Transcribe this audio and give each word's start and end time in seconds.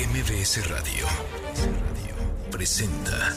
MBS 0.00 0.66
Radio 0.70 1.06
presenta 2.50 3.36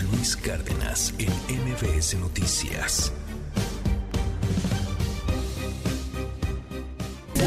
Luis 0.00 0.36
Cárdenas 0.36 1.12
en 1.18 1.28
MBS 1.28 2.14
Noticias. 2.20 3.12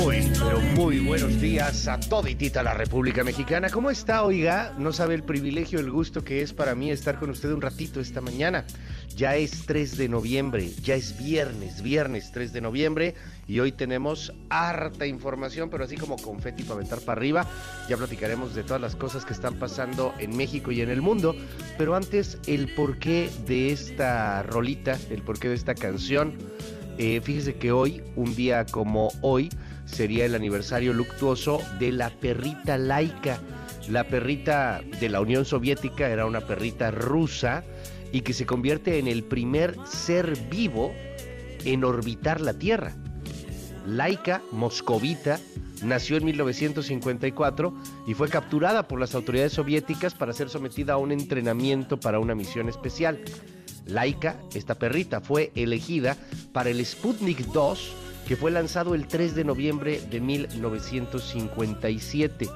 Muy, 0.04 0.29
pero 0.33 0.59
muy 0.75 1.00
buenos 1.00 1.39
días 1.39 1.88
a 1.88 1.98
toditita 1.98 2.62
la 2.62 2.73
República 2.73 3.23
Mexicana. 3.23 3.70
¿Cómo 3.70 3.89
está, 3.89 4.23
oiga? 4.23 4.76
No 4.78 4.92
sabe 4.92 5.16
el 5.16 5.23
privilegio, 5.23 5.80
el 5.80 5.92
gusto 5.92 6.26
que 6.26 6.42
es 6.42 6.52
para 6.52 6.76
mí 6.76 6.92
estar 6.92 7.18
con 7.18 7.30
usted 7.30 7.54
un 7.54 7.62
ratito 7.62 8.02
esta 8.02 8.20
mañana. 8.20 8.66
Ya 9.16 9.36
es 9.36 9.66
3 9.66 9.98
de 9.98 10.09
noviembre, 10.09 10.71
ya 10.82 10.96
es 10.96 11.18
viernes, 11.18 11.82
viernes 11.82 12.32
3 12.32 12.54
de 12.54 12.62
noviembre 12.62 13.16
y 13.48 13.59
hoy 13.59 13.71
tenemos 13.71 14.34
harta 14.50 15.05
información, 15.05 15.70
pero 15.70 15.84
así 15.84 15.98
como 15.98 16.16
confeti 16.16 16.64
para 16.64 16.76
aventar 16.76 17.02
para 17.02 17.20
arriba. 17.20 17.45
Ya 17.90 17.98
platicaremos 17.98 18.55
de 18.55 18.63
todas 18.63 18.82
las 18.82 18.95
cosas 18.95 19.26
que 19.26 19.34
están 19.34 19.55
pasando 19.55 20.13
en 20.20 20.35
México 20.38 20.71
y 20.71 20.82
en 20.82 20.90
el 20.90 21.02
mundo, 21.02 21.35
pero 21.77 21.95
antes 21.95 22.38
el 22.48 22.73
porqué 22.73 23.30
de 23.45 23.71
esta 23.71 24.44
rolita, 24.44 24.98
el 25.09 25.21
porqué 25.21 25.49
de 25.49 25.55
esta 25.55 25.76
canción. 25.76 26.34
Eh, 26.98 27.20
fíjese 27.21 27.55
que 27.55 27.71
hoy, 27.71 28.04
un 28.16 28.35
día 28.35 28.66
como 28.66 29.12
hoy, 29.21 29.49
sería 29.85 30.26
el 30.26 30.35
aniversario 30.35 30.93
luctuoso 30.93 31.59
de 31.80 31.91
la 31.91 32.09
perrita 32.09 32.77
laica. 32.77 33.40
La 33.90 34.05
perrita 34.05 34.82
de 34.99 35.09
la 35.09 35.20
Unión 35.20 35.43
Soviética 35.43 36.09
era 36.09 36.26
una 36.26 36.41
perrita 36.41 36.91
rusa 36.91 37.63
y 38.11 38.21
que 38.21 38.33
se 38.33 38.45
convierte 38.45 38.99
en 38.99 39.07
el 39.07 39.23
primer 39.23 39.75
ser 39.85 40.38
vivo 40.49 40.93
en 41.65 41.83
orbitar 41.83 42.41
la 42.41 42.53
Tierra. 42.53 42.95
Laika 43.85 44.41
moscovita 44.51 45.39
nació 45.84 46.17
en 46.17 46.25
1954 46.25 47.73
y 48.07 48.13
fue 48.13 48.29
capturada 48.29 48.87
por 48.87 48.99
las 48.99 49.15
autoridades 49.15 49.53
soviéticas 49.53 50.13
para 50.13 50.34
ser 50.34 50.49
sometida 50.49 50.93
a 50.93 50.98
un 50.98 51.12
entrenamiento 51.12 51.99
para 51.99 52.20
una 52.20 52.35
misión 52.35 52.70
especial. 52.70 53.20
Laika, 53.87 54.40
esta 54.53 54.75
perrita, 54.75 55.21
fue 55.21 55.51
elegida 55.55 56.15
para 56.53 56.70
el 56.70 56.85
Sputnik 56.85 57.48
2 57.48 57.96
que 58.27 58.35
fue 58.37 58.51
lanzado 58.51 58.93
el 58.96 59.07
3 59.07 59.35
de 59.35 59.43
noviembre 59.43 59.99
de 60.09 60.21
1957. 60.21 62.48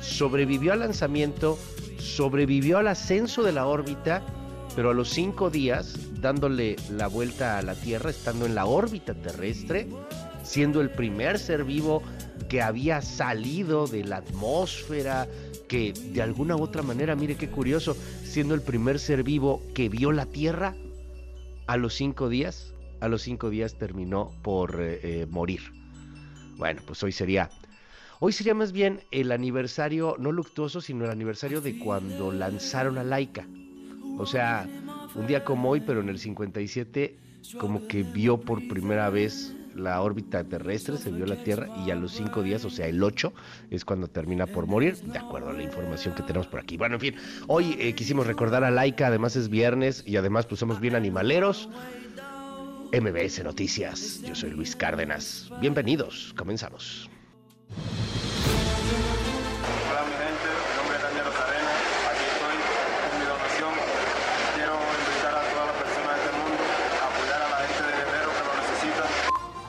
Sobrevivió 0.00 0.74
al 0.74 0.80
lanzamiento, 0.80 1.58
sobrevivió 1.98 2.76
al 2.78 2.88
ascenso 2.88 3.42
de 3.42 3.52
la 3.52 3.66
órbita, 3.66 4.22
pero 4.76 4.90
a 4.90 4.94
los 4.94 5.08
cinco 5.08 5.50
días, 5.50 5.98
dándole 6.20 6.76
la 6.90 7.08
vuelta 7.08 7.58
a 7.58 7.62
la 7.62 7.74
Tierra, 7.74 8.10
estando 8.10 8.46
en 8.46 8.54
la 8.54 8.66
órbita 8.66 9.14
terrestre, 9.14 9.88
siendo 10.44 10.80
el 10.80 10.90
primer 10.90 11.40
ser 11.40 11.64
vivo 11.64 12.02
que 12.48 12.62
había 12.62 13.02
salido 13.02 13.88
de 13.88 14.04
la 14.04 14.18
atmósfera, 14.18 15.26
que 15.66 15.92
de 15.92 16.22
alguna 16.22 16.54
u 16.54 16.62
otra 16.62 16.82
manera, 16.82 17.16
mire 17.16 17.34
qué 17.34 17.48
curioso, 17.48 17.96
siendo 18.22 18.54
el 18.54 18.62
primer 18.62 19.00
ser 19.00 19.24
vivo 19.24 19.60
que 19.74 19.88
vio 19.88 20.12
la 20.12 20.26
Tierra, 20.26 20.76
a 21.66 21.76
los 21.76 21.94
cinco 21.94 22.28
días 22.28 22.72
a 23.00 23.08
los 23.08 23.22
cinco 23.22 23.50
días 23.50 23.74
terminó 23.78 24.32
por 24.42 24.80
eh, 24.80 25.00
eh, 25.02 25.26
morir. 25.26 25.60
Bueno, 26.56 26.82
pues 26.86 27.02
hoy 27.02 27.12
sería, 27.12 27.50
hoy 28.20 28.32
sería 28.32 28.54
más 28.54 28.72
bien 28.72 29.02
el 29.10 29.32
aniversario, 29.32 30.16
no 30.18 30.32
luctuoso, 30.32 30.80
sino 30.80 31.04
el 31.04 31.10
aniversario 31.10 31.60
de 31.60 31.78
cuando 31.78 32.32
lanzaron 32.32 32.98
a 32.98 33.04
Laika. 33.04 33.46
O 34.18 34.26
sea, 34.26 34.66
un 35.14 35.26
día 35.26 35.44
como 35.44 35.70
hoy, 35.70 35.80
pero 35.80 36.00
en 36.00 36.08
el 36.08 36.18
57, 36.18 37.16
como 37.58 37.86
que 37.86 38.02
vio 38.02 38.40
por 38.40 38.66
primera 38.68 39.10
vez 39.10 39.54
la 39.74 40.00
órbita 40.00 40.42
terrestre, 40.44 40.96
se 40.96 41.10
vio 41.10 41.26
la 41.26 41.36
Tierra 41.36 41.68
y 41.84 41.90
a 41.90 41.94
los 41.94 42.12
cinco 42.12 42.42
días, 42.42 42.64
o 42.64 42.70
sea, 42.70 42.86
el 42.86 43.02
8, 43.02 43.32
es 43.70 43.84
cuando 43.84 44.08
termina 44.08 44.46
por 44.46 44.66
morir, 44.66 44.96
de 44.96 45.18
acuerdo 45.18 45.50
a 45.50 45.52
la 45.52 45.62
información 45.62 46.14
que 46.14 46.22
tenemos 46.22 46.46
por 46.46 46.60
aquí. 46.60 46.76
Bueno, 46.76 46.94
en 46.94 47.00
fin, 47.00 47.14
hoy 47.46 47.76
eh, 47.78 47.94
quisimos 47.94 48.26
recordar 48.26 48.64
a 48.64 48.70
Laika, 48.70 49.08
además 49.08 49.36
es 49.36 49.48
viernes 49.48 50.02
y 50.06 50.16
además 50.16 50.46
pues 50.46 50.60
somos 50.60 50.80
bien 50.80 50.94
animaleros. 50.94 51.68
MBS 52.92 53.42
Noticias. 53.42 54.22
Yo 54.22 54.34
soy 54.34 54.50
Luis 54.50 54.76
Cárdenas. 54.76 55.50
Bienvenidos. 55.60 56.32
Comenzamos. 56.36 57.10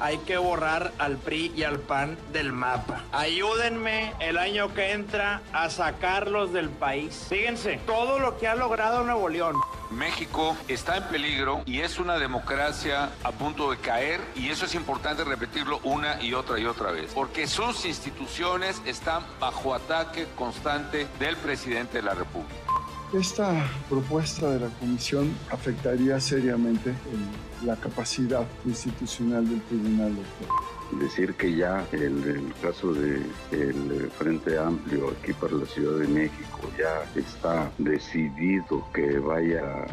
Hay 0.07 0.19
que 0.19 0.38
borrar 0.38 0.94
al 1.00 1.18
PRI 1.18 1.51
y 1.53 1.63
al 1.63 1.79
PAN 1.79 2.18
del 2.31 2.53
mapa. 2.53 3.03
Ayúdenme 3.12 4.13
el 4.22 4.38
año 4.38 4.73
que 4.73 4.94
entra 4.94 5.41
a 5.51 5.69
sacarlos 5.69 6.53
del 6.53 6.69
país. 6.69 7.25
Fíjense, 7.28 7.81
todo 7.85 8.17
lo 8.17 8.38
que 8.38 8.47
ha 8.47 8.56
logrado 8.56 9.03
Nuevo 9.03 9.28
León. 9.28 9.57
México 9.91 10.56
está 10.69 10.96
en 10.96 11.03
peligro 11.09 11.62
y 11.66 11.81
es 11.81 12.00
una 12.00 12.17
democracia 12.19 13.09
a 13.22 13.34
punto 13.34 13.69
de 13.69 13.79
caer 13.79 14.22
y 14.34 14.47
eso 14.47 14.63
es 14.66 14.75
importante 14.75 15.25
repetirlo 15.25 15.81
una 15.84 16.23
y 16.23 16.34
otra 16.34 16.57
y 16.57 16.66
otra 16.66 16.91
vez, 16.91 17.12
porque 17.13 17.46
sus 17.46 17.84
instituciones 17.84 18.81
están 18.85 19.23
bajo 19.41 19.73
ataque 19.73 20.25
constante 20.38 21.06
del 21.19 21.35
presidente 21.35 21.97
de 21.97 22.03
la 22.03 22.13
República. 22.13 22.56
Esta 23.13 23.51
propuesta 23.90 24.51
de 24.51 24.62
la 24.62 24.67
Comisión 24.79 25.38
afectaría 25.51 26.17
seriamente 26.22 26.91
el- 26.91 27.47
la 27.63 27.75
capacidad 27.75 28.45
institucional 28.66 29.47
del 29.47 29.62
Tribunal 29.62 30.13
decir 30.91 31.34
que 31.34 31.56
ya 31.56 31.85
el, 31.91 32.53
caso 32.62 32.94
de 32.94 33.22
el 33.51 34.09
Frente 34.18 34.57
Amplio 34.57 35.09
aquí 35.09 35.34
para 35.34 35.53
la 35.53 35.66
Ciudad 35.66 36.00
de 36.00 36.07
México 36.07 36.59
ya 36.78 37.03
está 37.19 37.69
decidido 37.78 38.85
que 38.94 39.19
vaya 39.19 39.85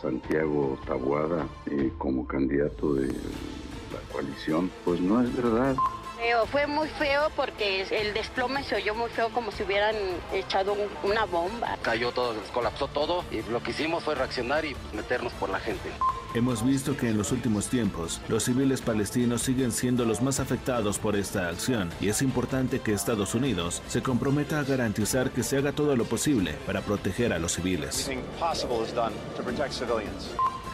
Santiago 0.00 0.78
Tabuada 0.86 1.46
eh, 1.66 1.90
como 1.98 2.26
candidato 2.26 2.94
de 2.94 3.08
la 3.08 4.00
coalición, 4.12 4.70
pues 4.84 5.00
no 5.00 5.22
es 5.22 5.34
verdad. 5.34 5.76
Feo, 6.24 6.46
fue 6.46 6.66
muy 6.66 6.88
feo 6.88 7.30
porque 7.36 7.82
el 7.82 8.14
desplome 8.14 8.64
se 8.64 8.76
oyó 8.76 8.94
muy 8.94 9.10
feo 9.10 9.28
como 9.28 9.52
si 9.52 9.62
hubieran 9.62 9.94
echado 10.32 10.72
un- 10.72 11.10
una 11.10 11.26
bomba. 11.26 11.76
cayó 11.82 12.12
todo, 12.12 12.34
colapsó 12.54 12.88
todo 12.88 13.26
y 13.30 13.42
lo 13.50 13.62
que 13.62 13.72
hicimos 13.72 14.02
fue 14.04 14.14
reaccionar 14.14 14.64
y 14.64 14.74
pues, 14.74 14.94
meternos 14.94 15.34
por 15.34 15.50
la 15.50 15.60
gente. 15.60 15.90
Hemos 16.34 16.64
visto 16.64 16.96
que 16.96 17.10
en 17.10 17.18
los 17.18 17.30
últimos 17.30 17.68
tiempos 17.68 18.22
los 18.28 18.42
civiles 18.44 18.80
palestinos 18.80 19.42
siguen 19.42 19.70
siendo 19.70 20.06
los 20.06 20.22
más 20.22 20.40
afectados 20.40 20.98
por 20.98 21.14
esta 21.14 21.48
acción 21.50 21.92
y 22.00 22.08
es 22.08 22.22
importante 22.22 22.80
que 22.80 22.94
Estados 22.94 23.34
Unidos 23.34 23.82
se 23.88 24.02
comprometa 24.02 24.60
a 24.60 24.64
garantizar 24.64 25.30
que 25.30 25.42
se 25.42 25.58
haga 25.58 25.72
todo 25.72 25.94
lo 25.94 26.06
posible 26.06 26.54
para 26.66 26.80
proteger 26.80 27.34
a 27.34 27.38
los 27.38 27.52
civiles. 27.52 28.10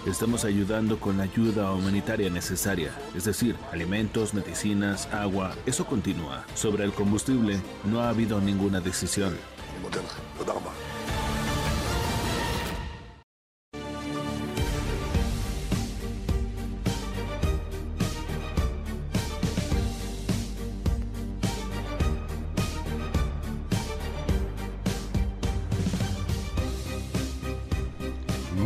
Estamos 0.07 0.47
ayudando 0.47 0.99
con 0.99 1.19
la 1.19 1.25
ayuda 1.25 1.73
humanitaria 1.73 2.31
necesaria, 2.31 2.91
es 3.15 3.25
decir, 3.25 3.55
alimentos, 3.71 4.33
medicinas, 4.33 5.07
agua, 5.13 5.55
eso 5.67 5.85
continúa. 5.85 6.47
Sobre 6.55 6.85
el 6.85 6.93
combustible 6.93 7.61
no 7.85 8.01
ha 8.01 8.09
habido 8.09 8.41
ninguna 8.41 8.81
decisión. 8.81 9.37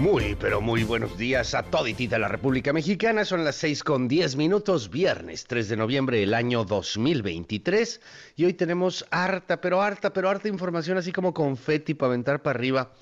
Muy, 0.04 0.36
pero 0.38 0.60
muy 0.60 0.84
buenos 0.84 1.16
días 1.16 1.54
a 1.54 1.62
toditita 1.62 2.18
la 2.18 2.28
República 2.28 2.74
Mexicana. 2.74 3.24
Son 3.24 3.42
las 3.42 3.56
6 3.56 3.82
con 3.82 4.06
10 4.06 4.36
minutos, 4.36 4.90
viernes 4.90 5.46
3 5.46 5.66
de 5.70 5.78
noviembre 5.78 6.18
del 6.18 6.34
año 6.34 6.66
2023. 6.66 8.02
Y 8.36 8.44
hoy 8.44 8.52
tenemos 8.52 9.06
harta, 9.10 9.62
pero 9.62 9.80
harta, 9.80 10.12
pero 10.12 10.28
harta 10.28 10.48
información, 10.48 10.98
así 10.98 11.10
como 11.10 11.32
confeti 11.32 11.94
para 11.94 12.08
aventar 12.08 12.42
para 12.42 12.58
arriba. 12.58 12.92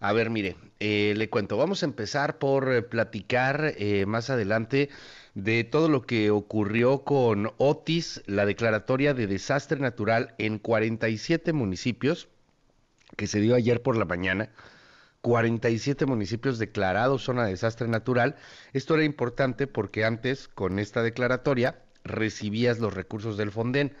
A 0.00 0.12
ver, 0.12 0.28
mire, 0.28 0.56
eh, 0.80 1.14
le 1.16 1.30
cuento, 1.30 1.56
vamos 1.56 1.82
a 1.82 1.86
empezar 1.86 2.38
por 2.38 2.70
eh, 2.70 2.82
platicar 2.82 3.72
eh, 3.78 4.04
más 4.04 4.28
adelante 4.28 4.90
de 5.32 5.64
todo 5.64 5.88
lo 5.88 6.02
que 6.02 6.30
ocurrió 6.30 7.04
con 7.04 7.54
Otis, 7.56 8.22
la 8.26 8.44
declaratoria 8.44 9.14
de 9.14 9.26
desastre 9.26 9.80
natural 9.80 10.34
en 10.36 10.58
47 10.58 11.54
municipios 11.54 12.28
que 13.16 13.26
se 13.26 13.40
dio 13.40 13.54
ayer 13.54 13.80
por 13.80 13.96
la 13.96 14.04
mañana. 14.04 14.50
47 15.20 16.06
municipios 16.06 16.58
declarados 16.58 17.22
zona 17.24 17.44
de 17.44 17.50
desastre 17.50 17.88
natural. 17.88 18.36
Esto 18.72 18.94
era 18.94 19.04
importante 19.04 19.66
porque 19.66 20.04
antes, 20.04 20.48
con 20.48 20.78
esta 20.78 21.02
declaratoria, 21.02 21.82
recibías 22.04 22.78
los 22.78 22.94
recursos 22.94 23.36
del 23.36 23.50
Fonden. 23.50 23.94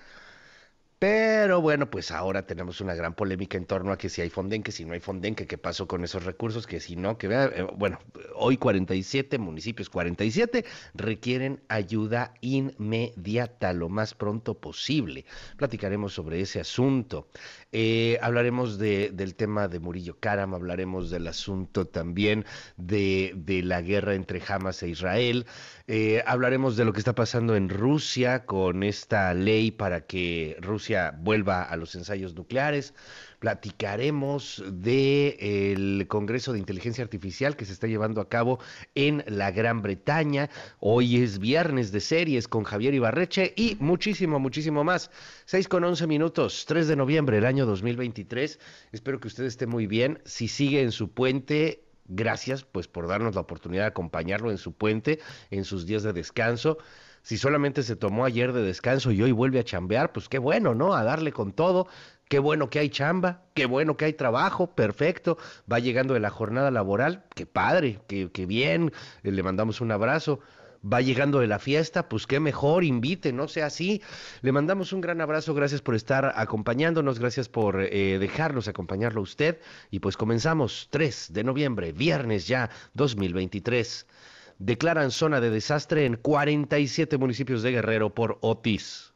Pero 1.00 1.62
bueno, 1.62 1.88
pues 1.88 2.10
ahora 2.10 2.46
tenemos 2.46 2.82
una 2.82 2.94
gran 2.94 3.14
polémica 3.14 3.56
en 3.56 3.64
torno 3.64 3.90
a 3.90 3.96
que 3.96 4.10
si 4.10 4.20
hay 4.20 4.28
Fonden, 4.28 4.62
que 4.62 4.70
si 4.70 4.84
no 4.84 4.92
hay 4.92 5.00
Fonden, 5.00 5.34
que 5.34 5.46
qué 5.46 5.56
pasó 5.56 5.88
con 5.88 6.04
esos 6.04 6.24
recursos, 6.24 6.66
que 6.66 6.78
si 6.78 6.94
no, 6.94 7.16
que 7.16 7.26
eh, 7.28 7.66
bueno, 7.74 7.98
hoy 8.34 8.58
47 8.58 9.38
municipios, 9.38 9.88
47 9.88 10.66
requieren 10.92 11.62
ayuda 11.68 12.34
inmediata, 12.42 13.72
lo 13.72 13.88
más 13.88 14.12
pronto 14.12 14.60
posible. 14.60 15.24
Platicaremos 15.56 16.12
sobre 16.12 16.42
ese 16.42 16.60
asunto. 16.60 17.28
Eh, 17.72 18.18
hablaremos 18.20 18.78
de, 18.78 19.10
del 19.12 19.36
tema 19.36 19.68
de 19.68 19.78
Murillo 19.78 20.18
Karam, 20.18 20.54
hablaremos 20.54 21.08
del 21.10 21.28
asunto 21.28 21.86
también 21.86 22.44
de, 22.76 23.32
de 23.36 23.62
la 23.62 23.80
guerra 23.80 24.14
entre 24.14 24.42
Hamas 24.46 24.82
e 24.82 24.88
Israel. 24.88 25.46
Eh, 25.86 26.22
hablaremos 26.26 26.76
de 26.76 26.84
lo 26.84 26.92
que 26.92 26.98
está 26.98 27.14
pasando 27.14 27.54
en 27.54 27.68
Rusia 27.68 28.44
con 28.44 28.82
esta 28.82 29.32
ley 29.34 29.70
para 29.70 30.06
que 30.06 30.56
Rusia 30.60 31.14
vuelva 31.16 31.62
a 31.62 31.76
los 31.76 31.94
ensayos 31.94 32.34
nucleares. 32.34 32.92
Platicaremos 33.40 34.62
del 34.70 36.06
Congreso 36.08 36.52
de 36.52 36.58
Inteligencia 36.58 37.02
Artificial 37.02 37.56
que 37.56 37.64
se 37.64 37.72
está 37.72 37.86
llevando 37.86 38.20
a 38.20 38.28
cabo 38.28 38.60
en 38.94 39.24
la 39.26 39.50
Gran 39.50 39.82
Bretaña. 39.82 40.50
Hoy 40.78 41.22
es 41.22 41.38
viernes 41.38 41.90
de 41.90 42.00
series 42.00 42.46
con 42.46 42.64
Javier 42.64 42.94
Ibarreche 42.94 43.52
y 43.56 43.76
muchísimo, 43.80 44.38
muchísimo 44.38 44.84
más. 44.84 45.10
6 45.46 45.68
con 45.68 45.82
11 45.82 46.06
minutos, 46.06 46.66
3 46.68 46.86
de 46.86 46.96
noviembre 46.96 47.36
del 47.36 47.46
año 47.46 47.66
2023. 47.66 48.60
Espero 48.92 49.18
que 49.18 49.28
usted 49.28 49.44
esté 49.44 49.66
muy 49.66 49.86
bien. 49.86 50.20
Si 50.24 50.46
sigue 50.46 50.82
en 50.82 50.92
su 50.92 51.10
puente, 51.10 51.82
Gracias 52.12 52.64
pues 52.64 52.88
por 52.88 53.06
darnos 53.06 53.36
la 53.36 53.42
oportunidad 53.42 53.84
de 53.84 53.88
acompañarlo 53.88 54.50
en 54.50 54.58
su 54.58 54.72
puente, 54.72 55.20
en 55.52 55.64
sus 55.64 55.86
días 55.86 56.02
de 56.02 56.12
descanso. 56.12 56.78
Si 57.22 57.38
solamente 57.38 57.84
se 57.84 57.94
tomó 57.94 58.24
ayer 58.24 58.52
de 58.52 58.62
descanso 58.62 59.12
y 59.12 59.22
hoy 59.22 59.30
vuelve 59.30 59.60
a 59.60 59.64
chambear, 59.64 60.10
pues 60.10 60.28
qué 60.28 60.38
bueno, 60.38 60.74
¿no? 60.74 60.94
A 60.94 61.04
darle 61.04 61.32
con 61.32 61.52
todo. 61.52 61.86
Qué 62.30 62.38
bueno 62.38 62.70
que 62.70 62.78
hay 62.78 62.90
chamba, 62.90 63.42
qué 63.54 63.66
bueno 63.66 63.96
que 63.96 64.04
hay 64.04 64.12
trabajo, 64.12 64.68
perfecto. 64.68 65.36
Va 65.70 65.80
llegando 65.80 66.14
de 66.14 66.20
la 66.20 66.30
jornada 66.30 66.70
laboral, 66.70 67.24
qué 67.34 67.44
padre, 67.44 67.98
qué, 68.06 68.30
qué 68.32 68.46
bien. 68.46 68.92
Le 69.24 69.42
mandamos 69.42 69.80
un 69.80 69.90
abrazo 69.90 70.38
va 70.80 71.00
llegando 71.00 71.40
de 71.40 71.48
la 71.48 71.58
fiesta, 71.58 72.08
pues 72.08 72.26
qué 72.28 72.38
mejor, 72.40 72.84
invite, 72.84 73.32
no 73.32 73.48
sea 73.48 73.66
así. 73.66 74.00
Le 74.42 74.52
mandamos 74.52 74.92
un 74.92 75.00
gran 75.00 75.20
abrazo, 75.20 75.54
gracias 75.54 75.82
por 75.82 75.96
estar 75.96 76.32
acompañándonos, 76.36 77.18
gracias 77.18 77.48
por 77.48 77.82
eh, 77.82 78.18
dejarnos 78.20 78.68
acompañarlo 78.68 79.20
a 79.20 79.24
usted. 79.24 79.58
Y 79.90 79.98
pues 79.98 80.16
comenzamos 80.16 80.86
3 80.90 81.32
de 81.32 81.44
noviembre, 81.44 81.92
viernes 81.92 82.46
ya 82.46 82.70
2023. 82.94 84.06
Declaran 84.58 85.10
zona 85.10 85.40
de 85.40 85.50
desastre 85.50 86.04
en 86.04 86.16
47 86.16 87.18
municipios 87.18 87.62
de 87.62 87.72
Guerrero 87.72 88.14
por 88.14 88.38
Otis. 88.40 89.09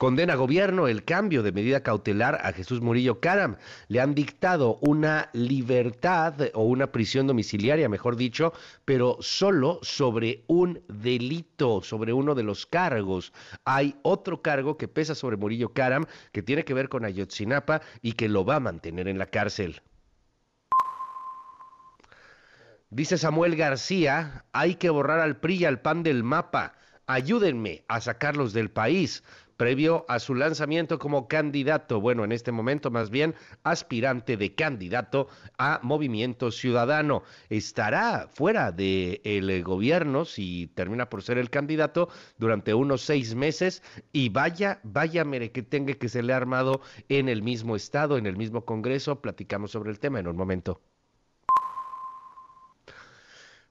Condena 0.00 0.34
gobierno 0.34 0.88
el 0.88 1.04
cambio 1.04 1.42
de 1.42 1.52
medida 1.52 1.82
cautelar 1.82 2.40
a 2.42 2.54
Jesús 2.54 2.80
Murillo 2.80 3.20
Caram. 3.20 3.56
Le 3.88 4.00
han 4.00 4.14
dictado 4.14 4.78
una 4.80 5.28
libertad 5.34 6.36
o 6.54 6.62
una 6.62 6.90
prisión 6.90 7.26
domiciliaria, 7.26 7.86
mejor 7.86 8.16
dicho, 8.16 8.54
pero 8.86 9.18
solo 9.20 9.78
sobre 9.82 10.42
un 10.46 10.82
delito, 10.88 11.82
sobre 11.82 12.14
uno 12.14 12.34
de 12.34 12.42
los 12.42 12.64
cargos. 12.64 13.34
Hay 13.66 13.94
otro 14.00 14.40
cargo 14.40 14.78
que 14.78 14.88
pesa 14.88 15.14
sobre 15.14 15.36
Murillo 15.36 15.74
Caram 15.74 16.06
que 16.32 16.42
tiene 16.42 16.64
que 16.64 16.72
ver 16.72 16.88
con 16.88 17.04
Ayotzinapa 17.04 17.82
y 18.00 18.12
que 18.12 18.30
lo 18.30 18.46
va 18.46 18.56
a 18.56 18.60
mantener 18.60 19.06
en 19.06 19.18
la 19.18 19.26
cárcel. 19.26 19.82
Dice 22.88 23.18
Samuel 23.18 23.54
García, 23.54 24.46
hay 24.52 24.76
que 24.76 24.88
borrar 24.88 25.20
al 25.20 25.40
PRI 25.40 25.56
y 25.56 25.64
al 25.66 25.82
PAN 25.82 26.02
del 26.02 26.24
mapa. 26.24 26.72
Ayúdenme 27.06 27.84
a 27.88 28.00
sacarlos 28.00 28.54
del 28.54 28.70
país 28.70 29.24
previo 29.60 30.06
a 30.08 30.18
su 30.20 30.34
lanzamiento 30.34 30.98
como 30.98 31.28
candidato, 31.28 32.00
bueno, 32.00 32.24
en 32.24 32.32
este 32.32 32.50
momento 32.50 32.90
más 32.90 33.10
bien 33.10 33.34
aspirante 33.62 34.38
de 34.38 34.54
candidato 34.54 35.28
a 35.58 35.80
Movimiento 35.82 36.50
Ciudadano. 36.50 37.24
Estará 37.50 38.30
fuera 38.32 38.72
del 38.72 39.62
gobierno 39.62 40.24
si 40.24 40.68
termina 40.68 41.10
por 41.10 41.22
ser 41.22 41.36
el 41.36 41.50
candidato 41.50 42.08
durante 42.38 42.72
unos 42.72 43.02
seis 43.02 43.34
meses 43.34 43.82
y 44.14 44.30
vaya, 44.30 44.80
vaya, 44.82 45.26
que 45.52 45.62
tenga 45.62 45.92
que 45.92 46.08
se 46.08 46.22
le 46.22 46.32
ha 46.32 46.38
armado 46.38 46.80
en 47.10 47.28
el 47.28 47.42
mismo 47.42 47.76
estado, 47.76 48.16
en 48.16 48.24
el 48.24 48.38
mismo 48.38 48.64
Congreso. 48.64 49.20
Platicamos 49.20 49.72
sobre 49.72 49.90
el 49.90 49.98
tema 49.98 50.20
en 50.20 50.28
un 50.28 50.38
momento. 50.38 50.80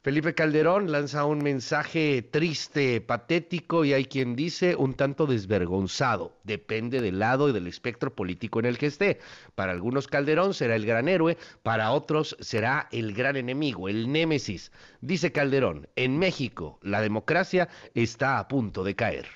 Felipe 0.01 0.34
Calderón 0.34 0.94
lanza 0.94 1.25
un 1.25 1.40
mensaje 1.40 2.22
triste, 2.22 3.01
patético 3.01 3.84
y 3.84 3.92
hay 3.92 4.06
quien 4.06 4.34
dice 4.34 4.78
un 4.78 4.94
tanto 4.94 5.25
desvergonzado. 5.25 6.38
Depende 6.46 7.01
del 7.01 7.19
lado 7.19 7.50
y 7.50 7.51
del 7.51 7.68
espectro 7.68 8.16
político 8.16 8.60
en 8.60 8.66
el 8.66 8.78
que 8.78 8.86
esté. 8.86 9.19
Para 9.56 9.74
algunos 9.74 10.07
Calderón 10.07 10.54
será 10.54 10.78
el 10.78 10.86
gran 10.86 11.10
héroe, 11.10 11.38
para 11.63 11.92
otros 11.92 12.38
será 12.40 12.88
el 12.94 13.13
gran 13.13 13.36
enemigo, 13.36 13.90
el 13.90 14.10
némesis. 14.10 14.72
Dice 15.01 15.34
Calderón, 15.34 15.90
en 15.98 16.18
México 16.18 16.80
la 16.81 17.02
democracia 17.02 17.68
está 17.94 18.40
a 18.40 18.48
punto 18.48 18.86
de 18.86 18.95
caer. 18.95 19.28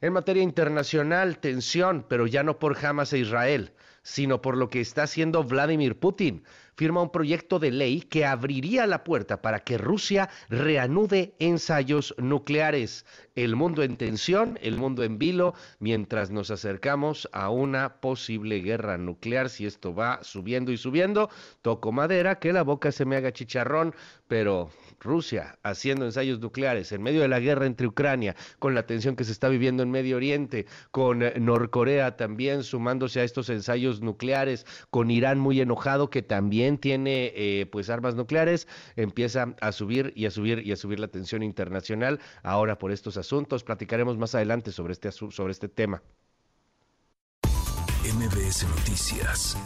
En 0.00 0.12
materia 0.12 0.44
internacional, 0.44 1.38
tensión, 1.38 2.06
pero 2.08 2.28
ya 2.28 2.44
no 2.44 2.60
por 2.60 2.76
Hamas 2.84 3.12
e 3.12 3.18
Israel, 3.18 3.72
sino 4.02 4.42
por 4.42 4.56
lo 4.56 4.68
que 4.68 4.80
está 4.80 5.04
haciendo 5.04 5.44
Vladimir 5.44 5.98
Putin 5.98 6.44
firma 6.76 7.02
un 7.02 7.10
proyecto 7.10 7.58
de 7.58 7.70
ley 7.70 8.00
que 8.00 8.24
abriría 8.24 8.86
la 8.86 9.04
puerta 9.04 9.42
para 9.42 9.60
que 9.60 9.78
Rusia 9.78 10.28
reanude 10.48 11.34
ensayos 11.38 12.14
nucleares. 12.18 13.04
El 13.34 13.56
mundo 13.56 13.82
en 13.82 13.96
tensión, 13.96 14.58
el 14.62 14.76
mundo 14.76 15.04
en 15.04 15.18
vilo, 15.18 15.54
mientras 15.78 16.30
nos 16.30 16.50
acercamos 16.50 17.28
a 17.32 17.50
una 17.50 18.00
posible 18.00 18.60
guerra 18.60 18.98
nuclear. 18.98 19.48
Si 19.48 19.66
esto 19.66 19.94
va 19.94 20.20
subiendo 20.22 20.72
y 20.72 20.76
subiendo, 20.76 21.30
toco 21.62 21.92
madera, 21.92 22.38
que 22.38 22.52
la 22.52 22.62
boca 22.62 22.92
se 22.92 23.04
me 23.04 23.16
haga 23.16 23.32
chicharrón, 23.32 23.94
pero 24.28 24.70
Rusia 25.02 25.58
haciendo 25.62 26.04
ensayos 26.04 26.40
nucleares 26.40 26.92
en 26.92 27.02
medio 27.02 27.20
de 27.20 27.28
la 27.28 27.40
guerra 27.40 27.66
entre 27.66 27.86
Ucrania, 27.86 28.36
con 28.58 28.74
la 28.74 28.86
tensión 28.86 29.16
que 29.16 29.24
se 29.24 29.32
está 29.32 29.48
viviendo 29.48 29.82
en 29.82 29.90
Medio 29.90 30.16
Oriente, 30.16 30.66
con 30.90 31.22
eh, 31.22 31.34
Norcorea 31.38 32.16
también 32.16 32.62
sumándose 32.62 33.20
a 33.20 33.24
estos 33.24 33.48
ensayos 33.50 34.00
nucleares, 34.00 34.66
con 34.90 35.10
Irán 35.10 35.38
muy 35.38 35.60
enojado 35.60 36.10
que 36.10 36.22
también 36.22 36.78
tiene 36.78 37.32
eh, 37.34 37.66
pues 37.70 37.90
armas 37.90 38.14
nucleares, 38.14 38.68
empieza 38.96 39.54
a 39.60 39.72
subir 39.72 40.12
y 40.16 40.26
a 40.26 40.30
subir 40.30 40.66
y 40.66 40.72
a 40.72 40.76
subir 40.76 41.00
la 41.00 41.08
tensión 41.08 41.42
internacional 41.42 42.20
ahora 42.42 42.78
por 42.78 42.92
estos 42.92 43.16
asuntos. 43.16 43.64
Platicaremos 43.64 44.18
más 44.18 44.34
adelante 44.34 44.72
sobre 44.72 44.92
este, 44.92 45.10
sobre 45.12 45.52
este 45.52 45.68
tema. 45.68 46.02
MBS 48.04 48.66
Noticias 48.68 49.56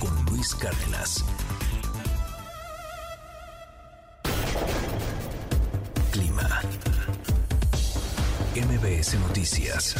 con 0.00 0.10
Luis 0.26 0.54
Cárdenas. 0.54 1.24
Clima. 6.10 6.60
MBS 8.54 9.14
Noticias. 9.20 9.94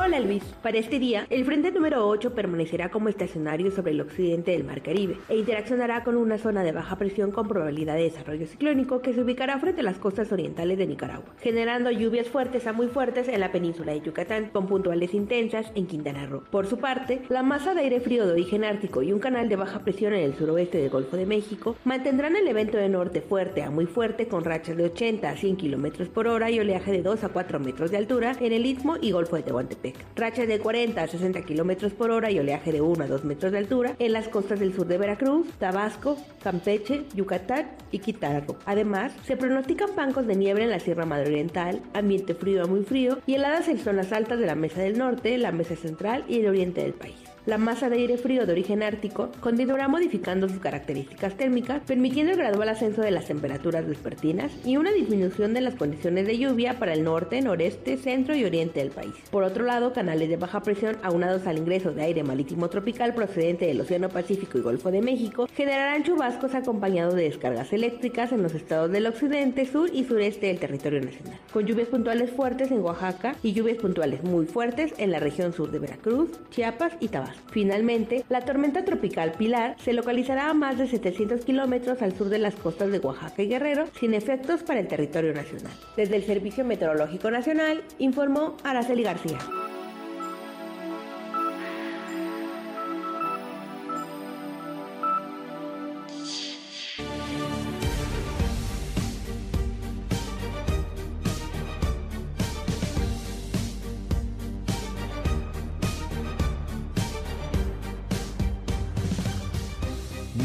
Hola 0.00 0.20
Luis, 0.20 0.44
para 0.62 0.78
este 0.78 1.00
día, 1.00 1.26
el 1.28 1.44
frente 1.44 1.72
número 1.72 2.06
8 2.06 2.32
permanecerá 2.32 2.88
como 2.88 3.08
estacionario 3.08 3.72
sobre 3.72 3.90
el 3.90 4.00
occidente 4.00 4.52
del 4.52 4.62
Mar 4.62 4.80
Caribe 4.80 5.16
e 5.28 5.36
interaccionará 5.36 6.04
con 6.04 6.16
una 6.16 6.38
zona 6.38 6.62
de 6.62 6.70
baja 6.70 6.96
presión 6.96 7.32
con 7.32 7.48
probabilidad 7.48 7.96
de 7.96 8.04
desarrollo 8.04 8.46
ciclónico 8.46 9.02
que 9.02 9.12
se 9.12 9.22
ubicará 9.22 9.58
frente 9.58 9.80
a 9.80 9.84
las 9.84 9.98
costas 9.98 10.30
orientales 10.30 10.78
de 10.78 10.86
Nicaragua, 10.86 11.34
generando 11.40 11.90
lluvias 11.90 12.28
fuertes 12.28 12.68
a 12.68 12.72
muy 12.72 12.86
fuertes 12.86 13.26
en 13.26 13.40
la 13.40 13.50
península 13.50 13.92
de 13.92 14.00
Yucatán, 14.00 14.50
con 14.52 14.68
puntuales 14.68 15.14
intensas 15.14 15.72
en 15.74 15.88
Quintana 15.88 16.26
Roo. 16.26 16.44
Por 16.48 16.66
su 16.66 16.78
parte, 16.78 17.22
la 17.28 17.42
masa 17.42 17.74
de 17.74 17.80
aire 17.80 18.00
frío 18.00 18.24
de 18.24 18.32
origen 18.32 18.62
ártico 18.62 19.02
y 19.02 19.12
un 19.12 19.18
canal 19.18 19.48
de 19.48 19.56
baja 19.56 19.80
presión 19.80 20.14
en 20.14 20.22
el 20.22 20.36
suroeste 20.36 20.78
del 20.78 20.90
Golfo 20.90 21.16
de 21.16 21.26
México 21.26 21.74
mantendrán 21.84 22.36
el 22.36 22.46
evento 22.46 22.78
de 22.78 22.88
norte 22.88 23.20
fuerte 23.20 23.62
a 23.62 23.70
muy 23.70 23.86
fuerte 23.86 24.28
con 24.28 24.44
rachas 24.44 24.76
de 24.76 24.84
80 24.84 25.28
a 25.28 25.36
100 25.36 25.56
kilómetros 25.56 26.08
por 26.08 26.28
hora 26.28 26.52
y 26.52 26.60
oleaje 26.60 26.92
de 26.92 27.02
2 27.02 27.24
a 27.24 27.28
4 27.30 27.58
metros 27.58 27.90
de 27.90 27.96
altura 27.96 28.36
en 28.38 28.52
el 28.52 28.64
Istmo 28.64 28.96
y 29.00 29.10
Golfo 29.10 29.34
de 29.34 29.42
Tehuantepec 29.42 29.87
rachas 30.16 30.48
de 30.48 30.58
40 30.58 31.02
a 31.02 31.06
60 31.06 31.42
kilómetros 31.42 31.92
por 31.92 32.10
hora 32.10 32.30
y 32.30 32.38
oleaje 32.38 32.72
de 32.72 32.80
1 32.80 33.04
a 33.04 33.06
2 33.06 33.24
metros 33.24 33.52
de 33.52 33.58
altura 33.58 33.94
en 33.98 34.12
las 34.12 34.28
costas 34.28 34.58
del 34.60 34.74
sur 34.74 34.86
de 34.86 34.98
Veracruz, 34.98 35.48
Tabasco, 35.58 36.16
Campeche, 36.42 37.04
Yucatán 37.14 37.72
y 37.90 37.98
Quintana. 37.98 38.38
Además, 38.66 39.12
se 39.24 39.36
pronostican 39.36 39.94
bancos 39.96 40.26
de 40.26 40.36
nieve 40.36 40.62
en 40.62 40.70
la 40.70 40.80
Sierra 40.80 41.06
Madre 41.06 41.28
Oriental, 41.28 41.82
ambiente 41.94 42.34
frío 42.34 42.62
a 42.62 42.66
muy 42.66 42.84
frío 42.84 43.18
y 43.26 43.34
heladas 43.34 43.68
en 43.68 43.78
zonas 43.78 44.12
altas 44.12 44.38
de 44.38 44.46
la 44.46 44.54
Mesa 44.54 44.80
del 44.80 44.98
Norte, 44.98 45.36
la 45.38 45.52
Mesa 45.52 45.76
Central 45.76 46.24
y 46.28 46.40
el 46.40 46.48
oriente 46.48 46.82
del 46.82 46.94
país. 46.94 47.27
La 47.48 47.56
masa 47.56 47.88
de 47.88 47.96
aire 47.96 48.18
frío 48.18 48.44
de 48.44 48.52
origen 48.52 48.82
ártico 48.82 49.30
continuará 49.40 49.88
modificando 49.88 50.50
sus 50.50 50.58
características 50.58 51.34
térmicas, 51.34 51.80
permitiendo 51.86 52.32
el 52.32 52.38
gradual 52.38 52.68
ascenso 52.68 53.00
de 53.00 53.10
las 53.10 53.24
temperaturas 53.24 53.88
vespertinas 53.88 54.52
y 54.66 54.76
una 54.76 54.92
disminución 54.92 55.54
de 55.54 55.62
las 55.62 55.74
condiciones 55.74 56.26
de 56.26 56.36
lluvia 56.36 56.78
para 56.78 56.92
el 56.92 57.04
norte, 57.04 57.40
noreste, 57.40 57.96
centro 57.96 58.36
y 58.36 58.44
oriente 58.44 58.80
del 58.80 58.90
país. 58.90 59.14
Por 59.30 59.44
otro 59.44 59.64
lado, 59.64 59.94
canales 59.94 60.28
de 60.28 60.36
baja 60.36 60.60
presión 60.60 60.98
aunados 61.02 61.46
al 61.46 61.56
ingreso 61.56 61.92
de 61.92 62.02
aire 62.02 62.22
marítimo 62.22 62.68
tropical 62.68 63.14
procedente 63.14 63.64
del 63.64 63.80
Océano 63.80 64.10
Pacífico 64.10 64.58
y 64.58 64.60
Golfo 64.60 64.90
de 64.90 65.00
México 65.00 65.48
generarán 65.56 66.04
chubascos 66.04 66.54
acompañados 66.54 67.14
de 67.14 67.22
descargas 67.22 67.72
eléctricas 67.72 68.30
en 68.30 68.42
los 68.42 68.54
estados 68.54 68.92
del 68.92 69.06
occidente, 69.06 69.64
sur 69.64 69.88
y 69.90 70.04
sureste 70.04 70.48
del 70.48 70.58
territorio 70.58 71.00
nacional, 71.00 71.38
con 71.50 71.64
lluvias 71.64 71.88
puntuales 71.88 72.30
fuertes 72.30 72.70
en 72.70 72.82
Oaxaca 72.82 73.36
y 73.42 73.54
lluvias 73.54 73.78
puntuales 73.78 74.22
muy 74.22 74.44
fuertes 74.44 74.92
en 74.98 75.10
la 75.10 75.18
región 75.18 75.54
sur 75.54 75.70
de 75.70 75.78
Veracruz, 75.78 76.28
Chiapas 76.50 76.92
y 77.00 77.08
Tabasco. 77.08 77.37
Finalmente, 77.50 78.24
la 78.28 78.42
tormenta 78.42 78.84
tropical 78.84 79.32
Pilar 79.32 79.76
se 79.78 79.92
localizará 79.92 80.50
a 80.50 80.54
más 80.54 80.78
de 80.78 80.86
700 80.86 81.44
kilómetros 81.44 82.02
al 82.02 82.16
sur 82.16 82.28
de 82.28 82.38
las 82.38 82.54
costas 82.54 82.90
de 82.90 82.98
Oaxaca 82.98 83.42
y 83.42 83.48
Guerrero, 83.48 83.86
sin 83.98 84.14
efectos 84.14 84.62
para 84.62 84.80
el 84.80 84.88
territorio 84.88 85.32
nacional. 85.32 85.72
Desde 85.96 86.16
el 86.16 86.24
Servicio 86.24 86.64
Meteorológico 86.64 87.30
Nacional, 87.30 87.82
informó 87.98 88.56
Araceli 88.64 89.02
García. 89.02 89.38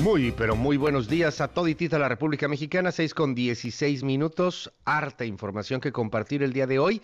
Muy, 0.03 0.33
pero 0.33 0.57
muy 0.57 0.75
buenos 0.75 1.07
días 1.07 1.39
a 1.39 1.47
toditita 1.47 1.97
la 1.97 2.09
República 2.09 2.49
Mexicana, 2.49 2.91
6 2.91 3.13
con 3.13 3.33
16 3.33 4.03
minutos, 4.03 4.73
harta 4.83 5.23
información 5.23 5.79
que 5.79 5.93
compartir 5.93 6.43
el 6.43 6.51
día 6.51 6.67
de 6.67 6.77
hoy. 6.77 7.01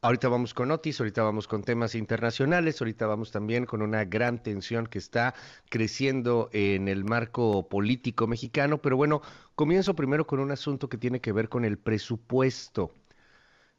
Ahorita 0.00 0.28
vamos 0.28 0.54
con 0.54 0.70
Otis, 0.70 1.00
ahorita 1.00 1.24
vamos 1.24 1.48
con 1.48 1.64
temas 1.64 1.96
internacionales, 1.96 2.80
ahorita 2.80 3.08
vamos 3.08 3.32
también 3.32 3.66
con 3.66 3.82
una 3.82 4.04
gran 4.04 4.40
tensión 4.40 4.86
que 4.86 4.98
está 5.00 5.34
creciendo 5.70 6.48
en 6.52 6.86
el 6.86 7.04
marco 7.04 7.68
político 7.68 8.28
mexicano, 8.28 8.78
pero 8.78 8.96
bueno, 8.96 9.22
comienzo 9.56 9.96
primero 9.96 10.24
con 10.28 10.38
un 10.38 10.52
asunto 10.52 10.88
que 10.88 10.98
tiene 10.98 11.20
que 11.20 11.32
ver 11.32 11.48
con 11.48 11.64
el 11.64 11.78
presupuesto. 11.78 12.92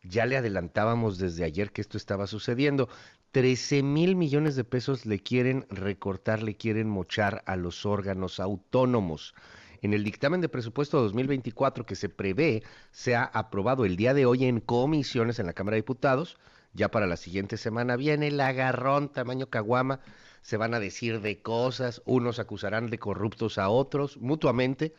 Ya 0.03 0.25
le 0.25 0.35
adelantábamos 0.35 1.17
desde 1.17 1.45
ayer 1.45 1.71
que 1.71 1.81
esto 1.81 1.97
estaba 1.97 2.27
sucediendo. 2.27 2.89
13 3.37 3.83
mil 3.83 4.15
millones 4.15 4.55
de 4.55 4.63
pesos 4.63 5.05
le 5.05 5.19
quieren 5.19 5.67
recortar, 5.69 6.41
le 6.41 6.57
quieren 6.57 6.89
mochar 6.89 7.43
a 7.45 7.55
los 7.55 7.85
órganos 7.85 8.39
autónomos. 8.39 9.35
En 9.83 9.93
el 9.93 10.03
dictamen 10.03 10.41
de 10.41 10.49
presupuesto 10.49 10.99
2024 11.03 11.85
que 11.85 11.93
se 11.93 12.09
prevé 12.09 12.63
sea 12.89 13.23
aprobado 13.25 13.85
el 13.85 13.95
día 13.95 14.15
de 14.15 14.25
hoy 14.25 14.45
en 14.45 14.59
comisiones 14.59 15.37
en 15.37 15.45
la 15.45 15.53
Cámara 15.53 15.75
de 15.75 15.83
Diputados, 15.83 16.39
ya 16.73 16.89
para 16.89 17.05
la 17.05 17.15
siguiente 17.15 17.57
semana 17.57 17.95
viene 17.95 18.29
el 18.29 18.41
agarrón 18.41 19.09
tamaño 19.09 19.51
caguama, 19.51 19.99
se 20.41 20.57
van 20.57 20.73
a 20.73 20.79
decir 20.79 21.21
de 21.21 21.39
cosas, 21.39 22.01
unos 22.05 22.39
acusarán 22.39 22.89
de 22.89 22.97
corruptos 22.97 23.59
a 23.59 23.69
otros 23.69 24.17
mutuamente, 24.17 24.95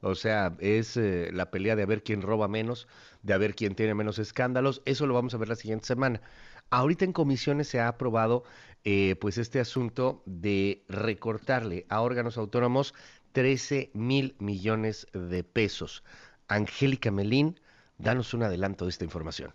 o 0.00 0.14
sea, 0.14 0.56
es 0.60 0.96
eh, 0.96 1.30
la 1.32 1.50
pelea 1.50 1.76
de 1.76 1.82
a 1.82 1.86
ver 1.86 2.02
quién 2.02 2.22
roba 2.22 2.48
menos, 2.48 2.88
de 3.22 3.34
a 3.34 3.38
ver 3.38 3.54
quién 3.54 3.74
tiene 3.74 3.94
menos 3.94 4.18
escándalos, 4.18 4.82
eso 4.84 5.06
lo 5.06 5.14
vamos 5.14 5.34
a 5.34 5.38
ver 5.38 5.48
la 5.48 5.56
siguiente 5.56 5.86
semana. 5.86 6.20
Ahorita 6.70 7.04
en 7.04 7.12
comisiones 7.12 7.68
se 7.68 7.80
ha 7.80 7.88
aprobado 7.88 8.44
eh, 8.84 9.16
pues 9.20 9.38
este 9.38 9.60
asunto 9.60 10.22
de 10.26 10.84
recortarle 10.88 11.86
a 11.88 12.00
órganos 12.00 12.38
autónomos 12.38 12.94
13 13.32 13.90
mil 13.94 14.34
millones 14.38 15.06
de 15.12 15.44
pesos. 15.44 16.02
Angélica 16.48 17.10
Melín, 17.10 17.60
danos 17.98 18.34
un 18.34 18.42
adelanto 18.42 18.84
de 18.84 18.90
esta 18.90 19.04
información. 19.04 19.52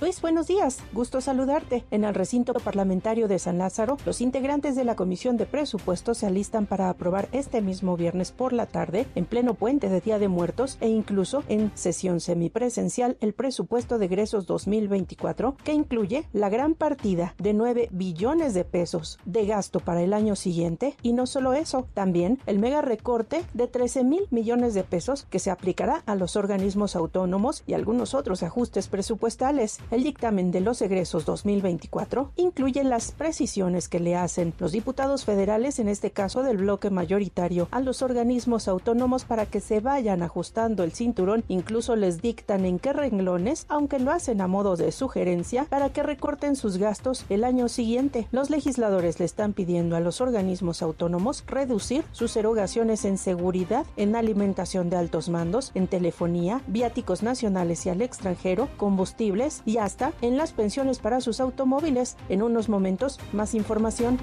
Luis, 0.00 0.22
buenos 0.22 0.46
días. 0.46 0.78
Gusto 0.94 1.20
saludarte. 1.20 1.84
En 1.90 2.04
el 2.04 2.14
recinto 2.14 2.54
parlamentario 2.54 3.28
de 3.28 3.38
San 3.38 3.58
Lázaro, 3.58 3.98
los 4.06 4.22
integrantes 4.22 4.74
de 4.74 4.84
la 4.84 4.96
Comisión 4.96 5.36
de 5.36 5.44
Presupuestos 5.44 6.16
se 6.16 6.26
alistan 6.26 6.64
para 6.64 6.88
aprobar 6.88 7.28
este 7.32 7.60
mismo 7.60 7.98
viernes 7.98 8.32
por 8.32 8.54
la 8.54 8.64
tarde, 8.64 9.06
en 9.14 9.26
pleno 9.26 9.52
puente 9.52 9.90
de 9.90 10.00
Día 10.00 10.18
de 10.18 10.28
Muertos 10.28 10.78
e 10.80 10.88
incluso 10.88 11.44
en 11.48 11.70
sesión 11.74 12.20
semipresencial, 12.20 13.18
el 13.20 13.34
presupuesto 13.34 13.98
de 13.98 14.06
egresos 14.06 14.46
2024, 14.46 15.56
que 15.62 15.74
incluye 15.74 16.24
la 16.32 16.48
gran 16.48 16.74
partida 16.74 17.34
de 17.36 17.52
9 17.52 17.90
billones 17.92 18.54
de 18.54 18.64
pesos 18.64 19.18
de 19.26 19.44
gasto 19.44 19.80
para 19.80 20.00
el 20.00 20.14
año 20.14 20.34
siguiente. 20.34 20.96
Y 21.02 21.12
no 21.12 21.26
solo 21.26 21.52
eso, 21.52 21.88
también 21.92 22.38
el 22.46 22.58
mega 22.58 22.80
recorte 22.80 23.44
de 23.52 23.66
13 23.66 24.04
mil 24.04 24.22
millones 24.30 24.72
de 24.72 24.82
pesos 24.82 25.26
que 25.28 25.38
se 25.38 25.50
aplicará 25.50 26.02
a 26.06 26.14
los 26.14 26.36
organismos 26.36 26.96
autónomos 26.96 27.64
y 27.66 27.74
algunos 27.74 28.14
otros 28.14 28.42
ajustes 28.42 28.88
presupuestales. 28.88 29.78
El 29.90 30.04
dictamen 30.04 30.52
de 30.52 30.60
los 30.60 30.80
egresos 30.82 31.24
2024 31.24 32.30
incluye 32.36 32.84
las 32.84 33.10
precisiones 33.10 33.88
que 33.88 33.98
le 33.98 34.14
hacen 34.14 34.54
los 34.60 34.70
diputados 34.70 35.24
federales, 35.24 35.80
en 35.80 35.88
este 35.88 36.12
caso 36.12 36.44
del 36.44 36.58
bloque 36.58 36.90
mayoritario, 36.90 37.66
a 37.72 37.80
los 37.80 38.00
organismos 38.00 38.68
autónomos 38.68 39.24
para 39.24 39.46
que 39.46 39.58
se 39.58 39.80
vayan 39.80 40.22
ajustando 40.22 40.84
el 40.84 40.92
cinturón, 40.92 41.42
incluso 41.48 41.96
les 41.96 42.22
dictan 42.22 42.66
en 42.66 42.78
qué 42.78 42.92
renglones, 42.92 43.66
aunque 43.68 43.98
lo 43.98 44.12
hacen 44.12 44.40
a 44.40 44.46
modo 44.46 44.76
de 44.76 44.92
sugerencia, 44.92 45.64
para 45.64 45.92
que 45.92 46.04
recorten 46.04 46.54
sus 46.54 46.76
gastos 46.76 47.24
el 47.28 47.42
año 47.42 47.68
siguiente. 47.68 48.28
Los 48.30 48.48
legisladores 48.48 49.18
le 49.18 49.24
están 49.24 49.54
pidiendo 49.54 49.96
a 49.96 50.00
los 50.00 50.20
organismos 50.20 50.82
autónomos 50.82 51.42
reducir 51.48 52.04
sus 52.12 52.36
erogaciones 52.36 53.04
en 53.04 53.18
seguridad, 53.18 53.84
en 53.96 54.14
alimentación 54.14 54.88
de 54.88 54.98
altos 54.98 55.28
mandos, 55.28 55.72
en 55.74 55.88
telefonía, 55.88 56.62
viáticos 56.68 57.24
nacionales 57.24 57.86
y 57.86 57.88
al 57.88 58.02
extranjero, 58.02 58.68
combustibles 58.76 59.62
y 59.66 59.79
hasta 59.80 60.12
en 60.22 60.36
las 60.36 60.52
pensiones 60.52 60.98
para 60.98 61.20
sus 61.20 61.40
automóviles. 61.40 62.16
En 62.28 62.42
unos 62.42 62.68
momentos, 62.68 63.18
más 63.32 63.54
información. 63.54 64.18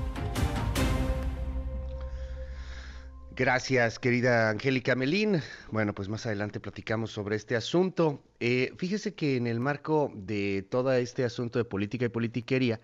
Gracias, 3.37 3.99
querida 3.99 4.49
Angélica 4.49 4.95
Melín. 4.95 5.43
Bueno, 5.71 5.93
pues 5.93 6.09
más 6.09 6.25
adelante 6.25 6.59
platicamos 6.59 7.11
sobre 7.11 7.35
este 7.35 7.55
asunto. 7.55 8.23
Eh, 8.39 8.73
fíjese 8.77 9.13
que 9.13 9.35
en 9.35 9.45
el 9.45 9.59
marco 9.59 10.11
de 10.15 10.65
todo 10.67 10.91
este 10.93 11.23
asunto 11.23 11.59
de 11.59 11.65
política 11.65 12.05
y 12.05 12.09
politiquería, 12.09 12.79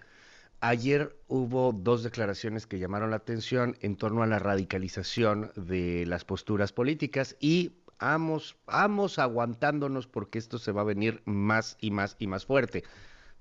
ayer 0.60 1.18
hubo 1.27 1.74
dos 1.74 2.03
declaraciones 2.03 2.68
que 2.68 2.77
llamaron 2.77 3.10
la 3.10 3.15
atención 3.15 3.77
en 3.82 3.96
torno 3.96 4.22
a 4.22 4.27
la 4.27 4.38
radicalización 4.38 5.51
de 5.56 6.06
las 6.06 6.24
posturas 6.24 6.72
políticas 6.72 7.36
y 7.39 7.72
vamos, 8.00 8.58
vamos 8.66 9.20
aguantándonos 9.20 10.08
porque 10.08 10.40
esto 10.40 10.58
se 10.58 10.72
va 10.72 10.82
a 10.82 10.86
venir 10.86 11.22
más 11.26 11.78
y 11.80 11.92
más 11.92 12.16
y 12.20 12.28
más 12.28 12.46
fuerte. 12.46 12.84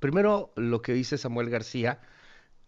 Primero, 0.00 0.52
lo 0.56 0.82
que 0.82 0.92
dice 0.92 1.18
Samuel 1.18 1.50
García 1.50 2.00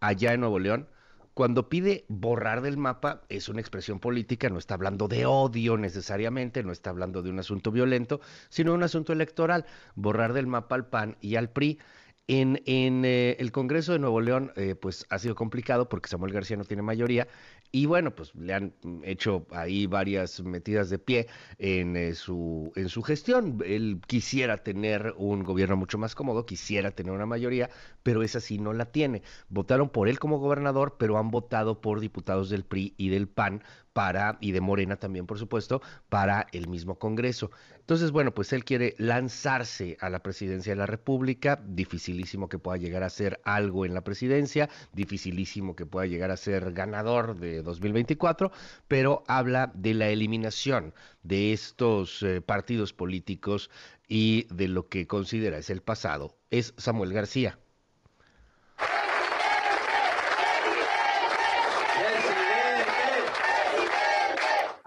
allá 0.00 0.32
en 0.32 0.40
Nuevo 0.40 0.58
León, 0.58 0.88
cuando 1.34 1.68
pide 1.68 2.04
borrar 2.08 2.62
del 2.62 2.76
mapa, 2.76 3.22
es 3.28 3.48
una 3.48 3.60
expresión 3.60 3.98
política, 3.98 4.48
no 4.50 4.58
está 4.58 4.74
hablando 4.74 5.08
de 5.08 5.26
odio 5.26 5.76
necesariamente, 5.76 6.62
no 6.62 6.70
está 6.70 6.90
hablando 6.90 7.22
de 7.22 7.30
un 7.30 7.40
asunto 7.40 7.72
violento, 7.72 8.20
sino 8.50 8.72
un 8.72 8.84
asunto 8.84 9.12
electoral, 9.12 9.66
borrar 9.96 10.32
del 10.32 10.46
mapa 10.46 10.76
al 10.76 10.86
PAN 10.86 11.16
y 11.20 11.34
al 11.34 11.50
PRI. 11.50 11.80
En, 12.26 12.58
eh, 12.66 13.36
el 13.38 13.52
Congreso 13.52 13.92
de 13.92 13.98
Nuevo 13.98 14.20
León, 14.22 14.50
eh, 14.56 14.74
pues 14.74 15.04
ha 15.10 15.18
sido 15.18 15.34
complicado 15.34 15.90
porque 15.90 16.08
Samuel 16.08 16.32
García 16.32 16.56
no 16.56 16.64
tiene 16.64 16.82
mayoría 16.82 17.28
y 17.70 17.84
bueno, 17.84 18.14
pues 18.14 18.34
le 18.34 18.54
han 18.54 18.72
hecho 19.02 19.46
ahí 19.50 19.86
varias 19.86 20.40
metidas 20.42 20.88
de 20.88 20.98
pie 20.98 21.26
eh, 21.58 21.80
en 21.80 22.14
su 22.14 23.02
gestión. 23.04 23.58
Él 23.66 24.00
quisiera 24.06 24.62
tener 24.62 25.12
un 25.18 25.42
gobierno 25.42 25.76
mucho 25.76 25.98
más 25.98 26.14
cómodo, 26.14 26.46
quisiera 26.46 26.92
tener 26.92 27.12
una 27.12 27.26
mayoría, 27.26 27.68
pero 28.02 28.22
esa 28.22 28.40
sí 28.40 28.58
no 28.58 28.72
la 28.72 28.86
tiene. 28.86 29.22
Votaron 29.50 29.90
por 29.90 30.08
él 30.08 30.18
como 30.18 30.38
gobernador, 30.38 30.96
pero 30.98 31.18
han 31.18 31.30
votado 31.30 31.80
por 31.82 32.00
diputados 32.00 32.48
del 32.48 32.64
PRI 32.64 32.94
y 32.96 33.08
del 33.10 33.28
PAN 33.28 33.62
para, 33.94 34.36
y 34.40 34.52
de 34.52 34.60
Morena 34.60 34.96
también, 34.96 35.26
por 35.26 35.38
supuesto, 35.38 35.80
para 36.10 36.46
el 36.52 36.68
mismo 36.68 36.98
Congreso. 36.98 37.50
Entonces, 37.78 38.10
bueno, 38.10 38.34
pues 38.34 38.52
él 38.52 38.64
quiere 38.64 38.94
lanzarse 38.98 39.96
a 40.00 40.10
la 40.10 40.22
presidencia 40.22 40.72
de 40.72 40.78
la 40.78 40.86
República, 40.86 41.62
dificilísimo 41.64 42.48
que 42.48 42.58
pueda 42.58 42.76
llegar 42.76 43.02
a 43.02 43.08
ser 43.08 43.40
algo 43.44 43.86
en 43.86 43.94
la 43.94 44.02
presidencia, 44.02 44.68
dificilísimo 44.92 45.76
que 45.76 45.86
pueda 45.86 46.06
llegar 46.06 46.30
a 46.30 46.36
ser 46.36 46.72
ganador 46.72 47.36
de 47.36 47.62
2024, 47.62 48.52
pero 48.88 49.22
habla 49.28 49.70
de 49.74 49.94
la 49.94 50.08
eliminación 50.08 50.92
de 51.22 51.52
estos 51.52 52.22
eh, 52.22 52.40
partidos 52.40 52.92
políticos 52.92 53.70
y 54.08 54.46
de 54.52 54.68
lo 54.68 54.88
que 54.88 55.06
considera 55.06 55.58
es 55.58 55.70
el 55.70 55.82
pasado. 55.82 56.36
Es 56.50 56.74
Samuel 56.76 57.12
García. 57.12 57.58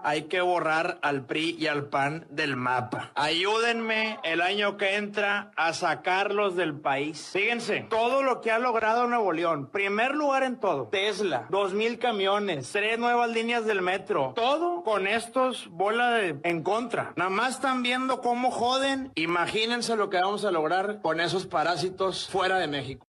Hay 0.08 0.22
que 0.22 0.40
borrar 0.40 0.98
al 1.02 1.26
PRI 1.26 1.56
y 1.58 1.66
al 1.66 1.90
PAN 1.90 2.26
del 2.30 2.56
mapa. 2.56 3.12
Ayúdenme 3.14 4.18
el 4.24 4.40
año 4.40 4.78
que 4.78 4.96
entra 4.96 5.52
a 5.54 5.74
sacarlos 5.74 6.56
del 6.56 6.72
país. 6.74 7.28
Fíjense, 7.34 7.86
todo 7.90 8.22
lo 8.22 8.40
que 8.40 8.50
ha 8.50 8.58
logrado 8.58 9.06
Nuevo 9.06 9.32
León, 9.32 9.68
primer 9.70 10.14
lugar 10.14 10.44
en 10.44 10.58
todo, 10.58 10.88
Tesla, 10.88 11.46
dos 11.50 11.74
mil 11.74 11.98
camiones, 11.98 12.72
tres 12.72 12.98
nuevas 12.98 13.28
líneas 13.28 13.66
del 13.66 13.82
metro, 13.82 14.32
todo 14.34 14.82
con 14.82 15.06
estos 15.06 15.68
bola 15.68 16.18
en 16.24 16.62
contra. 16.62 17.12
Nada 17.16 17.28
más 17.28 17.56
están 17.56 17.82
viendo 17.82 18.22
cómo 18.22 18.50
joden. 18.50 19.12
Imagínense 19.14 19.94
lo 19.94 20.08
que 20.08 20.16
vamos 20.16 20.42
a 20.46 20.50
lograr 20.50 21.02
con 21.02 21.20
esos 21.20 21.44
parásitos 21.44 22.30
fuera 22.30 22.58
de 22.58 22.66
México. 22.66 23.06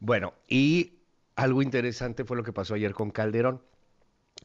Bueno, 0.00 0.34
y 0.46 0.98
algo 1.34 1.62
interesante 1.62 2.26
fue 2.26 2.36
lo 2.36 2.42
que 2.42 2.52
pasó 2.52 2.74
ayer 2.74 2.92
con 2.92 3.10
Calderón 3.10 3.69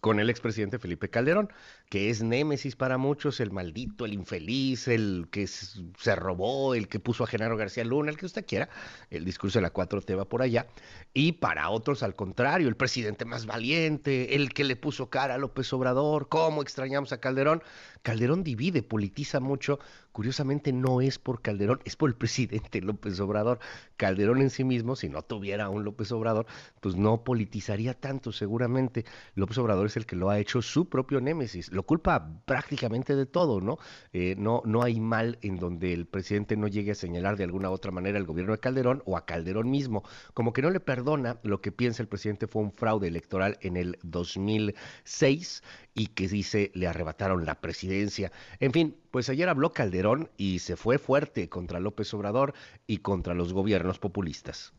con 0.06 0.20
el 0.20 0.30
expresidente 0.30 0.78
Felipe 0.78 1.10
Calderón, 1.10 1.52
que 1.90 2.10
es 2.10 2.24
némesis 2.24 2.76
para 2.76 2.98
muchos, 2.98 3.40
el 3.40 3.52
maldito, 3.52 4.06
el 4.06 4.14
infeliz, 4.14 4.88
el 4.88 5.28
que 5.32 5.48
se 5.48 6.16
robó, 6.16 6.74
el 6.74 6.88
que 6.88 7.00
puso 7.00 7.24
a 7.24 7.28
Genaro 7.28 7.58
García 7.58 7.84
Luna, 7.84 8.12
el 8.12 8.18
que 8.18 8.26
usted 8.26 8.46
quiera, 8.46 8.70
el 9.10 9.24
discurso 9.24 9.60
de 9.60 9.64
la 9.64 9.74
4T 9.74 10.18
va 10.18 10.26
por 10.26 10.42
allá, 10.42 10.68
y 11.14 11.34
para 11.34 11.70
otros 11.70 12.04
al 12.04 12.16
contrario, 12.16 12.68
el 12.68 12.76
presidente 12.76 13.26
más 13.26 13.46
valiente, 13.46 14.36
el 14.36 14.54
que 14.54 14.64
le 14.64 14.76
puso 14.76 15.10
cara 15.10 15.36
a 15.36 15.38
López 15.38 15.72
Obrador, 15.74 16.28
cómo 16.28 16.62
extrañamos 16.62 17.12
a 17.14 17.20
Calderón. 17.20 17.62
Calderón 18.02 18.44
divide, 18.44 18.84
politiza 18.84 19.40
mucho, 19.40 19.80
curiosamente 20.12 20.72
no 20.72 21.02
es 21.02 21.18
por 21.18 21.42
Calderón, 21.42 21.82
es 21.86 21.96
por 21.96 22.10
el 22.10 22.16
presidente 22.16 22.82
López 22.82 23.20
Obrador. 23.20 23.60
Calderón 23.98 24.42
en 24.42 24.50
sí 24.50 24.64
mismo, 24.64 24.96
si 24.96 25.10
no 25.10 25.22
tuviera 25.24 25.70
un 25.70 25.84
López 25.84 26.12
Obrador, 26.12 26.46
pues 26.82 26.96
no 26.96 27.24
politizaría 27.24 27.94
tanto 27.94 28.32
seguramente. 28.32 29.06
López 29.34 29.58
Obrador 29.58 29.88
es 29.88 29.98
el 29.98 30.06
que 30.06 30.16
lo 30.16 30.30
ha 30.30 30.40
hecho 30.40 30.62
su 30.62 30.88
propio 30.88 31.20
némesis. 31.20 31.72
Lo 31.76 31.84
culpa 31.84 32.42
prácticamente 32.46 33.18
de 33.18 33.26
todo, 33.26 33.60
¿no? 33.60 33.78
Eh, 34.14 34.36
no, 34.38 34.62
no 34.64 34.82
hay 34.82 35.02
mal 35.02 35.38
en 35.42 35.58
donde 35.58 35.92
el 35.92 36.08
presidente 36.08 36.56
no 36.56 36.68
llegue 36.70 36.92
a 36.92 36.96
señalar 36.96 37.36
de 37.36 37.44
alguna 37.44 37.70
u 37.70 37.74
otra 37.74 37.92
manera 37.92 38.18
al 38.18 38.26
gobierno 38.26 38.54
de 38.54 38.60
Calderón 38.60 39.04
o 39.06 39.18
a 39.18 39.26
Calderón 39.26 39.70
mismo. 39.70 40.04
Como 40.34 40.54
que 40.54 40.62
no 40.62 40.70
le 40.70 40.80
perdona 40.80 41.38
lo 41.44 41.60
que 41.60 41.74
piensa 41.74 42.02
el 42.02 42.08
presidente 42.08 42.48
fue 42.48 42.62
un 42.62 42.72
fraude 42.72 43.10
electoral 43.10 43.58
en 43.60 43.76
el 43.76 44.00
2006 44.04 45.64
y 45.94 46.08
que 46.08 46.30
dice 46.30 46.72
le 46.76 46.88
arrebataron 46.88 47.46
la 47.46 47.60
presidencia. 47.60 48.32
En 48.62 48.72
fin, 48.72 48.96
pues 49.12 49.28
ayer 49.28 49.50
habló 49.50 49.74
Calderón 49.74 50.30
y 50.38 50.60
se 50.60 50.78
fue 50.78 50.98
fuerte 50.98 51.50
contra 51.50 51.82
López 51.82 52.14
Obrador 52.14 52.54
y 52.88 53.00
contra 53.00 53.34
los 53.34 53.52
gobiernos 53.52 54.00
populistas. 54.00 54.74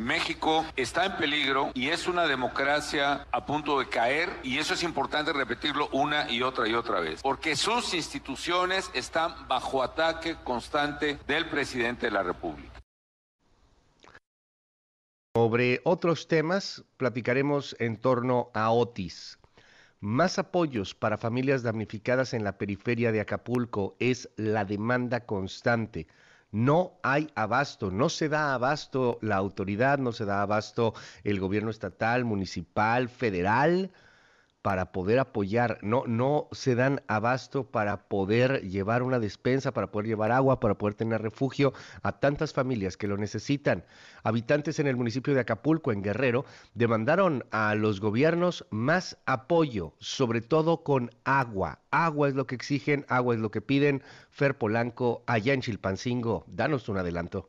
México 0.00 0.64
está 0.76 1.06
en 1.06 1.16
peligro 1.16 1.72
y 1.74 1.88
es 1.88 2.06
una 2.06 2.28
democracia 2.28 3.26
a 3.32 3.44
punto 3.44 3.80
de 3.80 3.88
caer 3.88 4.30
y 4.44 4.58
eso 4.58 4.74
es 4.74 4.84
importante 4.84 5.32
repetirlo 5.32 5.88
una 5.92 6.30
y 6.30 6.42
otra 6.42 6.68
y 6.68 6.74
otra 6.74 7.00
vez, 7.00 7.20
porque 7.20 7.56
sus 7.56 7.92
instituciones 7.94 8.88
están 8.94 9.48
bajo 9.48 9.82
ataque 9.82 10.36
constante 10.44 11.18
del 11.26 11.46
presidente 11.48 12.06
de 12.06 12.12
la 12.12 12.22
República. 12.22 12.80
Sobre 15.36 15.80
otros 15.82 16.28
temas 16.28 16.84
platicaremos 16.96 17.74
en 17.80 17.96
torno 17.96 18.50
a 18.54 18.70
Otis. 18.70 19.38
Más 19.98 20.38
apoyos 20.38 20.94
para 20.94 21.18
familias 21.18 21.64
damnificadas 21.64 22.34
en 22.34 22.44
la 22.44 22.56
periferia 22.56 23.10
de 23.10 23.20
Acapulco 23.20 23.96
es 23.98 24.30
la 24.36 24.64
demanda 24.64 25.26
constante 25.26 26.06
no 26.50 26.98
hay 27.02 27.30
abasto, 27.34 27.90
no 27.90 28.08
se 28.08 28.28
da 28.28 28.54
abasto 28.54 29.18
la 29.20 29.36
autoridad, 29.36 29.98
no 29.98 30.12
se 30.12 30.24
da 30.24 30.42
abasto 30.42 30.94
el 31.24 31.40
gobierno 31.40 31.70
estatal, 31.70 32.24
municipal, 32.24 33.08
federal 33.08 33.90
para 34.62 34.92
poder 34.92 35.18
apoyar, 35.18 35.78
no, 35.82 36.04
no 36.06 36.48
se 36.52 36.74
dan 36.74 37.02
abasto 37.06 37.70
para 37.70 38.08
poder 38.08 38.62
llevar 38.62 39.02
una 39.02 39.18
despensa, 39.18 39.72
para 39.72 39.90
poder 39.90 40.08
llevar 40.08 40.32
agua, 40.32 40.60
para 40.60 40.76
poder 40.76 40.94
tener 40.94 41.22
refugio 41.22 41.72
a 42.02 42.20
tantas 42.20 42.52
familias 42.52 42.96
que 42.96 43.06
lo 43.06 43.16
necesitan. 43.16 43.84
Habitantes 44.24 44.78
en 44.78 44.86
el 44.86 44.96
municipio 44.96 45.34
de 45.34 45.40
Acapulco, 45.40 45.92
en 45.92 46.02
Guerrero, 46.02 46.44
demandaron 46.74 47.44
a 47.50 47.74
los 47.74 48.00
gobiernos 48.00 48.66
más 48.70 49.18
apoyo, 49.26 49.94
sobre 50.00 50.40
todo 50.40 50.82
con 50.82 51.10
agua. 51.24 51.80
Agua 51.90 52.28
es 52.28 52.34
lo 52.34 52.46
que 52.46 52.54
exigen, 52.54 53.04
agua 53.08 53.34
es 53.34 53.40
lo 53.40 53.50
que 53.50 53.60
piden. 53.60 54.02
Fer 54.30 54.58
Polanco, 54.58 55.22
allá 55.26 55.54
en 55.54 55.60
Chilpancingo, 55.62 56.44
danos 56.48 56.88
un 56.88 56.98
adelanto. 56.98 57.48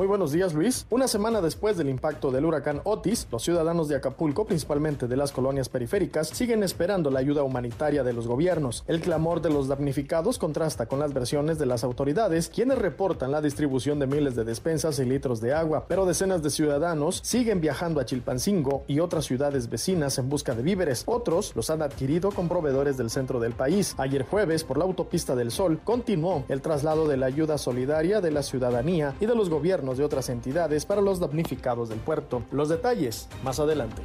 Muy 0.00 0.06
buenos 0.06 0.32
días 0.32 0.54
Luis. 0.54 0.86
Una 0.88 1.06
semana 1.06 1.42
después 1.42 1.76
del 1.76 1.90
impacto 1.90 2.30
del 2.30 2.46
huracán 2.46 2.80
Otis, 2.84 3.28
los 3.30 3.42
ciudadanos 3.42 3.86
de 3.86 3.96
Acapulco, 3.96 4.46
principalmente 4.46 5.06
de 5.06 5.14
las 5.14 5.30
colonias 5.30 5.68
periféricas, 5.68 6.28
siguen 6.28 6.62
esperando 6.62 7.10
la 7.10 7.20
ayuda 7.20 7.42
humanitaria 7.42 8.02
de 8.02 8.14
los 8.14 8.26
gobiernos. 8.26 8.82
El 8.86 9.02
clamor 9.02 9.42
de 9.42 9.50
los 9.50 9.68
damnificados 9.68 10.38
contrasta 10.38 10.86
con 10.86 11.00
las 11.00 11.12
versiones 11.12 11.58
de 11.58 11.66
las 11.66 11.84
autoridades, 11.84 12.48
quienes 12.48 12.78
reportan 12.78 13.30
la 13.30 13.42
distribución 13.42 13.98
de 13.98 14.06
miles 14.06 14.34
de 14.36 14.44
despensas 14.44 14.98
y 15.00 15.04
litros 15.04 15.42
de 15.42 15.52
agua, 15.52 15.84
pero 15.86 16.06
decenas 16.06 16.42
de 16.42 16.48
ciudadanos 16.48 17.20
siguen 17.22 17.60
viajando 17.60 18.00
a 18.00 18.06
Chilpancingo 18.06 18.84
y 18.88 19.00
otras 19.00 19.26
ciudades 19.26 19.68
vecinas 19.68 20.16
en 20.16 20.30
busca 20.30 20.54
de 20.54 20.62
víveres. 20.62 21.02
Otros 21.04 21.54
los 21.54 21.68
han 21.68 21.82
adquirido 21.82 22.30
con 22.30 22.48
proveedores 22.48 22.96
del 22.96 23.10
centro 23.10 23.38
del 23.38 23.52
país. 23.52 23.94
Ayer 23.98 24.24
jueves, 24.24 24.64
por 24.64 24.78
la 24.78 24.84
autopista 24.84 25.36
del 25.36 25.50
Sol, 25.50 25.78
continuó 25.84 26.44
el 26.48 26.62
traslado 26.62 27.06
de 27.06 27.18
la 27.18 27.26
ayuda 27.26 27.58
solidaria 27.58 28.22
de 28.22 28.30
la 28.30 28.42
ciudadanía 28.42 29.14
y 29.20 29.26
de 29.26 29.34
los 29.34 29.50
gobiernos 29.50 29.89
de 29.98 30.04
otras 30.04 30.28
entidades 30.28 30.86
para 30.86 31.00
los 31.00 31.20
damnificados 31.20 31.88
del 31.88 31.98
puerto. 31.98 32.42
Los 32.52 32.68
detalles 32.68 33.28
más 33.42 33.60
adelante. 33.60 34.02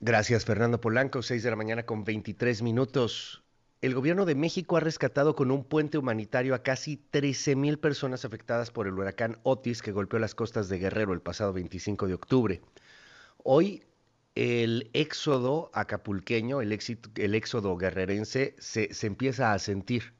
Gracias, 0.00 0.44
Fernando 0.44 0.80
Polanco. 0.80 1.22
6 1.22 1.42
de 1.42 1.50
la 1.50 1.56
mañana 1.56 1.84
con 1.84 2.04
23 2.04 2.62
minutos. 2.62 3.42
El 3.82 3.94
gobierno 3.94 4.24
de 4.24 4.34
México 4.34 4.76
ha 4.76 4.80
rescatado 4.80 5.34
con 5.34 5.50
un 5.50 5.64
puente 5.64 5.98
humanitario 5.98 6.54
a 6.54 6.62
casi 6.62 6.96
13 6.96 7.56
mil 7.56 7.78
personas 7.78 8.24
afectadas 8.24 8.70
por 8.70 8.86
el 8.86 8.94
huracán 8.94 9.38
Otis 9.42 9.82
que 9.82 9.92
golpeó 9.92 10.18
las 10.18 10.34
costas 10.34 10.68
de 10.68 10.78
Guerrero 10.78 11.12
el 11.12 11.20
pasado 11.20 11.52
25 11.52 12.06
de 12.06 12.14
octubre. 12.14 12.62
Hoy 13.42 13.84
el 14.34 14.90
éxodo 14.92 15.70
acapulqueño, 15.72 16.60
el, 16.60 16.78
el 17.16 17.34
éxodo 17.34 17.76
guerrerense 17.76 18.54
se, 18.58 18.92
se 18.92 19.06
empieza 19.06 19.52
a 19.52 19.58
sentir 19.58 20.15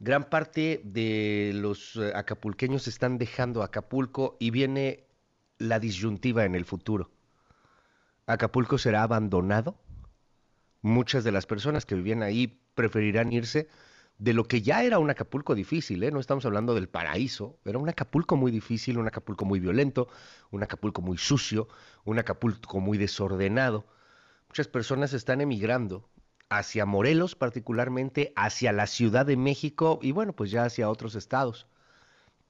gran 0.00 0.24
parte 0.30 0.80
de 0.82 1.52
los 1.54 1.96
eh, 1.96 2.12
acapulqueños 2.14 2.88
están 2.88 3.18
dejando 3.18 3.62
Acapulco 3.62 4.36
y 4.40 4.50
viene 4.50 5.04
la 5.58 5.78
disyuntiva 5.78 6.44
en 6.46 6.54
el 6.54 6.64
futuro. 6.64 7.10
¿Acapulco 8.26 8.78
será 8.78 9.02
abandonado? 9.02 9.76
Muchas 10.80 11.22
de 11.22 11.32
las 11.32 11.44
personas 11.44 11.84
que 11.84 11.94
vivían 11.94 12.22
ahí 12.22 12.62
preferirán 12.74 13.32
irse 13.32 13.68
de 14.16 14.32
lo 14.32 14.44
que 14.44 14.62
ya 14.62 14.82
era 14.82 14.98
un 14.98 15.10
Acapulco 15.10 15.54
difícil, 15.54 16.02
¿eh? 16.02 16.10
no 16.10 16.20
estamos 16.20 16.46
hablando 16.46 16.74
del 16.74 16.88
paraíso, 16.88 17.58
era 17.64 17.78
un 17.78 17.88
Acapulco 17.88 18.36
muy 18.36 18.50
difícil, 18.50 18.98
un 18.98 19.06
Acapulco 19.06 19.44
muy 19.44 19.60
violento, 19.60 20.08
un 20.50 20.62
Acapulco 20.62 21.02
muy 21.02 21.18
sucio, 21.18 21.68
un 22.04 22.18
Acapulco 22.18 22.80
muy 22.80 22.96
desordenado. 22.96 23.86
Muchas 24.48 24.68
personas 24.68 25.12
están 25.12 25.40
emigrando 25.40 26.09
hacia 26.50 26.84
Morelos 26.84 27.36
particularmente, 27.36 28.32
hacia 28.36 28.72
la 28.72 28.86
Ciudad 28.86 29.24
de 29.24 29.36
México 29.36 30.00
y 30.02 30.12
bueno, 30.12 30.34
pues 30.34 30.50
ya 30.50 30.64
hacia 30.64 30.90
otros 30.90 31.14
estados. 31.14 31.66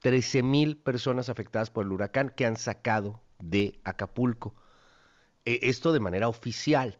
13 0.01 0.43
mil 0.43 0.79
personas 0.79 1.29
afectadas 1.29 1.71
por 1.71 1.85
el 1.85 1.93
huracán 1.93 2.31
que 2.35 2.47
han 2.47 2.57
sacado 2.57 3.21
de 3.39 3.79
Acapulco. 3.85 4.55
E, 5.45 5.61
esto 5.63 5.93
de 5.93 6.01
manera 6.01 6.29
oficial, 6.29 6.99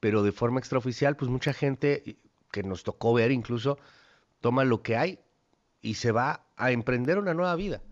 pero 0.00 0.22
de 0.22 0.32
forma 0.32 0.58
extraoficial, 0.58 1.16
pues 1.16 1.30
mucha 1.30 1.52
gente 1.52 2.18
que 2.50 2.62
nos 2.62 2.82
tocó 2.82 3.12
ver 3.12 3.30
incluso 3.30 3.78
toma 4.40 4.64
lo 4.64 4.82
que 4.82 4.96
hay 4.96 5.20
y 5.82 5.94
se 5.94 6.12
va 6.12 6.46
a 6.56 6.72
emprender 6.72 7.18
una 7.18 7.34
nueva 7.34 7.54
vida, 7.56 7.82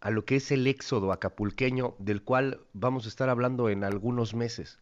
a 0.00 0.10
lo 0.10 0.24
que 0.24 0.36
es 0.36 0.50
el 0.50 0.66
éxodo 0.66 1.12
acapulqueño 1.12 1.94
del 1.98 2.22
cual 2.22 2.66
vamos 2.72 3.04
a 3.06 3.08
estar 3.08 3.28
hablando 3.28 3.68
en 3.68 3.84
algunos 3.84 4.34
meses. 4.34 4.80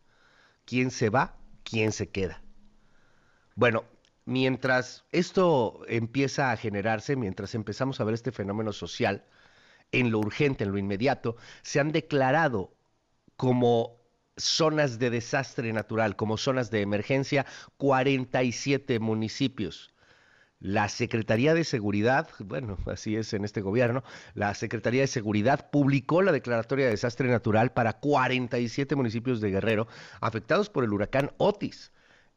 ¿Quién 0.65 0.91
se 0.91 1.11
va? 1.11 1.37
¿Quién 1.63 1.93
se 1.93 2.09
queda? 2.09 2.43
Bueno, 3.61 3.85
mientras 4.25 5.05
esto 5.13 5.83
empieza 5.87 6.51
a 6.51 6.57
generarse, 6.57 7.15
mientras 7.15 7.55
empezamos 7.55 8.01
a 8.01 8.05
ver 8.05 8.15
este 8.15 8.33
fenómeno 8.33 8.73
social, 8.73 9.27
en 9.93 10.11
lo 10.11 10.19
urgente, 10.19 10.65
en 10.65 10.73
lo 10.73 10.79
inmediato, 10.79 11.37
se 11.61 11.79
han 11.79 11.93
declarado 11.93 12.73
como 13.37 13.99
zonas 14.39 14.99
de 14.99 15.11
desastre 15.11 15.75
natural, 15.75 16.17
como 16.17 16.39
zonas 16.39 16.71
de 16.71 16.81
emergencia, 16.81 17.45
47 17.77 18.99
municipios. 18.99 19.93
La 20.59 20.89
Secretaría 20.89 21.53
de 21.53 21.65
Seguridad, 21.65 22.31
bueno, 22.39 22.79
así 22.87 23.15
es 23.15 23.35
en 23.35 23.45
este 23.45 23.61
gobierno, 23.61 24.05
la 24.33 24.55
Secretaría 24.55 25.03
de 25.03 25.07
Seguridad 25.07 25.69
publicó 25.71 26.23
la 26.23 26.33
declaratoria 26.33 26.87
de 26.87 26.93
desastre 26.93 27.29
natural 27.29 27.75
para 27.75 27.93
47 27.93 28.97
municipios 28.97 29.43
de 29.43 29.51
Guerrero 29.51 29.87
afectados 30.23 30.71
por 30.71 30.83
el 30.83 30.95
huracán 30.95 31.33
Otis. 31.37 31.93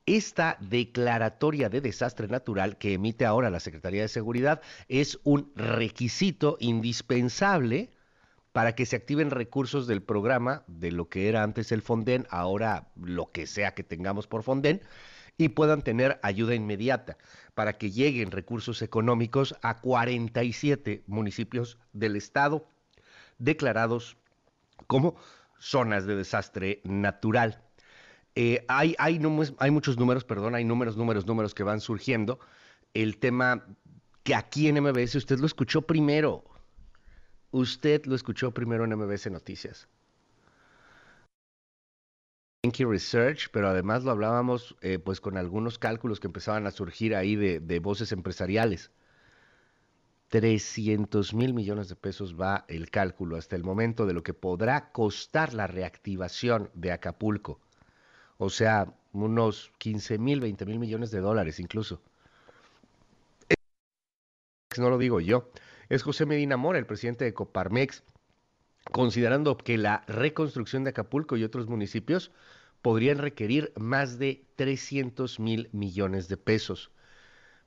Esta 0.05 0.57
declaratoria 0.59 1.69
de 1.69 1.79
desastre 1.79 2.27
natural 2.27 2.77
que 2.77 2.93
emite 2.93 3.25
ahora 3.25 3.49
la 3.49 3.61
Secretaría 3.61 4.01
de 4.01 4.09
Seguridad 4.09 4.61
es 4.89 5.17
un 5.23 5.53
requisito 5.55 6.57
indispensable 6.59 7.93
para 8.51 8.75
que 8.75 8.85
se 8.85 8.97
activen 8.97 9.31
recursos 9.31 9.87
del 9.87 10.03
programa, 10.03 10.63
de 10.67 10.91
lo 10.91 11.07
que 11.07 11.29
era 11.29 11.41
antes 11.41 11.71
el 11.71 11.81
Fonden, 11.81 12.27
ahora 12.29 12.91
lo 13.01 13.31
que 13.31 13.47
sea 13.47 13.73
que 13.73 13.83
tengamos 13.83 14.27
por 14.27 14.43
Fonden, 14.43 14.81
y 15.37 15.49
puedan 15.49 15.81
tener 15.81 16.19
ayuda 16.21 16.53
inmediata 16.53 17.17
para 17.55 17.77
que 17.77 17.89
lleguen 17.89 18.31
recursos 18.31 18.81
económicos 18.81 19.55
a 19.61 19.79
47 19.79 21.03
municipios 21.07 21.79
del 21.93 22.17
estado 22.17 22.67
declarados 23.37 24.17
como 24.85 25.15
zonas 25.59 26.05
de 26.05 26.17
desastre 26.17 26.81
natural. 26.83 27.63
Eh, 28.35 28.65
hay, 28.67 28.95
hay, 28.97 29.19
muchos 29.19 29.97
números, 29.97 30.23
perdón, 30.23 30.55
hay 30.55 30.63
números, 30.63 30.97
números, 30.97 31.25
números 31.25 31.53
que 31.53 31.63
van 31.63 31.81
surgiendo. 31.81 32.39
El 32.93 33.17
tema 33.17 33.65
que 34.23 34.35
aquí 34.35 34.67
en 34.67 34.81
MBS 34.81 35.15
usted 35.15 35.39
lo 35.39 35.45
escuchó 35.45 35.83
primero. 35.83 36.43
Usted 37.51 38.05
lo 38.05 38.15
escuchó 38.15 38.51
primero 38.51 38.85
en 38.85 38.95
MBS 38.97 39.29
Noticias. 39.29 39.87
Enki 42.63 42.85
Research, 42.85 43.49
pero 43.51 43.67
además 43.67 44.03
lo 44.03 44.11
hablábamos 44.11 44.75
eh, 44.81 44.97
pues 44.97 45.19
con 45.19 45.37
algunos 45.37 45.77
cálculos 45.77 46.19
que 46.19 46.27
empezaban 46.27 46.65
a 46.65 46.71
surgir 46.71 47.13
ahí 47.15 47.35
de, 47.35 47.59
de 47.59 47.79
voces 47.79 48.11
empresariales. 48.13 48.91
300 50.29 51.35
mil 51.35 51.53
millones 51.53 51.89
de 51.89 51.95
pesos 51.95 52.39
va 52.39 52.65
el 52.67 52.89
cálculo 52.89 53.35
hasta 53.35 53.55
el 53.55 53.63
momento 53.63 54.07
de 54.07 54.13
lo 54.13 54.23
que 54.23 54.33
podrá 54.33 54.91
costar 54.91 55.53
la 55.53 55.67
reactivación 55.67 56.71
de 56.73 56.91
Acapulco. 56.91 57.59
O 58.43 58.49
sea, 58.49 58.93
unos 59.13 59.71
15 59.77 60.17
mil, 60.17 60.41
20 60.41 60.65
mil 60.65 60.77
millones 60.77 61.12
de 61.12 61.21
dólares 61.21 61.62
incluso. 61.62 62.01
No 64.77 64.89
lo 64.89 64.97
digo 64.97 65.21
yo, 65.21 65.49
es 65.88 66.03
José 66.03 66.25
Medina 66.25 66.58
Mora, 66.58 66.77
el 66.77 66.86
presidente 66.86 67.23
de 67.23 67.34
Coparmex, 67.34 68.03
considerando 68.91 69.56
que 69.56 69.77
la 69.77 70.03
reconstrucción 70.08 70.84
de 70.84 70.89
Acapulco 70.89 71.38
y 71.38 71.45
otros 71.45 71.67
municipios 71.69 72.32
podrían 72.82 73.19
requerir 73.19 73.71
más 73.77 74.19
de 74.19 74.45
300 74.58 75.39
mil 75.39 75.69
millones 75.71 76.27
de 76.27 76.36
pesos. 76.36 76.91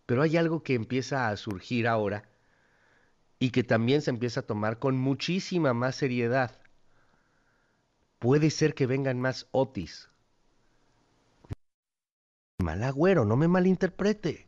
Pero 0.05 0.21
hay 0.21 0.37
algo 0.37 0.62
que 0.62 0.75
empieza 0.75 1.29
a 1.29 1.37
surgir 1.39 1.89
ahora 1.89 2.29
y 3.39 3.49
que 3.49 3.65
también 3.65 4.03
se 4.03 4.11
empieza 4.11 4.41
a 4.41 4.47
tomar 4.47 4.79
con 4.79 4.99
muchísima 4.99 5.73
más 5.73 5.97
seriedad. 5.97 6.61
Puede 8.19 8.51
ser 8.51 8.75
que 8.75 8.87
vengan 8.87 9.19
más 9.19 9.49
Otis. 9.53 10.11
Mal 12.59 12.83
agüero, 12.83 13.25
no 13.25 13.37
me 13.37 13.49
malinterprete. 13.49 14.47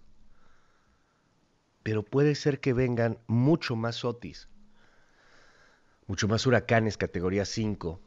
Pero 1.83 2.03
puede 2.03 2.35
ser 2.35 2.61
que 2.61 2.73
vengan 2.73 3.19
mucho 3.27 3.77
más 3.77 4.05
Otis. 4.05 4.49
Mucho 6.07 6.29
más 6.29 6.47
huracanes 6.47 6.97
categoría 6.97 7.45
5 7.45 8.01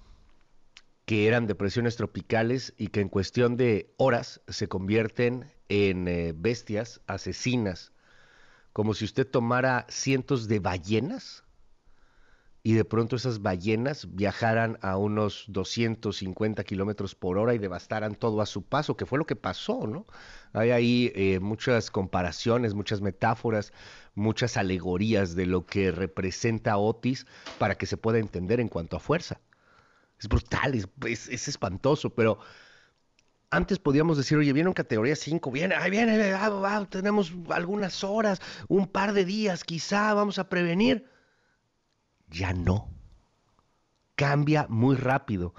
que 1.05 1.27
eran 1.27 1.45
depresiones 1.45 1.97
tropicales 1.97 2.73
y 2.77 2.87
que 2.87 3.01
en 3.01 3.09
cuestión 3.09 3.57
de 3.57 3.93
horas 3.97 4.41
se 4.47 4.67
convierten 4.67 5.51
en 5.67 6.07
eh, 6.07 6.33
bestias 6.35 7.01
asesinas 7.07 7.91
como 8.73 8.93
si 8.93 9.05
usted 9.05 9.27
tomara 9.27 9.85
cientos 9.89 10.47
de 10.47 10.59
ballenas 10.59 11.43
y 12.63 12.73
de 12.73 12.85
pronto 12.85 13.15
esas 13.15 13.41
ballenas 13.41 14.07
viajaran 14.13 14.77
a 14.81 14.97
unos 14.97 15.45
250 15.47 16.63
kilómetros 16.63 17.15
por 17.15 17.39
hora 17.39 17.55
y 17.55 17.57
devastaran 17.57 18.13
todo 18.13 18.39
a 18.41 18.45
su 18.45 18.63
paso, 18.63 18.95
que 18.95 19.07
fue 19.07 19.17
lo 19.17 19.25
que 19.25 19.35
pasó, 19.35 19.87
¿no? 19.87 20.05
Hay 20.53 20.69
ahí 20.69 21.11
eh, 21.15 21.39
muchas 21.39 21.89
comparaciones, 21.89 22.75
muchas 22.75 23.01
metáforas, 23.01 23.73
muchas 24.13 24.57
alegorías 24.57 25.35
de 25.35 25.47
lo 25.47 25.65
que 25.65 25.91
representa 25.91 26.77
Otis 26.77 27.25
para 27.57 27.75
que 27.75 27.87
se 27.87 27.97
pueda 27.97 28.19
entender 28.19 28.59
en 28.59 28.67
cuanto 28.67 28.97
a 28.97 28.99
fuerza. 28.99 29.41
Es 30.19 30.27
brutal, 30.27 30.75
es, 30.75 31.29
es 31.29 31.47
espantoso, 31.47 32.11
pero 32.11 32.37
antes 33.49 33.79
podíamos 33.79 34.17
decir, 34.17 34.37
oye, 34.37 34.53
viene 34.53 34.69
en 34.69 34.73
categoría 34.73 35.15
5, 35.15 35.51
viene, 35.51 35.73
ahí 35.75 35.89
viene, 35.89 36.33
ah, 36.33 36.87
tenemos 36.89 37.33
algunas 37.49 38.03
horas, 38.03 38.39
un 38.67 38.87
par 38.87 39.13
de 39.13 39.25
días, 39.25 39.63
quizá 39.63 40.13
vamos 40.13 40.37
a 40.37 40.47
prevenir. 40.47 41.09
Ya 42.31 42.53
no. 42.53 42.89
Cambia 44.15 44.65
muy 44.69 44.95
rápido. 44.95 45.53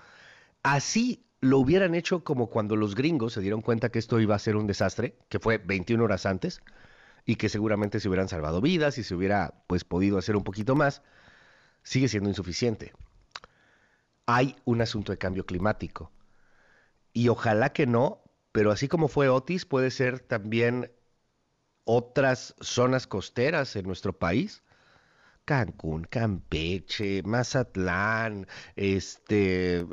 Así 0.62 1.24
lo 1.40 1.58
hubieran 1.58 1.94
hecho 1.94 2.24
como 2.24 2.48
cuando 2.48 2.76
los 2.76 2.94
gringos 2.94 3.34
se 3.34 3.40
dieron 3.40 3.62
cuenta 3.62 3.90
que 3.90 3.98
esto 3.98 4.20
iba 4.20 4.34
a 4.34 4.38
ser 4.38 4.56
un 4.56 4.66
desastre, 4.66 5.16
que 5.28 5.40
fue 5.40 5.58
21 5.58 6.04
horas 6.04 6.24
antes, 6.26 6.62
y 7.24 7.36
que 7.36 7.48
seguramente 7.48 8.00
se 8.00 8.08
hubieran 8.08 8.28
salvado 8.28 8.60
vidas 8.60 8.98
y 8.98 9.02
se 9.02 9.14
hubiera 9.14 9.62
pues 9.66 9.84
podido 9.84 10.18
hacer 10.18 10.36
un 10.36 10.44
poquito 10.44 10.74
más, 10.74 11.02
sigue 11.82 12.08
siendo 12.08 12.28
insuficiente. 12.28 12.92
Hay 14.26 14.56
un 14.64 14.80
asunto 14.80 15.12
de 15.12 15.18
cambio 15.18 15.46
climático 15.46 16.12
y 17.12 17.28
ojalá 17.28 17.72
que 17.72 17.86
no, 17.86 18.22
pero 18.52 18.70
así 18.70 18.88
como 18.88 19.08
fue 19.08 19.28
Otis, 19.28 19.66
puede 19.66 19.90
ser 19.90 20.20
también 20.20 20.92
otras 21.84 22.54
zonas 22.60 23.06
costeras 23.06 23.76
en 23.76 23.86
nuestro 23.86 24.12
país. 24.12 24.61
Cancún, 25.44 26.04
Campeche, 26.04 27.22
Mazatlán, 27.24 28.46
este, 28.76 29.84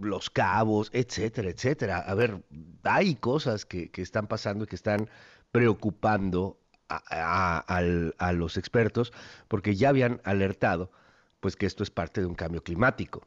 Los 0.00 0.30
Cabos, 0.30 0.90
etcétera, 0.92 1.50
etcétera. 1.50 1.98
A 1.98 2.14
ver, 2.14 2.42
hay 2.82 3.16
cosas 3.16 3.64
que, 3.64 3.90
están 3.96 4.26
pasando 4.26 4.64
y 4.64 4.66
que 4.66 4.76
están 4.76 5.08
preocupando 5.52 6.58
a, 6.88 7.58
a, 8.18 8.32
los 8.32 8.56
expertos 8.56 9.12
porque 9.48 9.74
ya 9.74 9.88
habían 9.88 10.20
alertado 10.24 10.90
pues 11.40 11.56
que 11.56 11.66
esto 11.66 11.82
es 11.82 11.90
parte 11.90 12.20
de 12.20 12.26
un 12.26 12.34
cambio 12.34 12.62
climático. 12.62 13.26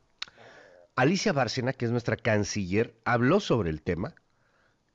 Alicia 0.95 1.33
Bárcena, 1.33 1.73
que 1.73 1.85
es 1.85 1.91
nuestra 1.91 2.17
canciller, 2.17 2.99
habló 3.05 3.39
sobre 3.39 3.69
el 3.69 3.81
tema 3.81 4.15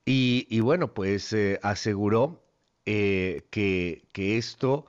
y, 0.05 0.61
bueno, 0.61 0.93
pues 0.93 1.33
eh, 1.33 1.59
aseguró 1.63 2.45
eh, 2.85 3.47
que, 3.51 4.07
que 4.13 4.37
esto 4.37 4.87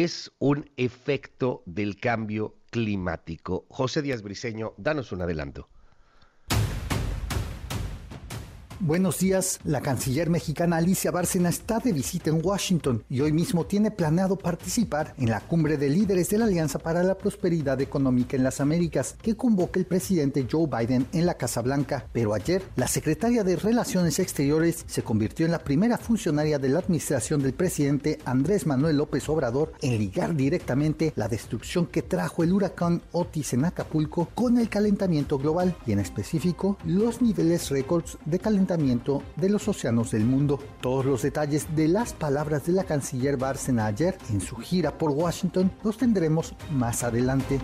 es 0.00 0.32
un 0.38 0.70
efecto 0.78 1.62
del 1.66 2.00
cambio 2.00 2.56
climático. 2.70 3.66
José 3.68 4.00
Díaz 4.00 4.22
Briceño, 4.22 4.72
danos 4.78 5.12
un 5.12 5.20
adelanto. 5.20 5.68
Buenos 8.84 9.20
días. 9.20 9.60
La 9.62 9.80
canciller 9.80 10.28
mexicana 10.28 10.78
Alicia 10.78 11.12
Bárcena 11.12 11.50
está 11.50 11.78
de 11.78 11.92
visita 11.92 12.30
en 12.30 12.44
Washington 12.44 13.04
y 13.08 13.20
hoy 13.20 13.32
mismo 13.32 13.64
tiene 13.64 13.92
planeado 13.92 14.34
participar 14.34 15.14
en 15.18 15.30
la 15.30 15.38
cumbre 15.38 15.76
de 15.76 15.88
líderes 15.88 16.30
de 16.30 16.38
la 16.38 16.46
Alianza 16.46 16.80
para 16.80 17.04
la 17.04 17.16
Prosperidad 17.16 17.80
Económica 17.80 18.36
en 18.36 18.42
las 18.42 18.60
Américas 18.60 19.14
que 19.22 19.36
convoca 19.36 19.78
el 19.78 19.86
presidente 19.86 20.48
Joe 20.50 20.66
Biden 20.66 21.06
en 21.12 21.26
la 21.26 21.34
Casa 21.34 21.62
Blanca. 21.62 22.08
Pero 22.12 22.34
ayer, 22.34 22.60
la 22.74 22.88
secretaria 22.88 23.44
de 23.44 23.54
Relaciones 23.54 24.18
Exteriores 24.18 24.84
se 24.88 25.04
convirtió 25.04 25.46
en 25.46 25.52
la 25.52 25.62
primera 25.62 25.96
funcionaria 25.96 26.58
de 26.58 26.70
la 26.70 26.80
administración 26.80 27.40
del 27.40 27.52
presidente 27.52 28.18
Andrés 28.24 28.66
Manuel 28.66 28.96
López 28.96 29.28
Obrador 29.28 29.74
en 29.80 29.96
ligar 29.96 30.34
directamente 30.34 31.12
la 31.14 31.28
destrucción 31.28 31.86
que 31.86 32.02
trajo 32.02 32.42
el 32.42 32.52
huracán 32.52 33.00
Otis 33.12 33.52
en 33.52 33.64
Acapulco 33.64 34.28
con 34.34 34.58
el 34.58 34.68
calentamiento 34.68 35.38
global 35.38 35.76
y 35.86 35.92
en 35.92 36.00
específico 36.00 36.76
los 36.84 37.22
niveles 37.22 37.70
récords 37.70 38.18
de 38.24 38.40
calentamiento 38.40 38.71
de 38.76 39.50
los 39.50 39.68
océanos 39.68 40.12
del 40.12 40.24
mundo. 40.24 40.58
Todos 40.80 41.04
los 41.04 41.22
detalles 41.22 41.76
de 41.76 41.88
las 41.88 42.14
palabras 42.14 42.64
de 42.64 42.72
la 42.72 42.84
canciller 42.84 43.36
Bárcena 43.36 43.86
ayer 43.86 44.16
en 44.30 44.40
su 44.40 44.56
gira 44.56 44.96
por 44.96 45.10
Washington 45.10 45.70
los 45.84 45.98
tendremos 45.98 46.54
más 46.70 47.02
adelante. 47.02 47.60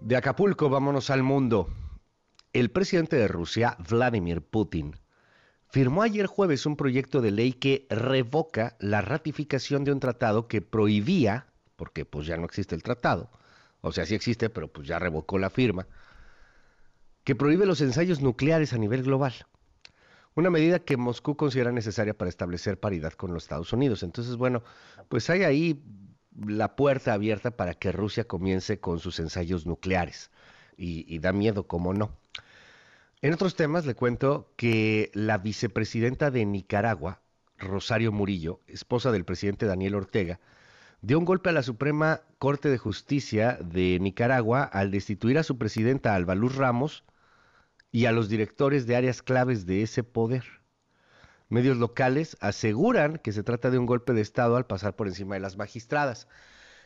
De 0.00 0.16
Acapulco 0.16 0.68
vámonos 0.68 1.10
al 1.10 1.22
mundo. 1.22 1.68
El 2.52 2.70
presidente 2.70 3.14
de 3.16 3.28
Rusia, 3.28 3.76
Vladimir 3.88 4.42
Putin, 4.42 4.96
firmó 5.68 6.02
ayer 6.02 6.26
jueves 6.26 6.66
un 6.66 6.74
proyecto 6.76 7.20
de 7.20 7.30
ley 7.30 7.52
que 7.52 7.86
revoca 7.90 8.76
la 8.80 9.02
ratificación 9.02 9.84
de 9.84 9.92
un 9.92 10.00
tratado 10.00 10.48
que 10.48 10.62
prohibía, 10.62 11.46
porque 11.76 12.04
pues 12.04 12.26
ya 12.26 12.36
no 12.36 12.44
existe 12.44 12.74
el 12.74 12.82
tratado, 12.82 13.30
o 13.82 13.92
sea, 13.92 14.04
sí 14.04 14.16
existe, 14.16 14.50
pero 14.50 14.66
pues 14.66 14.88
ya 14.88 14.98
revocó 14.98 15.38
la 15.38 15.50
firma, 15.50 15.86
que 17.26 17.34
prohíbe 17.34 17.66
los 17.66 17.80
ensayos 17.80 18.20
nucleares 18.20 18.72
a 18.72 18.78
nivel 18.78 19.02
global. 19.02 19.34
Una 20.36 20.48
medida 20.48 20.78
que 20.78 20.96
Moscú 20.96 21.36
considera 21.36 21.72
necesaria 21.72 22.16
para 22.16 22.28
establecer 22.28 22.78
paridad 22.78 23.14
con 23.14 23.34
los 23.34 23.42
Estados 23.42 23.72
Unidos. 23.72 24.04
Entonces, 24.04 24.36
bueno, 24.36 24.62
pues 25.08 25.28
hay 25.28 25.42
ahí 25.42 25.82
la 26.46 26.76
puerta 26.76 27.14
abierta 27.14 27.50
para 27.50 27.74
que 27.74 27.90
Rusia 27.90 28.28
comience 28.28 28.78
con 28.78 29.00
sus 29.00 29.18
ensayos 29.18 29.66
nucleares. 29.66 30.30
Y, 30.76 31.18
da 31.18 31.32
miedo, 31.32 31.66
cómo 31.66 31.92
no. 31.92 32.12
En 33.22 33.34
otros 33.34 33.56
temas, 33.56 33.86
le 33.86 33.96
cuento 33.96 34.52
que 34.54 35.10
la 35.12 35.38
vicepresidenta 35.38 36.30
de 36.30 36.46
Nicaragua, 36.46 37.22
Rosario 37.58 38.12
Murillo, 38.12 38.60
esposa 38.68 39.10
del 39.10 39.24
presidente 39.24 39.66
Daniel 39.66 39.96
Ortega, 39.96 40.38
dio 41.02 41.18
un 41.18 41.24
golpe 41.24 41.50
a 41.50 41.54
la 41.54 41.64
Suprema 41.64 42.20
Corte 42.38 42.68
de 42.68 42.78
Justicia 42.78 43.58
de 43.60 43.98
Nicaragua 43.98 44.62
al 44.62 44.92
destituir 44.92 45.38
a 45.38 45.42
su 45.42 45.58
presidenta 45.58 46.14
Alba 46.14 46.36
Luz 46.36 46.54
Ramos 46.54 47.02
y 47.96 48.04
a 48.04 48.12
los 48.12 48.28
directores 48.28 48.86
de 48.86 48.94
áreas 48.94 49.22
claves 49.22 49.64
de 49.64 49.80
ese 49.80 50.04
poder. 50.04 50.44
Medios 51.48 51.78
locales 51.78 52.36
aseguran 52.40 53.16
que 53.16 53.32
se 53.32 53.42
trata 53.42 53.70
de 53.70 53.78
un 53.78 53.86
golpe 53.86 54.12
de 54.12 54.20
Estado 54.20 54.56
al 54.56 54.66
pasar 54.66 54.96
por 54.96 55.06
encima 55.06 55.36
de 55.36 55.40
las 55.40 55.56
magistradas. 55.56 56.28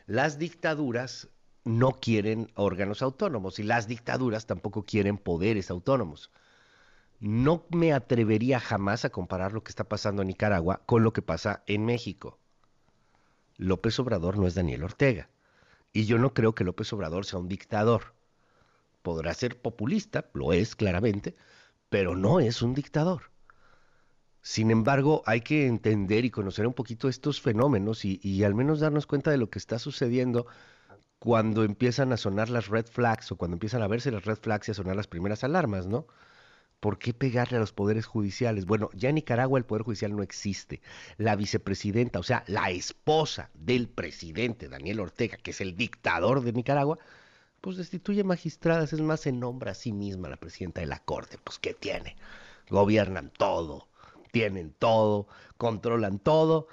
las 0.05 0.39
dictaduras 0.39 1.27
no 1.65 1.91
quieren 1.91 2.49
órganos 2.55 3.01
autónomos 3.01 3.59
y 3.59 3.63
las 3.63 3.89
dictaduras 3.89 4.45
tampoco 4.45 4.85
quieren 4.85 5.17
poderes 5.17 5.69
autónomos. 5.69 6.31
No 7.19 7.65
me 7.71 7.91
atrevería 7.91 8.61
jamás 8.61 9.03
a 9.03 9.09
comparar 9.09 9.51
lo 9.51 9.65
que 9.65 9.71
está 9.71 9.83
pasando 9.83 10.21
en 10.21 10.29
Nicaragua 10.29 10.81
con 10.85 11.03
lo 11.03 11.11
que 11.11 11.21
pasa 11.21 11.61
en 11.67 11.83
México. 11.83 12.39
López 13.57 13.99
Obrador 13.99 14.37
no 14.37 14.47
es 14.47 14.55
Daniel 14.55 14.85
Ortega. 14.85 15.29
Y 15.91 16.05
yo 16.05 16.17
no 16.19 16.33
creo 16.33 16.55
que 16.55 16.63
López 16.63 16.93
Obrador 16.93 17.25
sea 17.25 17.39
un 17.39 17.49
dictador. 17.49 18.13
Podrá 19.01 19.33
ser 19.33 19.61
populista, 19.61 20.29
lo 20.33 20.53
es 20.53 20.75
claramente, 20.75 21.35
pero 21.89 22.15
no 22.15 22.39
es 22.39 22.61
un 22.61 22.73
dictador. 22.73 23.31
Sin 24.41 24.71
embargo, 24.71 25.21
hay 25.25 25.41
que 25.41 25.67
entender 25.67 26.25
y 26.25 26.31
conocer 26.31 26.65
un 26.65 26.73
poquito 26.73 27.09
estos 27.09 27.41
fenómenos 27.41 28.05
y, 28.05 28.19
y, 28.23 28.43
al 28.43 28.55
menos 28.55 28.79
darnos 28.79 29.05
cuenta 29.05 29.29
de 29.31 29.37
lo 29.37 29.49
que 29.49 29.59
está 29.59 29.77
sucediendo 29.77 30.47
cuando 31.19 31.63
empiezan 31.63 32.11
a 32.13 32.17
sonar 32.17 32.49
las 32.49 32.67
red 32.67 32.87
flags 32.87 33.31
o 33.31 33.37
cuando 33.37 33.55
empiezan 33.55 33.83
a 33.83 33.87
verse 33.87 34.09
las 34.11 34.25
red 34.25 34.37
flags 34.37 34.67
y 34.67 34.71
a 34.71 34.73
sonar 34.73 34.95
las 34.95 35.07
primeras 35.07 35.43
alarmas, 35.43 35.85
¿no? 35.85 36.07
¿Por 36.79 36.97
qué 36.97 37.13
pegarle 37.13 37.57
a 37.57 37.59
los 37.59 37.73
poderes 37.73 38.07
judiciales? 38.07 38.65
Bueno, 38.65 38.89
ya 38.95 39.09
en 39.09 39.15
Nicaragua 39.15 39.59
el 39.59 39.65
poder 39.65 39.83
judicial 39.83 40.15
no 40.15 40.23
existe. 40.23 40.81
La 41.17 41.35
vicepresidenta, 41.35 42.17
o 42.17 42.23
sea, 42.23 42.43
la 42.47 42.71
esposa 42.71 43.51
del 43.53 43.87
presidente 43.87 44.67
Daniel 44.67 44.99
Ortega, 44.99 45.37
que 45.37 45.51
es 45.51 45.61
el 45.61 45.75
dictador 45.75 46.41
de 46.41 46.53
Nicaragua, 46.53 46.97
pues 47.61 47.77
destituye 47.77 48.23
magistradas, 48.23 48.93
es 48.93 49.01
más, 49.01 49.21
se 49.21 49.31
nombra 49.31 49.71
a 49.71 49.75
sí 49.75 49.93
misma 49.93 50.29
la 50.29 50.37
presidenta 50.37 50.81
de 50.81 50.87
la 50.87 50.99
corte. 50.99 51.37
Pues, 51.43 51.59
¿qué 51.59 51.73
tiene? 51.73 52.15
Gobiernan 52.69 53.31
todo, 53.37 53.87
tienen 54.31 54.73
todo, 54.77 55.27
controlan 55.57 56.19
todo. 56.19 56.67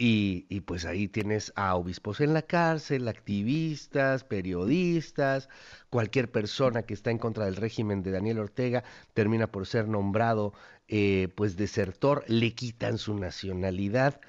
Y, 0.00 0.46
y, 0.48 0.60
pues 0.60 0.84
ahí 0.84 1.08
tienes 1.08 1.52
a 1.56 1.74
obispos 1.74 2.20
en 2.20 2.32
la 2.32 2.42
cárcel, 2.42 3.08
activistas, 3.08 4.22
periodistas, 4.22 5.48
cualquier 5.90 6.30
persona 6.30 6.84
que 6.84 6.94
está 6.94 7.10
en 7.10 7.18
contra 7.18 7.46
del 7.46 7.56
régimen 7.56 8.04
de 8.04 8.12
Daniel 8.12 8.38
Ortega 8.38 8.84
termina 9.12 9.48
por 9.48 9.66
ser 9.66 9.88
nombrado 9.88 10.52
eh, 10.86 11.28
pues 11.34 11.56
desertor, 11.56 12.24
le 12.28 12.54
quitan 12.54 12.96
su 12.96 13.14
nacionalidad, 13.14 14.20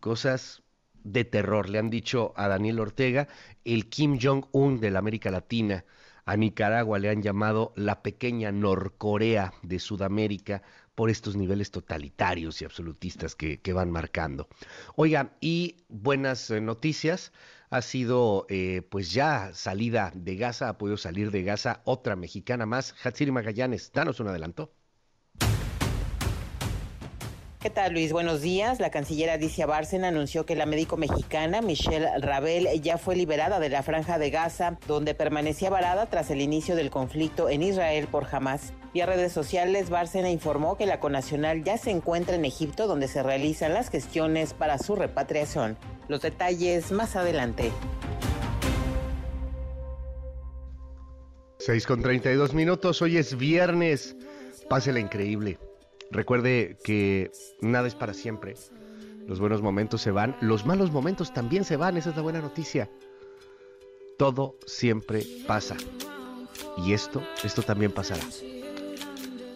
cosas 0.00 0.63
de 1.04 1.24
terror. 1.24 1.68
Le 1.68 1.78
han 1.78 1.90
dicho 1.90 2.32
a 2.36 2.48
Daniel 2.48 2.80
Ortega 2.80 3.28
el 3.64 3.88
Kim 3.88 4.18
Jong-un 4.20 4.80
de 4.80 4.90
la 4.90 4.98
América 4.98 5.30
Latina. 5.30 5.84
A 6.26 6.36
Nicaragua 6.36 6.98
le 6.98 7.10
han 7.10 7.22
llamado 7.22 7.72
la 7.76 8.02
pequeña 8.02 8.50
Norcorea 8.50 9.52
de 9.62 9.78
Sudamérica 9.78 10.62
por 10.94 11.10
estos 11.10 11.36
niveles 11.36 11.70
totalitarios 11.70 12.62
y 12.62 12.64
absolutistas 12.64 13.34
que, 13.34 13.72
van 13.72 13.90
marcando. 13.90 14.48
Oiga, 14.96 15.36
y 15.40 15.84
buenas 15.88 16.50
eh, 16.50 16.60
noticias, 16.60 17.32
ha 17.70 17.82
sido 17.82 18.46
eh, 18.48 18.82
pues 18.88 19.12
ya 19.12 19.52
salida 19.52 20.12
de 20.14 20.36
Gaza, 20.36 20.68
ha 20.68 20.78
podido 20.78 20.96
salir 20.96 21.30
de 21.30 21.42
Gaza 21.42 21.82
otra 21.84 22.16
mexicana 22.16 22.66
más, 22.66 22.94
Hatsiri 23.02 23.32
Magallanes, 23.32 23.92
danos 23.92 24.20
un 24.20 24.28
adelanto. 24.28 24.72
¿Qué 27.64 27.70
tal, 27.70 27.94
Luis? 27.94 28.12
Buenos 28.12 28.42
días. 28.42 28.78
La 28.78 28.90
canciller 28.90 29.30
Alicia 29.30 29.64
Bárcena 29.64 30.08
anunció 30.08 30.44
que 30.44 30.54
la 30.54 30.66
médico 30.66 30.98
mexicana 30.98 31.62
Michelle 31.62 32.10
Rabel 32.20 32.68
ya 32.82 32.98
fue 32.98 33.16
liberada 33.16 33.58
de 33.58 33.70
la 33.70 33.82
franja 33.82 34.18
de 34.18 34.28
Gaza, 34.28 34.76
donde 34.86 35.14
permanecía 35.14 35.70
varada 35.70 36.04
tras 36.04 36.30
el 36.30 36.42
inicio 36.42 36.76
del 36.76 36.90
conflicto 36.90 37.48
en 37.48 37.62
Israel 37.62 38.06
por 38.06 38.26
Hamas. 38.30 38.74
Y 38.92 39.00
a 39.00 39.06
redes 39.06 39.32
sociales, 39.32 39.88
Bárcena 39.88 40.28
informó 40.28 40.76
que 40.76 40.84
la 40.84 41.00
conacional 41.00 41.64
ya 41.64 41.78
se 41.78 41.90
encuentra 41.90 42.34
en 42.34 42.44
Egipto, 42.44 42.86
donde 42.86 43.08
se 43.08 43.22
realizan 43.22 43.72
las 43.72 43.88
gestiones 43.88 44.52
para 44.52 44.76
su 44.76 44.94
repatriación. 44.94 45.78
Los 46.06 46.20
detalles 46.20 46.92
más 46.92 47.16
adelante. 47.16 47.72
6 51.60 51.86
con 51.86 52.02
32 52.02 52.52
minutos, 52.52 53.00
hoy 53.00 53.16
es 53.16 53.38
viernes. 53.38 54.14
Pásela 54.68 55.00
increíble. 55.00 55.58
Recuerde 56.10 56.76
que 56.84 57.30
nada 57.60 57.88
es 57.88 57.94
para 57.94 58.14
siempre. 58.14 58.54
Los 59.26 59.40
buenos 59.40 59.62
momentos 59.62 60.02
se 60.02 60.10
van, 60.10 60.36
los 60.40 60.66
malos 60.66 60.90
momentos 60.92 61.32
también 61.32 61.64
se 61.64 61.76
van, 61.76 61.96
esa 61.96 62.10
es 62.10 62.16
la 62.16 62.22
buena 62.22 62.40
noticia. 62.40 62.90
Todo 64.18 64.56
siempre 64.66 65.26
pasa. 65.46 65.76
Y 66.76 66.92
esto, 66.92 67.22
esto 67.42 67.62
también 67.62 67.90
pasará. 67.90 68.22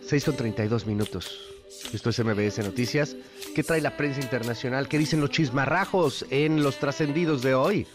6 0.03 0.25
con 0.25 0.37
32 0.37 0.87
minutos. 0.87 1.55
Esto 1.93 2.11
es 2.11 2.25
MBS 2.25 2.59
Noticias. 2.65 3.15
¿Qué 3.55 3.63
trae 3.63 3.81
la 3.81 3.97
prensa 3.97 4.21
internacional? 4.21 4.89
¿Qué 4.89 4.99
dicen 4.99 5.21
los 5.21 5.31
chismarrajos 5.31 6.25
en 6.31 6.63
los 6.63 6.79
trascendidos 6.79 7.43
de 7.43 7.55
hoy? 7.55 7.87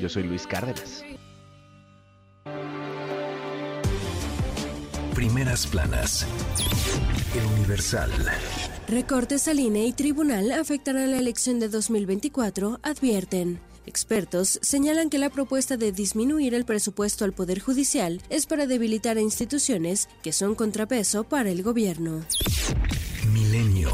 Yo 0.00 0.08
soy 0.08 0.22
Luis 0.22 0.46
Cárdenas. 0.46 1.04
Primeras 5.20 5.66
planas. 5.66 6.26
El 7.34 7.44
Universal. 7.58 8.10
Recortes 8.88 9.48
al 9.48 9.60
INE 9.60 9.84
y 9.84 9.92
tribunal 9.92 10.50
afectarán 10.50 11.10
la 11.10 11.18
elección 11.18 11.60
de 11.60 11.68
2024, 11.68 12.80
advierten. 12.82 13.60
Expertos 13.84 14.58
señalan 14.62 15.10
que 15.10 15.18
la 15.18 15.28
propuesta 15.28 15.76
de 15.76 15.92
disminuir 15.92 16.54
el 16.54 16.64
presupuesto 16.64 17.26
al 17.26 17.34
Poder 17.34 17.60
Judicial 17.60 18.22
es 18.30 18.46
para 18.46 18.66
debilitar 18.66 19.18
a 19.18 19.20
instituciones 19.20 20.08
que 20.22 20.32
son 20.32 20.54
contrapeso 20.54 21.24
para 21.24 21.50
el 21.50 21.62
gobierno. 21.62 22.24
Milenio. 23.26 23.90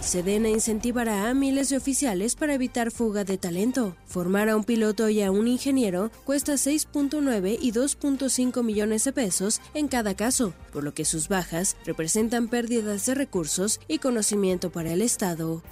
Sedena 0.00 0.48
incentivará 0.48 1.28
a 1.28 1.34
miles 1.34 1.68
de 1.68 1.76
oficiales 1.76 2.34
para 2.34 2.54
evitar 2.54 2.90
fuga 2.90 3.24
de 3.24 3.38
talento. 3.38 3.96
Formar 4.06 4.48
a 4.48 4.56
un 4.56 4.64
piloto 4.64 5.08
y 5.08 5.22
a 5.22 5.30
un 5.30 5.48
ingeniero 5.48 6.10
cuesta 6.24 6.54
6.9 6.54 7.58
y 7.60 7.72
2.5 7.72 8.62
millones 8.62 9.04
de 9.04 9.12
pesos 9.12 9.60
en 9.74 9.88
cada 9.88 10.14
caso, 10.14 10.54
por 10.72 10.84
lo 10.84 10.94
que 10.94 11.04
sus 11.04 11.28
bajas 11.28 11.76
representan 11.84 12.48
pérdidas 12.48 13.06
de 13.06 13.14
recursos 13.14 13.80
y 13.88 13.98
conocimiento 13.98 14.70
para 14.70 14.92
el 14.92 15.02
Estado. 15.02 15.62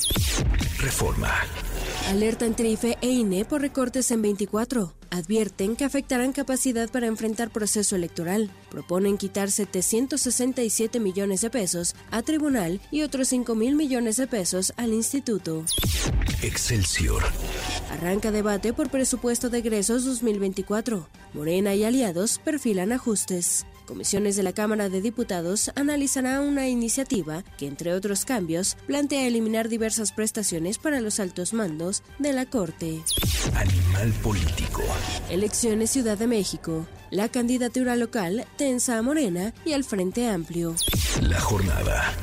Reforma. 0.78 1.32
Alerta 2.08 2.44
entre 2.44 2.68
IFE 2.68 2.98
e 3.00 3.08
INE 3.08 3.46
por 3.46 3.62
recortes 3.62 4.10
en 4.10 4.20
24. 4.20 4.92
Advierten 5.10 5.74
que 5.74 5.84
afectarán 5.84 6.32
capacidad 6.32 6.90
para 6.90 7.06
enfrentar 7.06 7.50
proceso 7.50 7.96
electoral. 7.96 8.50
Proponen 8.70 9.16
quitar 9.16 9.50
767 9.50 11.00
millones 11.00 11.40
de 11.40 11.50
pesos 11.50 11.94
a 12.10 12.20
tribunal 12.22 12.80
y 12.90 13.02
otros 13.02 13.28
5 13.28 13.54
mil 13.54 13.74
millones 13.74 14.16
de 14.16 14.26
pesos 14.26 14.74
al 14.76 14.92
instituto. 14.92 15.64
Excelsior. 16.42 17.22
Arranca 17.90 18.30
debate 18.30 18.74
por 18.74 18.90
presupuesto 18.90 19.48
de 19.48 19.58
egresos 19.58 20.04
2024. 20.04 21.08
Morena 21.32 21.74
y 21.74 21.84
aliados 21.84 22.38
perfilan 22.44 22.92
ajustes. 22.92 23.64
Comisiones 23.87 24.37
de 24.37 24.42
la 24.42 24.53
Cámara 24.53 24.88
de 24.88 25.03
Diputados 25.03 25.70
analizará 25.77 26.40
una 26.40 26.68
iniciativa 26.68 27.44
que, 27.59 27.66
entre 27.66 27.92
otros 27.92 28.25
cambios, 28.25 28.77
plantea 28.87 29.27
eliminar 29.27 29.68
diversas 29.68 30.12
prestaciones 30.12 30.79
para 30.79 31.01
los 31.01 31.20
altos 31.20 31.53
mandos 31.53 32.03
de 32.18 32.33
la 32.33 32.47
Corte. 32.47 33.03
Animal 33.55 34.12
político. 34.23 34.83
Elecciones 35.29 35.90
Ciudad 35.90 36.16
de 36.16 36.27
México. 36.27 36.87
La 37.11 37.29
candidatura 37.29 37.94
local 37.94 38.47
tensa 38.57 38.99
a 38.99 39.03
Morena 39.03 39.53
y 39.64 39.75
al 39.75 39.85
Frente 39.85 40.29
Amplio. 40.29 40.75
La 41.20 41.40
jornada. 41.40 42.14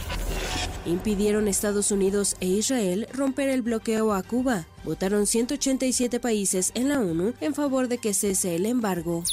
Impidieron 0.85 1.47
Estados 1.47 1.91
Unidos 1.91 2.35
e 2.39 2.47
Israel 2.47 3.07
romper 3.13 3.49
el 3.49 3.61
bloqueo 3.61 4.13
a 4.13 4.23
Cuba. 4.23 4.65
Votaron 4.83 5.27
187 5.27 6.19
países 6.19 6.71
en 6.73 6.89
la 6.89 6.99
ONU 6.99 7.33
en 7.39 7.53
favor 7.53 7.87
de 7.87 7.99
que 7.99 8.13
cese 8.13 8.55
el 8.55 8.65
embargo. 8.65 9.23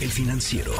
El 0.00 0.10
financiero. 0.10 0.72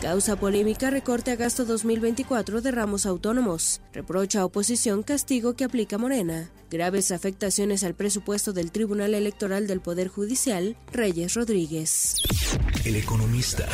Causa 0.00 0.36
polémica 0.36 0.90
recorte 0.90 1.32
a 1.32 1.36
gasto 1.36 1.64
2024 1.64 2.62
de 2.62 2.70
ramos 2.70 3.04
autónomos. 3.04 3.80
Reprocha 3.92 4.40
a 4.40 4.44
oposición 4.44 5.02
castigo 5.02 5.54
que 5.54 5.64
aplica 5.64 5.98
Morena. 5.98 6.50
Graves 6.70 7.10
afectaciones 7.10 7.84
al 7.84 7.94
presupuesto 7.94 8.52
del 8.52 8.72
Tribunal 8.72 9.14
Electoral 9.14 9.66
del 9.66 9.80
Poder 9.80 10.08
Judicial, 10.08 10.76
Reyes 10.92 11.34
Rodríguez. 11.34 12.16
El 12.84 12.96
economista. 12.96 13.66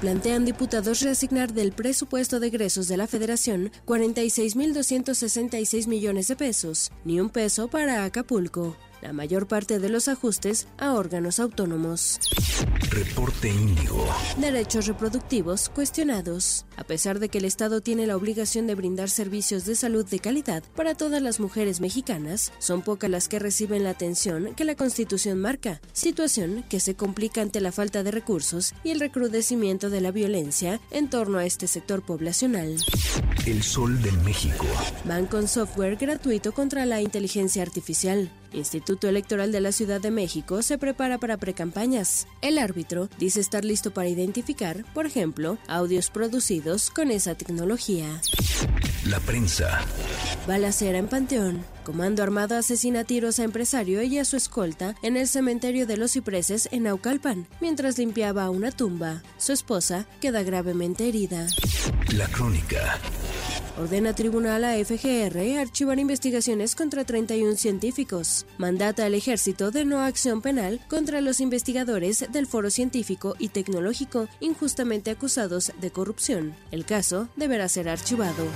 Plantean 0.00 0.44
diputados 0.44 1.02
reasignar 1.02 1.52
del 1.52 1.72
presupuesto 1.72 2.40
de 2.40 2.48
egresos 2.48 2.88
de 2.88 2.96
la 2.96 3.06
Federación 3.06 3.70
46.266 3.86 5.86
millones 5.86 6.26
de 6.28 6.36
pesos, 6.36 6.90
ni 7.04 7.20
un 7.20 7.30
peso 7.30 7.68
para 7.68 8.04
Acapulco 8.04 8.76
la 9.02 9.12
mayor 9.12 9.46
parte 9.46 9.78
de 9.78 9.88
los 9.88 10.08
ajustes 10.08 10.68
a 10.78 10.92
órganos 10.94 11.40
autónomos. 11.40 12.18
Reporte 12.90 13.48
Índigo. 13.48 14.06
Derechos 14.38 14.86
reproductivos 14.86 15.68
cuestionados. 15.68 16.64
A 16.76 16.84
pesar 16.84 17.18
de 17.18 17.28
que 17.28 17.38
el 17.38 17.44
Estado 17.44 17.80
tiene 17.80 18.06
la 18.06 18.16
obligación 18.16 18.66
de 18.66 18.74
brindar 18.74 19.10
servicios 19.10 19.64
de 19.64 19.74
salud 19.74 20.06
de 20.06 20.18
calidad 20.18 20.62
para 20.74 20.94
todas 20.94 21.20
las 21.20 21.40
mujeres 21.40 21.80
mexicanas, 21.80 22.52
son 22.58 22.82
pocas 22.82 23.10
las 23.10 23.28
que 23.28 23.38
reciben 23.38 23.84
la 23.84 23.90
atención 23.90 24.54
que 24.54 24.64
la 24.64 24.76
Constitución 24.76 25.40
marca, 25.40 25.80
situación 25.92 26.64
que 26.68 26.80
se 26.80 26.94
complica 26.94 27.42
ante 27.42 27.60
la 27.60 27.72
falta 27.72 28.02
de 28.02 28.10
recursos 28.10 28.72
y 28.84 28.90
el 28.90 29.00
recrudecimiento 29.00 29.90
de 29.90 30.00
la 30.00 30.10
violencia 30.10 30.80
en 30.90 31.10
torno 31.10 31.38
a 31.38 31.44
este 31.44 31.66
sector 31.66 32.02
poblacional. 32.02 32.76
El 33.46 33.62
sol 33.62 34.00
de 34.02 34.12
México. 34.12 34.66
Van 35.04 35.26
con 35.26 35.48
software 35.48 35.96
gratuito 35.96 36.52
contra 36.52 36.86
la 36.86 37.00
inteligencia 37.00 37.62
artificial. 37.62 38.30
Instituto 38.56 39.08
Electoral 39.08 39.52
de 39.52 39.60
la 39.60 39.72
Ciudad 39.72 40.00
de 40.00 40.10
México 40.10 40.62
se 40.62 40.78
prepara 40.78 41.18
para 41.18 41.36
precampañas. 41.36 42.26
El 42.42 42.58
árbitro 42.58 43.08
dice 43.18 43.40
estar 43.40 43.64
listo 43.64 43.92
para 43.92 44.08
identificar, 44.08 44.84
por 44.94 45.06
ejemplo, 45.06 45.58
audios 45.68 46.10
producidos 46.10 46.90
con 46.90 47.10
esa 47.10 47.34
tecnología. 47.34 48.20
La 49.04 49.20
prensa. 49.20 49.84
Balacera 50.48 50.98
en 50.98 51.06
Panteón. 51.06 51.64
Comando 51.84 52.24
armado 52.24 52.56
asesina 52.56 53.00
a 53.00 53.04
tiros 53.04 53.38
a 53.38 53.44
empresario 53.44 54.02
y 54.02 54.18
a 54.18 54.24
su 54.24 54.36
escolta 54.36 54.96
en 55.02 55.16
el 55.16 55.28
cementerio 55.28 55.86
de 55.86 55.96
los 55.96 56.12
cipreses 56.12 56.68
en 56.72 56.84
Naucalpan, 56.84 57.46
mientras 57.60 57.98
limpiaba 57.98 58.50
una 58.50 58.72
tumba. 58.72 59.22
Su 59.38 59.52
esposa 59.52 60.06
queda 60.20 60.42
gravemente 60.42 61.08
herida. 61.08 61.46
La 62.12 62.26
crónica. 62.26 62.98
Ordena 63.78 64.14
tribunal 64.14 64.64
a 64.64 64.72
FGR 64.82 65.58
archivar 65.60 65.98
investigaciones 65.98 66.74
contra 66.74 67.04
31 67.04 67.56
científicos. 67.56 68.46
Mandata 68.56 69.04
al 69.04 69.14
ejército 69.14 69.70
de 69.70 69.84
no 69.84 70.00
acción 70.00 70.40
penal 70.40 70.80
contra 70.88 71.20
los 71.20 71.40
investigadores 71.40 72.24
del 72.32 72.46
Foro 72.46 72.70
Científico 72.70 73.34
y 73.38 73.50
Tecnológico 73.50 74.28
injustamente 74.40 75.10
acusados 75.10 75.72
de 75.78 75.90
corrupción. 75.90 76.54
El 76.70 76.86
caso 76.86 77.28
deberá 77.36 77.68
ser 77.68 77.90
archivado. 77.90 78.46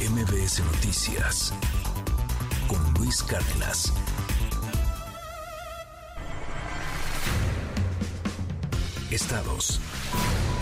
MBS 0.00 0.60
Noticias. 0.64 1.52
Con 2.66 2.94
Luis 2.94 3.22
Cárdenas. 3.22 3.92
Estados. 9.10 9.78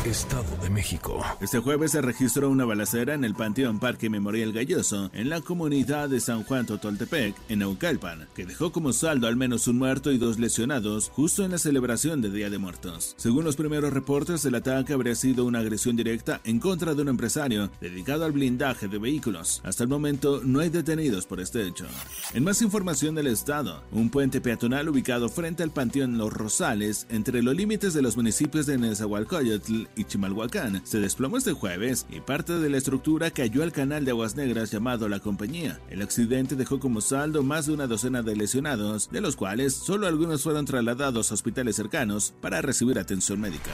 Estado 0.07 0.57
de 0.63 0.71
México. 0.71 1.23
Este 1.43 1.59
jueves 1.59 1.91
se 1.93 2.01
registró 2.01 2.49
una 2.49 2.65
balacera 2.65 3.13
en 3.13 3.23
el 3.23 3.35
Panteón 3.35 3.79
Parque 3.79 4.09
Memorial 4.09 4.51
Galloso, 4.51 5.11
en 5.13 5.29
la 5.29 5.43
comunidad 5.43 6.09
de 6.09 6.21
San 6.21 6.43
Juan 6.45 6.65
Totoltepec, 6.65 7.35
en 7.51 7.59
Naucalpan, 7.59 8.27
que 8.35 8.47
dejó 8.47 8.73
como 8.73 8.95
saldo 8.95 9.27
al 9.27 9.37
menos 9.37 9.69
un 9.69 9.77
muerto 9.77 10.11
y 10.11 10.17
dos 10.17 10.39
lesionados 10.39 11.11
justo 11.11 11.45
en 11.45 11.51
la 11.51 11.59
celebración 11.59 12.23
de 12.23 12.31
Día 12.31 12.49
de 12.49 12.57
Muertos. 12.57 13.15
Según 13.19 13.45
los 13.45 13.57
primeros 13.57 13.93
reportes, 13.93 14.43
el 14.47 14.55
ataque 14.55 14.95
habría 14.95 15.15
sido 15.15 15.45
una 15.45 15.59
agresión 15.59 15.97
directa 15.97 16.41
en 16.45 16.61
contra 16.61 16.95
de 16.95 17.03
un 17.03 17.09
empresario 17.09 17.71
dedicado 17.83 18.25
al 18.25 18.33
blindaje 18.33 18.89
de 18.89 18.97
vehículos. 18.97 19.61
Hasta 19.65 19.83
el 19.83 19.91
momento 19.91 20.41
no 20.43 20.61
hay 20.61 20.71
detenidos 20.71 21.27
por 21.27 21.41
este 21.41 21.67
hecho. 21.67 21.85
En 22.33 22.43
más 22.43 22.63
información 22.63 23.15
del 23.15 23.27
Estado, 23.27 23.83
un 23.93 24.09
puente 24.09 24.41
peatonal 24.41 24.89
ubicado 24.89 25.29
frente 25.29 25.63
al 25.63 25.73
Panteón 25.73 26.17
Los 26.17 26.33
Rosales, 26.33 27.07
entre 27.11 27.43
los 27.43 27.55
límites 27.55 27.93
de 27.93 28.01
los 28.01 28.17
municipios 28.17 28.65
de 28.65 28.79
Nezahualcóyotl 28.79 29.89
y 29.96 30.05
Chimalhuacán 30.05 30.81
se 30.85 31.00
desplomó 31.00 31.37
este 31.37 31.53
jueves 31.53 32.07
y 32.11 32.20
parte 32.20 32.59
de 32.59 32.70
la 32.70 32.79
estructura 32.79 33.31
cayó 33.31 33.62
al 33.62 33.72
canal 33.72 34.05
de 34.05 34.12
aguas 34.12 34.37
negras 34.37 34.70
llamado 34.70 35.09
La 35.09 35.20
Compañía. 35.20 35.81
El 35.90 36.03
accidente 36.03 36.57
dejó 36.57 36.81
como 36.81 37.00
saldo 37.00 37.42
más 37.42 37.66
de 37.66 37.74
una 37.74 37.87
docena 37.87 38.22
de 38.22 38.37
lesionados, 38.37 39.11
de 39.11 39.20
los 39.20 39.37
cuales 39.37 39.74
solo 39.74 40.07
algunos 40.07 40.42
fueron 40.42 40.64
trasladados 40.64 41.31
a 41.31 41.35
hospitales 41.35 41.76
cercanos 41.76 42.35
para 42.40 42.62
recibir 42.62 42.98
atención 42.98 43.40
médica. 43.40 43.70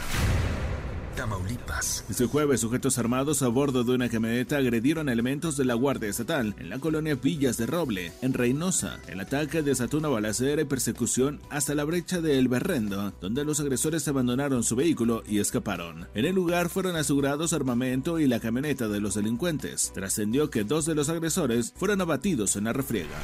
Tamaulipas. 1.17 2.05
Este 2.09 2.27
jueves, 2.27 2.61
sujetos 2.61 2.99
armados 2.99 3.43
a 3.43 3.49
bordo 3.49 3.85
de 3.85 3.95
una 3.95 4.09
camioneta 4.09 4.59
agredieron 4.59 5.09
elementos 5.09 5.57
de 5.57 5.65
la 5.65 5.75
Guardia 5.75 6.11
Estatal 6.11 6.55
en 6.59 6.69
la 6.69 6.79
colonia 6.79 7.15
Villas 7.15 7.57
de 7.57 7.67
Roble, 7.67 8.13
en 8.23 8.35
Reynosa. 8.35 9.01
El 9.09 9.21
ataque 9.21 9.63
desató 9.63 9.99
una 9.99 10.09
balacera 10.09 10.63
y 10.63 10.67
persecución 10.67 11.41
hasta 11.51 11.75
la 11.75 11.85
brecha 11.85 12.21
de 12.21 12.39
El 12.39 12.49
Berrendo, 12.49 13.13
donde 13.21 13.45
los 13.45 13.61
agresores 13.61 14.07
abandonaron 14.07 14.63
su 14.63 14.77
vehículo 14.77 15.23
y 15.27 15.41
escaparon. 15.41 16.07
En 16.15 16.27
el 16.27 16.35
lugar 16.35 16.69
fueron 16.69 16.97
asegurados 16.97 17.53
armamento 17.53 18.19
y 18.19 18.27
la 18.27 18.39
camioneta 18.39 18.87
de 18.89 19.01
los 19.01 19.15
delincuentes. 19.15 19.93
Trascendió 19.95 20.51
que 20.51 20.65
dos 20.65 20.85
de 20.85 20.95
los 20.95 21.09
agresores 21.09 21.73
fueron 21.77 22.01
abatidos 22.03 22.57
en 22.57 22.65
la 22.65 22.73
refriega. 22.73 23.17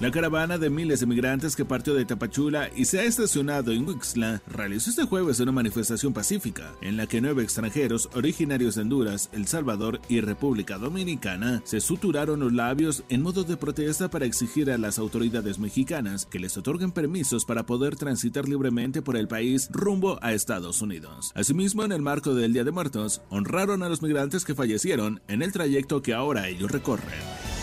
La 0.00 0.10
caravana 0.10 0.58
de 0.58 0.68
miles 0.68 1.00
de 1.00 1.06
migrantes 1.06 1.56
que 1.56 1.64
partió 1.64 1.94
de 1.94 2.04
Tapachula 2.04 2.68
y 2.76 2.84
se 2.84 3.00
ha 3.00 3.04
estacionado 3.04 3.72
en 3.72 3.88
Huixla 3.88 4.42
realizó 4.46 4.90
este 4.90 5.04
jueves 5.04 5.40
una 5.40 5.52
manifestación 5.52 6.12
pacífica 6.12 6.72
en 6.82 6.96
la 6.96 7.06
que 7.06 7.20
nueve 7.20 7.42
extranjeros 7.42 8.10
originarios 8.14 8.74
de 8.74 8.82
Honduras, 8.82 9.30
El 9.32 9.46
Salvador 9.46 10.00
y 10.08 10.20
República 10.20 10.76
Dominicana 10.76 11.62
se 11.64 11.80
suturaron 11.80 12.40
los 12.40 12.52
labios 12.52 13.02
en 13.08 13.22
modo 13.22 13.44
de 13.44 13.56
protesta 13.56 14.10
para 14.10 14.26
exigir 14.26 14.70
a 14.70 14.78
las 14.78 14.98
autoridades 14.98 15.58
mexicanas 15.58 16.26
que 16.26 16.38
les 16.38 16.56
otorguen 16.58 16.92
permisos 16.92 17.44
para 17.44 17.64
poder 17.64 17.96
transitar 17.96 18.48
libremente 18.48 19.00
por 19.00 19.16
el 19.16 19.28
país 19.28 19.68
rumbo 19.72 20.18
a 20.22 20.32
Estados 20.32 20.82
Unidos. 20.82 21.32
Asimismo, 21.34 21.84
en 21.84 21.92
el 21.92 22.02
marco 22.02 22.34
del 22.34 22.52
Día 22.52 22.64
de 22.64 22.72
Muertos, 22.72 23.22
honraron 23.30 23.82
a 23.82 23.88
los 23.88 24.02
migrantes 24.02 24.44
que 24.44 24.54
fallecieron 24.54 25.22
en 25.28 25.42
el 25.42 25.52
trayecto 25.52 26.02
que 26.02 26.14
ahora 26.14 26.48
ellos 26.48 26.70
recorren. 26.70 27.53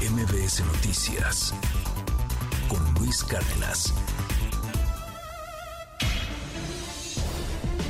MBS 0.00 0.64
Noticias. 0.64 1.52
Con 2.70 2.82
Luis 2.94 3.22
Cárdenas. 3.22 3.92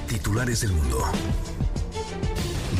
Titulares 0.08 0.62
del 0.62 0.72
mundo. 0.72 0.98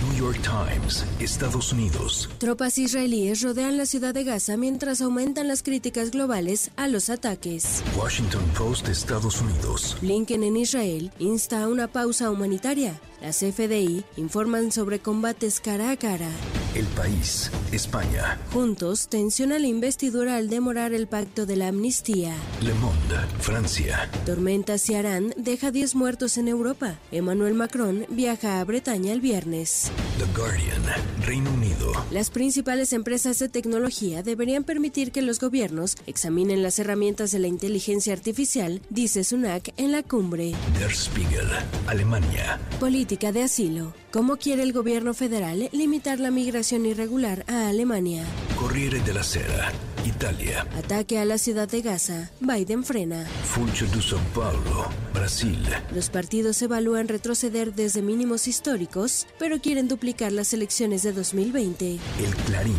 New 0.03 0.19
York 0.19 0.41
Times, 0.43 1.07
Estados 1.21 1.73
Unidos. 1.73 2.29
Tropas 2.39 2.77
israelíes 2.79 3.41
rodean 3.43 3.77
la 3.77 3.87
ciudad 3.87 4.15
de 4.15 4.25
Gaza 4.25 4.57
mientras 4.57 5.01
aumentan 5.01 5.47
las 5.47 5.63
críticas 5.63 6.11
globales 6.11 6.73
a 6.77 6.89
los 6.89 7.09
ataques. 7.09 7.85
Washington 7.97 8.43
Post, 8.59 8.89
Estados 8.89 9.41
Unidos. 9.41 9.97
Blinken 10.01 10.43
en 10.43 10.57
Israel 10.57 11.13
insta 11.21 11.63
a 11.63 11.69
una 11.69 11.87
pausa 11.87 12.31
humanitaria. 12.33 13.01
Las 13.21 13.41
FDI 13.41 14.03
informan 14.17 14.73
sobre 14.73 14.99
combates 14.99 15.61
cara 15.61 15.91
a 15.91 15.97
cara. 15.99 16.31
El 16.75 16.87
país, 16.87 17.51
España. 17.71 18.39
Juntos 18.53 19.09
tensiona 19.09 19.59
la 19.59 19.67
investidura 19.67 20.37
al 20.37 20.49
demorar 20.49 20.95
el 20.95 21.07
pacto 21.07 21.45
de 21.45 21.57
la 21.57 21.69
amnistía. 21.69 22.35
Le 22.63 22.73
Monde, 22.75 23.17
Francia. 23.41 24.09
Tormenta 24.25 24.79
Ciarán 24.79 25.35
deja 25.37 25.71
10 25.71 25.97
muertos 25.97 26.39
en 26.39 26.49
Europa. 26.49 26.95
Emmanuel 27.11 27.55
Macron 27.55 28.07
viaja 28.09 28.61
a 28.61 28.65
Bretaña 28.65 29.13
el 29.13 29.21
viernes. 29.21 29.91
The 30.19 30.25
Guardian, 30.39 30.83
Reino 31.27 31.51
Unido. 31.53 31.93
Las 32.11 32.31
principales 32.31 32.93
empresas 32.93 33.39
de 33.39 33.49
tecnología 33.49 34.23
deberían 34.23 34.65
permitir 34.65 35.13
que 35.13 35.23
los 35.23 35.41
gobiernos 35.41 35.97
examinen 36.07 36.63
las 36.63 36.79
herramientas 36.79 37.33
de 37.33 37.41
la 37.41 37.49
inteligencia 37.49 38.13
artificial, 38.13 38.81
dice 38.89 39.25
Sunak 39.25 39.75
en 39.77 39.93
la 39.93 40.03
cumbre. 40.05 40.55
Der 40.79 40.95
Spiegel, 40.95 41.49
Alemania. 41.87 42.59
Política 42.79 43.10
de 43.33 43.43
asilo. 43.43 43.93
¿Cómo 44.13 44.39
quiere 44.39 44.65
el 44.65 44.73
gobierno 44.73 45.15
federal 45.15 45.69
limitar 45.71 46.19
la 46.19 46.33
migración 46.33 46.85
irregular 46.85 47.45
a 47.47 47.69
Alemania? 47.69 48.25
Corriere 48.59 48.99
della 49.01 49.23
Sera, 49.23 49.71
Italia. 50.05 50.67
Ataque 50.77 51.19
a 51.21 51.25
la 51.25 51.39
ciudad 51.39 51.69
de 51.69 51.81
Gaza. 51.81 52.29
Biden 52.41 52.83
frena. 52.83 53.25
Funcho 53.45 53.87
de 53.87 54.01
São 54.01 54.21
Paulo, 54.35 54.89
Brasil. 55.15 55.61
Los 55.95 56.11
partidos 56.11 56.61
evalúan 56.61 57.07
retroceder 57.07 57.73
desde 57.73 58.03
mínimos 58.03 58.49
históricos, 58.49 59.29
pero 59.39 59.61
quieren 59.61 59.87
duplicar 59.87 60.33
las 60.33 60.53
elecciones 60.55 61.05
de 61.05 61.13
2020. 61.13 61.99
El 62.19 62.35
Clarín, 62.47 62.77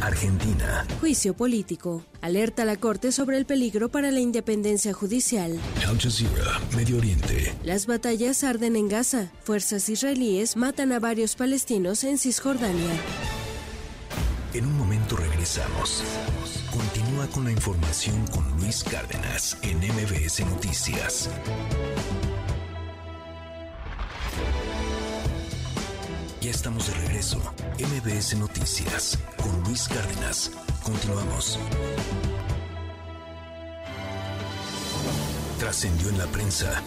Argentina. 0.00 0.86
Juicio 0.98 1.34
político. 1.34 2.04
Alerta 2.22 2.62
a 2.62 2.64
la 2.64 2.76
Corte 2.76 3.12
sobre 3.12 3.36
el 3.36 3.44
peligro 3.44 3.90
para 3.90 4.10
la 4.10 4.20
independencia 4.20 4.94
judicial. 4.94 5.60
Al 5.86 6.00
Jazeera, 6.00 6.58
Medio 6.74 6.96
Oriente. 6.96 7.54
Las 7.62 7.86
batallas 7.86 8.42
arden 8.44 8.76
en 8.76 8.88
Gaza. 8.88 9.30
Fuerzas 9.42 9.90
israelíes 9.90 10.53
matan 10.56 10.92
a 10.92 10.98
varios 10.98 11.36
palestinos 11.36 12.04
en 12.04 12.18
Cisjordania. 12.18 12.90
En 14.52 14.66
un 14.66 14.78
momento 14.78 15.16
regresamos. 15.16 16.02
Continúa 16.70 17.26
con 17.28 17.44
la 17.44 17.50
información 17.50 18.26
con 18.28 18.48
Luis 18.60 18.84
Cárdenas 18.84 19.56
en 19.62 19.78
MBS 19.78 20.46
Noticias. 20.46 21.28
Ya 26.40 26.50
estamos 26.50 26.86
de 26.86 26.94
regreso. 26.94 27.40
MBS 27.78 28.36
Noticias 28.36 29.18
con 29.42 29.60
Luis 29.64 29.88
Cárdenas. 29.88 30.50
Continuamos. 30.82 31.58
Trascendió 35.58 36.10
en 36.10 36.18
la 36.18 36.26
prensa. 36.26 36.82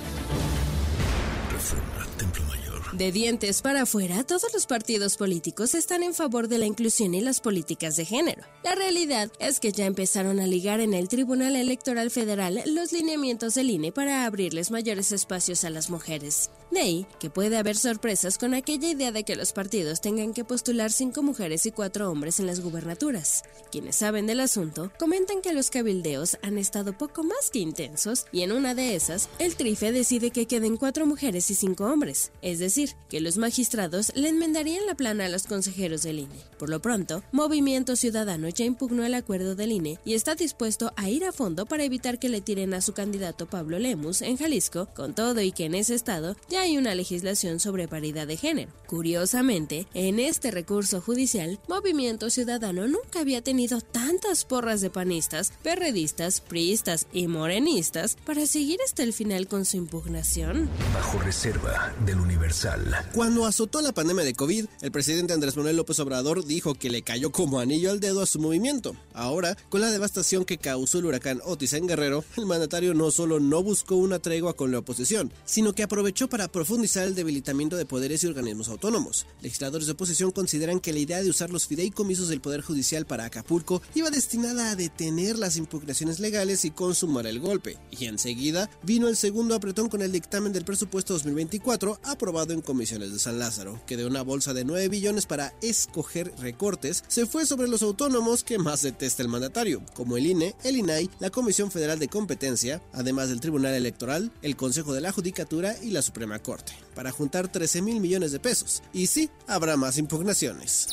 Reforma 1.51 1.97
Mayor. 1.97 2.46
De 2.93 3.11
dientes 3.11 3.61
para 3.61 3.81
afuera, 3.81 4.23
todos 4.23 4.53
los 4.53 4.65
partidos 4.65 5.17
políticos 5.17 5.75
están 5.75 6.03
en 6.03 6.13
favor 6.13 6.47
de 6.47 6.57
la 6.57 6.65
inclusión 6.65 7.13
y 7.13 7.19
las 7.19 7.41
políticas 7.41 7.97
de 7.97 8.05
género. 8.05 8.43
La 8.63 8.75
realidad 8.75 9.29
es 9.39 9.59
que 9.59 9.73
ya 9.73 9.85
empezaron 9.85 10.39
a 10.39 10.47
ligar 10.47 10.79
en 10.79 10.93
el 10.93 11.09
Tribunal 11.09 11.57
Electoral 11.57 12.11
Federal 12.11 12.63
los 12.65 12.93
lineamientos 12.93 13.55
del 13.55 13.71
INE 13.71 13.91
para 13.91 14.25
abrirles 14.25 14.71
mayores 14.71 15.11
espacios 15.11 15.65
a 15.65 15.69
las 15.69 15.89
mujeres. 15.89 16.49
De 16.71 16.79
ahí 16.79 17.05
que 17.19 17.29
puede 17.29 17.57
haber 17.57 17.75
sorpresas 17.77 18.37
con 18.37 18.53
aquella 18.53 18.89
idea 18.89 19.11
de 19.11 19.23
que 19.23 19.35
los 19.35 19.51
partidos 19.51 19.99
tengan 19.99 20.33
que 20.33 20.45
postular 20.45 20.91
cinco 20.91 21.23
mujeres 21.23 21.65
y 21.65 21.71
cuatro 21.71 22.09
hombres 22.09 22.39
en 22.39 22.47
las 22.47 22.61
gubernaturas. 22.61 23.43
Quienes 23.69 23.97
saben 23.97 24.27
del 24.27 24.39
asunto 24.39 24.91
comentan 24.97 25.41
que 25.41 25.53
los 25.53 25.69
cabildeos 25.69 26.37
han 26.41 26.57
estado 26.57 26.97
poco 26.97 27.23
más 27.23 27.49
que 27.51 27.59
intensos 27.59 28.25
y 28.31 28.41
en 28.41 28.53
una 28.53 28.75
de 28.75 28.95
esas, 28.95 29.29
el 29.39 29.55
Trife 29.55 29.91
decide 29.91 30.31
que 30.31 30.45
queden 30.45 30.77
cuatro 30.77 31.05
mujeres 31.05 31.51
y 31.51 31.55
cinco 31.55 31.85
hombres, 31.85 32.31
es 32.41 32.59
decir, 32.59 32.76
que 33.09 33.21
los 33.21 33.37
magistrados 33.37 34.11
le 34.15 34.29
enmendarían 34.29 34.85
la 34.85 34.95
plana 34.95 35.25
a 35.25 35.29
los 35.29 35.47
consejeros 35.47 36.03
del 36.03 36.19
INE. 36.19 36.35
Por 36.59 36.69
lo 36.69 36.81
pronto, 36.81 37.23
Movimiento 37.31 37.95
Ciudadano 37.95 38.49
ya 38.49 38.65
impugnó 38.65 39.03
el 39.03 39.15
acuerdo 39.15 39.55
del 39.55 39.71
INE 39.71 39.99
y 40.05 40.13
está 40.13 40.35
dispuesto 40.35 40.93
a 40.95 41.09
ir 41.09 41.25
a 41.25 41.31
fondo 41.31 41.65
para 41.65 41.83
evitar 41.83 42.19
que 42.19 42.29
le 42.29 42.41
tiren 42.41 42.73
a 42.73 42.81
su 42.81 42.93
candidato 42.93 43.47
Pablo 43.47 43.79
Lemus 43.79 44.21
en 44.21 44.37
Jalisco, 44.37 44.87
con 44.95 45.15
todo 45.15 45.41
y 45.41 45.51
que 45.51 45.65
en 45.65 45.75
ese 45.75 45.95
estado 45.95 46.35
ya 46.49 46.61
hay 46.61 46.77
una 46.77 46.93
legislación 46.93 47.59
sobre 47.59 47.87
paridad 47.87 48.27
de 48.27 48.37
género. 48.37 48.71
Curiosamente, 48.85 49.87
en 49.93 50.19
este 50.19 50.51
recurso 50.51 51.01
judicial, 51.01 51.59
Movimiento 51.67 52.29
Ciudadano 52.29 52.87
nunca 52.87 53.21
había 53.21 53.41
tenido 53.41 53.81
tantas 53.81 54.45
porras 54.45 54.81
de 54.81 54.89
panistas, 54.89 55.53
perredistas, 55.63 56.41
priistas 56.41 57.07
y 57.11 57.27
morenistas 57.27 58.17
para 58.25 58.45
seguir 58.45 58.79
hasta 58.85 59.03
el 59.03 59.13
final 59.13 59.47
con 59.47 59.65
su 59.65 59.77
impugnación. 59.77 60.69
Bajo 60.93 61.19
reserva 61.19 61.93
del 62.05 62.19
Universal. 62.19 62.66
Cuando 63.13 63.45
azotó 63.45 63.81
la 63.81 63.93
pandemia 63.93 64.23
de 64.23 64.33
COVID, 64.33 64.65
el 64.81 64.91
presidente 64.91 65.33
Andrés 65.33 65.55
Manuel 65.55 65.77
López 65.77 65.99
Obrador 65.99 66.45
dijo 66.45 66.75
que 66.75 66.89
le 66.89 67.01
cayó 67.01 67.31
como 67.31 67.59
anillo 67.59 67.91
al 67.91 67.99
dedo 67.99 68.21
a 68.21 68.25
su 68.25 68.39
movimiento. 68.39 68.95
Ahora, 69.13 69.55
con 69.69 69.81
la 69.81 69.89
devastación 69.89 70.43
que 70.43 70.57
causó 70.57 70.99
el 70.99 71.05
huracán 71.05 71.41
Otis 71.45 71.73
en 71.73 71.87
Guerrero, 71.87 72.23
el 72.35 72.45
mandatario 72.45 72.93
no 72.93 73.11
solo 73.11 73.39
no 73.39 73.63
buscó 73.63 73.95
una 73.95 74.19
tregua 74.19 74.55
con 74.55 74.71
la 74.71 74.79
oposición, 74.79 75.31
sino 75.45 75.73
que 75.73 75.83
aprovechó 75.83 76.27
para 76.29 76.47
profundizar 76.47 77.07
el 77.07 77.15
debilitamiento 77.15 77.77
de 77.77 77.85
poderes 77.85 78.23
y 78.23 78.27
organismos 78.27 78.67
autónomos. 78.69 79.25
Legisladores 79.41 79.87
de 79.87 79.93
oposición 79.93 80.31
consideran 80.31 80.79
que 80.79 80.93
la 80.93 80.99
idea 80.99 81.23
de 81.23 81.29
usar 81.29 81.49
los 81.49 81.67
fideicomisos 81.67 82.27
del 82.27 82.41
Poder 82.41 82.61
Judicial 82.61 83.05
para 83.05 83.25
Acapulco 83.25 83.81
iba 83.95 84.09
destinada 84.09 84.71
a 84.71 84.75
detener 84.75 85.37
las 85.37 85.57
impugnaciones 85.57 86.19
legales 86.19 86.65
y 86.65 86.71
consumar 86.71 87.27
el 87.27 87.39
golpe. 87.39 87.77
Y 87.91 88.05
enseguida 88.05 88.69
vino 88.83 89.07
el 89.07 89.15
segundo 89.15 89.55
apretón 89.55 89.89
con 89.89 90.01
el 90.01 90.11
dictamen 90.11 90.53
del 90.53 90.65
presupuesto 90.65 91.13
2024 91.13 91.99
aprobado 92.03 92.53
en 92.53 92.56
comisiones 92.61 93.11
de 93.11 93.19
San 93.19 93.39
Lázaro, 93.39 93.79
que 93.85 93.97
de 93.97 94.05
una 94.05 94.21
bolsa 94.21 94.53
de 94.53 94.65
9 94.65 94.89
billones 94.89 95.25
para 95.25 95.53
escoger 95.61 96.33
recortes 96.39 97.03
se 97.07 97.25
fue 97.25 97.45
sobre 97.45 97.67
los 97.67 97.81
autónomos 97.81 98.43
que 98.43 98.57
más 98.57 98.81
detesta 98.81 99.23
el 99.23 99.29
mandatario, 99.29 99.83
como 99.93 100.17
el 100.17 100.25
INE, 100.25 100.55
el 100.63 100.77
INAI, 100.77 101.09
la 101.19 101.29
Comisión 101.29 101.71
Federal 101.71 101.99
de 101.99 102.07
Competencia, 102.07 102.81
además 102.93 103.29
del 103.29 103.39
Tribunal 103.39 103.73
Electoral, 103.73 104.31
el 104.41 104.55
Consejo 104.55 104.93
de 104.93 105.01
la 105.01 105.11
Judicatura 105.11 105.75
y 105.81 105.91
la 105.91 106.01
Suprema 106.01 106.39
Corte, 106.39 106.73
para 106.95 107.11
juntar 107.11 107.51
13 107.51 107.81
mil 107.81 107.99
millones 107.99 108.31
de 108.31 108.39
pesos. 108.39 108.81
Y 108.93 109.07
sí, 109.07 109.29
habrá 109.47 109.77
más 109.77 109.97
impugnaciones. 109.97 110.87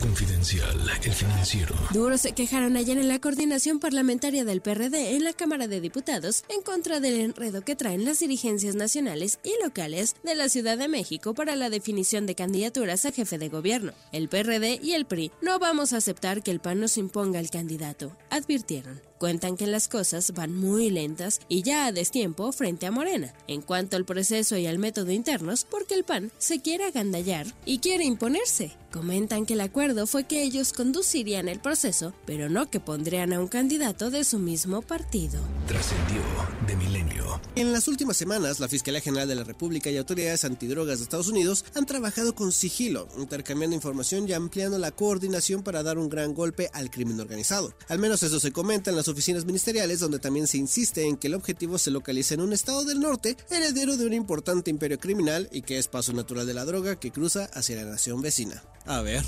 Confidencial, 0.00 0.90
el 1.04 1.12
financiero. 1.12 1.74
Duro 1.92 2.18
se 2.18 2.32
quejaron 2.32 2.76
ayer 2.76 2.98
en 2.98 3.08
la 3.08 3.20
coordinación 3.20 3.78
parlamentaria 3.78 4.44
del 4.44 4.60
PRD 4.60 5.16
en 5.16 5.24
la 5.24 5.32
Cámara 5.32 5.68
de 5.68 5.80
Diputados 5.80 6.44
en 6.48 6.62
contra 6.62 7.00
del 7.00 7.20
enredo 7.20 7.62
que 7.62 7.76
traen 7.76 8.04
las 8.04 8.20
dirigencias 8.20 8.74
nacionales 8.74 9.38
y 9.42 9.52
locales 9.62 10.16
de 10.22 10.34
la 10.34 10.48
Ciudad 10.48 10.78
de 10.78 10.88
México 10.88 10.93
para 11.34 11.56
la 11.56 11.70
definición 11.70 12.26
de 12.26 12.34
candidaturas 12.34 13.04
a 13.04 13.12
jefe 13.12 13.38
de 13.38 13.48
gobierno. 13.48 13.92
El 14.12 14.28
PRD 14.28 14.78
y 14.82 14.92
el 14.92 15.06
PRI 15.06 15.32
no 15.42 15.58
vamos 15.58 15.92
a 15.92 15.96
aceptar 15.96 16.42
que 16.42 16.50
el 16.50 16.60
PAN 16.60 16.80
nos 16.80 16.96
imponga 16.96 17.40
el 17.40 17.50
candidato, 17.50 18.16
advirtieron. 18.30 19.13
Cuentan 19.24 19.56
que 19.56 19.66
las 19.66 19.88
cosas 19.88 20.34
van 20.34 20.54
muy 20.54 20.90
lentas 20.90 21.40
y 21.48 21.62
ya 21.62 21.86
a 21.86 21.92
destiempo 21.92 22.52
frente 22.52 22.84
a 22.84 22.90
Morena, 22.90 23.32
en 23.46 23.62
cuanto 23.62 23.96
al 23.96 24.04
proceso 24.04 24.58
y 24.58 24.66
al 24.66 24.78
método 24.78 25.12
internos, 25.12 25.64
porque 25.64 25.94
el 25.94 26.04
PAN 26.04 26.30
se 26.36 26.60
quiere 26.60 26.84
agandallar 26.84 27.46
y 27.64 27.78
quiere 27.78 28.04
imponerse. 28.04 28.76
Comentan 28.92 29.46
que 29.46 29.54
el 29.54 29.62
acuerdo 29.62 30.06
fue 30.06 30.24
que 30.24 30.42
ellos 30.42 30.72
conducirían 30.72 31.48
el 31.48 31.58
proceso, 31.58 32.12
pero 32.26 32.48
no 32.48 32.70
que 32.70 32.78
pondrían 32.78 33.32
a 33.32 33.40
un 33.40 33.48
candidato 33.48 34.10
de 34.10 34.22
su 34.22 34.38
mismo 34.38 34.82
partido. 34.82 35.40
Trascendió 35.66 36.20
de 36.66 36.76
milenio. 36.76 37.40
En 37.56 37.72
las 37.72 37.88
últimas 37.88 38.16
semanas, 38.16 38.60
la 38.60 38.68
Fiscalía 38.68 39.00
General 39.00 39.26
de 39.26 39.34
la 39.34 39.42
República 39.42 39.90
y 39.90 39.96
autoridades 39.96 40.44
antidrogas 40.44 40.98
de 40.98 41.04
Estados 41.04 41.26
Unidos 41.26 41.64
han 41.74 41.86
trabajado 41.86 42.36
con 42.36 42.52
sigilo, 42.52 43.08
intercambiando 43.18 43.74
información 43.74 44.28
y 44.28 44.32
ampliando 44.32 44.78
la 44.78 44.92
coordinación 44.92 45.64
para 45.64 45.82
dar 45.82 45.98
un 45.98 46.08
gran 46.08 46.32
golpe 46.32 46.70
al 46.72 46.90
crimen 46.90 47.18
organizado. 47.18 47.74
Al 47.88 47.98
menos 47.98 48.22
eso 48.22 48.38
se 48.38 48.52
comenta 48.52 48.90
en 48.90 48.96
las 48.96 49.08
oficinas 49.14 49.46
ministeriales, 49.46 50.00
donde 50.00 50.18
también 50.18 50.46
se 50.46 50.58
insiste 50.58 51.06
en 51.06 51.16
que 51.16 51.28
el 51.28 51.34
objetivo 51.34 51.78
se 51.78 51.90
localice 51.90 52.34
en 52.34 52.42
un 52.42 52.52
estado 52.52 52.84
del 52.84 53.00
norte, 53.00 53.36
heredero 53.50 53.96
de 53.96 54.06
un 54.06 54.12
importante 54.12 54.70
imperio 54.70 55.00
criminal 55.00 55.48
y 55.50 55.62
que 55.62 55.78
es 55.78 55.88
paso 55.88 56.12
natural 56.12 56.46
de 56.46 56.54
la 56.54 56.64
droga 56.64 56.96
que 56.96 57.10
cruza 57.10 57.48
hacia 57.54 57.76
la 57.76 57.84
nación 57.84 58.20
vecina. 58.20 58.62
A 58.84 59.00
ver. 59.00 59.24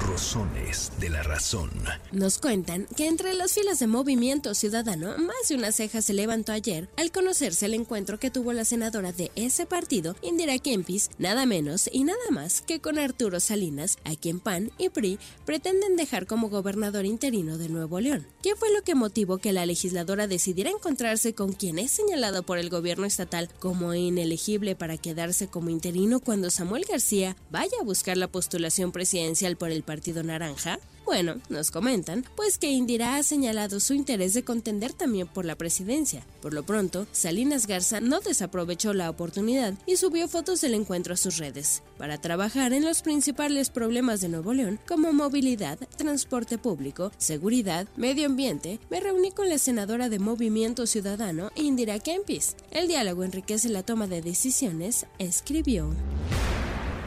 Rosones 0.00 0.92
de 1.00 1.10
la 1.10 1.22
razón. 1.22 1.70
Nos 2.12 2.38
cuentan 2.38 2.86
que 2.96 3.08
entre 3.08 3.34
las 3.34 3.52
filas 3.52 3.80
de 3.80 3.88
Movimiento 3.88 4.54
Ciudadano, 4.54 5.18
más 5.18 5.48
de 5.48 5.56
una 5.56 5.72
ceja 5.72 6.00
se 6.00 6.12
levantó 6.12 6.52
ayer 6.52 6.88
al 6.96 7.10
conocerse 7.10 7.66
el 7.66 7.74
encuentro 7.74 8.18
que 8.18 8.30
tuvo 8.30 8.52
la 8.52 8.64
senadora 8.64 9.12
de 9.12 9.32
ese 9.34 9.66
partido, 9.66 10.14
Indira 10.22 10.58
Kempis, 10.58 11.10
nada 11.18 11.44
menos 11.44 11.90
y 11.92 12.04
nada 12.04 12.30
más 12.30 12.60
que 12.60 12.80
con 12.80 12.98
Arturo 12.98 13.40
Salinas, 13.40 13.98
a 14.04 14.14
quien 14.14 14.38
PAN 14.38 14.70
y 14.78 14.90
PRI 14.90 15.18
pretenden 15.44 15.96
dejar 15.96 16.26
como 16.26 16.50
gobernador 16.50 17.04
interino 17.04 17.58
de 17.58 17.68
Nuevo 17.68 17.98
León. 17.98 18.28
¿Qué 18.42 18.54
fue 18.54 18.65
lo 18.74 18.82
que 18.82 18.94
motivó 18.94 19.38
que 19.38 19.52
la 19.52 19.66
legisladora 19.66 20.26
decidiera 20.26 20.70
encontrarse 20.70 21.34
con 21.34 21.52
quien 21.52 21.78
es 21.78 21.90
señalado 21.90 22.42
por 22.42 22.58
el 22.58 22.70
gobierno 22.70 23.04
estatal 23.04 23.48
como 23.58 23.94
inelegible 23.94 24.76
para 24.76 24.96
quedarse 24.96 25.48
como 25.48 25.70
interino 25.70 26.20
cuando 26.20 26.50
Samuel 26.50 26.84
García 26.88 27.36
vaya 27.50 27.76
a 27.80 27.84
buscar 27.84 28.16
la 28.16 28.28
postulación 28.28 28.92
presidencial 28.92 29.56
por 29.56 29.70
el 29.70 29.82
Partido 29.82 30.22
Naranja? 30.22 30.78
Bueno, 31.06 31.36
nos 31.48 31.70
comentan, 31.70 32.24
pues 32.34 32.58
que 32.58 32.72
Indira 32.72 33.14
ha 33.14 33.22
señalado 33.22 33.78
su 33.78 33.94
interés 33.94 34.34
de 34.34 34.42
contender 34.42 34.92
también 34.92 35.28
por 35.28 35.44
la 35.44 35.54
presidencia. 35.54 36.26
Por 36.42 36.52
lo 36.52 36.64
pronto, 36.64 37.06
Salinas 37.12 37.68
Garza 37.68 38.00
no 38.00 38.18
desaprovechó 38.18 38.92
la 38.92 39.08
oportunidad 39.08 39.74
y 39.86 39.98
subió 39.98 40.26
fotos 40.26 40.60
del 40.60 40.74
encuentro 40.74 41.14
a 41.14 41.16
sus 41.16 41.36
redes, 41.36 41.84
para 41.96 42.20
trabajar 42.20 42.72
en 42.72 42.84
los 42.84 43.02
principales 43.02 43.70
problemas 43.70 44.20
de 44.20 44.30
Nuevo 44.30 44.52
León, 44.52 44.80
como 44.88 45.12
movilidad, 45.12 45.78
transporte 45.96 46.58
público, 46.58 47.12
seguridad, 47.18 47.86
medio 47.96 48.26
ambiente. 48.26 48.80
Me 48.90 48.98
reuní 48.98 49.30
con 49.30 49.48
la 49.48 49.58
senadora 49.58 50.08
de 50.08 50.18
Movimiento 50.18 50.88
Ciudadano, 50.88 51.52
Indira 51.54 52.00
Kempis. 52.00 52.56
El 52.72 52.88
diálogo 52.88 53.22
enriquece 53.22 53.68
la 53.68 53.84
toma 53.84 54.08
de 54.08 54.22
decisiones, 54.22 55.06
escribió. 55.20 55.88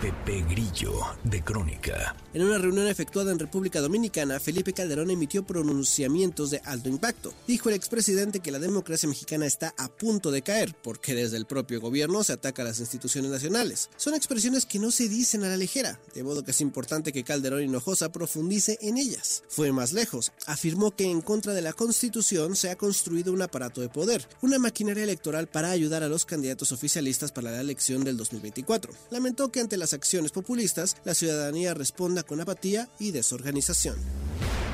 Pepe 0.01 0.45
Grillo, 0.49 0.93
de 1.25 1.43
Crónica. 1.43 2.15
En 2.33 2.43
una 2.43 2.57
reunión 2.57 2.87
efectuada 2.87 3.33
en 3.33 3.39
República 3.39 3.81
Dominicana, 3.81 4.39
Felipe 4.39 4.71
Calderón 4.71 5.11
emitió 5.11 5.43
pronunciamientos 5.43 6.51
de 6.51 6.61
alto 6.63 6.87
impacto. 6.87 7.33
Dijo 7.47 7.67
el 7.67 7.75
expresidente 7.75 8.39
que 8.39 8.51
la 8.51 8.59
democracia 8.59 9.09
mexicana 9.09 9.45
está 9.45 9.73
a 9.77 9.89
punto 9.89 10.31
de 10.31 10.41
caer, 10.41 10.73
porque 10.83 11.15
desde 11.15 11.35
el 11.35 11.45
propio 11.45 11.81
gobierno 11.81 12.23
se 12.23 12.31
ataca 12.31 12.61
a 12.61 12.65
las 12.65 12.79
instituciones 12.79 13.29
nacionales. 13.29 13.89
Son 13.97 14.13
expresiones 14.13 14.65
que 14.65 14.79
no 14.79 14.89
se 14.91 15.09
dicen 15.09 15.43
a 15.43 15.49
la 15.49 15.57
ligera, 15.57 15.99
de 16.13 16.23
modo 16.23 16.45
que 16.45 16.51
es 16.51 16.61
importante 16.61 17.11
que 17.11 17.25
Calderón 17.25 17.63
Hinojosa 17.63 18.09
profundice 18.09 18.77
en 18.81 18.97
ellas. 18.97 19.43
Fue 19.49 19.73
más 19.73 19.91
lejos, 19.91 20.31
afirmó 20.45 20.95
que 20.95 21.11
en 21.11 21.21
contra 21.21 21.53
de 21.53 21.61
la 21.61 21.73
constitución 21.73 22.55
se 22.55 22.69
ha 22.69 22.77
construido 22.77 23.33
un 23.33 23.41
aparato 23.41 23.81
de 23.81 23.89
poder, 23.89 24.25
una 24.41 24.59
maquinaria 24.59 25.03
electoral 25.03 25.47
para 25.47 25.71
ayudar 25.71 26.03
a 26.03 26.09
los 26.09 26.25
candidatos 26.25 26.71
oficialistas 26.71 27.33
para 27.33 27.51
la 27.51 27.59
elección 27.59 28.05
del 28.05 28.15
2024. 28.15 28.93
Lamentó 29.09 29.51
que 29.51 29.59
ante 29.59 29.75
las 29.75 29.88
acciones 29.93 30.31
populistas, 30.31 30.97
la 31.03 31.13
ciudadanía 31.13 31.73
responda 31.73 32.23
con 32.23 32.41
apatía 32.41 32.89
y 32.99 33.11
desorganización. 33.11 33.95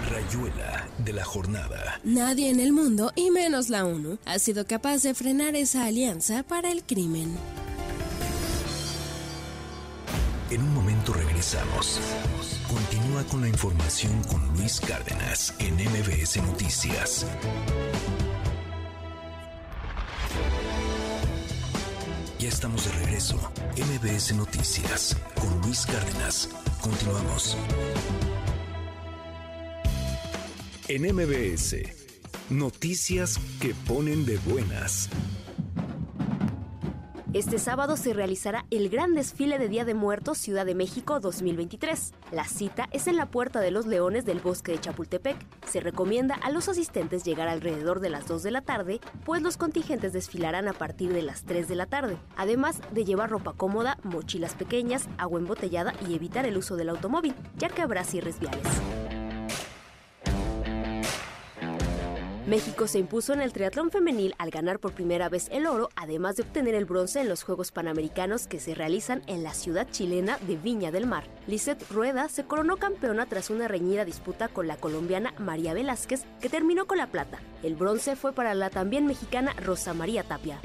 Rayuela 0.10 0.88
de 1.00 1.14
la 1.14 1.26
jornada. 1.26 2.00
Nadie 2.04 2.50
en 2.50 2.60
el 2.60 2.74
mundo, 2.74 3.12
y 3.16 3.32
menos 3.32 3.70
la 3.70 3.86
ONU, 3.86 4.20
ha 4.26 4.40
sido 4.40 4.66
capaz 4.66 5.02
de 5.02 5.14
frenar 5.14 5.56
esa 5.56 5.86
alianza 5.86 6.44
para 6.44 6.72
el 6.72 6.84
crimen. 6.84 7.36
En 10.52 10.62
un 10.62 10.74
momento 10.76 11.12
regresamos. 11.12 12.00
Continúa 12.70 13.24
con 13.24 13.42
la 13.42 13.50
información 13.50 14.22
con 14.24 14.48
Luis 14.56 14.80
Cárdenas 14.80 15.54
en 15.60 15.74
MBS 15.76 16.38
Noticias. 16.38 17.26
Ya 22.40 22.50
estamos 22.50 22.86
de 22.86 22.92
regreso. 23.06 23.38
MBS 23.78 24.36
Noticias 24.36 25.16
con 25.40 25.62
Luis 25.62 25.86
Cárdenas. 25.86 26.50
Continuamos. 26.82 27.58
En 30.90 31.04
MBS, 31.16 31.78
noticias 32.50 33.40
que 33.62 33.74
ponen 33.88 34.26
de 34.26 34.38
buenas. 34.40 35.10
Este 37.36 37.60
sábado 37.60 37.98
se 37.98 38.14
realizará 38.14 38.66
el 38.72 38.88
gran 38.88 39.14
desfile 39.14 39.60
de 39.60 39.68
Día 39.68 39.84
de 39.84 39.94
Muertos 39.94 40.38
Ciudad 40.38 40.66
de 40.66 40.74
México 40.74 41.20
2023. 41.20 42.14
La 42.32 42.46
cita 42.46 42.88
es 42.94 43.08
en 43.08 43.18
la 43.18 43.26
Puerta 43.26 43.60
de 43.60 43.72
los 43.72 43.86
Leones 43.86 44.24
del 44.24 44.40
Bosque 44.40 44.72
de 44.72 44.80
Chapultepec. 44.80 45.36
Se 45.68 45.82
recomienda 45.82 46.36
a 46.36 46.50
los 46.50 46.70
asistentes 46.70 47.26
llegar 47.26 47.50
alrededor 47.50 48.00
de 48.00 48.10
las 48.10 48.26
2 48.26 48.42
de 48.42 48.52
la 48.52 48.62
tarde, 48.62 49.02
pues 49.26 49.42
los 49.42 49.58
contingentes 49.58 50.14
desfilarán 50.14 50.70
a 50.70 50.74
partir 50.74 51.12
de 51.12 51.24
las 51.24 51.44
3 51.44 51.68
de 51.68 51.76
la 51.76 51.88
tarde, 51.88 52.18
además 52.38 52.80
de 52.94 53.04
llevar 53.04 53.32
ropa 53.32 53.52
cómoda, 53.52 53.98
mochilas 54.04 54.54
pequeñas, 54.54 55.10
agua 55.18 55.42
embotellada 55.42 55.94
y 56.08 56.16
evitar 56.16 56.46
el 56.46 56.56
uso 56.56 56.78
del 56.78 56.88
automóvil, 56.88 57.36
ya 57.58 57.68
que 57.68 57.82
habrá 57.82 58.06
cierres 58.06 58.40
viales. 58.40 58.64
México 62.48 62.88
se 62.88 63.00
impuso 63.00 63.34
en 63.34 63.42
el 63.42 63.52
triatlón 63.52 63.90
femenil 63.90 64.36
al 64.38 64.52
ganar 64.52 64.78
por 64.80 64.94
primera 64.94 65.30
vez 65.30 65.48
el 65.52 65.66
oro, 65.66 65.90
además 65.96 66.36
de 66.36 66.44
obtener 66.44 66.76
el 66.76 66.86
bronce 66.86 67.20
en 67.20 67.28
los 67.28 67.42
Juegos 67.42 67.72
Panamericanos 67.72 68.46
que 68.46 68.60
se 68.60 68.76
realizan 68.76 69.24
en 69.26 69.42
la 69.42 69.56
ciudad 69.56 69.88
chilena 69.90 70.38
de 70.46 70.56
Viña 70.56 70.92
del 70.92 71.08
Mar. 71.08 71.24
Lisette 71.48 71.90
Rueda 71.90 72.30
se 72.30 72.44
coronó 72.44 72.78
campeona 72.78 73.26
tras 73.26 73.50
una 73.50 73.68
reñida 73.68 74.06
disputa 74.06 74.48
con 74.48 74.68
la 74.68 74.78
colombiana 74.78 75.34
María 75.40 75.74
Velázquez, 75.74 76.24
que 76.40 76.50
terminó 76.50 76.86
con 76.86 77.00
la 77.00 77.08
plata. 77.08 77.40
El 77.64 77.74
bronce 77.74 78.16
fue 78.16 78.32
para 78.32 78.54
la 78.54 78.70
también 78.70 79.08
mexicana 79.08 79.54
Rosa 79.64 79.96
María 79.96 80.22
Tapia. 80.22 80.62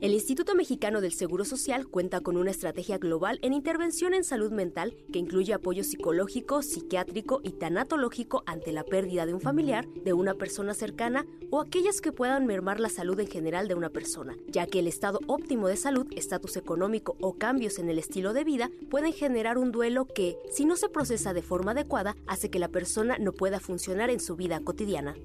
El 0.00 0.12
Instituto 0.14 0.54
Mexicano 0.54 1.00
del 1.00 1.12
Seguro 1.12 1.44
Social 1.44 1.88
cuenta 1.88 2.20
con 2.20 2.36
una 2.36 2.52
estrategia 2.52 2.98
global 2.98 3.40
en 3.42 3.52
intervención 3.52 4.14
en 4.14 4.22
salud 4.22 4.52
mental 4.52 4.96
que 5.12 5.18
incluye 5.18 5.52
apoyo 5.52 5.82
psicológico, 5.82 6.62
psiquiátrico 6.62 7.40
y 7.42 7.50
tanatológico 7.50 8.44
ante 8.46 8.70
la 8.70 8.84
pérdida 8.84 9.26
de 9.26 9.34
un 9.34 9.40
familiar, 9.40 9.88
de 9.88 10.12
una 10.12 10.34
persona 10.34 10.72
cercana 10.72 11.26
o 11.50 11.60
aquellas 11.60 12.00
que 12.00 12.12
puedan 12.12 12.46
mermar 12.46 12.78
la 12.78 12.90
salud 12.90 13.18
en 13.18 13.26
general 13.26 13.66
de 13.66 13.74
una 13.74 13.90
persona, 13.90 14.36
ya 14.46 14.68
que 14.68 14.78
el 14.78 14.86
estado 14.86 15.18
óptimo 15.26 15.66
de 15.66 15.76
salud, 15.76 16.06
estatus 16.12 16.56
económico 16.56 17.16
o 17.20 17.36
cambios 17.36 17.80
en 17.80 17.88
el 17.88 17.98
estilo 17.98 18.32
de 18.32 18.44
vida 18.44 18.70
pueden 18.90 19.12
generar 19.12 19.58
un 19.58 19.72
duelo 19.72 20.04
que, 20.04 20.36
si 20.52 20.64
no 20.64 20.76
se 20.76 20.88
procesa 20.88 21.34
de 21.34 21.42
forma 21.42 21.72
adecuada, 21.72 22.14
hace 22.28 22.50
que 22.50 22.60
la 22.60 22.68
persona 22.68 23.18
no 23.18 23.32
pueda 23.32 23.58
funcionar 23.58 24.10
en 24.10 24.20
su 24.20 24.36
vida 24.36 24.60
cotidiana. 24.60 25.16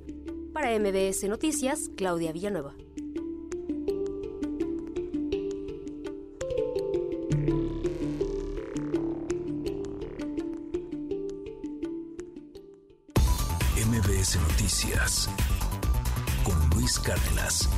Para 0.51 0.77
MBS 0.79 1.27
Noticias, 1.29 1.91
Claudia 1.95 2.31
Villanueva. 2.31 2.73
Noticias 15.13 15.29
con 16.43 16.69
Luis 16.71 16.99
Cárdenas. 16.99 17.69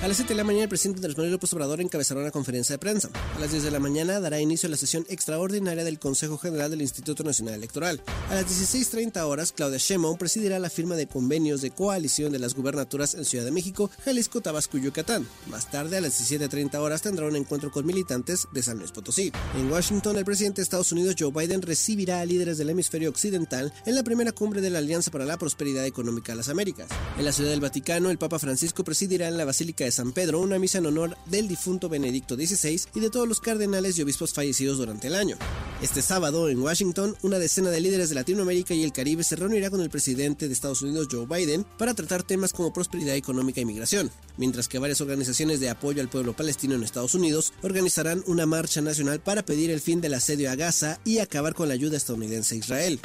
A 0.00 0.06
las 0.06 0.16
7 0.18 0.32
de 0.32 0.36
la 0.36 0.44
mañana, 0.44 0.62
el 0.62 0.68
presidente 0.68 0.98
Andrés 0.98 1.16
Manuel 1.16 1.32
López 1.32 1.52
Obrador 1.54 1.80
encabezará 1.80 2.20
una 2.20 2.30
conferencia 2.30 2.74
de 2.74 2.78
prensa. 2.78 3.10
A 3.36 3.40
las 3.40 3.50
10 3.50 3.64
de 3.64 3.72
la 3.72 3.80
mañana 3.80 4.20
dará 4.20 4.40
inicio 4.40 4.68
a 4.68 4.70
la 4.70 4.76
sesión 4.76 5.04
extraordinaria 5.08 5.82
del 5.82 5.98
Consejo 5.98 6.38
General 6.38 6.70
del 6.70 6.82
Instituto 6.82 7.24
Nacional 7.24 7.54
Electoral. 7.54 8.00
A 8.30 8.36
las 8.36 8.46
16.30 8.46 9.20
horas, 9.22 9.50
Claudia 9.50 9.78
Sheinbaum 9.78 10.16
presidirá 10.16 10.60
la 10.60 10.70
firma 10.70 10.94
de 10.94 11.08
convenios 11.08 11.62
de 11.62 11.72
coalición 11.72 12.30
de 12.30 12.38
las 12.38 12.54
gubernaturas 12.54 13.14
en 13.14 13.24
Ciudad 13.24 13.44
de 13.44 13.50
México, 13.50 13.90
Jalisco, 14.04 14.40
Tabasco 14.40 14.78
y 14.78 14.82
Yucatán. 14.82 15.26
Más 15.48 15.68
tarde, 15.68 15.96
a 15.96 16.00
las 16.00 16.20
17.30 16.20 16.76
horas, 16.76 17.02
tendrá 17.02 17.26
un 17.26 17.34
encuentro 17.34 17.72
con 17.72 17.84
militantes 17.84 18.46
de 18.52 18.62
San 18.62 18.78
Luis 18.78 18.92
Potosí. 18.92 19.32
En 19.56 19.68
Washington, 19.68 20.16
el 20.16 20.24
presidente 20.24 20.60
de 20.60 20.62
Estados 20.62 20.92
Unidos, 20.92 21.16
Joe 21.18 21.32
Biden, 21.32 21.60
recibirá 21.60 22.20
a 22.20 22.24
líderes 22.24 22.56
del 22.56 22.70
hemisferio 22.70 23.10
occidental 23.10 23.74
en 23.84 23.96
la 23.96 24.04
primera 24.04 24.30
cumbre 24.30 24.60
de 24.60 24.70
la 24.70 24.78
Alianza 24.78 25.10
para 25.10 25.24
la 25.24 25.38
Prosperidad 25.38 25.84
Económica 25.86 26.30
de 26.32 26.36
las 26.36 26.48
Américas. 26.48 26.88
En 27.18 27.24
la 27.24 27.32
Ciudad 27.32 27.50
del 27.50 27.60
Vaticano, 27.60 28.10
el 28.10 28.18
Papa 28.18 28.38
Francisco 28.38 28.84
presidirá 28.84 29.26
en 29.26 29.36
la 29.36 29.44
Basílica 29.44 29.87
de 29.88 29.92
San 29.92 30.12
Pedro 30.12 30.40
una 30.40 30.58
misa 30.58 30.78
en 30.78 30.86
honor 30.86 31.16
del 31.24 31.48
difunto 31.48 31.88
Benedicto 31.88 32.36
XVI 32.36 32.82
y 32.94 33.00
de 33.00 33.08
todos 33.08 33.26
los 33.26 33.40
cardenales 33.40 33.98
y 33.98 34.02
obispos 34.02 34.34
fallecidos 34.34 34.76
durante 34.76 35.06
el 35.06 35.14
año. 35.14 35.36
Este 35.80 36.02
sábado, 36.02 36.50
en 36.50 36.60
Washington, 36.60 37.16
una 37.22 37.38
decena 37.38 37.70
de 37.70 37.80
líderes 37.80 38.10
de 38.10 38.14
Latinoamérica 38.14 38.74
y 38.74 38.82
el 38.82 38.92
Caribe 38.92 39.24
se 39.24 39.36
reunirá 39.36 39.70
con 39.70 39.80
el 39.80 39.88
presidente 39.88 40.46
de 40.46 40.52
Estados 40.52 40.82
Unidos, 40.82 41.08
Joe 41.10 41.26
Biden, 41.26 41.64
para 41.78 41.94
tratar 41.94 42.22
temas 42.22 42.52
como 42.52 42.72
prosperidad 42.72 43.14
económica 43.14 43.62
y 43.62 43.64
migración, 43.64 44.10
mientras 44.36 44.68
que 44.68 44.78
varias 44.78 45.00
organizaciones 45.00 45.60
de 45.60 45.70
apoyo 45.70 46.02
al 46.02 46.10
pueblo 46.10 46.36
palestino 46.36 46.74
en 46.74 46.82
Estados 46.82 47.14
Unidos 47.14 47.54
organizarán 47.62 48.22
una 48.26 48.44
marcha 48.44 48.82
nacional 48.82 49.20
para 49.20 49.44
pedir 49.44 49.70
el 49.70 49.80
fin 49.80 50.02
del 50.02 50.14
asedio 50.14 50.50
a 50.50 50.54
Gaza 50.56 51.00
y 51.06 51.18
acabar 51.18 51.54
con 51.54 51.68
la 51.68 51.74
ayuda 51.74 51.96
estadounidense 51.96 52.56
a 52.56 52.58
Israel. 52.58 53.00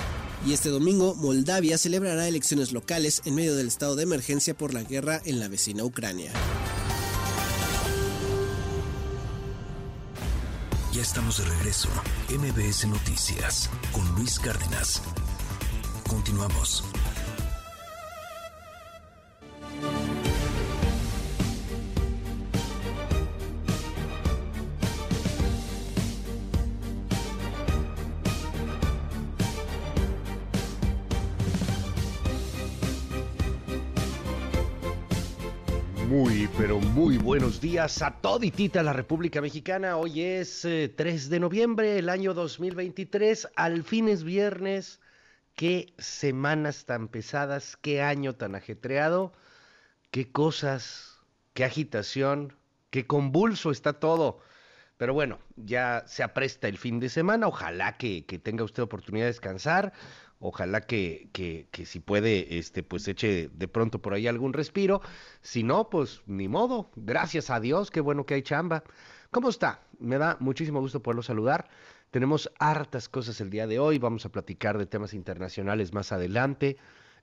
Y 0.45 0.51
este 0.51 0.67
domingo, 0.67 1.15
Moldavia 1.15 1.77
celebrará 1.77 2.27
elecciones 2.27 2.73
locales 2.73 3.21
en 3.23 3.35
medio 3.35 3.55
del 3.55 3.67
estado 3.67 3.95
de 3.95 4.03
emergencia 4.03 4.53
por 4.53 4.73
la 4.73 4.83
guerra 4.83 5.21
en 5.23 5.39
la 5.39 5.47
vecina 5.47 5.85
Ucrania. 5.85 6.33
Ya 10.91 11.01
estamos 11.01 11.37
de 11.37 11.45
regreso. 11.45 11.89
MBS 12.29 12.87
Noticias 12.87 13.69
con 13.91 14.07
Luis 14.15 14.39
Cárdenas. 14.39 15.01
Continuamos. 16.07 16.83
Muy, 36.13 36.47
pero 36.59 36.79
muy 36.79 37.17
buenos 37.17 37.59
días 37.59 38.03
a 38.03 38.11
toditita 38.11 38.83
la 38.83 38.93
República 38.93 39.41
Mexicana. 39.41 39.97
Hoy 39.97 40.21
es 40.21 40.63
eh, 40.63 40.93
3 40.95 41.27
de 41.31 41.39
noviembre, 41.39 41.97
el 41.97 42.07
año 42.07 42.35
2023. 42.35 43.47
Al 43.55 43.83
fin 43.83 44.07
es 44.07 44.23
viernes. 44.23 45.01
Qué 45.55 45.91
semanas 45.97 46.85
tan 46.85 47.07
pesadas, 47.07 47.77
qué 47.77 48.03
año 48.03 48.35
tan 48.35 48.53
ajetreado, 48.53 49.33
qué 50.11 50.31
cosas, 50.31 51.19
qué 51.55 51.65
agitación, 51.65 52.53
qué 52.91 53.07
convulso 53.07 53.71
está 53.71 53.93
todo. 53.93 54.39
Pero 54.97 55.15
bueno, 55.15 55.39
ya 55.55 56.03
se 56.05 56.21
apresta 56.21 56.67
el 56.67 56.77
fin 56.77 56.99
de 56.99 57.09
semana. 57.09 57.47
Ojalá 57.47 57.97
que, 57.97 58.23
que 58.27 58.37
tenga 58.37 58.63
usted 58.63 58.83
oportunidad 58.83 59.25
de 59.25 59.31
descansar. 59.31 59.93
Ojalá 60.45 60.81
que, 60.81 61.29
que, 61.31 61.67
que, 61.71 61.85
si 61.85 62.01
puede, 62.01 62.57
este, 62.57 62.83
pues 62.83 63.07
eche 63.07 63.49
de 63.53 63.67
pronto 63.69 64.01
por 64.01 64.13
ahí 64.13 64.27
algún 64.27 64.51
respiro. 64.51 65.01
Si 65.41 65.63
no, 65.63 65.89
pues 65.89 66.21
ni 66.25 66.49
modo. 66.49 66.91
Gracias 66.97 67.49
a 67.49 67.61
Dios, 67.61 67.89
qué 67.91 68.01
bueno 68.01 68.25
que 68.25 68.33
hay 68.33 68.41
chamba. 68.41 68.83
¿Cómo 69.31 69.47
está? 69.47 69.79
Me 69.99 70.17
da 70.17 70.35
muchísimo 70.41 70.81
gusto 70.81 71.01
poderlo 71.01 71.23
saludar. 71.23 71.69
Tenemos 72.11 72.51
hartas 72.59 73.07
cosas 73.07 73.39
el 73.39 73.51
día 73.51 73.67
de 73.67 73.79
hoy. 73.79 73.99
Vamos 73.99 74.25
a 74.25 74.33
platicar 74.33 74.77
de 74.77 74.85
temas 74.85 75.13
internacionales 75.13 75.93
más 75.93 76.11
adelante. 76.11 76.75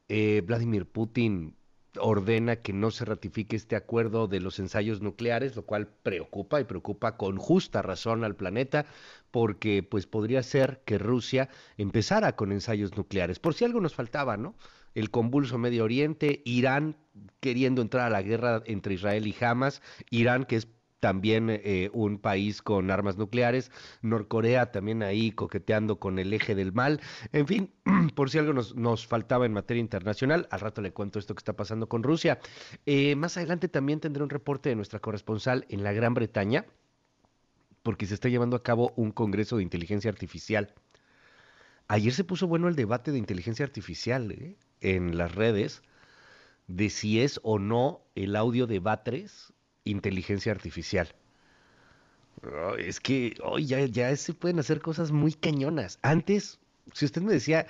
Eh, 0.08 0.42
Vladimir 0.46 0.86
Putin 0.86 1.54
ordena 1.98 2.56
que 2.56 2.72
no 2.72 2.90
se 2.90 3.04
ratifique 3.04 3.56
este 3.56 3.76
acuerdo 3.76 4.28
de 4.28 4.40
los 4.40 4.58
ensayos 4.58 5.00
nucleares, 5.00 5.56
lo 5.56 5.62
cual 5.62 5.88
preocupa 5.88 6.60
y 6.60 6.64
preocupa 6.64 7.16
con 7.16 7.36
justa 7.36 7.82
razón 7.82 8.24
al 8.24 8.36
planeta, 8.36 8.86
porque 9.30 9.82
pues 9.82 10.06
podría 10.06 10.42
ser 10.42 10.82
que 10.84 10.98
Rusia 10.98 11.48
empezara 11.76 12.36
con 12.36 12.52
ensayos 12.52 12.96
nucleares. 12.96 13.38
Por 13.38 13.54
si 13.54 13.64
algo 13.64 13.80
nos 13.80 13.94
faltaba, 13.94 14.36
¿no? 14.36 14.54
El 14.94 15.10
convulso 15.10 15.58
Medio 15.58 15.84
Oriente, 15.84 16.42
Irán 16.44 16.96
queriendo 17.40 17.82
entrar 17.82 18.06
a 18.06 18.10
la 18.10 18.22
guerra 18.22 18.62
entre 18.66 18.94
Israel 18.94 19.26
y 19.26 19.36
Hamas, 19.40 19.82
Irán 20.10 20.44
que 20.44 20.56
es 20.56 20.68
también 21.00 21.48
eh, 21.50 21.90
un 21.92 22.18
país 22.18 22.62
con 22.62 22.90
armas 22.90 23.16
nucleares, 23.16 23.72
Norcorea 24.02 24.70
también 24.70 25.02
ahí 25.02 25.32
coqueteando 25.32 25.98
con 25.98 26.18
el 26.18 26.32
eje 26.32 26.54
del 26.54 26.72
mal, 26.72 27.00
en 27.32 27.46
fin, 27.46 27.72
por 28.14 28.30
si 28.30 28.38
algo 28.38 28.52
nos, 28.52 28.76
nos, 28.76 29.06
faltaba 29.06 29.46
en 29.46 29.52
materia 29.52 29.80
internacional, 29.80 30.46
al 30.50 30.60
rato 30.60 30.82
le 30.82 30.92
cuento 30.92 31.18
esto 31.18 31.34
que 31.34 31.40
está 31.40 31.54
pasando 31.54 31.88
con 31.88 32.02
Rusia. 32.02 32.38
Eh, 32.86 33.16
más 33.16 33.36
adelante 33.36 33.68
también 33.68 34.00
tendré 34.00 34.22
un 34.22 34.30
reporte 34.30 34.68
de 34.68 34.76
nuestra 34.76 35.00
corresponsal 35.00 35.64
en 35.70 35.82
la 35.82 35.92
Gran 35.92 36.14
Bretaña, 36.14 36.66
porque 37.82 38.06
se 38.06 38.14
está 38.14 38.28
llevando 38.28 38.56
a 38.56 38.62
cabo 38.62 38.92
un 38.96 39.10
congreso 39.12 39.56
de 39.56 39.62
inteligencia 39.62 40.10
artificial. 40.10 40.74
Ayer 41.88 42.12
se 42.12 42.24
puso 42.24 42.46
bueno 42.46 42.68
el 42.68 42.76
debate 42.76 43.12
de 43.12 43.18
inteligencia 43.18 43.64
artificial 43.64 44.30
¿eh? 44.30 44.56
en 44.80 45.16
las 45.16 45.34
redes 45.34 45.82
de 46.66 46.88
si 46.90 47.20
es 47.20 47.40
o 47.42 47.58
no 47.58 48.02
el 48.14 48.36
audio 48.36 48.66
de 48.66 48.78
Batres 48.78 49.52
inteligencia 49.84 50.52
artificial. 50.52 51.14
Es 52.78 53.00
que 53.00 53.34
hoy 53.42 53.66
ya, 53.66 53.84
ya 53.86 54.14
se 54.16 54.32
pueden 54.32 54.58
hacer 54.58 54.80
cosas 54.80 55.12
muy 55.12 55.32
cañonas. 55.32 55.98
Antes, 56.02 56.58
si 56.94 57.04
usted 57.04 57.22
me 57.22 57.32
decía, 57.32 57.66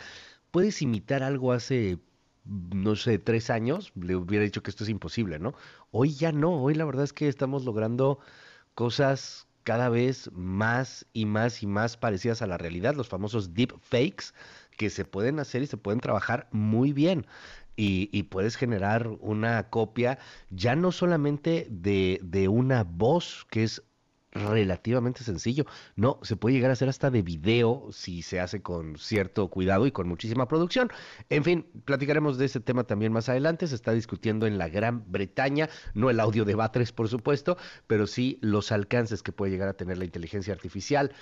puedes 0.50 0.80
imitar 0.82 1.22
algo 1.22 1.52
hace, 1.52 1.98
no 2.44 2.94
sé, 2.94 3.18
tres 3.18 3.50
años, 3.50 3.92
le 3.96 4.14
hubiera 4.14 4.44
dicho 4.44 4.62
que 4.62 4.70
esto 4.70 4.84
es 4.84 4.90
imposible, 4.90 5.38
¿no? 5.38 5.54
Hoy 5.90 6.14
ya 6.14 6.30
no, 6.30 6.62
hoy 6.62 6.74
la 6.74 6.84
verdad 6.84 7.04
es 7.04 7.12
que 7.12 7.28
estamos 7.28 7.64
logrando 7.64 8.20
cosas 8.74 9.48
cada 9.64 9.88
vez 9.88 10.30
más 10.32 11.06
y 11.12 11.26
más 11.26 11.62
y 11.62 11.66
más 11.66 11.96
parecidas 11.96 12.42
a 12.42 12.46
la 12.46 12.58
realidad, 12.58 12.94
los 12.94 13.08
famosos 13.08 13.54
deep 13.54 13.72
fakes, 13.80 14.26
que 14.76 14.90
se 14.90 15.04
pueden 15.04 15.40
hacer 15.40 15.62
y 15.62 15.66
se 15.66 15.76
pueden 15.76 16.00
trabajar 16.00 16.48
muy 16.52 16.92
bien. 16.92 17.26
y, 17.76 18.24
puedes 18.24 18.56
generar 18.56 19.08
una 19.20 19.70
copia 19.70 20.18
ya 20.50 20.76
no 20.76 20.92
solamente 20.92 21.66
de, 21.70 22.20
de 22.22 22.48
una 22.48 22.84
voz, 22.84 23.46
que 23.50 23.62
es 23.62 23.82
relativamente 24.32 25.24
sencillo. 25.24 25.66
No, 25.96 26.18
se 26.22 26.36
puede 26.36 26.54
llegar 26.54 26.70
a 26.70 26.74
hacer 26.74 26.88
hasta 26.88 27.10
de 27.10 27.22
video 27.22 27.88
si 27.90 28.22
se 28.22 28.40
hace 28.40 28.62
con 28.62 28.96
cierto 28.96 29.48
cuidado 29.48 29.86
y 29.86 29.92
con 29.92 30.08
muchísima 30.08 30.46
producción. 30.46 30.90
En 31.28 31.44
fin, 31.44 31.66
platicaremos 31.84 32.38
de 32.38 32.46
ese 32.46 32.60
tema 32.60 32.84
también 32.84 33.12
más 33.12 33.28
adelante. 33.28 33.66
Se 33.66 33.74
está 33.74 33.92
discutiendo 33.92 34.46
en 34.46 34.58
la 34.58 34.68
Gran 34.68 35.10
Bretaña, 35.10 35.68
no 35.94 36.10
el 36.10 36.20
audio 36.20 36.44
de 36.44 36.54
Batres, 36.54 36.92
por 36.92 37.08
supuesto, 37.08 37.56
pero 37.86 38.06
sí 38.06 38.38
los 38.40 38.72
alcances 38.72 39.22
que 39.22 39.32
puede 39.32 39.52
llegar 39.52 39.68
a 39.68 39.74
tener 39.74 39.98
la 39.98 40.04
inteligencia 40.04 40.54
artificial. 40.54 41.12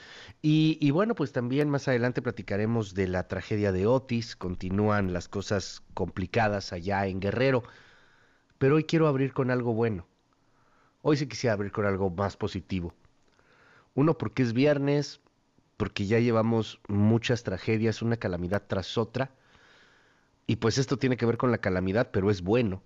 Y, 0.43 0.79
y 0.81 0.91
bueno, 0.91 1.15
pues 1.15 1.33
también 1.33 1.71
más 1.71 1.89
adelante 1.89 2.23
platicaremos 2.23 2.95
de 2.95 3.09
la 3.09 3.27
tragedia 3.29 3.73
de 3.73 3.87
Otis. 3.87 4.37
Continúan 4.37 5.13
las 5.13 5.29
cosas 5.29 5.83
complicadas 5.95 6.73
allá 6.73 7.07
en 7.07 7.21
Guerrero. 7.21 7.63
Pero 8.59 8.77
hoy 8.77 8.85
quiero 8.85 9.07
abrir 9.07 9.33
con 9.33 9.51
algo 9.51 9.73
bueno. 9.73 10.07
Hoy 11.11 11.17
sí 11.17 11.27
quisiera 11.27 11.55
abrir 11.55 11.73
con 11.73 11.87
algo 11.87 12.11
más 12.11 12.37
positivo. 12.37 12.93
Uno, 13.95 14.19
porque 14.19 14.43
es 14.43 14.53
viernes, 14.53 15.23
porque 15.79 16.05
ya 16.05 16.19
llevamos 16.19 16.81
muchas 16.87 17.45
tragedias, 17.45 18.03
una 18.03 18.19
calamidad 18.19 18.65
tras 18.67 18.99
otra. 18.99 19.31
Y 20.47 20.57
pues 20.57 20.77
esto 20.77 20.99
tiene 20.99 21.17
que 21.17 21.25
ver 21.25 21.39
con 21.39 21.51
la 21.51 21.63
calamidad, 21.63 22.11
pero 22.11 22.31
es 22.31 22.43
bueno. 22.43 22.83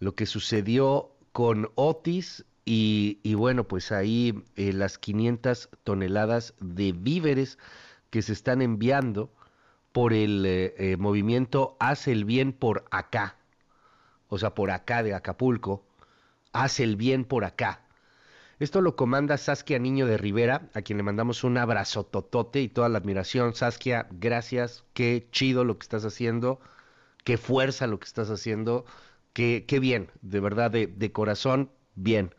Lo 0.00 0.16
que 0.16 0.26
sucedió 0.26 1.12
con 1.30 1.70
Otis 1.76 2.44
y, 2.64 3.34
bueno, 3.36 3.68
pues 3.68 3.92
ahí 3.92 4.42
eh, 4.56 4.72
las 4.72 4.98
500 4.98 5.68
toneladas 5.84 6.52
de 6.58 6.90
víveres 6.90 7.58
que 8.10 8.22
se 8.22 8.32
están 8.32 8.60
enviando 8.60 9.32
por 9.92 10.12
el 10.12 10.44
eh, 10.44 10.74
eh, 10.78 10.96
movimiento 10.96 11.76
Hace 11.78 12.10
el 12.10 12.24
Bien 12.24 12.52
por 12.52 12.86
acá, 12.90 13.36
o 14.26 14.36
sea, 14.36 14.52
por 14.52 14.72
acá 14.72 15.04
de 15.04 15.14
Acapulco, 15.14 15.85
Haz 16.56 16.80
el 16.80 16.96
bien 16.96 17.26
por 17.26 17.44
acá. 17.44 17.82
Esto 18.58 18.80
lo 18.80 18.96
comanda 18.96 19.36
Saskia 19.36 19.78
Niño 19.78 20.06
de 20.06 20.16
Rivera, 20.16 20.70
a 20.72 20.80
quien 20.80 20.96
le 20.96 21.02
mandamos 21.02 21.44
un 21.44 21.58
abrazo 21.58 22.04
totote 22.04 22.62
y 22.62 22.70
toda 22.70 22.88
la 22.88 22.96
admiración. 22.96 23.52
Saskia, 23.52 24.08
gracias, 24.10 24.82
qué 24.94 25.28
chido 25.30 25.64
lo 25.64 25.76
que 25.76 25.84
estás 25.84 26.06
haciendo, 26.06 26.58
qué 27.24 27.36
fuerza 27.36 27.86
lo 27.86 27.98
que 27.98 28.06
estás 28.06 28.30
haciendo, 28.30 28.86
qué, 29.34 29.66
qué 29.68 29.80
bien, 29.80 30.10
de 30.22 30.40
verdad, 30.40 30.70
de, 30.70 30.86
de 30.86 31.12
corazón, 31.12 31.70
bien. 31.94 32.34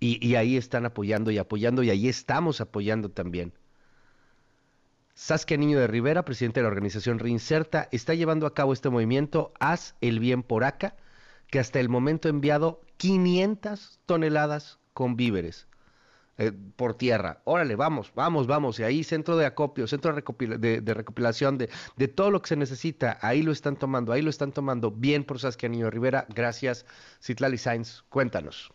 Y, 0.00 0.24
y, 0.26 0.34
ahí 0.34 0.58
están 0.58 0.84
apoyando 0.84 1.30
y 1.30 1.38
apoyando 1.38 1.82
y 1.82 1.88
ahí 1.88 2.10
estamos 2.10 2.60
apoyando 2.60 3.10
también. 3.10 3.54
Saskia 5.14 5.56
Niño 5.56 5.80
de 5.80 5.86
Rivera, 5.86 6.26
presidente 6.26 6.60
de 6.60 6.64
la 6.64 6.68
organización 6.68 7.18
Reinserta, 7.18 7.88
está 7.90 8.12
llevando 8.12 8.46
a 8.46 8.52
cabo 8.52 8.74
este 8.74 8.90
movimiento 8.90 9.54
Haz 9.58 9.94
el 10.02 10.20
bien 10.20 10.42
por 10.42 10.64
acá, 10.64 10.94
que 11.48 11.58
hasta 11.58 11.80
el 11.80 11.88
momento 11.88 12.28
enviado 12.28 12.82
500 12.96 14.00
toneladas 14.06 14.78
con 14.92 15.16
víveres 15.16 15.66
eh, 16.38 16.52
por 16.76 16.94
tierra. 16.94 17.40
Órale, 17.44 17.76
vamos, 17.76 18.12
vamos, 18.14 18.46
vamos. 18.46 18.78
Y 18.78 18.82
ahí 18.82 19.04
centro 19.04 19.36
de 19.36 19.46
acopio, 19.46 19.86
centro 19.86 20.12
de, 20.12 20.94
recopilación 20.94 21.58
de, 21.58 21.70
de, 21.96 22.08
todo 22.08 22.30
lo 22.30 22.42
que 22.42 22.48
se 22.48 22.56
necesita. 22.56 23.18
Ahí 23.22 23.42
lo 23.42 23.52
están 23.52 23.76
tomando, 23.76 24.12
ahí 24.12 24.22
lo 24.22 24.30
están 24.30 24.52
tomando. 24.52 24.90
Bien 24.90 25.24
por 25.24 25.38
Saskia 25.38 25.68
Niño 25.68 25.90
Rivera. 25.90 26.26
Gracias, 26.34 26.84
Citlali 27.22 27.58
Sainz. 27.58 28.02
Cuéntanos. 28.10 28.72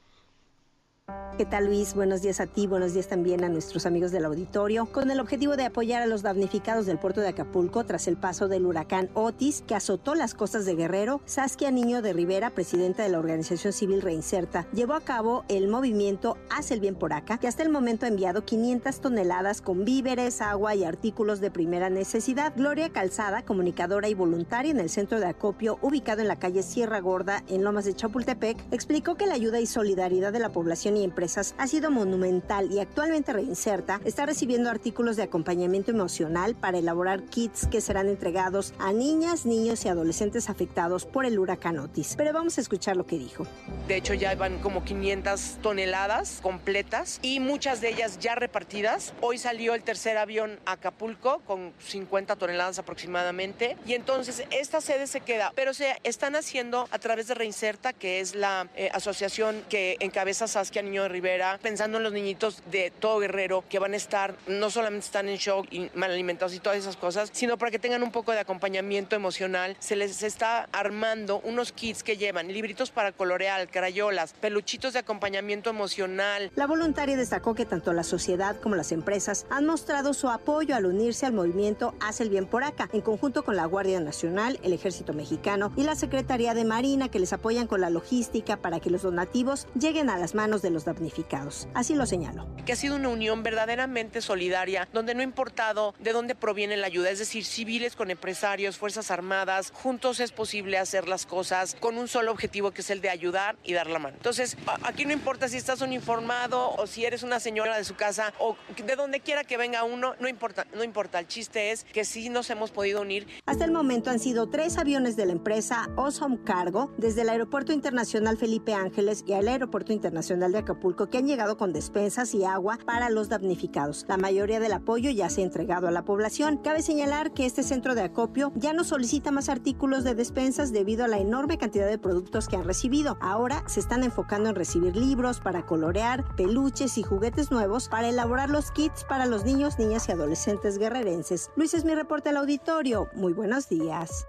¿Qué 1.37 1.45
tal 1.45 1.65
Luis? 1.65 1.95
Buenos 1.95 2.21
días 2.21 2.39
a 2.39 2.45
ti, 2.45 2.67
buenos 2.67 2.93
días 2.93 3.07
también 3.07 3.43
a 3.43 3.49
nuestros 3.49 3.87
amigos 3.87 4.11
del 4.11 4.25
auditorio. 4.25 4.85
Con 4.85 5.09
el 5.09 5.19
objetivo 5.19 5.55
de 5.55 5.65
apoyar 5.65 6.03
a 6.03 6.05
los 6.05 6.21
damnificados 6.21 6.85
del 6.85 6.99
puerto 6.99 7.19
de 7.19 7.29
Acapulco 7.29 7.83
tras 7.83 8.07
el 8.07 8.15
paso 8.15 8.47
del 8.47 8.67
huracán 8.67 9.09
Otis 9.15 9.63
que 9.65 9.73
azotó 9.73 10.13
las 10.13 10.35
costas 10.35 10.65
de 10.65 10.75
Guerrero, 10.75 11.19
Saskia 11.25 11.71
Niño 11.71 12.03
de 12.03 12.13
Rivera, 12.13 12.51
presidenta 12.51 13.01
de 13.01 13.09
la 13.09 13.17
organización 13.17 13.73
civil 13.73 14.03
Reinserta, 14.03 14.67
llevó 14.71 14.93
a 14.93 15.01
cabo 15.01 15.43
el 15.47 15.67
movimiento 15.67 16.37
Haz 16.51 16.69
el 16.69 16.79
Bien 16.79 16.93
por 16.93 17.11
Acá, 17.11 17.39
que 17.39 17.47
hasta 17.47 17.63
el 17.63 17.69
momento 17.69 18.05
ha 18.05 18.09
enviado 18.09 18.45
500 18.45 18.99
toneladas 18.99 19.61
con 19.61 19.83
víveres, 19.83 20.41
agua 20.41 20.75
y 20.75 20.83
artículos 20.83 21.39
de 21.39 21.49
primera 21.49 21.89
necesidad. 21.89 22.53
Gloria 22.55 22.89
Calzada, 22.89 23.41
comunicadora 23.41 24.09
y 24.09 24.13
voluntaria 24.13 24.69
en 24.69 24.79
el 24.79 24.91
centro 24.91 25.19
de 25.19 25.25
acopio 25.25 25.79
ubicado 25.81 26.21
en 26.21 26.27
la 26.27 26.37
calle 26.37 26.61
Sierra 26.61 26.99
Gorda 26.99 27.43
en 27.47 27.63
Lomas 27.63 27.85
de 27.85 27.95
Chapultepec, 27.95 28.57
explicó 28.71 29.15
que 29.15 29.25
la 29.25 29.33
ayuda 29.33 29.59
y 29.59 29.65
solidaridad 29.65 30.31
de 30.31 30.39
la 30.39 30.51
población 30.51 30.97
empresas 31.03 31.55
ha 31.57 31.67
sido 31.67 31.91
monumental 31.91 32.71
y 32.71 32.79
actualmente 32.79 33.33
Reinserta 33.33 34.01
está 34.05 34.25
recibiendo 34.25 34.69
artículos 34.69 35.15
de 35.15 35.23
acompañamiento 35.23 35.91
emocional 35.91 36.55
para 36.55 36.77
elaborar 36.77 37.23
kits 37.23 37.67
que 37.67 37.81
serán 37.81 38.07
entregados 38.07 38.73
a 38.79 38.91
niñas, 38.91 39.45
niños 39.45 39.85
y 39.85 39.89
adolescentes 39.89 40.49
afectados 40.49 41.05
por 41.05 41.25
el 41.25 41.39
huracán 41.39 41.79
Otis. 41.79 42.15
Pero 42.17 42.33
vamos 42.33 42.57
a 42.57 42.61
escuchar 42.61 42.97
lo 42.97 43.05
que 43.05 43.17
dijo. 43.17 43.45
De 43.87 43.97
hecho 43.97 44.13
ya 44.13 44.35
van 44.35 44.59
como 44.59 44.83
500 44.83 45.57
toneladas 45.61 46.39
completas 46.41 47.19
y 47.21 47.39
muchas 47.39 47.81
de 47.81 47.89
ellas 47.89 48.19
ya 48.19 48.35
repartidas. 48.35 49.13
Hoy 49.21 49.37
salió 49.37 49.73
el 49.73 49.83
tercer 49.83 50.17
avión 50.17 50.59
a 50.65 50.73
Acapulco 50.73 51.41
con 51.45 51.73
50 51.79 52.35
toneladas 52.35 52.79
aproximadamente 52.79 53.77
y 53.85 53.93
entonces 53.93 54.43
esta 54.51 54.81
sede 54.81 55.07
se 55.07 55.21
queda, 55.21 55.51
pero 55.55 55.73
se 55.73 55.97
están 56.03 56.35
haciendo 56.35 56.87
a 56.91 56.99
través 56.99 57.27
de 57.27 57.35
Reinserta, 57.35 57.93
que 57.93 58.19
es 58.19 58.35
la 58.35 58.67
eh, 58.75 58.89
asociación 58.93 59.63
que 59.69 59.97
encabeza 59.99 60.47
Saskia 60.47 60.80
Niño 60.81 61.03
de 61.03 61.09
Rivera, 61.09 61.59
pensando 61.61 61.97
en 61.97 62.03
los 62.03 62.13
niñitos 62.13 62.63
de 62.71 62.91
todo 62.91 63.19
Guerrero 63.19 63.63
que 63.69 63.79
van 63.79 63.93
a 63.93 63.97
estar, 63.97 64.35
no 64.47 64.69
solamente 64.69 65.05
están 65.05 65.29
en 65.29 65.37
shock 65.37 65.67
y 65.71 65.89
mal 65.93 66.11
alimentados 66.11 66.53
y 66.53 66.59
todas 66.59 66.77
esas 66.77 66.97
cosas, 66.97 67.29
sino 67.33 67.57
para 67.57 67.71
que 67.71 67.79
tengan 67.79 68.03
un 68.03 68.11
poco 68.11 68.31
de 68.31 68.39
acompañamiento 68.39 69.15
emocional. 69.15 69.75
Se 69.79 69.95
les 69.95 70.23
está 70.23 70.67
armando 70.71 71.41
unos 71.43 71.71
kits 71.71 72.03
que 72.03 72.17
llevan 72.17 72.47
libritos 72.47 72.91
para 72.91 73.11
colorear, 73.11 73.69
crayolas, 73.69 74.33
peluchitos 74.33 74.93
de 74.93 74.99
acompañamiento 74.99 75.69
emocional. 75.69 76.51
La 76.55 76.67
voluntaria 76.67 77.15
destacó 77.15 77.55
que 77.55 77.65
tanto 77.65 77.93
la 77.93 78.03
sociedad 78.03 78.59
como 78.59 78.75
las 78.75 78.91
empresas 78.91 79.45
han 79.49 79.65
mostrado 79.65 80.13
su 80.13 80.29
apoyo 80.29 80.75
al 80.75 80.85
unirse 80.85 81.25
al 81.25 81.33
movimiento 81.33 81.93
Haz 81.99 82.21
el 82.21 82.29
Bien 82.29 82.45
por 82.45 82.63
Acá, 82.63 82.89
en 82.93 83.01
conjunto 83.01 83.43
con 83.43 83.55
la 83.55 83.65
Guardia 83.65 83.99
Nacional, 83.99 84.59
el 84.63 84.73
Ejército 84.73 85.13
Mexicano 85.13 85.71
y 85.75 85.83
la 85.83 85.95
Secretaría 85.95 86.53
de 86.53 86.65
Marina, 86.65 87.09
que 87.09 87.19
les 87.19 87.33
apoyan 87.33 87.67
con 87.67 87.81
la 87.81 87.89
logística 87.89 88.57
para 88.57 88.79
que 88.79 88.89
los 88.89 89.03
donativos 89.03 89.67
lleguen 89.79 90.09
a 90.09 90.17
las 90.17 90.35
manos 90.35 90.61
de 90.61 90.70
los 90.71 90.85
damnificados. 90.85 91.67
Así 91.73 91.95
lo 91.95 92.05
señaló. 92.05 92.47
Que 92.65 92.73
ha 92.73 92.75
sido 92.75 92.95
una 92.95 93.09
unión 93.09 93.43
verdaderamente 93.43 94.21
solidaria, 94.21 94.87
donde 94.93 95.13
no 95.13 95.21
ha 95.21 95.23
importado 95.23 95.93
de 95.99 96.13
dónde 96.13 96.35
proviene 96.35 96.77
la 96.77 96.87
ayuda, 96.87 97.09
es 97.09 97.19
decir, 97.19 97.45
civiles 97.45 97.95
con 97.95 98.11
empresarios, 98.11 98.77
Fuerzas 98.77 99.11
Armadas, 99.11 99.71
juntos 99.73 100.19
es 100.19 100.31
posible 100.31 100.77
hacer 100.77 101.07
las 101.07 101.25
cosas 101.25 101.75
con 101.79 101.97
un 101.97 102.07
solo 102.07 102.31
objetivo 102.31 102.71
que 102.71 102.81
es 102.81 102.89
el 102.89 103.01
de 103.01 103.09
ayudar 103.09 103.57
y 103.63 103.73
dar 103.73 103.87
la 103.87 103.99
mano. 103.99 104.17
Entonces, 104.17 104.57
aquí 104.83 105.05
no 105.05 105.13
importa 105.13 105.47
si 105.47 105.57
estás 105.57 105.81
uniformado 105.81 106.71
o 106.71 106.87
si 106.87 107.05
eres 107.05 107.23
una 107.23 107.39
señora 107.39 107.77
de 107.77 107.83
su 107.83 107.95
casa 107.95 108.33
o 108.39 108.55
de 108.83 108.95
donde 108.95 109.19
quiera 109.19 109.43
que 109.43 109.57
venga 109.57 109.83
uno, 109.83 110.15
no 110.19 110.27
importa, 110.27 110.67
no 110.75 110.83
importa. 110.83 111.19
El 111.19 111.27
chiste 111.27 111.71
es 111.71 111.83
que 111.83 112.05
sí 112.05 112.29
nos 112.29 112.49
hemos 112.49 112.71
podido 112.71 113.01
unir. 113.01 113.27
Hasta 113.45 113.65
el 113.65 113.71
momento 113.71 114.09
han 114.09 114.19
sido 114.19 114.49
tres 114.49 114.77
aviones 114.77 115.15
de 115.15 115.25
la 115.25 115.33
empresa 115.33 115.89
Awesome 115.97 116.39
Cargo 116.43 116.91
desde 116.97 117.21
el 117.21 117.29
Aeropuerto 117.29 117.73
Internacional 117.73 118.37
Felipe 118.37 118.73
Ángeles 118.73 119.23
y 119.27 119.33
al 119.33 119.47
Aeropuerto 119.47 119.93
Internacional 119.93 120.51
de 120.51 120.59
Acapulco 120.61 121.07
que 121.07 121.17
han 121.17 121.27
llegado 121.27 121.57
con 121.57 121.73
despensas 121.73 122.33
y 122.33 122.45
agua 122.45 122.79
para 122.85 123.09
los 123.09 123.29
damnificados. 123.29 124.05
La 124.07 124.17
mayoría 124.17 124.59
del 124.59 124.73
apoyo 124.73 125.11
ya 125.11 125.29
se 125.29 125.41
ha 125.41 125.43
entregado 125.43 125.87
a 125.87 125.91
la 125.91 126.05
población. 126.05 126.57
Cabe 126.57 126.81
señalar 126.81 127.33
que 127.33 127.45
este 127.45 127.63
centro 127.63 127.95
de 127.95 128.01
acopio 128.01 128.51
ya 128.55 128.73
no 128.73 128.83
solicita 128.83 129.31
más 129.31 129.49
artículos 129.49 130.03
de 130.03 130.15
despensas 130.15 130.71
debido 130.71 131.05
a 131.05 131.07
la 131.07 131.19
enorme 131.19 131.57
cantidad 131.57 131.87
de 131.87 131.97
productos 131.97 132.47
que 132.47 132.55
han 132.55 132.63
recibido. 132.63 133.17
Ahora 133.21 133.63
se 133.67 133.79
están 133.79 134.03
enfocando 134.03 134.49
en 134.49 134.55
recibir 134.55 134.95
libros 134.95 135.39
para 135.39 135.65
colorear, 135.65 136.35
peluches 136.35 136.97
y 136.97 137.03
juguetes 137.03 137.51
nuevos 137.51 137.89
para 137.89 138.09
elaborar 138.09 138.49
los 138.49 138.71
kits 138.71 139.03
para 139.03 139.25
los 139.25 139.43
niños, 139.43 139.77
niñas 139.79 140.07
y 140.07 140.13
adolescentes 140.13 140.77
guerrerenses. 140.77 141.51
Luis 141.55 141.73
es 141.73 141.85
mi 141.85 141.95
reporte 141.95 142.29
al 142.29 142.37
auditorio. 142.37 143.09
Muy 143.13 143.33
buenos 143.33 143.67
días. 143.69 144.25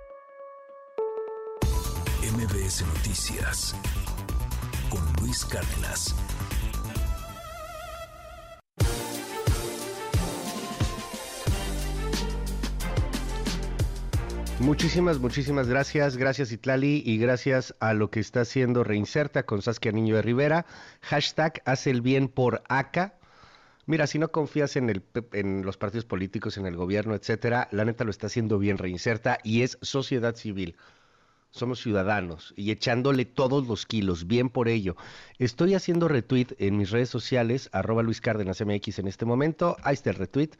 MBS 2.22 2.84
Noticias 2.86 3.74
Luis 5.22 5.44
Cárdenas. 5.44 6.16
Muchísimas, 14.58 15.20
muchísimas 15.20 15.68
gracias. 15.68 16.16
Gracias 16.16 16.50
Itlali 16.50 17.04
y 17.06 17.18
gracias 17.18 17.76
a 17.78 17.94
lo 17.94 18.10
que 18.10 18.18
está 18.18 18.40
haciendo 18.40 18.82
Reinserta 18.82 19.44
con 19.44 19.62
Saskia 19.62 19.92
Niño 19.92 20.16
de 20.16 20.22
Rivera. 20.22 20.66
Hashtag 21.02 21.62
hace 21.66 21.90
el 21.90 22.00
bien 22.00 22.26
por 22.26 22.64
acá. 22.68 23.14
Mira, 23.86 24.08
si 24.08 24.18
no 24.18 24.32
confías 24.32 24.74
en, 24.74 24.90
el, 24.90 25.04
en 25.34 25.64
los 25.64 25.76
partidos 25.76 26.04
políticos, 26.04 26.56
en 26.56 26.66
el 26.66 26.74
gobierno, 26.74 27.14
etcétera, 27.14 27.68
la 27.70 27.84
neta 27.84 28.02
lo 28.02 28.10
está 28.10 28.26
haciendo 28.26 28.58
bien 28.58 28.76
Reinserta 28.76 29.38
y 29.44 29.62
es 29.62 29.78
sociedad 29.82 30.34
civil. 30.34 30.76
Somos 31.52 31.82
ciudadanos 31.82 32.54
y 32.56 32.70
echándole 32.70 33.26
todos 33.26 33.68
los 33.68 33.84
kilos, 33.84 34.26
bien 34.26 34.48
por 34.48 34.68
ello. 34.68 34.96
Estoy 35.38 35.74
haciendo 35.74 36.08
retweet 36.08 36.46
en 36.58 36.78
mis 36.78 36.90
redes 36.90 37.10
sociales, 37.10 37.68
arroba 37.72 38.02
Luis 38.02 38.22
Cárdenas 38.22 38.64
MX 38.64 39.00
en 39.00 39.06
este 39.06 39.26
momento. 39.26 39.76
Ahí 39.82 39.92
está 39.92 40.08
el 40.08 40.16
retweet. 40.16 40.52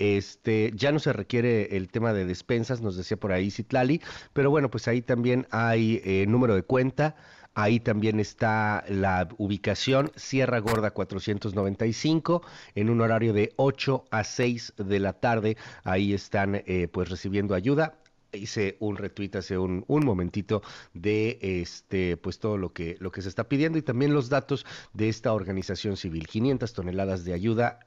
Este, 0.00 0.72
ya 0.74 0.90
no 0.90 0.98
se 0.98 1.12
requiere 1.12 1.76
el 1.76 1.88
tema 1.92 2.12
de 2.12 2.24
despensas, 2.24 2.80
nos 2.80 2.96
decía 2.96 3.16
por 3.16 3.30
ahí 3.30 3.52
Citlali, 3.52 4.02
pero 4.32 4.50
bueno, 4.50 4.68
pues 4.68 4.88
ahí 4.88 5.00
también 5.00 5.46
hay 5.52 6.02
eh, 6.04 6.26
número 6.26 6.56
de 6.56 6.64
cuenta, 6.64 7.14
Ahí 7.54 7.80
también 7.80 8.18
está 8.18 8.82
la 8.88 9.28
ubicación 9.36 10.10
Sierra 10.16 10.58
Gorda 10.58 10.92
495 10.92 12.40
en 12.74 12.88
un 12.88 13.02
horario 13.02 13.34
de 13.34 13.52
8 13.56 14.06
a 14.10 14.24
6 14.24 14.72
de 14.78 14.98
la 14.98 15.12
tarde. 15.12 15.58
Ahí 15.84 16.14
están 16.14 16.54
eh, 16.54 16.88
pues 16.90 17.10
recibiendo 17.10 17.54
ayuda 17.54 18.01
hice 18.32 18.76
un 18.80 18.96
retweet 18.96 19.36
hace 19.36 19.58
un, 19.58 19.84
un, 19.88 20.04
momentito 20.04 20.62
de 20.94 21.38
este 21.40 22.16
pues 22.16 22.38
todo 22.38 22.56
lo 22.56 22.72
que 22.72 22.96
lo 23.00 23.10
que 23.10 23.22
se 23.22 23.28
está 23.28 23.48
pidiendo 23.48 23.78
y 23.78 23.82
también 23.82 24.14
los 24.14 24.28
datos 24.28 24.66
de 24.92 25.08
esta 25.08 25.32
organización 25.32 25.96
civil. 25.96 26.26
500 26.26 26.72
toneladas 26.72 27.24
de 27.24 27.34
ayuda 27.34 27.80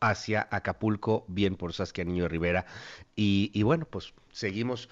hacia 0.00 0.48
Acapulco 0.50 1.24
bien 1.28 1.56
por 1.56 1.72
Saskia 1.72 2.04
Niño 2.04 2.28
Rivera. 2.28 2.66
Y, 3.16 3.50
y 3.54 3.62
bueno 3.62 3.86
pues 3.86 4.14
seguimos 4.32 4.88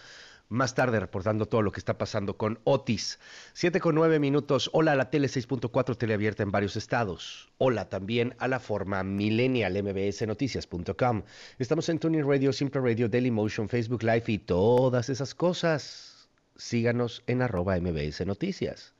más 0.50 0.74
tarde 0.74 0.98
reportando 0.98 1.46
todo 1.46 1.62
lo 1.62 1.70
que 1.70 1.78
está 1.78 1.96
pasando 1.96 2.36
con 2.36 2.58
Otis. 2.64 3.20
Siete 3.52 3.80
con 3.80 3.94
nueve 3.94 4.18
minutos. 4.18 4.68
Hola 4.72 4.92
a 4.92 4.96
la 4.96 5.08
tele 5.08 5.28
6.4 5.28 5.96
teleabierta 5.96 6.42
en 6.42 6.50
varios 6.50 6.76
estados. 6.76 7.50
Hola 7.56 7.88
también 7.88 8.34
a 8.38 8.48
la 8.48 8.58
forma 8.58 9.02
millennial 9.04 9.80
mbsnoticias.com. 9.80 11.22
Estamos 11.58 11.88
en 11.88 12.00
Tuning 12.00 12.26
Radio, 12.26 12.52
Simple 12.52 12.80
Radio, 12.80 13.08
Dailymotion, 13.08 13.68
Facebook 13.68 14.02
Live 14.02 14.24
y 14.26 14.38
todas 14.38 15.08
esas 15.08 15.36
cosas. 15.36 16.28
Síganos 16.56 17.22
en 17.28 17.42
arroba 17.42 17.80
mbs 17.80 18.26
noticias. 18.26 18.92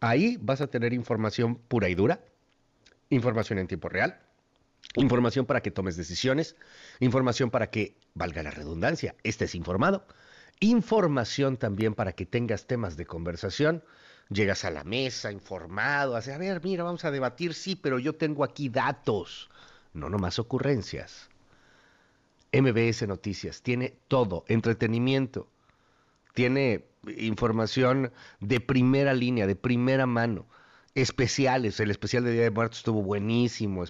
Ahí 0.00 0.36
vas 0.42 0.60
a 0.60 0.66
tener 0.66 0.92
información 0.92 1.56
pura 1.56 1.88
y 1.88 1.94
dura, 1.94 2.20
información 3.08 3.58
en 3.58 3.66
tiempo 3.66 3.88
real, 3.88 4.20
información 4.94 5.46
para 5.46 5.62
que 5.62 5.70
tomes 5.70 5.96
decisiones, 5.96 6.54
información 7.00 7.50
para 7.50 7.70
que, 7.70 7.96
valga 8.12 8.42
la 8.42 8.50
redundancia, 8.50 9.14
estés 9.24 9.54
informado 9.54 10.06
información 10.60 11.56
también 11.56 11.94
para 11.94 12.12
que 12.12 12.26
tengas 12.26 12.66
temas 12.66 12.96
de 12.96 13.06
conversación. 13.06 13.82
Llegas 14.28 14.64
a 14.64 14.70
la 14.70 14.82
mesa 14.82 15.30
informado, 15.30 16.16
hace, 16.16 16.32
a 16.32 16.38
ver, 16.38 16.60
mira, 16.64 16.82
vamos 16.82 17.04
a 17.04 17.12
debatir, 17.12 17.54
sí, 17.54 17.76
pero 17.76 17.98
yo 18.00 18.16
tengo 18.16 18.42
aquí 18.42 18.68
datos, 18.68 19.48
no 19.92 20.10
nomás 20.10 20.40
ocurrencias. 20.40 21.28
MBS 22.52 23.06
Noticias 23.06 23.62
tiene 23.62 23.94
todo, 24.08 24.44
entretenimiento, 24.48 25.48
tiene 26.34 26.86
información 27.18 28.12
de 28.40 28.60
primera 28.60 29.14
línea, 29.14 29.46
de 29.46 29.56
primera 29.56 30.06
mano, 30.06 30.46
especiales, 30.94 31.78
el 31.78 31.90
especial 31.90 32.24
de 32.24 32.32
Día 32.32 32.42
de 32.42 32.50
Muertos 32.50 32.78
estuvo 32.78 33.02
buenísimo. 33.02 33.84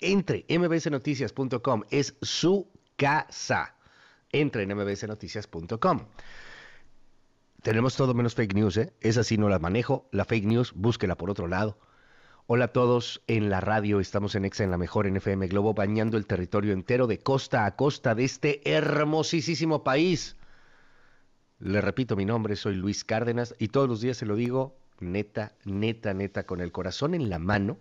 Entre 0.00 0.44
mbsnoticias.com, 0.48 1.82
es 1.90 2.14
su 2.22 2.68
casa 2.96 3.75
entre 4.32 4.62
en 4.62 4.76
mbsnoticias.com. 4.76 6.06
Tenemos 7.62 7.96
todo 7.96 8.14
menos 8.14 8.34
fake 8.34 8.54
news, 8.54 8.76
¿eh? 8.76 8.92
Esa 9.00 9.22
no 9.36 9.48
la 9.48 9.58
manejo. 9.58 10.08
La 10.12 10.24
fake 10.24 10.46
news, 10.46 10.72
búsquela 10.74 11.16
por 11.16 11.30
otro 11.30 11.46
lado. 11.48 11.78
Hola 12.46 12.66
a 12.66 12.72
todos 12.72 13.22
en 13.26 13.50
la 13.50 13.60
radio, 13.60 13.98
estamos 13.98 14.36
en 14.36 14.44
Exa 14.44 14.62
en 14.62 14.70
la 14.70 14.78
mejor 14.78 15.08
en 15.08 15.16
FM 15.16 15.48
Globo, 15.48 15.74
bañando 15.74 16.16
el 16.16 16.26
territorio 16.26 16.72
entero 16.72 17.08
de 17.08 17.18
costa 17.18 17.66
a 17.66 17.74
costa 17.74 18.14
de 18.14 18.22
este 18.22 18.60
hermosísimo 18.72 19.82
país. 19.82 20.36
Le 21.58 21.80
repito 21.80 22.14
mi 22.14 22.24
nombre, 22.24 22.54
soy 22.54 22.76
Luis 22.76 23.02
Cárdenas 23.02 23.56
y 23.58 23.68
todos 23.68 23.88
los 23.88 24.00
días 24.00 24.16
se 24.18 24.26
lo 24.26 24.36
digo 24.36 24.76
neta, 25.00 25.56
neta, 25.64 26.14
neta, 26.14 26.44
con 26.44 26.60
el 26.60 26.72
corazón 26.72 27.14
en 27.14 27.28
la 27.30 27.40
mano. 27.40 27.78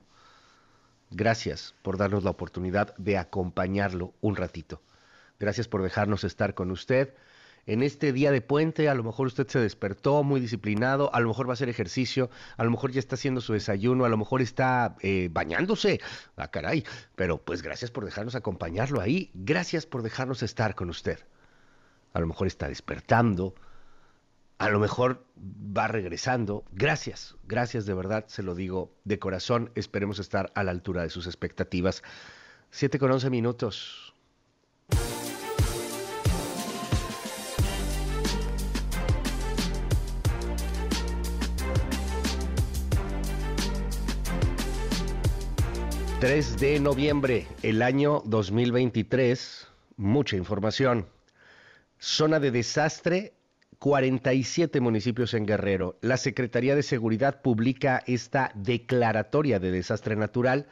Gracias 1.11 1.75
por 1.81 1.97
darnos 1.97 2.23
la 2.23 2.31
oportunidad 2.31 2.95
de 2.97 3.17
acompañarlo 3.17 4.13
un 4.21 4.35
ratito. 4.35 4.81
Gracias 5.39 5.67
por 5.67 5.83
dejarnos 5.83 6.23
estar 6.23 6.53
con 6.53 6.71
usted. 6.71 7.13
En 7.67 7.81
este 7.81 8.13
día 8.13 8.31
de 8.31 8.41
puente, 8.41 8.89
a 8.89 8.93
lo 8.93 9.03
mejor 9.03 9.25
usted 9.25 9.47
se 9.47 9.59
despertó 9.59 10.23
muy 10.23 10.39
disciplinado, 10.39 11.13
a 11.15 11.19
lo 11.19 11.29
mejor 11.29 11.47
va 11.47 11.53
a 11.53 11.55
hacer 11.55 11.67
ejercicio, 11.67 12.29
a 12.57 12.63
lo 12.63 12.69
mejor 12.69 12.91
ya 12.91 12.99
está 12.99 13.15
haciendo 13.15 13.41
su 13.41 13.53
desayuno, 13.53 14.05
a 14.05 14.09
lo 14.09 14.17
mejor 14.17 14.43
está 14.43 14.95
eh, 15.01 15.29
bañándose. 15.31 15.99
Ah, 16.38 16.51
caray. 16.51 16.86
Pero 17.15 17.39
pues 17.39 17.63
gracias 17.63 17.89
por 17.89 18.05
dejarnos 18.05 18.36
acompañarlo 18.36 19.01
ahí. 19.01 19.31
Gracias 19.33 19.88
por 19.88 20.03
dejarnos 20.03 20.43
estar 20.43 20.75
con 20.75 20.89
usted. 20.89 21.19
A 22.13 22.19
lo 22.19 22.27
mejor 22.27 22.45
está 22.45 22.69
despertando, 22.69 23.55
a 24.59 24.69
lo 24.69 24.79
mejor 24.79 25.25
va 25.36 25.88
regresando. 25.88 26.65
Gracias, 26.71 27.36
gracias 27.45 27.88
de 27.88 27.93
verdad, 27.95 28.25
se 28.27 28.43
lo 28.43 28.53
digo 28.53 28.95
de 29.05 29.17
corazón. 29.17 29.71
Esperemos 29.73 30.19
estar 30.19 30.51
a 30.53 30.63
la 30.63 30.71
altura 30.71 31.01
de 31.01 31.09
sus 31.09 31.25
expectativas. 31.25 32.03
Siete 32.69 32.99
con 32.99 33.11
once 33.11 33.29
minutos. 33.31 34.14
3 46.20 46.57
de 46.59 46.80
noviembre, 46.80 47.45
el 47.61 47.82
año 47.82 48.22
2023, 48.24 49.68
mucha 49.97 50.38
información. 50.38 51.07
Zona 51.99 52.39
de 52.39 52.51
desastre, 52.51 53.34
47 53.80 54.80
municipios 54.80 55.34
en 55.34 55.45
Guerrero. 55.45 55.97
La 55.99 56.16
Secretaría 56.16 56.74
de 56.74 56.84
Seguridad 56.84 57.41
publica 57.41 58.01
esta 58.07 58.53
declaratoria 58.55 59.59
de 59.59 59.72
desastre 59.72 60.16
natural 60.16 60.68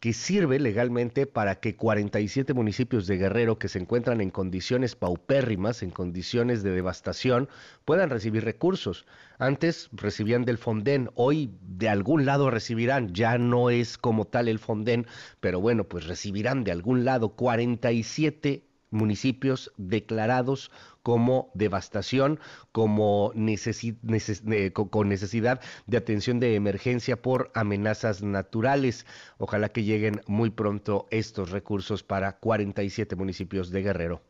que 0.00 0.12
sirve 0.12 0.58
legalmente 0.60 1.26
para 1.26 1.56
que 1.56 1.74
47 1.74 2.52
municipios 2.52 3.06
de 3.06 3.16
Guerrero 3.16 3.58
que 3.58 3.68
se 3.68 3.78
encuentran 3.78 4.20
en 4.20 4.30
condiciones 4.30 4.94
paupérrimas, 4.94 5.82
en 5.82 5.90
condiciones 5.90 6.62
de 6.62 6.70
devastación, 6.70 7.48
puedan 7.84 8.10
recibir 8.10 8.44
recursos. 8.44 9.06
Antes 9.38 9.88
recibían 9.92 10.44
del 10.44 10.58
Fonden, 10.58 11.10
hoy 11.14 11.50
de 11.62 11.88
algún 11.88 12.26
lado 12.26 12.50
recibirán, 12.50 13.14
ya 13.14 13.38
no 13.38 13.70
es 13.70 13.96
como 13.96 14.26
tal 14.26 14.48
el 14.48 14.58
Fonden, 14.58 15.06
pero 15.40 15.60
bueno, 15.60 15.84
pues 15.84 16.06
recibirán 16.06 16.62
de 16.64 16.72
algún 16.72 17.04
lado 17.04 17.30
47 17.30 18.64
municipios 18.96 19.72
declarados 19.76 20.70
como 21.02 21.52
devastación, 21.54 22.40
como 22.72 23.32
eh, 23.36 24.72
con 24.72 25.08
necesidad 25.08 25.60
de 25.86 25.96
atención 25.96 26.40
de 26.40 26.56
emergencia 26.56 27.22
por 27.22 27.52
amenazas 27.54 28.22
naturales. 28.22 29.06
Ojalá 29.38 29.68
que 29.68 29.84
lleguen 29.84 30.20
muy 30.26 30.50
pronto 30.50 31.06
estos 31.10 31.50
recursos 31.50 32.02
para 32.02 32.38
47 32.38 33.14
municipios 33.14 33.70
de 33.70 33.82
Guerrero. 33.82 34.22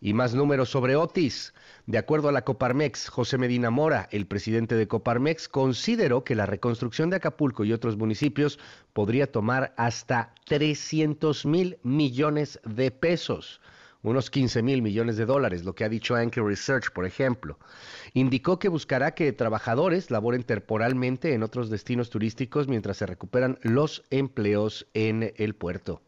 Y 0.00 0.12
más 0.14 0.32
números 0.34 0.68
sobre 0.68 0.94
Otis. 0.94 1.52
De 1.88 1.96
acuerdo 1.96 2.28
a 2.28 2.32
la 2.32 2.44
Coparmex, 2.44 3.08
José 3.08 3.38
Medina 3.38 3.70
Mora, 3.70 4.10
el 4.12 4.26
presidente 4.26 4.74
de 4.74 4.86
Coparmex, 4.86 5.48
consideró 5.48 6.22
que 6.22 6.34
la 6.34 6.44
reconstrucción 6.44 7.08
de 7.08 7.16
Acapulco 7.16 7.64
y 7.64 7.72
otros 7.72 7.96
municipios 7.96 8.58
podría 8.92 9.32
tomar 9.32 9.72
hasta 9.78 10.34
300 10.44 11.46
mil 11.46 11.78
millones 11.82 12.60
de 12.66 12.90
pesos 12.90 13.62
unos 14.02 14.30
15 14.30 14.62
mil 14.62 14.82
millones 14.82 15.16
de 15.16 15.24
dólares, 15.24 15.64
lo 15.64 15.74
que 15.74 15.84
ha 15.84 15.88
dicho 15.88 16.14
Anchor 16.14 16.46
Research, 16.46 16.92
por 16.92 17.06
ejemplo. 17.06 17.58
Indicó 18.12 18.58
que 18.58 18.68
buscará 18.68 19.14
que 19.14 19.32
trabajadores 19.32 20.10
laboren 20.10 20.42
temporalmente 20.42 21.32
en 21.32 21.42
otros 21.42 21.70
destinos 21.70 22.10
turísticos 22.10 22.68
mientras 22.68 22.98
se 22.98 23.06
recuperan 23.06 23.58
los 23.62 24.04
empleos 24.10 24.86
en 24.92 25.32
el 25.36 25.54
puerto. 25.54 26.02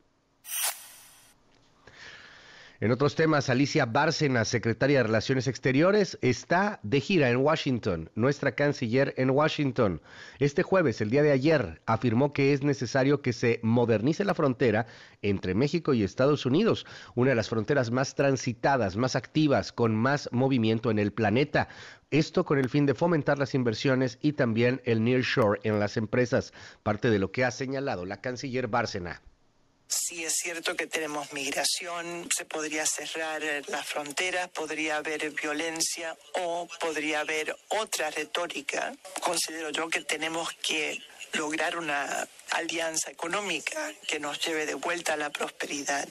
En 2.83 2.93
otros 2.93 3.15
temas, 3.15 3.51
Alicia 3.51 3.85
Bárcena, 3.85 4.47
secretaria 4.47 4.97
de 4.97 5.03
Relaciones 5.03 5.47
Exteriores, 5.49 6.19
está 6.23 6.81
de 6.83 7.03
gira 7.03 7.29
en 7.29 7.37
Washington, 7.37 8.09
nuestra 8.15 8.55
canciller 8.55 9.13
en 9.19 9.29
Washington. 9.29 10.01
Este 10.39 10.63
jueves, 10.63 11.03
el 11.03 11.11
día 11.11 11.23
de 11.23 11.31
ayer, 11.31 11.83
afirmó 11.85 12.33
que 12.33 12.55
es 12.55 12.63
necesario 12.63 13.21
que 13.21 13.35
se 13.35 13.61
modernice 13.63 14.25
la 14.25 14.33
frontera 14.33 14.87
entre 15.21 15.55
México 15.55 15.93
y 15.93 16.03
Estados 16.03 16.47
Unidos, 16.47 16.87
una 17.15 17.29
de 17.29 17.37
las 17.37 17.51
fronteras 17.51 17.91
más 17.91 18.15
transitadas, 18.15 18.97
más 18.97 19.15
activas, 19.15 19.73
con 19.73 19.95
más 19.95 20.31
movimiento 20.33 20.91
en 20.91 20.99
el 20.99 21.13
planeta. 21.13 21.69
Esto 22.11 22.47
con 22.47 22.59
el 22.59 22.71
fin 22.71 22.87
de 22.87 22.95
fomentar 22.95 23.39
las 23.39 23.55
inversiones 23.55 24.19
y 24.23 24.33
también 24.33 24.81
el 24.87 25.05
nearshore 25.05 25.61
en 25.65 25.81
las 25.81 25.99
empresas, 25.99 26.55
parte 26.83 27.11
de 27.11 27.19
lo 27.19 27.31
que 27.31 27.45
ha 27.45 27.51
señalado 27.51 28.07
la 28.07 28.23
canciller 28.23 28.69
Bárcena. 28.69 29.21
Sí 29.91 30.25
es 30.25 30.35
cierto 30.35 30.77
que 30.77 30.87
tenemos 30.87 31.33
migración, 31.33 32.29
se 32.33 32.45
podría 32.45 32.87
cerrar 32.87 33.43
las 33.67 33.85
fronteras, 33.85 34.49
podría 34.49 34.99
haber 34.99 35.31
violencia 35.33 36.17
o 36.35 36.69
podría 36.79 37.21
haber 37.21 37.57
otra 37.69 38.09
retórica. 38.11 38.95
Considero 39.21 39.71
yo 39.71 39.89
que 39.89 40.03
tenemos 40.03 40.49
que 40.63 41.03
lograr 41.33 41.77
una 41.77 42.29
alianza 42.51 43.11
económica 43.11 43.93
que 44.07 44.21
nos 44.21 44.39
lleve 44.47 44.65
de 44.65 44.75
vuelta 44.75 45.15
a 45.15 45.17
la 45.17 45.31
prosperidad. 45.31 46.09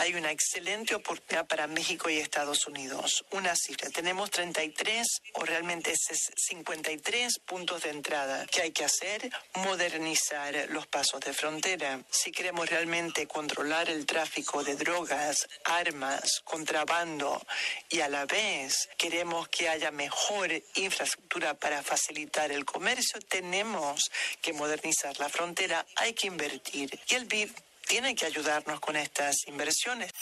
Hay 0.00 0.14
una 0.14 0.30
excelente 0.30 0.94
oportunidad 0.94 1.48
para 1.48 1.66
México 1.66 2.08
y 2.08 2.18
Estados 2.18 2.68
Unidos. 2.68 3.24
Una 3.32 3.56
cifra, 3.56 3.90
tenemos 3.90 4.30
33 4.30 5.04
o 5.32 5.44
realmente 5.44 5.92
53 5.96 7.40
puntos 7.40 7.82
de 7.82 7.90
entrada. 7.90 8.46
¿Qué 8.46 8.62
hay 8.62 8.70
que 8.70 8.84
hacer? 8.84 9.28
Modernizar 9.54 10.54
los 10.70 10.86
pasos 10.86 11.20
de 11.22 11.32
frontera. 11.32 12.00
Si 12.10 12.30
queremos 12.30 12.70
realmente 12.70 13.26
controlar 13.26 13.90
el 13.90 14.06
tráfico 14.06 14.62
de 14.62 14.76
drogas, 14.76 15.48
armas, 15.64 16.42
contrabando 16.44 17.44
y 17.88 17.98
a 17.98 18.08
la 18.08 18.24
vez 18.24 18.88
queremos 18.96 19.48
que 19.48 19.68
haya 19.68 19.90
mejor 19.90 20.52
infraestructura 20.76 21.54
para 21.54 21.82
facilitar 21.82 22.52
el 22.52 22.64
comercio, 22.64 23.18
tenemos 23.28 24.12
que 24.40 24.52
modernizar 24.52 25.18
la 25.18 25.28
frontera, 25.28 25.84
hay 25.96 26.12
que 26.12 26.28
invertir. 26.28 27.00
Y 27.08 27.14
el 27.16 27.24
BID 27.24 27.50
tiene 27.88 28.14
que 28.14 28.26
ayudarnos 28.26 28.80
con 28.80 28.96
estas 28.96 29.46
inversiones. 29.46 30.12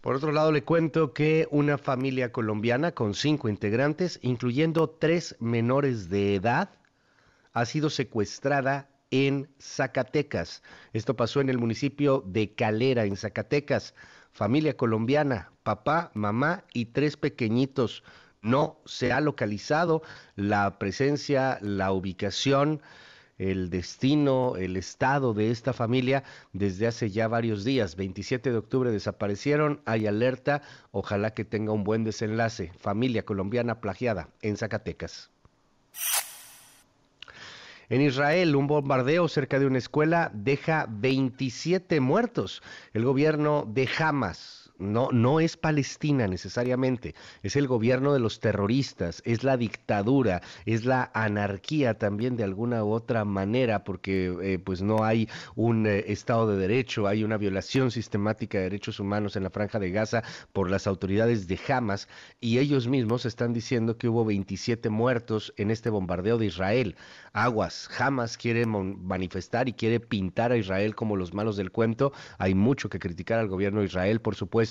Por 0.00 0.14
otro 0.14 0.32
lado, 0.32 0.50
le 0.50 0.62
cuento 0.62 1.12
que 1.12 1.46
una 1.50 1.76
familia 1.76 2.32
colombiana 2.32 2.92
con 2.92 3.12
cinco 3.14 3.50
integrantes, 3.50 4.18
incluyendo 4.22 4.88
tres 4.88 5.36
menores 5.40 6.08
de 6.08 6.36
edad, 6.36 6.70
ha 7.52 7.66
sido 7.66 7.90
secuestrada 7.90 8.88
en 9.10 9.50
Zacatecas. 9.60 10.62
Esto 10.94 11.16
pasó 11.16 11.40
en 11.40 11.50
el 11.50 11.58
municipio 11.58 12.22
de 12.26 12.54
Calera, 12.54 13.04
en 13.04 13.16
Zacatecas. 13.16 13.94
Familia 14.32 14.76
colombiana, 14.76 15.52
papá, 15.64 16.12
mamá 16.14 16.64
y 16.72 16.86
tres 16.86 17.16
pequeñitos. 17.16 18.02
No 18.40 18.80
se 18.86 19.12
ha 19.12 19.20
localizado 19.20 20.02
la 20.34 20.78
presencia, 20.78 21.58
la 21.60 21.92
ubicación 21.92 22.80
el 23.40 23.70
destino, 23.70 24.56
el 24.56 24.76
estado 24.76 25.32
de 25.32 25.50
esta 25.50 25.72
familia 25.72 26.24
desde 26.52 26.86
hace 26.86 27.10
ya 27.10 27.26
varios 27.26 27.64
días. 27.64 27.96
27 27.96 28.50
de 28.50 28.58
octubre 28.58 28.90
desaparecieron, 28.90 29.80
hay 29.86 30.06
alerta, 30.06 30.60
ojalá 30.92 31.32
que 31.32 31.46
tenga 31.46 31.72
un 31.72 31.82
buen 31.82 32.04
desenlace. 32.04 32.70
Familia 32.78 33.24
colombiana 33.24 33.80
plagiada 33.80 34.28
en 34.42 34.58
Zacatecas. 34.58 35.30
En 37.88 38.02
Israel, 38.02 38.54
un 38.56 38.66
bombardeo 38.66 39.26
cerca 39.26 39.58
de 39.58 39.66
una 39.66 39.78
escuela 39.78 40.30
deja 40.34 40.86
27 40.90 41.98
muertos. 42.00 42.62
El 42.92 43.06
gobierno 43.06 43.66
de 43.66 43.88
Hamas, 43.98 44.59
no, 44.80 45.10
no 45.12 45.40
es 45.40 45.56
Palestina 45.56 46.26
necesariamente, 46.26 47.14
es 47.42 47.56
el 47.56 47.68
gobierno 47.68 48.12
de 48.12 48.18
los 48.18 48.40
terroristas, 48.40 49.22
es 49.24 49.44
la 49.44 49.56
dictadura, 49.56 50.42
es 50.64 50.84
la 50.84 51.10
anarquía 51.14 51.98
también 51.98 52.36
de 52.36 52.44
alguna 52.44 52.82
u 52.84 52.90
otra 52.90 53.24
manera, 53.24 53.84
porque 53.84 54.34
eh, 54.42 54.58
pues 54.58 54.82
no 54.82 55.04
hay 55.04 55.28
un 55.54 55.86
eh, 55.86 56.04
Estado 56.08 56.48
de 56.48 56.56
Derecho, 56.56 57.06
hay 57.06 57.24
una 57.24 57.36
violación 57.36 57.90
sistemática 57.90 58.58
de 58.58 58.64
derechos 58.64 59.00
humanos 59.00 59.36
en 59.36 59.44
la 59.44 59.50
franja 59.50 59.78
de 59.78 59.90
Gaza 59.90 60.22
por 60.52 60.70
las 60.70 60.86
autoridades 60.86 61.46
de 61.46 61.58
Hamas 61.68 62.08
y 62.40 62.58
ellos 62.58 62.88
mismos 62.88 63.26
están 63.26 63.52
diciendo 63.52 63.98
que 63.98 64.08
hubo 64.08 64.24
27 64.24 64.88
muertos 64.90 65.52
en 65.56 65.70
este 65.70 65.90
bombardeo 65.90 66.38
de 66.38 66.46
Israel. 66.46 66.96
Aguas, 67.32 67.88
Hamas 67.98 68.36
quiere 68.36 68.66
manifestar 68.66 69.68
y 69.68 69.72
quiere 69.72 70.00
pintar 70.00 70.52
a 70.52 70.56
Israel 70.56 70.94
como 70.94 71.16
los 71.16 71.34
malos 71.34 71.56
del 71.56 71.70
cuento, 71.70 72.12
hay 72.38 72.54
mucho 72.54 72.88
que 72.88 72.98
criticar 72.98 73.38
al 73.38 73.48
gobierno 73.48 73.80
de 73.80 73.86
Israel, 73.86 74.20
por 74.20 74.34
supuesto, 74.34 74.69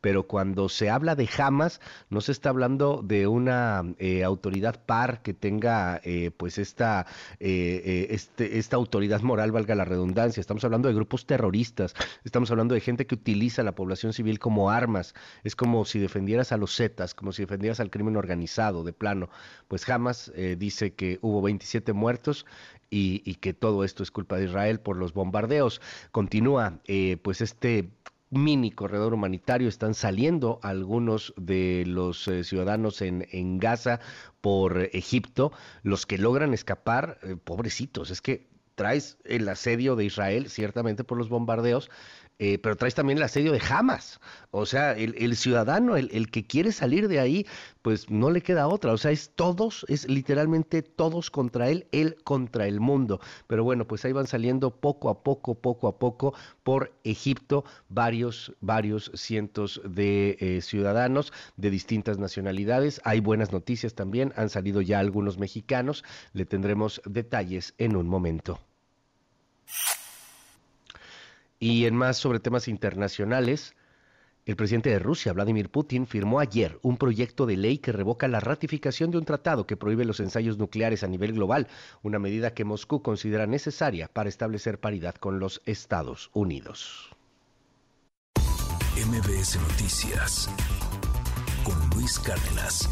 pero 0.00 0.26
cuando 0.26 0.68
se 0.68 0.90
habla 0.90 1.14
de 1.14 1.28
Hamas, 1.38 1.80
no 2.08 2.20
se 2.20 2.32
está 2.32 2.50
hablando 2.50 3.02
de 3.04 3.26
una 3.26 3.84
eh, 3.98 4.24
autoridad 4.24 4.82
par 4.84 5.22
que 5.22 5.34
tenga 5.34 6.00
eh, 6.04 6.30
pues 6.36 6.58
esta, 6.58 7.06
eh, 7.38 8.08
este, 8.10 8.58
esta 8.58 8.76
autoridad 8.76 9.20
moral, 9.22 9.52
valga 9.52 9.74
la 9.74 9.84
redundancia. 9.84 10.40
Estamos 10.40 10.64
hablando 10.64 10.88
de 10.88 10.94
grupos 10.94 11.26
terroristas, 11.26 11.94
estamos 12.24 12.50
hablando 12.50 12.74
de 12.74 12.80
gente 12.80 13.06
que 13.06 13.14
utiliza 13.14 13.62
a 13.62 13.64
la 13.64 13.74
población 13.74 14.12
civil 14.12 14.38
como 14.38 14.70
armas. 14.70 15.14
Es 15.44 15.56
como 15.56 15.84
si 15.84 15.98
defendieras 15.98 16.52
a 16.52 16.56
los 16.56 16.76
Zetas, 16.76 17.14
como 17.14 17.32
si 17.32 17.42
defendieras 17.42 17.80
al 17.80 17.90
crimen 17.90 18.16
organizado, 18.16 18.84
de 18.84 18.92
plano. 18.92 19.30
Pues 19.68 19.88
Hamas 19.88 20.32
dice 20.56 20.94
que 20.94 21.18
hubo 21.22 21.42
27 21.42 21.92
muertos 21.92 22.46
y, 22.90 23.34
que 23.36 23.54
todo 23.54 23.84
esto 23.84 24.02
es 24.02 24.10
culpa 24.10 24.36
de 24.36 24.46
Israel 24.46 24.80
por 24.80 24.96
los 24.96 25.12
bombardeos. 25.12 25.80
Continúa 26.10 26.80
pues 27.22 27.40
este 27.40 27.90
mini 28.30 28.70
corredor 28.70 29.14
humanitario. 29.14 29.68
Están 29.68 29.94
saliendo 29.94 30.60
algunos 30.62 31.34
de 31.36 31.84
los 31.86 32.26
eh, 32.28 32.44
ciudadanos 32.44 33.02
en, 33.02 33.26
en, 33.32 33.58
Gaza 33.58 34.00
por 34.40 34.88
Egipto. 34.92 35.52
Los 35.82 36.06
que 36.06 36.18
logran 36.18 36.54
escapar, 36.54 37.18
eh, 37.22 37.36
pobrecitos, 37.36 38.10
es 38.10 38.22
que 38.22 38.48
traes 38.74 39.18
el 39.24 39.46
asedio 39.48 39.94
de 39.94 40.06
Israel, 40.06 40.48
ciertamente 40.48 41.04
por 41.04 41.18
los 41.18 41.28
bombardeos, 41.28 41.90
eh, 42.42 42.58
pero 42.58 42.74
traes 42.74 42.94
también 42.94 43.18
el 43.18 43.22
asedio 43.22 43.52
de 43.52 43.60
Hamas. 43.68 44.18
O 44.50 44.64
sea, 44.64 44.92
el, 44.92 45.36
ciudadano, 45.36 45.96
el, 45.96 46.30
que 46.30 46.46
quiere 46.46 46.72
salir 46.72 47.06
de 47.06 47.20
ahí, 47.20 47.46
pues 47.82 48.08
no 48.10 48.30
le 48.30 48.40
queda 48.40 48.66
otra. 48.66 48.92
O 48.92 48.96
sea, 48.96 49.10
es 49.10 49.30
todos, 49.34 49.84
es 49.88 50.08
literalmente 50.08 50.80
todos 50.82 51.30
contra 51.30 51.68
él, 51.68 51.86
él 51.92 52.16
contra 52.24 52.66
el 52.66 52.80
mundo. 52.80 53.20
Pero 53.46 53.62
bueno, 53.62 53.86
pues 53.86 54.06
ahí 54.06 54.12
van 54.12 54.26
saliendo 54.26 54.70
poco 54.70 55.10
a 55.10 55.22
poco, 55.22 55.54
poco 55.54 55.86
a 55.86 55.98
poco 55.98 56.34
por 56.62 56.94
Egipto 57.04 57.64
varios, 57.90 58.54
varios 58.62 59.12
cientos 59.14 59.82
de 59.84 60.38
eh, 60.40 60.62
ciudadanos 60.62 61.34
de 61.58 61.68
distintas 61.68 62.16
nacionalidades. 62.16 63.02
Hay 63.04 63.20
buenas 63.20 63.52
noticias 63.52 63.94
también, 63.94 64.32
han 64.36 64.48
salido 64.48 64.80
ya 64.80 64.98
algunos 64.98 65.36
mexicanos. 65.36 66.04
Le 66.32 66.46
tendremos 66.46 67.02
detalles 67.04 67.74
en 67.76 67.96
un 67.96 68.08
momento. 68.08 68.58
Y 71.62 71.84
en 71.84 71.94
más 71.94 72.16
sobre 72.16 72.40
temas 72.40 72.68
internacionales, 72.68 73.76
el 74.46 74.56
presidente 74.56 74.88
de 74.88 74.98
Rusia, 74.98 75.34
Vladimir 75.34 75.70
Putin, 75.70 76.06
firmó 76.06 76.40
ayer 76.40 76.78
un 76.80 76.96
proyecto 76.96 77.44
de 77.44 77.58
ley 77.58 77.76
que 77.76 77.92
revoca 77.92 78.28
la 78.28 78.40
ratificación 78.40 79.10
de 79.10 79.18
un 79.18 79.26
tratado 79.26 79.66
que 79.66 79.76
prohíbe 79.76 80.06
los 80.06 80.20
ensayos 80.20 80.56
nucleares 80.56 81.04
a 81.04 81.06
nivel 81.06 81.34
global, 81.34 81.68
una 82.02 82.18
medida 82.18 82.54
que 82.54 82.64
Moscú 82.64 83.02
considera 83.02 83.46
necesaria 83.46 84.08
para 84.08 84.30
establecer 84.30 84.80
paridad 84.80 85.14
con 85.16 85.38
los 85.38 85.60
Estados 85.66 86.30
Unidos. 86.32 87.10
MBS 88.96 89.60
Noticias 89.60 90.48
con 91.62 91.90
Luis 91.90 92.18
Cárdenas. 92.18 92.88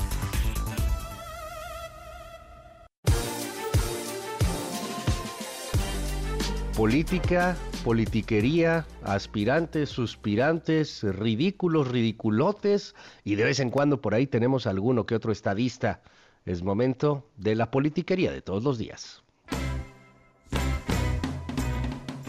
Política 6.77 7.57
politiquería, 7.89 8.87
aspirantes, 9.03 9.89
suspirantes, 9.89 11.03
ridículos, 11.05 11.89
ridiculotes 11.89 12.95
y 13.25 13.37
de 13.37 13.45
vez 13.45 13.61
en 13.61 13.71
cuando 13.71 14.03
por 14.03 14.13
ahí 14.13 14.27
tenemos 14.27 14.67
alguno 14.67 15.07
que 15.07 15.15
otro 15.15 15.33
estadista. 15.33 16.03
Es 16.45 16.63
momento 16.63 17.31
de 17.39 17.55
la 17.55 17.71
politiquería 17.71 18.31
de 18.31 18.43
todos 18.43 18.63
los 18.63 18.77
días 18.77 19.23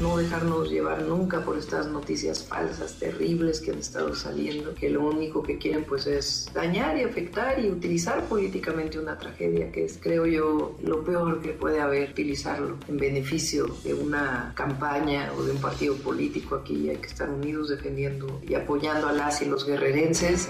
no 0.02 0.18
dejarnos 0.18 0.70
llevar 0.70 1.04
nunca 1.04 1.44
por 1.44 1.58
estas 1.58 1.88
noticias 1.88 2.44
falsas, 2.44 2.98
terribles 3.00 3.60
que 3.60 3.72
han 3.72 3.80
estado 3.80 4.16
saliendo, 4.16 4.74
que 4.74 4.90
lo 4.90 5.04
único 5.04 5.44
que 5.44 5.58
quieren 5.58 5.84
pues 5.86 6.08
es 6.08 6.50
dañar 6.54 6.98
y 6.98 7.04
afectar 7.04 7.60
y 7.60 7.70
utilizar 7.70 8.24
políticamente 8.26 9.00
una 9.00 9.18
tragedia, 9.18 9.72
que 9.72 9.86
es 9.86 10.00
creo 10.02 10.26
yo 10.26 10.78
lo 10.84 11.04
peor 11.04 11.42
que 11.42 11.50
puede 11.50 11.82
haber, 11.82 12.12
utilizarlo 12.12 12.78
en 12.88 12.98
beneficio 12.98 13.68
de 13.84 13.94
una 13.94 14.54
campaña 14.56 15.32
o 15.38 15.44
de 15.44 15.52
un 15.52 15.58
partido 15.60 15.96
político. 15.96 16.56
Aquí 16.56 16.90
hay 16.90 16.98
que 16.98 17.08
estar 17.08 17.30
unidos 17.30 17.70
defendiendo 17.70 18.42
y 18.48 18.56
apoyando 18.56 19.08
a 19.08 19.14
las 19.14 19.42
y 19.42 19.46
los 19.46 19.66
guerrerenses. 19.66 20.48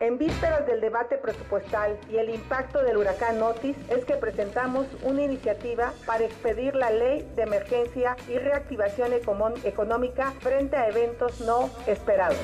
En 0.00 0.16
vísperas 0.16 0.66
del 0.66 0.80
debate 0.80 1.18
presupuestal 1.18 1.98
y 2.10 2.16
el 2.16 2.30
impacto 2.30 2.82
del 2.82 2.96
huracán 2.96 3.42
Otis 3.42 3.76
es 3.90 4.02
que 4.06 4.14
presentamos 4.14 4.86
una 5.02 5.22
iniciativa 5.22 5.92
para 6.06 6.24
expedir 6.24 6.74
la 6.74 6.90
ley 6.90 7.28
de 7.36 7.42
emergencia 7.42 8.16
y 8.26 8.38
reactivación 8.38 9.12
económica 9.62 10.32
frente 10.40 10.76
a 10.76 10.88
eventos 10.88 11.40
no 11.42 11.68
esperados 11.86 12.38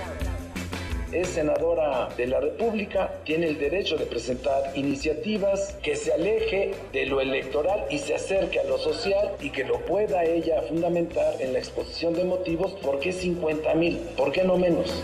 es 1.12 1.28
senadora 1.28 2.09
de 2.16 2.26
la 2.26 2.40
República, 2.40 3.11
tiene 3.24 3.46
el 3.46 3.59
derecho 3.59 3.96
de 3.96 4.07
presentar 4.07 4.72
iniciativas 4.74 5.74
que 5.82 5.96
se 5.96 6.12
aleje 6.12 6.74
de 6.92 7.07
lo 7.07 7.20
electoral 7.20 7.86
y 7.90 7.98
se 7.98 8.14
acerque 8.14 8.61
a 8.61 8.64
lo 8.64 8.76
social 8.76 9.30
y 9.40 9.50
que 9.50 9.64
lo 9.64 9.78
pueda 9.86 10.24
ella 10.24 10.61
fundamentar 10.62 11.40
en 11.40 11.52
la 11.52 11.61
exposición 11.61 12.12
de 12.14 12.24
motivos. 12.24 12.72
¿Por 12.82 12.98
qué 12.98 13.12
50 13.12 13.74
mil? 13.74 13.98
¿Por 14.16 14.32
qué 14.32 14.44
no 14.44 14.59
menos? 14.59 15.02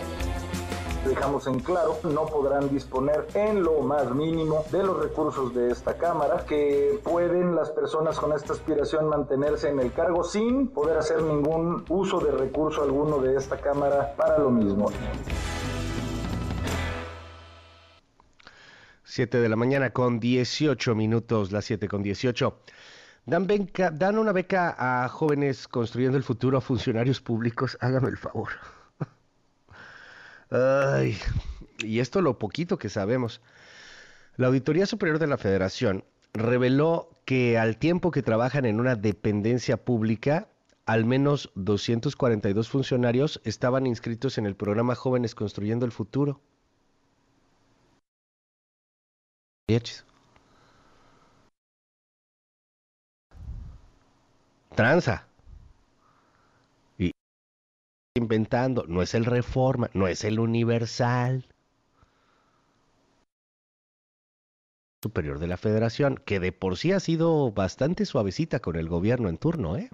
Dejamos 1.05 1.47
en 1.47 1.59
claro, 1.59 1.97
no 2.03 2.25
podrán 2.25 2.69
disponer 2.69 3.27
en 3.33 3.63
lo 3.63 3.81
más 3.81 4.13
mínimo 4.13 4.65
de 4.71 4.83
los 4.83 5.01
recursos 5.01 5.53
de 5.53 5.71
esta 5.71 5.97
Cámara, 5.97 6.45
que 6.47 6.99
pueden 7.03 7.55
las 7.55 7.71
personas 7.71 8.19
con 8.19 8.33
esta 8.33 8.53
aspiración 8.53 9.09
mantenerse 9.09 9.69
en 9.69 9.79
el 9.79 9.91
cargo 9.91 10.23
sin 10.23 10.67
poder 10.67 10.97
hacer 10.97 11.21
ningún 11.21 11.85
uso 11.89 12.19
de 12.19 12.31
recurso 12.31 12.83
alguno 12.83 13.19
de 13.19 13.35
esta 13.35 13.57
Cámara 13.57 14.13
para 14.15 14.39
lo 14.39 14.49
mismo. 14.49 14.89
7 19.03 19.39
de 19.39 19.49
la 19.49 19.55
mañana 19.55 19.91
con 19.91 20.19
18 20.19 20.95
minutos, 20.95 21.51
las 21.51 21.65
7 21.65 21.87
con 21.87 22.01
18. 22.01 22.57
Dan, 23.25 23.47
dan 23.93 24.17
una 24.17 24.31
beca 24.31 24.75
a 24.77 25.07
jóvenes 25.07 25.67
construyendo 25.67 26.17
el 26.17 26.23
futuro 26.23 26.57
a 26.57 26.61
funcionarios 26.61 27.21
públicos. 27.21 27.77
Hágame 27.79 28.09
el 28.09 28.17
favor. 28.17 28.49
Ay, 30.53 31.17
y 31.79 31.99
esto 31.99 32.21
lo 32.21 32.37
poquito 32.37 32.77
que 32.77 32.87
sabemos. 32.87 33.41
La 34.37 34.47
Auditoría 34.47 34.85
Superior 34.85 35.17
de 35.17 35.25
la 35.25 35.37
Federación 35.37 36.03
reveló 36.33 37.09
que 37.25 37.57
al 37.57 37.77
tiempo 37.77 38.11
que 38.11 38.21
trabajan 38.21 38.65
en 38.65 38.79
una 38.79 38.95
dependencia 38.95 39.77
pública, 39.77 40.47
al 40.85 41.05
menos 41.05 41.51
242 41.55 42.69
funcionarios 42.69 43.41
estaban 43.45 43.87
inscritos 43.87 44.37
en 44.37 44.45
el 44.45 44.55
programa 44.55 44.93
Jóvenes 44.93 45.33
Construyendo 45.33 45.85
el 45.87 45.91
Futuro. 45.91 46.39
Tranza. 54.75 55.27
Inventando, 58.15 58.85
no 58.87 59.01
es 59.01 59.15
el 59.15 59.25
Reforma, 59.25 59.89
no 59.95 60.07
es 60.07 60.23
el 60.23 60.39
Universal. 60.39 61.47
Superior 65.01 65.39
de 65.39 65.47
la 65.47 65.57
Federación, 65.57 66.21
que 66.23 66.39
de 66.39 66.51
por 66.51 66.77
sí 66.77 66.91
ha 66.91 66.99
sido 66.99 67.51
bastante 67.51 68.05
suavecita 68.05 68.59
con 68.59 68.75
el 68.75 68.87
gobierno 68.87 69.29
en 69.29 69.39
turno, 69.39 69.77
¿eh? 69.77 69.89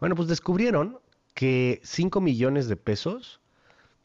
Bueno, 0.00 0.16
pues 0.16 0.26
descubrieron 0.26 0.98
que 1.34 1.80
5 1.84 2.20
millones 2.20 2.66
de 2.66 2.74
pesos, 2.74 3.40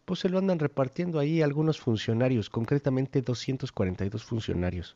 pues 0.05 0.19
se 0.19 0.29
lo 0.29 0.37
andan 0.37 0.59
repartiendo 0.59 1.17
ahí 1.17 1.41
algunos 1.41 1.79
funcionarios, 1.79 2.51
concretamente 2.51 3.23
242 3.23 4.23
funcionarios. 4.23 4.95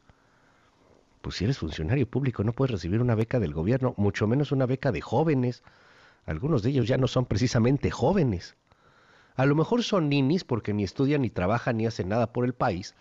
Pues 1.21 1.37
si 1.37 1.45
eres 1.45 1.57
funcionario 1.57 2.07
público 2.07 2.43
no 2.43 2.53
puedes 2.53 2.73
recibir 2.73 3.01
una 3.01 3.15
beca 3.15 3.39
del 3.39 3.55
gobierno, 3.55 3.95
mucho 3.97 4.27
menos 4.27 4.51
una 4.51 4.67
beca 4.67 4.91
de 4.91 5.01
jóvenes. 5.01 5.63
Algunos 6.27 6.61
de 6.61 6.69
ellos 6.69 6.87
ya 6.87 6.97
no 6.97 7.07
son 7.07 7.25
precisamente 7.25 7.89
jóvenes. 7.89 8.55
A 9.35 9.45
lo 9.45 9.55
mejor 9.55 9.81
son 9.81 10.09
ninis 10.09 10.43
porque 10.43 10.73
ni 10.73 10.83
estudian, 10.83 11.21
ni 11.21 11.29
trabajan, 11.29 11.77
ni 11.77 11.87
hacen 11.87 12.09
nada 12.09 12.33
por 12.33 12.45
el 12.45 12.53
país, 12.53 12.95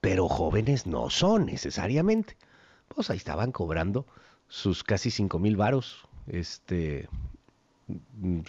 pero 0.00 0.28
jóvenes 0.28 0.86
no 0.86 1.10
son 1.10 1.46
necesariamente. 1.46 2.36
Pues 2.88 3.10
ahí 3.10 3.16
estaban 3.16 3.52
cobrando 3.52 4.06
sus 4.48 4.84
casi 4.84 5.10
cinco 5.10 5.38
mil 5.38 5.56
varos, 5.56 6.06
este, 6.26 7.08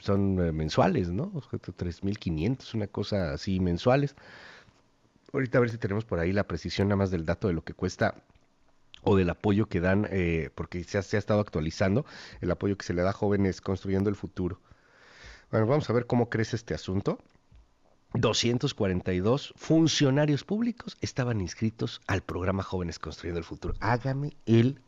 son 0.02 0.40
eh, 0.40 0.52
mensuales, 0.52 1.10
¿no? 1.10 1.32
3.500, 1.32 2.74
una 2.76 2.88
cosa 2.88 3.32
así 3.34 3.60
mensuales. 3.60 4.16
Ahorita 5.32 5.60
a 5.60 5.62
ver 5.62 5.70
si 5.70 5.78
tenemos 5.78 6.04
por 6.04 6.20
ahí 6.20 6.34
la 6.34 6.44
precisión 6.44 6.90
nada 6.90 6.98
más 6.98 7.12
del 7.12 7.26
dato 7.26 7.48
de 7.48 7.54
lo 7.54 7.64
que 7.64 7.74
cuesta 7.74 8.16
o 9.02 9.16
del 9.16 9.30
apoyo 9.30 9.68
que 9.68 9.80
dan, 9.80 10.08
eh, 10.12 10.50
porque 10.56 10.84
se 10.84 10.98
ha, 10.98 11.02
se 11.02 11.18
ha, 11.18 11.20
estado 11.20 11.40
actualizando, 11.40 12.06
el 12.42 12.52
apoyo 12.52 12.78
que 12.78 12.86
se 12.86 12.94
le 12.94 13.02
da 13.02 13.12
a 13.12 13.14
jóvenes 13.14 13.62
construyendo 13.62 14.10
el 14.10 14.16
futuro. 14.16 14.60
Bueno, 15.52 15.66
vamos 15.66 15.90
a 15.90 15.94
ver 15.94 16.08
cómo 16.08 16.30
crece 16.30 16.56
este 16.56 16.74
asunto. 16.74 17.20
242 18.14 19.54
funcionarios 19.56 20.44
públicos 20.44 20.98
estaban 21.02 21.42
inscritos 21.42 22.02
al 22.08 22.22
programa 22.22 22.64
Jóvenes 22.64 23.00
Construyendo 23.00 23.40
el 23.40 23.46
Futuro. 23.46 23.76
Hágame 23.80 24.36
el 24.46 24.80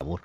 favor. 0.00 0.22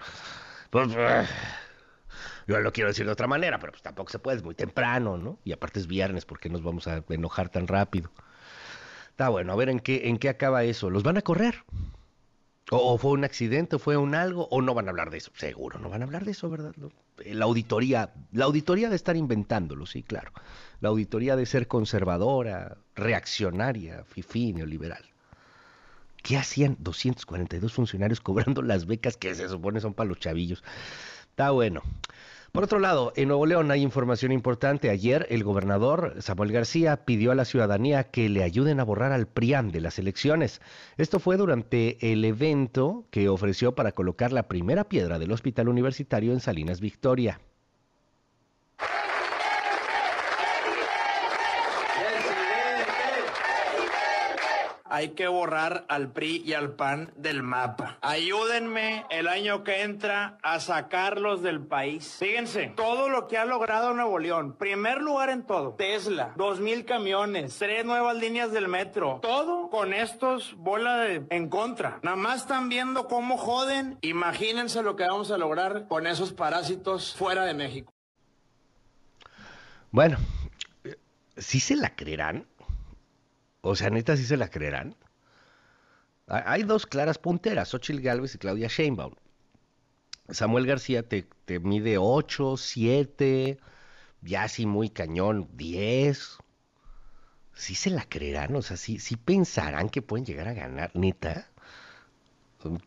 Pues, 0.69 0.89
yo 2.47 2.59
lo 2.59 2.71
quiero 2.71 2.89
decir 2.89 3.05
de 3.05 3.11
otra 3.11 3.27
manera, 3.27 3.59
pero 3.59 3.71
pues 3.71 3.81
tampoco 3.81 4.11
se 4.11 4.19
puede, 4.19 4.37
es 4.37 4.43
muy 4.43 4.55
temprano, 4.55 5.17
¿no? 5.17 5.39
Y 5.43 5.51
aparte 5.51 5.79
es 5.79 5.87
viernes, 5.87 6.25
¿por 6.25 6.39
qué 6.39 6.49
nos 6.49 6.63
vamos 6.63 6.87
a 6.87 7.03
enojar 7.09 7.49
tan 7.49 7.67
rápido? 7.67 8.11
Está 9.13 9.29
bueno, 9.29 9.53
a 9.53 9.55
ver 9.55 9.69
en 9.69 9.79
qué, 9.79 10.09
en 10.09 10.17
qué 10.17 10.27
acaba 10.27 10.63
eso. 10.63 10.89
¿Los 10.89 11.03
van 11.03 11.17
a 11.17 11.21
correr? 11.21 11.63
O, 12.71 12.97
fue 12.97 13.11
un 13.11 13.23
accidente, 13.23 13.77
fue 13.77 13.95
un 13.95 14.15
algo, 14.15 14.47
o 14.49 14.63
no 14.63 14.73
van 14.73 14.87
a 14.87 14.89
hablar 14.89 15.11
de 15.11 15.19
eso. 15.19 15.31
Seguro, 15.35 15.77
no 15.77 15.87
van 15.87 16.01
a 16.01 16.05
hablar 16.05 16.25
de 16.25 16.31
eso, 16.31 16.49
¿verdad? 16.49 16.73
La 17.23 17.45
auditoría, 17.45 18.11
la 18.31 18.45
auditoría 18.45 18.89
de 18.89 18.95
estar 18.95 19.15
inventándolo, 19.15 19.85
sí, 19.85 20.01
claro. 20.01 20.31
La 20.79 20.89
auditoría 20.89 21.35
de 21.35 21.45
ser 21.45 21.67
conservadora, 21.67 22.77
reaccionaria, 22.95 24.03
fifí, 24.03 24.51
neoliberal. 24.51 25.05
¿Qué 26.23 26.35
hacían 26.35 26.75
242 26.79 27.71
funcionarios 27.71 28.19
cobrando 28.21 28.63
las 28.63 28.87
becas 28.87 29.15
que 29.15 29.35
se 29.35 29.47
supone 29.47 29.79
son 29.79 29.93
para 29.93 30.09
los 30.09 30.17
chavillos? 30.17 30.63
Está 31.29 31.51
bueno. 31.51 31.83
Por 32.53 32.65
otro 32.65 32.77
lado, 32.77 33.13
en 33.15 33.29
Nuevo 33.29 33.47
León 33.47 33.71
hay 33.71 33.81
información 33.81 34.31
importante. 34.31 34.91
Ayer 34.91 35.25
el 35.31 35.43
gobernador 35.43 36.17
Samuel 36.19 36.51
García 36.51 37.03
pidió 37.03 37.31
a 37.31 37.35
la 37.35 37.45
ciudadanía 37.45 38.11
que 38.11 38.29
le 38.29 38.43
ayuden 38.43 38.79
a 38.79 38.83
borrar 38.83 39.11
al 39.11 39.25
PRIAN 39.25 39.71
de 39.71 39.81
las 39.81 39.97
elecciones. 39.97 40.61
Esto 40.97 41.17
fue 41.17 41.35
durante 41.35 42.11
el 42.11 42.23
evento 42.23 43.07
que 43.09 43.27
ofreció 43.27 43.73
para 43.73 43.93
colocar 43.93 44.31
la 44.31 44.47
primera 44.47 44.87
piedra 44.87 45.17
del 45.17 45.31
hospital 45.31 45.67
universitario 45.67 46.31
en 46.31 46.41
Salinas 46.41 46.79
Victoria. 46.79 47.41
Hay 54.93 55.09
que 55.09 55.27
borrar 55.27 55.85
al 55.87 56.11
PRI 56.11 56.43
y 56.45 56.53
al 56.53 56.75
PAN 56.75 57.11
del 57.15 57.41
mapa. 57.41 57.97
Ayúdenme 58.01 59.05
el 59.09 59.27
año 59.27 59.63
que 59.63 59.81
entra 59.81 60.37
a 60.43 60.59
sacarlos 60.59 61.41
del 61.41 61.61
país. 61.65 62.17
Fíjense, 62.19 62.71
todo 62.75 63.09
lo 63.09 63.27
que 63.27 63.39
ha 63.39 63.45
logrado 63.45 63.95
Nuevo 63.95 64.19
León, 64.19 64.53
primer 64.55 65.01
lugar 65.01 65.31
en 65.31 65.47
todo, 65.47 65.73
Tesla, 65.73 66.33
dos 66.35 66.59
mil 66.59 66.85
camiones, 66.85 67.57
tres 67.57 67.83
nuevas 67.83 68.15
líneas 68.17 68.51
del 68.51 68.67
metro, 68.67 69.17
todo 69.19 69.71
con 69.71 69.95
estos 69.95 70.53
bola 70.57 71.07
en 71.07 71.49
contra. 71.49 71.99
Nada 72.03 72.15
más 72.15 72.41
están 72.41 72.69
viendo 72.69 73.07
cómo 73.07 73.39
joden. 73.39 73.97
Imagínense 74.01 74.83
lo 74.83 74.95
que 74.95 75.07
vamos 75.07 75.31
a 75.31 75.39
lograr 75.39 75.87
con 75.87 76.05
esos 76.05 76.33
parásitos 76.33 77.15
fuera 77.15 77.45
de 77.45 77.55
México. 77.55 77.91
Bueno, 79.89 80.19
¿sí 81.35 81.59
se 81.59 81.75
la 81.75 81.95
creerán? 81.95 82.45
O 83.65 83.75
sea, 83.77 83.89
neta, 83.89 84.17
¿sí 84.17 84.25
se 84.25 84.35
la 84.35 84.49
creerán? 84.49 84.93
Hay 86.27 86.63
dos 86.63 86.85
claras 86.85 87.17
punteras, 87.17 87.69
Xochitl 87.69 88.01
Galvez 88.01 88.35
y 88.35 88.37
Claudia 88.37 88.67
Sheinbaum. 88.67 89.15
Samuel 90.29 90.67
García 90.67 91.07
te, 91.07 91.25
te 91.45 91.61
mide 91.61 91.97
8, 91.97 92.57
7, 92.57 93.57
ya 94.21 94.43
así 94.43 94.65
muy 94.65 94.89
cañón, 94.89 95.47
10. 95.53 96.39
¿Sí 97.53 97.75
se 97.75 97.89
la 97.89 98.03
creerán? 98.03 98.53
O 98.57 98.61
sea, 98.61 98.75
¿sí, 98.75 98.99
sí 98.99 99.15
pensarán 99.15 99.87
que 99.87 100.01
pueden 100.01 100.25
llegar 100.25 100.49
a 100.49 100.53
ganar, 100.53 100.91
neta? 100.93 101.49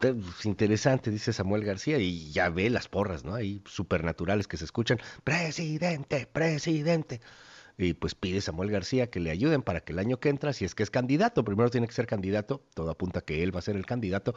Es 0.03 0.45
interesante, 0.45 1.11
dice 1.11 1.33
Samuel 1.33 1.65
García, 1.65 1.99
y 1.99 2.33
ya 2.33 2.51
ve 2.51 2.69
las 2.69 2.89
porras, 2.89 3.25
¿no? 3.25 3.35
Ahí 3.35 3.63
supernaturales 3.65 4.47
que 4.47 4.59
se 4.59 4.67
escuchan. 4.67 4.99
Presidente, 5.25 6.27
presidente 6.27 7.23
y 7.79 7.95
pues 7.95 8.15
pide 8.15 8.41
Samuel 8.41 8.71
García 8.71 9.11
que 9.11 9.21
le 9.21 9.31
ayuden 9.31 9.63
para 9.63 9.81
que 9.81 9.93
el 9.93 9.99
año 9.99 10.19
que 10.19 10.29
entra, 10.29 10.53
si 10.53 10.65
es 10.65 10.75
que 10.75 10.83
es 10.83 10.91
candidato, 10.91 11.45
primero 11.45 11.71
tiene 11.71 11.87
que 11.87 11.93
ser 11.93 12.07
candidato, 12.07 12.63
todo 12.75 12.91
apunta 12.91 13.21
que 13.21 13.43
él 13.43 13.55
va 13.55 13.59
a 13.59 13.63
ser 13.63 13.77
el 13.77 13.87
candidato, 13.87 14.35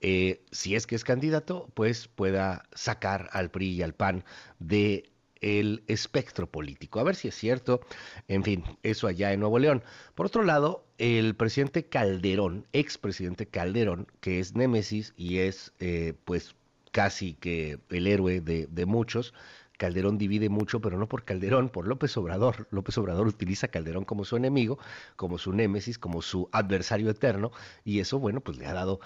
eh, 0.00 0.42
si 0.50 0.74
es 0.74 0.86
que 0.86 0.96
es 0.96 1.04
candidato, 1.04 1.70
pues 1.74 2.08
pueda 2.08 2.64
sacar 2.72 3.28
al 3.32 3.50
PRI 3.50 3.70
y 3.70 3.82
al 3.82 3.94
PAN 3.94 4.24
de 4.58 5.10
el 5.40 5.82
espectro 5.86 6.50
político. 6.50 7.00
A 7.00 7.04
ver 7.04 7.16
si 7.16 7.28
es 7.28 7.34
cierto. 7.34 7.80
En 8.28 8.44
fin, 8.44 8.64
eso 8.82 9.06
allá 9.06 9.32
en 9.32 9.40
Nuevo 9.40 9.58
León. 9.58 9.82
Por 10.14 10.26
otro 10.26 10.42
lado, 10.42 10.84
el 10.98 11.34
presidente 11.34 11.86
Calderón, 11.86 12.66
expresidente 12.72 13.46
Calderón, 13.46 14.06
que 14.20 14.38
es 14.38 14.54
Némesis 14.54 15.14
y 15.16 15.38
es 15.38 15.72
eh, 15.80 16.14
pues 16.24 16.54
casi 16.92 17.34
que 17.34 17.78
el 17.90 18.06
héroe 18.06 18.40
de, 18.40 18.66
de 18.66 18.86
muchos, 18.86 19.32
Calderón 19.80 20.18
divide 20.18 20.50
mucho, 20.50 20.82
pero 20.82 20.98
no 20.98 21.08
por 21.08 21.24
Calderón, 21.24 21.70
por 21.70 21.88
López 21.88 22.14
Obrador. 22.18 22.68
López 22.70 22.98
Obrador 22.98 23.26
utiliza 23.26 23.68
a 23.68 23.70
Calderón 23.70 24.04
como 24.04 24.26
su 24.26 24.36
enemigo, 24.36 24.78
como 25.16 25.38
su 25.38 25.54
némesis, 25.54 25.98
como 25.98 26.20
su 26.20 26.50
adversario 26.52 27.08
eterno, 27.08 27.50
y 27.82 28.00
eso, 28.00 28.18
bueno, 28.18 28.42
pues 28.42 28.58
le 28.58 28.66
ha 28.66 28.74
dado 28.74 29.00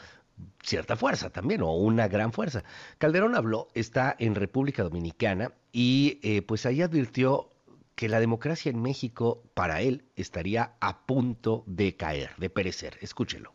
cierta 0.65 0.97
fuerza 0.97 1.31
también, 1.31 1.63
o 1.63 1.77
una 1.77 2.09
gran 2.09 2.33
fuerza. 2.33 2.65
Calderón 2.99 3.37
habló, 3.37 3.69
está 3.75 4.17
en 4.19 4.35
República 4.35 4.83
Dominicana, 4.83 5.53
y 5.71 6.19
eh, 6.25 6.43
pues 6.43 6.67
ahí 6.67 6.83
advirtió 6.83 7.53
que 7.95 8.09
la 8.09 8.19
democracia 8.19 8.71
en 8.71 8.83
México, 8.83 9.45
para 9.55 9.81
él, 9.81 10.07
estaría 10.17 10.75
a 10.81 11.07
punto 11.07 11.63
de 11.69 11.95
caer, 11.95 12.31
de 12.37 12.51
perecer. 12.51 12.99
Escúchelo. 13.01 13.53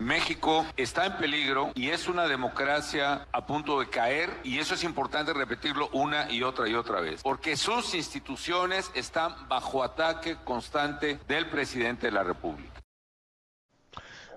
México 0.00 0.64
está 0.78 1.04
en 1.04 1.18
peligro 1.18 1.72
y 1.74 1.90
es 1.90 2.08
una 2.08 2.26
democracia 2.26 3.28
a 3.32 3.46
punto 3.46 3.78
de 3.80 3.90
caer 3.90 4.30
y 4.42 4.58
eso 4.58 4.72
es 4.72 4.82
importante 4.82 5.34
repetirlo 5.34 5.90
una 5.92 6.32
y 6.32 6.42
otra 6.42 6.66
y 6.66 6.74
otra 6.74 7.02
vez, 7.02 7.22
porque 7.22 7.54
sus 7.54 7.94
instituciones 7.94 8.90
están 8.94 9.34
bajo 9.46 9.84
ataque 9.84 10.38
constante 10.42 11.18
del 11.28 11.50
presidente 11.50 12.06
de 12.06 12.12
la 12.12 12.24
República. 12.24 12.80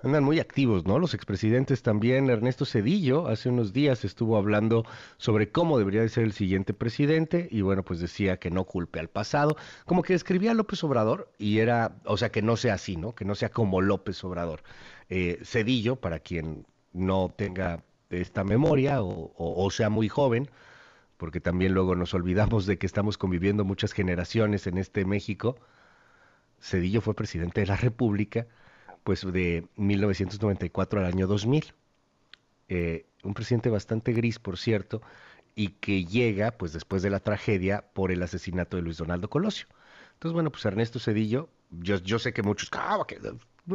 Andan 0.02 0.22
muy 0.22 0.38
activos, 0.38 0.84
¿no? 0.84 0.98
Los 0.98 1.14
expresidentes 1.14 1.82
también. 1.82 2.28
Ernesto 2.28 2.66
Cedillo 2.66 3.26
hace 3.26 3.48
unos 3.48 3.72
días 3.72 4.04
estuvo 4.04 4.36
hablando 4.36 4.84
sobre 5.16 5.50
cómo 5.50 5.78
debería 5.78 6.02
de 6.02 6.10
ser 6.10 6.24
el 6.24 6.34
siguiente 6.34 6.74
presidente 6.74 7.48
y 7.50 7.62
bueno, 7.62 7.82
pues 7.84 8.00
decía 8.00 8.36
que 8.36 8.50
no 8.50 8.64
culpe 8.64 9.00
al 9.00 9.08
pasado, 9.08 9.56
como 9.86 10.02
que 10.02 10.12
describía 10.12 10.50
a 10.50 10.54
López 10.54 10.84
Obrador 10.84 11.32
y 11.38 11.60
era, 11.60 11.96
o 12.04 12.18
sea, 12.18 12.30
que 12.30 12.42
no 12.42 12.58
sea 12.58 12.74
así, 12.74 12.98
¿no? 12.98 13.14
Que 13.14 13.24
no 13.24 13.34
sea 13.34 13.48
como 13.48 13.80
López 13.80 14.22
Obrador. 14.24 14.62
Eh, 15.16 15.38
Cedillo, 15.44 15.94
para 15.94 16.18
quien 16.18 16.66
no 16.92 17.32
tenga 17.36 17.84
esta 18.10 18.42
memoria 18.42 18.98
o, 19.00 19.70
sea 19.70 19.88
muy 19.88 20.08
joven, 20.08 20.50
porque 21.18 21.38
también 21.40 21.72
luego 21.72 21.94
nos 21.94 22.14
olvidamos 22.14 22.66
de 22.66 22.78
que 22.78 22.86
estamos 22.86 23.16
conviviendo 23.16 23.64
muchas 23.64 23.92
generaciones 23.92 24.66
en 24.66 24.76
este 24.76 25.04
México. 25.04 25.56
Cedillo 26.60 27.00
fue 27.00 27.14
presidente 27.14 27.60
de 27.60 27.68
la 27.68 27.76
República, 27.76 28.48
pues 29.04 29.20
de 29.20 29.68
1994 29.76 30.98
al 30.98 31.06
año 31.06 31.28
2000. 31.28 31.72
Eh, 32.68 33.06
un 33.22 33.34
presidente 33.34 33.70
bastante 33.70 34.12
gris, 34.14 34.40
por 34.40 34.58
cierto, 34.58 35.00
y 35.54 35.68
que 35.68 36.06
llega, 36.06 36.50
pues 36.50 36.72
después 36.72 37.02
de 37.02 37.10
la 37.10 37.20
tragedia, 37.20 37.84
por 37.92 38.10
el 38.10 38.20
asesinato 38.20 38.76
de 38.76 38.82
Luis 38.82 38.96
Donaldo 38.96 39.30
Colosio. 39.30 39.68
Entonces, 40.14 40.32
bueno, 40.32 40.50
pues 40.50 40.64
Ernesto 40.64 40.98
Cedillo, 40.98 41.50
yo, 41.70 42.18
sé 42.18 42.32
que 42.32 42.42
muchos, 42.42 42.68
ah, 42.72 42.98
que 43.06 43.20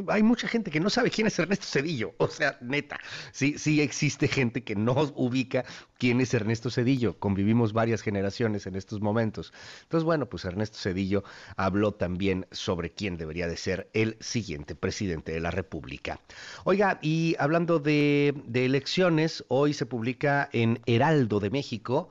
hay 0.08 0.24
mucha 0.24 0.48
gente 0.48 0.72
que 0.72 0.80
no 0.80 0.90
sabe 0.90 1.10
quién 1.10 1.28
es 1.28 1.40
Ernesto 1.40 1.66
Cedillo, 1.66 2.14
o 2.18 2.28
sea, 2.28 2.58
neta, 2.62 3.00
sí, 3.32 3.58
sí 3.58 3.82
existe 3.82 4.28
gente 4.28 4.64
que 4.64 4.76
no 4.76 4.94
ubica 5.16 5.66
quién 5.98 6.22
es 6.22 6.34
Ernesto 6.34 6.70
Cedillo, 6.70 7.18
convivimos 7.20 7.74
varias 7.74 8.02
generaciones 8.02 8.68
en 8.68 8.76
estos 8.76 9.02
momentos. 9.02 9.52
Entonces, 9.84 10.06
bueno, 10.06 10.28
pues 10.28 10.46
Ernesto 10.46 10.78
Cedillo 10.78 11.24
habló 11.58 11.94
también 11.94 12.46
sobre 12.52 12.92
quién 12.92 13.18
debería 13.18 13.48
de 13.48 13.58
ser 13.58 13.90
el 13.94 14.18
siguiente 14.20 14.76
presidente 14.76 15.32
de 15.32 15.40
la 15.40 15.52
República. 15.52 16.20
Oiga, 16.64 17.00
y 17.02 17.36
hablando 17.40 17.80
de, 17.80 18.34
de 18.46 18.66
elecciones, 18.66 19.44
hoy 19.48 19.74
se 19.74 19.86
publica 19.86 20.50
en 20.54 20.80
Heraldo 20.86 21.40
de 21.40 21.50
México 21.50 22.10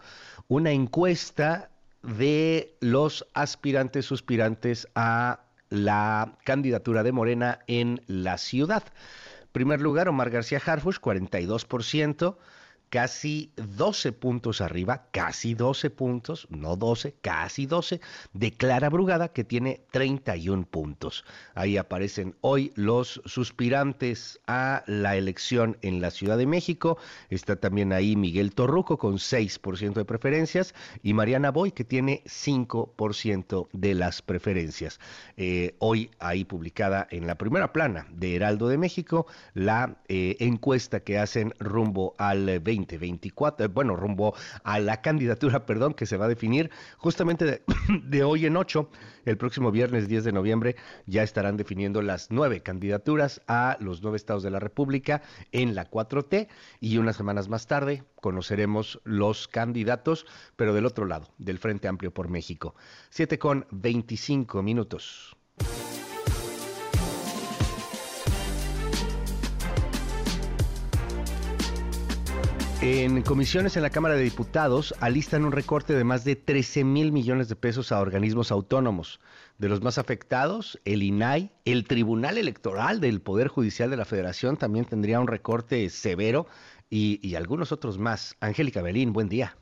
una 0.48 0.72
encuesta 0.72 1.70
de 2.02 2.76
los 2.80 3.26
aspirantes, 3.34 4.06
suspirantes 4.06 4.88
a 4.94 5.47
la 5.70 6.34
candidatura 6.44 7.02
de 7.02 7.12
Morena 7.12 7.60
en 7.66 8.02
la 8.06 8.38
ciudad. 8.38 8.84
Primer 9.52 9.80
lugar, 9.80 10.08
Omar 10.08 10.30
García 10.30 10.60
Harfush, 10.64 10.98
42% 10.98 12.36
casi 12.90 13.52
12 13.56 14.12
puntos 14.12 14.60
arriba, 14.60 15.08
casi 15.10 15.54
12 15.54 15.90
puntos, 15.90 16.46
no 16.50 16.76
12, 16.76 17.14
casi 17.20 17.66
12, 17.66 18.00
de 18.32 18.52
Clara 18.52 18.88
Brugada 18.88 19.28
que 19.28 19.44
tiene 19.44 19.82
31 19.90 20.66
puntos. 20.66 21.24
Ahí 21.54 21.76
aparecen 21.76 22.34
hoy 22.40 22.72
los 22.74 23.20
suspirantes 23.24 24.40
a 24.46 24.82
la 24.86 25.16
elección 25.16 25.76
en 25.82 26.00
la 26.00 26.10
Ciudad 26.10 26.38
de 26.38 26.46
México. 26.46 26.98
Está 27.30 27.56
también 27.56 27.92
ahí 27.92 28.16
Miguel 28.16 28.54
Torruco 28.54 28.98
con 28.98 29.16
6% 29.16 29.94
de 29.94 30.04
preferencias 30.04 30.74
y 31.02 31.12
Mariana 31.14 31.50
Boy 31.50 31.72
que 31.72 31.84
tiene 31.84 32.22
5% 32.24 33.68
de 33.72 33.94
las 33.94 34.22
preferencias. 34.22 35.00
Eh, 35.36 35.74
hoy 35.78 36.10
ahí 36.18 36.44
publicada 36.44 37.06
en 37.10 37.26
la 37.26 37.36
primera 37.36 37.72
plana 37.72 38.06
de 38.10 38.36
Heraldo 38.36 38.68
de 38.68 38.78
México 38.78 39.26
la 39.54 39.96
eh, 40.08 40.36
encuesta 40.40 41.00
que 41.00 41.18
hacen 41.18 41.54
rumbo 41.58 42.14
al 42.18 42.60
20 42.60 42.77
2024, 42.82 43.66
eh, 43.66 43.68
bueno, 43.68 43.96
rumbo 43.96 44.34
a 44.64 44.78
la 44.78 45.00
candidatura, 45.00 45.64
perdón, 45.66 45.94
que 45.94 46.06
se 46.06 46.16
va 46.16 46.26
a 46.26 46.28
definir 46.28 46.70
justamente 46.96 47.62
de, 48.04 48.22
hoy 48.24 48.46
en 48.46 48.56
ocho, 48.56 48.90
el 49.24 49.36
próximo 49.36 49.70
viernes 49.70 50.08
10 50.08 50.24
de 50.24 50.32
noviembre, 50.32 50.76
ya 51.06 51.22
estarán 51.22 51.56
definiendo 51.56 52.02
las 52.02 52.30
nueve 52.30 52.62
candidaturas 52.62 53.42
a 53.46 53.76
los 53.80 54.02
nueve 54.02 54.16
estados 54.16 54.42
de 54.42 54.50
la 54.50 54.58
República 54.58 55.22
en 55.52 55.74
la 55.74 55.90
4T 55.90 56.48
y 56.80 56.98
unas 56.98 57.16
semanas 57.16 57.48
más 57.48 57.66
tarde 57.66 58.04
conoceremos 58.20 59.00
los 59.04 59.48
candidatos, 59.48 60.26
pero 60.56 60.74
del 60.74 60.86
otro 60.86 61.06
lado, 61.06 61.28
del 61.38 61.58
Frente 61.58 61.88
Amplio 61.88 62.12
por 62.12 62.28
México. 62.28 62.74
Siete 63.10 63.38
con 63.38 63.66
25 63.70 64.62
minutos. 64.62 65.37
En 72.80 73.22
comisiones 73.22 73.76
en 73.76 73.82
la 73.82 73.90
Cámara 73.90 74.14
de 74.14 74.22
Diputados 74.22 74.94
alistan 75.00 75.44
un 75.44 75.50
recorte 75.50 75.94
de 75.94 76.04
más 76.04 76.22
de 76.22 76.36
13 76.36 76.84
mil 76.84 77.10
millones 77.10 77.48
de 77.48 77.56
pesos 77.56 77.90
a 77.90 78.00
organismos 78.00 78.52
autónomos. 78.52 79.18
De 79.58 79.68
los 79.68 79.82
más 79.82 79.98
afectados, 79.98 80.78
el 80.84 81.02
INAI, 81.02 81.50
el 81.64 81.88
Tribunal 81.88 82.38
Electoral 82.38 83.00
del 83.00 83.20
Poder 83.20 83.48
Judicial 83.48 83.90
de 83.90 83.96
la 83.96 84.04
Federación 84.04 84.56
también 84.56 84.84
tendría 84.84 85.18
un 85.18 85.26
recorte 85.26 85.90
severo 85.90 86.46
y, 86.88 87.34
algunos 87.34 87.72
otros 87.72 87.98
más. 87.98 88.36
Angélica 88.38 88.80
Belín, 88.80 89.12
buen 89.12 89.28
día. 89.28 89.56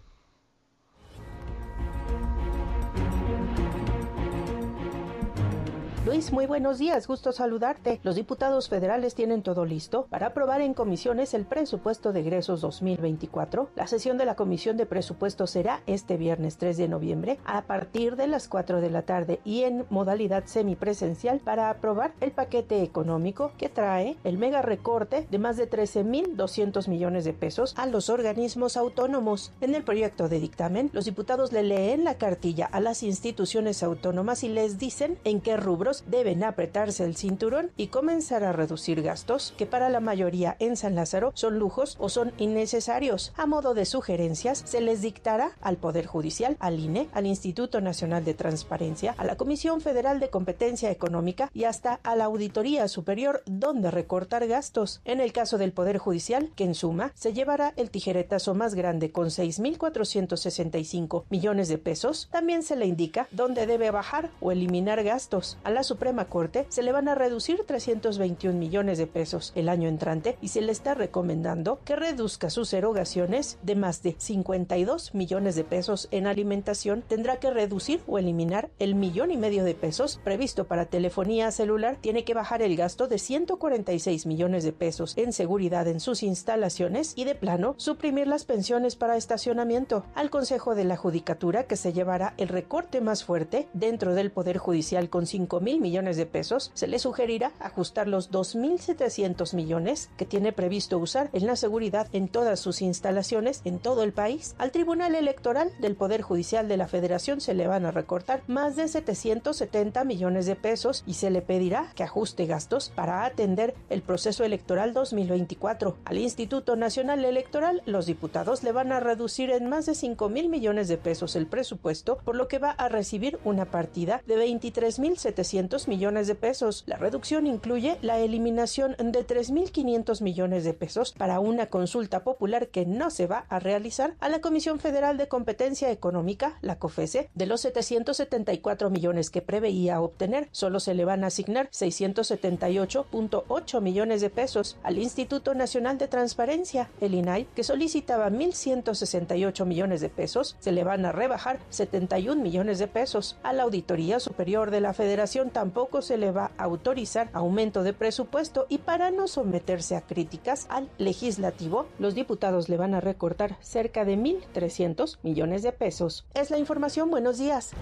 Luis, 6.06 6.32
muy 6.32 6.46
buenos 6.46 6.78
días, 6.78 7.08
gusto 7.08 7.32
saludarte. 7.32 7.98
Los 8.04 8.14
diputados 8.14 8.68
federales 8.68 9.16
tienen 9.16 9.42
todo 9.42 9.64
listo 9.64 10.06
para 10.08 10.28
aprobar 10.28 10.60
en 10.60 10.72
comisiones 10.72 11.34
el 11.34 11.46
presupuesto 11.46 12.12
de 12.12 12.20
egresos 12.20 12.60
2024. 12.60 13.70
La 13.74 13.88
sesión 13.88 14.16
de 14.16 14.24
la 14.24 14.36
Comisión 14.36 14.76
de 14.76 14.86
Presupuestos 14.86 15.50
será 15.50 15.82
este 15.88 16.16
viernes 16.16 16.58
3 16.58 16.76
de 16.76 16.86
noviembre 16.86 17.40
a 17.44 17.62
partir 17.62 18.14
de 18.14 18.28
las 18.28 18.46
4 18.46 18.80
de 18.80 18.88
la 18.88 19.02
tarde 19.02 19.40
y 19.44 19.64
en 19.64 19.84
modalidad 19.90 20.44
semipresencial 20.46 21.40
para 21.40 21.70
aprobar 21.70 22.12
el 22.20 22.30
paquete 22.30 22.84
económico 22.84 23.50
que 23.58 23.68
trae 23.68 24.16
el 24.22 24.38
mega 24.38 24.62
recorte 24.62 25.26
de 25.28 25.38
más 25.40 25.56
de 25.56 25.68
13.200 25.68 26.86
millones 26.86 27.24
de 27.24 27.32
pesos 27.32 27.74
a 27.76 27.86
los 27.86 28.10
organismos 28.10 28.76
autónomos. 28.76 29.50
En 29.60 29.74
el 29.74 29.82
proyecto 29.82 30.28
de 30.28 30.38
dictamen, 30.38 30.88
los 30.92 31.06
diputados 31.06 31.52
le 31.52 31.64
leen 31.64 32.04
la 32.04 32.14
cartilla 32.14 32.66
a 32.66 32.78
las 32.78 33.02
instituciones 33.02 33.82
autónomas 33.82 34.44
y 34.44 34.48
les 34.48 34.78
dicen 34.78 35.18
en 35.24 35.40
qué 35.40 35.56
rubros 35.56 35.95
deben 36.06 36.44
apretarse 36.44 37.04
el 37.04 37.16
cinturón 37.16 37.70
y 37.76 37.88
comenzar 37.88 38.44
a 38.44 38.52
reducir 38.52 39.02
gastos 39.02 39.54
que 39.56 39.66
para 39.66 39.88
la 39.88 40.00
mayoría 40.00 40.56
en 40.58 40.76
San 40.76 40.94
Lázaro 40.94 41.32
son 41.34 41.58
lujos 41.58 41.96
o 41.98 42.08
son 42.08 42.32
innecesarios. 42.38 43.32
A 43.36 43.46
modo 43.46 43.74
de 43.74 43.84
sugerencias, 43.84 44.62
se 44.64 44.80
les 44.80 45.02
dictará 45.02 45.52
al 45.60 45.76
Poder 45.76 46.06
Judicial, 46.06 46.56
al 46.60 46.78
INE, 46.78 47.08
al 47.12 47.26
Instituto 47.26 47.80
Nacional 47.80 48.24
de 48.24 48.34
Transparencia, 48.34 49.14
a 49.18 49.24
la 49.24 49.36
Comisión 49.36 49.80
Federal 49.80 50.20
de 50.20 50.30
Competencia 50.30 50.90
Económica 50.90 51.50
y 51.54 51.64
hasta 51.64 52.00
a 52.02 52.16
la 52.16 52.24
Auditoría 52.24 52.88
Superior 52.88 53.42
donde 53.46 53.90
recortar 53.90 54.46
gastos. 54.46 55.00
En 55.04 55.20
el 55.20 55.32
caso 55.32 55.58
del 55.58 55.72
Poder 55.72 55.98
Judicial, 55.98 56.50
que 56.56 56.64
en 56.64 56.74
suma 56.74 57.12
se 57.14 57.32
llevará 57.32 57.72
el 57.76 57.90
tijeretazo 57.90 58.54
más 58.54 58.74
grande 58.74 59.12
con 59.12 59.28
6.465 59.28 61.24
millones 61.30 61.68
de 61.68 61.78
pesos, 61.78 62.28
también 62.30 62.62
se 62.62 62.76
le 62.76 62.86
indica 62.86 63.28
dónde 63.30 63.66
debe 63.66 63.90
bajar 63.90 64.30
o 64.40 64.52
eliminar 64.52 65.02
gastos. 65.02 65.58
A 65.64 65.70
la 65.70 65.82
Suprema 65.86 66.26
Corte 66.26 66.66
se 66.68 66.82
le 66.82 66.92
van 66.92 67.08
a 67.08 67.14
reducir 67.14 67.64
321 67.64 68.58
millones 68.58 68.98
de 68.98 69.06
pesos 69.06 69.52
el 69.54 69.68
año 69.68 69.88
entrante 69.88 70.36
y 70.42 70.48
se 70.48 70.60
le 70.60 70.72
está 70.72 70.94
recomendando 70.94 71.80
que 71.84 71.96
reduzca 71.96 72.50
sus 72.50 72.72
erogaciones 72.72 73.58
de 73.62 73.76
más 73.76 74.02
de 74.02 74.16
52 74.18 75.14
millones 75.14 75.54
de 75.54 75.64
pesos 75.64 76.08
en 76.10 76.26
alimentación. 76.26 77.02
Tendrá 77.02 77.36
que 77.36 77.50
reducir 77.50 78.00
o 78.06 78.18
eliminar 78.18 78.68
el 78.78 78.94
millón 78.94 79.30
y 79.30 79.36
medio 79.36 79.64
de 79.64 79.74
pesos 79.74 80.20
previsto 80.24 80.66
para 80.66 80.86
telefonía 80.86 81.50
celular. 81.52 81.98
Tiene 82.00 82.24
que 82.24 82.34
bajar 82.34 82.62
el 82.62 82.76
gasto 82.76 83.06
de 83.06 83.18
146 83.18 84.26
millones 84.26 84.64
de 84.64 84.72
pesos 84.72 85.16
en 85.16 85.32
seguridad 85.32 85.86
en 85.86 86.00
sus 86.00 86.22
instalaciones 86.22 87.12
y 87.16 87.24
de 87.24 87.34
plano 87.34 87.74
suprimir 87.78 88.26
las 88.26 88.44
pensiones 88.44 88.96
para 88.96 89.16
estacionamiento. 89.16 90.04
Al 90.14 90.30
Consejo 90.30 90.74
de 90.74 90.84
la 90.84 90.96
Judicatura 90.96 91.64
que 91.64 91.76
se 91.76 91.92
llevará 91.92 92.34
el 92.38 92.48
recorte 92.48 93.00
más 93.00 93.24
fuerte 93.24 93.68
dentro 93.72 94.14
del 94.14 94.32
Poder 94.32 94.58
Judicial 94.58 95.08
con 95.08 95.26
5 95.26 95.60
mil 95.60 95.75
millones 95.80 96.16
de 96.16 96.26
pesos, 96.26 96.70
se 96.74 96.86
le 96.86 96.98
sugerirá 96.98 97.52
ajustar 97.60 98.08
los 98.08 98.30
2.700 98.30 99.54
millones 99.54 100.10
que 100.16 100.24
tiene 100.24 100.52
previsto 100.52 100.98
usar 100.98 101.30
en 101.32 101.46
la 101.46 101.56
seguridad 101.56 102.08
en 102.12 102.28
todas 102.28 102.60
sus 102.60 102.82
instalaciones 102.82 103.60
en 103.64 103.78
todo 103.78 104.02
el 104.02 104.12
país. 104.12 104.54
Al 104.58 104.70
Tribunal 104.70 105.14
Electoral 105.14 105.70
del 105.80 105.96
Poder 105.96 106.22
Judicial 106.22 106.68
de 106.68 106.76
la 106.76 106.88
Federación 106.88 107.40
se 107.40 107.54
le 107.54 107.66
van 107.66 107.86
a 107.86 107.90
recortar 107.90 108.42
más 108.46 108.76
de 108.76 108.88
770 108.88 110.04
millones 110.04 110.46
de 110.46 110.56
pesos 110.56 111.04
y 111.06 111.14
se 111.14 111.30
le 111.30 111.42
pedirá 111.42 111.92
que 111.94 112.02
ajuste 112.02 112.46
gastos 112.46 112.92
para 112.94 113.24
atender 113.24 113.74
el 113.90 114.02
proceso 114.02 114.44
electoral 114.44 114.92
2024. 114.94 115.96
Al 116.04 116.18
Instituto 116.18 116.76
Nacional 116.76 117.24
Electoral, 117.24 117.82
los 117.86 118.06
diputados 118.06 118.62
le 118.62 118.72
van 118.72 118.92
a 118.92 119.00
reducir 119.00 119.50
en 119.50 119.68
más 119.68 119.86
de 119.86 119.94
5 119.94 120.28
mil 120.28 120.48
millones 120.48 120.88
de 120.88 120.98
pesos 120.98 121.36
el 121.36 121.46
presupuesto, 121.46 122.18
por 122.24 122.36
lo 122.36 122.48
que 122.48 122.58
va 122.58 122.70
a 122.70 122.88
recibir 122.88 123.38
una 123.44 123.66
partida 123.66 124.22
de 124.26 124.36
23.700 124.36 125.65
millones 125.88 126.26
de 126.26 126.34
pesos. 126.34 126.84
La 126.86 126.96
reducción 126.96 127.46
incluye 127.46 127.98
la 128.02 128.18
eliminación 128.18 128.96
de 128.98 129.26
3.500 129.26 130.22
millones 130.22 130.64
de 130.64 130.72
pesos 130.72 131.12
para 131.12 131.40
una 131.40 131.66
consulta 131.66 132.22
popular 132.22 132.68
que 132.68 132.86
no 132.86 133.10
se 133.10 133.26
va 133.26 133.46
a 133.48 133.58
realizar 133.58 134.14
a 134.20 134.28
la 134.28 134.40
Comisión 134.40 134.78
Federal 134.78 135.16
de 135.16 135.26
Competencia 135.28 135.90
Económica, 135.90 136.58
la 136.62 136.78
COFESE, 136.78 137.30
de 137.34 137.46
los 137.46 137.62
774 137.62 138.90
millones 138.90 139.30
que 139.30 139.42
preveía 139.42 140.00
obtener, 140.00 140.48
solo 140.52 140.78
se 140.78 140.94
le 140.94 141.04
van 141.04 141.24
a 141.24 141.28
asignar 141.28 141.68
678.8 141.70 143.80
millones 143.80 144.20
de 144.20 144.30
pesos 144.30 144.76
al 144.84 144.98
Instituto 144.98 145.54
Nacional 145.54 145.98
de 145.98 146.06
Transparencia, 146.08 146.88
el 147.00 147.14
INAI, 147.14 147.46
que 147.54 147.64
solicitaba 147.64 148.30
1.168 148.30 149.66
millones 149.66 150.00
de 150.00 150.10
pesos, 150.10 150.56
se 150.60 150.72
le 150.72 150.84
van 150.84 151.04
a 151.04 151.12
rebajar 151.12 151.58
71 151.70 152.40
millones 152.40 152.78
de 152.78 152.86
pesos. 152.86 153.36
A 153.42 153.52
la 153.52 153.64
Auditoría 153.64 154.20
Superior 154.20 154.70
de 154.70 154.80
la 154.80 154.94
Federación 154.94 155.50
tampoco 155.56 156.02
se 156.02 156.18
le 156.18 156.32
va 156.32 156.50
a 156.58 156.64
autorizar 156.64 157.30
aumento 157.32 157.82
de 157.82 157.94
presupuesto 157.94 158.66
y 158.68 158.76
para 158.76 159.10
no 159.10 159.26
someterse 159.26 159.96
a 159.96 160.02
críticas 160.02 160.66
al 160.68 160.90
legislativo, 160.98 161.86
los 161.98 162.14
diputados 162.14 162.68
le 162.68 162.76
van 162.76 162.92
a 162.92 163.00
recortar 163.00 163.56
cerca 163.62 164.04
de 164.04 164.18
1.300 164.18 165.16
millones 165.22 165.62
de 165.62 165.72
pesos. 165.72 166.26
Es 166.34 166.50
la 166.50 166.58
información. 166.58 167.10
Buenos 167.10 167.38
días. 167.38 167.72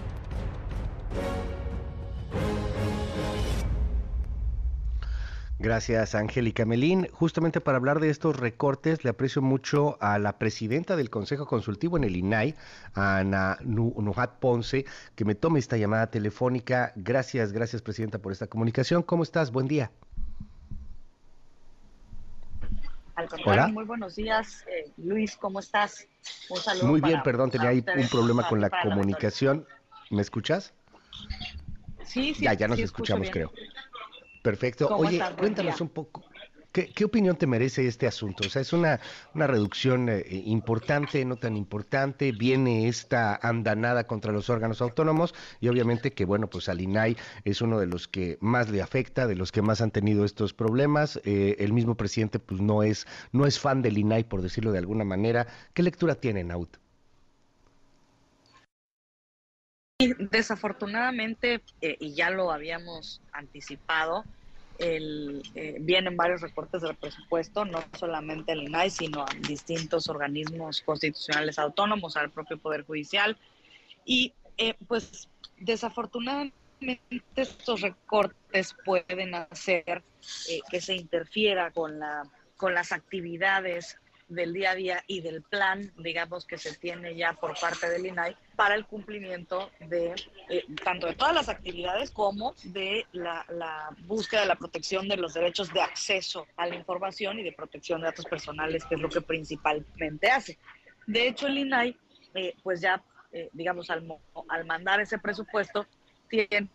Gracias, 5.57 6.15
Angélica 6.15 6.65
Melín. 6.65 7.07
Justamente 7.13 7.61
para 7.61 7.77
hablar 7.77 8.01
de 8.01 8.09
estos 8.09 8.35
recortes, 8.35 9.03
le 9.05 9.09
aprecio 9.09 9.41
mucho 9.41 9.97
a 10.01 10.19
la 10.19 10.37
presidenta 10.37 10.97
del 10.97 11.09
Consejo 11.09 11.47
Consultivo 11.47 11.95
en 11.95 12.03
el 12.03 12.17
INAI, 12.17 12.55
Ana 12.93 13.57
Nujat 13.61 14.31
Ponce, 14.39 14.85
que 15.15 15.23
me 15.23 15.33
tome 15.33 15.59
esta 15.59 15.77
llamada 15.77 16.07
telefónica. 16.07 16.91
Gracias, 16.97 17.53
gracias, 17.53 17.81
presidenta, 17.81 18.19
por 18.19 18.33
esta 18.33 18.47
comunicación. 18.47 19.01
¿Cómo 19.01 19.23
estás? 19.23 19.51
Buen 19.51 19.67
día. 19.67 19.91
Al 23.15 23.29
contrario, 23.29 23.73
muy 23.73 23.85
buenos 23.85 24.17
días. 24.17 24.65
Eh, 24.67 24.91
Luis, 24.97 25.37
¿cómo 25.37 25.59
estás? 25.59 26.05
Un 26.49 26.57
saludo. 26.57 26.87
Muy 26.87 26.99
bien, 26.99 27.23
perdón, 27.23 27.49
tenía 27.49 27.69
ahí 27.69 27.83
un 27.95 28.09
problema 28.09 28.45
con 28.49 28.59
la 28.59 28.69
comunicación. 28.69 29.65
¿Me 30.11 30.21
escuchas? 30.21 30.73
Sí, 32.03 32.33
sí. 32.33 32.43
Ya, 32.43 32.53
ya 32.53 32.67
nos 32.67 32.77
escuchamos, 32.79 33.29
creo. 33.29 33.53
Perfecto. 34.45 34.87
Oye, 34.95 35.19
cuéntanos 35.39 35.81
un 35.81 35.89
poco. 35.89 36.23
¿Qué, 36.71 37.05
opinión 37.05 37.37
te 37.37 37.47
merece 37.47 37.87
este 37.87 38.05
asunto? 38.05 38.43
O 38.45 38.49
sea, 38.49 38.61
es 38.61 38.73
una, 38.73 38.99
una 39.33 39.47
reducción 39.47 40.09
eh, 40.09 40.25
importante, 40.45 41.23
no 41.23 41.37
tan 41.37 41.55
importante, 41.55 42.33
viene 42.33 42.89
esta 42.89 43.39
andanada 43.41 44.07
contra 44.07 44.33
los 44.33 44.49
órganos 44.49 44.81
autónomos 44.81 45.33
y 45.61 45.69
obviamente 45.69 46.11
que, 46.11 46.25
bueno, 46.25 46.49
pues 46.49 46.67
al 46.67 46.81
INAI 46.81 47.15
es 47.45 47.61
uno 47.61 47.79
de 47.79 47.87
los 47.87 48.09
que 48.09 48.37
más 48.41 48.69
le 48.69 48.81
afecta, 48.81 49.25
de 49.25 49.35
los 49.35 49.53
que 49.53 49.61
más 49.61 49.79
han 49.79 49.91
tenido 49.91 50.25
estos 50.25 50.53
problemas. 50.53 51.19
Eh, 51.23 51.55
el 51.59 51.71
mismo 51.71 51.95
presidente, 51.95 52.39
pues 52.39 52.59
no 52.59 52.83
es, 52.83 53.07
no 53.31 53.47
es 53.47 53.57
fan 53.57 53.81
del 53.81 53.97
INAI, 53.97 54.25
por 54.25 54.41
decirlo 54.41 54.73
de 54.73 54.79
alguna 54.79 55.05
manera. 55.05 55.47
¿Qué 55.73 55.81
lectura 55.81 56.15
tiene, 56.15 56.43
Naut? 56.43 56.77
Desafortunadamente, 59.97 61.61
eh, 61.79 61.95
y 62.01 62.13
ya 62.13 62.29
lo 62.29 62.51
habíamos 62.51 63.21
anticipado, 63.31 64.25
el, 64.77 65.41
eh, 65.55 65.77
vienen 65.79 66.17
varios 66.17 66.41
recortes 66.41 66.81
del 66.81 66.97
presupuesto, 66.97 67.63
no 67.63 67.81
solamente 67.97 68.51
al 68.51 68.63
INAI, 68.63 68.89
sino 68.89 69.21
a 69.21 69.27
distintos 69.47 70.09
organismos 70.09 70.81
constitucionales 70.81 71.57
autónomos, 71.57 72.17
al 72.17 72.29
propio 72.29 72.57
Poder 72.57 72.83
Judicial. 72.83 73.37
Y 74.03 74.33
eh, 74.57 74.73
pues 74.85 75.29
desafortunadamente 75.59 76.51
estos 77.37 77.79
recortes 77.79 78.75
pueden 78.83 79.33
hacer 79.33 80.03
que 80.69 80.81
se 80.81 80.93
interfiera 80.93 81.71
con, 81.71 81.99
la, 81.99 82.23
con 82.57 82.73
las 82.73 82.91
actividades 82.91 83.97
del 84.27 84.51
día 84.51 84.71
a 84.71 84.75
día 84.75 85.03
y 85.07 85.21
del 85.21 85.41
plan, 85.41 85.93
digamos, 85.97 86.45
que 86.45 86.57
se 86.57 86.75
tiene 86.75 87.15
ya 87.15 87.31
por 87.31 87.57
parte 87.57 87.89
del 87.89 88.07
INAI 88.07 88.35
para 88.55 88.75
el 88.75 88.85
cumplimiento 88.85 89.69
de 89.79 90.15
eh, 90.49 90.63
tanto 90.83 91.07
de 91.07 91.15
todas 91.15 91.33
las 91.33 91.49
actividades 91.49 92.11
como 92.11 92.55
de 92.63 93.05
la, 93.11 93.45
búsqueda 94.05 94.41
de 94.41 94.47
la 94.47 94.55
protección 94.55 95.07
de 95.07 95.17
los 95.17 95.33
derechos 95.33 95.73
de 95.73 95.81
acceso 95.81 96.47
a 96.55 96.67
la 96.67 96.75
información 96.75 97.39
y 97.39 97.43
de 97.43 97.51
protección 97.51 98.01
de 98.01 98.07
datos 98.07 98.25
personales, 98.25 98.85
que 98.85 98.95
es 98.95 99.01
lo 99.01 99.09
que 99.09 99.21
principalmente 99.21 100.29
hace. 100.29 100.57
De 101.07 101.27
hecho, 101.27 101.47
el 101.47 101.57
INAI, 101.57 101.97
eh, 102.33 102.55
pues 102.63 102.81
ya, 102.81 103.03
eh, 103.31 103.49
digamos, 103.53 103.89
al, 103.89 104.07
al 104.49 104.65
mandar 104.65 104.99
ese 104.99 105.19
presupuesto, 105.19 105.85
tienen 106.29 106.69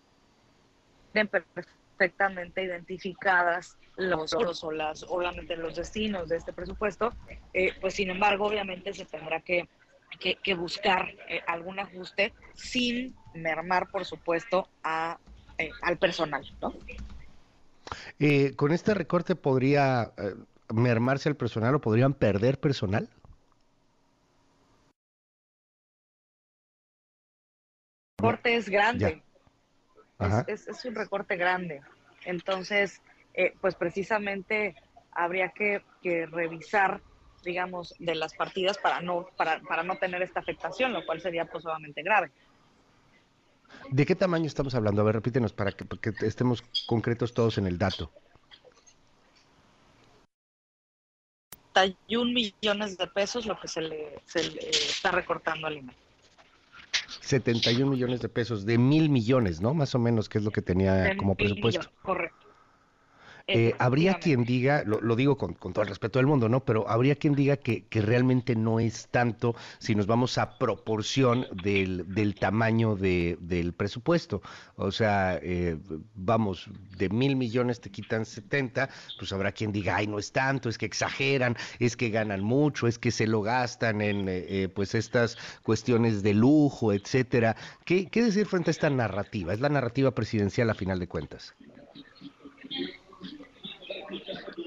perfectamente 1.28 2.62
identificadas 2.62 3.76
los, 3.96 4.64
o 4.64 4.72
las, 4.72 5.04
obviamente 5.08 5.56
los 5.56 5.76
destinos 5.76 6.28
de 6.28 6.36
este 6.36 6.52
presupuesto, 6.52 7.12
eh, 7.52 7.72
pues 7.80 7.94
sin 7.94 8.10
embargo, 8.10 8.46
obviamente 8.46 8.92
se 8.94 9.04
tendrá 9.04 9.40
que, 9.40 9.68
que, 10.18 10.54
buscar 10.54 11.08
eh, 11.28 11.40
algún 11.46 11.78
ajuste 11.78 12.32
sin 12.54 13.14
mermar, 13.34 13.88
por 13.90 14.04
supuesto, 14.04 14.68
a, 14.82 15.18
eh, 15.58 15.70
al 15.82 15.98
personal, 15.98 16.44
¿no? 16.60 16.74
¿Con 18.56 18.72
este 18.72 18.94
recorte 18.94 19.34
podría 19.34 20.12
mermarse 20.72 21.28
el 21.28 21.36
personal 21.36 21.74
o 21.74 21.80
podrían 21.80 22.14
perder 22.14 22.60
personal? 22.60 23.08
El 28.18 28.26
recorte 28.26 28.56
es 28.56 28.68
grande. 28.68 29.22
Es, 30.46 30.68
es, 30.68 30.84
un 30.84 30.94
recorte 30.94 31.36
grande. 31.36 31.80
Entonces, 32.24 33.00
eh, 33.34 33.54
pues 33.60 33.74
precisamente 33.74 34.76
habría 35.12 35.50
que, 35.50 35.82
revisar, 36.30 37.00
digamos, 37.42 37.94
de 37.98 38.14
las 38.14 38.34
partidas 38.34 38.78
para 38.78 39.00
no, 39.00 39.26
para, 39.36 39.60
para 39.60 39.82
no 39.82 39.96
tener 39.98 40.22
esta 40.22 40.40
afectación, 40.40 40.92
lo 40.92 41.04
cual 41.04 41.20
sería 41.20 41.46
pues 41.46 41.64
grave. 41.96 42.30
¿De 43.90 44.06
qué 44.06 44.14
tamaño 44.14 44.46
estamos 44.46 44.74
hablando? 44.74 45.02
A 45.02 45.04
ver, 45.04 45.14
repítenos 45.16 45.52
para 45.52 45.72
que, 45.72 45.84
estemos 46.20 46.62
concretos 46.86 47.34
todos 47.34 47.58
en 47.58 47.66
el 47.66 47.78
dato. 47.78 48.10
71 51.74 52.32
millones 52.32 52.98
de 52.98 53.06
pesos 53.06 53.46
lo 53.46 53.58
que 53.58 53.68
se 53.68 53.80
le, 53.80 54.20
se 54.26 54.50
le 54.50 54.70
está 54.70 55.12
recortando 55.12 55.66
al 55.66 55.78
INE. 55.78 55.94
71 57.20 57.90
millones 57.90 58.20
de 58.20 58.28
pesos, 58.28 58.66
de 58.66 58.76
mil 58.76 59.08
millones, 59.08 59.60
¿no? 59.60 59.72
Más 59.74 59.94
o 59.94 59.98
menos, 59.98 60.28
que 60.28 60.38
es 60.38 60.44
lo 60.44 60.50
que 60.50 60.62
tenía 60.62 61.16
como 61.16 61.36
presupuesto. 61.36 61.90
correcto. 62.02 62.49
Eh, 63.46 63.74
habría 63.78 64.14
quien 64.14 64.44
diga, 64.44 64.82
lo, 64.84 65.16
digo 65.16 65.36
con, 65.36 65.54
todo 65.54 65.82
el 65.82 65.88
respeto 65.88 66.18
del 66.18 66.26
mundo, 66.26 66.48
¿no? 66.48 66.64
Pero 66.64 66.88
habría 66.88 67.16
quien 67.16 67.34
diga 67.34 67.56
que, 67.56 67.84
realmente 67.90 68.56
no 68.56 68.80
es 68.80 69.08
tanto 69.08 69.54
si 69.78 69.94
nos 69.94 70.06
vamos 70.06 70.38
a 70.38 70.58
proporción 70.58 71.46
del, 71.62 72.14
del 72.14 72.34
tamaño 72.34 72.96
de, 72.96 73.36
del 73.40 73.72
presupuesto. 73.72 74.42
O 74.76 74.92
sea, 74.92 75.38
eh, 75.42 75.76
vamos, 76.14 76.68
de 76.96 77.08
mil 77.08 77.36
millones 77.36 77.80
te 77.80 77.90
quitan 77.90 78.24
70, 78.24 78.88
pues 79.18 79.32
habrá 79.32 79.52
quien 79.52 79.72
diga, 79.72 79.96
ay, 79.96 80.06
no 80.06 80.18
es 80.18 80.32
tanto, 80.32 80.68
es 80.68 80.78
que 80.78 80.86
exageran, 80.86 81.56
es 81.78 81.96
que 81.96 82.10
ganan 82.10 82.42
mucho, 82.42 82.86
es 82.86 82.98
que 82.98 83.10
se 83.10 83.26
lo 83.26 83.42
gastan 83.42 84.00
en 84.00 84.26
eh, 84.28 84.68
pues 84.74 84.94
estas 84.94 85.36
cuestiones 85.62 86.22
de 86.22 86.34
lujo, 86.34 86.92
etcétera. 86.92 87.56
¿Qué, 87.84 88.06
¿Qué 88.06 88.22
decir 88.22 88.46
frente 88.46 88.70
a 88.70 88.72
esta 88.72 88.90
narrativa? 88.90 89.52
Es 89.52 89.60
la 89.60 89.68
narrativa 89.68 90.14
presidencial 90.14 90.70
a 90.70 90.74
final 90.74 90.98
de 90.98 91.08
cuentas. 91.08 91.54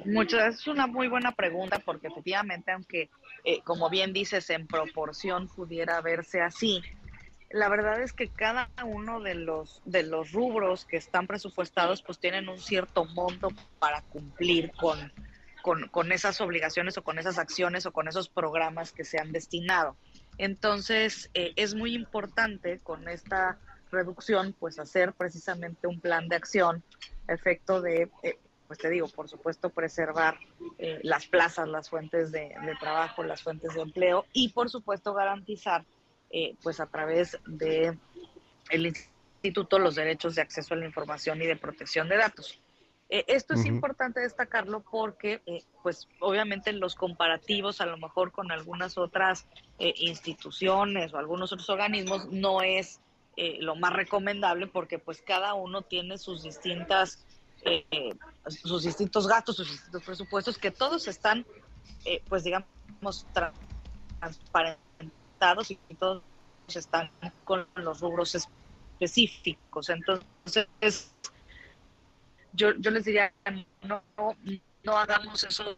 Mucho, 0.06 0.40
es 0.40 0.68
una 0.68 0.88
muy 0.88 1.08
buena 1.08 1.32
pregunta 1.32 1.80
porque 1.80 2.08
efectivamente, 2.08 2.72
aunque 2.72 3.10
eh, 3.44 3.62
como 3.64 3.90
bien 3.90 4.14
dices, 4.14 4.50
en 4.50 4.68
proporción 4.68 5.48
pudiera 5.48 6.02
verse 6.02 6.42
así, 6.42 6.82
la 7.50 7.70
verdad 7.70 8.02
es 8.02 8.14
que 8.14 8.30
cada 8.30 8.70
uno 8.84 9.20
de 9.20 9.36
los 9.36 9.82
de 9.86 10.04
los 10.04 10.32
rubros 10.32 10.86
que 10.86 10.98
están 10.98 11.28
presupuestados 11.28 12.02
pues 12.02 12.20
tienen 12.20 12.50
un 12.50 12.58
cierto 12.58 13.06
monto 13.06 13.50
para 13.78 14.02
cumplir 14.02 14.72
con, 14.72 15.12
con, 15.62 16.12
esas 16.12 16.42
obligaciones 16.42 16.98
o 16.98 17.04
con 17.04 17.20
esas 17.20 17.38
acciones 17.38 17.86
o 17.86 17.94
con 17.94 18.08
esos 18.08 18.28
programas 18.28 18.92
que 18.92 19.06
se 19.06 19.20
han 19.20 19.32
destinado. 19.32 19.96
Entonces, 20.38 21.30
eh, 21.36 21.54
es 21.56 21.74
muy 21.74 21.94
importante 21.96 22.80
con 22.80 23.08
esta 23.08 23.60
reducción, 23.92 24.54
pues 24.60 24.80
hacer 24.80 25.14
precisamente 25.14 25.88
un 25.88 26.02
plan 26.02 26.28
de 26.28 26.36
acción, 26.36 26.84
efecto 27.28 27.82
de 27.82 28.10
eh, 28.24 28.40
pues 28.74 28.82
te 28.82 28.90
digo, 28.90 29.08
por 29.08 29.30
supuesto, 29.30 29.70
preservar 29.70 30.40
eh, 30.80 31.00
las 31.04 31.28
plazas, 31.28 31.68
las 31.68 31.92
fuentes 31.92 32.32
de, 32.32 32.56
trabajo, 32.80 33.22
las 33.22 33.44
fuentes 33.44 33.76
de 33.76 33.82
empleo 33.82 34.26
y, 34.34 34.50
por 34.50 34.68
supuesto, 34.68 35.14
garantizar, 35.14 35.86
eh, 36.32 36.56
pues 36.64 36.80
a 36.80 36.88
través 36.88 37.38
de 37.46 37.96
el 38.72 38.88
instituto, 38.88 39.78
los 39.78 39.94
derechos 39.94 40.34
de 40.34 40.42
acceso 40.42 40.74
a 40.74 40.78
la 40.78 40.88
información 40.88 41.40
y 41.44 41.46
de 41.46 41.56
protección 41.56 42.10
de 42.10 42.18
datos. 42.18 42.60
Eh, 43.10 43.26
esto 43.28 43.54
es 43.54 43.64
importante 43.68 44.22
destacarlo 44.22 44.82
porque, 44.90 45.40
pues, 45.84 46.08
obviamente 46.20 46.74
los 46.74 46.96
comparativos, 46.96 47.80
a 47.80 47.86
lo 47.86 47.98
mejor 47.98 48.32
con 48.32 48.52
algunas 48.52 48.98
otras 48.98 49.46
instituciones 49.78 51.14
o 51.14 51.20
algunos 51.20 51.52
otros 51.52 51.70
organismos, 51.70 52.26
no 52.32 52.64
es 52.64 53.02
lo 53.60 53.76
más 53.76 53.94
recomendable 53.94 54.66
porque, 54.66 54.98
pues, 54.98 55.22
cada 55.22 55.54
uno 55.54 55.84
tiene 55.84 56.18
sus 56.18 56.42
distintas 56.42 57.24
eh, 57.66 58.16
sus 58.48 58.84
distintos 58.84 59.28
gastos, 59.28 59.58
sus 59.58 59.70
distintos 59.70 60.04
presupuestos, 60.04 60.58
que 60.58 60.72
todos 60.72 61.08
están, 61.08 61.46
eh, 62.06 62.22
pues 62.28 62.44
digamos, 62.44 63.26
transparentados 64.20 65.72
y 65.72 65.78
todos 66.00 66.24
están 66.68 67.12
con 67.44 67.68
los 67.76 68.00
rubros 68.00 68.36
específicos. 68.36 69.90
Entonces, 69.90 71.14
yo, 72.54 72.74
yo 72.78 72.92
les 72.92 73.06
diría, 73.06 73.34
no, 73.82 74.04
no, 74.84 74.98
hagamos 74.98 75.44
esos 75.44 75.78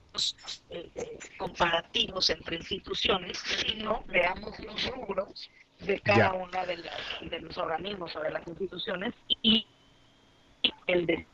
eh, 0.69 1.17
comparativos 1.37 2.29
entre 2.29 2.57
instituciones, 2.57 3.37
sino 3.37 4.03
veamos 4.07 4.59
los 4.59 4.91
rubros 4.91 5.49
de 5.79 5.99
cada 5.99 6.33
una 6.33 6.65
de, 6.65 6.77
las, 6.77 7.29
de 7.29 7.39
los 7.41 7.57
organismos 7.57 8.15
o 8.15 8.21
de 8.21 8.31
las 8.31 8.47
instituciones 8.47 9.13
y 9.41 9.67
el 10.87 11.05
de 11.05 11.27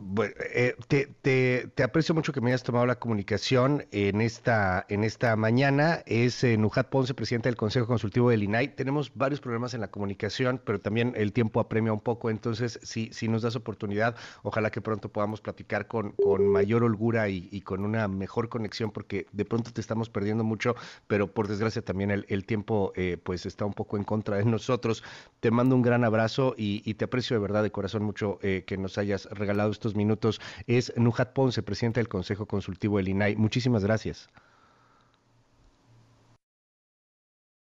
bueno, 0.00 0.34
eh, 0.54 0.76
te, 0.86 1.06
te, 1.22 1.70
te, 1.74 1.82
aprecio 1.82 2.14
mucho 2.14 2.32
que 2.32 2.40
me 2.40 2.50
hayas 2.50 2.62
tomado 2.62 2.86
la 2.86 2.98
comunicación 2.98 3.86
en 3.90 4.20
esta, 4.20 4.86
en 4.88 5.04
esta 5.04 5.34
mañana. 5.36 6.02
Es 6.06 6.44
eh, 6.44 6.56
Nujat 6.56 6.88
Ponce, 6.88 7.14
presidente 7.14 7.48
del 7.48 7.56
Consejo 7.56 7.86
Consultivo 7.86 8.30
del 8.30 8.42
INAI. 8.42 8.74
Tenemos 8.76 9.12
varios 9.14 9.40
problemas 9.40 9.74
en 9.74 9.80
la 9.80 9.90
comunicación, 9.90 10.60
pero 10.64 10.80
también 10.80 11.12
el 11.16 11.32
tiempo 11.32 11.60
apremia 11.60 11.92
un 11.92 12.00
poco. 12.00 12.30
Entonces, 12.30 12.78
si, 12.82 13.12
si 13.12 13.28
nos 13.28 13.42
das 13.42 13.56
oportunidad, 13.56 14.16
ojalá 14.42 14.70
que 14.70 14.80
pronto 14.80 15.08
podamos 15.08 15.40
platicar 15.40 15.88
con, 15.88 16.12
con 16.12 16.46
mayor 16.46 16.84
holgura 16.84 17.28
y, 17.28 17.60
con 17.62 17.84
una 17.84 18.08
mejor 18.08 18.48
conexión, 18.48 18.90
porque 18.92 19.26
de 19.32 19.44
pronto 19.44 19.72
te 19.72 19.80
estamos 19.80 20.08
perdiendo 20.08 20.44
mucho, 20.44 20.76
pero 21.06 21.26
por 21.26 21.48
desgracia 21.48 21.82
también 21.82 22.10
el, 22.10 22.24
el 22.28 22.44
tiempo 22.44 22.92
eh, 22.94 23.18
pues 23.22 23.46
está 23.46 23.64
un 23.64 23.74
poco 23.74 23.96
en 23.96 24.04
contra 24.04 24.36
de 24.36 24.44
nosotros. 24.44 25.02
Te 25.40 25.50
mando 25.50 25.74
un 25.74 25.82
gran 25.82 26.04
abrazo 26.04 26.54
y, 26.56 26.82
y 26.88 26.94
te 26.94 27.04
aprecio 27.04 27.36
de 27.36 27.42
verdad 27.42 27.62
de 27.62 27.70
corazón 27.70 28.04
mucho 28.04 28.38
eh, 28.42 28.64
que 28.66 28.76
nos 28.76 28.96
hayas 28.98 29.26
regalado 29.26 29.70
estos 29.70 29.87
minutos 29.94 30.40
es 30.66 30.92
Nujat 30.96 31.32
Ponce, 31.32 31.62
presidente 31.62 32.00
del 32.00 32.08
Consejo 32.08 32.46
Consultivo 32.46 32.98
del 32.98 33.08
INAI. 33.08 33.36
Muchísimas 33.36 33.84
gracias. 33.84 34.28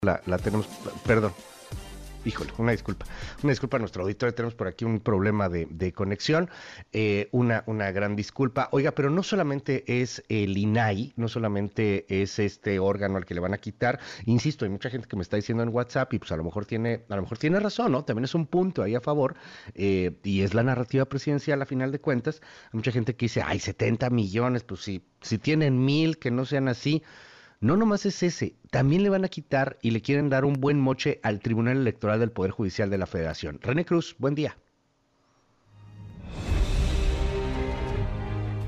La, 0.02 0.22
la 0.26 0.38
tenemos, 0.38 0.68
perdón. 1.06 1.34
Híjole, 2.28 2.52
una 2.58 2.74
disculpa. 2.74 3.06
Una 3.42 3.52
disculpa 3.52 3.78
a 3.78 3.80
nuestro 3.80 4.04
auditorio. 4.04 4.36
Tenemos 4.36 4.54
por 4.54 4.68
aquí 4.68 4.84
un 4.84 5.00
problema 5.00 5.48
de, 5.48 5.66
de 5.70 5.94
conexión. 5.94 6.50
Eh, 6.92 7.30
una, 7.32 7.64
una 7.68 7.90
gran 7.92 8.18
disculpa. 8.18 8.68
Oiga, 8.74 8.92
pero 8.92 9.10
no 9.10 9.24
solamente 9.24 10.02
es 10.02 10.22
el 10.28 10.58
INAI, 10.58 11.14
no 11.16 11.30
solamente 11.30 12.06
es 12.10 12.38
este 12.40 12.80
órgano 12.80 13.16
al 13.16 13.26
que 13.26 13.34
le 13.34 13.40
van 13.40 13.54
a 13.54 13.58
quitar. 13.58 14.02
Insisto, 14.26 14.66
hay 14.66 14.72
mucha 14.72 14.90
gente 14.90 15.08
que 15.08 15.16
me 15.16 15.22
está 15.22 15.38
diciendo 15.38 15.64
en 15.64 15.70
WhatsApp 15.70 16.14
y 16.16 16.20
pues 16.20 16.34
a 16.34 16.36
lo 16.36 16.44
mejor 16.44 16.66
tiene, 16.66 17.06
a 17.08 17.16
lo 17.16 17.22
mejor 17.22 17.38
tiene 17.38 17.62
razón, 17.62 17.94
¿no? 17.94 18.04
También 18.04 18.26
es 18.26 18.36
un 18.36 18.46
punto 18.46 18.84
ahí 18.84 18.94
a 18.94 19.00
favor. 19.00 19.36
Eh, 19.74 20.20
y 20.24 20.42
es 20.42 20.54
la 20.54 20.64
narrativa 20.64 21.06
presidencial 21.06 21.62
a 21.62 21.66
final 21.66 21.94
de 21.94 22.00
cuentas. 22.00 22.42
Hay 22.66 22.78
mucha 22.78 22.92
gente 22.92 23.16
que 23.16 23.28
dice, 23.28 23.42
ay, 23.42 23.60
70 23.60 24.10
millones, 24.10 24.66
pues 24.66 24.82
si, 24.82 25.02
si 25.22 25.38
tienen 25.38 25.86
mil, 25.86 26.18
que 26.18 26.30
no 26.30 26.44
sean 26.44 26.68
así. 26.68 27.04
No 27.60 27.76
nomás 27.76 28.06
es 28.06 28.22
ese, 28.22 28.56
también 28.70 29.02
le 29.02 29.10
van 29.10 29.26
a 29.26 29.30
quitar 29.30 29.80
y 29.82 29.90
le 29.90 30.04
quieren 30.04 30.30
dar 30.30 30.46
un 30.46 30.54
buen 30.54 30.80
moche 30.80 31.20
al 31.24 31.40
Tribunal 31.40 31.78
Electoral 31.78 32.20
del 32.20 32.32
Poder 32.32 32.52
Judicial 32.52 32.92
de 32.92 33.00
la 33.00 33.08
Federación. 33.08 33.60
René 33.64 33.84
Cruz, 33.84 34.16
buen 34.20 34.36
día. 34.36 34.56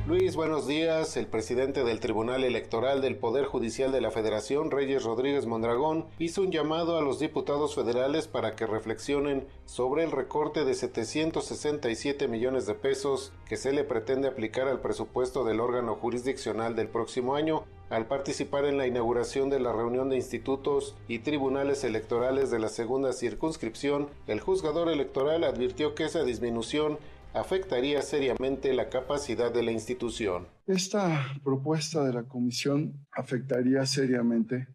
Luis, 0.09 0.35
buenos 0.35 0.65
días. 0.65 1.17
El 1.17 1.27
presidente 1.27 1.83
del 1.83 1.99
Tribunal 1.99 2.43
Electoral 2.43 2.99
del 2.99 3.15
Poder 3.15 3.45
Judicial 3.45 3.91
de 3.91 4.01
la 4.01 4.09
Federación, 4.09 4.71
Reyes 4.71 5.03
Rodríguez 5.03 5.45
Mondragón, 5.45 6.07
hizo 6.17 6.41
un 6.41 6.51
llamado 6.51 6.97
a 6.97 7.03
los 7.03 7.19
diputados 7.19 7.75
federales 7.75 8.27
para 8.27 8.55
que 8.55 8.65
reflexionen 8.65 9.45
sobre 9.65 10.03
el 10.03 10.11
recorte 10.11 10.65
de 10.65 10.73
767 10.73 12.27
millones 12.27 12.65
de 12.65 12.73
pesos 12.73 13.33
que 13.47 13.55
se 13.55 13.71
le 13.71 13.83
pretende 13.83 14.27
aplicar 14.27 14.67
al 14.67 14.81
presupuesto 14.81 15.43
del 15.43 15.59
órgano 15.59 15.93
jurisdiccional 15.93 16.75
del 16.75 16.87
próximo 16.87 17.35
año 17.35 17.65
al 17.91 18.05
participar 18.05 18.65
en 18.65 18.77
la 18.77 18.85
inauguración 18.85 19.49
de 19.49 19.59
la 19.59 19.73
reunión 19.73 20.09
de 20.09 20.15
institutos 20.15 20.95
y 21.07 21.19
tribunales 21.19 21.83
electorales 21.83 22.51
de 22.51 22.59
la 22.59 22.69
segunda 22.69 23.13
circunscripción, 23.13 24.09
el 24.27 24.39
juzgador 24.39 24.89
electoral 24.89 25.43
advirtió 25.43 25.95
que 25.95 26.05
esa 26.05 26.23
disminución 26.23 26.99
afectaría 27.33 28.01
seriamente 28.01 28.73
la 28.73 28.89
capacidad 28.89 29.51
de 29.51 29.63
la 29.63 29.71
institución. 29.71 30.47
Esta 30.69 31.25
propuesta 31.43 32.05
de 32.05 32.13
la 32.13 32.25
Comisión 32.25 32.93
afectaría 33.11 33.83
seriamente 33.87 34.67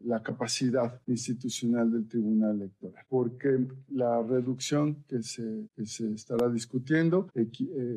la 0.00 0.22
capacidad 0.22 0.98
institucional 1.06 1.92
del 1.92 2.08
Tribunal 2.08 2.56
Electoral, 2.56 3.04
porque 3.10 3.66
la 3.90 4.22
reducción 4.22 5.04
que 5.06 5.22
se, 5.22 5.68
estará 6.14 6.48
discutiendo 6.48 7.28
eh, 7.34 7.50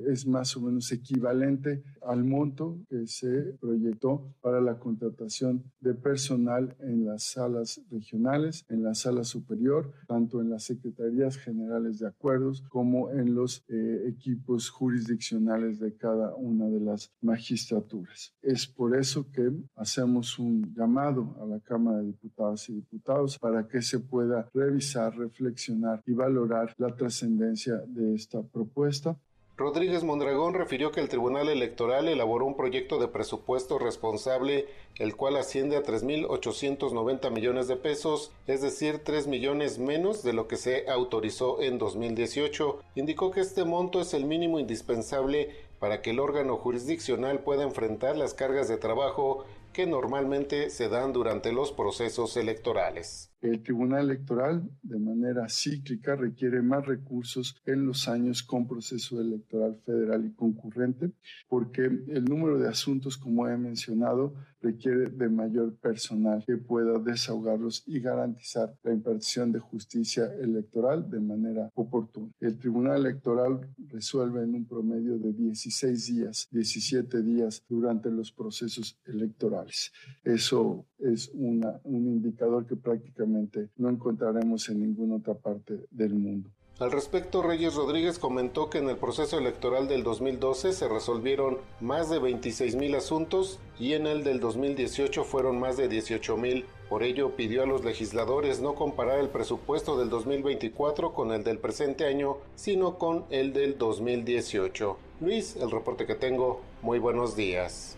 es 0.10 0.28
más 0.28 0.58
o 0.58 0.62
menos 0.62 0.92
equivalente 0.92 1.82
al 2.02 2.26
monto 2.26 2.80
que 2.90 3.08
se 3.08 3.56
proyectó 3.62 4.34
para 4.42 4.60
la 4.60 4.78
contratación 4.78 5.64
de 5.80 5.94
personal 5.94 6.76
en 6.80 7.06
las 7.06 7.24
salas 7.24 7.82
regionales, 7.90 8.66
en 8.68 8.84
la 8.84 8.96
sala 8.96 9.24
superior, 9.24 9.94
tanto 10.08 10.42
en 10.42 10.50
las 10.50 10.64
secretarías 10.64 11.38
generales 11.38 12.00
de 12.00 12.08
acuerdos 12.08 12.64
como 12.68 13.12
en 13.12 13.34
los 13.34 13.64
eh, 13.70 14.06
equipos 14.10 14.70
jurisdiccionales 14.70 15.80
de 15.80 15.96
cada 15.96 16.36
una 16.36 16.68
de 16.68 16.82
las 16.82 17.12
magistraturas. 17.30 18.34
Es 18.42 18.68
por 18.68 18.96
eso 18.96 19.26
que 19.32 19.52
hacemos 19.76 20.40
un 20.40 20.74
llamado 20.76 21.36
a 21.42 21.46
la 21.46 21.60
Cámara 21.60 22.00
de 22.00 22.08
Diputadas 22.08 22.68
y 22.70 22.74
Diputados 22.74 23.38
para 23.38 23.68
que 23.68 23.82
se 23.82 24.00
pueda 24.00 24.50
revisar, 24.54 25.16
reflexionar 25.18 26.02
y 26.06 26.14
valorar 26.14 26.74
la 26.78 26.96
trascendencia 26.96 27.76
de 27.88 28.16
esta 28.16 28.42
propuesta. 28.42 29.18
Rodríguez 29.60 30.06
Mondragón 30.06 30.54
refirió 30.54 30.90
que 30.90 31.02
el 31.02 31.10
Tribunal 31.10 31.50
Electoral 31.50 32.08
elaboró 32.08 32.46
un 32.46 32.56
proyecto 32.56 32.98
de 32.98 33.10
presupuesto 33.10 33.78
responsable, 33.78 34.68
el 34.98 35.18
cual 35.18 35.36
asciende 35.36 35.76
a 35.76 35.84
3.890 35.84 37.30
millones 37.30 37.68
de 37.68 37.76
pesos, 37.76 38.32
es 38.48 38.62
decir, 38.62 39.02
3 39.04 39.28
millones 39.28 39.78
menos 39.78 40.24
de 40.24 40.32
lo 40.32 40.48
que 40.48 40.56
se 40.56 40.90
autorizó 40.90 41.62
en 41.62 41.78
2018. 41.78 42.80
Indicó 42.96 43.32
que 43.32 43.42
este 43.42 43.66
monto 43.66 44.00
es 44.00 44.14
el 44.14 44.24
mínimo 44.24 44.60
indispensable 44.60 45.50
para 45.80 46.02
que 46.02 46.12
el 46.12 46.20
órgano 46.20 46.58
jurisdiccional 46.58 47.40
pueda 47.40 47.64
enfrentar 47.64 48.18
las 48.18 48.34
cargas 48.34 48.68
de 48.68 48.78
trabajo 48.78 49.46
que 49.74 49.86
normalmente 49.86 50.70
se 50.70 50.90
dan 50.90 51.14
durante 51.14 51.52
los 51.52 51.72
procesos 51.72 52.36
electorales. 52.38 53.32
El 53.42 53.64
Tribunal 53.64 54.06
Electoral, 54.06 54.70
de 54.82 55.00
manera 55.00 55.48
cíclica, 55.48 56.16
requiere 56.16 56.62
más 56.62 56.86
recursos 56.86 57.56
en 57.66 57.86
los 57.86 58.10
años 58.10 58.44
con 58.44 58.68
proceso 58.68 59.22
electoral 59.22 59.80
federal 59.86 60.26
y 60.26 60.34
concurrente, 60.34 61.12
porque 61.48 61.86
el 61.86 62.26
número 62.26 62.58
de 62.60 62.68
asuntos, 62.68 63.18
como 63.18 63.48
he 63.48 63.58
mencionado, 63.58 64.34
requiere 64.62 65.10
de 65.10 65.30
mayor 65.30 65.74
personal 65.78 66.44
que 66.46 66.58
pueda 66.58 67.00
desahogarlos 67.00 67.84
y 67.88 68.02
garantizar 68.02 68.76
la 68.84 68.92
impartición 68.92 69.54
de 69.54 69.60
justicia 69.60 70.34
electoral 70.42 71.10
de 71.10 71.22
manera 71.22 71.72
oportuna. 71.76 72.32
El 72.42 72.58
Tribunal 72.58 73.06
Electoral 73.06 73.62
resuelve 73.88 74.44
en 74.44 74.54
un 74.54 74.66
promedio 74.66 75.18
de 75.18 75.32
16 75.32 76.08
días, 76.08 76.48
17 76.52 77.22
días 77.22 77.64
durante 77.70 78.12
los 78.12 78.34
procesos 78.34 79.00
electorales. 79.06 79.94
Eso 80.24 80.86
es 81.00 81.32
una, 81.34 81.80
un 81.84 82.08
indicador 82.08 82.66
que 82.66 82.76
prácticamente 82.76 83.70
no 83.78 83.90
encontraremos 83.90 84.70
en 84.70 84.82
ninguna 84.82 85.16
otra 85.16 85.34
parte 85.34 85.86
del 85.92 86.14
mundo. 86.14 86.50
Al 86.80 86.94
respecto, 86.94 87.42
Reyes 87.42 87.76
Rodríguez 87.76 88.20
comentó 88.20 88.70
que 88.70 88.78
en 88.78 88.88
el 88.88 88.96
proceso 88.96 89.38
electoral 89.38 89.90
del 89.90 90.02
2012 90.02 90.72
se 90.72 90.88
resolvieron 90.88 91.58
más 91.82 92.10
de 92.10 92.20
26 92.20 92.78
mil 92.78 92.96
asuntos 92.96 93.60
y 93.78 93.94
en 93.94 94.08
el 94.08 94.24
del 94.24 94.40
2018 94.40 95.26
fueron 95.26 95.60
más 95.60 95.76
de 95.76 95.90
18 95.90 96.38
mil. 96.38 96.64
Por 96.88 97.04
ello, 97.04 97.36
pidió 97.36 97.64
a 97.64 97.66
los 97.66 97.84
legisladores 97.84 98.62
no 98.62 98.76
comparar 98.76 99.20
el 99.20 99.28
presupuesto 99.28 100.00
del 100.00 100.10
2024 100.10 101.14
con 101.14 101.34
el 101.34 101.44
del 101.44 101.60
presente 101.60 102.06
año, 102.06 102.38
sino 102.56 102.98
con 102.98 103.26
el 103.30 103.52
del 103.52 103.78
2018. 103.78 104.98
Luis, 105.20 105.58
el 105.58 105.72
reporte 105.72 106.06
que 106.06 106.16
tengo, 106.16 106.62
muy 106.82 106.98
buenos 106.98 107.36
días. 107.36 107.98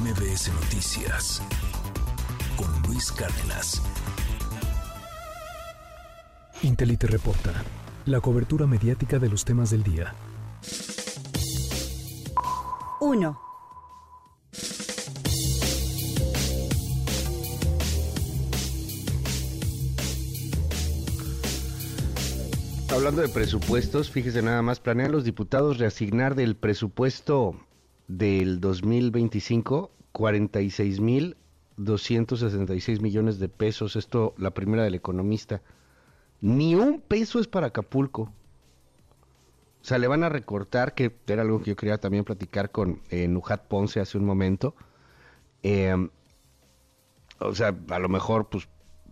MBS 0.00 0.52
Noticias 0.52 1.42
con 2.56 2.68
Luis 2.82 3.10
Cárdenas. 3.10 3.82
Intelite 6.62 7.08
reporta 7.08 7.52
la 8.06 8.20
cobertura 8.20 8.68
mediática 8.68 9.18
de 9.18 9.28
los 9.28 9.44
temas 9.44 9.70
del 9.70 9.82
día. 9.82 10.14
1. 13.00 13.40
Hablando 22.90 23.22
de 23.22 23.28
presupuestos, 23.28 24.10
fíjese 24.12 24.42
nada 24.42 24.62
más, 24.62 24.78
planean 24.78 25.10
los 25.10 25.24
diputados 25.24 25.78
reasignar 25.78 26.36
del 26.36 26.54
presupuesto 26.54 27.56
del 28.08 28.60
2025 28.60 29.92
46 30.12 31.00
mil 31.00 31.36
266 31.76 33.00
millones 33.00 33.38
de 33.38 33.48
pesos. 33.48 33.96
Esto, 33.96 34.34
la 34.36 34.50
primera 34.50 34.82
del 34.82 34.94
economista. 34.94 35.62
Ni 36.40 36.74
un 36.74 37.00
peso 37.00 37.38
es 37.38 37.46
para 37.46 37.68
Acapulco. 37.68 38.32
O 39.80 39.84
sea, 39.84 39.98
le 39.98 40.08
van 40.08 40.24
a 40.24 40.28
recortar, 40.28 40.94
que 40.94 41.16
era 41.28 41.42
algo 41.42 41.60
que 41.60 41.70
yo 41.70 41.76
quería 41.76 41.98
también 41.98 42.24
platicar 42.24 42.70
con 42.72 43.00
eh, 43.10 43.28
Nujat 43.28 43.68
Ponce 43.68 44.00
hace 44.00 44.18
un 44.18 44.24
momento. 44.24 44.74
Eh, 45.62 46.08
o 47.38 47.54
sea, 47.54 47.76
a 47.90 47.98
lo 48.00 48.08
mejor, 48.08 48.48
pues, 48.48 48.68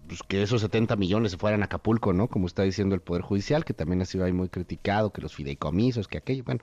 pues, 0.08 0.22
que 0.24 0.42
esos 0.42 0.60
70 0.60 0.96
millones 0.96 1.32
se 1.32 1.38
fueran 1.38 1.62
a 1.62 1.66
Acapulco, 1.66 2.12
¿no? 2.12 2.28
Como 2.28 2.48
está 2.48 2.62
diciendo 2.64 2.96
el 2.96 3.00
Poder 3.00 3.22
Judicial, 3.22 3.64
que 3.64 3.74
también 3.74 4.02
ha 4.02 4.06
sido 4.06 4.24
ahí 4.24 4.32
muy 4.32 4.48
criticado, 4.48 5.12
que 5.12 5.22
los 5.22 5.34
fideicomisos, 5.34 6.08
que 6.08 6.18
aquello, 6.18 6.42
bueno 6.44 6.62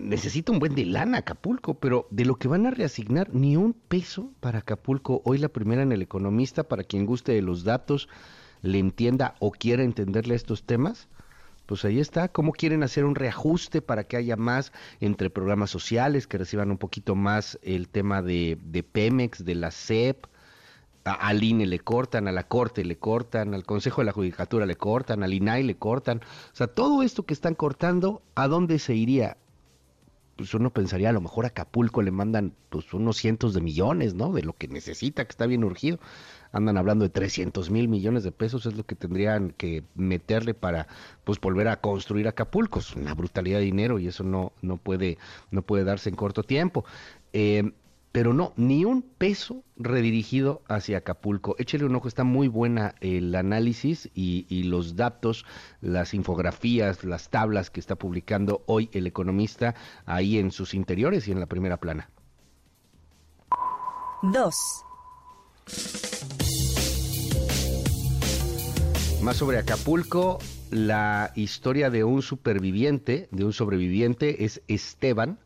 necesita 0.00 0.52
un 0.52 0.58
buen 0.58 0.74
de 0.74 0.84
lana 0.84 1.18
Acapulco, 1.18 1.74
pero 1.74 2.06
de 2.10 2.24
lo 2.24 2.36
que 2.36 2.48
van 2.48 2.66
a 2.66 2.70
reasignar, 2.70 3.34
ni 3.34 3.56
un 3.56 3.72
peso 3.72 4.32
para 4.40 4.60
Acapulco. 4.60 5.22
Hoy 5.24 5.38
la 5.38 5.48
primera 5.48 5.82
en 5.82 5.92
el 5.92 6.02
Economista, 6.02 6.64
para 6.64 6.84
quien 6.84 7.06
guste 7.06 7.32
de 7.32 7.42
los 7.42 7.64
datos, 7.64 8.08
le 8.62 8.78
entienda 8.78 9.34
o 9.38 9.52
quiera 9.52 9.82
entenderle 9.82 10.34
estos 10.34 10.64
temas, 10.64 11.08
pues 11.66 11.84
ahí 11.84 12.00
está, 12.00 12.28
cómo 12.28 12.52
quieren 12.52 12.82
hacer 12.82 13.04
un 13.04 13.14
reajuste 13.14 13.82
para 13.82 14.04
que 14.04 14.16
haya 14.16 14.36
más 14.36 14.72
entre 15.00 15.28
programas 15.28 15.70
sociales, 15.70 16.26
que 16.26 16.38
reciban 16.38 16.70
un 16.70 16.78
poquito 16.78 17.14
más 17.14 17.58
el 17.62 17.88
tema 17.88 18.22
de, 18.22 18.58
de 18.64 18.82
Pemex, 18.82 19.44
de 19.44 19.54
la 19.54 19.70
CEP, 19.70 20.26
al 21.04 21.42
INE 21.42 21.66
le 21.66 21.78
cortan, 21.78 22.28
a 22.28 22.32
la 22.32 22.44
Corte 22.44 22.84
le 22.84 22.98
cortan, 22.98 23.54
al 23.54 23.64
Consejo 23.64 24.00
de 24.00 24.06
la 24.06 24.12
Judicatura 24.12 24.66
le 24.66 24.76
cortan, 24.76 25.22
al 25.22 25.32
INAI 25.32 25.62
le 25.62 25.76
cortan. 25.76 26.20
O 26.52 26.56
sea, 26.56 26.66
todo 26.66 27.02
esto 27.02 27.24
que 27.24 27.34
están 27.34 27.54
cortando, 27.54 28.22
¿a 28.34 28.48
dónde 28.48 28.78
se 28.78 28.94
iría? 28.94 29.36
Pues 30.38 30.54
uno 30.54 30.70
pensaría, 30.70 31.10
a 31.10 31.12
lo 31.12 31.20
mejor 31.20 31.46
a 31.46 31.48
Acapulco 31.48 32.00
le 32.00 32.12
mandan 32.12 32.54
pues 32.68 32.94
unos 32.94 33.16
cientos 33.16 33.54
de 33.54 33.60
millones, 33.60 34.14
¿no? 34.14 34.32
De 34.32 34.42
lo 34.42 34.52
que 34.52 34.68
necesita, 34.68 35.24
que 35.24 35.30
está 35.32 35.46
bien 35.46 35.64
urgido. 35.64 35.98
Andan 36.52 36.78
hablando 36.78 37.02
de 37.04 37.08
300 37.08 37.70
mil 37.70 37.88
millones 37.88 38.22
de 38.22 38.30
pesos, 38.30 38.64
es 38.64 38.76
lo 38.76 38.86
que 38.86 38.94
tendrían 38.94 39.50
que 39.50 39.82
meterle 39.96 40.54
para 40.54 40.86
pues 41.24 41.40
volver 41.40 41.66
a 41.66 41.80
construir 41.80 42.28
Acapulco. 42.28 42.78
Es 42.78 42.94
una 42.94 43.14
brutalidad 43.14 43.58
de 43.58 43.64
dinero 43.64 43.98
y 43.98 44.06
eso 44.06 44.22
no, 44.22 44.52
no, 44.62 44.76
puede, 44.76 45.18
no 45.50 45.62
puede 45.62 45.82
darse 45.82 46.08
en 46.08 46.14
corto 46.14 46.44
tiempo. 46.44 46.84
Eh, 47.32 47.72
pero 48.18 48.34
no, 48.34 48.52
ni 48.56 48.84
un 48.84 49.02
peso 49.02 49.62
redirigido 49.76 50.62
hacia 50.66 50.98
Acapulco. 50.98 51.54
Échele 51.60 51.84
un 51.84 51.94
ojo, 51.94 52.08
está 52.08 52.24
muy 52.24 52.48
buena 52.48 52.96
el 53.00 53.32
análisis 53.36 54.10
y, 54.12 54.64
los 54.64 54.96
datos, 54.96 55.46
las 55.80 56.14
infografías, 56.14 57.04
las 57.04 57.28
tablas 57.28 57.70
que 57.70 57.78
está 57.78 57.94
publicando 57.94 58.64
hoy 58.66 58.90
el 58.92 59.06
economista 59.06 59.76
ahí 60.04 60.36
en 60.36 60.50
sus 60.50 60.74
interiores 60.74 61.28
y 61.28 61.30
en 61.30 61.38
la 61.38 61.46
primera 61.46 61.76
plana. 61.76 62.10
2. 64.24 64.54
Más 69.22 69.36
sobre 69.36 69.58
Acapulco, 69.58 70.40
la 70.72 71.30
historia 71.36 71.88
de 71.88 72.02
un 72.02 72.22
superviviente, 72.22 73.28
de 73.30 73.44
un 73.44 73.52
sobreviviente, 73.52 74.44
es 74.44 74.60
Esteban, 74.66 75.38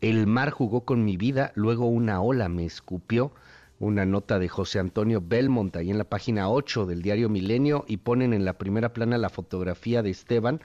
el 0.00 0.26
mar 0.26 0.50
jugó 0.50 0.84
con 0.84 1.04
mi 1.04 1.16
vida, 1.16 1.52
luego 1.54 1.86
una 1.86 2.20
ola 2.20 2.48
me 2.48 2.64
escupió. 2.64 3.32
Una 3.80 4.04
nota 4.04 4.40
de 4.40 4.48
José 4.48 4.80
Antonio 4.80 5.22
Belmont 5.24 5.76
ahí 5.76 5.90
en 5.90 5.98
la 5.98 6.04
página 6.04 6.50
8 6.50 6.84
del 6.86 7.00
diario 7.00 7.28
Milenio 7.28 7.84
y 7.86 7.98
ponen 7.98 8.32
en 8.32 8.44
la 8.44 8.58
primera 8.58 8.92
plana 8.92 9.18
la 9.18 9.28
fotografía 9.28 10.02
de 10.02 10.10
Esteban, 10.10 10.60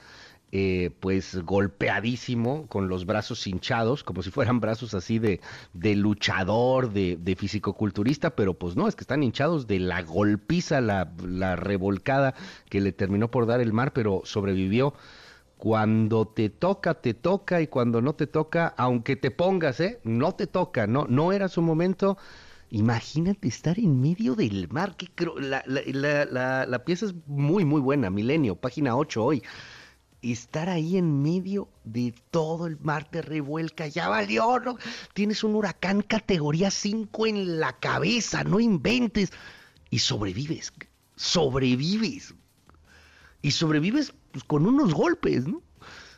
eh, 0.51 0.89
pues 0.99 1.35
golpeadísimo, 1.43 2.65
con 2.67 2.87
los 2.87 3.05
brazos 3.05 3.45
hinchados, 3.45 4.03
como 4.03 4.23
si 4.23 4.31
fueran 4.31 4.59
brazos 4.59 4.95
así 4.95 5.19
de, 5.19 5.41
de 5.73 5.95
luchador, 5.95 6.91
de, 6.91 7.17
de 7.19 7.35
fisicoculturista, 7.35 8.35
pero 8.35 8.55
pues 8.55 8.75
no, 8.75 8.87
es 8.87 8.95
que 8.95 9.03
están 9.03 9.21
hinchados 9.21 9.67
de 9.67 9.79
la 9.79 10.01
golpiza, 10.01 10.81
la, 10.81 11.11
la 11.23 11.55
revolcada 11.55 12.33
que 12.69 12.81
le 12.81 12.91
terminó 12.91 13.29
por 13.29 13.45
dar 13.45 13.61
el 13.61 13.73
mar, 13.73 13.93
pero 13.93 14.21
sobrevivió 14.25 14.95
cuando 15.63 16.27
te 16.27 16.49
toca, 16.49 16.95
te 16.95 17.13
toca 17.13 17.61
y 17.61 17.67
cuando 17.67 18.01
no 18.01 18.15
te 18.15 18.27
toca, 18.27 18.73
aunque 18.75 19.15
te 19.15 19.31
pongas, 19.31 19.79
¿eh? 19.79 20.01
No 20.03 20.35
te 20.35 20.45
toca, 20.45 20.87
no, 20.87 21.05
no 21.07 21.31
era 21.31 21.47
su 21.47 21.61
momento. 21.61 22.17
Imagínate 22.69 23.47
estar 23.47 23.79
en 23.79 24.01
medio 24.01 24.35
del 24.35 24.67
mar. 24.67 24.97
Que 24.97 25.07
la, 25.39 25.63
la, 25.65 26.25
la, 26.25 26.65
la, 26.65 26.83
pieza 26.83 27.05
es 27.05 27.15
muy, 27.27 27.63
muy 27.63 27.79
buena. 27.79 28.09
Milenio, 28.09 28.57
página 28.57 28.97
8 28.97 29.23
hoy. 29.23 29.41
Estar 30.21 30.67
ahí 30.67 30.97
en 30.97 31.23
medio 31.23 31.69
de 31.85 32.13
todo 32.29 32.67
el 32.67 32.77
mar 32.81 33.09
te 33.09 33.21
revuelca. 33.21 33.87
Ya 33.87 34.09
valió, 34.09 34.59
¿no? 34.59 34.75
Tienes 35.13 35.45
un 35.45 35.55
huracán 35.55 36.01
categoría 36.01 36.71
5 36.71 37.25
en 37.25 37.61
la 37.61 37.71
cabeza, 37.79 38.43
no 38.43 38.59
inventes. 38.59 39.31
Y 39.89 39.99
sobrevives. 39.99 40.73
Sobrevives. 41.15 42.35
Y 43.41 43.51
sobrevives 43.51 44.13
pues, 44.33 44.43
con 44.43 44.65
unos 44.65 44.93
golpes, 44.93 45.47
¿no? 45.47 45.61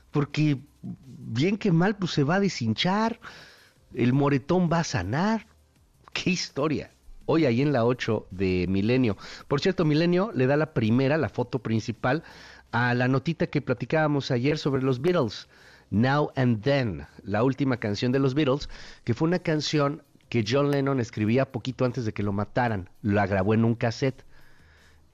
Porque 0.09 0.57
bien 0.81 1.57
que 1.57 1.71
mal, 1.71 1.97
pues 1.97 2.11
se 2.11 2.23
va 2.23 2.35
a 2.35 2.39
deshinchar, 2.39 3.19
el 3.93 4.13
moretón 4.13 4.69
va 4.71 4.79
a 4.79 4.83
sanar. 4.83 5.45
¡Qué 6.13 6.31
historia! 6.31 6.91
Hoy 7.25 7.45
ahí 7.45 7.61
en 7.61 7.73
la 7.73 7.85
8 7.85 8.27
de 8.31 8.65
Milenio. 8.69 9.17
Por 9.47 9.59
cierto, 9.59 9.83
Milenio 9.83 10.31
le 10.33 10.47
da 10.47 10.55
la 10.55 10.73
primera, 10.73 11.17
la 11.17 11.27
foto 11.27 11.59
principal, 11.59 12.23
a 12.71 12.93
la 12.93 13.07
notita 13.07 13.47
que 13.47 13.61
platicábamos 13.61 14.31
ayer 14.31 14.57
sobre 14.57 14.81
los 14.81 15.01
Beatles. 15.01 15.49
Now 15.89 16.31
and 16.35 16.63
Then, 16.63 17.05
la 17.23 17.43
última 17.43 17.77
canción 17.77 18.11
de 18.11 18.19
los 18.19 18.33
Beatles, 18.33 18.69
que 19.03 19.13
fue 19.13 19.27
una 19.27 19.39
canción 19.39 20.03
que 20.29 20.45
John 20.47 20.71
Lennon 20.71 20.99
escribía 20.99 21.51
poquito 21.51 21.83
antes 21.83 22.05
de 22.05 22.13
que 22.13 22.23
lo 22.23 22.31
mataran. 22.31 22.89
La 23.01 23.27
grabó 23.27 23.53
en 23.53 23.65
un 23.65 23.75
cassette. 23.75 24.23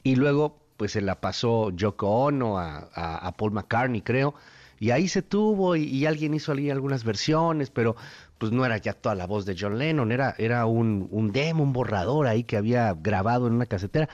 Y 0.03 0.15
luego 0.15 0.60
pues 0.81 0.93
se 0.93 1.01
la 1.01 1.21
pasó 1.21 1.69
Yoko 1.69 2.07
Ono 2.07 2.57
a, 2.57 3.35
Paul 3.37 3.51
McCartney, 3.51 4.01
creo, 4.01 4.33
y 4.79 4.89
ahí 4.89 5.07
se 5.07 5.21
tuvo 5.21 5.75
y, 5.75 6.07
alguien 6.07 6.33
hizo 6.33 6.53
ahí 6.53 6.71
algunas 6.71 7.03
versiones, 7.03 7.69
pero 7.69 7.95
pues 8.39 8.51
no 8.51 8.65
era 8.65 8.77
ya 8.77 8.93
toda 8.93 9.13
la 9.13 9.27
voz 9.27 9.45
de 9.45 9.55
John 9.55 9.77
Lennon, 9.77 10.11
era, 10.11 10.33
era 10.39 10.65
un, 10.65 11.07
un 11.11 11.31
demo, 11.31 11.61
un 11.61 11.71
borrador 11.71 12.25
ahí 12.25 12.43
que 12.45 12.57
había 12.57 12.95
grabado 12.95 13.45
en 13.45 13.53
una 13.53 13.67
casetera. 13.67 14.09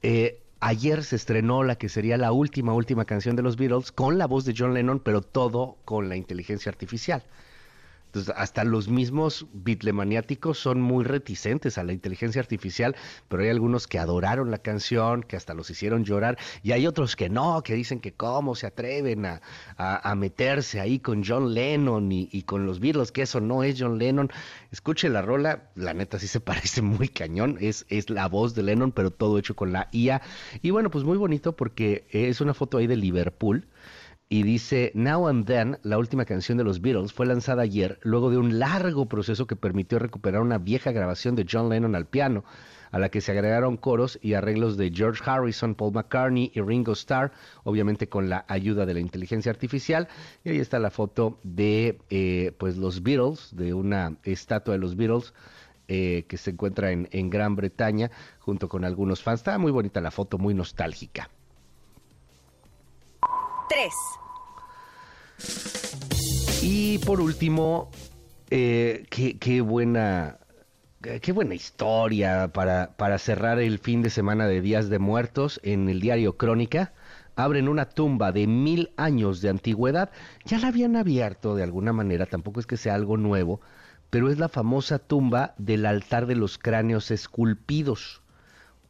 Eh, 0.00 0.40
ayer 0.60 1.04
se 1.04 1.16
estrenó 1.16 1.62
la 1.62 1.76
que 1.76 1.90
sería 1.90 2.16
la 2.16 2.32
última, 2.32 2.72
última 2.72 3.04
canción 3.04 3.36
de 3.36 3.42
los 3.42 3.58
Beatles 3.58 3.92
con 3.92 4.16
la 4.16 4.26
voz 4.26 4.46
de 4.46 4.54
John 4.56 4.72
Lennon, 4.72 4.98
pero 4.98 5.20
todo 5.20 5.76
con 5.84 6.08
la 6.08 6.16
inteligencia 6.16 6.70
artificial. 6.70 7.22
Entonces, 8.12 8.34
hasta 8.36 8.62
los 8.64 8.88
mismos 8.88 9.46
bitlemaniáticos 9.54 10.58
son 10.58 10.82
muy 10.82 11.02
reticentes 11.02 11.78
a 11.78 11.82
la 11.82 11.94
inteligencia 11.94 12.42
artificial, 12.42 12.94
pero 13.28 13.42
hay 13.42 13.48
algunos 13.48 13.86
que 13.86 13.98
adoraron 13.98 14.50
la 14.50 14.58
canción, 14.58 15.22
que 15.22 15.34
hasta 15.34 15.54
los 15.54 15.70
hicieron 15.70 16.04
llorar, 16.04 16.36
y 16.62 16.72
hay 16.72 16.86
otros 16.86 17.16
que 17.16 17.30
no, 17.30 17.62
que 17.62 17.72
dicen 17.72 18.00
que 18.00 18.12
cómo 18.12 18.54
se 18.54 18.66
atreven 18.66 19.24
a, 19.24 19.40
a, 19.78 20.14
meterse 20.14 20.78
ahí 20.78 20.98
con 20.98 21.24
John 21.24 21.54
Lennon 21.54 22.12
y, 22.12 22.42
con 22.42 22.66
los 22.66 22.80
Beatles, 22.80 23.12
que 23.12 23.22
eso 23.22 23.40
no 23.40 23.62
es 23.62 23.76
John 23.80 23.98
Lennon. 23.98 24.30
Escuche 24.70 25.08
la 25.08 25.22
rola, 25.22 25.70
la 25.74 25.94
neta 25.94 26.18
sí 26.18 26.28
se 26.28 26.40
parece 26.52 26.82
muy 26.82 27.08
cañón, 27.08 27.56
es, 27.62 27.86
es 27.88 28.10
la 28.10 28.28
voz 28.28 28.54
de 28.54 28.62
Lennon, 28.62 28.92
pero 28.92 29.10
todo 29.10 29.38
hecho 29.38 29.56
con 29.56 29.72
la 29.72 29.88
IA. 29.90 30.20
Y 30.60 30.68
bueno, 30.68 30.90
pues 30.90 31.04
muy 31.04 31.16
bonito 31.16 31.56
porque 31.56 32.04
es 32.10 32.42
una 32.42 32.52
foto 32.52 32.76
ahí 32.76 32.86
de 32.86 32.96
Liverpool 32.96 33.68
y 34.32 34.44
dice, 34.44 34.92
Now 34.94 35.28
and 35.28 35.44
Then, 35.44 35.78
la 35.82 35.98
última 35.98 36.24
canción 36.24 36.56
de 36.56 36.64
los 36.64 36.80
Beatles, 36.80 37.12
fue 37.12 37.26
lanzada 37.26 37.64
ayer 37.64 37.98
luego 38.02 38.30
de 38.30 38.38
un 38.38 38.58
largo 38.58 39.04
proceso 39.04 39.46
que 39.46 39.56
permitió 39.56 39.98
recuperar 39.98 40.40
una 40.40 40.56
vieja 40.56 40.90
grabación 40.90 41.36
de 41.36 41.44
John 41.46 41.68
Lennon 41.68 41.94
al 41.94 42.06
piano, 42.06 42.42
a 42.92 42.98
la 42.98 43.10
que 43.10 43.20
se 43.20 43.32
agregaron 43.32 43.76
coros 43.76 44.18
y 44.22 44.32
arreglos 44.32 44.78
de 44.78 44.90
George 44.90 45.22
Harrison, 45.26 45.74
Paul 45.74 45.92
McCartney 45.92 46.50
y 46.54 46.62
Ringo 46.62 46.92
Starr, 46.92 47.30
obviamente 47.64 48.08
con 48.08 48.30
la 48.30 48.46
ayuda 48.48 48.86
de 48.86 48.94
la 48.94 49.00
inteligencia 49.00 49.52
artificial. 49.52 50.08
Y 50.44 50.48
ahí 50.48 50.60
está 50.60 50.78
la 50.78 50.90
foto 50.90 51.38
de 51.42 51.98
eh, 52.08 52.52
pues 52.56 52.78
los 52.78 53.02
Beatles, 53.02 53.54
de 53.54 53.74
una 53.74 54.16
estatua 54.24 54.72
de 54.72 54.80
los 54.80 54.96
Beatles. 54.96 55.34
Eh, 55.88 56.24
que 56.26 56.38
se 56.38 56.52
encuentra 56.52 56.90
en, 56.90 57.06
en 57.10 57.28
Gran 57.28 57.54
Bretaña 57.54 58.10
junto 58.38 58.66
con 58.66 58.86
algunos 58.86 59.22
fans. 59.22 59.40
Está 59.40 59.58
muy 59.58 59.72
bonita 59.72 60.00
la 60.00 60.10
foto, 60.10 60.38
muy 60.38 60.54
nostálgica. 60.54 61.28
3. 63.68 64.21
Y 66.62 66.98
por 66.98 67.20
último, 67.20 67.90
eh, 68.50 69.04
qué, 69.10 69.60
buena, 69.60 70.38
qué 71.00 71.32
buena 71.32 71.54
historia 71.54 72.52
para, 72.52 72.96
para 72.96 73.18
cerrar 73.18 73.58
el 73.58 73.78
fin 73.78 74.02
de 74.02 74.10
semana 74.10 74.46
de 74.46 74.60
Días 74.60 74.88
de 74.88 74.98
Muertos 74.98 75.60
en 75.64 75.88
el 75.88 76.00
diario 76.00 76.36
Crónica. 76.36 76.92
Abren 77.34 77.68
una 77.68 77.88
tumba 77.88 78.30
de 78.30 78.46
mil 78.46 78.92
años 78.96 79.40
de 79.40 79.48
antigüedad. 79.48 80.10
Ya 80.44 80.58
la 80.58 80.68
habían 80.68 80.96
abierto 80.96 81.56
de 81.56 81.64
alguna 81.64 81.92
manera, 81.92 82.26
tampoco 82.26 82.60
es 82.60 82.66
que 82.66 82.76
sea 82.76 82.94
algo 82.94 83.16
nuevo, 83.16 83.60
pero 84.10 84.30
es 84.30 84.38
la 84.38 84.48
famosa 84.48 84.98
tumba 84.98 85.54
del 85.58 85.84
altar 85.86 86.26
de 86.26 86.36
los 86.36 86.58
cráneos 86.58 87.10
esculpidos 87.10 88.21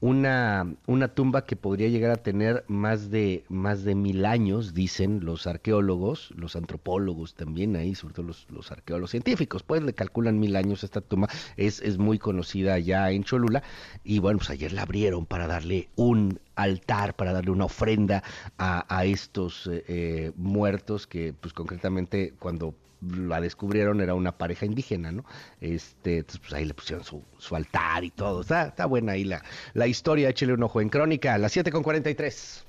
una, 0.02 0.74
una 0.88 1.06
tumba 1.06 1.44
que 1.46 1.54
podría 1.54 1.88
llegar 1.88 2.10
a 2.10 2.16
tener 2.16 2.64
más 2.66 3.08
de, 3.08 3.44
más 3.48 3.84
de 3.84 3.94
mil 3.94 4.26
años, 4.26 4.74
dicen 4.74 5.24
los 5.24 5.46
arqueólogos, 5.46 6.32
los 6.34 6.56
antropólogos 6.56 7.34
también 7.34 7.76
ahí, 7.76 7.94
sobre 7.94 8.14
todo 8.14 8.26
los, 8.26 8.48
los 8.50 8.72
arqueólogos 8.72 9.12
científicos, 9.12 9.62
pues 9.62 9.80
le 9.80 9.94
calculan 9.94 10.40
mil 10.40 10.56
años 10.56 10.82
esta 10.82 11.00
tumba, 11.00 11.28
es, 11.56 11.80
es 11.82 11.98
muy 11.98 12.18
conocida 12.18 12.80
ya 12.80 13.12
en 13.12 13.22
Cholula, 13.22 13.62
y 14.02 14.18
bueno, 14.18 14.38
pues 14.38 14.50
ayer 14.50 14.72
la 14.72 14.82
abrieron 14.82 15.24
para 15.24 15.46
darle 15.46 15.88
un 15.94 16.40
altar, 16.56 17.14
para 17.14 17.32
darle 17.32 17.52
una 17.52 17.66
ofrenda 17.66 18.24
a, 18.58 18.84
a 18.94 19.04
estos 19.04 19.68
eh, 19.68 19.84
eh, 19.86 20.32
muertos 20.34 21.06
que 21.06 21.32
pues 21.32 21.54
concretamente 21.54 22.34
cuando 22.40 22.74
la 23.02 23.40
descubrieron 23.40 24.00
era 24.00 24.14
una 24.14 24.32
pareja 24.32 24.66
indígena, 24.66 25.12
¿no? 25.12 25.24
Este, 25.60 26.18
entonces 26.18 26.40
pues 26.40 26.52
ahí 26.52 26.64
le 26.64 26.74
pusieron 26.74 27.04
su, 27.04 27.22
su 27.38 27.56
altar 27.56 28.04
y 28.04 28.10
todo. 28.10 28.42
Está, 28.42 28.68
está 28.68 28.86
buena 28.86 29.12
ahí 29.12 29.24
la, 29.24 29.42
la 29.74 29.86
historia, 29.86 30.28
échale 30.28 30.52
un 30.52 30.62
ojo 30.62 30.80
en 30.80 30.88
crónica, 30.88 31.34
a 31.34 31.38
las 31.38 31.52
7 31.52 31.70
con 31.70 31.82
43. 31.82 32.64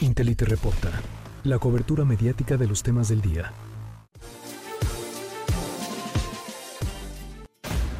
Intelite 0.00 0.44
reporta, 0.44 0.90
la 1.44 1.58
cobertura 1.58 2.04
mediática 2.04 2.56
de 2.56 2.66
los 2.66 2.82
temas 2.82 3.08
del 3.08 3.20
día. 3.20 3.52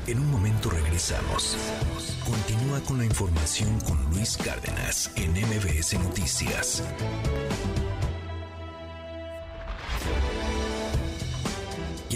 En 0.06 0.20
un 0.20 0.30
momento 0.30 0.70
regresamos. 0.70 1.56
Continúa 2.24 2.80
con 2.80 2.98
la 2.98 3.04
información 3.04 3.80
con 3.80 3.98
Luis 4.10 4.36
Cárdenas 4.36 5.10
en 5.16 5.32
MBS 5.32 5.94
Noticias. 5.94 6.82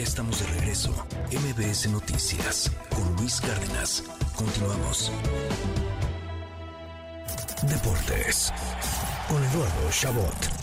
Estamos 0.01 0.41
de 0.41 0.47
regreso. 0.47 0.91
MBS 1.31 1.91
Noticias 1.91 2.71
con 2.89 3.17
Luis 3.17 3.39
Cárdenas. 3.39 4.03
Continuamos. 4.35 5.13
Deportes 7.69 8.51
con 9.29 9.45
Eduardo 9.45 9.91
Chabot. 9.91 10.60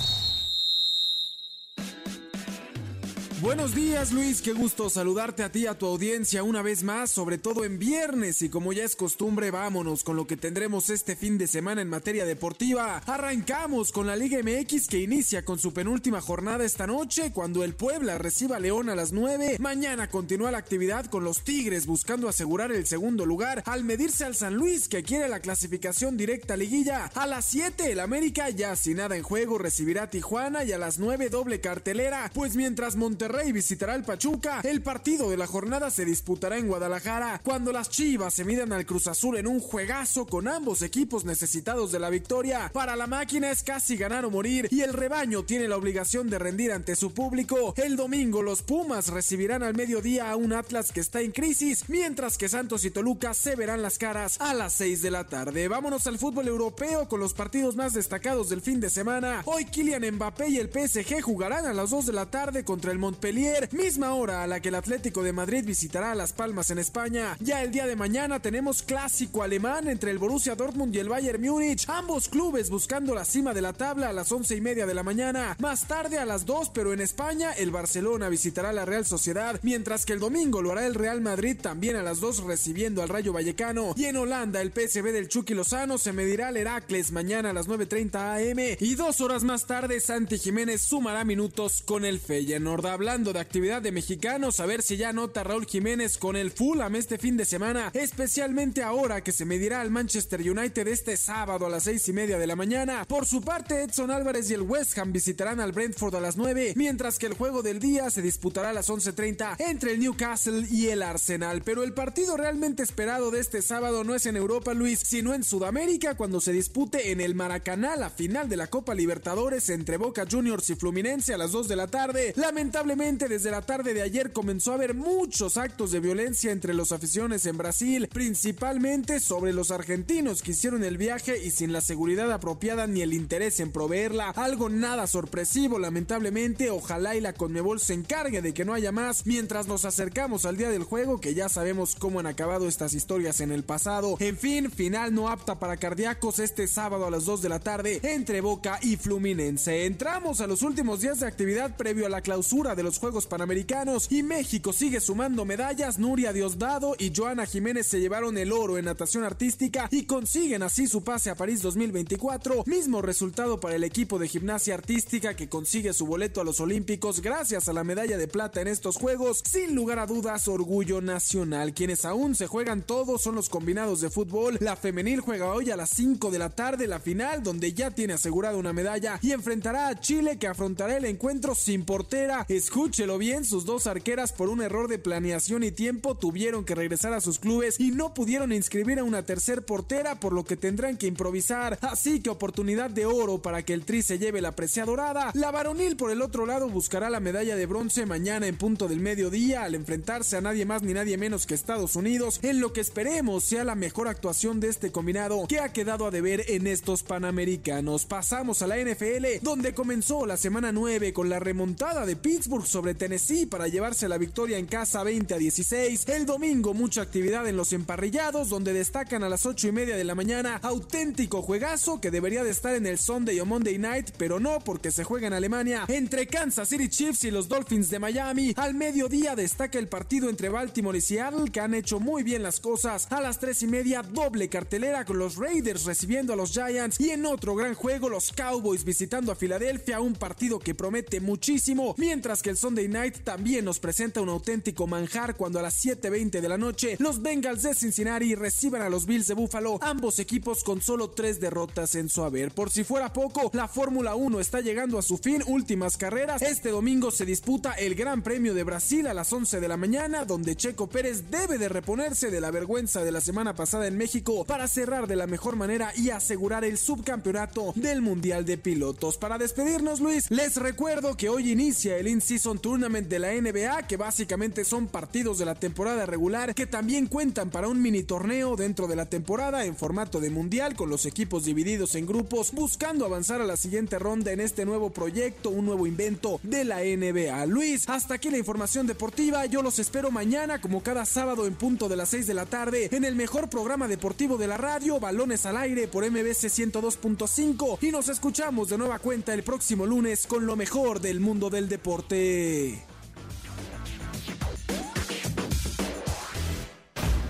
Buenos 3.39 3.75
días 3.75 4.11
Luis, 4.13 4.41
qué 4.41 4.51
gusto 4.51 4.89
saludarte 4.89 5.43
a 5.43 5.51
ti 5.51 5.59
y 5.59 5.67
a 5.67 5.77
tu 5.77 5.85
audiencia 5.85 6.41
una 6.41 6.63
vez 6.63 6.81
más, 6.81 7.11
sobre 7.11 7.37
todo 7.37 7.65
en 7.65 7.77
viernes 7.77 8.41
y 8.41 8.49
como 8.49 8.73
ya 8.73 8.83
es 8.83 8.95
costumbre 8.95 9.51
vámonos 9.51 10.03
con 10.03 10.15
lo 10.15 10.25
que 10.25 10.37
tendremos 10.37 10.89
este 10.89 11.15
fin 11.15 11.37
de 11.37 11.45
semana 11.45 11.83
en 11.83 11.87
materia 11.87 12.25
deportiva. 12.25 12.97
Arrancamos 13.05 13.91
con 13.91 14.07
la 14.07 14.15
Liga 14.15 14.39
MX 14.41 14.87
que 14.87 14.97
inicia 14.97 15.45
con 15.45 15.59
su 15.59 15.71
penúltima 15.71 16.19
jornada 16.19 16.65
esta 16.65 16.87
noche 16.87 17.31
cuando 17.31 17.63
el 17.63 17.75
Puebla 17.75 18.17
reciba 18.17 18.55
a 18.57 18.59
León 18.59 18.89
a 18.89 18.95
las 18.95 19.11
9. 19.11 19.57
Mañana 19.59 20.09
continúa 20.09 20.49
la 20.49 20.57
actividad 20.57 21.05
con 21.05 21.23
los 21.23 21.43
Tigres 21.43 21.85
buscando 21.85 22.27
asegurar 22.27 22.71
el 22.71 22.87
segundo 22.87 23.23
lugar 23.23 23.61
al 23.67 23.83
medirse 23.83 24.25
al 24.25 24.33
San 24.33 24.55
Luis 24.55 24.87
que 24.87 25.03
quiere 25.03 25.29
la 25.29 25.41
clasificación 25.41 26.17
directa 26.17 26.55
a 26.55 26.57
liguilla. 26.57 27.11
A 27.13 27.27
las 27.27 27.45
7 27.45 27.91
el 27.91 27.99
América 27.99 28.49
ya 28.49 28.75
sin 28.75 28.97
nada 28.97 29.15
en 29.15 29.21
juego 29.21 29.59
recibirá 29.59 30.03
a 30.03 30.09
Tijuana 30.09 30.63
y 30.63 30.71
a 30.71 30.79
las 30.79 30.97
9 30.97 31.29
doble 31.29 31.61
cartelera, 31.61 32.31
pues 32.33 32.55
mientras 32.55 32.95
Monterrey 32.95 33.26
Rey 33.27 33.51
visitará 33.51 33.93
al 33.93 34.03
Pachuca. 34.03 34.61
El 34.63 34.81
partido 34.81 35.29
de 35.29 35.37
la 35.37 35.47
jornada 35.47 35.89
se 35.91 36.05
disputará 36.05 36.57
en 36.57 36.67
Guadalajara 36.67 37.41
cuando 37.43 37.71
las 37.71 37.89
Chivas 37.89 38.33
se 38.33 38.45
midan 38.45 38.73
al 38.73 38.85
Cruz 38.85 39.07
Azul 39.07 39.37
en 39.37 39.47
un 39.47 39.59
juegazo 39.59 40.25
con 40.25 40.47
ambos 40.47 40.81
equipos 40.81 41.25
necesitados 41.25 41.91
de 41.91 41.99
la 41.99 42.09
victoria. 42.09 42.69
Para 42.73 42.95
la 42.95 43.07
máquina 43.07 43.51
es 43.51 43.63
casi 43.63 43.97
ganar 43.97 44.25
o 44.25 44.31
morir 44.31 44.67
y 44.71 44.81
el 44.81 44.93
rebaño 44.93 45.43
tiene 45.43 45.67
la 45.67 45.77
obligación 45.77 46.29
de 46.29 46.39
rendir 46.39 46.71
ante 46.71 46.95
su 46.95 47.13
público. 47.13 47.73
El 47.77 47.95
domingo 47.95 48.41
los 48.41 48.61
Pumas 48.61 49.09
recibirán 49.09 49.63
al 49.63 49.75
mediodía 49.75 50.31
a 50.31 50.35
un 50.35 50.53
Atlas 50.53 50.91
que 50.91 50.99
está 50.99 51.21
en 51.21 51.31
crisis, 51.31 51.85
mientras 51.87 52.37
que 52.37 52.49
Santos 52.49 52.85
y 52.85 52.91
Toluca 52.91 53.33
se 53.33 53.55
verán 53.55 53.81
las 53.81 53.97
caras 53.97 54.37
a 54.39 54.53
las 54.53 54.73
6 54.73 55.01
de 55.01 55.11
la 55.11 55.25
tarde. 55.25 55.67
Vámonos 55.67 56.07
al 56.07 56.17
fútbol 56.17 56.47
europeo 56.47 57.07
con 57.07 57.19
los 57.19 57.33
partidos 57.33 57.75
más 57.75 57.93
destacados 57.93 58.49
del 58.49 58.61
fin 58.61 58.79
de 58.79 58.89
semana. 58.89 59.41
Hoy 59.45 59.65
Kylian 59.65 60.15
Mbappé 60.15 60.49
y 60.49 60.57
el 60.57 60.69
PSG 60.69 61.21
jugarán 61.21 61.65
a 61.65 61.73
las 61.73 61.89
2 61.89 62.07
de 62.07 62.13
la 62.13 62.25
tarde 62.27 62.63
contra 62.63 62.91
el 62.91 62.99
Montpellier 63.17 63.67
misma 63.73 64.13
hora 64.13 64.43
a 64.43 64.47
la 64.47 64.59
que 64.59 64.69
el 64.69 64.75
Atlético 64.75 65.23
de 65.23 65.33
Madrid 65.33 65.65
visitará 65.65 66.11
a 66.11 66.15
Las 66.15 66.33
Palmas 66.33 66.69
en 66.69 66.77
España. 66.77 67.35
Ya 67.39 67.63
el 67.63 67.71
día 67.71 67.87
de 67.87 67.95
mañana 67.95 68.39
tenemos 68.39 68.83
clásico 68.83 69.41
alemán 69.41 69.87
entre 69.87 70.11
el 70.11 70.19
Borussia 70.19 70.53
Dortmund 70.53 70.93
y 70.93 70.99
el 70.99 71.09
Bayern 71.09 71.41
Múnich, 71.41 71.89
ambos 71.89 72.29
clubes 72.29 72.69
buscando 72.69 73.15
la 73.15 73.25
cima 73.25 73.55
de 73.55 73.61
la 73.61 73.73
tabla 73.73 74.09
a 74.09 74.13
las 74.13 74.31
once 74.31 74.55
y 74.55 74.61
media 74.61 74.85
de 74.85 74.93
la 74.93 75.01
mañana. 75.01 75.55
Más 75.57 75.87
tarde 75.87 76.19
a 76.19 76.25
las 76.25 76.45
2, 76.45 76.69
pero 76.75 76.93
en 76.93 77.01
España, 77.01 77.53
el 77.53 77.71
Barcelona 77.71 78.29
visitará 78.29 78.71
la 78.71 78.85
Real 78.85 79.03
Sociedad, 79.03 79.59
mientras 79.63 80.05
que 80.05 80.13
el 80.13 80.19
domingo 80.19 80.61
lo 80.61 80.73
hará 80.73 80.85
el 80.85 80.93
Real 80.93 81.19
Madrid 81.19 81.57
también 81.59 81.95
a 81.95 82.03
las 82.03 82.19
2 82.19 82.43
recibiendo 82.43 83.01
al 83.01 83.09
Rayo 83.09 83.33
Vallecano. 83.33 83.95
Y 83.97 84.05
en 84.05 84.17
Holanda, 84.17 84.61
el 84.61 84.71
PSV 84.71 85.11
del 85.11 85.27
Chucky 85.27 85.55
Lozano 85.55 85.97
se 85.97 86.13
medirá 86.13 86.49
al 86.49 86.57
Heracles 86.57 87.11
mañana 87.11 87.49
a 87.49 87.53
las 87.53 87.67
9.30 87.67 88.51
am. 88.51 88.77
Y 88.79 88.93
dos 88.93 89.21
horas 89.21 89.43
más 89.43 89.65
tarde, 89.65 90.01
Santi 90.01 90.37
Jiménez 90.37 90.83
sumará 90.83 91.23
minutos 91.23 91.81
con 91.83 92.05
el 92.05 92.19
Feyenoord. 92.19 92.85
Hablando 93.07 93.31
de 93.31 93.39
actividad 93.39 93.81
de 93.81 93.93
mexicanos, 93.93 94.59
a 94.59 94.65
ver 94.65 94.81
si 94.81 94.97
ya 94.97 95.13
nota 95.13 95.41
Raúl 95.41 95.65
Jiménez 95.65 96.17
con 96.17 96.35
el 96.35 96.51
Fulham 96.51 96.93
este 96.97 97.17
fin 97.17 97.37
de 97.37 97.45
semana, 97.45 97.89
especialmente 97.93 98.83
ahora 98.83 99.23
que 99.23 99.31
se 99.31 99.45
medirá 99.45 99.79
al 99.79 99.91
Manchester 99.91 100.41
United 100.41 100.85
este 100.89 101.15
sábado 101.15 101.65
a 101.65 101.69
las 101.69 101.83
seis 101.83 102.05
y 102.09 102.11
media 102.11 102.37
de 102.37 102.45
la 102.45 102.57
mañana. 102.57 103.05
Por 103.07 103.25
su 103.25 103.39
parte, 103.39 103.83
Edson 103.83 104.11
Álvarez 104.11 104.51
y 104.51 104.55
el 104.55 104.63
West 104.63 104.97
Ham 104.97 105.13
visitarán 105.13 105.61
al 105.61 105.71
Brentford 105.71 106.15
a 106.15 106.19
las 106.19 106.35
9, 106.35 106.73
mientras 106.75 107.17
que 107.17 107.27
el 107.27 107.35
juego 107.35 107.63
del 107.63 107.79
día 107.79 108.09
se 108.09 108.21
disputará 108.21 108.71
a 108.71 108.73
las 108.73 108.89
11.30 108.89 109.55
entre 109.59 109.93
el 109.93 110.01
Newcastle 110.01 110.67
y 110.69 110.87
el 110.87 111.01
Arsenal. 111.01 111.61
Pero 111.63 111.83
el 111.83 111.93
partido 111.93 112.35
realmente 112.35 112.83
esperado 112.83 113.31
de 113.31 113.39
este 113.39 113.61
sábado 113.61 114.03
no 114.03 114.15
es 114.15 114.25
en 114.25 114.35
Europa, 114.35 114.73
Luis, 114.73 114.99
sino 114.99 115.33
en 115.33 115.45
Sudamérica 115.45 116.15
cuando 116.15 116.41
se 116.41 116.51
dispute 116.51 117.09
en 117.11 117.21
el 117.21 117.35
Maracaná 117.35 117.95
la 117.95 118.09
final 118.09 118.49
de 118.49 118.57
la 118.57 118.67
Copa 118.67 118.93
Libertadores 118.93 119.69
entre 119.69 119.95
Boca 119.95 120.25
Juniors 120.29 120.69
y 120.71 120.75
Fluminense 120.75 121.33
a 121.33 121.37
las 121.37 121.53
2 121.53 121.69
de 121.69 121.75
la 121.77 121.87
tarde. 121.87 122.33
Lamentablemente 122.35 122.96
desde 122.97 123.51
la 123.51 123.61
tarde 123.61 123.93
de 123.93 124.01
ayer 124.01 124.33
comenzó 124.33 124.71
a 124.71 124.75
haber 124.75 124.95
muchos 124.95 125.57
actos 125.57 125.91
de 125.91 125.99
violencia 125.99 126.51
entre 126.51 126.73
los 126.73 126.91
aficiones 126.91 127.45
en 127.45 127.55
Brasil, 127.55 128.09
principalmente 128.11 129.19
sobre 129.19 129.53
los 129.53 129.69
argentinos 129.69 130.41
que 130.41 130.51
hicieron 130.51 130.83
el 130.83 130.97
viaje 130.97 131.37
y 131.45 131.51
sin 131.51 131.71
la 131.71 131.81
seguridad 131.81 132.31
apropiada 132.31 132.87
ni 132.87 133.03
el 133.03 133.13
interés 133.13 133.59
en 133.59 133.71
proveerla. 133.71 134.31
Algo 134.31 134.69
nada 134.69 135.05
sorpresivo, 135.05 135.77
lamentablemente. 135.77 136.71
Ojalá 136.71 137.15
y 137.15 137.21
la 137.21 137.33
Conmebol 137.33 137.79
se 137.79 137.93
encargue 137.93 138.41
de 138.41 138.55
que 138.55 138.65
no 138.65 138.73
haya 138.73 138.91
más 138.91 139.27
mientras 139.27 139.67
nos 139.67 139.85
acercamos 139.85 140.45
al 140.45 140.57
día 140.57 140.71
del 140.71 140.83
juego, 140.83 141.21
que 141.21 141.35
ya 141.35 141.49
sabemos 141.49 141.95
cómo 141.95 142.19
han 142.19 142.25
acabado 142.25 142.67
estas 142.67 142.95
historias 142.95 143.41
en 143.41 143.51
el 143.51 143.63
pasado. 143.63 144.17
En 144.19 144.37
fin, 144.37 144.71
final 144.71 145.13
no 145.13 145.29
apta 145.29 145.59
para 145.59 145.77
cardíacos 145.77 146.39
este 146.39 146.67
sábado 146.67 147.05
a 147.05 147.11
las 147.11 147.25
2 147.25 147.43
de 147.43 147.49
la 147.49 147.59
tarde 147.59 147.99
entre 148.01 148.41
Boca 148.41 148.79
y 148.81 148.97
Fluminense. 148.97 149.85
Entramos 149.85 150.41
a 150.41 150.47
los 150.47 150.63
últimos 150.63 151.01
días 151.01 151.19
de 151.19 151.27
actividad 151.27 151.77
previo 151.77 152.07
a 152.07 152.09
la 152.09 152.21
clausura 152.21 152.73
de 152.73 152.86
los 152.87 152.99
Juegos 152.99 153.27
Panamericanos 153.27 154.09
y 154.09 154.23
México 154.23 154.71
sigue 154.71 155.01
sumando 155.01 155.43
medallas. 155.43 155.99
Nuria 155.99 156.31
Diosdado 156.31 156.95
y 156.97 157.11
Joana 157.13 157.45
Jiménez 157.45 157.85
se 157.85 157.99
llevaron 157.99 158.37
el 158.37 158.53
oro 158.53 158.77
en 158.77 158.85
natación 158.85 159.25
artística 159.25 159.89
y 159.91 160.05
consiguen 160.05 160.63
así 160.63 160.87
su 160.87 161.03
pase 161.03 161.29
a 161.29 161.35
París 161.35 161.61
2024. 161.61 162.63
Mismo 162.65 163.01
resultado 163.01 163.59
para 163.59 163.75
el 163.75 163.83
equipo 163.83 164.19
de 164.19 164.29
gimnasia 164.29 164.75
artística 164.75 165.35
que 165.35 165.49
consigue 165.49 165.91
su 165.91 166.05
boleto 166.05 166.39
a 166.39 166.45
los 166.45 166.61
Olímpicos 166.61 167.19
gracias 167.19 167.67
a 167.67 167.73
la 167.73 167.83
medalla 167.83 168.17
de 168.17 168.29
plata 168.29 168.61
en 168.61 168.69
estos 168.69 168.95
Juegos. 168.95 169.43
Sin 169.43 169.75
lugar 169.75 169.99
a 169.99 170.05
dudas, 170.05 170.47
orgullo 170.47 171.01
nacional. 171.01 171.73
Quienes 171.73 172.05
aún 172.05 172.35
se 172.35 172.47
juegan 172.47 172.83
todos 172.83 173.21
son 173.21 173.35
los 173.35 173.49
combinados 173.49 173.99
de 173.99 174.09
fútbol. 174.09 174.59
La 174.61 174.77
femenil 174.77 175.19
juega 175.19 175.51
hoy 175.51 175.71
a 175.71 175.75
las 175.75 175.89
5 175.89 176.31
de 176.31 176.39
la 176.39 176.51
tarde 176.51 176.87
la 176.87 177.01
final 177.01 177.43
donde 177.43 177.73
ya 177.73 177.91
tiene 177.91 178.13
asegurada 178.13 178.55
una 178.55 178.71
medalla 178.71 179.19
y 179.21 179.33
enfrentará 179.33 179.89
a 179.89 179.99
Chile 179.99 180.37
que 180.39 180.47
afrontará 180.47 180.95
el 180.95 181.03
encuentro 181.03 181.53
sin 181.53 181.83
portera. 181.83 182.45
Escúchelo 182.77 183.17
bien, 183.17 183.43
sus 183.43 183.65
dos 183.65 183.87
arqueras 183.87 184.31
por 184.31 184.49
un 184.49 184.61
error 184.61 184.87
de 184.87 184.99
planeación 184.99 185.63
y 185.63 185.71
tiempo 185.71 186.13
tuvieron 186.13 186.63
que 186.63 186.75
regresar 186.75 187.11
a 187.11 187.21
sus 187.21 187.39
clubes 187.39 187.79
y 187.79 187.89
no 187.89 188.13
pudieron 188.13 188.51
inscribir 188.51 188.99
a 188.99 189.03
una 189.03 189.25
tercer 189.25 189.65
portera 189.65 190.19
por 190.19 190.31
lo 190.31 190.45
que 190.45 190.57
tendrán 190.57 190.95
que 190.95 191.07
improvisar. 191.07 191.79
Así 191.81 192.21
que 192.21 192.29
oportunidad 192.29 192.91
de 192.91 193.07
oro 193.07 193.41
para 193.41 193.63
que 193.63 193.73
el 193.73 193.83
Tri 193.83 194.03
se 194.03 194.19
lleve 194.19 194.41
la 194.41 194.51
presea 194.51 194.85
dorada. 194.85 195.31
La 195.33 195.49
varonil 195.49 195.97
por 195.97 196.11
el 196.11 196.21
otro 196.21 196.45
lado 196.45 196.69
buscará 196.69 197.09
la 197.09 197.19
medalla 197.19 197.55
de 197.55 197.65
bronce 197.65 198.05
mañana 198.05 198.45
en 198.45 198.59
punto 198.59 198.87
del 198.87 198.99
mediodía 198.99 199.63
al 199.63 199.73
enfrentarse 199.73 200.37
a 200.37 200.41
nadie 200.41 200.67
más 200.67 200.83
ni 200.83 200.93
nadie 200.93 201.17
menos 201.17 201.47
que 201.47 201.55
Estados 201.55 201.95
Unidos 201.95 202.39
en 202.43 202.59
lo 202.59 202.73
que 202.73 202.81
esperemos 202.81 203.43
sea 203.43 203.63
la 203.63 203.73
mejor 203.73 204.07
actuación 204.07 204.59
de 204.59 204.67
este 204.67 204.91
combinado 204.91 205.47
que 205.47 205.61
ha 205.61 205.73
quedado 205.73 206.05
a 206.05 206.11
deber 206.11 206.43
en 206.47 206.67
estos 206.67 207.01
Panamericanos. 207.01 208.05
Pasamos 208.05 208.61
a 208.61 208.67
la 208.67 208.77
NFL 208.77 209.41
donde 209.41 209.73
comenzó 209.73 210.27
la 210.27 210.37
semana 210.37 210.71
9 210.71 211.11
con 211.11 211.27
la 211.27 211.39
remontada 211.39 212.05
de 212.05 212.15
Pittsburgh 212.15 212.66
sobre 212.67 212.93
Tennessee 212.93 213.45
para 213.45 213.67
llevarse 213.67 214.07
la 214.07 214.17
victoria 214.17 214.57
en 214.57 214.65
casa 214.65 215.03
20 215.03 215.33
a 215.33 215.37
16. 215.37 216.07
El 216.09 216.25
domingo 216.25 216.73
mucha 216.73 217.01
actividad 217.01 217.47
en 217.47 217.57
los 217.57 217.73
emparrillados 217.73 218.49
donde 218.49 218.73
destacan 218.73 219.23
a 219.23 219.29
las 219.29 219.45
8 219.45 219.69
y 219.69 219.71
media 219.71 219.97
de 219.97 220.03
la 220.03 220.15
mañana 220.15 220.59
auténtico 220.61 221.41
juegazo 221.41 222.01
que 222.01 222.11
debería 222.11 222.43
de 222.43 222.51
estar 222.51 222.75
en 222.75 222.85
el 222.85 222.97
Sunday 222.97 223.39
o 223.39 223.45
Monday 223.45 223.77
Night 223.77 224.11
pero 224.17 224.39
no 224.39 224.59
porque 224.59 224.91
se 224.91 225.03
juega 225.03 225.27
en 225.27 225.33
Alemania 225.33 225.85
entre 225.87 226.27
Kansas 226.27 226.69
City 226.69 226.89
Chiefs 226.89 227.23
y 227.23 227.31
los 227.31 227.47
Dolphins 227.47 227.89
de 227.89 227.99
Miami. 227.99 228.53
Al 228.55 228.73
mediodía 228.73 229.35
destaca 229.35 229.79
el 229.79 229.87
partido 229.87 230.29
entre 230.29 230.49
Baltimore 230.49 230.97
y 230.97 231.01
Seattle 231.01 231.51
que 231.51 231.59
han 231.59 231.73
hecho 231.73 231.99
muy 231.99 232.23
bien 232.23 232.43
las 232.43 232.59
cosas. 232.59 233.07
A 233.11 233.21
las 233.21 233.39
3 233.39 233.63
y 233.63 233.67
media 233.67 234.01
doble 234.03 234.49
cartelera 234.49 235.05
con 235.05 235.19
los 235.19 235.37
Raiders 235.37 235.85
recibiendo 235.85 236.33
a 236.33 236.35
los 236.35 236.51
Giants 236.51 236.99
y 236.99 237.11
en 237.11 237.25
otro 237.25 237.55
gran 237.55 237.73
juego 237.73 238.09
los 238.09 238.31
Cowboys 238.31 238.83
visitando 238.83 239.31
a 239.31 239.35
Filadelfia 239.35 239.99
un 239.99 240.13
partido 240.13 240.59
que 240.59 240.75
promete 240.75 241.19
muchísimo 241.19 241.95
mientras 241.97 242.41
que 242.41 242.46
el 242.49 242.57
Sunday 242.57 242.87
Night 242.87 243.23
también 243.23 243.65
nos 243.65 243.79
presenta 243.79 244.21
un 244.21 244.29
auténtico 244.29 244.87
manjar 244.87 245.35
cuando 245.35 245.59
a 245.59 245.61
las 245.61 245.83
7.20 245.83 246.41
de 246.41 246.49
la 246.49 246.57
noche 246.57 246.95
los 246.99 247.21
Bengals 247.21 247.63
de 247.63 247.75
Cincinnati 247.75 248.35
reciban 248.35 248.81
a 248.81 248.89
los 248.89 249.05
Bills 249.05 249.27
de 249.27 249.33
Buffalo, 249.33 249.79
ambos 249.81 250.19
equipos 250.19 250.63
con 250.63 250.81
solo 250.81 251.09
tres 251.09 251.39
derrotas 251.39 251.95
en 251.95 252.09
su 252.09 252.23
haber. 252.23 252.51
Por 252.51 252.69
si 252.69 252.83
fuera 252.83 253.11
poco, 253.11 253.49
la 253.53 253.67
Fórmula 253.67 254.15
1 254.15 254.39
está 254.39 254.61
llegando 254.61 254.97
a 254.97 255.01
su 255.01 255.17
fin, 255.17 255.43
últimas 255.47 255.97
carreras. 255.97 256.41
Este 256.41 256.69
domingo 256.69 257.11
se 257.11 257.25
disputa 257.25 257.73
el 257.73 257.95
Gran 257.95 258.23
Premio 258.23 258.53
de 258.53 258.63
Brasil 258.63 259.07
a 259.07 259.13
las 259.13 259.31
11 259.31 259.59
de 259.59 259.67
la 259.67 259.77
mañana, 259.77 260.25
donde 260.25 260.55
Checo 260.55 260.87
Pérez 260.87 261.29
debe 261.29 261.57
de 261.57 261.69
reponerse 261.69 262.31
de 262.31 262.41
la 262.41 262.51
vergüenza 262.51 263.03
de 263.03 263.11
la 263.11 263.21
semana 263.21 263.55
pasada 263.55 263.87
en 263.87 263.97
México 263.97 264.45
para 264.45 264.67
cerrar 264.67 265.07
de 265.07 265.15
la 265.15 265.27
mejor 265.27 265.55
manera 265.55 265.91
y 265.95 266.09
asegurar 266.09 266.63
el 266.63 266.77
subcampeonato 266.77 267.73
del 267.75 268.01
Mundial 268.01 268.45
de 268.45 268.57
Pilotos. 268.57 269.17
Para 269.17 269.37
despedirnos, 269.37 269.99
Luis, 269.99 270.29
les 270.31 270.55
recuerdo 270.55 271.17
que 271.17 271.29
hoy 271.29 271.51
inicia 271.51 271.97
el 271.97 272.07
INSI 272.07 272.36
In-Season 272.37 272.59
Tournament 272.59 273.07
de 273.09 273.17
la 273.17 273.33
NBA, 273.33 273.87
que 273.87 273.97
básicamente 273.97 274.63
son 274.63 274.85
partidos 274.85 275.39
de 275.39 275.45
la 275.45 275.55
temporada 275.55 276.05
regular 276.05 276.53
que 276.53 276.67
también 276.67 277.07
cuentan 277.07 277.49
para 277.49 277.67
un 277.67 277.81
mini 277.81 278.03
torneo 278.03 278.55
dentro 278.55 278.85
de 278.85 278.95
la 278.95 279.07
temporada 279.07 279.65
en 279.65 279.75
formato 279.75 280.19
de 280.19 280.29
mundial 280.29 280.75
con 280.75 280.87
los 280.87 281.07
equipos 281.07 281.45
divididos 281.45 281.95
en 281.95 282.05
grupos 282.05 282.51
buscando 282.51 283.05
avanzar 283.05 283.41
a 283.41 283.45
la 283.45 283.57
siguiente 283.57 283.97
ronda 283.97 284.31
en 284.31 284.39
este 284.39 284.65
nuevo 284.65 284.91
proyecto, 284.91 285.49
un 285.49 285.65
nuevo 285.65 285.87
invento 285.87 286.39
de 286.43 286.63
la 286.63 286.81
NBA. 286.81 287.43
Luis, 287.47 287.89
hasta 287.89 288.13
aquí 288.13 288.29
la 288.29 288.37
información 288.37 288.85
deportiva, 288.85 289.47
yo 289.47 289.63
los 289.63 289.79
espero 289.79 290.11
mañana 290.11 290.61
como 290.61 290.83
cada 290.83 291.05
sábado 291.05 291.47
en 291.47 291.55
punto 291.55 291.89
de 291.89 291.95
las 291.95 292.09
6 292.09 292.27
de 292.27 292.33
la 292.35 292.45
tarde 292.45 292.89
en 292.91 293.03
el 293.03 293.15
mejor 293.15 293.49
programa 293.49 293.87
deportivo 293.87 294.37
de 294.37 294.45
la 294.45 294.57
radio, 294.57 294.99
Balones 294.99 295.47
al 295.47 295.57
aire 295.57 295.87
por 295.87 296.07
MBC 296.07 296.51
102.5 296.51 297.79
y 297.81 297.89
nos 297.89 298.09
escuchamos 298.09 298.69
de 298.69 298.77
nueva 298.77 298.99
cuenta 298.99 299.33
el 299.33 299.41
próximo 299.41 299.87
lunes 299.87 300.27
con 300.27 300.45
lo 300.45 300.55
mejor 300.55 301.01
del 301.01 301.19
mundo 301.19 301.49
del 301.49 301.67
deporte. 301.67 302.26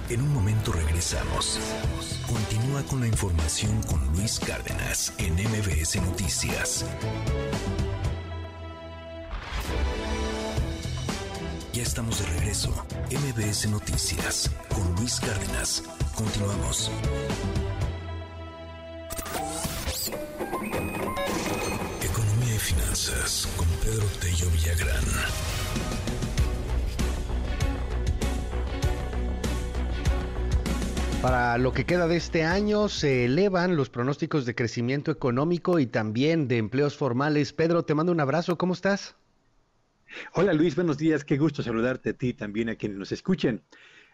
En 0.10 0.22
un 0.22 0.34
momento 0.34 0.72
regresamos. 0.72 1.60
Continúa 2.26 2.82
con 2.84 3.02
la 3.02 3.08
información 3.08 3.80
con 3.84 4.04
Luis 4.14 4.40
Cárdenas 4.40 5.14
en 5.20 5.36
MBS 5.36 5.98
Noticias. 6.02 6.84
Ya 11.74 11.84
estamos 11.84 12.20
de 12.20 12.26
regreso. 12.40 12.74
MBS 13.12 13.70
Noticias 13.70 14.50
con 14.74 14.96
Luis 14.96 15.20
Cárdenas. 15.20 15.84
Continuamos. 16.16 16.90
Economía 22.02 22.56
y 22.56 22.60
finanzas 22.60 23.48
con 23.58 23.67
Pedro 23.88 24.06
Tello 24.20 24.50
Villagrán. 24.52 25.04
Para 31.22 31.58
lo 31.58 31.72
que 31.72 31.86
queda 31.86 32.10
de 32.10 32.18
este 32.18 32.44
año 32.44 32.90
se 32.90 33.24
elevan 33.24 33.78
los 33.78 33.90
pronósticos 33.90 34.46
de 34.46 34.56
crecimiento 34.56 35.10
económico 35.10 35.80
y 35.80 35.86
también 35.88 36.50
de 36.50 36.58
empleos 36.58 36.98
formales. 36.98 37.54
Pedro, 37.54 37.86
te 37.86 37.96
mando 37.96 38.12
un 38.12 38.20
abrazo, 38.20 38.58
¿cómo 38.58 38.74
estás? 38.74 39.16
Hola 40.34 40.52
Luis, 40.52 40.76
buenos 40.76 40.98
días, 40.98 41.24
qué 41.24 41.38
gusto 41.38 41.64
saludarte 41.64 42.10
a 42.10 42.14
ti 42.14 42.34
también 42.34 42.68
a 42.68 42.76
quienes 42.76 42.98
nos 42.98 43.14
escuchen. 43.14 43.64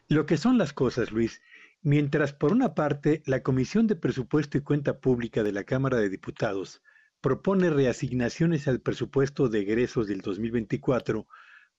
Lo 0.08 0.28
que 0.28 0.38
son 0.38 0.60
las 0.60 0.72
cosas, 0.72 1.12
Luis, 1.12 1.42
mientras 1.82 2.32
por 2.32 2.52
una 2.52 2.76
parte 2.76 3.24
la 3.26 3.42
Comisión 3.42 3.88
de 3.88 3.96
Presupuesto 3.96 4.56
y 4.60 4.62
Cuenta 4.62 5.00
Pública 5.00 5.42
de 5.42 5.52
la 5.52 5.64
Cámara 5.64 5.98
de 5.98 6.10
Diputados 6.10 6.84
propone 7.24 7.70
reasignaciones 7.70 8.68
al 8.68 8.82
presupuesto 8.82 9.48
de 9.48 9.62
egresos 9.62 10.08
del 10.08 10.20
2024 10.20 11.26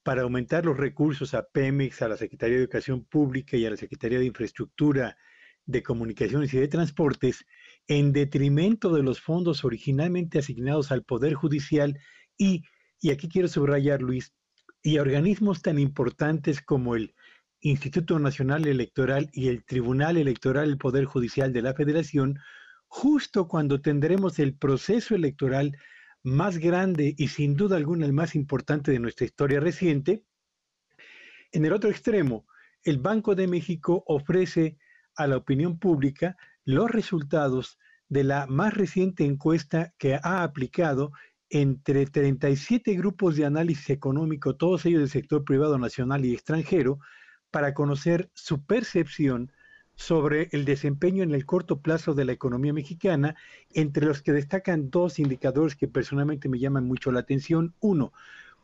para 0.01 0.23
aumentar 0.23 0.65
los 0.65 0.75
recursos 0.75 1.35
a 1.35 1.43
Pemex, 1.47 2.01
a 2.01 2.07
la 2.07 2.17
Secretaría 2.17 2.55
de 2.55 2.63
Educación 2.63 3.05
Pública 3.05 3.55
y 3.55 3.63
a 3.63 3.69
la 3.69 3.77
Secretaría 3.77 4.17
de 4.17 4.25
Infraestructura, 4.25 5.17
de 5.67 5.83
Comunicaciones 5.83 6.51
y 6.51 6.57
de 6.57 6.67
Transportes, 6.67 7.45
en 7.87 8.11
detrimento 8.11 8.91
de 8.91 9.03
los 9.03 9.21
fondos 9.21 9.63
originalmente 9.63 10.39
asignados 10.39 10.91
al 10.91 11.03
Poder 11.03 11.35
Judicial 11.35 11.99
y, 12.39 12.63
y 12.99 13.11
aquí 13.11 13.29
quiero 13.29 13.47
subrayar, 13.47 14.01
Luis, 14.01 14.33
y 14.81 14.97
a 14.97 15.03
organismos 15.03 15.61
tan 15.61 15.77
importantes 15.77 16.59
como 16.59 16.95
el 16.95 17.13
Instituto 17.59 18.17
Nacional 18.17 18.65
Electoral 18.67 19.29
y 19.31 19.49
el 19.49 19.63
Tribunal 19.63 20.17
Electoral 20.17 20.69
del 20.69 20.79
Poder 20.79 21.05
Judicial 21.05 21.53
de 21.53 21.61
la 21.61 21.75
Federación, 21.75 22.39
justo 22.87 23.47
cuando 23.47 23.81
tendremos 23.81 24.39
el 24.39 24.55
proceso 24.55 25.15
electoral 25.15 25.77
más 26.23 26.57
grande 26.57 27.13
y 27.17 27.27
sin 27.27 27.55
duda 27.55 27.77
alguna 27.77 28.05
el 28.05 28.13
más 28.13 28.35
importante 28.35 28.91
de 28.91 28.99
nuestra 28.99 29.25
historia 29.25 29.59
reciente. 29.59 30.23
En 31.51 31.65
el 31.65 31.73
otro 31.73 31.89
extremo, 31.89 32.47
el 32.83 32.97
Banco 32.97 33.35
de 33.35 33.47
México 33.47 34.03
ofrece 34.07 34.77
a 35.15 35.27
la 35.27 35.37
opinión 35.37 35.77
pública 35.79 36.35
los 36.65 36.89
resultados 36.89 37.77
de 38.09 38.23
la 38.23 38.47
más 38.47 38.73
reciente 38.73 39.25
encuesta 39.25 39.93
que 39.97 40.15
ha 40.15 40.43
aplicado 40.43 41.11
entre 41.49 42.05
37 42.05 42.95
grupos 42.95 43.35
de 43.35 43.45
análisis 43.45 43.89
económico, 43.89 44.55
todos 44.55 44.85
ellos 44.85 45.01
del 45.01 45.09
sector 45.09 45.43
privado 45.43 45.77
nacional 45.77 46.25
y 46.25 46.33
extranjero, 46.33 46.99
para 47.51 47.73
conocer 47.73 48.29
su 48.33 48.65
percepción 48.65 49.51
sobre 49.95 50.49
el 50.51 50.65
desempeño 50.65 51.23
en 51.23 51.33
el 51.33 51.45
corto 51.45 51.79
plazo 51.79 52.13
de 52.13 52.25
la 52.25 52.33
economía 52.33 52.73
mexicana, 52.73 53.35
entre 53.73 54.05
los 54.05 54.21
que 54.21 54.33
destacan 54.33 54.89
dos 54.89 55.19
indicadores 55.19 55.75
que 55.75 55.87
personalmente 55.87 56.49
me 56.49 56.59
llaman 56.59 56.85
mucho 56.85 57.11
la 57.11 57.21
atención. 57.21 57.73
Uno, 57.79 58.13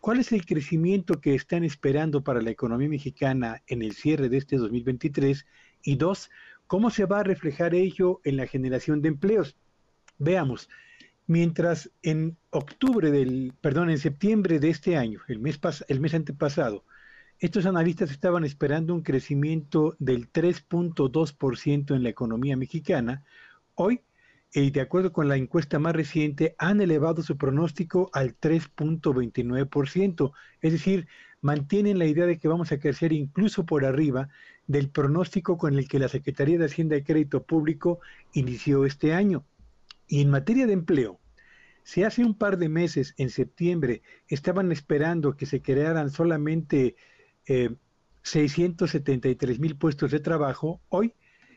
¿cuál 0.01 0.19
es 0.19 0.31
el 0.31 0.45
crecimiento 0.45 1.21
que 1.21 1.33
están 1.33 1.63
esperando 1.63 2.23
para 2.23 2.41
la 2.41 2.51
economía 2.51 2.89
mexicana 2.89 3.63
en 3.67 3.81
el 3.81 3.93
cierre 3.93 4.29
de 4.29 4.37
este 4.37 4.57
2023? 4.57 5.45
Y 5.83 5.95
dos, 5.95 6.29
¿cómo 6.67 6.89
se 6.89 7.05
va 7.05 7.19
a 7.19 7.23
reflejar 7.23 7.73
ello 7.73 8.19
en 8.23 8.37
la 8.37 8.47
generación 8.47 9.01
de 9.01 9.07
empleos? 9.07 9.55
Veamos, 10.17 10.69
mientras 11.27 11.91
en 12.03 12.37
octubre 12.49 13.09
del, 13.09 13.53
perdón, 13.61 13.89
en 13.89 13.97
septiembre 13.97 14.59
de 14.59 14.69
este 14.69 14.97
año, 14.97 15.21
el 15.27 15.39
mes, 15.39 15.59
el 15.87 15.99
mes 16.01 16.13
antepasado, 16.13 16.83
estos 17.41 17.65
analistas 17.65 18.11
estaban 18.11 18.45
esperando 18.45 18.93
un 18.93 19.01
crecimiento 19.01 19.95
del 19.97 20.31
3.2% 20.31 21.95
en 21.95 22.03
la 22.03 22.09
economía 22.09 22.55
mexicana. 22.55 23.23
Hoy, 23.73 24.01
y 24.53 24.69
de 24.69 24.81
acuerdo 24.81 25.11
con 25.11 25.27
la 25.27 25.37
encuesta 25.37 25.79
más 25.79 25.95
reciente, 25.95 26.53
han 26.59 26.81
elevado 26.81 27.23
su 27.23 27.37
pronóstico 27.37 28.11
al 28.13 28.39
3.29%. 28.39 30.33
Es 30.61 30.71
decir, 30.71 31.07
mantienen 31.41 31.97
la 31.97 32.05
idea 32.05 32.27
de 32.27 32.37
que 32.37 32.47
vamos 32.47 32.71
a 32.71 32.79
crecer 32.79 33.11
incluso 33.11 33.65
por 33.65 33.85
arriba 33.85 34.29
del 34.67 34.91
pronóstico 34.91 35.57
con 35.57 35.79
el 35.79 35.87
que 35.87 35.97
la 35.97 36.09
Secretaría 36.09 36.59
de 36.59 36.65
Hacienda 36.65 36.95
y 36.95 37.01
Crédito 37.03 37.41
Público 37.41 38.01
inició 38.33 38.85
este 38.85 39.15
año. 39.15 39.43
Y 40.07 40.21
en 40.21 40.29
materia 40.29 40.67
de 40.67 40.73
empleo, 40.73 41.19
si 41.81 42.03
hace 42.03 42.23
un 42.23 42.35
par 42.35 42.59
de 42.59 42.69
meses, 42.69 43.15
en 43.17 43.31
septiembre, 43.31 44.03
estaban 44.27 44.71
esperando 44.71 45.35
que 45.35 45.47
se 45.47 45.63
crearan 45.63 46.11
solamente 46.11 46.95
673 47.45 49.59
mil 49.59 49.75
puestos 49.75 50.11
de 50.11 50.19
trabajo 50.19 50.81
hoy, 50.89 51.13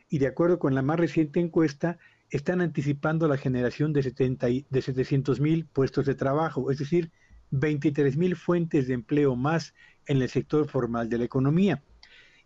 y 0.08 0.18
de 0.18 0.26
acuerdo 0.26 0.58
con 0.58 0.74
la 0.74 0.82
más 0.82 0.98
reciente 0.98 1.40
encuesta, 1.40 1.98
están 2.30 2.60
anticipando 2.60 3.28
la 3.28 3.36
generación 3.36 3.92
de, 3.92 4.02
70 4.02 4.46
de 4.68 4.82
700 4.82 5.40
mil 5.40 5.66
puestos 5.66 6.06
de 6.06 6.14
trabajo, 6.14 6.70
es 6.70 6.78
decir, 6.78 7.10
23 7.50 8.16
mil 8.16 8.36
fuentes 8.36 8.88
de 8.88 8.94
empleo 8.94 9.36
más 9.36 9.74
en 10.06 10.20
el 10.20 10.28
sector 10.28 10.68
formal 10.68 11.08
de 11.08 11.18
la 11.18 11.24
economía. 11.24 11.82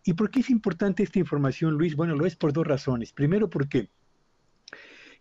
¿Y 0.03 0.13
por 0.13 0.29
qué 0.29 0.39
es 0.39 0.49
importante 0.49 1.03
esta 1.03 1.19
información, 1.19 1.73
Luis? 1.73 1.95
Bueno, 1.95 2.15
lo 2.15 2.25
es 2.25 2.35
por 2.35 2.53
dos 2.53 2.65
razones. 2.65 3.11
Primero, 3.11 3.49
porque 3.49 3.89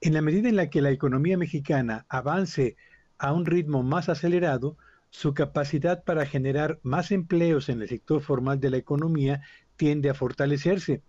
en 0.00 0.14
la 0.14 0.22
medida 0.22 0.48
en 0.48 0.56
la 0.56 0.70
que 0.70 0.82
la 0.82 0.90
economía 0.90 1.36
mexicana 1.36 2.06
avance 2.08 2.76
a 3.18 3.32
un 3.32 3.46
ritmo 3.46 3.82
más 3.82 4.08
acelerado, 4.08 4.76
su 5.10 5.34
capacidad 5.34 6.04
para 6.04 6.26
generar 6.26 6.80
más 6.82 7.10
empleos 7.10 7.68
en 7.68 7.82
el 7.82 7.88
sector 7.88 8.20
formal 8.20 8.60
de 8.60 8.70
la 8.70 8.76
economía 8.76 9.42
tiende 9.76 10.10
a 10.10 10.14
fortalecerse. 10.14 11.02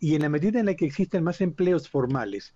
Y 0.00 0.14
en 0.14 0.22
la 0.22 0.28
medida 0.28 0.60
en 0.60 0.66
la 0.66 0.74
que 0.74 0.86
existen 0.86 1.24
más 1.24 1.40
empleos 1.40 1.88
formales, 1.88 2.54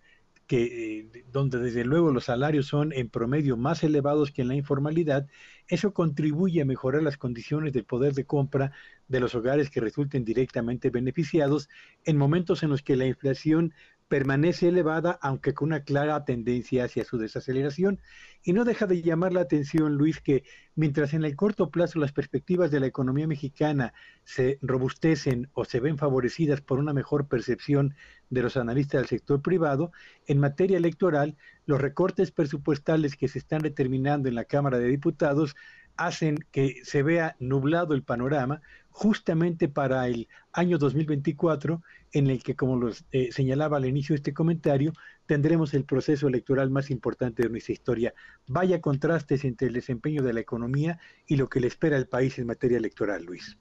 que, 0.48 0.98
eh, 0.98 1.24
donde 1.30 1.58
desde 1.58 1.84
luego 1.84 2.10
los 2.10 2.24
salarios 2.24 2.66
son 2.66 2.92
en 2.94 3.10
promedio 3.10 3.56
más 3.56 3.84
elevados 3.84 4.32
que 4.32 4.42
en 4.42 4.48
la 4.48 4.54
informalidad, 4.54 5.26
eso 5.68 5.92
contribuye 5.92 6.62
a 6.62 6.64
mejorar 6.64 7.02
las 7.02 7.18
condiciones 7.18 7.74
del 7.74 7.84
poder 7.84 8.14
de 8.14 8.24
compra 8.24 8.72
de 9.08 9.20
los 9.20 9.34
hogares 9.34 9.68
que 9.68 9.80
resulten 9.80 10.24
directamente 10.24 10.88
beneficiados 10.88 11.68
en 12.04 12.16
momentos 12.16 12.62
en 12.62 12.70
los 12.70 12.82
que 12.82 12.96
la 12.96 13.06
inflación 13.06 13.74
permanece 14.08 14.68
elevada, 14.68 15.18
aunque 15.20 15.54
con 15.54 15.68
una 15.68 15.84
clara 15.84 16.24
tendencia 16.24 16.84
hacia 16.84 17.04
su 17.04 17.18
desaceleración. 17.18 18.00
Y 18.42 18.54
no 18.54 18.64
deja 18.64 18.86
de 18.86 19.02
llamar 19.02 19.32
la 19.32 19.42
atención, 19.42 19.96
Luis, 19.96 20.20
que 20.20 20.44
mientras 20.74 21.12
en 21.12 21.24
el 21.24 21.36
corto 21.36 21.70
plazo 21.70 21.98
las 21.98 22.12
perspectivas 22.12 22.70
de 22.70 22.80
la 22.80 22.86
economía 22.86 23.26
mexicana 23.26 23.92
se 24.24 24.58
robustecen 24.62 25.50
o 25.52 25.64
se 25.64 25.80
ven 25.80 25.98
favorecidas 25.98 26.60
por 26.60 26.78
una 26.78 26.92
mejor 26.92 27.28
percepción 27.28 27.94
de 28.30 28.42
los 28.42 28.56
analistas 28.56 29.02
del 29.02 29.08
sector 29.08 29.42
privado, 29.42 29.92
en 30.26 30.38
materia 30.38 30.78
electoral, 30.78 31.36
los 31.66 31.80
recortes 31.80 32.30
presupuestales 32.30 33.16
que 33.16 33.28
se 33.28 33.38
están 33.38 33.60
determinando 33.60 34.28
en 34.28 34.34
la 34.34 34.44
Cámara 34.44 34.78
de 34.78 34.88
Diputados 34.88 35.54
hacen 35.98 36.38
que 36.52 36.80
se 36.84 37.02
vea 37.02 37.36
nublado 37.40 37.92
el 37.92 38.04
panorama 38.04 38.62
justamente 38.90 39.68
para 39.68 40.06
el 40.08 40.28
año 40.52 40.78
2024, 40.78 41.82
en 42.12 42.28
el 42.28 42.42
que, 42.42 42.56
como 42.56 42.76
lo 42.76 42.90
eh, 43.12 43.30
señalaba 43.32 43.76
al 43.76 43.86
inicio 43.86 44.14
de 44.14 44.18
este 44.18 44.34
comentario, 44.34 44.92
tendremos 45.26 45.74
el 45.74 45.84
proceso 45.84 46.28
electoral 46.28 46.70
más 46.70 46.90
importante 46.90 47.42
de 47.42 47.50
nuestra 47.50 47.72
historia. 47.72 48.14
Vaya 48.46 48.80
contrastes 48.80 49.44
entre 49.44 49.68
el 49.68 49.74
desempeño 49.74 50.22
de 50.22 50.32
la 50.32 50.40
economía 50.40 50.98
y 51.26 51.36
lo 51.36 51.48
que 51.48 51.60
le 51.60 51.66
espera 51.66 51.96
al 51.96 52.06
país 52.06 52.38
en 52.38 52.46
materia 52.46 52.78
electoral, 52.78 53.24
Luis. 53.24 53.56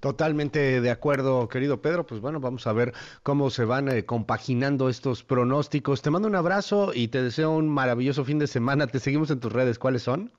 Totalmente 0.00 0.80
de 0.80 0.90
acuerdo, 0.90 1.46
querido 1.48 1.82
Pedro. 1.82 2.06
Pues 2.06 2.22
bueno, 2.22 2.40
vamos 2.40 2.66
a 2.66 2.72
ver 2.72 2.94
cómo 3.22 3.50
se 3.50 3.66
van 3.66 3.88
eh, 3.88 4.06
compaginando 4.06 4.88
estos 4.88 5.22
pronósticos. 5.22 6.00
Te 6.00 6.10
mando 6.10 6.26
un 6.26 6.36
abrazo 6.36 6.92
y 6.94 7.08
te 7.08 7.22
deseo 7.22 7.50
un 7.50 7.68
maravilloso 7.68 8.24
fin 8.24 8.38
de 8.38 8.46
semana. 8.46 8.86
Te 8.86 8.98
seguimos 8.98 9.30
en 9.30 9.40
tus 9.40 9.52
redes. 9.52 9.78
¿Cuáles 9.78 10.02
son? 10.02 10.32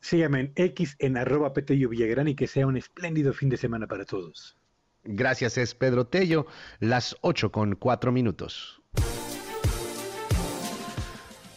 Síganme 0.00 0.40
en 0.40 0.52
X 0.56 0.96
en 0.98 1.16
arroba 1.16 1.52
Petello 1.52 1.88
Villagrán 1.88 2.28
y 2.28 2.34
que 2.34 2.48
sea 2.48 2.66
un 2.66 2.76
espléndido 2.76 3.32
fin 3.32 3.48
de 3.48 3.56
semana 3.56 3.86
para 3.86 4.04
todos. 4.04 4.57
Gracias, 5.10 5.56
es 5.56 5.74
Pedro 5.74 6.04
Tello, 6.04 6.46
las 6.80 7.16
8 7.22 7.50
con 7.50 7.76
4 7.76 8.12
minutos. 8.12 8.82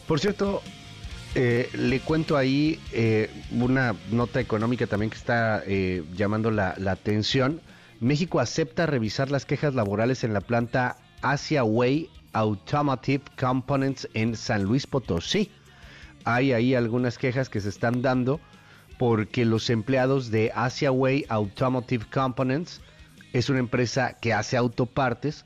Por 0.08 0.18
cierto, 0.18 0.62
eh, 1.34 1.68
le 1.74 2.00
cuento 2.00 2.38
ahí 2.38 2.80
eh, 2.92 3.28
una 3.50 3.94
nota 4.10 4.40
económica 4.40 4.86
también 4.86 5.10
que 5.10 5.18
está 5.18 5.62
eh, 5.66 6.02
llamando 6.16 6.50
la, 6.50 6.74
la, 6.78 6.92
atención. 6.92 7.60
México 8.00 8.40
acepta 8.40 8.86
revisar 8.86 9.30
las 9.30 9.44
quejas 9.44 9.74
laborales 9.74 10.24
en 10.24 10.32
la 10.32 10.40
planta 10.40 10.96
Asia 11.20 11.62
Way 11.62 12.08
Automotive 12.32 13.24
Components 13.38 14.08
en 14.14 14.34
San 14.34 14.62
Luis 14.62 14.86
Potosí. 14.86 15.50
Hay 16.24 16.54
ahí 16.54 16.74
algunas 16.74 17.18
quejas 17.18 17.50
que 17.50 17.60
se 17.60 17.68
están 17.68 18.00
dando 18.00 18.40
porque 18.98 19.44
los 19.44 19.68
empleados 19.68 20.30
de 20.30 20.52
Asia 20.54 20.90
Way 20.90 21.26
Automotive 21.28 22.06
Components 22.10 22.80
es 23.32 23.48
una 23.48 23.60
empresa 23.60 24.18
que 24.20 24.32
hace 24.32 24.56
autopartes 24.56 25.44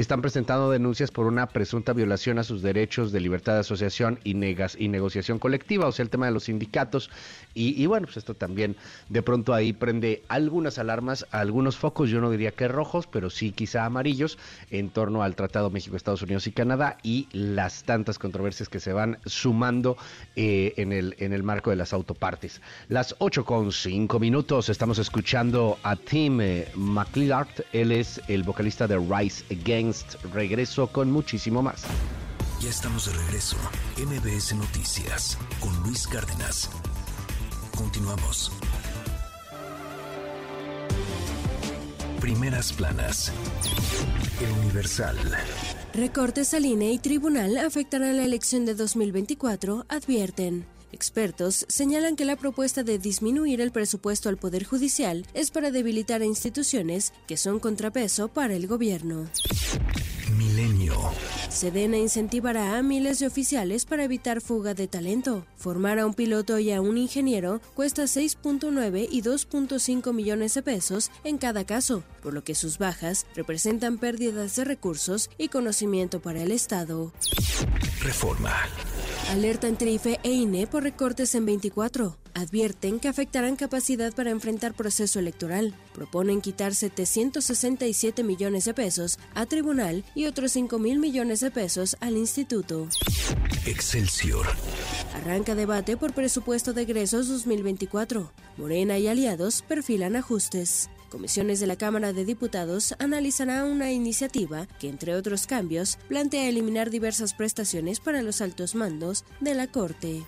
están 0.00 0.22
presentando 0.22 0.70
denuncias 0.70 1.10
por 1.10 1.26
una 1.26 1.48
presunta 1.48 1.92
violación 1.92 2.38
a 2.38 2.44
sus 2.44 2.62
derechos 2.62 3.10
de 3.10 3.18
libertad 3.18 3.54
de 3.54 3.60
asociación 3.60 4.20
y, 4.22 4.34
negas, 4.34 4.76
y 4.78 4.86
negociación 4.86 5.40
colectiva, 5.40 5.88
o 5.88 5.92
sea, 5.92 6.04
el 6.04 6.10
tema 6.10 6.26
de 6.26 6.32
los 6.32 6.44
sindicatos. 6.44 7.10
Y, 7.52 7.84
bueno, 7.86 8.06
pues 8.06 8.18
esto 8.18 8.34
también 8.34 8.76
de 9.08 9.22
pronto 9.22 9.52
ahí 9.52 9.72
prende 9.72 10.22
algunas 10.28 10.78
alarmas, 10.78 11.26
algunos 11.32 11.76
focos, 11.76 12.10
yo 12.10 12.20
no 12.20 12.30
diría 12.30 12.52
que 12.52 12.68
rojos, 12.68 13.08
pero 13.08 13.28
sí 13.28 13.50
quizá 13.50 13.84
amarillos, 13.84 14.38
en 14.70 14.90
torno 14.90 15.24
al 15.24 15.34
Tratado 15.34 15.68
México, 15.68 15.96
Estados 15.96 16.22
Unidos 16.22 16.46
y 16.46 16.52
Canadá 16.52 16.98
y 17.02 17.26
las 17.32 17.82
tantas 17.82 18.20
controversias 18.20 18.68
que 18.68 18.78
se 18.78 18.92
van 18.92 19.18
sumando 19.26 19.96
eh, 20.36 20.74
en, 20.76 20.92
el, 20.92 21.16
en 21.18 21.32
el 21.32 21.42
marco 21.42 21.70
de 21.70 21.76
las 21.76 21.92
autopartes. 21.92 22.60
Las 22.88 23.16
8 23.18 23.44
con 23.44 23.72
5 23.72 24.20
minutos, 24.20 24.68
estamos 24.68 24.98
escuchando 24.98 25.76
a 25.82 25.96
Tim 25.96 26.40
eh, 26.40 26.68
McLeod, 26.76 27.48
él 27.72 27.90
es 27.90 28.20
el 28.28 28.44
vocalista 28.44 28.86
de 28.86 28.98
Rise 28.98 29.44
Again 29.52 29.87
Regreso 30.32 30.88
con 30.88 31.10
muchísimo 31.10 31.62
más. 31.62 31.84
Ya 32.60 32.70
estamos 32.70 33.06
de 33.06 33.12
regreso. 33.12 33.56
MBS 33.96 34.54
Noticias 34.54 35.38
con 35.60 35.74
Luis 35.82 36.06
Cárdenas. 36.06 36.70
Continuamos. 37.76 38.52
Primeras 42.20 42.72
planas. 42.72 43.32
El 44.40 44.52
Universal. 44.64 45.16
Recortes 45.94 46.52
al 46.52 46.66
INE 46.66 46.92
y 46.92 46.98
tribunal 46.98 47.56
afectarán 47.58 48.16
la 48.16 48.24
elección 48.24 48.66
de 48.66 48.74
2024, 48.74 49.86
advierten. 49.88 50.77
Expertos 50.92 51.66
señalan 51.68 52.16
que 52.16 52.24
la 52.24 52.36
propuesta 52.36 52.82
de 52.82 52.98
disminuir 52.98 53.60
el 53.60 53.72
presupuesto 53.72 54.28
al 54.28 54.38
Poder 54.38 54.64
Judicial 54.64 55.26
es 55.34 55.50
para 55.50 55.70
debilitar 55.70 56.22
a 56.22 56.24
instituciones 56.24 57.12
que 57.26 57.36
son 57.36 57.60
contrapeso 57.60 58.28
para 58.28 58.54
el 58.54 58.66
gobierno. 58.66 59.28
Milenio. 60.30 60.94
Sedena 61.48 61.96
incentivará 61.96 62.76
a 62.76 62.82
miles 62.82 63.18
de 63.18 63.26
oficiales 63.26 63.84
para 63.84 64.04
evitar 64.04 64.40
fuga 64.40 64.74
de 64.74 64.88
talento. 64.88 65.46
Formar 65.56 65.98
a 65.98 66.06
un 66.06 66.14
piloto 66.14 66.58
y 66.58 66.72
a 66.72 66.80
un 66.80 66.98
ingeniero 66.98 67.60
cuesta 67.74 68.04
6.9 68.04 69.08
y 69.10 69.22
2.5 69.22 70.12
millones 70.12 70.54
de 70.54 70.62
pesos 70.62 71.10
en 71.24 71.38
cada 71.38 71.64
caso, 71.64 72.02
por 72.22 72.34
lo 72.34 72.44
que 72.44 72.54
sus 72.54 72.78
bajas 72.78 73.26
representan 73.34 73.98
pérdidas 73.98 74.56
de 74.56 74.64
recursos 74.64 75.30
y 75.38 75.48
conocimiento 75.48 76.20
para 76.20 76.42
el 76.42 76.52
Estado. 76.52 77.12
Reforma. 78.00 78.54
Alertan 79.30 79.76
Trife 79.76 80.20
e 80.22 80.30
INE 80.30 80.66
por 80.66 80.82
recortes 80.82 81.34
en 81.34 81.46
24. 81.46 82.16
Advierten 82.34 83.00
que 83.00 83.08
afectarán 83.08 83.56
capacidad 83.56 84.14
para 84.14 84.30
enfrentar 84.30 84.74
proceso 84.74 85.18
electoral. 85.18 85.74
Proponen 85.94 86.40
quitar 86.40 86.74
767 86.74 88.22
millones 88.22 88.64
de 88.64 88.74
pesos 88.74 89.18
a 89.34 89.46
tribunal 89.46 90.04
y 90.14 90.26
otros 90.26 90.52
5 90.52 90.78
mil 90.78 90.98
millones 90.98 91.40
de 91.40 91.50
pesos 91.50 91.96
al 92.00 92.16
instituto. 92.16 92.88
Excelsior. 93.66 94.46
Arranca 95.14 95.54
debate 95.54 95.96
por 95.96 96.12
presupuesto 96.12 96.72
de 96.72 96.82
egresos 96.82 97.28
2024. 97.28 98.32
Morena 98.56 98.98
y 98.98 99.08
aliados 99.08 99.62
perfilan 99.62 100.16
ajustes. 100.16 100.88
Comisiones 101.08 101.58
de 101.58 101.66
la 101.66 101.76
Cámara 101.76 102.12
de 102.12 102.24
Diputados 102.24 102.94
analizará 102.98 103.64
una 103.64 103.90
iniciativa 103.92 104.66
que, 104.78 104.88
entre 104.88 105.14
otros 105.14 105.46
cambios, 105.46 105.98
plantea 106.08 106.48
eliminar 106.48 106.90
diversas 106.90 107.32
prestaciones 107.32 107.98
para 108.00 108.22
los 108.22 108.40
altos 108.40 108.74
mandos 108.74 109.24
de 109.40 109.54
la 109.54 109.66
Corte. 109.66 110.22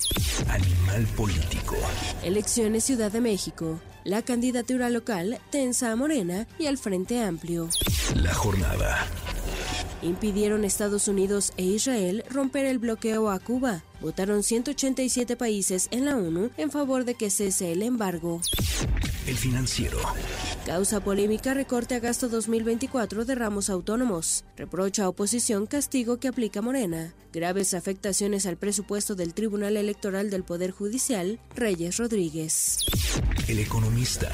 Animal 0.48 1.06
político. 1.16 1.76
Elecciones 2.22 2.84
Ciudad 2.84 3.12
de 3.12 3.20
México. 3.20 3.80
La 4.04 4.22
candidatura 4.22 4.88
local 4.88 5.38
tensa 5.50 5.92
a 5.92 5.96
Morena 5.96 6.46
y 6.58 6.66
al 6.66 6.78
Frente 6.78 7.22
Amplio. 7.22 7.68
La 8.14 8.32
jornada. 8.32 9.06
Impidieron 10.02 10.64
Estados 10.64 11.08
Unidos 11.08 11.52
e 11.58 11.64
Israel 11.64 12.24
romper 12.30 12.64
el 12.64 12.78
bloqueo 12.78 13.30
a 13.30 13.38
Cuba. 13.38 13.82
Votaron 14.00 14.42
187 14.42 15.36
países 15.36 15.88
en 15.90 16.06
la 16.06 16.16
ONU 16.16 16.50
en 16.56 16.70
favor 16.70 17.04
de 17.04 17.14
que 17.14 17.30
cese 17.30 17.72
el 17.72 17.82
embargo. 17.82 18.40
El 19.26 19.36
financiero. 19.36 19.98
Causa 20.64 21.00
polémica 21.00 21.52
recorte 21.54 21.94
a 21.94 22.00
gasto 22.00 22.28
2024 22.28 23.24
de 23.24 23.34
ramos 23.34 23.70
autónomos. 23.70 24.44
Reprocha 24.56 25.04
a 25.04 25.08
oposición 25.08 25.66
castigo 25.66 26.18
que 26.18 26.28
aplica 26.28 26.62
Morena. 26.62 27.14
Graves 27.32 27.74
afectaciones 27.74 28.46
al 28.46 28.56
presupuesto 28.56 29.14
del 29.14 29.34
Tribunal 29.34 29.76
Electoral 29.76 30.30
del 30.30 30.44
Poder 30.44 30.70
Judicial, 30.70 31.38
Reyes 31.54 31.98
Rodríguez. 31.98 32.78
El 33.46 33.58
economista. 33.58 34.30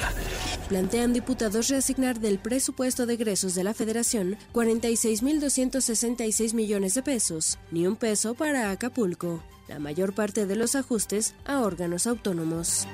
Plantean 0.69 1.13
diputados 1.13 1.69
reasignar 1.69 2.19
del 2.19 2.39
presupuesto 2.39 3.05
de 3.05 3.15
egresos 3.15 3.55
de 3.55 3.63
la 3.63 3.73
Federación 3.73 4.37
46.266 4.53 6.53
millones 6.53 6.93
de 6.93 7.03
pesos, 7.03 7.59
ni 7.71 7.85
un 7.85 7.95
peso 7.95 8.35
para 8.35 8.71
Acapulco. 8.71 9.43
La 9.67 9.79
mayor 9.79 10.13
parte 10.13 10.45
de 10.45 10.55
los 10.55 10.75
ajustes 10.75 11.35
a 11.45 11.59
órganos 11.59 12.07
autónomos. 12.07 12.87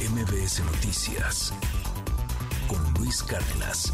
MBS 0.00 0.60
Noticias 0.64 1.52
con 2.68 2.94
Luis 2.94 3.22
Cárdenas. 3.22 3.92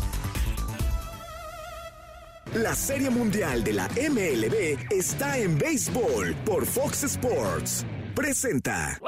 La 2.55 2.75
Serie 2.75 3.11
Mundial 3.11 3.63
de 3.63 3.73
la 3.73 3.89
MLB 3.89 4.91
está 4.91 5.39
en 5.39 5.57
béisbol 5.57 6.35
por 6.45 6.67
Fox 6.67 7.05
Sports. 7.05 7.87
Presenta. 8.15 8.99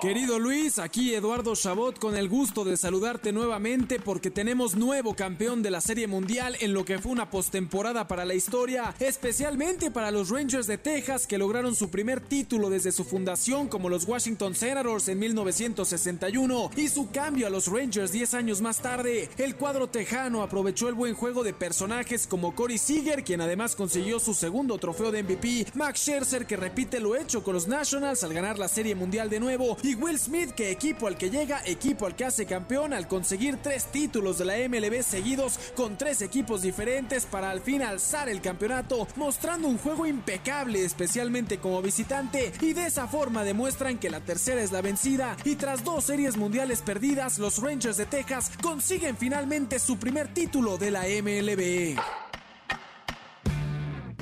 Querido 0.00 0.38
Luis, 0.38 0.78
aquí 0.78 1.12
Eduardo 1.14 1.54
Chabot 1.54 1.98
con 1.98 2.16
el 2.16 2.26
gusto 2.26 2.64
de 2.64 2.78
saludarte 2.78 3.32
nuevamente 3.32 4.00
porque 4.00 4.30
tenemos 4.30 4.74
nuevo 4.74 5.14
campeón 5.14 5.62
de 5.62 5.70
la 5.70 5.82
Serie 5.82 6.06
Mundial 6.06 6.56
en 6.60 6.72
lo 6.72 6.86
que 6.86 6.98
fue 6.98 7.12
una 7.12 7.28
postemporada 7.28 8.08
para 8.08 8.24
la 8.24 8.32
historia, 8.32 8.94
especialmente 8.98 9.90
para 9.90 10.10
los 10.10 10.30
Rangers 10.30 10.66
de 10.66 10.78
Texas 10.78 11.26
que 11.26 11.36
lograron 11.36 11.74
su 11.74 11.90
primer 11.90 12.22
título 12.22 12.70
desde 12.70 12.92
su 12.92 13.04
fundación 13.04 13.68
como 13.68 13.90
los 13.90 14.08
Washington 14.08 14.54
Senators 14.54 15.08
en 15.08 15.18
1961 15.18 16.70
y 16.76 16.88
su 16.88 17.10
cambio 17.10 17.46
a 17.46 17.50
los 17.50 17.66
Rangers 17.66 18.10
10 18.10 18.32
años 18.32 18.62
más 18.62 18.80
tarde. 18.80 19.28
El 19.36 19.56
cuadro 19.56 19.90
tejano 19.90 20.42
aprovechó 20.42 20.88
el 20.88 20.94
buen 20.94 21.14
juego 21.14 21.44
de 21.44 21.52
personajes 21.52 22.26
como 22.26 22.54
Corey 22.54 22.78
Seager, 22.78 23.22
quien 23.22 23.42
además 23.42 23.76
consiguió 23.76 24.18
su 24.18 24.32
segundo 24.32 24.78
trofeo 24.78 25.12
de 25.12 25.24
MVP, 25.24 25.66
Max 25.74 26.00
Scherzer 26.00 26.46
que 26.46 26.56
repite 26.56 27.00
lo 27.00 27.16
hecho 27.16 27.44
con 27.44 27.52
los 27.52 27.68
Nationals 27.68 28.24
al 28.24 28.29
ganar 28.32 28.58
la 28.58 28.68
Serie 28.68 28.94
Mundial 28.94 29.30
de 29.30 29.40
nuevo 29.40 29.76
y 29.82 29.94
Will 29.94 30.18
Smith 30.18 30.52
que 30.52 30.70
equipo 30.70 31.06
al 31.06 31.16
que 31.16 31.30
llega, 31.30 31.62
equipo 31.64 32.06
al 32.06 32.16
que 32.16 32.24
hace 32.24 32.46
campeón 32.46 32.92
al 32.92 33.08
conseguir 33.08 33.58
tres 33.62 33.86
títulos 33.86 34.38
de 34.38 34.44
la 34.44 34.54
MLB 34.68 35.02
seguidos 35.02 35.58
con 35.74 35.96
tres 35.96 36.22
equipos 36.22 36.62
diferentes 36.62 37.26
para 37.26 37.50
al 37.50 37.60
fin 37.60 37.82
alzar 37.82 38.28
el 38.28 38.40
campeonato, 38.40 39.06
mostrando 39.16 39.68
un 39.68 39.78
juego 39.78 40.06
impecable 40.06 40.84
especialmente 40.84 41.58
como 41.58 41.82
visitante 41.82 42.52
y 42.60 42.72
de 42.72 42.86
esa 42.86 43.06
forma 43.06 43.44
demuestran 43.44 43.98
que 43.98 44.10
la 44.10 44.20
tercera 44.20 44.62
es 44.62 44.72
la 44.72 44.82
vencida 44.82 45.36
y 45.44 45.56
tras 45.56 45.84
dos 45.84 46.04
series 46.04 46.36
mundiales 46.36 46.82
perdidas 46.82 47.38
los 47.38 47.60
Rangers 47.62 47.96
de 47.96 48.06
Texas 48.06 48.50
consiguen 48.62 49.16
finalmente 49.16 49.78
su 49.78 49.98
primer 49.98 50.32
título 50.32 50.78
de 50.78 50.90
la 50.90 51.02
MLB. 51.02 52.29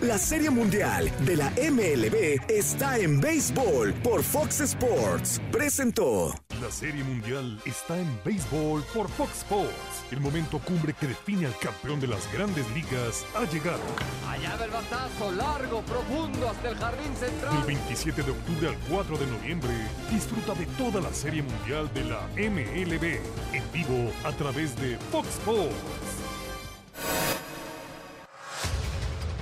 La 0.02 0.16
Serie 0.16 0.48
Mundial 0.48 1.10
de 1.26 1.36
la 1.36 1.50
MLB 1.50 2.40
está 2.48 2.98
en 2.98 3.20
béisbol 3.20 3.92
por 3.94 4.22
Fox 4.22 4.60
Sports. 4.60 5.40
Presentó. 5.50 6.32
La 6.62 6.70
Serie 6.70 7.02
Mundial 7.02 7.60
está 7.64 7.98
en 7.98 8.08
béisbol 8.24 8.84
por 8.94 9.08
Fox 9.08 9.38
Sports. 9.38 10.04
El 10.12 10.20
momento 10.20 10.60
cumbre 10.60 10.92
que 10.92 11.08
define 11.08 11.46
al 11.46 11.58
campeón 11.58 11.98
de 11.98 12.06
las 12.06 12.32
grandes 12.32 12.64
ligas 12.76 13.26
ha 13.34 13.44
llegado. 13.50 13.82
Allá 14.28 14.56
del 14.58 14.70
batazo, 14.70 15.32
largo, 15.32 15.82
profundo, 15.82 16.48
hasta 16.48 16.68
el 16.68 16.76
jardín 16.76 17.16
central. 17.16 17.56
Del 17.56 17.66
27 17.66 18.22
de 18.22 18.30
octubre 18.30 18.68
al 18.68 18.78
4 18.88 19.18
de 19.18 19.26
noviembre, 19.26 19.74
disfruta 20.12 20.54
de 20.54 20.66
toda 20.78 21.00
la 21.00 21.12
Serie 21.12 21.42
Mundial 21.42 21.92
de 21.92 22.04
la 22.04 22.20
MLB 22.36 23.18
en 23.52 23.72
vivo 23.72 24.12
a 24.22 24.30
través 24.30 24.76
de 24.80 24.96
Fox 25.10 25.28
Sports. 25.30 25.74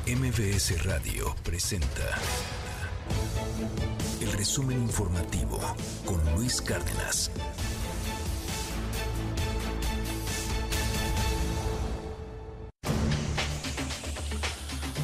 MBS 0.06 0.84
Radio 0.84 1.34
presenta 1.42 2.16
el 4.20 4.32
resumen 4.34 4.78
informativo 4.80 5.58
con 6.04 6.20
Luis 6.36 6.62
Cárdenas. 6.62 7.32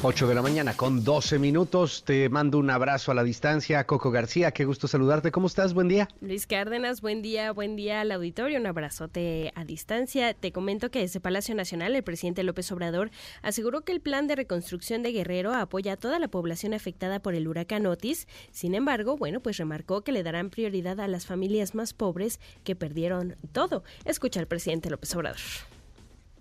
8 0.05 0.27
de 0.27 0.35
la 0.35 0.41
mañana 0.41 0.75
con 0.75 1.05
12 1.05 1.39
minutos. 1.39 2.03
Te 2.03 2.27
mando 2.27 2.57
un 2.57 2.69
abrazo 2.69 3.11
a 3.11 3.15
la 3.15 3.23
distancia. 3.23 3.85
Coco 3.85 4.11
García, 4.11 4.51
qué 4.51 4.65
gusto 4.65 4.89
saludarte. 4.89 5.31
¿Cómo 5.31 5.47
estás? 5.47 5.73
Buen 5.73 5.87
día. 5.87 6.09
Luis 6.19 6.45
Cárdenas, 6.45 6.99
buen 6.99 7.21
día, 7.21 7.53
buen 7.53 7.77
día 7.77 8.01
al 8.01 8.11
auditorio. 8.11 8.59
Un 8.59 8.67
abrazote 8.67 9.53
a 9.55 9.63
distancia. 9.63 10.33
Te 10.33 10.51
comento 10.51 10.91
que 10.91 10.99
desde 10.99 11.21
Palacio 11.21 11.55
Nacional 11.55 11.95
el 11.95 12.03
presidente 12.03 12.43
López 12.43 12.69
Obrador 12.73 13.11
aseguró 13.43 13.81
que 13.81 13.93
el 13.93 14.01
plan 14.01 14.27
de 14.27 14.35
reconstrucción 14.35 15.03
de 15.03 15.13
Guerrero 15.13 15.53
apoya 15.53 15.93
a 15.93 15.97
toda 15.97 16.19
la 16.19 16.27
población 16.27 16.73
afectada 16.73 17.21
por 17.21 17.33
el 17.33 17.47
huracán 17.47 17.85
Otis. 17.85 18.27
Sin 18.51 18.75
embargo, 18.75 19.15
bueno, 19.15 19.39
pues 19.39 19.55
remarcó 19.55 20.01
que 20.01 20.11
le 20.11 20.23
darán 20.23 20.49
prioridad 20.49 20.99
a 20.99 21.07
las 21.07 21.25
familias 21.25 21.75
más 21.75 21.93
pobres 21.93 22.41
que 22.65 22.75
perdieron 22.75 23.37
todo. 23.53 23.85
Escucha 24.03 24.41
al 24.41 24.47
presidente 24.47 24.89
López 24.89 25.15
Obrador. 25.15 25.39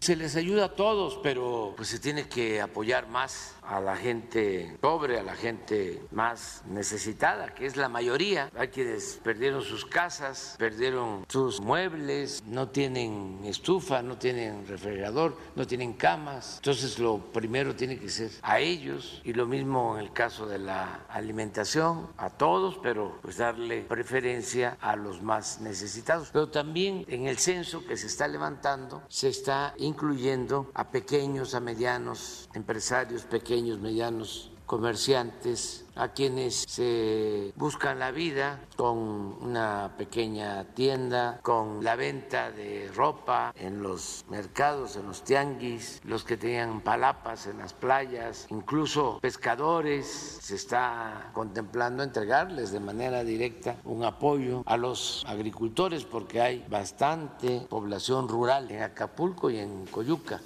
Se 0.03 0.17
les 0.17 0.35
ayuda 0.35 0.65
a 0.65 0.69
todos, 0.71 1.21
pero 1.23 1.75
pues 1.77 1.89
se 1.89 2.01
tiene 2.01 2.29
que 2.29 2.61
apoyar 2.61 3.07
más 3.07 3.55
a 3.63 3.81
la 3.81 3.97
gente 3.97 4.77
pobre, 4.81 5.19
a 5.19 5.23
la 5.23 5.35
gente 5.35 6.03
más 6.11 6.63
necesitada, 6.67 7.55
que 7.55 7.67
es 7.67 7.77
la 7.77 7.89
mayoría. 7.89 8.51
Hay 8.57 8.69
quienes 8.69 9.21
perdieron 9.23 9.63
sus 9.63 9.85
casas, 9.85 10.57
perdieron 10.59 11.25
sus 11.29 11.61
muebles, 11.61 12.43
no 12.47 12.69
tienen 12.69 13.41
estufa, 13.45 14.03
no 14.03 14.19
tienen 14.19 14.67
refrigerador, 14.67 15.37
no 15.55 15.67
tienen 15.67 15.95
camas. 15.95 16.57
Entonces 16.57 16.99
lo 16.99 17.19
primero 17.19 17.75
tiene 17.75 17.99
que 17.99 18.09
ser 18.09 18.31
a 18.43 18.59
ellos 18.59 19.21
y 19.25 19.33
lo 19.33 19.47
mismo 19.47 19.97
en 19.97 20.05
el 20.05 20.13
caso 20.13 20.47
de 20.47 20.59
la 20.59 21.05
alimentación, 21.09 22.09
a 22.17 22.31
todos, 22.31 22.79
pero 22.83 23.19
pues 23.23 23.37
darle 23.37 23.83
preferencia 23.83 24.77
a 24.81 24.97
los 24.97 25.23
más 25.23 25.61
necesitados. 25.61 26.31
Pero 26.33 26.49
también 26.49 27.05
en 27.09 27.27
el 27.27 27.39
censo 27.39 27.85
que 27.87 27.97
se 27.97 28.07
está 28.07 28.29
levantando 28.29 29.03
se 29.09 29.29
está 29.29 29.75
incluyendo 29.79 30.71
a 30.75 30.91
pequeños, 30.91 31.55
a 31.55 31.61
medianos 31.61 32.49
empresarios, 32.55 33.23
pequeños, 33.25 33.52
medianos 33.61 34.51
comerciantes, 34.67 35.85
a 35.97 36.09
quienes 36.09 36.65
se 36.67 37.53
buscan 37.57 37.99
la 37.99 38.11
vida 38.11 38.61
con 38.77 38.97
una 38.97 39.93
pequeña 39.99 40.65
tienda, 40.73 41.41
con 41.43 41.85
la 41.85 41.95
venta 41.95 42.51
de 42.51 42.91
ropa 42.95 43.53
en 43.55 43.83
los 43.83 44.25
mercados, 44.31 44.97
en 44.97 45.09
los 45.09 45.25
tianguis, 45.25 46.01
los 46.05 46.25
que 46.25 46.39
tenían 46.39 46.81
palapas 46.81 47.47
en 47.47 47.59
las 47.59 47.75
playas, 47.75 48.47
incluso 48.49 49.19
pescadores, 49.21 50.07
se 50.41 50.55
está 50.55 51.31
contemplando 51.35 52.03
entregarles 52.03 52.73
de 52.73 52.81
manera 52.81 53.25
directa 53.25 53.77
un 53.85 54.05
apoyo 54.05 54.63
a 54.65 54.79
los 54.79 55.23
agricultores 55.27 56.05
porque 56.05 56.41
hay 56.41 56.65
bastante 56.71 57.67
población 57.69 58.27
rural 58.27 58.71
en 58.71 58.83
Acapulco 58.83 59.51
y 59.51 59.59
en 59.59 59.85
Coyuca 59.85 60.41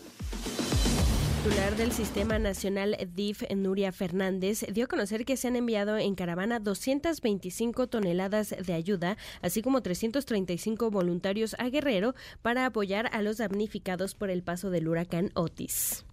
titular 1.49 1.77
del 1.77 1.93
Sistema 1.93 2.39
Nacional 2.41 2.97
DIF, 3.15 3.45
Nuria 3.55 3.93
Fernández, 3.93 4.65
dio 4.73 4.87
a 4.87 4.89
conocer 4.89 5.25
que 5.25 5.37
se 5.37 5.47
han 5.47 5.55
enviado 5.55 5.97
en 5.97 6.17
caravana 6.17 6.59
225 6.59 7.87
toneladas 7.87 8.55
de 8.59 8.73
ayuda, 8.73 9.17
así 9.43 9.63
como 9.63 9.81
335 9.81 10.91
voluntarios 10.91 11.55
a 11.61 11.69
Guerrero 11.69 12.15
para 12.43 12.67
apoyar 12.67 13.11
a 13.13 13.23
los 13.23 13.37
damnificados 13.37 14.15
por 14.15 14.31
el 14.31 14.43
paso 14.43 14.71
del 14.71 14.89
huracán 14.89 15.31
Otis. 15.35 16.06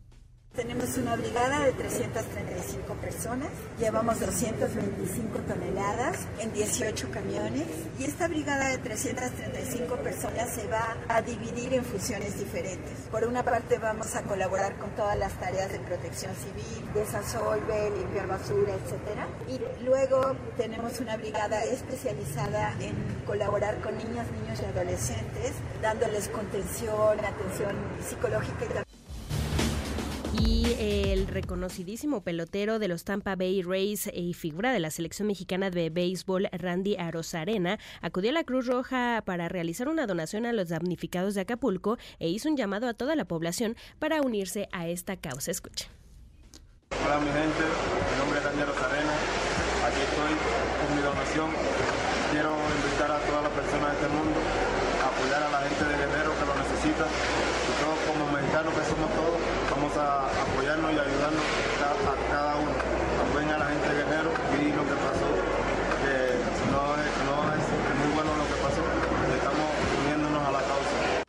Tenemos 0.55 0.95
una 0.99 1.15
brigada 1.15 1.65
de 1.65 1.71
335 1.71 2.93
personas, 3.01 3.49
llevamos 3.79 4.19
225 4.19 5.39
toneladas 5.47 6.27
en 6.39 6.53
18 6.53 7.09
camiones 7.09 7.65
y 7.97 8.03
esta 8.03 8.27
brigada 8.27 8.69
de 8.69 8.77
335 8.77 9.95
personas 9.95 10.53
se 10.53 10.67
va 10.67 10.95
a 11.07 11.23
dividir 11.23 11.73
en 11.73 11.83
funciones 11.83 12.37
diferentes. 12.37 12.99
Por 13.09 13.25
una 13.25 13.41
parte 13.41 13.79
vamos 13.79 14.15
a 14.15 14.21
colaborar 14.21 14.75
con 14.77 14.91
todas 14.91 15.17
las 15.17 15.33
tareas 15.39 15.71
de 15.71 15.79
protección 15.79 16.35
civil, 16.35 16.87
desasolve, 16.93 17.89
limpiar 17.89 18.27
basura, 18.27 18.73
etc. 18.75 19.25
Y 19.49 19.83
luego 19.83 20.35
tenemos 20.55 20.99
una 20.99 21.17
brigada 21.17 21.63
especializada 21.63 22.75
en 22.79 22.93
colaborar 23.25 23.81
con 23.81 23.97
niñas, 23.97 24.27
niños 24.39 24.59
y 24.61 24.65
adolescentes, 24.65 25.53
dándoles 25.81 26.27
contención, 26.27 27.19
atención 27.19 27.75
psicológica 28.07 28.65
y 28.65 28.67
también 28.67 29.02
y 30.33 30.75
el 30.79 31.27
reconocidísimo 31.27 32.21
pelotero 32.21 32.79
de 32.79 32.87
los 32.87 33.03
Tampa 33.03 33.35
Bay 33.35 33.61
Rays 33.61 34.09
y 34.13 34.33
figura 34.33 34.71
de 34.71 34.79
la 34.79 34.89
selección 34.89 35.27
mexicana 35.27 35.69
de 35.69 35.89
béisbol, 35.89 36.49
Randy 36.51 36.95
Arozarena, 36.97 37.79
acudió 38.01 38.31
a 38.31 38.33
la 38.33 38.43
Cruz 38.43 38.67
Roja 38.67 39.21
para 39.25 39.49
realizar 39.49 39.87
una 39.87 40.07
donación 40.07 40.45
a 40.45 40.53
los 40.53 40.69
damnificados 40.69 41.35
de 41.35 41.41
Acapulco 41.41 41.97
e 42.19 42.29
hizo 42.29 42.49
un 42.49 42.57
llamado 42.57 42.87
a 42.87 42.93
toda 42.93 43.15
la 43.15 43.25
población 43.25 43.75
para 43.99 44.21
unirse 44.21 44.67
a 44.71 44.87
esta 44.87 45.17
causa. 45.17 45.51
Escucha. 45.51 45.87
Hola 47.05 47.19
mi 47.19 47.27
gente, 47.27 47.63
mi 47.63 48.17
nombre 48.19 48.39
es 48.39 48.45
Randy 48.45 48.61
Arozarena, 48.61 49.13
aquí 49.87 50.01
estoy 50.01 50.33
con 50.79 50.95
mi 50.95 51.01
donación. 51.01 51.49
Quiero 52.31 52.53
invitar 52.53 53.11
a 53.11 53.19
todas 53.19 53.43
las 53.43 53.53
personas 53.53 53.89
de 53.89 53.95
este 54.01 54.09
mundo 54.09 54.39
a 55.03 55.07
apoyar 55.09 55.43
a 55.43 55.49
la 55.49 55.59
gente 55.67 55.83
de 55.85 55.97
Guerrero 55.97 56.31
que 56.33 56.45
lo 56.45 56.55
necesita 56.55 57.05
y 57.05 57.71
todos 57.81 57.99
como 58.09 58.31
mexicanos 58.31 58.73
que 58.73 58.83
somos 58.89 59.09
todos 59.13 59.37
vamos 59.69 59.93
a 59.97 60.29
y 60.91 60.99
ayudarnos 60.99 61.43
a 61.81 62.29
cada 62.29 62.55
uno. 62.57 62.71
La 63.57 63.65
gente 63.65 63.87
lo 63.93 64.83
que 64.83 64.95
pasó, 64.95 65.29
que 66.03 66.15
no 66.71 66.83
es, 67.53 67.63
muy 67.99 68.13
bueno 68.13 68.31
lo 68.35 68.45
que 68.47 68.57
pasó, 68.61 68.83
estamos 69.35 69.69
uniéndonos 70.01 70.43
a 70.43 70.51
la 70.51 70.59
causa. 70.59 71.23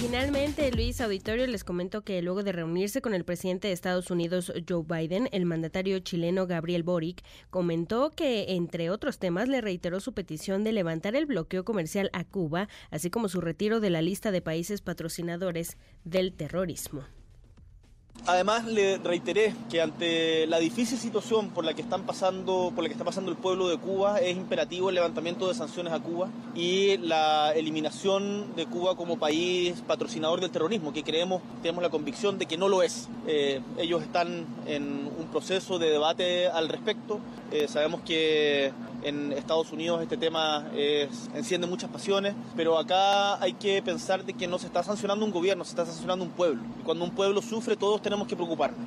Finalmente, 0.00 0.72
Luis 0.72 1.00
Auditorio 1.00 1.46
les 1.46 1.64
comento 1.64 2.02
que 2.02 2.22
luego 2.22 2.42
de 2.42 2.52
reunirse 2.52 3.02
con 3.02 3.14
el 3.14 3.24
presidente 3.24 3.68
de 3.68 3.74
Estados 3.74 4.10
Unidos, 4.10 4.52
Joe 4.68 4.84
Biden, 4.86 5.28
el 5.32 5.44
mandatario 5.44 5.98
chileno 6.00 6.46
Gabriel 6.46 6.82
Boric 6.82 7.22
comentó 7.50 8.10
que, 8.10 8.54
entre 8.54 8.90
otros 8.90 9.18
temas, 9.18 9.48
le 9.48 9.60
reiteró 9.60 10.00
su 10.00 10.14
petición 10.14 10.64
de 10.64 10.72
levantar 10.72 11.14
el 11.16 11.26
bloqueo 11.26 11.64
comercial 11.64 12.10
a 12.12 12.24
Cuba, 12.24 12.68
así 12.90 13.10
como 13.10 13.28
su 13.28 13.40
retiro 13.40 13.80
de 13.80 13.90
la 13.90 14.02
lista 14.02 14.30
de 14.30 14.42
países 14.42 14.80
patrocinadores 14.80 15.76
del 16.04 16.32
terrorismo. 16.32 17.04
Además 18.26 18.66
le 18.66 18.98
reiteré 18.98 19.54
que 19.70 19.80
ante 19.80 20.46
la 20.46 20.58
difícil 20.58 20.98
situación 20.98 21.48
por 21.48 21.64
la 21.64 21.72
que 21.72 21.80
están 21.80 22.04
pasando, 22.04 22.72
por 22.74 22.84
la 22.84 22.88
que 22.88 22.92
está 22.92 23.04
pasando 23.04 23.30
el 23.30 23.38
pueblo 23.38 23.68
de 23.68 23.78
Cuba, 23.78 24.18
es 24.18 24.36
imperativo 24.36 24.90
el 24.90 24.96
levantamiento 24.96 25.48
de 25.48 25.54
sanciones 25.54 25.92
a 25.92 26.00
Cuba 26.00 26.28
y 26.54 26.98
la 26.98 27.52
eliminación 27.52 28.54
de 28.54 28.66
Cuba 28.66 28.96
como 28.96 29.18
país 29.18 29.82
patrocinador 29.86 30.40
del 30.40 30.50
terrorismo, 30.50 30.92
que 30.92 31.02
creemos, 31.02 31.40
tenemos 31.62 31.82
la 31.82 31.88
convicción 31.88 32.38
de 32.38 32.46
que 32.46 32.58
no 32.58 32.68
lo 32.68 32.82
es. 32.82 33.08
Eh, 33.26 33.60
ellos 33.78 34.02
están 34.02 34.46
en 34.66 35.10
un 35.18 35.28
proceso 35.30 35.78
de 35.78 35.90
debate 35.90 36.48
al 36.48 36.68
respecto. 36.68 37.20
Eh, 37.50 37.66
sabemos 37.68 38.02
que 38.02 38.72
en 39.02 39.32
Estados 39.32 39.72
Unidos 39.72 40.02
este 40.02 40.16
tema 40.16 40.70
enciende 41.34 41.66
muchas 41.66 41.90
pasiones, 41.90 42.34
pero 42.56 42.78
acá 42.78 43.40
hay 43.42 43.54
que 43.54 43.82
pensar 43.82 44.24
de 44.24 44.34
que 44.34 44.46
no 44.46 44.58
se 44.58 44.66
está 44.66 44.82
sancionando 44.82 45.24
un 45.24 45.30
gobierno, 45.30 45.64
se 45.64 45.70
está 45.70 45.86
sancionando 45.86 46.24
un 46.24 46.30
pueblo. 46.30 46.62
Y 46.80 46.82
cuando 46.82 47.04
un 47.04 47.14
pueblo 47.14 47.40
sufre, 47.42 47.76
todos 47.76 48.02
tenemos 48.02 48.28
que 48.28 48.36
preocuparnos. 48.36 48.86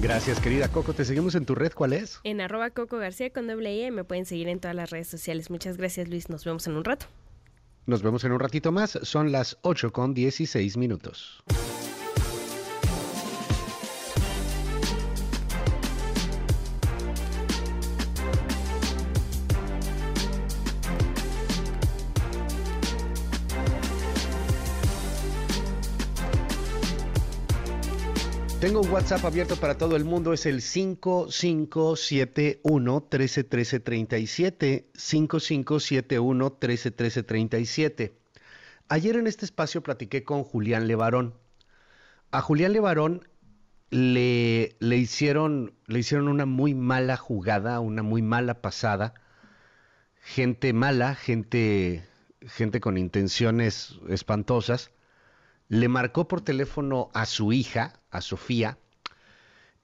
Gracias, 0.00 0.38
querida 0.38 0.68
Coco. 0.68 0.94
Te 0.94 1.04
seguimos 1.04 1.34
en 1.34 1.44
tu 1.44 1.56
red. 1.56 1.72
¿Cuál 1.72 1.92
es? 1.92 2.20
En 2.22 2.40
arroba 2.40 2.70
Coco 2.70 2.98
García 2.98 3.30
con 3.30 3.48
doble 3.48 3.84
E. 3.84 3.90
Me 3.90 4.04
pueden 4.04 4.26
seguir 4.26 4.48
en 4.48 4.60
todas 4.60 4.76
las 4.76 4.90
redes 4.90 5.08
sociales. 5.08 5.50
Muchas 5.50 5.76
gracias, 5.76 6.08
Luis. 6.08 6.28
Nos 6.28 6.44
vemos 6.44 6.66
en 6.68 6.76
un 6.76 6.84
rato. 6.84 7.06
Nos 7.84 8.02
vemos 8.02 8.22
en 8.22 8.30
un 8.30 8.38
ratito 8.38 8.70
más. 8.70 8.98
Son 9.02 9.32
las 9.32 9.58
8 9.62 9.92
con 9.92 10.14
16 10.14 10.76
minutos. 10.76 11.42
Tengo 28.60 28.80
un 28.80 28.90
WhatsApp 28.90 29.24
abierto 29.24 29.54
para 29.54 29.78
todo 29.78 29.94
el 29.94 30.04
mundo, 30.04 30.32
es 30.32 30.44
el 30.44 30.62
5571 30.62 33.06
131337, 33.08 34.90
5571 34.94 36.58
131337. 36.60 38.18
Ayer 38.88 39.14
en 39.14 39.28
este 39.28 39.44
espacio 39.44 39.84
platiqué 39.84 40.24
con 40.24 40.42
Julián 40.42 40.88
Levarón. 40.88 41.34
A 42.32 42.40
Julián 42.40 42.72
Levarón 42.72 43.28
le, 43.90 44.74
le, 44.80 44.96
hicieron, 44.96 45.74
le 45.86 46.00
hicieron 46.00 46.26
una 46.26 46.44
muy 46.44 46.74
mala 46.74 47.16
jugada, 47.16 47.78
una 47.78 48.02
muy 48.02 48.22
mala 48.22 48.60
pasada. 48.60 49.14
Gente 50.20 50.72
mala, 50.72 51.14
gente, 51.14 52.04
gente 52.44 52.80
con 52.80 52.98
intenciones 52.98 54.00
espantosas 54.08 54.90
le 55.68 55.88
marcó 55.88 56.26
por 56.26 56.40
teléfono 56.40 57.10
a 57.12 57.26
su 57.26 57.52
hija, 57.52 57.97
a 58.10 58.20
Sofía, 58.20 58.78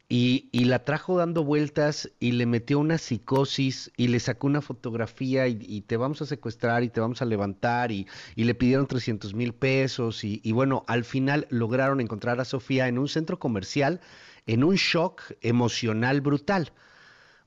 y, 0.06 0.50
y, 0.52 0.66
la 0.66 0.84
trajo 0.84 1.16
dando 1.16 1.44
vueltas 1.44 2.10
y 2.20 2.32
le 2.32 2.44
metió 2.44 2.78
una 2.78 2.98
psicosis 2.98 3.90
y 3.96 4.08
le 4.08 4.20
sacó 4.20 4.46
una 4.46 4.60
fotografía 4.60 5.48
y, 5.48 5.80
te 5.80 5.96
vamos 5.96 6.20
a 6.20 6.26
secuestrar 6.26 6.84
y 6.84 6.90
te 6.90 7.00
vamos 7.00 7.22
a 7.22 7.24
levantar 7.24 7.90
y, 7.90 8.06
y 8.36 8.44
le 8.44 8.54
pidieron 8.54 8.86
300 8.86 9.32
mil 9.34 9.54
pesos 9.54 10.22
y, 10.22 10.52
bueno, 10.52 10.84
al 10.88 11.04
final 11.04 11.46
lograron 11.48 12.00
encontrar 12.00 12.38
a 12.38 12.44
Sofía 12.44 12.86
en 12.86 12.98
un 12.98 13.08
centro 13.08 13.38
comercial 13.38 14.00
en 14.46 14.62
un 14.62 14.74
shock 14.74 15.22
emocional 15.40 16.20
brutal. 16.20 16.72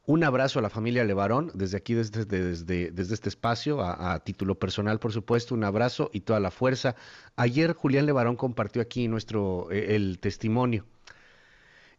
Un 0.10 0.24
abrazo 0.24 0.60
a 0.60 0.62
la 0.62 0.70
familia 0.70 1.04
Levarón, 1.04 1.52
desde 1.54 1.76
aquí, 1.76 1.94
desde, 1.94 2.94
este 2.98 3.28
espacio, 3.28 3.82
a, 3.82 4.18
título 4.22 4.56
personal, 4.56 5.00
por 5.00 5.12
supuesto, 5.12 5.54
un 5.54 5.66
abrazo 5.66 6.10
y 6.14 6.22
toda 6.22 6.40
la 6.40 6.50
fuerza. 6.50 6.96
Ayer 7.36 7.74
Julián 7.74 8.06
Levarón 8.06 8.38
compartió 8.38 8.82
aquí 8.82 9.10
nuestro, 9.10 9.70
eh, 9.70 9.98
el 9.98 10.20
testimonio 10.20 10.86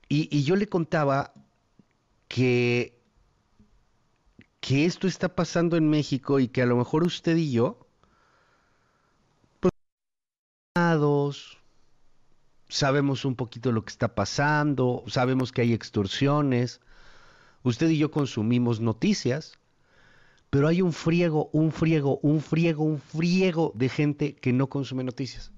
y, 0.08 0.34
y, 0.34 0.42
yo 0.44 0.56
le 0.56 0.68
contaba 0.68 1.34
que, 2.28 2.98
que 4.60 4.86
esto 4.86 5.06
está 5.06 5.34
pasando 5.34 5.76
en 5.76 5.90
México 5.90 6.40
y 6.40 6.48
que 6.48 6.62
a 6.62 6.66
lo 6.66 6.76
mejor 6.76 7.04
usted 7.04 7.36
y 7.36 7.52
yo, 7.52 7.86
pues, 9.60 9.72
sabemos 12.68 13.26
un 13.26 13.36
poquito 13.36 13.70
lo 13.70 13.84
que 13.84 13.90
está 13.90 14.14
pasando, 14.14 15.04
sabemos 15.08 15.52
que 15.52 15.60
hay 15.60 15.74
extorsiones, 15.74 16.80
usted 17.62 17.88
y 17.90 17.98
yo 17.98 18.10
consumimos 18.10 18.80
noticias, 18.80 19.58
pero 20.50 20.68
hay 20.68 20.82
un 20.82 20.92
friego, 20.92 21.50
un 21.52 21.72
friego, 21.72 22.18
un 22.22 22.40
friego, 22.40 22.84
un 22.84 22.98
friego 23.00 23.72
de 23.74 23.88
gente 23.88 24.34
que 24.36 24.52
no 24.52 24.68
consume 24.68 25.04
noticias 25.04 25.52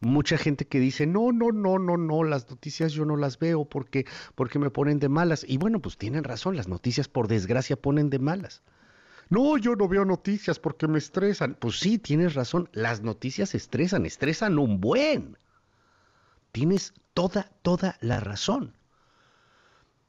mucha 0.00 0.36
gente 0.38 0.66
que 0.66 0.80
dice, 0.80 1.06
no, 1.06 1.32
no, 1.32 1.52
no, 1.52 1.78
no, 1.78 1.96
no, 1.96 2.24
las 2.24 2.48
noticias 2.50 2.92
yo 2.92 3.04
no 3.04 3.16
las 3.16 3.38
veo 3.38 3.64
porque, 3.64 4.06
porque 4.34 4.58
me 4.58 4.70
ponen 4.70 4.98
de 4.98 5.08
malas. 5.08 5.44
Y 5.46 5.58
bueno, 5.58 5.80
pues 5.80 5.96
tienen 5.96 6.24
razón, 6.24 6.56
las 6.56 6.68
noticias 6.68 7.08
por 7.08 7.28
desgracia 7.28 7.76
ponen 7.76 8.10
de 8.10 8.18
malas. 8.18 8.62
No, 9.28 9.58
yo 9.58 9.74
no 9.74 9.88
veo 9.88 10.04
noticias 10.04 10.58
porque 10.58 10.86
me 10.86 10.98
estresan. 10.98 11.56
Pues 11.58 11.80
sí, 11.80 11.98
tienes 11.98 12.34
razón, 12.34 12.68
las 12.72 13.02
noticias 13.02 13.54
estresan, 13.54 14.06
estresan 14.06 14.58
un 14.58 14.80
buen. 14.80 15.36
Tienes 16.52 16.94
toda, 17.12 17.50
toda 17.62 17.96
la 18.00 18.20
razón. 18.20 18.74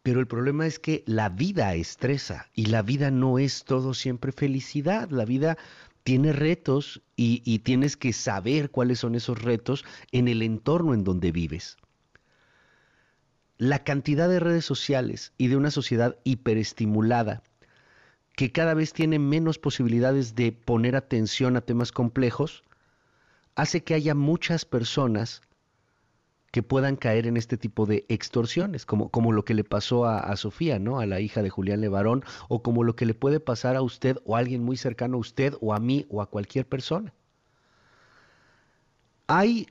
Pero 0.07 0.21
el 0.21 0.27
problema 0.27 0.65
es 0.65 0.79
que 0.79 1.03
la 1.05 1.27
vida 1.27 1.75
estresa 1.75 2.47
y 2.53 2.67
la 2.67 2.81
vida 2.81 3.11
no 3.11 3.39
es 3.39 3.65
todo 3.65 3.93
siempre 3.93 4.31
felicidad. 4.31 5.09
La 5.09 5.25
vida 5.25 5.57
tiene 6.05 6.31
retos 6.31 7.01
y, 7.17 7.59
tienes 7.59 7.97
que 7.97 8.13
saber 8.13 8.71
cuáles 8.71 8.99
son 8.99 9.15
esos 9.15 9.41
retos 9.41 9.83
en 10.13 10.29
el 10.29 10.43
entorno 10.43 10.93
en 10.93 11.03
donde 11.03 11.33
vives. 11.33 11.75
La 13.57 13.83
cantidad 13.83 14.29
de 14.29 14.39
redes 14.39 14.63
sociales 14.63 15.33
y 15.37 15.47
de 15.47 15.57
una 15.57 15.71
sociedad 15.71 16.17
hiperestimulada 16.23 17.43
que 18.37 18.53
cada 18.53 18.75
vez 18.75 18.93
tiene 18.93 19.19
menos 19.19 19.59
posibilidades 19.59 20.35
de 20.35 20.53
poner 20.53 20.95
atención 20.95 21.57
a 21.57 21.61
temas 21.65 21.91
complejos, 21.91 22.63
hace 23.55 23.83
que 23.83 23.93
haya 23.93 24.15
muchas 24.15 24.63
personas 24.63 25.41
que 26.57 26.63
puedan 26.63 26.95
caer 26.95 27.27
en 27.27 27.37
este 27.37 27.55
tipo 27.55 27.85
de 27.85 28.03
extorsiones, 28.09 28.87
como, 28.87 29.09
como 29.09 29.31
lo 29.31 29.45
que 29.45 29.53
le 29.53 29.63
pasó 29.63 30.05
a, 30.07 30.35
Sofía, 30.37 30.79
¿no? 30.79 30.99
A 30.99 31.05
la 31.05 31.19
hija 31.19 31.43
de 31.43 31.51
Julián 31.51 31.81
Levarón, 31.81 32.25
o 32.49 32.63
como 32.63 32.83
lo 32.83 32.95
que 32.95 33.05
le 33.05 33.13
puede 33.13 33.39
pasar 33.39 33.75
a 33.75 33.83
usted 33.83 34.17
o 34.25 34.35
a 34.35 34.39
alguien 34.39 34.63
muy 34.63 34.75
cercano 34.75 35.17
a 35.17 35.19
usted 35.19 35.53
o 35.61 35.75
a 35.75 35.79
mí 35.79 36.07
o 36.09 36.19
a 36.19 36.31
cualquier 36.31 36.65
persona. 36.65 37.13
Hay 39.27 39.67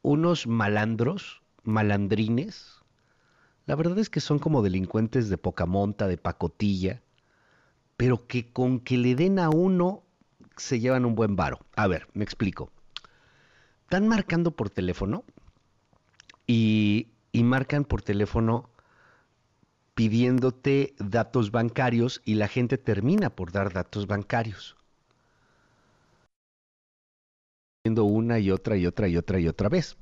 unos 0.00 0.46
malandros, 0.46 1.42
malandrines, 1.64 2.80
la 3.66 3.76
verdad 3.76 3.98
es 3.98 4.08
que 4.08 4.20
son 4.20 4.38
como 4.38 4.62
delincuentes 4.62 5.28
de 5.28 5.36
poca 5.36 5.66
monta, 5.66 6.08
de 6.08 6.16
pacotilla, 6.16 7.02
pero 7.98 8.26
que 8.26 8.50
con 8.50 8.80
que 8.80 8.96
le 8.96 9.14
den 9.16 9.38
a 9.38 9.50
uno 9.50 10.02
se 10.56 10.80
llevan 10.80 11.04
un 11.04 11.14
buen 11.14 11.36
varo. 11.36 11.58
A 11.76 11.88
ver, 11.88 12.08
me 12.14 12.24
explico. 12.24 12.70
Están 13.82 14.08
marcando 14.08 14.52
por 14.52 14.70
teléfono, 14.70 15.24
y, 16.50 17.06
marcan 17.44 17.84
por 17.84 18.02
teléfono 18.02 18.70
pidiéndote 19.94 20.94
datos 20.98 21.52
bancarios 21.52 22.22
y 22.24 22.34
la 22.34 22.48
gente 22.48 22.76
termina 22.76 23.30
por 23.30 23.52
dar 23.52 23.72
datos 23.72 24.06
bancarios. 24.06 24.76
Una 27.84 28.38
y 28.38 28.50
otra 28.50 28.76
y 28.76 28.86
otra 28.86 29.08
y 29.08 29.16
otra 29.16 29.38
y 29.38 29.48
otra 29.48 29.68
vez. 29.68 29.96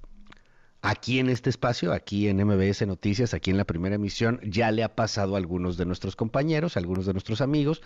Aquí 0.80 1.18
en 1.18 1.28
este 1.28 1.50
espacio, 1.50 1.92
aquí 1.92 2.28
en 2.28 2.44
MBS 2.44 2.86
Noticias, 2.86 3.34
aquí 3.34 3.50
en 3.50 3.56
la 3.56 3.64
primera 3.64 3.96
emisión, 3.96 4.40
ya 4.42 4.70
le 4.70 4.84
ha 4.84 4.94
pasado 4.94 5.34
a 5.34 5.38
algunos 5.38 5.76
de 5.76 5.84
nuestros 5.84 6.16
compañeros, 6.16 6.76
a 6.76 6.80
algunos 6.80 7.06
de 7.06 7.12
nuestros 7.12 7.40
amigos, 7.40 7.82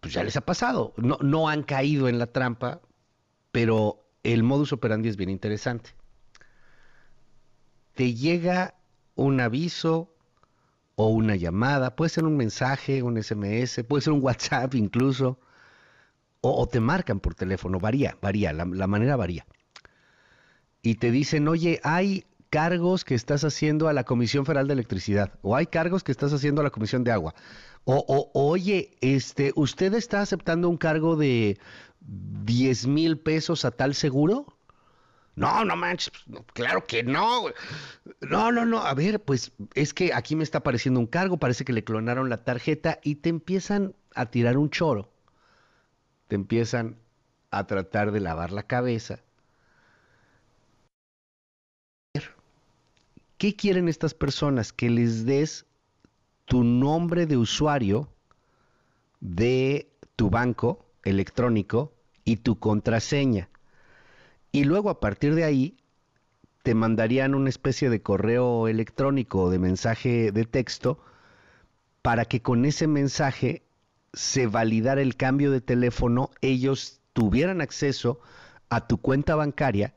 pues 0.00 0.14
ya 0.14 0.24
les 0.24 0.36
ha 0.36 0.40
pasado. 0.40 0.94
No, 0.96 1.18
no 1.20 1.48
han 1.48 1.62
caído 1.62 2.08
en 2.08 2.18
la 2.18 2.26
trampa, 2.26 2.80
pero 3.52 4.06
el 4.22 4.42
modus 4.42 4.72
operandi 4.72 5.08
es 5.08 5.16
bien 5.16 5.30
interesante 5.30 5.99
te 8.00 8.14
llega 8.14 8.76
un 9.14 9.40
aviso 9.40 10.10
o 10.94 11.08
una 11.08 11.36
llamada, 11.36 11.96
puede 11.96 12.08
ser 12.08 12.24
un 12.24 12.34
mensaje, 12.34 13.02
un 13.02 13.22
SMS, 13.22 13.84
puede 13.86 14.00
ser 14.00 14.14
un 14.14 14.24
WhatsApp 14.24 14.74
incluso, 14.74 15.38
o, 16.40 16.66
te 16.66 16.80
marcan 16.80 17.20
por 17.20 17.34
teléfono, 17.34 17.78
varía, 17.78 18.16
varía, 18.22 18.54
la, 18.54 18.64
manera 18.64 19.16
varía. 19.16 19.44
Y 20.80 20.94
te 20.94 21.10
dicen, 21.10 21.46
oye, 21.46 21.78
hay 21.84 22.24
cargos 22.48 23.04
que 23.04 23.14
estás 23.14 23.44
haciendo 23.44 23.86
a 23.86 23.92
la 23.92 24.04
Comisión 24.04 24.46
Federal 24.46 24.66
de 24.66 24.72
Electricidad, 24.72 25.34
o 25.42 25.54
hay 25.54 25.66
cargos 25.66 26.02
que 26.02 26.12
estás 26.12 26.32
haciendo 26.32 26.62
a 26.62 26.64
la 26.64 26.70
Comisión 26.70 27.04
de 27.04 27.12
Agua, 27.12 27.34
o, 27.84 27.96
o 28.08 28.30
oye, 28.48 28.96
este, 29.02 29.52
¿usted 29.56 29.92
está 29.92 30.22
aceptando 30.22 30.70
un 30.70 30.78
cargo 30.78 31.16
de 31.16 31.58
10 32.00 32.86
mil 32.86 33.18
pesos 33.18 33.66
a 33.66 33.70
tal 33.70 33.94
seguro? 33.94 34.56
No, 35.40 35.64
no 35.64 35.74
manches, 35.74 36.10
pues, 36.10 36.44
claro 36.52 36.86
que 36.86 37.02
no. 37.02 37.46
No, 38.20 38.52
no, 38.52 38.66
no. 38.66 38.78
A 38.80 38.94
ver, 38.94 39.22
pues 39.22 39.52
es 39.74 39.94
que 39.94 40.12
aquí 40.12 40.36
me 40.36 40.44
está 40.44 40.58
apareciendo 40.58 41.00
un 41.00 41.06
cargo, 41.06 41.38
parece 41.38 41.64
que 41.64 41.72
le 41.72 41.82
clonaron 41.84 42.28
la 42.28 42.44
tarjeta 42.44 43.00
y 43.02 43.16
te 43.16 43.30
empiezan 43.30 43.94
a 44.14 44.26
tirar 44.26 44.56
un 44.58 44.70
choro. 44.70 45.10
Te 46.28 46.34
empiezan 46.36 46.96
a 47.50 47.66
tratar 47.66 48.12
de 48.12 48.20
lavar 48.20 48.52
la 48.52 48.64
cabeza. 48.64 49.20
¿Qué 53.38 53.56
quieren 53.56 53.88
estas 53.88 54.12
personas? 54.14 54.72
Que 54.72 54.90
les 54.90 55.24
des 55.24 55.64
tu 56.44 56.64
nombre 56.64 57.26
de 57.26 57.36
usuario 57.36 58.08
de 59.20 59.90
tu 60.16 60.28
banco 60.28 60.84
electrónico 61.04 61.94
y 62.24 62.36
tu 62.36 62.58
contraseña. 62.58 63.49
Y 64.52 64.64
luego 64.64 64.90
a 64.90 65.00
partir 65.00 65.34
de 65.34 65.44
ahí 65.44 65.76
te 66.62 66.74
mandarían 66.74 67.34
una 67.34 67.48
especie 67.48 67.88
de 67.88 68.02
correo 68.02 68.68
electrónico 68.68 69.44
o 69.44 69.50
de 69.50 69.58
mensaje 69.58 70.32
de 70.32 70.44
texto 70.44 71.00
para 72.02 72.24
que 72.24 72.42
con 72.42 72.64
ese 72.64 72.86
mensaje 72.86 73.62
se 74.12 74.46
validara 74.46 75.02
el 75.02 75.16
cambio 75.16 75.50
de 75.50 75.60
teléfono, 75.60 76.30
ellos 76.40 77.00
tuvieran 77.12 77.60
acceso 77.60 78.20
a 78.68 78.86
tu 78.86 78.98
cuenta 79.00 79.34
bancaria 79.36 79.94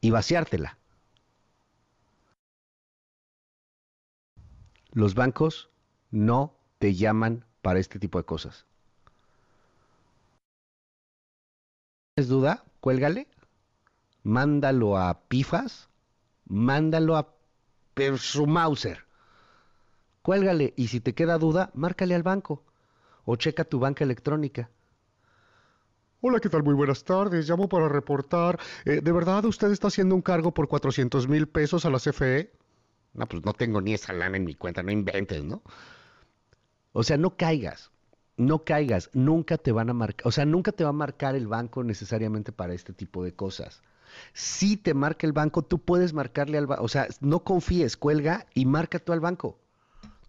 y 0.00 0.10
vaciártela. 0.10 0.78
Los 4.92 5.14
bancos 5.14 5.70
no 6.10 6.54
te 6.78 6.94
llaman 6.94 7.44
para 7.62 7.78
este 7.78 7.98
tipo 7.98 8.18
de 8.18 8.24
cosas. 8.24 8.66
¿Tienes 12.14 12.28
duda? 12.28 12.64
Cuélgale 12.80 13.27
mándalo 14.22 14.96
a 14.96 15.22
Pifas, 15.28 15.88
mándalo 16.46 17.16
a 17.16 17.34
Persumauser. 17.94 19.04
Cuélgale 20.22 20.74
y 20.76 20.88
si 20.88 21.00
te 21.00 21.14
queda 21.14 21.38
duda, 21.38 21.70
márcale 21.74 22.14
al 22.14 22.22
banco 22.22 22.64
o 23.24 23.36
checa 23.36 23.64
tu 23.64 23.78
banca 23.78 24.04
electrónica. 24.04 24.70
Hola, 26.20 26.40
¿qué 26.40 26.48
tal? 26.48 26.64
Muy 26.64 26.74
buenas 26.74 27.04
tardes. 27.04 27.48
Llamo 27.48 27.68
para 27.68 27.88
reportar. 27.88 28.58
Eh, 28.84 29.00
¿De 29.00 29.12
verdad 29.12 29.44
usted 29.44 29.70
está 29.70 29.86
haciendo 29.86 30.14
un 30.14 30.22
cargo 30.22 30.52
por 30.52 30.66
400 30.66 31.28
mil 31.28 31.46
pesos 31.46 31.84
a 31.84 31.90
la 31.90 31.98
CFE? 31.98 32.50
No, 33.14 33.26
pues 33.26 33.44
no 33.44 33.52
tengo 33.52 33.80
ni 33.80 33.94
esa 33.94 34.12
lana 34.12 34.36
en 34.36 34.44
mi 34.44 34.54
cuenta, 34.54 34.82
no 34.82 34.90
inventes, 34.90 35.44
¿no? 35.44 35.62
O 36.92 37.02
sea, 37.02 37.16
no 37.16 37.36
caigas, 37.36 37.90
no 38.36 38.64
caigas, 38.64 39.10
nunca 39.12 39.58
te 39.58 39.72
van 39.72 39.90
a 39.90 39.94
marcar, 39.94 40.26
o 40.26 40.32
sea, 40.32 40.44
nunca 40.44 40.72
te 40.72 40.84
va 40.84 40.90
a 40.90 40.94
marcar 40.94 41.36
el 41.36 41.46
banco 41.46 41.84
necesariamente 41.84 42.52
para 42.52 42.74
este 42.74 42.92
tipo 42.92 43.22
de 43.22 43.34
cosas. 43.34 43.82
Si 44.32 44.76
te 44.76 44.94
marca 44.94 45.26
el 45.26 45.32
banco, 45.32 45.62
tú 45.62 45.78
puedes 45.78 46.12
marcarle 46.12 46.58
al 46.58 46.66
banco. 46.66 46.84
O 46.84 46.88
sea, 46.88 47.08
no 47.20 47.44
confíes, 47.44 47.96
cuelga 47.96 48.46
y 48.54 48.66
marca 48.66 48.98
tú 48.98 49.12
al 49.12 49.20
banco. 49.20 49.58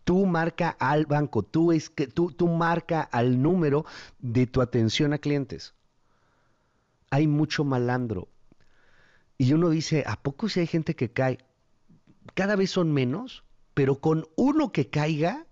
Tú 0.03 0.26
marca 0.26 0.76
al 0.80 1.06
banco, 1.06 1.44
tú, 1.44 1.72
es 1.72 1.90
que, 1.90 2.07
tú, 2.07 2.32
tú 2.32 2.48
marca 2.48 3.02
al 3.02 3.41
número 3.41 3.86
de 4.20 4.48
tu 4.48 4.61
atención 4.61 5.14
a 5.14 5.20
clientes. 5.20 5.76
Hay 7.11 7.28
mucho 7.28 7.64
malandro. 7.64 8.28
Y 9.38 9.53
uno 9.53 9.70
dice, 9.70 10.03
¿a 10.07 10.16
poco 10.16 10.49
si 10.49 10.61
hay 10.61 10.68
gente 10.68 10.95
que 10.95 11.11
cae? 11.11 11.38
Cada 12.34 12.56
vez 12.56 12.72
son 12.72 12.91
menos, 12.91 13.44
pero 13.74 13.99
con 13.99 14.28
uno 14.36 14.72
que 14.72 14.90
caiga, 14.90 15.45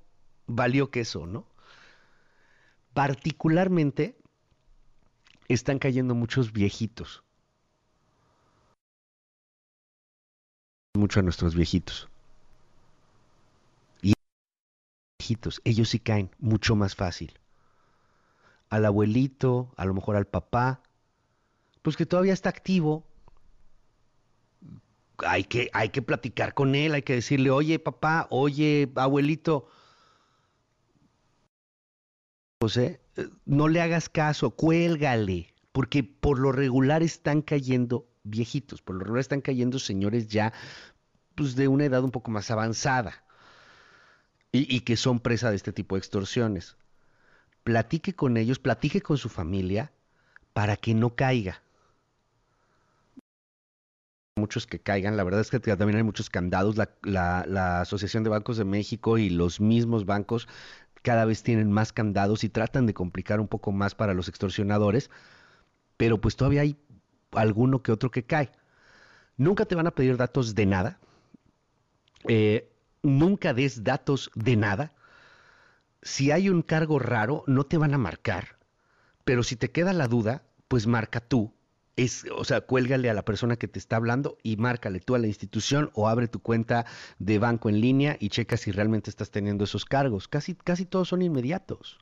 valió 0.48 0.90
queso, 0.90 1.28
¿no? 1.28 1.48
Particularmente 2.94 4.18
están 5.48 5.80
cayendo 5.80 6.16
muchos 6.16 6.52
viejitos. 6.52 7.24
A 11.16 11.22
nuestros 11.22 11.56
viejitos. 11.56 12.10
Y 14.02 14.14
viejitos, 15.18 15.62
ellos 15.64 15.90
sí 15.90 16.00
caen 16.00 16.30
mucho 16.38 16.76
más 16.76 16.96
fácil. 16.96 17.40
Al 18.70 18.86
abuelito, 18.86 19.74
a 19.78 19.86
lo 19.86 19.94
mejor 19.94 20.18
al 20.18 20.28
papá, 20.28 20.82
pues 21.82 21.96
que 21.96 22.06
todavía 22.06 22.34
está 22.34 22.50
activo, 22.50 23.06
hay 25.20 25.46
que, 25.46 25.70
hay 25.72 25.90
que 25.90 26.02
platicar 26.02 26.54
con 26.54 26.76
él, 26.76 26.94
hay 26.94 27.04
que 27.04 27.14
decirle, 27.14 27.52
oye 27.52 27.80
papá, 27.80 28.28
oye 28.30 28.92
abuelito, 28.96 29.70
José, 32.62 33.00
eh, 33.16 33.30
no 33.46 33.70
le 33.70 33.82
hagas 33.82 34.10
caso, 34.10 34.52
cuélgale, 34.52 35.54
porque 35.72 36.04
por 36.04 36.38
lo 36.38 36.52
regular 36.52 37.02
están 37.02 37.42
cayendo 37.42 38.06
viejitos, 38.24 38.82
por 38.82 38.96
lo 38.98 39.04
regular 39.04 39.22
están 39.22 39.42
cayendo 39.42 39.80
señores 39.80 40.28
ya 40.28 40.52
pues, 41.38 41.56
de 41.56 41.68
una 41.68 41.86
edad 41.86 42.04
un 42.04 42.12
poco 42.12 42.32
más 42.32 42.50
avanzada 42.50 43.24
y, 44.52 44.80
que 44.82 44.98
son 44.98 45.20
presa 45.20 45.52
de 45.52 45.56
este 45.56 45.72
tipo 45.72 45.96
de 45.96 46.00
extorsiones. 46.00 46.78
Platique 47.64 48.16
con 48.16 48.38
ellos, 48.38 48.58
platique 48.58 49.02
con 49.02 49.20
su 49.20 49.30
familia 49.30 49.92
para 50.54 50.78
que 50.78 50.96
no 50.96 51.16
caiga 51.16 51.62
muchos 54.36 54.66
que 54.66 54.80
caigan. 54.80 55.16
La 55.16 55.24
verdad 55.24 55.42
es 55.42 55.52
que 55.52 55.60
también 55.60 55.98
hay 55.98 56.04
muchos 56.04 56.30
candados. 56.32 56.76
La, 57.04 57.82
Asociación 57.82 58.24
de 58.24 58.32
Bancos 58.32 58.58
de 58.58 58.66
México 58.66 59.20
y 59.20 59.30
los 59.30 59.60
mismos 59.60 60.06
bancos 60.06 60.48
cada 61.04 61.26
vez 61.26 61.44
tienen 61.44 61.72
más 61.72 61.94
candados 61.94 62.44
y 62.44 62.50
tratan 62.50 62.88
de 62.88 62.96
complicar 62.96 63.40
un 63.40 63.48
poco 63.48 63.72
más 63.72 63.94
para 63.94 64.14
los 64.14 64.28
extorsionadores, 64.28 65.12
pero 65.98 66.20
pues 66.20 66.36
todavía 66.36 66.62
hay 66.62 66.78
alguno 67.32 67.84
que 67.84 67.92
otro 67.92 68.10
que 68.10 68.24
cae. 68.24 68.52
Nunca 69.38 69.66
te 69.66 69.76
van 69.76 69.88
a 69.88 69.92
pedir 69.92 70.18
datos 70.18 70.56
de 70.56 70.66
nada. 70.66 71.00
Eh, 72.28 72.70
nunca 73.04 73.54
des 73.54 73.84
datos 73.84 74.32
de 74.36 74.56
nada. 74.56 74.94
Si 76.02 76.32
hay 76.32 76.50
un 76.50 76.62
cargo 76.62 77.00
raro, 77.00 77.44
no 77.48 77.66
te 77.66 77.78
van 77.78 77.94
a 77.94 77.98
marcar. 77.98 78.58
Pero 79.24 79.44
si 79.44 79.56
te 79.56 79.72
queda 79.72 79.94
la 79.94 80.08
duda, 80.08 80.44
pues 80.68 80.88
marca 80.88 81.20
tú 81.20 81.54
es, 81.98 82.26
o 82.36 82.46
sea, 82.46 82.62
cuélgale 82.62 83.10
a 83.10 83.14
la 83.14 83.26
persona 83.26 83.58
que 83.58 83.68
te 83.68 83.80
está 83.80 83.98
hablando 83.98 84.38
y 84.44 84.56
márcale 84.56 85.00
tú 85.00 85.16
a 85.16 85.20
la 85.20 85.28
institución 85.28 85.90
o 85.94 86.08
abre 86.08 86.28
tu 86.28 86.40
cuenta 86.40 86.86
de 87.18 87.40
banco 87.40 87.70
en 87.70 87.82
línea 87.82 88.18
y 88.20 88.30
checa 88.30 88.56
si 88.56 88.72
realmente 88.72 89.10
estás 89.10 89.32
teniendo 89.32 89.64
esos 89.64 89.84
cargos. 89.84 90.28
Casi, 90.28 90.54
casi 90.54 90.86
todos 90.86 91.10
son 91.10 91.24
inmediatos. 91.24 91.98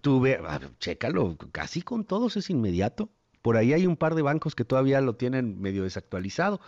Tú 0.00 0.20
ve, 0.20 0.40
chécalo, 0.78 1.38
casi 1.52 1.80
con 1.80 2.04
todos 2.04 2.36
es 2.36 2.50
inmediato. 2.50 3.08
Por 3.40 3.56
ahí 3.56 3.72
hay 3.72 3.86
un 3.86 3.96
par 3.96 4.14
de 4.14 4.22
bancos 4.22 4.54
que 4.54 4.64
todavía 4.64 5.00
lo 5.00 5.14
tienen 5.14 5.60
medio 5.60 5.84
desactualizado, 5.84 6.60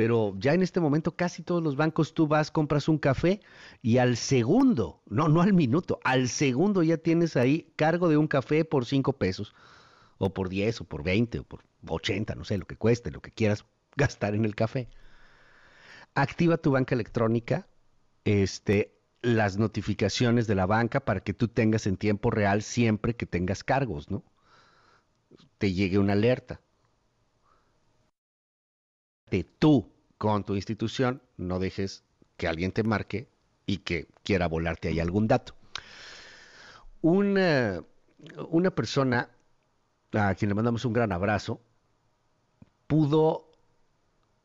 pero 0.00 0.34
ya 0.38 0.54
en 0.54 0.62
este 0.62 0.80
momento 0.80 1.14
casi 1.14 1.42
todos 1.42 1.62
los 1.62 1.76
bancos 1.76 2.14
tú 2.14 2.26
vas, 2.26 2.50
compras 2.50 2.88
un 2.88 2.96
café 2.96 3.42
y 3.82 3.98
al 3.98 4.16
segundo, 4.16 5.02
no, 5.04 5.28
no 5.28 5.42
al 5.42 5.52
minuto, 5.52 6.00
al 6.04 6.30
segundo 6.30 6.82
ya 6.82 6.96
tienes 6.96 7.36
ahí 7.36 7.74
cargo 7.76 8.08
de 8.08 8.16
un 8.16 8.26
café 8.26 8.64
por 8.64 8.86
cinco 8.86 9.18
pesos 9.18 9.54
o 10.16 10.32
por 10.32 10.48
10 10.48 10.80
o 10.80 10.84
por 10.84 11.02
20 11.02 11.40
o 11.40 11.44
por 11.44 11.64
80, 11.86 12.34
no 12.34 12.44
sé, 12.44 12.56
lo 12.56 12.64
que 12.64 12.76
cueste, 12.76 13.10
lo 13.10 13.20
que 13.20 13.30
quieras 13.30 13.66
gastar 13.94 14.34
en 14.34 14.46
el 14.46 14.54
café. 14.54 14.88
Activa 16.14 16.56
tu 16.56 16.70
banca 16.70 16.94
electrónica, 16.94 17.68
este, 18.24 18.98
las 19.20 19.58
notificaciones 19.58 20.46
de 20.46 20.54
la 20.54 20.64
banca 20.64 21.04
para 21.04 21.20
que 21.20 21.34
tú 21.34 21.48
tengas 21.48 21.86
en 21.86 21.98
tiempo 21.98 22.30
real 22.30 22.62
siempre 22.62 23.16
que 23.16 23.26
tengas 23.26 23.64
cargos, 23.64 24.10
¿no? 24.10 24.24
Te 25.58 25.74
llegue 25.74 25.98
una 25.98 26.14
alerta. 26.14 26.62
Tú 29.58 29.88
con 30.18 30.44
tu 30.44 30.54
institución, 30.54 31.22
no 31.36 31.58
dejes 31.58 32.04
que 32.36 32.48
alguien 32.48 32.72
te 32.72 32.82
marque 32.82 33.28
y 33.64 33.78
que 33.78 34.08
quiera 34.22 34.48
volarte 34.48 34.88
ahí 34.88 35.00
algún 35.00 35.28
dato. 35.28 35.54
Una, 37.00 37.82
una 38.48 38.70
persona 38.70 39.30
a 40.12 40.34
quien 40.34 40.48
le 40.48 40.54
mandamos 40.54 40.84
un 40.84 40.92
gran 40.92 41.12
abrazo, 41.12 41.60
pudo 42.86 43.52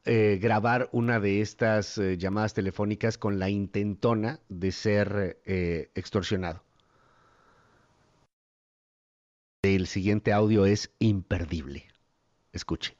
eh, 0.05 0.37
grabar 0.39 0.87
una 0.91 1.19
de 1.19 1.41
estas 1.41 1.97
eh, 1.97 2.17
llamadas 2.17 2.53
telefónicas 2.53 3.17
con 3.17 3.39
la 3.39 3.49
intentona 3.49 4.39
de 4.49 4.71
ser 4.71 5.41
eh, 5.45 5.89
extorsionado. 5.95 6.63
El 9.63 9.87
siguiente 9.87 10.31
audio 10.31 10.67
es 10.67 10.91
imperdible. 10.99 11.87
Escuche 12.53 12.95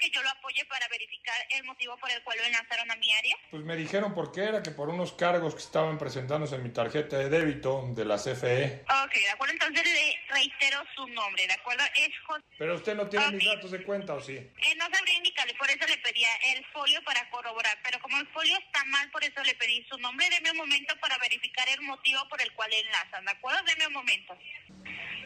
que 0.00 0.10
yo 0.10 0.22
lo 0.22 0.30
apoye 0.30 0.64
para 0.66 0.88
verificar 0.88 1.34
el 1.50 1.64
motivo 1.64 1.96
por 1.98 2.10
el 2.10 2.22
cual 2.22 2.38
lo 2.38 2.44
enlazaron 2.44 2.90
a 2.90 2.96
mi 2.96 3.12
área? 3.12 3.36
Pues 3.50 3.62
me 3.64 3.76
dijeron 3.76 4.14
por 4.14 4.32
qué 4.32 4.44
era, 4.44 4.62
que 4.62 4.70
por 4.70 4.88
unos 4.88 5.12
cargos 5.12 5.54
que 5.54 5.60
estaban 5.60 5.98
presentándose 5.98 6.56
en 6.56 6.62
mi 6.62 6.70
tarjeta 6.70 7.18
de 7.18 7.28
débito 7.28 7.86
de 7.94 8.04
la 8.04 8.16
CFE. 8.16 8.84
Ok, 9.04 9.14
de 9.14 9.30
acuerdo, 9.30 9.54
entonces 9.54 9.84
le 9.84 10.18
reitero 10.28 10.82
su 10.94 11.06
nombre, 11.08 11.46
¿de 11.46 11.52
acuerdo? 11.52 11.84
Es 11.96 12.10
José. 12.26 12.44
Pero 12.58 12.74
usted 12.74 12.94
no 12.94 13.08
tiene 13.08 13.30
mis 13.32 13.46
datos 13.46 13.70
de 13.70 13.82
cuenta, 13.82 14.14
¿o 14.14 14.20
sí? 14.20 14.36
Eh, 14.36 14.74
no 14.76 14.84
sabría 14.92 15.14
indicarle, 15.14 15.54
por 15.54 15.70
eso 15.70 15.86
le 15.86 15.98
pedía 15.98 16.28
el 16.54 16.64
folio 16.66 17.02
para 17.04 17.28
corroborar, 17.30 17.78
pero 17.82 18.00
como 18.00 18.18
el 18.18 18.26
folio 18.28 18.56
está 18.58 18.84
mal, 18.86 19.10
por 19.10 19.22
eso 19.24 19.42
le 19.42 19.54
pedí 19.54 19.84
su 19.90 19.98
nombre. 19.98 20.28
Deme 20.30 20.50
un 20.52 20.58
momento 20.58 20.94
para 21.00 21.18
verificar 21.18 21.68
el 21.68 21.80
motivo 21.82 22.26
por 22.28 22.40
el 22.40 22.52
cual 22.52 22.72
enlazan, 22.72 23.24
¿de 23.24 23.32
acuerdo? 23.32 23.62
Deme 23.64 23.86
un 23.86 23.92
momento. 23.92 24.38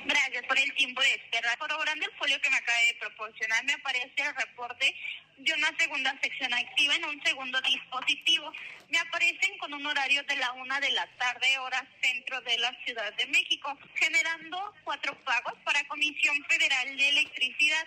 Gracias 0.05 0.47
por 0.47 0.59
el 0.59 0.75
tiempo 0.75 1.01
de 1.03 1.15
espera. 1.15 1.57
Corroborando 1.57 2.07
el 2.07 2.17
folio 2.17 2.41
que 2.41 2.51
me 2.51 2.57
acaba 2.57 2.79
de 2.79 2.95
proporcionar, 2.95 3.65
me 3.65 3.73
aparece 3.73 4.13
el 4.17 4.35
reporte 4.35 4.95
de 5.39 5.53
una 5.53 5.77
segunda 5.79 6.19
sección 6.21 6.53
activa 6.53 6.95
en 6.95 7.05
un 7.05 7.23
segundo 7.23 7.61
dispositivo. 7.61 8.53
Me 8.89 8.99
aparecen 8.99 9.57
con 9.59 9.73
un 9.75 9.87
horario 9.87 10.23
de 10.25 10.37
la 10.37 10.53
una 10.53 10.81
de 10.81 10.91
la 10.93 11.07
tarde, 11.17 11.59
hora 11.59 11.87
centro 12.01 12.41
de 12.43 12.59
la 12.59 12.77
Ciudad 12.85 13.13
de 13.15 13.27
México, 13.27 13.77
generando 13.95 14.75
cuatro 14.85 15.17
pagos 15.25 15.55
para 15.65 15.87
Comisión 15.89 16.37
Federal 16.49 16.97
de 16.97 17.09
Electricidad. 17.09 17.85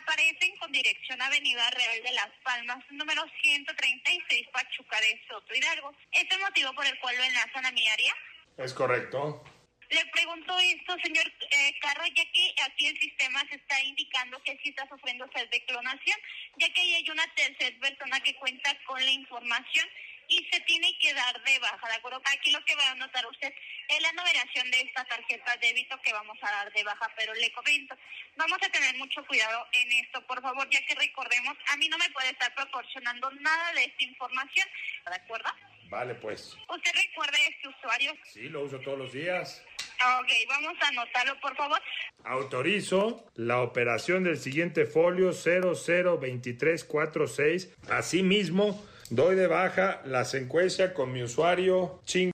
Aparecen 0.00 0.56
con 0.56 0.72
dirección 0.72 1.20
Avenida 1.20 1.68
Real 1.70 2.02
de 2.02 2.12
Las 2.12 2.30
Palmas, 2.42 2.78
número 2.90 3.22
136, 3.42 4.48
Pachuca 4.52 5.00
de 5.00 5.20
Soto 5.28 5.54
Hidalgo. 5.54 5.92
¿Es 6.12 6.24
el 6.30 6.40
motivo 6.40 6.72
por 6.72 6.86
el 6.86 6.98
cual 6.98 7.16
lo 7.16 7.24
enlazan 7.24 7.66
a 7.66 7.72
mi 7.72 7.86
área? 7.88 8.14
Es 8.56 8.72
correcto. 8.72 9.44
Le 9.92 10.06
pregunto 10.06 10.58
esto, 10.58 10.96
señor 11.04 11.30
eh, 11.50 11.78
Carro, 11.80 12.06
ya 12.06 12.24
que 12.32 12.54
aquí 12.64 12.86
el 12.86 12.98
sistema 12.98 13.46
se 13.50 13.56
está 13.56 13.78
indicando 13.82 14.42
que 14.42 14.58
sí 14.62 14.70
está 14.70 14.88
sufriendo 14.88 15.28
sed 15.34 15.46
de 15.50 15.62
clonación, 15.66 16.18
ya 16.56 16.72
que 16.72 16.80
ahí 16.80 16.94
hay 16.94 17.10
una 17.10 17.26
tercera 17.34 17.78
persona 17.78 18.18
que 18.20 18.34
cuenta 18.36 18.74
con 18.86 18.98
la 19.04 19.10
información 19.10 19.86
y 20.28 20.48
se 20.50 20.60
tiene 20.60 20.96
que 20.98 21.12
dar 21.12 21.44
de 21.44 21.58
baja, 21.58 21.88
¿de 21.88 21.94
acuerdo? 21.96 22.22
Aquí 22.24 22.52
lo 22.52 22.64
que 22.64 22.74
va 22.74 22.90
a 22.90 22.94
notar 22.94 23.26
usted 23.26 23.52
es 23.88 24.00
la 24.00 24.12
numeración 24.12 24.70
de 24.70 24.80
esta 24.80 25.04
tarjeta 25.04 25.56
de 25.58 25.66
débito 25.66 26.00
que 26.00 26.12
vamos 26.14 26.38
a 26.40 26.50
dar 26.50 26.72
de 26.72 26.84
baja, 26.84 27.12
pero 27.14 27.34
le 27.34 27.52
comento, 27.52 27.94
vamos 28.36 28.58
a 28.62 28.70
tener 28.70 28.96
mucho 28.96 29.22
cuidado 29.26 29.66
en 29.72 29.92
esto, 29.92 30.26
por 30.26 30.40
favor, 30.40 30.70
ya 30.70 30.80
que 30.86 30.94
recordemos, 30.94 31.54
a 31.68 31.76
mí 31.76 31.86
no 31.90 31.98
me 31.98 32.08
puede 32.10 32.30
estar 32.30 32.54
proporcionando 32.54 33.30
nada 33.32 33.74
de 33.74 33.84
esta 33.84 34.04
información, 34.04 34.66
¿de 35.04 35.16
acuerdo? 35.16 35.50
Vale, 35.92 36.14
pues. 36.14 36.56
¿Usted 36.66 36.90
recuerda 36.94 37.36
este 37.50 37.68
usuario? 37.68 38.16
Sí, 38.24 38.48
lo 38.48 38.62
uso 38.62 38.80
todos 38.80 38.98
los 38.98 39.12
días. 39.12 39.62
Ok, 40.02 40.28
vamos 40.48 40.74
a 40.80 40.88
anotarlo, 40.88 41.38
por 41.40 41.54
favor. 41.56 41.80
Autorizo 42.24 43.24
la 43.36 43.62
operación 43.62 44.24
del 44.24 44.36
siguiente 44.36 44.84
folio 44.84 45.32
002346. 45.32 47.70
Asimismo, 47.88 48.84
doy 49.10 49.36
de 49.36 49.46
baja 49.46 50.02
la 50.04 50.24
secuencia 50.24 50.92
con 50.92 51.12
mi 51.12 51.22
usuario 51.22 52.02
ching. 52.04 52.32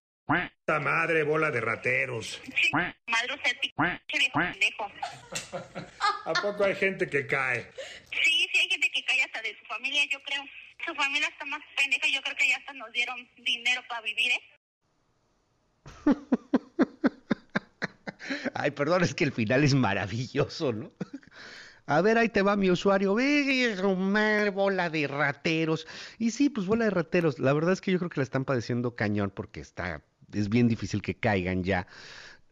madre, 0.66 1.24
bola 1.24 1.50
de 1.50 1.60
rateros. 1.60 2.40
Madre, 2.72 3.34
usted, 3.34 3.54
pendejo. 4.32 4.90
¿A 6.24 6.32
poco 6.32 6.64
hay 6.64 6.74
gente 6.74 7.06
que 7.08 7.26
cae? 7.26 7.70
Sí, 8.12 8.48
sí 8.52 8.60
hay 8.60 8.70
gente 8.70 8.90
que 8.90 9.04
cae 9.04 9.22
hasta 9.24 9.42
de 9.42 9.54
su 9.58 9.64
familia, 9.66 10.06
yo 10.10 10.22
creo. 10.22 10.42
Su 10.86 10.94
familia 10.94 11.28
está 11.28 11.44
más 11.44 11.60
pendeja, 11.76 12.06
yo 12.08 12.22
creo 12.22 12.34
que 12.36 12.48
ya 12.48 12.56
hasta 12.56 12.72
nos 12.72 12.90
dieron 12.92 13.28
dinero 13.36 13.82
para 13.88 14.00
vivir, 14.00 14.32
¿eh? 14.32 14.40
Ay, 18.54 18.70
perdón, 18.70 19.02
es 19.02 19.14
que 19.14 19.24
el 19.24 19.32
final 19.32 19.64
es 19.64 19.74
maravilloso, 19.74 20.72
¿no? 20.72 20.92
A 21.86 22.02
ver, 22.02 22.18
ahí 22.18 22.28
te 22.28 22.42
va 22.42 22.54
mi 22.54 22.70
usuario. 22.70 23.14
Ve, 23.14 23.74
Romar, 23.80 24.50
bola 24.50 24.90
de 24.90 25.06
rateros. 25.06 25.86
Y 26.18 26.32
sí, 26.32 26.50
pues 26.50 26.66
bola 26.66 26.84
de 26.84 26.90
rateros. 26.90 27.38
La 27.38 27.54
verdad 27.54 27.72
es 27.72 27.80
que 27.80 27.90
yo 27.90 27.98
creo 27.98 28.10
que 28.10 28.20
la 28.20 28.24
están 28.24 28.44
padeciendo 28.44 28.94
cañón 28.94 29.30
porque 29.34 29.60
está, 29.60 30.02
es 30.32 30.50
bien 30.50 30.68
difícil 30.68 31.00
que 31.00 31.14
caigan 31.14 31.64
ya. 31.64 31.86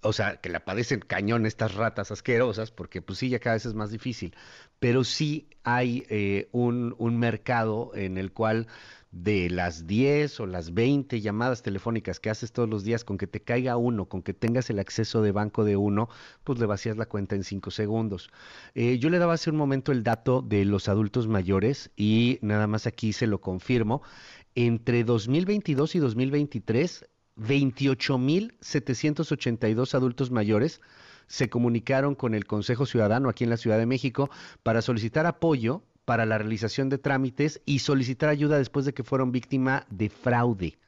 O 0.01 0.15
sea, 0.15 0.37
que 0.41 0.49
la 0.49 0.65
padecen 0.65 1.01
cañón 1.01 1.45
estas 1.45 1.75
ratas 1.75 2.11
asquerosas, 2.11 2.71
porque 2.71 3.03
pues 3.03 3.19
sí, 3.19 3.29
ya 3.29 3.39
cada 3.39 3.57
vez 3.57 3.67
es 3.67 3.75
más 3.75 3.91
difícil. 3.91 4.35
Pero 4.79 5.05
sí 5.05 5.51
hay 5.65 6.07
eh, 6.09 6.49
un, 6.53 6.95
un 6.99 7.19
mercado 7.19 7.93
en 7.95 8.17
el 8.17 8.33
cual 8.33 8.69
de 9.23 9.51
las 9.51 9.87
10 9.87 10.41
o 10.41 10.47
las 10.47 10.75
20 10.75 11.21
llamadas 11.21 11.63
telefónicas 11.63 12.21
que 12.21 12.31
haces 12.31 12.53
todos 12.53 12.69
los 12.69 12.85
días, 12.85 13.05
con 13.05 13.19
que 13.19 13.27
te 13.27 13.41
caiga 13.41 13.77
uno, 13.77 14.07
con 14.07 14.23
que 14.23 14.35
tengas 14.35 14.71
el 14.71 14.79
acceso 14.79 15.23
de 15.23 15.33
banco 15.33 15.65
de 15.65 15.77
uno, 15.77 16.09
pues 16.45 16.59
le 16.59 16.67
vacías 16.67 16.97
la 16.97 17.07
cuenta 17.07 17.35
en 17.35 17.45
5 17.45 17.71
segundos. 17.71 18.31
Eh, 18.75 18.99
yo 18.99 19.11
le 19.11 19.19
daba 19.19 19.35
hace 19.35 19.51
un 19.51 19.57
momento 19.57 19.93
el 19.93 20.03
dato 20.03 20.43
de 20.43 20.65
los 20.65 20.89
adultos 20.89 21.29
mayores 21.29 21.91
y 21.97 22.39
nada 22.43 22.67
más 22.67 22.87
aquí 22.87 23.13
se 23.13 23.27
lo 23.27 23.41
confirmo. 23.41 24.03
Entre 24.55 25.05
2022 25.05 25.95
y 25.95 25.99
2023, 25.99 27.07
28.782 27.37 29.95
adultos 29.95 30.31
mayores 30.31 30.81
se 31.27 31.49
comunicaron 31.49 32.15
con 32.15 32.35
el 32.35 32.47
Consejo 32.47 32.87
Ciudadano 32.87 33.29
aquí 33.29 33.45
en 33.45 33.51
la 33.51 33.57
Ciudad 33.57 33.79
de 33.79 33.87
México 33.87 34.31
para 34.63 34.83
solicitar 34.83 35.27
apoyo 35.27 35.83
para 36.07 36.25
la 36.25 36.39
realización 36.39 36.89
de 36.89 36.99
trámites 36.99 37.61
y 37.67 37.81
solicitar 37.81 38.31
ayuda 38.31 38.57
después 38.57 38.87
de 38.87 38.95
que 38.95 39.05
fueron 39.05 39.33
víctima 39.33 39.85
de 39.91 40.09
fraude. 40.09 40.79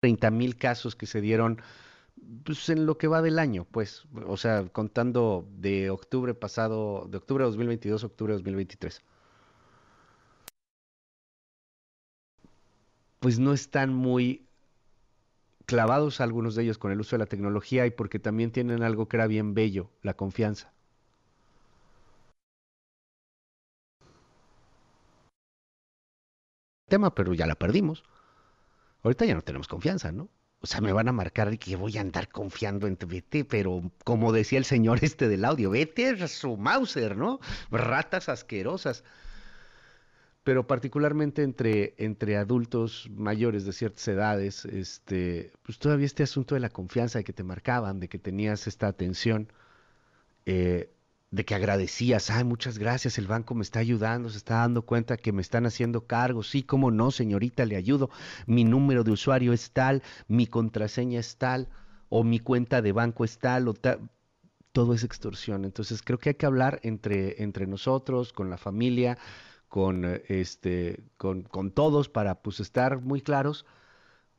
30 0.00 0.30
mil 0.30 0.56
casos 0.56 0.96
que 0.96 1.06
se 1.06 1.20
dieron 1.20 1.60
pues, 2.44 2.68
en 2.70 2.86
lo 2.86 2.96
que 2.98 3.06
va 3.06 3.22
del 3.22 3.38
año, 3.38 3.66
pues, 3.70 4.06
o 4.26 4.36
sea, 4.36 4.66
contando 4.70 5.46
de 5.58 5.90
octubre 5.90 6.34
pasado, 6.34 7.06
de 7.08 7.18
octubre 7.18 7.44
de 7.44 7.50
2022 7.50 8.02
a 8.02 8.06
octubre 8.06 8.32
de 8.32 8.38
2023. 8.38 9.02
Pues 13.20 13.38
no 13.38 13.52
están 13.52 13.92
muy 13.92 14.46
clavados 15.66 16.22
algunos 16.22 16.54
de 16.54 16.62
ellos 16.62 16.78
con 16.78 16.92
el 16.92 17.00
uso 17.00 17.16
de 17.16 17.18
la 17.18 17.26
tecnología 17.26 17.84
y 17.86 17.90
porque 17.90 18.18
también 18.18 18.52
tienen 18.52 18.82
algo 18.82 19.06
que 19.06 19.18
era 19.18 19.26
bien 19.26 19.52
bello, 19.52 19.90
la 20.02 20.14
confianza. 20.14 20.72
Tema, 26.88 27.14
pero 27.14 27.34
ya 27.34 27.46
la 27.46 27.54
perdimos. 27.54 28.04
Ahorita 29.02 29.24
ya 29.24 29.34
no 29.34 29.42
tenemos 29.42 29.68
confianza, 29.68 30.12
¿no? 30.12 30.28
O 30.60 30.66
sea, 30.66 30.80
me 30.80 30.92
van 30.92 31.08
a 31.08 31.12
marcar 31.12 31.56
que 31.58 31.76
voy 31.76 31.96
a 31.98 32.00
andar 32.00 32.28
confiando 32.28 32.88
en 32.88 32.98
vete, 33.06 33.44
pero 33.44 33.92
como 34.04 34.32
decía 34.32 34.58
el 34.58 34.64
señor 34.64 34.98
este 35.02 35.28
del 35.28 35.44
audio, 35.44 35.70
vete 35.70 36.26
su 36.26 36.56
Mauser, 36.56 37.16
¿no? 37.16 37.38
Ratas 37.70 38.28
asquerosas. 38.28 39.04
Pero 40.42 40.66
particularmente 40.66 41.42
entre, 41.42 41.94
entre 41.98 42.36
adultos 42.36 43.08
mayores 43.14 43.66
de 43.66 43.72
ciertas 43.72 44.08
edades, 44.08 44.64
este, 44.64 45.52
pues 45.62 45.78
todavía 45.78 46.06
este 46.06 46.22
asunto 46.22 46.54
de 46.54 46.60
la 46.60 46.70
confianza, 46.70 47.18
de 47.18 47.24
que 47.24 47.32
te 47.32 47.44
marcaban, 47.44 48.00
de 48.00 48.08
que 48.08 48.18
tenías 48.18 48.66
esta 48.66 48.88
atención, 48.88 49.52
eh, 50.46 50.90
de 51.30 51.44
que 51.44 51.54
agradecías, 51.54 52.30
ay, 52.30 52.44
muchas 52.44 52.78
gracias, 52.78 53.18
el 53.18 53.26
banco 53.26 53.54
me 53.54 53.62
está 53.62 53.80
ayudando, 53.80 54.30
se 54.30 54.38
está 54.38 54.56
dando 54.56 54.82
cuenta 54.82 55.16
que 55.18 55.32
me 55.32 55.42
están 55.42 55.66
haciendo 55.66 56.06
cargo, 56.06 56.42
sí, 56.42 56.62
cómo 56.62 56.90
no, 56.90 57.10
señorita, 57.10 57.66
le 57.66 57.76
ayudo, 57.76 58.10
mi 58.46 58.64
número 58.64 59.04
de 59.04 59.10
usuario 59.12 59.52
es 59.52 59.72
tal, 59.72 60.02
mi 60.26 60.46
contraseña 60.46 61.20
es 61.20 61.36
tal, 61.36 61.68
o 62.08 62.24
mi 62.24 62.38
cuenta 62.38 62.80
de 62.80 62.92
banco 62.92 63.24
es 63.24 63.38
tal, 63.38 63.68
o 63.68 63.74
tal, 63.74 64.10
todo 64.72 64.94
es 64.94 65.04
extorsión. 65.04 65.64
Entonces 65.64 66.02
creo 66.02 66.18
que 66.18 66.30
hay 66.30 66.34
que 66.36 66.46
hablar 66.46 66.80
entre, 66.82 67.42
entre 67.42 67.66
nosotros, 67.66 68.32
con 68.32 68.48
la 68.50 68.56
familia, 68.56 69.18
con, 69.68 70.04
este, 70.28 71.04
con, 71.18 71.42
con 71.42 71.72
todos, 71.72 72.08
para 72.08 72.36
pues 72.42 72.60
estar 72.60 73.00
muy 73.00 73.20
claros 73.20 73.66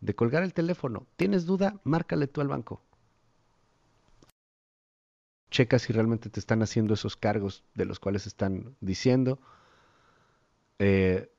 de 0.02 0.16
colgar 0.16 0.44
el 0.44 0.54
teléfono. 0.54 1.08
¿Tienes 1.18 1.46
duda? 1.46 1.80
Márcale 1.84 2.28
tú 2.28 2.42
al 2.42 2.48
banco 2.48 2.82
checa 5.50 5.80
si 5.80 5.94
realmente 5.94 6.30
te 6.30 6.40
están 6.40 6.62
haciendo 6.62 6.94
esos 6.94 7.18
cargos 7.18 7.64
de 7.74 7.86
los 7.86 8.00
cuales 8.00 8.28
están 8.28 8.76
diciendo. 8.82 9.40
Eh, 10.80 11.32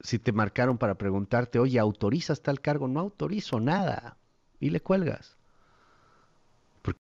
si 0.00 0.18
te 0.18 0.32
marcaron 0.32 0.78
para 0.78 0.96
preguntarte, 0.96 1.58
oye, 1.58 1.78
¿autorizas 1.78 2.42
tal 2.42 2.60
cargo? 2.60 2.88
No 2.88 3.00
autorizo 3.00 3.60
nada. 3.60 4.16
Y 4.60 4.70
le 4.70 4.80
cuelgas. 4.80 5.36
Porque, 6.82 7.00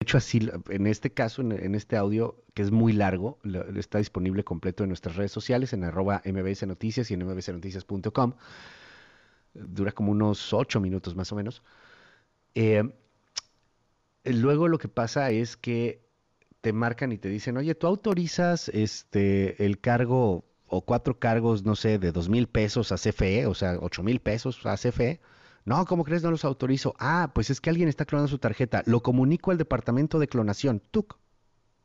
de 0.00 0.04
hecho, 0.04 0.18
así, 0.18 0.48
en 0.68 0.86
este 0.86 1.12
caso, 1.12 1.42
en, 1.42 1.74
este 1.74 1.96
audio, 1.96 2.42
que 2.54 2.62
es 2.62 2.70
muy 2.70 2.92
largo, 2.92 3.38
está 3.76 3.98
disponible 3.98 4.44
completo 4.44 4.84
en 4.84 4.90
nuestras 4.90 5.16
redes 5.16 5.32
sociales, 5.32 5.72
en 5.72 5.84
arroba 5.84 6.22
mbs 6.24 6.66
noticias 6.66 7.10
y 7.10 7.14
en 7.14 7.26
mbsnoticias.com. 7.26 8.34
Dura 9.54 9.92
como 9.92 10.12
unos 10.12 10.52
ocho 10.52 10.80
minutos 10.80 11.16
más 11.16 11.32
o 11.32 11.36
menos. 11.36 11.62
Eh, 12.54 12.92
luego 14.24 14.68
lo 14.68 14.78
que 14.78 14.88
pasa 14.88 15.30
es 15.30 15.56
que 15.56 16.06
te 16.60 16.72
marcan 16.72 17.12
y 17.12 17.18
te 17.18 17.28
dicen, 17.28 17.56
oye, 17.56 17.74
tú 17.74 17.86
autorizas 17.86 18.68
este 18.70 19.64
el 19.64 19.80
cargo 19.80 20.44
o 20.66 20.82
cuatro 20.82 21.18
cargos, 21.18 21.64
no 21.64 21.76
sé, 21.76 21.98
de 21.98 22.12
dos 22.12 22.28
mil 22.28 22.46
pesos 22.46 22.92
a 22.92 22.96
CFE, 22.96 23.46
o 23.46 23.54
sea, 23.54 23.78
ocho 23.80 24.02
mil 24.02 24.20
pesos 24.20 24.64
a 24.66 24.76
CFE. 24.76 25.20
No, 25.64 25.84
¿cómo 25.84 26.04
crees? 26.04 26.22
No 26.22 26.30
los 26.30 26.44
autorizo. 26.44 26.94
Ah, 26.98 27.30
pues 27.34 27.50
es 27.50 27.60
que 27.60 27.70
alguien 27.70 27.88
está 27.88 28.06
clonando 28.06 28.28
su 28.28 28.38
tarjeta. 28.38 28.82
Lo 28.86 29.02
comunico 29.02 29.50
al 29.50 29.58
departamento 29.58 30.18
de 30.18 30.28
clonación. 30.28 30.80
TUC. 30.90 31.18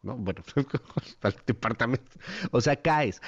No, 0.04 0.16
bueno, 0.16 0.42
al 1.22 1.36
departamento. 1.46 2.12
O 2.52 2.62
sea, 2.62 2.76
caes. 2.78 3.22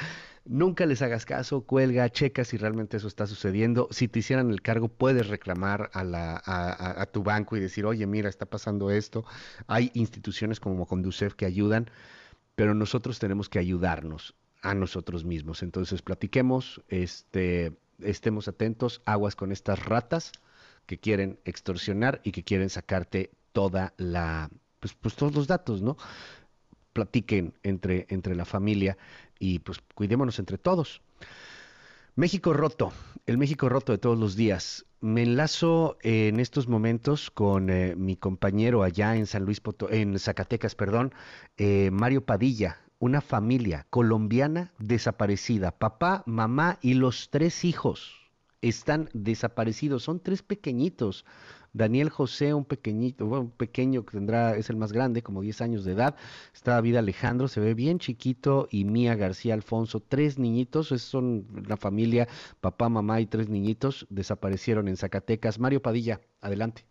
Nunca 0.47 0.85
les 0.85 1.01
hagas 1.01 1.25
caso, 1.25 1.61
cuelga, 1.61 2.07
checa 2.09 2.43
si 2.45 2.57
realmente 2.57 2.97
eso 2.97 3.07
está 3.07 3.25
sucediendo. 3.25 3.87
Si 3.89 4.07
te 4.07 4.19
hicieran 4.19 4.51
el 4.51 4.61
cargo, 4.61 4.89
puedes 4.89 5.27
reclamar 5.27 5.89
a, 5.91 6.03
la, 6.03 6.39
a, 6.45 7.05
tu 7.07 7.23
banco 7.23 7.57
y 7.57 7.59
decir, 7.59 7.85
oye, 7.85 8.05
mira, 8.05 8.29
está 8.29 8.45
pasando 8.45 8.91
esto. 8.91 9.25
Hay 9.65 9.89
instituciones 9.95 10.59
como 10.59 10.85
Conducef 10.85 11.33
que 11.33 11.47
ayudan, 11.47 11.89
pero 12.55 12.75
nosotros 12.75 13.17
tenemos 13.17 13.49
que 13.49 13.57
ayudarnos 13.57 14.35
a 14.61 14.75
nosotros 14.75 15.25
mismos. 15.25 15.63
Entonces, 15.63 16.03
platiquemos, 16.03 16.79
este, 16.89 17.73
estemos 17.99 18.47
atentos, 18.47 19.01
aguas 19.05 19.35
con 19.35 19.51
estas 19.51 19.83
ratas 19.83 20.31
que 20.85 20.99
quieren 20.99 21.39
extorsionar 21.45 22.21
y 22.23 22.31
que 22.31 22.43
quieren 22.43 22.69
sacarte 22.69 23.31
toda 23.51 23.93
la, 23.97 24.51
pues, 24.79 24.93
pues 24.93 25.15
todos 25.15 25.33
los 25.33 25.47
datos, 25.47 25.81
¿no? 25.81 25.97
Platiquen 26.95 27.53
entre, 27.61 28.05
entre 28.07 28.35
la 28.35 28.45
familia 28.45 28.97
y 29.37 29.59
pues 29.59 29.79
cuidémonos 29.95 30.39
entre 30.39 30.57
todos. 30.57 31.01
México 32.15 32.53
roto, 32.53 32.93
el 33.25 33.37
México 33.37 33.67
roto 33.67 33.91
de 33.91 33.97
todos 33.97 34.17
los 34.17 34.37
días. 34.37 34.85
Me 35.01 35.23
enlazo 35.23 35.97
en 36.01 36.39
estos 36.39 36.69
momentos 36.69 37.29
con 37.29 37.69
eh, 37.69 37.95
mi 37.97 38.15
compañero 38.15 38.83
allá 38.83 39.17
en 39.17 39.25
San 39.25 39.43
Luis 39.43 39.59
Poto 39.59 39.91
en 39.91 40.17
Zacatecas, 40.17 40.75
perdón, 40.75 41.13
eh, 41.57 41.89
Mario 41.91 42.25
Padilla, 42.25 42.79
una 42.99 43.19
familia 43.19 43.85
colombiana 43.89 44.71
desaparecida, 44.79 45.71
papá, 45.71 46.23
mamá 46.25 46.79
y 46.81 46.93
los 46.93 47.29
tres 47.29 47.65
hijos 47.65 48.13
están 48.61 49.09
desaparecidos, 49.13 50.03
son 50.03 50.21
tres 50.21 50.41
pequeñitos, 50.41 51.25
Daniel 51.75 52.09
José, 52.09 52.53
un 52.53 52.63
pequeñito, 52.65 53.25
un 53.25 53.51
pequeño 53.51 54.05
que 54.05 54.11
tendrá, 54.17 54.55
es 54.55 54.69
el 54.69 54.77
más 54.77 54.93
grande, 54.93 55.21
como 55.23 55.41
10 55.41 55.59
años 55.61 55.83
de 55.83 55.91
edad. 55.91 56.15
Está 56.53 56.71
David 56.73 56.95
Alejandro, 56.95 57.47
se 57.49 57.59
ve 57.59 57.73
bien 57.73 57.99
chiquito, 57.99 58.67
y 58.71 58.85
Mía 58.85 59.15
García 59.15 59.53
Alfonso, 59.53 59.99
tres 59.99 60.39
niñitos, 60.39 60.91
es, 60.93 61.01
son 61.01 61.45
una 61.53 61.75
familia, 61.77 62.27
papá, 62.61 62.87
mamá 62.89 63.19
y 63.19 63.25
tres 63.27 63.49
niñitos, 63.49 64.07
desaparecieron 64.09 64.87
en 64.87 64.95
Zacatecas. 64.97 65.59
Mario 65.59 65.81
Padilla, 65.81 66.21
adelante. 66.41 66.85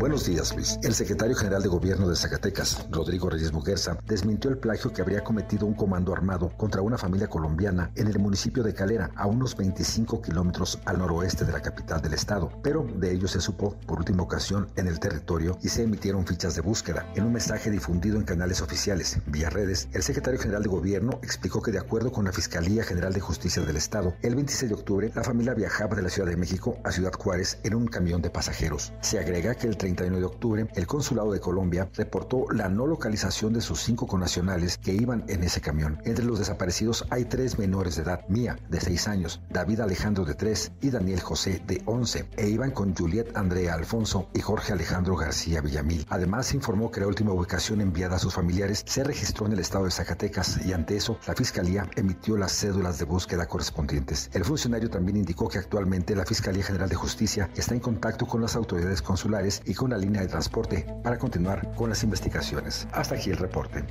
Buenos 0.00 0.24
días, 0.24 0.54
Luis. 0.54 0.78
El 0.82 0.94
secretario 0.94 1.36
general 1.36 1.62
de 1.62 1.68
Gobierno 1.68 2.08
de 2.08 2.16
Zacatecas, 2.16 2.86
Rodrigo 2.90 3.30
Reyes 3.30 3.52
Muguerza, 3.52 3.98
desmintió 4.06 4.50
el 4.50 4.58
plagio 4.58 4.92
que 4.92 5.02
habría 5.02 5.22
cometido 5.22 5.66
un 5.66 5.74
comando 5.74 6.12
armado 6.12 6.50
contra 6.56 6.82
una 6.82 6.98
familia 6.98 7.28
colombiana 7.28 7.90
en 7.94 8.06
el 8.06 8.18
municipio 8.18 8.62
de 8.62 8.74
Calera, 8.74 9.10
a 9.14 9.26
unos 9.26 9.56
25 9.56 10.20
kilómetros 10.20 10.78
al 10.84 10.98
noroeste 10.98 11.44
de 11.44 11.52
la 11.52 11.62
capital 11.62 12.02
del 12.02 12.14
estado. 12.14 12.50
Pero 12.62 12.86
de 12.96 13.12
ello 13.12 13.28
se 13.28 13.40
supo 13.40 13.76
por 13.86 13.98
última 13.98 14.22
ocasión 14.22 14.68
en 14.76 14.86
el 14.86 14.98
territorio 15.00 15.58
y 15.62 15.68
se 15.68 15.84
emitieron 15.84 16.26
fichas 16.26 16.56
de 16.56 16.62
búsqueda. 16.62 17.06
En 17.14 17.24
un 17.24 17.32
mensaje 17.32 17.70
difundido 17.70 18.16
en 18.16 18.24
canales 18.24 18.62
oficiales, 18.62 19.18
vía 19.26 19.50
redes, 19.50 19.88
el 19.92 20.02
secretario 20.02 20.40
general 20.40 20.62
de 20.62 20.68
Gobierno 20.68 21.20
explicó 21.22 21.62
que 21.62 21.72
de 21.72 21.78
acuerdo 21.78 22.10
con 22.10 22.24
la 22.24 22.32
Fiscalía 22.32 22.84
General 22.84 23.12
de 23.12 23.20
Justicia 23.20 23.62
del 23.62 23.76
Estado, 23.76 24.14
el 24.22 24.34
26 24.34 24.70
de 24.70 24.74
octubre 24.76 25.12
la 25.14 25.24
familia 25.24 25.54
viajaba 25.54 25.96
de 25.96 26.02
la 26.02 26.10
Ciudad 26.10 26.28
de 26.28 26.36
México 26.36 26.78
a 26.84 26.90
Ciudad 26.90 27.12
Juárez 27.12 27.58
en 27.64 27.74
un 27.74 27.86
camión 27.86 28.20
de 28.20 28.30
pasajeros. 28.30 28.92
Se 29.00 29.18
agrega 29.18 29.54
que 29.54 29.69
el 29.70 29.76
31 29.76 30.18
de 30.18 30.24
octubre, 30.24 30.66
el 30.74 30.86
Consulado 30.86 31.32
de 31.32 31.40
Colombia 31.40 31.88
reportó 31.94 32.46
la 32.50 32.68
no 32.68 32.86
localización 32.86 33.52
de 33.52 33.60
sus 33.60 33.80
cinco 33.80 34.06
connacionales 34.06 34.76
que 34.76 34.92
iban 34.92 35.24
en 35.28 35.42
ese 35.44 35.60
camión. 35.60 35.98
Entre 36.04 36.24
los 36.24 36.38
desaparecidos 36.38 37.06
hay 37.10 37.24
tres 37.24 37.58
menores 37.58 37.96
de 37.96 38.02
edad, 38.02 38.26
Mía, 38.28 38.58
de 38.68 38.80
6 38.80 39.08
años, 39.08 39.40
David 39.50 39.80
Alejandro, 39.80 40.24
de 40.24 40.34
3 40.34 40.72
y 40.80 40.90
Daniel 40.90 41.20
José, 41.20 41.62
de 41.66 41.82
11, 41.86 42.28
e 42.36 42.48
iban 42.48 42.72
con 42.72 42.94
Juliet 42.94 43.36
Andrea 43.36 43.74
Alfonso 43.74 44.28
y 44.34 44.40
Jorge 44.40 44.72
Alejandro 44.72 45.16
García 45.16 45.60
Villamil. 45.60 46.06
Además, 46.08 46.46
se 46.46 46.56
informó 46.56 46.90
que 46.90 47.00
la 47.00 47.06
última 47.06 47.32
ubicación 47.32 47.80
enviada 47.80 48.16
a 48.16 48.18
sus 48.18 48.34
familiares 48.34 48.82
se 48.86 49.04
registró 49.04 49.46
en 49.46 49.52
el 49.52 49.60
estado 49.60 49.84
de 49.84 49.90
Zacatecas 49.90 50.64
y 50.64 50.72
ante 50.72 50.96
eso, 50.96 51.18
la 51.26 51.34
Fiscalía 51.34 51.88
emitió 51.96 52.36
las 52.36 52.52
cédulas 52.52 52.98
de 52.98 53.04
búsqueda 53.04 53.46
correspondientes. 53.46 54.30
El 54.32 54.44
funcionario 54.44 54.90
también 54.90 55.16
indicó 55.16 55.48
que 55.48 55.58
actualmente 55.58 56.16
la 56.16 56.26
Fiscalía 56.26 56.64
General 56.64 56.88
de 56.88 56.96
Justicia 56.96 57.50
está 57.54 57.74
en 57.74 57.80
contacto 57.80 58.26
con 58.26 58.40
las 58.40 58.56
autoridades 58.56 59.02
consulares 59.02 59.49
y 59.66 59.74
con 59.74 59.90
la 59.90 59.98
línea 59.98 60.22
de 60.22 60.28
transporte 60.28 60.86
para 61.02 61.18
continuar 61.18 61.74
con 61.74 61.90
las 61.90 62.02
investigaciones. 62.04 62.86
Hasta 62.92 63.16
aquí 63.16 63.30
el 63.30 63.36
reporte. 63.36 63.84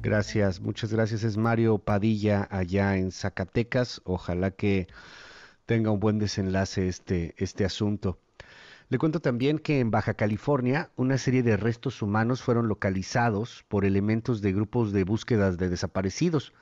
Gracias, 0.00 0.60
muchas 0.60 0.92
gracias. 0.92 1.22
Es 1.24 1.36
Mario 1.36 1.78
Padilla 1.78 2.48
allá 2.50 2.96
en 2.96 3.12
Zacatecas. 3.12 4.00
Ojalá 4.04 4.52
que 4.52 4.86
tenga 5.66 5.90
un 5.90 6.00
buen 6.00 6.18
desenlace 6.18 6.88
este, 6.88 7.34
este 7.36 7.64
asunto. 7.64 8.18
Le 8.90 8.96
cuento 8.96 9.20
también 9.20 9.58
que 9.58 9.80
en 9.80 9.90
Baja 9.90 10.14
California 10.14 10.90
una 10.96 11.18
serie 11.18 11.42
de 11.42 11.58
restos 11.58 12.00
humanos 12.00 12.40
fueron 12.40 12.68
localizados 12.68 13.66
por 13.68 13.84
elementos 13.84 14.40
de 14.40 14.52
grupos 14.52 14.92
de 14.92 15.04
búsquedas 15.04 15.58
de 15.58 15.68
desaparecidos. 15.68 16.54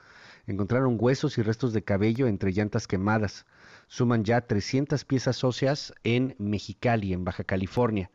Encontraron 0.45 0.97
huesos 0.99 1.37
y 1.37 1.41
restos 1.41 1.71
de 1.71 1.83
cabello 1.83 2.27
entre 2.27 2.51
llantas 2.51 2.85
quemadas. 2.85 3.45
Suman 3.87 4.23
ya 4.23 4.41
300 4.41 5.05
piezas 5.05 5.43
óseas 5.43 5.93
en 6.03 6.35
Mexicali, 6.37 7.13
en 7.13 7.23
Baja 7.23 7.43
California. 7.43 8.11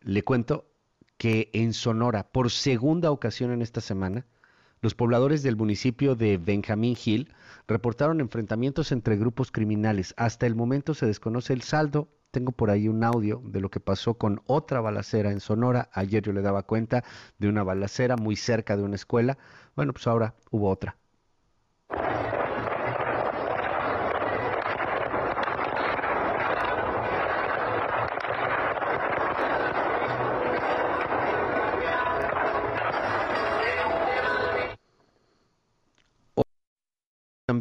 Le 0.00 0.22
cuento 0.22 0.66
que 1.16 1.50
en 1.52 1.72
Sonora, 1.72 2.30
por 2.32 2.50
segunda 2.50 3.10
ocasión 3.10 3.52
en 3.52 3.62
esta 3.62 3.80
semana, 3.80 4.26
los 4.80 4.94
pobladores 4.96 5.44
del 5.44 5.56
municipio 5.56 6.16
de 6.16 6.38
Benjamín 6.38 6.96
Hill 7.02 7.32
reportaron 7.68 8.20
enfrentamientos 8.20 8.90
entre 8.90 9.16
grupos 9.16 9.52
criminales. 9.52 10.14
Hasta 10.16 10.46
el 10.46 10.56
momento 10.56 10.94
se 10.94 11.06
desconoce 11.06 11.52
el 11.52 11.62
saldo. 11.62 12.08
Tengo 12.32 12.50
por 12.50 12.70
ahí 12.70 12.88
un 12.88 13.04
audio 13.04 13.42
de 13.44 13.60
lo 13.60 13.70
que 13.70 13.78
pasó 13.78 14.14
con 14.14 14.42
otra 14.46 14.80
balacera 14.80 15.30
en 15.30 15.38
Sonora. 15.38 15.88
Ayer 15.92 16.22
yo 16.22 16.32
le 16.32 16.42
daba 16.42 16.64
cuenta 16.64 17.04
de 17.38 17.48
una 17.48 17.62
balacera 17.62 18.16
muy 18.16 18.34
cerca 18.34 18.76
de 18.76 18.82
una 18.82 18.96
escuela. 18.96 19.38
Bueno, 19.76 19.92
pues 19.92 20.06
ahora 20.08 20.34
hubo 20.50 20.68
otra. 20.68 20.96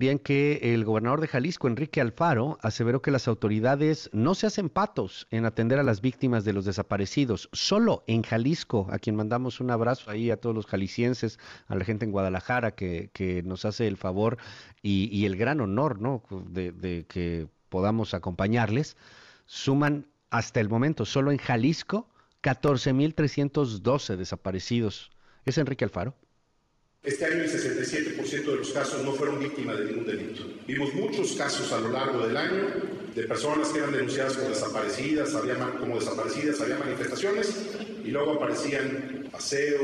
También 0.01 0.17
que 0.17 0.73
el 0.73 0.83
gobernador 0.83 1.21
de 1.21 1.27
Jalisco, 1.27 1.67
Enrique 1.67 2.01
Alfaro, 2.01 2.57
aseveró 2.63 3.03
que 3.03 3.11
las 3.11 3.27
autoridades 3.27 4.09
no 4.13 4.33
se 4.33 4.47
hacen 4.47 4.67
patos 4.67 5.27
en 5.29 5.45
atender 5.45 5.77
a 5.77 5.83
las 5.83 6.01
víctimas 6.01 6.43
de 6.43 6.53
los 6.53 6.65
desaparecidos. 6.65 7.49
Solo 7.51 8.03
en 8.07 8.23
Jalisco, 8.23 8.87
a 8.89 8.97
quien 8.97 9.15
mandamos 9.15 9.59
un 9.59 9.69
abrazo 9.69 10.09
ahí 10.09 10.31
a 10.31 10.37
todos 10.37 10.55
los 10.55 10.65
jaliscienses, 10.65 11.37
a 11.67 11.75
la 11.75 11.85
gente 11.85 12.03
en 12.03 12.11
Guadalajara 12.11 12.71
que, 12.71 13.11
que 13.13 13.43
nos 13.43 13.63
hace 13.63 13.87
el 13.87 13.95
favor 13.95 14.39
y, 14.81 15.23
el 15.27 15.37
gran 15.37 15.61
honor 15.61 16.01
¿no? 16.01 16.23
de, 16.49 16.71
de 16.71 17.05
que 17.07 17.47
podamos 17.69 18.15
acompañarles, 18.15 18.97
suman 19.45 20.07
hasta 20.31 20.61
el 20.61 20.67
momento, 20.67 21.05
solo 21.05 21.31
en 21.31 21.37
Jalisco, 21.37 22.09
14.312 22.41 24.15
desaparecidos. 24.15 25.11
¿Es 25.45 25.59
Enrique 25.59 25.85
Alfaro? 25.85 26.15
Este 27.03 27.25
año 27.25 27.41
el 27.41 27.49
67% 27.49 28.45
de 28.45 28.55
los 28.57 28.69
casos 28.69 29.03
no 29.03 29.13
fueron 29.13 29.39
víctimas 29.39 29.79
de 29.79 29.85
ningún 29.85 30.05
delito. 30.05 30.43
Vimos 30.67 30.93
muchos 30.93 31.31
casos 31.31 31.71
a 31.71 31.79
lo 31.79 31.89
largo 31.89 32.27
del 32.27 32.37
año 32.37 32.67
de 33.15 33.23
personas 33.23 33.69
que 33.69 33.79
eran 33.79 33.91
denunciadas 33.91 34.33
como 34.33 34.49
desaparecidas, 34.49 35.33
había, 35.33 35.57
como 35.79 35.95
desaparecidas, 35.99 36.61
había 36.61 36.77
manifestaciones 36.77 37.55
y 38.05 38.09
luego 38.09 38.33
aparecían 38.33 39.27
paseo, 39.31 39.79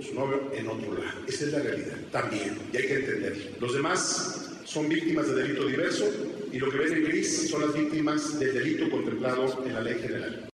su 0.00 0.14
novio 0.14 0.50
en 0.52 0.66
otro 0.66 0.94
lado. 0.94 1.20
Esa 1.28 1.44
es 1.44 1.52
la 1.52 1.60
realidad 1.60 1.98
también 2.10 2.58
y 2.72 2.76
hay 2.76 2.86
que 2.88 2.94
entenderlo. 2.94 3.44
Los 3.60 3.72
demás 3.72 4.50
son 4.64 4.88
víctimas 4.88 5.28
de 5.28 5.34
delito 5.42 5.66
diverso 5.68 6.10
y 6.50 6.58
lo 6.58 6.68
que 6.68 6.78
ven 6.78 6.94
en 6.94 7.04
gris 7.04 7.48
son 7.48 7.60
las 7.60 7.74
víctimas 7.74 8.40
del 8.40 8.52
delito 8.52 8.90
contemplado 8.90 9.62
en 9.64 9.72
la 9.72 9.82
ley 9.82 10.00
general. 10.00 10.48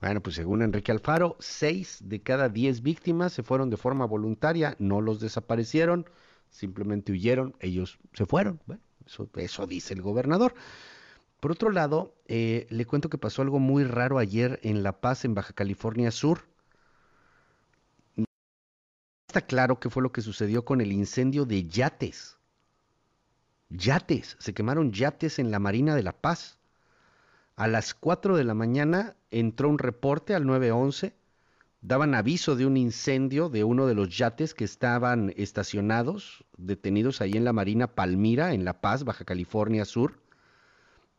Bueno, 0.00 0.22
pues 0.22 0.36
según 0.36 0.62
Enrique 0.62 0.92
Alfaro, 0.92 1.36
seis 1.40 1.98
de 2.04 2.20
cada 2.22 2.48
diez 2.48 2.82
víctimas 2.82 3.32
se 3.32 3.42
fueron 3.42 3.68
de 3.68 3.76
forma 3.76 4.06
voluntaria, 4.06 4.76
no 4.78 5.00
los 5.00 5.18
desaparecieron, 5.18 6.08
simplemente 6.50 7.12
huyeron, 7.12 7.56
ellos 7.60 7.98
se 8.12 8.24
fueron. 8.24 8.60
Bueno, 8.66 8.82
eso, 9.06 9.28
eso 9.34 9.66
dice 9.66 9.94
el 9.94 10.02
gobernador. 10.02 10.54
Por 11.40 11.52
otro 11.52 11.70
lado, 11.70 12.14
eh, 12.26 12.66
le 12.70 12.84
cuento 12.84 13.08
que 13.10 13.18
pasó 13.18 13.42
algo 13.42 13.58
muy 13.58 13.84
raro 13.84 14.18
ayer 14.18 14.58
en 14.62 14.82
La 14.82 15.00
Paz, 15.00 15.24
en 15.24 15.34
Baja 15.34 15.52
California 15.52 16.10
Sur. 16.10 16.42
Está 19.28 19.42
claro 19.42 19.78
qué 19.78 19.90
fue 19.90 20.02
lo 20.02 20.10
que 20.10 20.22
sucedió 20.22 20.64
con 20.64 20.80
el 20.80 20.90
incendio 20.90 21.44
de 21.44 21.66
yates. 21.68 22.38
Yates, 23.68 24.36
se 24.40 24.54
quemaron 24.54 24.92
yates 24.92 25.38
en 25.38 25.50
la 25.50 25.58
Marina 25.58 25.94
de 25.94 26.02
La 26.02 26.12
Paz. 26.12 26.57
A 27.58 27.66
las 27.66 27.92
4 27.92 28.36
de 28.36 28.44
la 28.44 28.54
mañana 28.54 29.16
entró 29.32 29.68
un 29.68 29.80
reporte 29.80 30.32
al 30.32 30.46
911, 30.46 31.16
daban 31.80 32.14
aviso 32.14 32.54
de 32.54 32.66
un 32.66 32.76
incendio 32.76 33.48
de 33.48 33.64
uno 33.64 33.88
de 33.88 33.96
los 33.96 34.16
yates 34.16 34.54
que 34.54 34.62
estaban 34.62 35.34
estacionados, 35.36 36.44
detenidos 36.56 37.20
ahí 37.20 37.32
en 37.32 37.42
la 37.42 37.52
Marina 37.52 37.96
Palmira, 37.96 38.54
en 38.54 38.64
La 38.64 38.80
Paz, 38.80 39.02
Baja 39.02 39.24
California 39.24 39.84
Sur, 39.84 40.22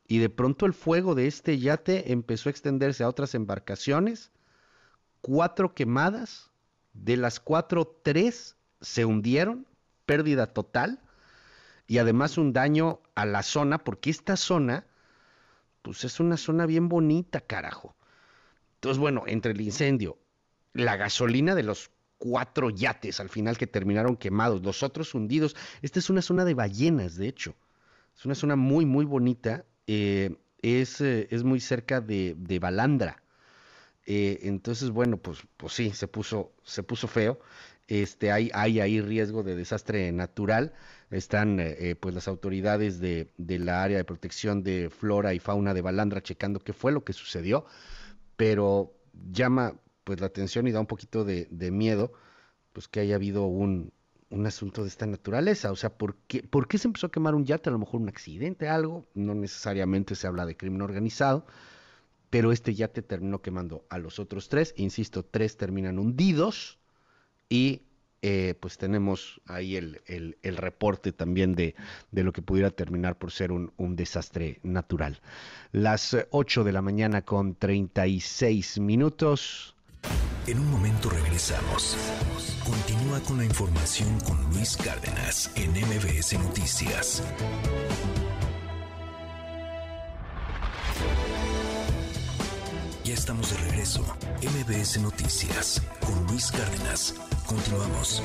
y 0.08 0.20
de 0.20 0.30
pronto 0.30 0.66
el 0.66 0.72
fuego 0.72 1.14
de 1.14 1.28
este 1.28 1.60
yate 1.60 2.14
empezó 2.14 2.48
a 2.48 2.52
extenderse 2.52 3.04
a 3.04 3.10
otras 3.10 3.36
embarcaciones, 3.36 4.32
cuatro 5.20 5.76
quemadas, 5.76 6.52
de 6.94 7.18
las 7.18 7.42
cuatro, 7.42 8.00
tres 8.02 8.56
se 8.80 9.04
hundieron, 9.04 9.68
pérdida 10.06 10.48
total, 10.48 11.02
y 11.86 11.98
además 11.98 12.38
un 12.38 12.54
daño 12.54 13.02
a 13.14 13.26
la 13.26 13.44
zona, 13.44 13.80
porque 13.80 14.10
esta 14.10 14.38
zona 14.38 14.86
pues 15.82 16.04
es 16.04 16.20
una 16.20 16.38
zona 16.38 16.66
bien 16.66 16.90
bonita, 16.90 17.42
carajo. 17.42 17.96
Entonces, 18.76 19.00
bueno, 19.00 19.24
entre 19.28 19.52
el 19.52 19.62
incendio, 19.62 20.18
la 20.74 20.96
gasolina 20.96 21.56
de 21.56 21.64
los 21.64 21.92
cuatro 22.18 22.70
yates 22.70 23.20
al 23.20 23.30
final 23.30 23.58
que 23.58 23.68
terminaron 23.68 24.18
quemados, 24.18 24.62
los 24.62 24.84
otros 24.84 25.14
hundidos, 25.16 25.56
esta 25.82 26.00
es 26.00 26.10
una 26.10 26.22
zona 26.22 26.46
de 26.46 26.54
ballenas, 26.54 27.16
de 27.16 27.28
hecho. 27.28 27.56
Es 28.16 28.26
una 28.26 28.36
zona 28.36 28.56
muy, 28.56 28.86
muy 28.86 29.06
bonita. 29.06 29.66
Eh, 29.88 30.36
es, 30.62 31.02
eh, 31.02 31.28
es, 31.32 31.44
muy 31.44 31.60
cerca 31.60 32.02
de, 32.02 32.36
de 32.38 32.60
Balandra. 32.60 33.24
Eh, 34.06 34.40
entonces, 34.44 34.90
bueno, 34.90 35.18
pues, 35.18 35.40
pues 35.56 35.74
sí, 35.74 35.92
se 35.92 36.08
puso, 36.08 36.52
se 36.64 36.84
puso 36.84 37.08
feo. 37.08 37.40
Este, 37.88 38.32
hay, 38.32 38.52
hay 38.54 38.80
ahí 38.82 39.02
riesgo 39.02 39.42
de 39.42 39.56
desastre 39.56 40.12
natural 40.12 40.74
están 41.12 41.60
eh, 41.60 41.76
eh, 41.80 41.96
pues 41.96 42.14
las 42.14 42.28
autoridades 42.28 43.00
de, 43.00 43.32
de, 43.38 43.60
la 43.60 43.84
área 43.84 43.98
de 43.98 44.04
protección 44.04 44.64
de 44.64 44.90
flora 44.90 45.34
y 45.34 45.40
fauna 45.40 45.74
de 45.74 45.82
Balandra 45.82 46.22
checando 46.22 46.60
qué 46.60 46.74
fue 46.74 46.92
lo 46.92 47.04
que 47.04 47.14
sucedió, 47.14 47.66
pero 48.36 48.94
llama 49.32 49.74
pues 50.04 50.20
la 50.20 50.28
atención 50.28 50.68
y 50.68 50.72
da 50.72 50.80
un 50.80 50.86
poquito 50.86 51.24
de, 51.24 51.48
de 51.52 51.72
miedo 51.72 52.14
pues 52.74 52.88
que 52.88 53.00
haya 53.00 53.16
habido 53.16 53.46
un, 53.46 53.92
un, 54.30 54.46
asunto 54.46 54.84
de 54.84 54.90
esta 54.90 55.08
naturaleza, 55.08 55.72
o 55.72 55.76
sea, 55.76 55.98
¿por 55.98 56.16
qué, 56.28 56.44
¿por 56.44 56.68
qué 56.68 56.78
se 56.78 56.88
empezó 56.88 57.08
a 57.08 57.12
quemar 57.12 57.34
un 57.36 57.46
yate? 57.46 57.70
A 57.70 57.74
lo 57.74 57.80
mejor 57.80 58.00
un 58.00 58.10
accidente, 58.10 58.70
algo, 58.70 59.08
no 59.16 59.34
necesariamente 59.34 60.16
se 60.16 60.28
habla 60.28 60.46
de 60.46 60.56
crimen 60.56 60.82
organizado, 60.82 61.46
pero 62.30 62.52
este 62.52 62.76
yate 62.76 63.02
terminó 63.02 63.42
quemando 63.42 63.86
a 63.90 63.98
los 63.98 64.20
otros 64.20 64.50
tres, 64.50 64.74
insisto, 64.78 65.24
tres 65.24 65.58
terminan 65.58 65.98
hundidos 65.98 66.80
y 67.50 67.82
eh, 68.22 68.56
pues 68.60 68.78
tenemos 68.78 69.42
ahí 69.48 69.76
el, 69.76 70.02
el, 70.06 70.38
el 70.44 70.58
reporte 70.58 71.12
también 71.12 71.56
de, 71.56 71.76
de, 72.12 72.24
lo 72.24 72.34
que 72.34 72.42
pudiera 72.42 72.70
terminar 72.70 73.18
por 73.18 73.32
ser 73.32 73.52
un, 73.52 73.72
un, 73.78 73.96
desastre 73.96 74.60
natural. 74.64 75.22
Las 75.72 76.18
8 76.32 76.64
de 76.64 76.72
la 76.72 76.82
mañana 76.82 77.22
con 77.24 77.56
36 77.56 78.80
minutos. 78.80 79.76
En 80.48 80.60
un 80.60 80.70
momento 80.72 81.10
regresamos. 81.10 81.96
Continúa 82.66 83.20
con 83.22 83.38
la 83.38 83.46
información 83.46 84.20
con 84.22 84.38
Luis 84.54 84.76
Cárdenas 84.78 85.52
en 85.56 85.72
MBS 85.72 86.40
Noticias. 86.40 87.24
Ya 93.04 93.14
estamos 93.14 93.50
de 93.52 93.58
regreso. 93.70 94.04
MBS 94.42 95.02
Noticias 95.02 95.82
con 96.06 96.28
Luis 96.28 96.52
Cárdenas. 96.52 97.16
Continuamos. 97.50 98.22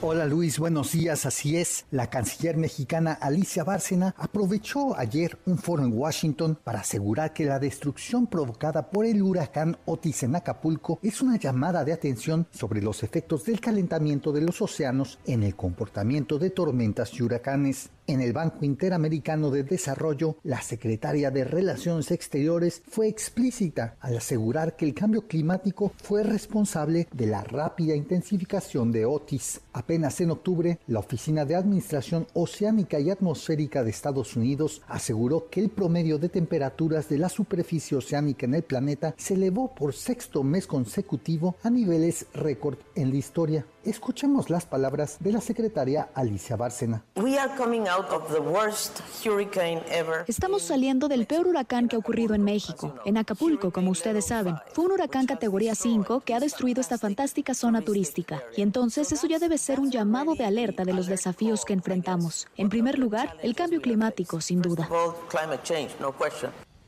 Hola 0.00 0.26
Luis, 0.26 0.60
buenos 0.60 0.92
días. 0.92 1.26
Así 1.26 1.56
es, 1.56 1.86
la 1.90 2.08
canciller 2.08 2.56
mexicana 2.56 3.14
Alicia 3.14 3.64
Bárcena 3.64 4.14
aprovechó 4.16 4.96
ayer 4.96 5.38
un 5.44 5.58
foro 5.58 5.82
en 5.82 5.92
Washington 5.92 6.56
para 6.62 6.80
asegurar 6.80 7.32
que 7.32 7.46
la 7.46 7.58
destrucción 7.58 8.28
provocada 8.28 8.90
por 8.90 9.06
el 9.06 9.22
huracán 9.22 9.76
Otis 9.86 10.22
en 10.22 10.36
Acapulco 10.36 11.00
es 11.02 11.20
una 11.20 11.36
llamada 11.36 11.84
de 11.84 11.94
atención 11.94 12.46
sobre 12.52 12.80
los 12.80 13.02
efectos 13.02 13.44
del 13.44 13.60
calentamiento 13.60 14.30
de 14.30 14.42
los 14.42 14.62
océanos 14.62 15.18
en 15.26 15.42
el 15.42 15.56
comportamiento 15.56 16.38
de 16.38 16.50
tormentas 16.50 17.12
y 17.14 17.22
huracanes. 17.24 17.90
En 18.06 18.20
el 18.20 18.34
Banco 18.34 18.66
Interamericano 18.66 19.50
de 19.50 19.62
Desarrollo, 19.62 20.36
la 20.42 20.60
secretaria 20.60 21.30
de 21.30 21.42
Relaciones 21.42 22.10
Exteriores 22.10 22.82
fue 22.86 23.08
explícita 23.08 23.96
al 23.98 24.18
asegurar 24.18 24.76
que 24.76 24.84
el 24.84 24.92
cambio 24.92 25.26
climático 25.26 25.90
fue 26.02 26.22
responsable 26.22 27.08
de 27.14 27.26
la 27.26 27.42
rápida 27.42 27.94
intensificación 27.94 28.92
de 28.92 29.06
Otis. 29.06 29.62
Apenas 29.72 30.20
en 30.20 30.32
octubre, 30.32 30.78
la 30.86 30.98
Oficina 30.98 31.46
de 31.46 31.56
Administración 31.56 32.26
Oceánica 32.34 33.00
y 33.00 33.08
Atmosférica 33.08 33.82
de 33.82 33.90
Estados 33.90 34.36
Unidos 34.36 34.82
aseguró 34.86 35.48
que 35.48 35.60
el 35.60 35.70
promedio 35.70 36.18
de 36.18 36.28
temperaturas 36.28 37.08
de 37.08 37.16
la 37.16 37.30
superficie 37.30 37.96
oceánica 37.96 38.44
en 38.44 38.54
el 38.54 38.64
planeta 38.64 39.14
se 39.16 39.32
elevó 39.32 39.74
por 39.74 39.94
sexto 39.94 40.42
mes 40.42 40.66
consecutivo 40.66 41.56
a 41.62 41.70
niveles 41.70 42.26
récord 42.34 42.76
en 42.96 43.08
la 43.12 43.16
historia. 43.16 43.64
Escuchemos 43.84 44.48
las 44.48 44.64
palabras 44.64 45.18
de 45.20 45.30
la 45.30 45.42
secretaria 45.42 46.08
Alicia 46.14 46.56
Bárcena. 46.56 47.04
Estamos 50.26 50.62
saliendo 50.62 51.06
del 51.06 51.26
peor 51.26 51.46
huracán 51.46 51.88
que 51.88 51.96
ha 51.96 51.98
ocurrido 51.98 52.34
en 52.34 52.42
México, 52.42 52.94
en 53.04 53.18
Acapulco, 53.18 53.72
como 53.72 53.90
ustedes 53.90 54.26
saben. 54.28 54.56
Fue 54.72 54.86
un 54.86 54.92
huracán 54.92 55.26
categoría 55.26 55.74
5 55.74 56.20
que 56.20 56.34
ha 56.34 56.40
destruido 56.40 56.80
esta 56.80 56.96
fantástica 56.96 57.52
zona 57.52 57.82
turística. 57.82 58.42
Y 58.56 58.62
entonces 58.62 59.12
eso 59.12 59.26
ya 59.26 59.38
debe 59.38 59.58
ser 59.58 59.80
un 59.80 59.90
llamado 59.90 60.34
de 60.34 60.46
alerta 60.46 60.84
de 60.84 60.94
los 60.94 61.06
desafíos 61.06 61.66
que 61.66 61.74
enfrentamos. 61.74 62.46
En 62.56 62.70
primer 62.70 62.98
lugar, 62.98 63.36
el 63.42 63.54
cambio 63.54 63.82
climático, 63.82 64.40
sin 64.40 64.62
duda. 64.62 64.88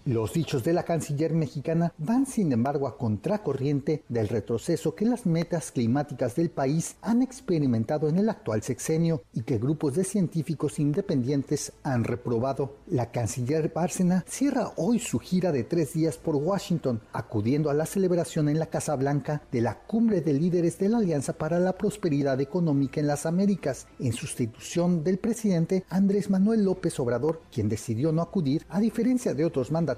Los 0.07 0.35
dichos 0.35 0.63
de 0.63 0.73
la 0.73 0.85
canciller 0.85 1.35
mexicana 1.35 1.93
van 1.99 2.27
sin 2.27 2.53
embargo 2.53 2.87
a 2.87 2.97
contracorriente 2.97 4.05
del 4.09 4.29
retroceso 4.29 4.95
que 4.95 5.05
las 5.05 5.27
metas 5.27 5.73
climáticas 5.73 6.37
del 6.37 6.49
país 6.49 6.95
han 7.03 7.23
experimentado 7.23 8.09
en 8.09 8.19
el 8.19 8.29
actual 8.29 8.63
sexenio 8.63 9.25
y 9.33 9.43
que 9.43 9.59
grupos 9.59 9.97
de 9.97 10.05
científicos 10.05 10.79
independientes 10.79 11.73
han 11.83 12.05
reprobado. 12.05 12.77
La 12.87 13.11
canciller 13.11 13.73
Bárcena 13.75 14.25
cierra 14.29 14.71
hoy 14.77 15.01
su 15.01 15.19
gira 15.19 15.51
de 15.51 15.65
tres 15.65 15.95
días 15.95 16.19
por 16.19 16.37
Washington, 16.37 17.01
acudiendo 17.13 17.69
a 17.69 17.75
la 17.75 17.85
celebración 17.85 18.49
en 18.49 18.61
la 18.61 18.67
Casa 18.67 18.95
Blanca 18.95 19.43
de 19.51 19.61
la 19.61 19.75
cumbre 19.75 20.21
de 20.21 20.35
líderes 20.35 20.79
de 20.79 20.89
la 20.89 20.99
Alianza 20.99 21.33
para 21.33 21.59
la 21.59 21.77
Prosperidad 21.77 22.41
Económica 22.41 23.01
en 23.01 23.09
las 23.09 23.27
Américas, 23.27 23.89
en 23.99 24.13
sustitución 24.13 25.03
del 25.03 25.19
presidente 25.19 25.83
Andrés 25.91 26.31
Manuel 26.31 26.63
López 26.63 27.01
Obrador, 27.01 27.43
quien 27.51 27.69
decidió 27.69 28.13
no 28.13 28.23
acudir 28.23 28.65
a 28.69 28.79
diferencia 28.79 29.35
de 29.35 29.45
otros 29.45 29.73
mandatarios 29.73 29.96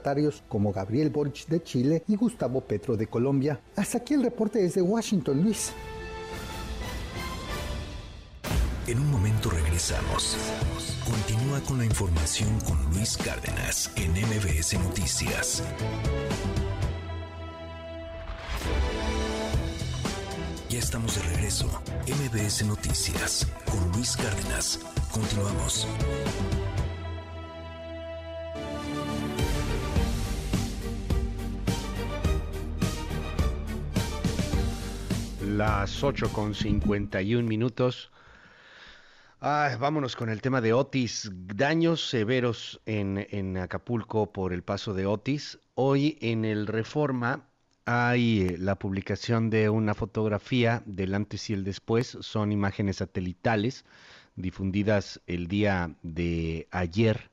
como 0.49 0.73
Gabriel 0.73 1.11
Boric 1.11 1.47
de 1.47 1.63
Chile 1.63 2.03
y 2.09 2.17
Gustavo 2.17 2.61
Petro 2.61 2.97
de 2.97 3.07
Colombia. 3.07 3.61
Hasta 3.77 3.99
aquí 3.99 4.15
el 4.15 4.23
reporte 4.23 4.61
desde 4.61 4.83
Washington, 4.83 5.43
Luis. 5.43 5.73
En 8.87 8.99
un 8.99 9.11
momento 9.11 9.51
regresamos. 9.51 10.37
Continúa 11.05 11.61
con 11.61 11.79
la 11.79 11.85
información 11.85 12.49
con 12.61 12.83
Luis 12.95 13.19
Cárdenas 13.19 13.91
en 13.97 14.13
MBS 14.13 14.79
Noticias. 14.79 15.63
Ya 20.71 20.79
estamos 20.79 21.15
de 21.17 21.23
regreso. 21.35 21.67
MBS 22.07 22.65
Noticias 22.67 23.47
con 23.71 23.93
Luis 23.93 24.17
Cárdenas. 24.17 24.81
Continuamos. 25.13 25.87
Las 35.49 36.05
8 36.05 36.31
con 36.31 36.55
51 36.55 37.49
minutos. 37.49 38.11
Ah, 39.41 39.75
vámonos 39.81 40.15
con 40.15 40.29
el 40.29 40.43
tema 40.43 40.61
de 40.61 40.75
Otis. 40.75 41.31
Daños 41.33 42.07
severos 42.07 42.83
en, 42.85 43.27
en, 43.31 43.57
Acapulco 43.57 44.31
por 44.31 44.53
el 44.53 44.63
paso 44.63 44.93
de 44.93 45.07
Otis. 45.07 45.59
Hoy 45.75 46.19
en 46.21 46.45
el 46.45 46.67
Reforma 46.67 47.49
hay 47.87 48.43
eh, 48.43 48.57
la 48.59 48.79
publicación 48.79 49.49
de 49.49 49.71
una 49.71 49.95
fotografía 49.95 50.83
del 50.85 51.15
antes 51.15 51.49
y 51.49 51.55
el 51.55 51.65
después. 51.65 52.19
Son 52.21 52.53
imágenes 52.53 52.97
satelitales 52.97 53.87
difundidas 54.37 55.21
el 55.27 55.49
día 55.49 55.95
de 56.03 56.69
ayer. 56.71 57.31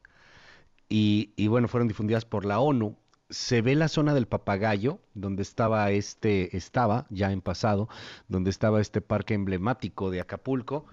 Y, 0.88 1.34
y 1.36 1.48
bueno, 1.48 1.68
fueron 1.68 1.90
difundidas 1.90 2.24
por 2.24 2.46
la 2.46 2.60
ONU 2.60 2.98
se 3.30 3.62
ve 3.62 3.76
la 3.76 3.88
zona 3.88 4.14
del 4.14 4.28
papagayo, 4.28 5.00
donde 5.14 5.42
estaba 5.42 5.90
este, 5.92 6.56
estaba 6.56 7.08
ya 7.10 7.32
en 7.32 7.42
pasado, 7.42 7.90
donde 8.28 8.50
estaba 8.50 8.82
este 8.82 9.02
parque 9.02 9.34
emblemático 9.34 10.12
de 10.12 10.22
Acapulco, 10.22 10.86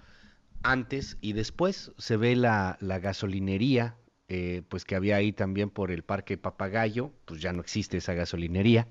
antes 0.63 1.17
y 1.21 1.33
después 1.33 1.91
se 1.97 2.17
ve 2.17 2.35
la, 2.35 2.77
la 2.79 2.99
gasolinería, 2.99 3.97
eh, 4.29 4.63
pues 4.69 4.85
que 4.85 4.95
había 4.95 5.17
ahí 5.17 5.33
también 5.33 5.69
por 5.69 5.91
el 5.91 6.03
parque 6.03 6.37
papagayo, 6.37 7.11
pues 7.25 7.41
ya 7.41 7.53
no 7.53 7.61
existe 7.61 7.97
esa 7.97 8.13
gasolinería. 8.13 8.87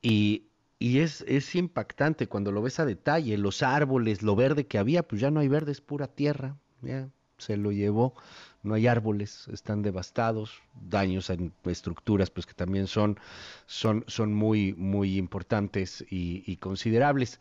Y, 0.00 0.48
y 0.78 1.00
es, 1.00 1.24
es 1.28 1.54
impactante 1.54 2.28
cuando 2.28 2.52
lo 2.52 2.62
ves 2.62 2.80
a 2.80 2.86
detalle, 2.86 3.36
los 3.38 3.62
árboles, 3.62 4.22
lo 4.22 4.36
verde 4.36 4.66
que 4.66 4.78
había, 4.78 5.02
pues 5.02 5.20
ya 5.20 5.30
no 5.30 5.40
hay 5.40 5.48
verde, 5.48 5.72
es 5.72 5.80
pura 5.80 6.06
tierra, 6.08 6.56
ya 6.80 7.08
se 7.38 7.56
lo 7.56 7.72
llevó 7.72 8.14
no 8.62 8.74
hay 8.74 8.86
árboles, 8.86 9.48
están 9.52 9.82
devastados, 9.82 10.62
daños 10.88 11.30
en 11.30 11.52
estructuras 11.64 12.30
pues 12.30 12.46
que 12.46 12.54
también 12.54 12.86
son, 12.86 13.18
son, 13.66 14.04
son 14.06 14.32
muy, 14.34 14.72
muy 14.74 15.18
importantes 15.18 16.04
y, 16.08 16.56
considerables. 16.58 17.40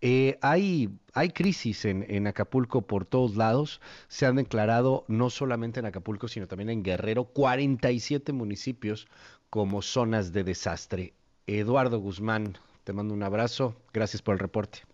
Eh, 0.00 0.38
hay, 0.42 0.90
hay 1.12 1.30
crisis 1.30 1.84
en, 1.84 2.06
en, 2.08 2.26
Acapulco 2.26 2.82
por 2.82 3.04
todos 3.04 3.36
lados, 3.36 3.80
se 4.08 4.26
han 4.26 4.36
declarado 4.36 5.04
no 5.08 5.28
solamente 5.30 5.80
en 5.80 5.86
Acapulco, 5.86 6.28
sino 6.28 6.46
también 6.46 6.70
en 6.70 6.82
Guerrero, 6.82 7.24
47 7.24 8.32
municipios 8.32 9.08
como 9.50 9.82
zonas 9.82 10.32
de 10.32 10.44
desastre. 10.44 11.14
Eduardo 11.46 11.98
Guzmán, 11.98 12.56
te 12.84 12.92
mando 12.92 13.12
un 13.12 13.24
abrazo, 13.24 13.74
gracias 13.92 14.22
por 14.22 14.34
el 14.34 14.38
reporte. 14.38 14.89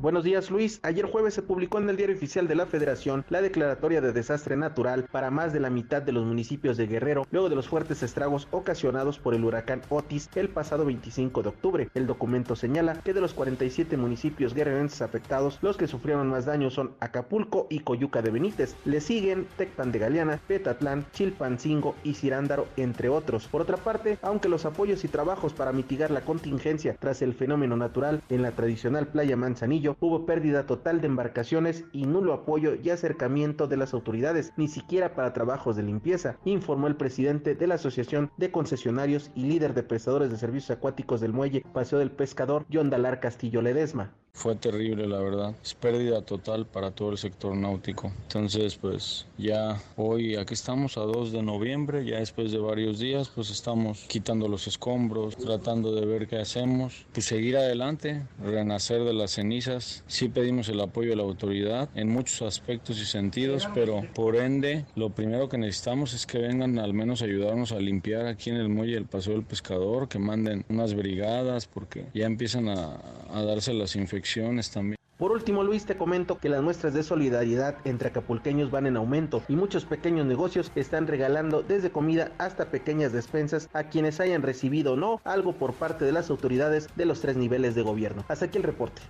Buenos 0.00 0.24
días 0.24 0.50
Luis. 0.50 0.80
Ayer 0.82 1.04
jueves 1.04 1.34
se 1.34 1.42
publicó 1.42 1.76
en 1.76 1.90
el 1.90 1.98
Diario 1.98 2.16
Oficial 2.16 2.48
de 2.48 2.54
la 2.54 2.64
Federación 2.64 3.22
la 3.28 3.42
declaratoria 3.42 4.00
de 4.00 4.14
desastre 4.14 4.56
natural 4.56 5.04
para 5.12 5.30
más 5.30 5.52
de 5.52 5.60
la 5.60 5.68
mitad 5.68 6.00
de 6.00 6.12
los 6.12 6.24
municipios 6.24 6.78
de 6.78 6.86
Guerrero 6.86 7.26
luego 7.30 7.50
de 7.50 7.54
los 7.54 7.68
fuertes 7.68 8.02
estragos 8.02 8.48
ocasionados 8.50 9.18
por 9.18 9.34
el 9.34 9.44
huracán 9.44 9.82
Otis 9.90 10.30
el 10.36 10.48
pasado 10.48 10.86
25 10.86 11.42
de 11.42 11.48
octubre. 11.50 11.90
El 11.92 12.06
documento 12.06 12.56
señala 12.56 12.94
que 13.02 13.12
de 13.12 13.20
los 13.20 13.34
47 13.34 13.98
municipios 13.98 14.54
guerrerenses 14.54 15.02
afectados, 15.02 15.58
los 15.60 15.76
que 15.76 15.86
sufrieron 15.86 16.28
más 16.28 16.46
daño 16.46 16.70
son 16.70 16.92
Acapulco 17.00 17.66
y 17.68 17.80
Coyuca 17.80 18.22
de 18.22 18.30
Benítez. 18.30 18.76
Le 18.86 19.02
siguen 19.02 19.48
Tecpan 19.58 19.92
de 19.92 19.98
Galeana, 19.98 20.40
Petatlán, 20.46 21.04
Chilpancingo 21.12 21.94
y 22.04 22.14
Cirándaro, 22.14 22.68
entre 22.78 23.10
otros. 23.10 23.48
Por 23.48 23.60
otra 23.60 23.76
parte, 23.76 24.16
aunque 24.22 24.48
los 24.48 24.64
apoyos 24.64 25.04
y 25.04 25.08
trabajos 25.08 25.52
para 25.52 25.72
mitigar 25.72 26.10
la 26.10 26.22
contingencia 26.22 26.96
tras 26.98 27.20
el 27.20 27.34
fenómeno 27.34 27.76
natural 27.76 28.22
en 28.30 28.40
la 28.40 28.52
tradicional 28.52 29.06
playa 29.06 29.36
Manzanillo 29.36 29.89
hubo 30.00 30.26
pérdida 30.26 30.66
total 30.66 31.00
de 31.00 31.06
embarcaciones 31.06 31.84
y 31.92 32.06
nulo 32.06 32.32
apoyo 32.32 32.74
y 32.74 32.90
acercamiento 32.90 33.66
de 33.66 33.76
las 33.76 33.94
autoridades, 33.94 34.52
ni 34.56 34.68
siquiera 34.68 35.14
para 35.14 35.32
trabajos 35.32 35.76
de 35.76 35.82
limpieza, 35.82 36.36
informó 36.44 36.86
el 36.86 36.96
presidente 36.96 37.54
de 37.54 37.66
la 37.66 37.74
Asociación 37.74 38.30
de 38.36 38.50
Concesionarios 38.50 39.30
y 39.34 39.44
líder 39.44 39.74
de 39.74 39.82
prestadores 39.82 40.30
de 40.30 40.36
servicios 40.36 40.70
acuáticos 40.70 41.20
del 41.20 41.32
muelle 41.32 41.64
Paseo 41.72 41.98
del 41.98 42.10
Pescador, 42.10 42.66
John 42.72 42.90
Dalar 42.90 43.20
Castillo 43.20 43.62
Ledesma. 43.62 44.12
Fue 44.32 44.54
terrible, 44.54 45.06
la 45.06 45.18
verdad. 45.18 45.54
Es 45.62 45.74
pérdida 45.74 46.22
total 46.22 46.64
para 46.64 46.92
todo 46.92 47.10
el 47.10 47.18
sector 47.18 47.54
náutico. 47.56 48.12
Entonces, 48.22 48.76
pues 48.76 49.26
ya 49.36 49.82
hoy 49.96 50.36
aquí 50.36 50.54
estamos 50.54 50.96
a 50.96 51.00
2 51.00 51.32
de 51.32 51.42
noviembre, 51.42 52.04
ya 52.04 52.18
después 52.20 52.52
de 52.52 52.58
varios 52.58 52.98
días, 53.00 53.28
pues 53.28 53.50
estamos 53.50 54.04
quitando 54.08 54.48
los 54.48 54.66
escombros, 54.66 55.36
tratando 55.36 55.92
de 55.94 56.06
ver 56.06 56.28
qué 56.28 56.38
hacemos, 56.38 57.06
pues 57.12 57.26
seguir 57.26 57.56
adelante, 57.56 58.22
renacer 58.42 59.02
de 59.04 59.14
las 59.14 59.32
cenizas. 59.32 59.79
Sí 60.06 60.28
pedimos 60.28 60.68
el 60.68 60.80
apoyo 60.80 61.10
de 61.10 61.16
la 61.16 61.22
autoridad 61.22 61.88
en 61.94 62.08
muchos 62.08 62.42
aspectos 62.42 63.00
y 63.00 63.06
sentidos, 63.06 63.68
pero 63.74 64.02
por 64.14 64.36
ende, 64.36 64.84
lo 64.94 65.10
primero 65.10 65.48
que 65.48 65.58
necesitamos 65.58 66.12
es 66.14 66.26
que 66.26 66.38
vengan 66.38 66.78
al 66.78 66.94
menos 66.94 67.22
a 67.22 67.24
ayudarnos 67.24 67.72
a 67.72 67.78
limpiar 67.78 68.26
aquí 68.26 68.50
en 68.50 68.56
el 68.56 68.68
muelle 68.68 68.94
del 68.94 69.06
Paseo 69.06 69.34
del 69.34 69.44
Pescador, 69.44 70.08
que 70.08 70.18
manden 70.18 70.64
unas 70.68 70.94
brigadas, 70.94 71.66
porque 71.66 72.06
ya 72.14 72.26
empiezan 72.26 72.68
a, 72.68 73.00
a 73.32 73.42
darse 73.42 73.72
las 73.72 73.96
infecciones 73.96 74.70
también. 74.70 74.96
Por 75.20 75.32
último, 75.32 75.62
Luis, 75.64 75.84
te 75.84 75.98
comento 75.98 76.38
que 76.38 76.48
las 76.48 76.62
muestras 76.62 76.94
de 76.94 77.02
solidaridad 77.02 77.76
entre 77.84 78.08
acapulqueños 78.08 78.70
van 78.70 78.86
en 78.86 78.96
aumento 78.96 79.42
y 79.48 79.54
muchos 79.54 79.84
pequeños 79.84 80.24
negocios 80.24 80.72
están 80.76 81.06
regalando 81.06 81.62
desde 81.62 81.90
comida 81.90 82.32
hasta 82.38 82.70
pequeñas 82.70 83.12
despensas 83.12 83.68
a 83.74 83.84
quienes 83.84 84.18
hayan 84.18 84.40
recibido 84.40 84.94
o 84.94 84.96
no 84.96 85.20
algo 85.24 85.52
por 85.52 85.74
parte 85.74 86.06
de 86.06 86.12
las 86.12 86.30
autoridades 86.30 86.88
de 86.96 87.04
los 87.04 87.20
tres 87.20 87.36
niveles 87.36 87.74
de 87.74 87.82
gobierno. 87.82 88.24
Hasta 88.28 88.46
aquí 88.46 88.56
el 88.56 88.64
reporte. 88.64 89.02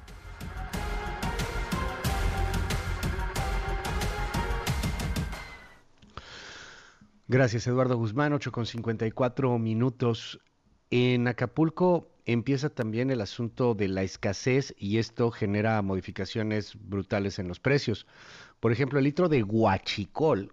Gracias, 7.33 7.69
Eduardo 7.69 7.97
Guzmán. 7.97 8.33
8 8.33 8.51
con 8.51 8.67
54 8.67 9.57
minutos. 9.61 10.41
En 10.91 11.29
Acapulco 11.29 12.11
empieza 12.25 12.71
también 12.71 13.13
el 13.13 13.21
asunto 13.21 13.77
de 13.77 13.87
la 13.87 14.03
escasez 14.03 14.75
y 14.77 14.99
esto 14.99 15.31
genera 15.31 15.81
modificaciones 15.81 16.73
brutales 16.75 17.39
en 17.39 17.47
los 17.47 17.61
precios. 17.61 18.09
Por 18.59 18.73
ejemplo, 18.73 18.99
el 18.99 19.05
litro 19.05 19.29
de 19.29 19.43
guachicol, 19.43 20.53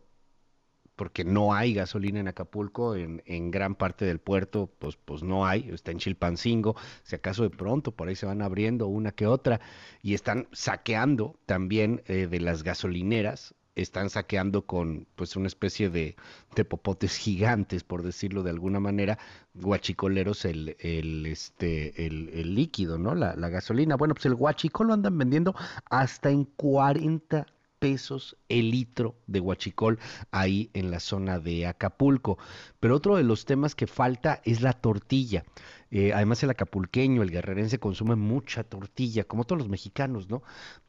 porque 0.96 1.26
no 1.26 1.52
hay 1.52 1.74
gasolina 1.74 2.20
en 2.20 2.28
Acapulco, 2.28 2.96
en, 2.96 3.50
gran 3.50 3.74
parte 3.74 4.06
del 4.06 4.20
puerto, 4.20 4.72
pues, 4.78 4.98
pues 4.98 5.24
no 5.24 5.48
hay, 5.48 5.70
está 5.70 5.90
en 5.90 5.98
Chilpancingo, 5.98 6.76
si 7.02 7.16
acaso 7.16 7.42
de 7.42 7.50
pronto 7.50 7.92
por 7.92 8.08
ahí 8.08 8.16
se 8.16 8.28
van 8.28 8.44
abriendo 8.44 8.86
una 8.86 9.14
que 9.14 9.26
otra, 9.26 9.62
y 10.04 10.14
están 10.14 10.48
saqueando 10.52 11.40
también 11.48 12.04
eh, 12.06 12.28
de 12.28 12.40
las 12.40 12.62
gasolineras 12.62 13.56
están 13.82 14.10
saqueando 14.10 14.66
con 14.66 15.08
pues 15.16 15.36
una 15.36 15.48
especie 15.48 15.90
de, 15.90 16.16
de, 16.56 16.66
popotes 16.66 17.16
gigantes, 17.16 17.84
por 17.84 18.04
decirlo 18.04 18.44
de 18.44 18.50
alguna 18.50 18.80
manera, 18.80 19.20
guachicoleros 19.54 20.46
el, 20.46 20.76
el 20.80 21.26
este, 21.26 22.06
el, 22.06 22.30
el 22.34 22.56
líquido, 22.56 22.98
¿no? 22.98 23.16
La, 23.16 23.36
la, 23.36 23.50
gasolina. 23.50 23.96
Bueno, 23.96 24.16
pues 24.16 24.26
el 24.26 24.36
guachicol 24.36 24.88
lo 24.88 24.94
andan 24.94 25.18
vendiendo 25.18 25.56
hasta 25.90 26.30
en 26.30 26.46
40 26.46 27.46
pesos 27.80 28.36
el 28.50 28.72
litro 28.72 29.16
de 29.28 29.40
guachicol 29.40 30.00
ahí 30.32 30.70
en 30.74 30.92
la 30.92 31.00
zona 31.00 31.40
de 31.40 31.68
Acapulco. 31.68 32.38
Pero 32.80 32.96
otro 32.96 33.16
de 33.16 33.24
los 33.24 33.46
temas 33.46 33.76
que 33.76 33.88
falta 33.88 34.42
es 34.44 34.62
la 34.62 34.74
tortilla. 34.74 35.44
Eh, 35.92 36.12
además 36.14 36.44
el 36.44 36.50
acapulqueño, 36.50 37.22
el 37.22 37.32
guerrerense 37.32 37.80
consume 37.80 38.16
mucha 38.16 38.64
tortilla, 38.64 39.24
como 39.24 39.46
todos 39.46 39.60
los 39.60 39.70
mexicanos, 39.70 40.30
¿no? 40.30 40.42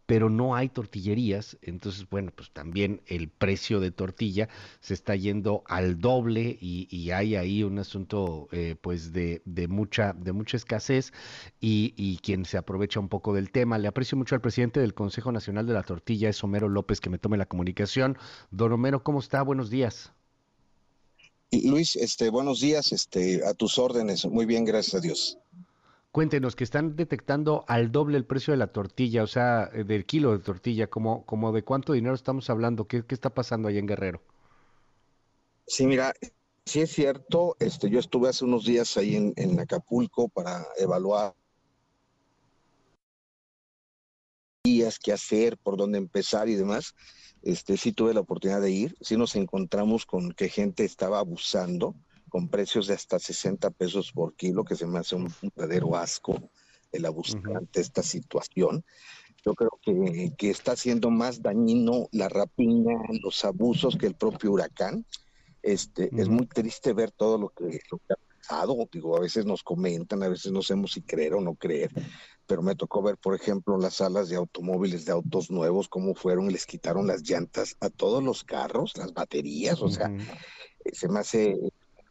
Pero 0.09 0.30
no 0.30 0.56
hay 0.56 0.70
tortillerías, 0.70 1.59
entonces 1.60 2.09
bueno, 2.09 2.32
pues 2.35 2.51
también 2.51 3.02
el 3.09 3.28
precio 3.28 3.78
de 3.78 3.90
tortilla 3.90 4.48
se 4.80 4.94
está 4.94 5.14
yendo 5.14 5.64
al 5.66 6.01
doble 6.01 6.56
y, 6.62 7.10
hay 7.10 7.36
ahí 7.36 7.62
un 7.62 7.78
asunto 7.78 8.48
eh, 8.51 8.74
pues 8.80 9.12
de, 9.12 9.43
de, 9.44 9.68
mucha, 9.68 10.14
de 10.14 10.32
mucha 10.32 10.56
escasez 10.56 11.12
y, 11.60 11.93
y, 11.98 12.16
quien 12.18 12.47
se 12.47 12.56
aprovecha 12.56 13.01
un 13.01 13.10
poco 13.10 13.35
del 13.35 13.51
tema. 13.51 13.76
Le 13.76 13.86
aprecio 13.86 14.16
mucho 14.16 14.35
al 14.35 14.40
presidente 14.40 14.80
del 14.80 14.94
Consejo 14.94 15.30
Nacional 15.30 15.66
de 15.66 15.74
la 15.74 15.82
Tortilla, 15.82 16.30
es 16.30 16.43
Homero 16.43 16.70
López, 16.70 17.02
que 17.02 17.10
me 17.10 17.18
tome 17.18 17.36
la 17.36 17.44
comunicación. 17.44 18.16
Don 18.51 18.72
Homero, 18.72 19.02
¿cómo 19.02 19.18
está? 19.18 19.43
Buenos 19.43 19.68
días. 19.68 20.14
Luis, 21.51 21.97
este, 21.97 22.30
buenos 22.30 22.60
días, 22.60 22.93
este, 22.93 23.44
a 23.47 23.52
tus 23.52 23.78
órdenes. 23.78 24.24
Muy 24.24 24.47
bien, 24.47 24.64
gracias 24.64 24.94
a 24.94 25.01
Dios. 25.01 25.39
Cuéntenos 26.10 26.56
que 26.56 26.64
están 26.64 26.97
detectando 26.97 27.64
al 27.68 27.93
doble 27.93 28.16
el 28.16 28.24
precio 28.24 28.52
de 28.52 28.59
la 28.59 28.72
tortilla, 28.72 29.22
o 29.22 29.26
sea, 29.26 29.70
eh, 29.72 29.85
del 29.85 30.06
kilo 30.06 30.32
de 30.32 30.39
tortilla, 30.39 30.89
como, 30.89 31.24
como 31.26 31.52
de 31.52 31.62
cuánto 31.62 31.93
dinero 31.93 32.14
estamos 32.14 32.48
hablando, 32.51 32.86
¿Qué, 32.86 33.05
está 33.09 33.30
pasando 33.30 33.68
ahí 33.68 33.78
en 33.78 33.86
Guerrero? 33.86 34.22
Sí, 35.66 35.86
mira, 35.86 36.14
sí 36.64 36.80
es 36.80 36.90
cierto, 36.90 37.56
este, 37.60 37.90
yo 37.90 38.01
estuve 38.01 38.30
hace 38.30 38.44
unos 38.44 38.64
días 38.64 38.97
ahí 38.97 39.16
en, 39.16 39.35
en 39.36 39.60
Acapulco 39.60 40.28
para 40.28 40.66
evaluar 40.78 41.35
qué 45.02 45.12
hacer, 45.12 45.56
por 45.59 45.76
dónde 45.76 45.98
empezar 45.98 46.48
y 46.48 46.55
demás. 46.55 46.94
Este, 47.43 47.76
sí 47.76 47.93
tuve 47.93 48.14
la 48.14 48.20
oportunidad 48.20 48.60
de 48.60 48.70
ir, 48.70 48.97
sí 49.01 49.16
nos 49.16 49.36
encontramos 49.36 50.05
con 50.05 50.32
que 50.32 50.48
gente 50.48 50.85
estaba 50.85 51.18
abusando, 51.20 51.94
con 52.28 52.48
precios 52.48 52.86
de 52.86 52.94
hasta 52.94 53.18
60 53.18 53.70
pesos 53.70 54.12
por 54.12 54.34
kilo, 54.34 54.64
que 54.64 54.76
se 54.76 54.86
me 54.86 54.98
hace 54.98 55.16
un 55.16 55.32
verdadero 55.56 55.96
asco 55.96 56.50
el 56.92 57.05
abusar 57.06 57.42
ante 57.56 57.80
esta 57.80 58.02
situación. 58.02 58.84
Yo 59.44 59.55
creo 59.55 59.78
que, 59.82 60.32
que, 60.36 60.50
está 60.50 60.72
haciendo 60.72 61.10
más 61.10 61.42
dañino 61.42 62.09
la 62.12 62.28
rapiña, 62.28 62.96
los 63.22 63.44
abusos 63.44 63.96
que 63.96 64.06
el 64.06 64.14
propio 64.14 64.52
huracán. 64.52 65.05
Este, 65.62 66.10
Es 66.16 66.28
muy 66.28 66.46
triste 66.46 66.92
ver 66.92 67.10
todo 67.10 67.38
lo 67.38 67.48
que, 67.50 67.80
lo 67.90 67.98
que 67.98 68.12
ha 68.12 68.38
pasado. 68.38 68.76
Digo, 68.90 69.16
a 69.16 69.20
veces 69.20 69.44
nos 69.44 69.62
comentan, 69.62 70.22
a 70.22 70.28
veces 70.28 70.52
no 70.52 70.62
sabemos 70.62 70.92
si 70.92 71.02
creer 71.02 71.34
o 71.34 71.40
no 71.40 71.55
creer, 71.55 71.90
pero 72.46 72.62
me 72.62 72.74
tocó 72.74 73.02
ver, 73.02 73.16
por 73.16 73.34
ejemplo, 73.34 73.78
las 73.78 73.96
salas 73.96 74.28
de 74.28 74.36
automóviles 74.36 75.05
de 75.05 75.12
autos 75.12 75.50
nuevos, 75.50 75.88
cómo 75.88 76.14
fueron 76.14 76.50
les 76.50 76.66
quitaron 76.66 77.06
las 77.06 77.22
llantas 77.22 77.76
a 77.80 77.90
todos 77.90 78.22
los 78.22 78.44
carros, 78.44 78.96
las 78.96 79.12
baterías, 79.12 79.80
o 79.82 79.88
sea, 79.88 80.10
se 80.92 81.09
me 81.09 81.20
hace 81.20 81.56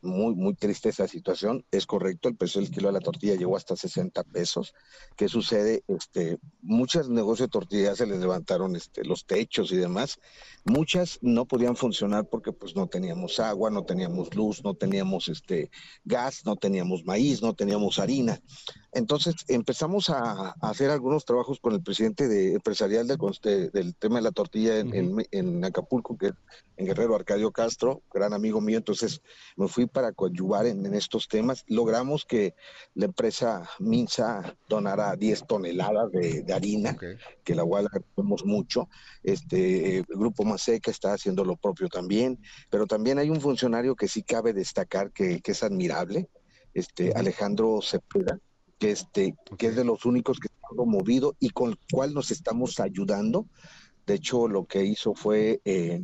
muy, 0.02 0.36
muy 0.36 0.56
triste 0.56 0.90
esa 0.90 1.08
situación. 1.08 1.66
Es 1.72 1.86
correcto, 1.86 2.30
el 2.30 2.36
precio 2.36 2.62
del 2.62 2.72
kilo 2.72 2.88
de 2.88 2.94
la 2.94 3.00
tortilla 3.00 3.36
llegó 3.36 3.58
hasta 3.58 3.76
60 3.76 4.24
pesos. 4.24 4.74
¿Qué 5.16 5.28
sucede? 5.28 5.84
Este, 5.88 6.38
muchos 6.62 7.10
negocios 7.10 7.48
de 7.48 7.52
tortillas 7.52 7.98
se 7.98 8.06
les 8.06 8.20
levantaron 8.20 8.76
este, 8.76 9.04
los 9.04 9.26
techos 9.26 9.72
y 9.72 9.78
demás. 9.78 10.20
Muchas 10.66 11.20
no 11.22 11.46
podían 11.46 11.76
funcionar 11.76 12.28
porque 12.30 12.52
pues 12.52 12.76
no 12.76 12.88
teníamos 12.88 13.40
agua, 13.40 13.70
no 13.70 13.84
teníamos 13.84 14.34
luz, 14.36 14.64
no 14.64 14.74
teníamos 14.74 15.28
este, 15.30 15.70
gas, 16.04 16.46
no 16.46 16.56
teníamos 16.56 17.06
maíz, 17.06 17.42
no 17.42 17.54
teníamos 17.54 18.00
harina. 18.00 18.40
Entonces 18.94 19.36
empezamos 19.48 20.10
a, 20.10 20.56
hacer 20.62 20.90
algunos 20.90 21.26
trabajos 21.26 21.60
con 21.60 21.74
el 21.74 21.84
presidente 21.84 22.28
de, 22.28 22.54
empresarial 22.54 23.06
del, 23.06 23.18
del 23.72 23.96
tema 23.96 24.16
de 24.16 24.22
la 24.22 24.32
tortilla 24.32 24.80
en, 24.80 25.26
en, 25.32 25.66
Acapulco, 25.66 26.18
que 26.18 26.32
en 26.78 26.86
Guerrero 26.86 27.16
Arcadio 27.16 27.52
Castro, 27.52 28.02
gran 28.14 28.34
amigo 28.34 28.62
mío. 28.62 28.78
Entonces 28.78 29.22
me 29.58 29.68
fui 29.68 29.88
para 29.88 30.14
coadyuvar 30.14 30.66
en, 30.68 30.94
estos 30.94 31.28
temas. 31.28 31.66
Logramos 31.68 32.26
que 32.26 32.56
la 32.96 33.06
empresa 33.06 33.70
Minsa 33.80 34.56
donara 34.70 35.16
10 35.16 35.46
toneladas 35.48 36.12
de, 36.12 36.46
harina, 36.54 36.98
que 37.44 37.56
la 37.56 37.66
cual 37.66 37.88
agradecemos 37.88 38.46
mucho. 38.46 38.88
Este, 39.22 39.98
el 39.98 40.06
grupo 40.06 40.46
Maseca 40.46 40.92
está 40.92 41.14
haciendo 41.14 41.44
lo 41.44 41.58
propio 41.58 41.90
también, 41.90 42.40
pero 42.70 42.88
también 42.88 43.20
hay 43.20 43.30
un 43.30 43.42
funcionario 43.42 43.96
que 43.96 44.08
sí 44.08 44.24
cabe 44.24 44.54
destacar 44.54 45.12
que, 45.12 45.42
que 45.42 45.52
es 45.52 45.62
admirable, 45.62 46.30
este, 46.74 47.12
Alejandro 47.14 47.80
Cepeda 47.82 48.40
que, 48.80 48.92
este, 48.92 49.36
que 49.58 49.68
es 49.68 49.76
de 49.76 49.84
los 49.84 50.06
únicos 50.06 50.40
que 50.40 50.48
está 50.48 50.58
movido 50.86 51.36
y 51.40 51.50
con 51.50 51.72
el 51.72 51.80
cual 51.92 52.14
nos 52.14 52.32
estamos 52.32 52.80
ayudando. 52.80 53.48
De 54.06 54.16
hecho, 54.16 54.48
lo 54.48 54.66
que 54.66 54.86
hizo 54.86 55.14
fue 55.14 55.62
eh, 55.66 56.04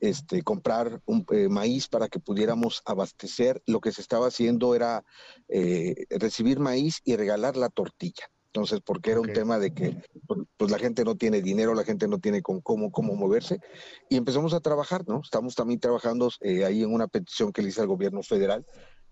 este, 0.00 0.42
comprar 0.42 1.00
un 1.06 1.26
eh, 1.32 1.48
maíz 1.48 1.88
para 1.88 2.08
que 2.08 2.20
pudiéramos 2.20 2.82
abastecer. 2.84 3.62
Lo 3.66 3.80
que 3.80 3.92
se 3.92 4.00
estaba 4.00 4.28
haciendo 4.28 4.74
era 4.74 5.04
eh, 5.48 5.94
recibir 6.10 6.60
maíz 6.60 7.00
y 7.04 7.16
regalar 7.16 7.56
la 7.56 7.70
tortilla. 7.70 8.30
Entonces, 8.46 8.80
porque 8.84 9.10
era 9.10 9.20
un 9.20 9.32
tema 9.32 9.58
de 9.58 9.74
que 9.74 10.00
pues, 10.28 10.42
pues, 10.56 10.70
la 10.70 10.78
gente 10.78 11.02
no 11.02 11.16
tiene 11.16 11.42
dinero, 11.42 11.74
la 11.74 11.82
gente 11.82 12.06
no 12.06 12.20
tiene 12.20 12.40
con 12.40 12.60
cómo, 12.60 12.92
cómo 12.92 13.16
moverse. 13.16 13.58
Y 14.08 14.16
empezamos 14.16 14.54
a 14.54 14.60
trabajar, 14.60 15.02
¿no? 15.08 15.20
Estamos 15.24 15.56
también 15.56 15.80
trabajando 15.80 16.30
ahí 16.64 16.84
en 16.84 16.94
una 16.94 17.08
petición 17.08 17.52
que 17.52 17.62
le 17.62 17.70
hice 17.70 17.80
al 17.80 17.88
gobierno 17.88 18.22
federal 18.22 18.64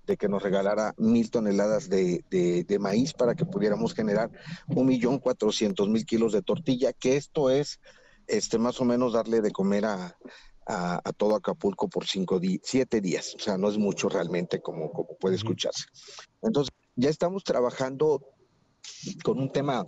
de 0.07 0.16
que 0.16 0.29
nos 0.29 0.43
regalara 0.43 0.95
mil 0.97 1.31
toneladas 1.31 1.89
de, 1.89 2.24
de, 2.31 2.79
maíz 2.79 3.12
para 3.12 3.35
que 3.35 3.45
pudiéramos 3.45 3.95
generar 3.95 4.31
un 4.69 4.87
millón 4.87 5.19
cuatrocientos 5.19 5.89
mil 5.89 6.05
kilos 6.05 6.33
de 6.33 6.43
tortilla, 6.43 6.93
que 6.93 7.16
esto 7.16 7.51
es 7.51 7.81
este 8.27 8.59
más 8.59 8.81
o 8.81 8.85
menos 8.85 9.12
darle 9.12 9.41
de 9.41 9.51
comer 9.53 9.85
a, 9.85 10.16
a, 10.66 11.12
todo 11.16 11.37
Acapulco 11.37 11.89
por 11.89 12.07
cinco 12.07 12.41
siete 12.62 13.01
días. 13.01 13.35
O 13.35 13.39
sea, 13.39 13.59
no 13.59 13.69
es 13.69 13.79
mucho 13.79 14.09
realmente 14.09 14.61
como, 14.61 14.91
como 14.93 15.16
puede 15.19 15.37
escucharse. 15.37 15.85
Entonces, 16.41 16.73
ya 16.97 17.11
estamos 17.11 17.45
trabajando 17.45 18.27
con 19.24 19.39
un 19.39 19.51
tema 19.51 19.85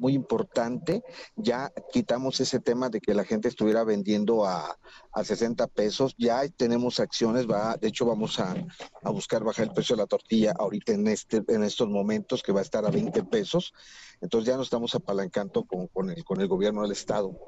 muy 0.00 0.14
importante. 0.14 1.04
Ya 1.36 1.70
quitamos 1.92 2.40
ese 2.40 2.58
tema 2.58 2.88
de 2.88 3.00
que 3.00 3.14
la 3.14 3.24
gente 3.24 3.48
estuviera 3.48 3.84
vendiendo 3.84 4.46
a, 4.46 4.76
a 5.12 5.24
60 5.24 5.66
pesos. 5.68 6.14
Ya 6.18 6.48
tenemos 6.48 6.98
acciones, 6.98 7.48
va, 7.48 7.76
de 7.76 7.88
hecho 7.88 8.06
vamos 8.06 8.40
a, 8.40 8.54
a, 9.02 9.10
buscar 9.10 9.44
bajar 9.44 9.66
el 9.66 9.72
precio 9.72 9.94
de 9.94 10.02
la 10.02 10.06
tortilla 10.06 10.54
ahorita 10.58 10.92
en, 10.92 11.06
este, 11.06 11.42
en 11.48 11.62
estos 11.62 11.88
momentos 11.88 12.42
que 12.42 12.52
va 12.52 12.60
a 12.60 12.62
estar 12.62 12.84
a 12.84 12.90
20 12.90 13.22
pesos. 13.24 13.72
Entonces 14.22 14.48
ya 14.48 14.56
nos 14.56 14.66
estamos 14.66 14.94
apalancando 14.94 15.64
con, 15.64 15.86
con, 15.88 16.10
el, 16.10 16.24
con 16.24 16.40
el 16.40 16.48
gobierno 16.48 16.82
del 16.82 16.92
estado 16.92 17.38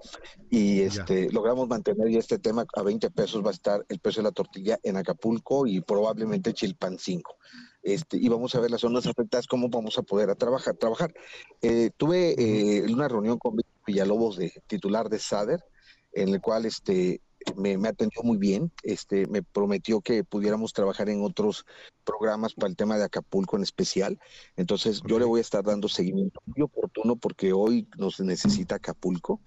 y 0.51 0.83
este 0.83 1.31
logramos 1.31 1.69
mantener 1.69 2.11
ya 2.11 2.19
este 2.19 2.39
tema 2.39 2.65
a 2.75 2.83
20 2.83 3.11
pesos 3.11 3.45
va 3.45 3.49
a 3.49 3.53
estar 3.53 3.85
el 3.89 3.99
precio 3.99 4.23
de 4.23 4.29
la 4.29 4.33
tortilla 4.33 4.79
en 4.83 4.97
Acapulco 4.97 5.67
y 5.67 5.81
probablemente 5.81 6.53
Chilpancingo. 6.53 7.37
Este, 7.83 8.17
y 8.17 8.29
vamos 8.29 8.55
a 8.55 8.61
ver 8.61 8.71
las 8.71 8.83
zonas 8.83 9.07
afectadas, 9.07 9.47
cómo 9.47 9.69
vamos 9.69 9.99
a 9.99 10.03
poder 10.03 10.31
a 10.31 10.35
trabajar. 10.35 10.77
trabajar. 10.77 11.13
Eh, 11.61 11.91
tuve 11.97 12.35
eh, 12.39 12.83
una 12.93 13.09
reunión 13.09 13.39
con 13.39 13.57
Villalobos, 13.87 14.37
de 14.37 14.53
titular 14.67 15.09
de 15.09 15.19
SADER, 15.19 15.65
en 16.13 16.29
el 16.29 16.41
cual 16.41 16.67
este, 16.67 17.21
me, 17.57 17.77
me, 17.79 17.89
atendió 17.89 18.23
muy 18.23 18.39
bien, 18.39 18.71
este, 18.83 19.27
me 19.27 19.43
prometió 19.43 20.01
que 20.01 20.23
pudiéramos 20.23 20.73
trabajar 20.73 21.09
en 21.09 21.23
otros 21.23 21.65
programas 22.05 22.55
para 22.55 22.69
el 22.69 22.77
tema 22.77 22.97
de 22.97 23.05
Acapulco 23.05 23.57
en 23.57 23.63
especial. 23.63 24.19
Entonces 24.57 25.03
yo 25.07 25.19
le 25.19 25.25
voy 25.25 25.39
a 25.39 25.43
estar 25.43 25.65
dando 25.65 25.89
seguimiento 25.89 26.41
muy 26.47 26.63
oportuno 26.63 27.17
porque 27.17 27.53
hoy 27.53 27.89
nos 27.97 28.21
necesita 28.21 28.77
Acapulco 28.77 29.41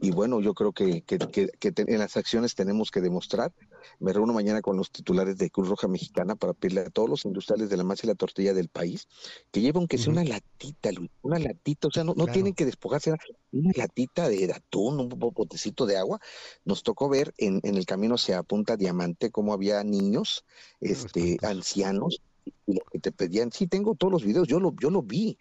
y 0.00 0.10
bueno, 0.12 0.40
yo 0.40 0.54
creo 0.54 0.72
que, 0.72 1.02
que, 1.02 1.18
en 1.60 1.98
las 1.98 2.16
acciones 2.16 2.54
tenemos 2.54 2.90
que 2.90 3.02
demostrar. 3.02 3.52
Me 3.98 4.12
reúno 4.12 4.32
mañana 4.32 4.62
con 4.62 4.76
los 4.76 4.90
titulares 4.90 5.36
de 5.36 5.50
Cruz 5.50 5.68
Roja 5.68 5.88
Mexicana 5.88 6.36
para 6.36 6.52
pedirle 6.52 6.82
a 6.82 6.90
todos 6.90 7.08
los 7.08 7.24
industriales 7.24 7.70
de 7.70 7.76
la 7.76 7.84
masa 7.84 8.02
y 8.04 8.08
la 8.08 8.14
tortilla 8.14 8.54
del 8.54 8.68
país 8.68 9.06
que 9.50 9.60
lleven 9.60 9.80
aunque 9.80 9.98
sea 9.98 10.12
una 10.12 10.24
latita, 10.24 10.92
Luis, 10.92 11.10
una 11.22 11.38
latita, 11.38 11.88
o 11.88 11.90
sea, 11.90 12.04
no, 12.04 12.14
no 12.14 12.26
tienen 12.26 12.54
que 12.54 12.64
despojarse, 12.64 13.14
una 13.52 13.72
latita 13.74 14.28
de 14.28 14.52
atún, 14.52 15.00
un 15.00 15.08
botecito 15.08 15.86
de 15.86 15.96
agua. 15.96 16.20
Nos 16.64 16.82
tocó 16.82 17.08
ver 17.08 17.32
en, 17.38 17.60
en 17.62 17.76
el 17.76 17.86
camino 17.86 18.16
hacia 18.16 18.42
Punta 18.42 18.76
Diamante 18.76 19.30
cómo 19.30 19.52
había 19.52 19.82
niños, 19.84 20.44
este, 20.80 21.38
ancianos, 21.42 22.20
lo 22.66 22.80
que 22.90 22.98
te 22.98 23.12
pedían, 23.12 23.52
sí 23.52 23.66
tengo 23.66 23.94
todos 23.94 24.12
los 24.12 24.24
videos, 24.24 24.48
yo 24.48 24.60
lo, 24.60 24.74
yo 24.80 24.90
lo 24.90 25.02
vi, 25.02 25.38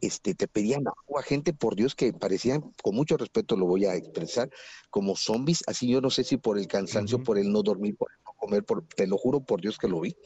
este, 0.00 0.34
te 0.34 0.48
pedían 0.48 0.84
agua, 0.86 1.22
gente 1.22 1.52
por 1.52 1.76
Dios 1.76 1.94
que 1.94 2.12
parecían, 2.12 2.72
con 2.82 2.94
mucho 2.94 3.16
respeto 3.16 3.56
lo 3.56 3.66
voy 3.66 3.84
a 3.84 3.94
expresar, 3.94 4.50
como 4.90 5.16
zombies, 5.16 5.62
así 5.66 5.88
yo 5.88 6.00
no 6.00 6.10
sé 6.10 6.24
si 6.24 6.36
por 6.36 6.58
el 6.58 6.66
cansancio, 6.66 7.22
por 7.22 7.38
el 7.38 7.50
no 7.50 7.62
dormir, 7.62 7.96
por 7.96 8.10
el 8.10 8.22
no 8.24 8.32
comer, 8.38 8.64
por, 8.64 8.86
te 8.86 9.06
lo 9.06 9.16
juro 9.16 9.40
por 9.40 9.60
Dios 9.60 9.78
que 9.78 9.88
lo 9.88 10.00
vi. 10.00 10.16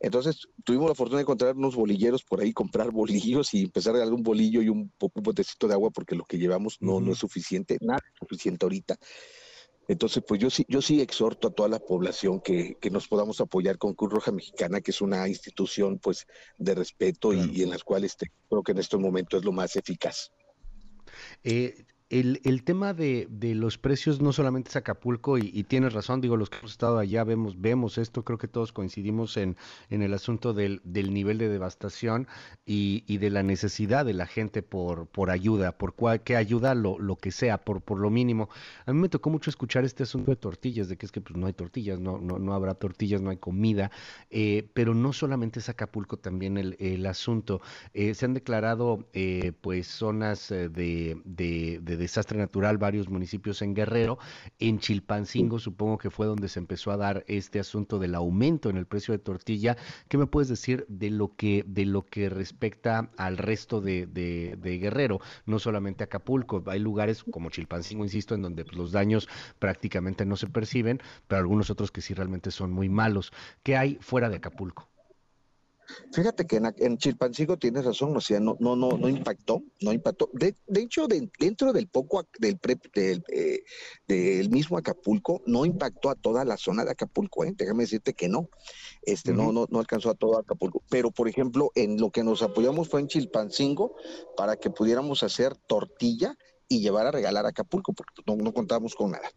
Entonces 0.00 0.48
tuvimos 0.64 0.88
la 0.88 0.94
fortuna 0.94 1.18
de 1.18 1.22
encontrar 1.22 1.56
unos 1.56 1.76
bolilleros 1.76 2.24
por 2.24 2.40
ahí, 2.40 2.52
comprar 2.52 2.90
bolillos 2.90 3.54
y 3.54 3.62
empezar 3.62 3.96
a 3.96 4.06
un 4.06 4.22
bolillo 4.22 4.60
y 4.60 4.68
un, 4.68 4.92
un 5.00 5.22
botecito 5.22 5.66
de 5.66 5.74
agua 5.74 5.90
porque 5.90 6.14
lo 6.14 6.24
que 6.24 6.36
llevamos 6.36 6.76
no, 6.80 7.00
no 7.00 7.12
es 7.12 7.18
suficiente, 7.18 7.78
nada 7.80 8.00
es 8.04 8.18
suficiente 8.18 8.66
ahorita. 8.66 8.96
Entonces, 9.88 10.22
pues 10.26 10.40
yo 10.40 10.50
sí, 10.50 10.64
yo 10.68 10.80
sí 10.80 11.00
exhorto 11.00 11.48
a 11.48 11.50
toda 11.50 11.68
la 11.68 11.78
población 11.78 12.40
que, 12.40 12.76
que 12.80 12.90
nos 12.90 13.06
podamos 13.06 13.40
apoyar 13.40 13.78
con 13.78 13.94
Cruz 13.94 14.12
Roja 14.12 14.32
Mexicana, 14.32 14.80
que 14.80 14.90
es 14.90 15.00
una 15.00 15.28
institución 15.28 15.98
pues 15.98 16.26
de 16.58 16.74
respeto 16.74 17.32
y, 17.32 17.50
y, 17.52 17.62
en 17.62 17.70
las 17.70 17.84
cuales 17.84 18.12
este, 18.12 18.32
creo 18.48 18.62
que 18.62 18.72
en 18.72 18.78
estos 18.78 19.00
momentos 19.00 19.40
es 19.40 19.44
lo 19.44 19.52
más 19.52 19.76
eficaz. 19.76 20.32
Eh, 21.42 21.84
el, 22.20 22.62
tema 22.62 22.94
de, 22.94 23.26
los 23.56 23.76
precios 23.76 24.20
no 24.20 24.32
solamente 24.32 24.70
es 24.70 24.76
Acapulco 24.76 25.36
y, 25.36 25.64
tienes 25.64 25.94
razón, 25.94 26.20
digo, 26.20 26.36
los 26.36 26.48
que 26.48 26.58
hemos 26.58 26.70
estado 26.70 26.98
allá 26.98 27.24
vemos, 27.24 27.60
vemos 27.60 27.98
esto, 27.98 28.24
creo 28.24 28.38
que 28.38 28.46
todos 28.46 28.72
coincidimos 28.72 29.36
en, 29.36 29.56
el 29.90 30.14
asunto 30.14 30.52
del, 30.52 30.80
nivel 30.84 31.38
de 31.38 31.48
devastación 31.48 32.28
y, 32.64 33.18
de 33.18 33.30
la 33.30 33.42
necesidad 33.42 34.04
de 34.04 34.12
la 34.12 34.26
gente 34.26 34.62
por, 34.62 35.08
ayuda, 35.28 35.72
por 35.72 35.94
qué 36.22 36.36
ayuda, 36.36 36.74
lo, 36.74 37.16
que 37.16 37.32
sea, 37.32 37.58
por, 37.58 37.98
lo 37.98 38.10
mínimo. 38.10 38.48
A 38.86 38.92
mí 38.92 39.00
me 39.00 39.08
tocó 39.08 39.30
mucho 39.30 39.50
escuchar 39.50 39.84
este 39.84 40.04
asunto 40.04 40.30
de 40.30 40.36
tortillas, 40.36 40.88
de 40.88 40.96
que 40.96 41.06
es 41.06 41.12
que 41.12 41.20
pues, 41.20 41.36
no 41.36 41.46
hay 41.46 41.52
tortillas, 41.52 41.98
no, 41.98 42.18
no, 42.18 42.38
no 42.38 42.54
habrá 42.54 42.74
tortillas, 42.74 43.22
no 43.22 43.30
hay 43.30 43.38
comida, 43.38 43.90
eh, 44.30 44.68
pero 44.72 44.94
no 44.94 45.12
solamente 45.12 45.58
es 45.58 45.68
Acapulco 45.68 46.16
también 46.16 46.58
el, 46.58 47.06
asunto. 47.06 47.60
Eh, 47.92 48.14
se 48.14 48.24
han 48.24 48.34
declarado 48.34 49.08
eh, 49.12 49.52
pues 49.60 49.88
zonas 49.88 50.48
de, 50.48 50.68
de, 51.24 51.80
de 51.82 52.03
desastre 52.04 52.38
natural 52.38 52.78
varios 52.78 53.08
municipios 53.08 53.62
en 53.62 53.74
Guerrero. 53.74 54.18
En 54.58 54.78
Chilpancingo 54.78 55.58
supongo 55.58 55.98
que 55.98 56.10
fue 56.10 56.26
donde 56.26 56.48
se 56.48 56.58
empezó 56.58 56.90
a 56.90 56.96
dar 56.96 57.24
este 57.26 57.58
asunto 57.58 57.98
del 57.98 58.14
aumento 58.14 58.70
en 58.70 58.76
el 58.76 58.86
precio 58.86 59.12
de 59.12 59.18
tortilla. 59.18 59.76
¿Qué 60.08 60.18
me 60.18 60.26
puedes 60.26 60.48
decir 60.48 60.86
de 60.88 61.10
lo 61.10 61.34
que, 61.36 61.64
de 61.66 61.84
lo 61.86 62.02
que 62.02 62.28
respecta 62.28 63.10
al 63.16 63.38
resto 63.38 63.80
de, 63.80 64.06
de, 64.06 64.56
de 64.60 64.78
Guerrero? 64.78 65.20
No 65.46 65.58
solamente 65.58 66.04
Acapulco, 66.04 66.62
hay 66.66 66.78
lugares 66.78 67.24
como 67.24 67.50
Chilpancingo, 67.50 68.04
insisto, 68.04 68.34
en 68.34 68.42
donde 68.42 68.64
pues, 68.64 68.76
los 68.76 68.92
daños 68.92 69.28
prácticamente 69.58 70.24
no 70.24 70.36
se 70.36 70.46
perciben, 70.46 71.00
pero 71.26 71.40
algunos 71.40 71.70
otros 71.70 71.90
que 71.90 72.00
sí 72.00 72.14
realmente 72.14 72.50
son 72.50 72.70
muy 72.70 72.88
malos. 72.88 73.32
¿Qué 73.62 73.76
hay 73.76 73.98
fuera 74.00 74.28
de 74.28 74.36
Acapulco? 74.36 74.93
Fíjate 76.12 76.46
que 76.46 76.56
en, 76.56 76.72
en, 76.78 76.98
Chilpancingo 76.98 77.56
tienes 77.56 77.84
razón, 77.84 78.16
o 78.16 78.20
sea, 78.20 78.40
no, 78.40 78.56
no, 78.60 78.76
no, 78.76 78.96
no 78.96 79.08
impactó, 79.08 79.62
no 79.80 79.92
impactó. 79.92 80.30
De, 80.32 80.56
de 80.66 80.80
hecho, 80.80 81.06
de, 81.06 81.30
dentro 81.38 81.72
del 81.72 81.88
poco 81.88 82.26
del, 82.38 82.58
pre, 82.58 82.78
del, 82.94 83.24
eh, 83.28 83.64
del, 84.06 84.50
mismo 84.50 84.78
Acapulco, 84.78 85.42
no 85.46 85.64
impactó 85.64 86.10
a 86.10 86.14
toda 86.14 86.44
la 86.44 86.56
zona 86.56 86.84
de 86.84 86.92
Acapulco, 86.92 87.44
¿eh? 87.44 87.52
déjame 87.56 87.84
decirte 87.84 88.14
que 88.14 88.28
no. 88.28 88.48
Este, 89.02 89.32
uh 89.32 89.34
-huh. 89.34 89.38
no, 89.38 89.52
no, 89.52 89.66
no 89.70 89.78
alcanzó 89.78 90.10
a 90.10 90.14
todo 90.14 90.38
Acapulco. 90.38 90.82
Pero, 90.88 91.10
por 91.10 91.28
ejemplo, 91.28 91.70
en 91.74 91.98
lo 91.98 92.10
que 92.10 92.24
nos 92.24 92.42
apoyamos 92.42 92.88
fue 92.88 93.00
en 93.00 93.08
Chilpancingo 93.08 93.96
para 94.36 94.56
que 94.56 94.70
pudiéramos 94.70 95.22
hacer 95.22 95.56
tortilla 95.66 96.36
y 96.68 96.80
llevar 96.80 97.06
a 97.06 97.10
regalar 97.10 97.46
a 97.46 97.50
Acapulco, 97.50 97.92
porque 97.92 98.22
no, 98.26 98.36
no 98.36 98.52
contábamos 98.52 98.94
con 98.94 99.12
nada. 99.12 99.28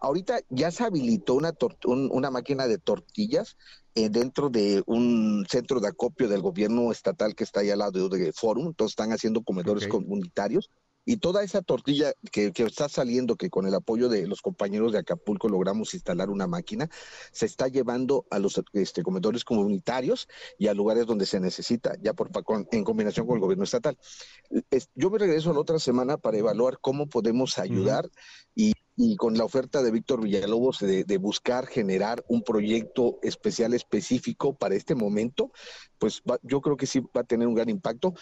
Ahorita 0.00 0.40
ya 0.50 0.70
se 0.70 0.84
habilitó 0.84 1.34
una, 1.34 1.52
un, 1.84 2.08
una 2.12 2.30
máquina 2.30 2.66
de 2.66 2.78
tortillas 2.78 3.56
eh, 3.94 4.08
dentro 4.08 4.48
de 4.50 4.82
un 4.86 5.44
centro 5.48 5.80
de 5.80 5.88
acopio 5.88 6.28
del 6.28 6.40
gobierno 6.40 6.90
estatal 6.90 7.34
que 7.34 7.44
está 7.44 7.60
ahí 7.60 7.70
al 7.70 7.80
lado 7.80 8.08
de, 8.08 8.18
de 8.18 8.32
Forum, 8.32 8.68
entonces 8.68 8.92
están 8.92 9.12
haciendo 9.12 9.42
comedores 9.42 9.84
okay. 9.84 9.90
comunitarios 9.90 10.70
y 11.04 11.16
toda 11.16 11.42
esa 11.42 11.62
tortilla 11.62 12.12
que, 12.30 12.52
que, 12.52 12.64
está 12.64 12.88
saliendo, 12.88 13.36
que 13.36 13.50
con 13.50 13.66
el 13.66 13.74
apoyo 13.74 14.08
de 14.08 14.26
los 14.26 14.40
compañeros 14.40 14.92
de 14.92 14.98
Acapulco 14.98 15.48
logramos 15.48 15.94
instalar 15.94 16.30
una 16.30 16.46
máquina, 16.46 16.88
se 17.32 17.46
está 17.46 17.68
llevando 17.68 18.26
a 18.30 18.38
los 18.38 18.60
este, 18.72 19.02
comedores 19.02 19.44
comunitarios 19.44 20.28
y 20.58 20.68
a 20.68 20.74
lugares 20.74 21.06
donde 21.06 21.26
se 21.26 21.40
necesita, 21.40 21.96
ya 22.00 22.14
por, 22.14 22.30
con, 22.44 22.68
en 22.70 22.84
combinación 22.84 23.26
con 23.26 23.36
el 23.36 23.40
gobierno 23.40 23.64
estatal. 23.64 23.98
Es, 24.70 24.88
yo 24.94 25.10
me 25.10 25.18
regreso 25.18 25.52
la 25.52 25.60
otra 25.60 25.78
semana 25.78 26.16
para 26.16 26.38
evaluar 26.38 26.78
cómo 26.80 27.08
podemos 27.08 27.58
ayudar 27.58 28.06
uh 28.06 28.08
-huh. 28.08 28.12
y 28.54 28.72
y 28.96 29.16
con 29.16 29.36
la 29.38 29.44
oferta 29.44 29.82
de 29.82 29.90
Víctor 29.90 30.22
Villalobos 30.22 30.78
de, 30.80 31.04
de, 31.04 31.16
buscar 31.18 31.66
generar 31.66 32.24
un 32.28 32.42
proyecto 32.42 33.18
especial 33.22 33.72
específico 33.72 34.54
para 34.54 34.74
este 34.74 34.94
momento, 34.94 35.50
pues 35.98 36.22
va, 36.30 36.38
yo 36.42 36.60
creo 36.60 36.76
que 36.76 36.86
sí 36.86 37.00
va 37.00 37.22
a 37.22 37.24
tener 37.24 37.48
un 37.48 37.54
gran 37.54 37.70
impacto. 37.70 38.14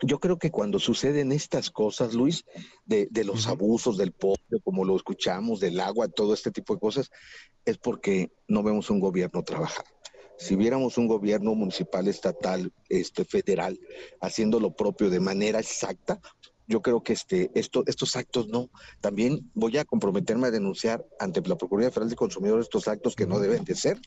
Yo 0.00 0.18
creo 0.18 0.38
que 0.38 0.50
cuando 0.50 0.78
suceden 0.78 1.32
estas 1.32 1.70
cosas, 1.70 2.14
Luis, 2.14 2.44
de, 2.84 3.08
de 3.10 3.24
los 3.24 3.46
uh 3.46 3.50
-huh. 3.50 3.52
abusos 3.52 3.96
del 3.96 4.12
pobre, 4.12 4.60
como 4.64 4.84
lo 4.84 4.96
escuchamos, 4.96 5.60
del 5.60 5.78
agua, 5.80 6.08
todo 6.08 6.34
este 6.34 6.50
tipo 6.50 6.74
de 6.74 6.80
cosas, 6.80 7.10
es 7.64 7.78
porque 7.78 8.32
no 8.48 8.62
vemos 8.62 8.90
un 8.90 9.00
gobierno 9.00 9.42
trabajar 9.42 9.84
si 10.38 10.56
viéramos 10.56 10.98
un 10.98 11.06
gobierno 11.06 11.54
municipal, 11.54 12.08
estatal, 12.08 12.72
este, 12.88 13.24
federal, 13.24 13.78
haciendo 14.20 14.58
lo 14.58 14.74
propio 14.74 15.08
de 15.08 15.20
manera 15.20 15.60
exacta, 15.60 16.20
yo 16.66 16.80
creo 16.80 17.02
que 17.02 17.12
este, 17.12 17.50
esto, 17.54 17.84
estos 17.86 18.16
actos 18.16 18.48
no. 18.48 18.70
También 19.00 19.50
voy 19.54 19.76
a 19.78 19.84
comprometerme 19.84 20.48
a 20.48 20.50
denunciar 20.50 21.06
ante 21.18 21.40
la 21.42 21.56
Procuraduría 21.56 21.90
Federal 21.90 22.10
de 22.10 22.16
Consumidores 22.16 22.66
estos 22.66 22.88
actos 22.88 23.14
que 23.14 23.26
no 23.26 23.38
deben 23.38 23.64
de 23.64 23.74
ser, 23.74 24.00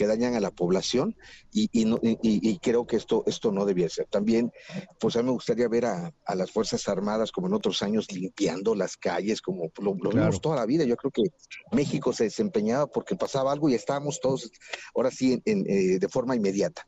que 0.00 0.06
dañan 0.06 0.34
a 0.34 0.40
la 0.40 0.50
población 0.50 1.14
y, 1.52 1.68
y, 1.78 1.84
no, 1.84 1.98
y, 2.02 2.16
y 2.22 2.58
creo 2.58 2.86
que 2.86 2.96
esto, 2.96 3.22
esto 3.26 3.52
no 3.52 3.66
debía 3.66 3.86
ser. 3.90 4.06
También, 4.06 4.50
pues 4.98 5.14
a 5.14 5.18
mí 5.18 5.26
me 5.26 5.32
gustaría 5.32 5.68
ver 5.68 5.84
a, 5.84 6.14
a, 6.24 6.34
las 6.34 6.50
Fuerzas 6.50 6.88
Armadas 6.88 7.30
como 7.32 7.48
en 7.48 7.52
otros 7.52 7.82
años 7.82 8.10
limpiando 8.10 8.74
las 8.74 8.96
calles, 8.96 9.42
como 9.42 9.64
lo, 9.78 9.92
lo 9.92 10.08
claro. 10.08 10.16
vimos 10.28 10.40
toda 10.40 10.56
la 10.56 10.64
vida. 10.64 10.84
Yo 10.84 10.96
creo 10.96 11.10
que 11.10 11.24
México 11.72 12.14
se 12.14 12.24
desempeñaba 12.24 12.86
porque 12.86 13.14
pasaba 13.14 13.52
algo 13.52 13.68
y 13.68 13.74
estábamos 13.74 14.20
todos, 14.20 14.50
ahora 14.94 15.10
sí, 15.10 15.34
en, 15.34 15.42
en, 15.44 15.66
eh, 15.68 15.98
de 15.98 16.08
forma 16.08 16.34
inmediata. 16.34 16.82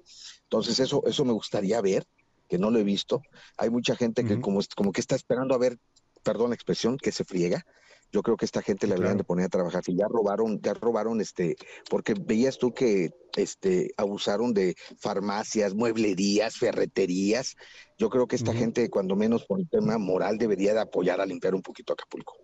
Entonces 0.44 0.80
eso, 0.80 1.02
eso 1.04 1.26
me 1.26 1.34
gustaría 1.34 1.78
ver 1.82 2.06
que 2.48 2.56
no 2.56 2.70
lo 2.70 2.78
he 2.78 2.82
visto. 2.84 3.20
Hay 3.58 3.68
mucha 3.68 3.94
gente 3.94 4.24
que 4.24 4.32
uh 4.32 4.36
-huh. 4.38 4.40
como, 4.40 4.60
como 4.74 4.90
que 4.90 5.02
está 5.02 5.16
esperando 5.16 5.54
a 5.54 5.58
ver, 5.58 5.78
perdón 6.22 6.48
la 6.48 6.54
expresión, 6.54 6.96
que 6.96 7.12
se 7.12 7.24
friega. 7.24 7.66
Yo 8.12 8.22
creo 8.22 8.36
que 8.36 8.44
esta 8.44 8.60
gente 8.62 8.86
la 8.86 8.94
deberían 8.94 9.16
de 9.16 9.24
poner 9.24 9.46
a 9.46 9.48
trabajar. 9.48 9.82
Si 9.82 9.96
ya 9.96 10.06
robaron, 10.06 10.60
ya 10.60 10.74
robaron 10.74 11.20
este, 11.20 11.56
porque 11.88 12.14
veías 12.14 12.58
tú 12.58 12.74
que 12.74 13.10
este 13.36 13.90
abusaron 13.96 14.52
de 14.52 14.74
farmacias, 14.98 15.74
mueblerías, 15.74 16.56
ferreterías. 16.56 17.56
Yo 17.96 18.10
creo 18.10 18.26
que 18.26 18.36
esta 18.36 18.50
uh 18.50 18.54
-huh. 18.54 18.58
gente, 18.58 18.90
cuando 18.90 19.16
menos 19.16 19.46
por 19.46 19.58
el 19.60 19.68
tema 19.68 19.96
moral, 19.96 20.36
debería 20.36 20.74
de 20.74 20.80
apoyar 20.80 21.20
a 21.20 21.26
limpiar 21.26 21.54
un 21.54 21.62
poquito 21.62 21.94
Acapulco. 21.94 22.34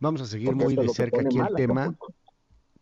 Vamos 0.00 0.20
a 0.20 0.26
seguir 0.26 0.48
porque 0.48 0.64
muy 0.64 0.76
de 0.76 0.88
cerca 0.90 1.22
aquí 1.22 1.38
el 1.38 1.54
tema. 1.54 1.84
Acapulco. 1.84 2.21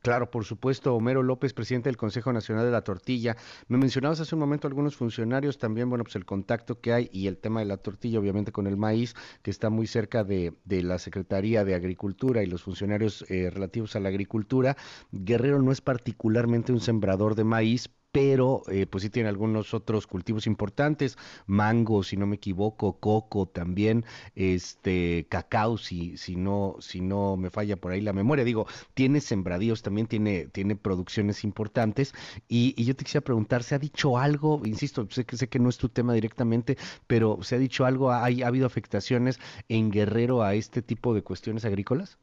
Claro, 0.03 0.31
por 0.31 0.47
supuesto, 0.47 0.95
Homero 0.95 1.23
López, 1.23 1.53
presidente 1.53 1.91
del 1.91 1.99
Consejo 1.99 2.33
Nacional 2.33 2.65
de 2.65 2.71
la 2.73 2.83
Tortilla. 2.83 3.37
Me 3.69 3.77
mencionabas 3.77 4.19
hace 4.21 4.35
un 4.35 4.41
momento 4.41 4.67
algunos 4.67 4.97
funcionarios, 4.97 5.59
también, 5.59 5.91
bueno, 5.91 6.05
pues 6.05 6.17
el 6.17 6.25
contacto 6.25 6.81
que 6.81 6.95
hay 6.95 7.11
y 7.13 7.27
el 7.27 7.37
tema 7.37 7.61
de 7.61 7.67
la 7.67 7.77
tortilla, 7.77 8.19
obviamente 8.19 8.51
con 8.51 8.67
el 8.67 8.79
maíz, 8.79 9.15
que 9.43 9.51
está 9.51 9.69
muy 9.69 9.87
cerca 9.87 10.25
de, 10.25 10.55
la 10.67 10.99
Secretaría 10.99 11.65
de 11.67 11.75
Agricultura 11.75 12.43
y 12.43 12.47
los 12.47 12.63
funcionarios 12.63 13.27
eh, 13.29 13.51
relativos 13.51 13.95
a 13.95 14.01
la 14.01 14.09
agricultura. 14.09 14.75
Guerrero 15.13 15.61
no 15.61 15.71
es 15.71 15.83
particularmente 15.83 16.73
un 16.73 16.81
sembrador 16.81 17.35
de 17.35 17.45
maíz, 17.45 17.91
pero 18.13 18.63
eh, 18.69 18.87
pues 18.87 19.03
sí 19.03 19.11
tiene 19.11 19.29
algunos 19.29 19.73
otros 19.75 20.07
cultivos 20.07 20.47
importantes, 20.47 21.17
mango, 21.47 22.03
si 22.03 22.17
no 22.17 22.27
me 22.27 22.37
equivoco, 22.37 22.99
coco 22.99 23.47
también, 23.47 24.05
este, 24.35 25.27
cacao, 25.29 25.79
si, 25.79 26.17
si 26.17 26.37
no, 26.37 26.77
si 26.81 27.01
no 27.01 27.37
me 27.37 27.51
falla 27.51 27.77
por 27.77 27.93
ahí 27.93 28.01
la 28.01 28.13
memoria, 28.13 28.45
digo, 28.45 28.67
tiene 28.95 29.21
sembradíos, 29.21 29.83
también 29.83 30.07
tiene, 30.07 30.47
tiene 30.47 30.77
producciones 30.77 31.45
importantes, 31.45 32.13
y, 32.49 32.75
y 32.77 32.85
yo 32.85 32.97
te 32.97 33.05
quisiera 33.05 33.25
preguntar, 33.25 33.63
¿se 33.63 33.75
ha 33.75 33.79
dicho 33.79 34.19
algo? 34.19 34.61
Insisto, 34.65 35.07
sé 35.11 35.25
que 35.25 35.37
sé 35.37 35.49
que 35.49 35.59
no 35.59 35.69
es 35.69 35.79
tu 35.79 35.89
tema 35.89 36.13
directamente, 36.15 36.77
pero 37.07 37.39
¿se 37.43 37.57
ha 37.57 37.59
dicho 37.59 37.85
algo? 37.85 38.11
¿Ha, 38.11 38.25
ha 38.25 38.47
habido 38.47 38.67
afectaciones 38.67 39.39
en 39.69 39.91
Guerrero 39.91 40.43
a 40.43 40.55
este 40.55 40.83
tipo 40.83 41.15
de 41.15 41.23
cuestiones 41.23 41.65
agrícolas? 41.65 42.19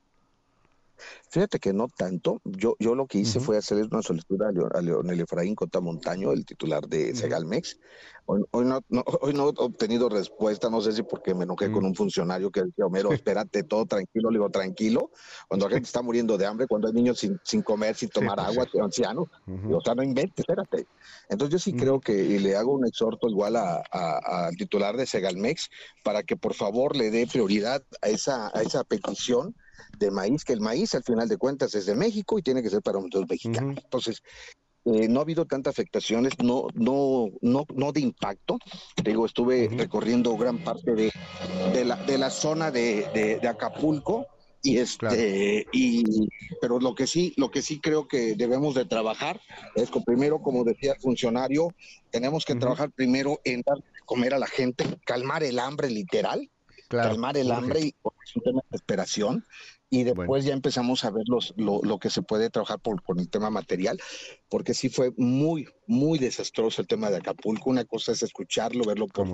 Fíjate 1.29 1.59
que 1.59 1.73
no 1.73 1.87
tanto. 1.87 2.41
Yo, 2.43 2.75
yo 2.79 2.95
lo 2.95 3.07
que 3.07 3.19
hice 3.19 3.39
uh 3.39 3.41
-huh. 3.41 3.45
fue 3.45 3.57
hacerle 3.57 3.87
una 3.91 4.01
solicitud 4.01 4.41
a, 4.41 4.51
Leo, 4.51 4.69
a 4.73 4.81
Leonel 4.81 5.21
Efraín 5.21 5.55
Contamontaño, 5.55 6.31
el 6.31 6.45
titular 6.45 6.87
de 6.87 7.11
uh 7.11 7.13
-huh. 7.13 7.15
Segalmex. 7.15 7.79
Hoy, 8.29 8.43
hoy, 8.51 8.65
no, 8.65 8.81
no, 8.89 9.05
hoy, 9.21 9.33
no, 9.33 9.47
he 9.47 9.53
obtenido 9.55 10.09
respuesta, 10.09 10.69
no 10.69 10.81
sé 10.81 10.91
si 10.91 11.01
porque 11.01 11.33
me 11.33 11.45
enojé 11.45 11.67
uh 11.67 11.69
-huh. 11.69 11.73
con 11.75 11.85
un 11.85 11.95
funcionario 11.95 12.51
que 12.51 12.63
decía, 12.63 12.85
Homero, 12.85 13.13
espérate, 13.13 13.63
todo 13.63 13.85
tranquilo. 13.85 14.29
Le 14.29 14.37
digo, 14.37 14.49
tranquilo, 14.49 15.11
cuando 15.47 15.67
la 15.67 15.75
gente 15.75 15.87
está 15.87 16.01
muriendo 16.01 16.37
de 16.37 16.45
hambre, 16.45 16.67
cuando 16.67 16.87
hay 16.87 16.93
niños 16.93 17.19
sin, 17.19 17.39
sin 17.43 17.61
comer, 17.61 17.95
sin 17.95 18.09
tomar 18.09 18.37
sí, 18.39 18.45
agua, 18.45 18.67
sí. 18.69 18.79
ancianos, 18.79 19.27
o 19.71 19.81
sea, 19.81 19.95
no 19.95 20.03
inventes, 20.03 20.39
espérate. 20.39 20.87
Entonces 21.29 21.53
yo 21.53 21.59
sí 21.59 21.73
creo 21.73 22.01
que, 22.01 22.13
y 22.13 22.39
le 22.39 22.57
hago 22.57 22.73
un 22.73 22.85
exhorto 22.85 23.29
igual 23.29 23.55
al 23.55 24.55
titular 24.57 24.97
de 24.97 25.05
Segalmex, 25.05 25.69
para 26.03 26.23
que 26.23 26.35
por 26.35 26.53
favor 26.53 26.95
le 26.95 27.11
dé 27.11 27.27
prioridad 27.27 27.81
a 28.01 28.09
esa, 28.09 28.51
a 28.53 28.61
esa 28.61 28.83
petición 28.83 29.55
de 29.97 30.11
maíz, 30.11 30.43
que 30.43 30.53
el 30.53 30.61
maíz 30.61 30.95
al 30.95 31.03
final 31.03 31.27
de 31.27 31.37
cuentas 31.37 31.73
es 31.75 31.85
de 31.85 31.95
México 31.95 32.37
y 32.37 32.43
tiene 32.43 32.61
que 32.61 32.69
ser 32.69 32.81
para 32.81 32.99
nosotros 32.99 33.25
mexicanos. 33.29 33.75
Uh 33.75 33.79
-huh. 33.79 33.83
Entonces, 33.83 34.21
eh, 34.89 35.09
no 35.09 35.19
ha 35.19 35.23
habido 35.23 35.45
tantas 35.45 35.71
afectaciones, 35.71 36.33
no, 36.41 36.67
no, 36.73 37.29
no, 37.41 37.65
no 37.75 37.91
de 37.91 37.99
impacto. 37.99 38.57
Digo, 39.03 39.25
estuve 39.25 39.67
recorriendo 39.69 40.37
gran 40.37 40.59
parte 40.59 40.95
de, 40.95 41.11
de, 41.73 41.83
la, 41.83 41.97
de 41.97 42.17
la 42.17 42.29
zona 42.29 42.71
de, 42.71 43.39
de, 43.41 43.47
Acapulco 43.49 44.27
y 44.63 44.77
este 44.77 45.67
y 45.71 46.03
pero 46.59 46.79
lo 46.79 46.95
que 46.95 47.05
sí 47.05 47.33
lo 47.37 47.51
que 47.51 47.61
sí 47.61 47.79
creo 47.79 48.07
que 48.07 48.35
debemos 48.35 48.75
de 48.75 48.85
trabajar 48.85 49.39
es 49.75 49.91
que 49.91 50.01
primero 50.01 50.41
como 50.41 50.63
decía 50.63 50.93
el 50.93 50.99
funcionario 50.99 51.73
tenemos 52.09 52.43
que 52.43 52.55
trabajar 52.55 52.91
primero 52.91 53.39
en 53.43 53.61
dar 53.61 53.77
de 53.77 53.99
comer 54.05 54.33
a 54.33 54.39
la 54.39 54.47
gente 54.47 54.83
calmar 55.05 55.43
el 55.43 55.59
hambre 55.59 55.89
literal 55.89 56.49
calmar 56.87 57.37
el 57.37 57.51
hambre 57.51 57.81
y 57.81 57.87
es 57.87 58.35
un 58.35 58.43
tema 58.43 58.61
de 58.61 58.67
desesperación 58.71 59.45
y 59.89 60.03
después 60.03 60.43
ya 60.43 60.53
empezamos 60.53 61.05
a 61.05 61.11
ver 61.11 61.23
los, 61.27 61.53
lo, 61.55 61.81
lo, 61.81 61.97
que 61.97 62.09
se 62.09 62.21
puede 62.21 62.49
trabajar 62.49 62.79
por, 62.79 63.01
por 63.03 63.19
el 63.19 63.29
tema 63.29 63.49
material, 63.49 63.99
porque 64.49 64.73
sí 64.73 64.89
fue 64.89 65.11
muy, 65.15 65.67
muy 65.85 66.19
desastroso 66.19 66.81
el 66.81 66.87
tema 66.87 67.09
de 67.09 67.17
Acapulco. 67.17 67.69
Una 67.69 67.85
cosa 67.85 68.11
es 68.11 68.21
escucharlo, 68.21 68.83
verlo 68.83 69.07
por 69.07 69.27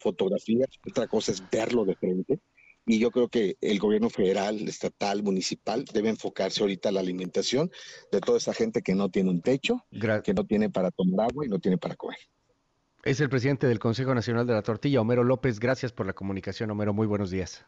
fotografías, 0.00 0.68
otra 0.88 1.06
cosa 1.06 1.30
es 1.30 1.42
verlo 1.50 1.84
de 1.84 1.94
frente. 1.94 2.40
Y 2.84 2.98
yo 2.98 3.12
creo 3.12 3.28
que 3.28 3.56
el 3.60 3.78
gobierno 3.78 4.10
federal, 4.10 4.66
estatal, 4.68 5.22
municipal 5.22 5.84
debe 5.84 6.08
enfocarse 6.08 6.62
ahorita 6.62 6.88
a 6.88 6.92
la 6.92 6.98
alimentación 6.98 7.70
de 8.10 8.20
toda 8.20 8.38
esa 8.38 8.52
gente 8.54 8.82
que 8.82 8.96
no 8.96 9.08
tiene 9.08 9.30
un 9.30 9.40
techo, 9.40 9.86
que 10.24 10.34
no 10.34 10.44
tiene 10.44 10.68
para 10.68 10.90
tomar 10.90 11.28
agua 11.30 11.46
y 11.46 11.48
no 11.48 11.60
tiene 11.60 11.78
para 11.78 11.94
comer. 11.94 12.18
Es 13.04 13.20
el 13.20 13.28
presidente 13.28 13.66
del 13.66 13.80
Consejo 13.80 14.14
Nacional 14.14 14.46
de 14.46 14.52
la 14.52 14.62
Tortilla, 14.62 15.00
Homero 15.00 15.24
López. 15.24 15.58
Gracias 15.58 15.92
por 15.92 16.06
la 16.06 16.12
comunicación, 16.12 16.70
Homero. 16.70 16.94
Muy 16.94 17.08
buenos 17.08 17.30
días. 17.30 17.66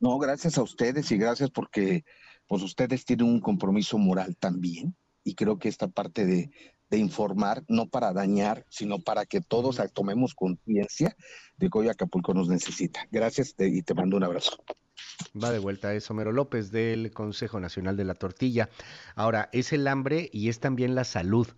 No, 0.00 0.18
gracias 0.18 0.58
a 0.58 0.62
ustedes 0.62 1.12
y 1.12 1.16
gracias 1.16 1.50
porque 1.50 2.04
pues 2.48 2.60
ustedes 2.62 3.04
tienen 3.04 3.28
un 3.28 3.40
compromiso 3.40 3.98
moral 3.98 4.36
también 4.36 4.96
y 5.22 5.36
creo 5.36 5.58
que 5.58 5.68
esta 5.68 5.86
parte 5.86 6.26
de, 6.26 6.50
informar, 6.90 7.64
no 7.68 7.88
para 7.88 8.12
dañar, 8.12 8.64
sino 8.68 8.98
para 9.00 9.26
que 9.26 9.40
todos 9.40 9.80
tomemos 9.92 10.34
conciencia 10.34 11.16
de 11.56 11.68
que 11.68 11.78
hoy 11.78 11.88
Acapulco 11.88 12.34
nos 12.34 12.48
necesita. 12.48 13.06
Gracias 13.10 13.54
y 13.58 13.82
te 13.82 13.94
mando 13.94 14.16
un 14.16 14.24
abrazo. 14.24 14.62
Va 15.42 15.50
de 15.50 15.58
vuelta, 15.58 15.94
es 15.94 16.10
Homero 16.10 16.32
López 16.32 16.70
del 16.70 17.10
Consejo 17.10 17.60
Nacional 17.60 17.96
de 17.96 18.04
la 18.04 18.14
Tortilla. 18.14 18.68
Ahora, 19.14 19.48
es 19.52 19.72
el 19.72 19.86
hambre 19.88 20.30
y 20.32 20.48
es 20.48 20.60
también 20.60 20.94
la 20.94 21.04
salud. 21.04 21.48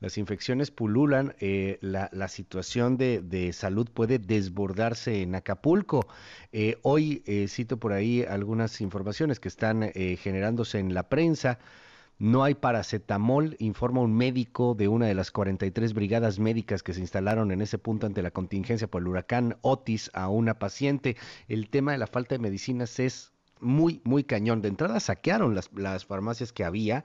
Las 0.00 0.18
infecciones 0.18 0.70
pululan, 0.70 1.34
eh, 1.40 1.78
la, 1.80 2.28
situación 2.28 2.96
de, 2.96 3.52
salud 3.52 3.88
puede 3.92 4.18
desbordarse 4.18 5.22
en 5.22 5.34
Acapulco. 5.34 6.06
Eh, 6.52 6.78
hoy 6.82 7.22
eh, 7.26 7.46
cito 7.48 7.78
por 7.78 7.92
ahí 7.92 8.22
algunas 8.22 8.80
informaciones 8.80 9.40
que 9.40 9.48
están 9.48 9.92
generándose 9.92 10.78
en 10.78 10.94
la 10.94 11.08
prensa. 11.08 11.58
No 12.18 12.42
hay 12.42 12.54
paracetamol, 12.54 13.54
informa 13.60 14.00
un 14.00 14.12
médico 14.12 14.74
de 14.74 14.88
una 14.88 15.06
de 15.06 15.14
las 15.14 15.30
43 15.30 15.94
brigadas 15.94 16.40
médicas 16.40 16.82
que 16.82 16.92
se 16.92 17.00
instalaron 17.00 17.52
en 17.52 17.62
ese 17.62 17.78
punto 17.78 18.06
ante 18.06 18.22
la 18.22 18.32
contingencia 18.32 18.88
por 18.88 19.02
el 19.02 19.08
huracán 19.08 19.56
Otis 19.60 20.10
a 20.14 20.28
una 20.28 20.58
paciente. 20.58 21.16
El 21.46 21.70
tema 21.70 21.92
de 21.92 21.98
la 21.98 22.08
falta 22.08 22.34
de 22.34 22.40
medicinas 22.40 22.98
es 22.98 23.32
muy, 23.60 24.00
muy 24.04 24.24
cañón. 24.24 24.62
De 24.62 24.68
entrada 24.68 24.98
saquearon 24.98 25.54
las, 25.54 25.70
las 25.74 26.06
farmacias 26.06 26.52
que 26.52 26.64
había 26.64 27.04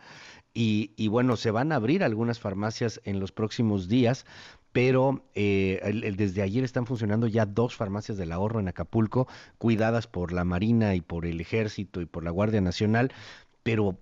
y, 0.52 0.94
y, 0.96 1.10
bueno, 1.10 1.36
se 1.36 1.52
van 1.52 1.72
a 1.72 1.76
abrir 1.76 2.04
algunas 2.04 2.40
farmacias 2.40 3.00
en 3.04 3.20
los 3.20 3.32
próximos 3.32 3.88
días, 3.88 4.26
pero 4.74 5.24
eh, 5.36 6.14
desde 6.18 6.42
ayer 6.42 6.64
están 6.64 6.88
funcionando 6.88 7.28
ya 7.28 7.46
dos 7.46 7.76
farmacias 7.76 8.18
del 8.18 8.32
ahorro 8.32 8.60
en 8.60 8.68
Acapulco, 8.68 9.28
cuidadas 9.60 10.08
por 10.08 10.34
la 10.34 10.44
Marina 10.44 10.96
y 10.96 11.02
por 11.02 11.26
el 11.28 11.40
Ejército 11.40 12.02
y 12.02 12.08
por 12.08 12.24
la 12.24 12.32
Guardia 12.32 12.60
Nacional, 12.60 13.14
pero 13.64 13.98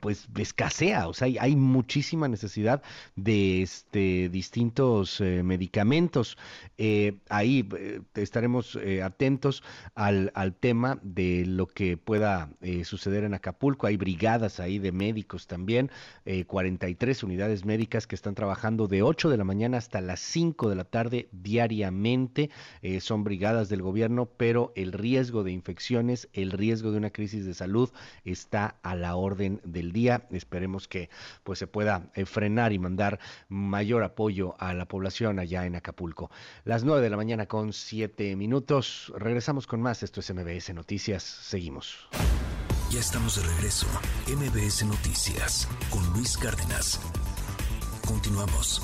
pues 0.00 0.28
escasea, 0.38 1.08
o 1.08 1.14
sea, 1.14 1.28
hay, 1.40 1.56
muchísima 1.56 2.28
necesidad 2.28 2.80
de 3.16 3.62
este, 3.62 4.28
distintos 4.28 5.20
eh, 5.20 5.42
medicamentos. 5.42 6.38
Eh, 6.78 7.18
ahí 7.28 7.68
eh, 7.76 8.00
estaremos 8.14 8.78
atentos 9.04 9.62
al, 9.94 10.30
al, 10.34 10.54
tema 10.54 11.00
de 11.02 11.44
lo 11.44 11.66
que 11.66 11.96
pueda 11.96 12.50
suceder 12.84 13.24
en 13.24 13.34
Acapulco. 13.34 13.88
Hay 13.88 13.96
brigadas 13.96 14.60
ahí 14.60 14.78
de 14.78 14.92
médicos 14.92 15.46
también, 15.46 15.90
43 16.46 17.22
unidades 17.24 17.64
médicas 17.64 18.06
que 18.06 18.14
están 18.14 18.34
trabajando 18.34 18.86
de 18.86 19.02
8 19.02 19.28
de 19.28 19.36
la 19.36 19.44
mañana 19.44 19.78
hasta 19.78 20.00
las 20.00 20.20
5 20.20 20.68
de 20.68 20.76
la 20.76 20.84
tarde 20.84 21.28
diariamente. 21.32 22.50
son 23.00 23.24
brigadas 23.24 23.68
del 23.68 23.82
gobierno, 23.82 24.26
pero 24.26 24.72
el 24.76 24.92
riesgo 24.92 25.42
de 25.42 25.52
infecciones, 25.52 26.28
el 26.32 26.52
riesgo 26.52 26.92
de 26.92 26.98
una 26.98 27.10
crisis 27.10 27.44
de 27.44 27.54
salud 27.54 27.90
está 28.24 28.76
al 28.82 28.99
la 29.00 29.16
orden 29.16 29.60
del 29.64 29.92
día. 29.92 30.26
Esperemos 30.30 30.86
que 30.86 31.10
pues 31.42 31.58
se 31.58 31.66
pueda 31.66 32.10
eh, 32.14 32.26
frenar 32.26 32.72
y 32.72 32.78
mandar 32.78 33.18
mayor 33.48 34.04
apoyo 34.04 34.54
a 34.58 34.74
la 34.74 34.86
población 34.86 35.38
allá 35.38 35.66
en 35.66 35.76
Acapulco. 35.76 36.30
Las 36.64 36.84
nueve 36.84 37.02
de 37.02 37.10
la 37.10 37.16
mañana 37.16 37.46
con 37.46 37.72
siete 37.72 38.36
minutos. 38.36 39.12
Regresamos 39.16 39.66
con 39.66 39.80
más. 39.80 40.02
Esto 40.02 40.20
es 40.20 40.32
MBS 40.32 40.74
Noticias. 40.74 41.22
Seguimos. 41.22 42.08
Ya 42.90 43.00
estamos 43.00 43.36
de 43.36 43.48
regreso. 43.54 43.86
MBS 44.26 44.84
Noticias 44.84 45.68
con 45.90 46.04
Luis 46.12 46.36
Cárdenas. 46.36 47.00
Continuamos. 48.06 48.82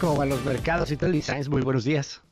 ¿Cómo 0.00 0.16
van 0.16 0.30
los 0.30 0.44
mercados 0.44 0.90
y 0.92 0.96
tal, 0.96 1.20
Muy 1.50 1.62
buenos 1.62 1.84
días. 1.84 2.22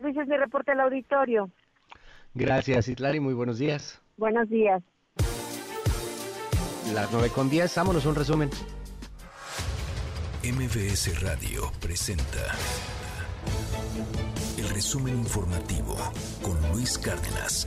Luis, 0.00 0.16
es 0.16 0.26
mi 0.26 0.36
reporte 0.36 0.72
al 0.72 0.80
auditorio. 0.80 1.50
Gracias, 2.34 2.88
Itlari. 2.88 3.20
Muy 3.20 3.34
buenos 3.34 3.58
días. 3.58 4.02
Buenos 4.16 4.48
días. 4.48 4.82
Las 6.92 7.10
9 7.12 7.28
con 7.34 7.48
10, 7.48 7.74
vámonos 7.76 8.06
un 8.06 8.14
resumen. 8.14 8.50
MBS 10.44 11.22
Radio 11.22 11.72
presenta 11.80 12.54
el 14.58 14.68
resumen 14.68 15.16
informativo 15.16 15.96
con 16.42 16.60
Luis 16.72 16.98
Cárdenas. 16.98 17.66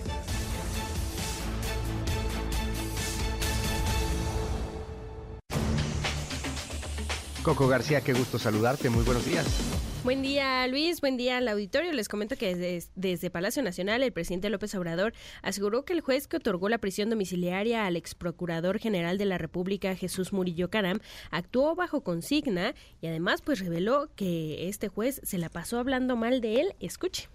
Coco 7.48 7.70
García, 7.70 8.02
qué 8.02 8.12
gusto 8.12 8.38
saludarte. 8.38 8.90
Muy 8.90 9.06
buenos 9.06 9.26
días. 9.26 9.48
Buen 10.04 10.22
día, 10.22 10.68
Luis. 10.68 11.00
Buen 11.00 11.16
día 11.16 11.38
al 11.38 11.48
auditorio. 11.48 11.94
Les 11.94 12.10
comento 12.10 12.36
que 12.36 12.84
desde, 12.94 13.30
Palacio 13.30 13.64
Nacional, 13.64 14.04
el 14.04 14.12
presidente 14.12 14.50
López 14.50 14.76
Obrador 14.76 15.14
aseguró 15.42 15.86
que 15.86 15.94
el 15.94 16.02
juez 16.02 16.28
que 16.28 16.36
otorgó 16.36 16.68
la 16.68 16.80
prisión 16.80 17.10
domiciliaria 17.10 17.86
al 17.86 17.96
ex 17.96 18.16
procurador 18.16 18.80
general 18.80 19.18
de 19.18 19.28
la 19.28 19.38
República, 19.38 19.96
Jesús 19.96 20.34
Murillo 20.34 20.70
Caram, 20.70 21.00
actuó 21.32 21.74
bajo 21.74 22.02
consigna 22.02 22.76
y 23.00 23.08
además 23.08 23.42
pues 23.42 23.60
reveló 23.60 24.10
que 24.18 24.68
este 24.68 24.90
juez 24.90 25.22
se 25.24 25.38
la 25.38 25.48
pasó 25.48 25.80
hablando 25.80 26.18
mal 26.18 26.42
de 26.42 26.60
él. 26.60 26.76
Escuche. 26.82 27.30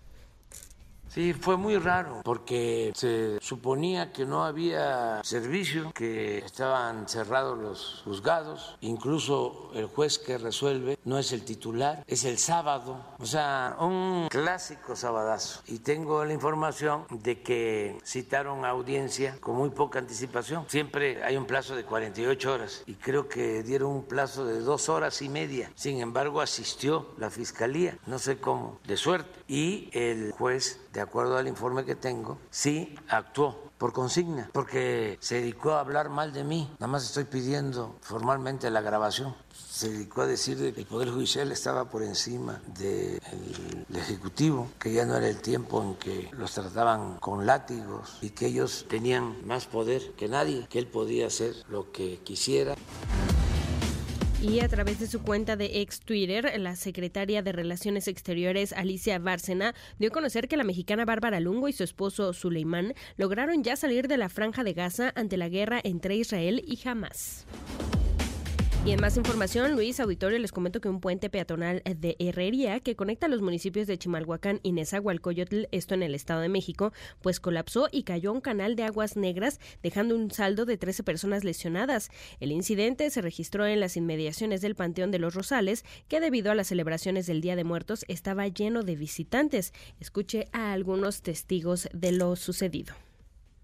Sí, 1.13 1.35
fue 1.35 1.59
muy 1.59 1.77
raro 1.77 2.23
porque 2.25 2.91
se 2.95 3.39
suponía 3.43 4.13
que 4.13 4.25
no 4.25 4.47
había 4.47 5.21
servicio, 5.23 5.93
que 5.93 6.39
estaban 6.39 7.07
cerrados 7.07 7.59
los 7.59 8.01
juzgados, 8.03 8.79
incluso 8.81 9.71
el 9.75 9.87
juez 9.87 10.19
que 10.19 10.39
resuelve 10.39 10.99
no 11.05 11.19
es 11.19 11.33
el 11.33 11.45
titular, 11.45 12.03
es 12.07 12.25
el 12.25 12.39
sábado, 12.39 13.05
o 13.19 13.27
sea, 13.27 13.77
un 13.79 14.29
clásico 14.31 14.97
sabadazo. 14.97 15.61
Y 15.67 15.81
tengo 15.81 16.25
la 16.25 16.33
información 16.33 17.05
de 17.11 17.43
que 17.43 17.99
citaron 18.07 18.65
audiencia 18.65 19.37
con 19.41 19.57
muy 19.57 19.69
poca 19.69 19.99
anticipación. 19.99 20.65
Siempre 20.69 21.23
hay 21.23 21.37
un 21.37 21.45
plazo 21.45 21.77
de 21.77 21.85
48 21.85 22.53
horas 22.55 22.85
y 22.87 22.95
creo 22.95 23.29
que 23.29 23.63
dieron 23.63 23.91
un 23.91 24.05
plazo 24.05 24.47
de 24.47 24.61
dos 24.61 24.89
horas 24.89 25.21
y 25.21 25.29
media. 25.29 25.71
Sin 25.75 26.01
embargo, 26.01 26.41
asistió 26.41 27.09
la 27.19 27.29
fiscalía, 27.29 27.99
no 28.07 28.19
sé 28.19 28.39
cómo, 28.39 28.79
de 28.87 28.97
suerte. 28.97 29.41
Y 29.47 29.91
el 29.93 30.33
juez, 30.33 30.81
de 30.93 31.01
acuerdo 31.01 31.37
al 31.39 31.49
informe 31.49 31.85
que 31.85 31.95
tengo, 31.95 32.39
sí 32.51 32.95
actuó 33.09 33.71
por 33.79 33.93
consigna, 33.93 34.49
porque 34.53 35.19
se 35.21 35.37
dedicó 35.37 35.73
a 35.73 35.81
hablar 35.81 36.09
mal 36.09 36.33
de 36.33 36.45
mí. 36.45 36.69
Nada 36.75 36.87
más 36.87 37.05
estoy 37.05 37.25
pidiendo 37.25 37.97
formalmente 38.01 38.71
la 38.71 38.81
grabación. 38.81 39.35
Se 39.53 39.89
dedicó 39.89 40.23
a 40.23 40.27
decir 40.27 40.57
que 40.73 40.81
el 40.81 40.87
Poder 40.87 41.11
Judicial 41.11 41.51
estaba 41.51 41.91
por 41.91 42.03
encima 42.03 42.61
del 42.79 43.21
Ejecutivo, 43.93 44.69
que 44.79 44.93
ya 44.93 45.05
no 45.05 45.17
era 45.17 45.29
el 45.29 45.41
tiempo 45.41 45.83
en 45.83 45.97
que 45.97 46.31
los 46.33 46.53
trataban 46.53 47.19
con 47.19 47.45
látigos 47.45 48.19
y 48.21 48.31
que 48.31 48.47
ellos 48.47 48.87
tenían 48.89 49.45
más 49.47 49.67
poder 49.67 50.13
que 50.13 50.29
nadie, 50.29 50.67
que 50.69 50.79
él 50.79 50.87
podía 50.87 51.27
hacer 51.27 51.57
lo 51.69 51.91
que 51.91 52.21
quisiera. 52.21 52.77
Y 54.43 54.59
a 54.59 54.67
través 54.67 54.99
de 54.99 55.07
su 55.07 55.23
cuenta 55.23 55.55
de 55.55 55.83
ex 55.83 56.01
Twitter, 56.01 56.59
la 56.59 56.75
secretaria 56.75 57.43
de 57.43 57.53
Relaciones 57.53 58.09
Exteriores, 58.09 58.73
Alicia 58.73 59.21
Bárcena, 59.21 59.73
dio 60.01 60.09
a 60.09 60.13
conocer 60.13 60.49
que 60.49 60.57
la 60.57 60.65
mexicana 60.65 61.05
Bárbara 61.05 61.39
Lungo 61.39 61.69
y 61.69 61.73
su 61.73 61.85
esposo 61.85 62.33
Suleimán 62.33 62.95
lograron 63.17 63.63
ya 63.63 63.77
salir 63.77 64.09
de 64.09 64.17
la 64.17 64.29
franja 64.29 64.65
de 64.65 64.73
Gaza 64.73 65.13
ante 65.15 65.37
la 65.37 65.49
guerra 65.49 65.81
entre 65.85 66.17
Israel 66.17 66.61
y 66.67 66.77
Hamas. 66.89 67.47
Y 68.85 68.91
en 68.91 69.01
más 69.01 69.17
información, 69.17 69.77
Luis 69.77 70.01
Auditorio, 70.01 70.41
les 70.41 70.51
comento 70.51 70.81
que 70.81 70.89
un 70.89 70.99
puente 70.99 71.31
peatonal 71.31 71.85
de 71.85 72.17
Herrería 72.19 72.81
que 72.81 72.97
conecta 72.97 73.29
los 73.29 73.41
municipios 73.41 73.87
de 73.87 73.97
Chimalhuacán 73.97 74.59
y 74.65 74.73
Nezahualcóyotl, 74.73 75.67
esto 75.71 75.95
en 75.95 76.03
el 76.03 76.17
Estado 76.17 76.41
de 76.41 76.49
México, 76.49 76.93
pues 77.21 77.39
colapsó 77.39 77.89
y 77.93 78.03
cayó 78.03 78.33
un 78.33 78.41
canal 78.41 78.75
de 78.75 78.83
aguas 78.83 79.17
negras, 79.17 79.61
dejando 79.85 80.17
un 80.17 80.33
saldo 80.33 80.65
de 80.65 80.79
13 80.79 81.05
personas 81.05 81.45
lesionadas. 81.45 82.11
El 82.41 82.51
incidente 82.51 83.09
se 83.11 83.23
registró 83.23 83.69
en 83.69 83.79
las 83.79 83.97
inmediaciones 83.97 84.63
del 84.63 84.75
Panteón 84.75 85.13
de 85.13 85.21
los 85.21 85.35
Rosales, 85.35 85.85
que 86.09 86.19
debido 86.19 86.51
a 86.51 86.57
las 86.57 86.67
celebraciones 86.67 87.29
del 87.29 87.41
Día 87.41 87.55
de 87.55 87.63
Muertos 87.63 88.05
estaba 88.09 88.49
lleno 88.49 88.83
de 88.83 88.97
visitantes. 88.97 89.73
Escuche 90.01 90.49
a 90.51 90.73
algunos 90.73 91.23
testigos 91.23 91.89
de 91.93 92.11
lo 92.11 92.35
sucedido. 92.35 92.95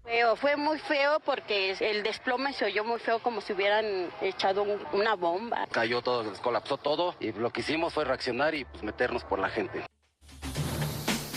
Feo, 0.09 0.35
fue 0.35 0.55
muy 0.55 0.79
feo 0.79 1.19
porque 1.23 1.75
el 1.79 2.01
desplome 2.01 2.51
se 2.53 2.65
oyó 2.65 2.83
muy 2.83 2.99
feo 2.99 3.19
como 3.19 3.41
si 3.41 3.53
hubieran 3.53 4.09
echado 4.21 4.65
una 4.91 5.13
bomba. 5.13 5.67
Cayó 5.71 6.01
todo, 6.01 6.33
colapsó 6.41 6.77
todo 6.77 7.13
y 7.19 7.31
lo 7.31 7.51
que 7.51 7.61
hicimos 7.61 7.93
fue 7.93 8.05
reaccionar 8.05 8.55
y 8.55 8.65
pues, 8.65 8.81
meternos 8.81 9.23
por 9.23 9.37
la 9.37 9.49
gente. 9.49 9.83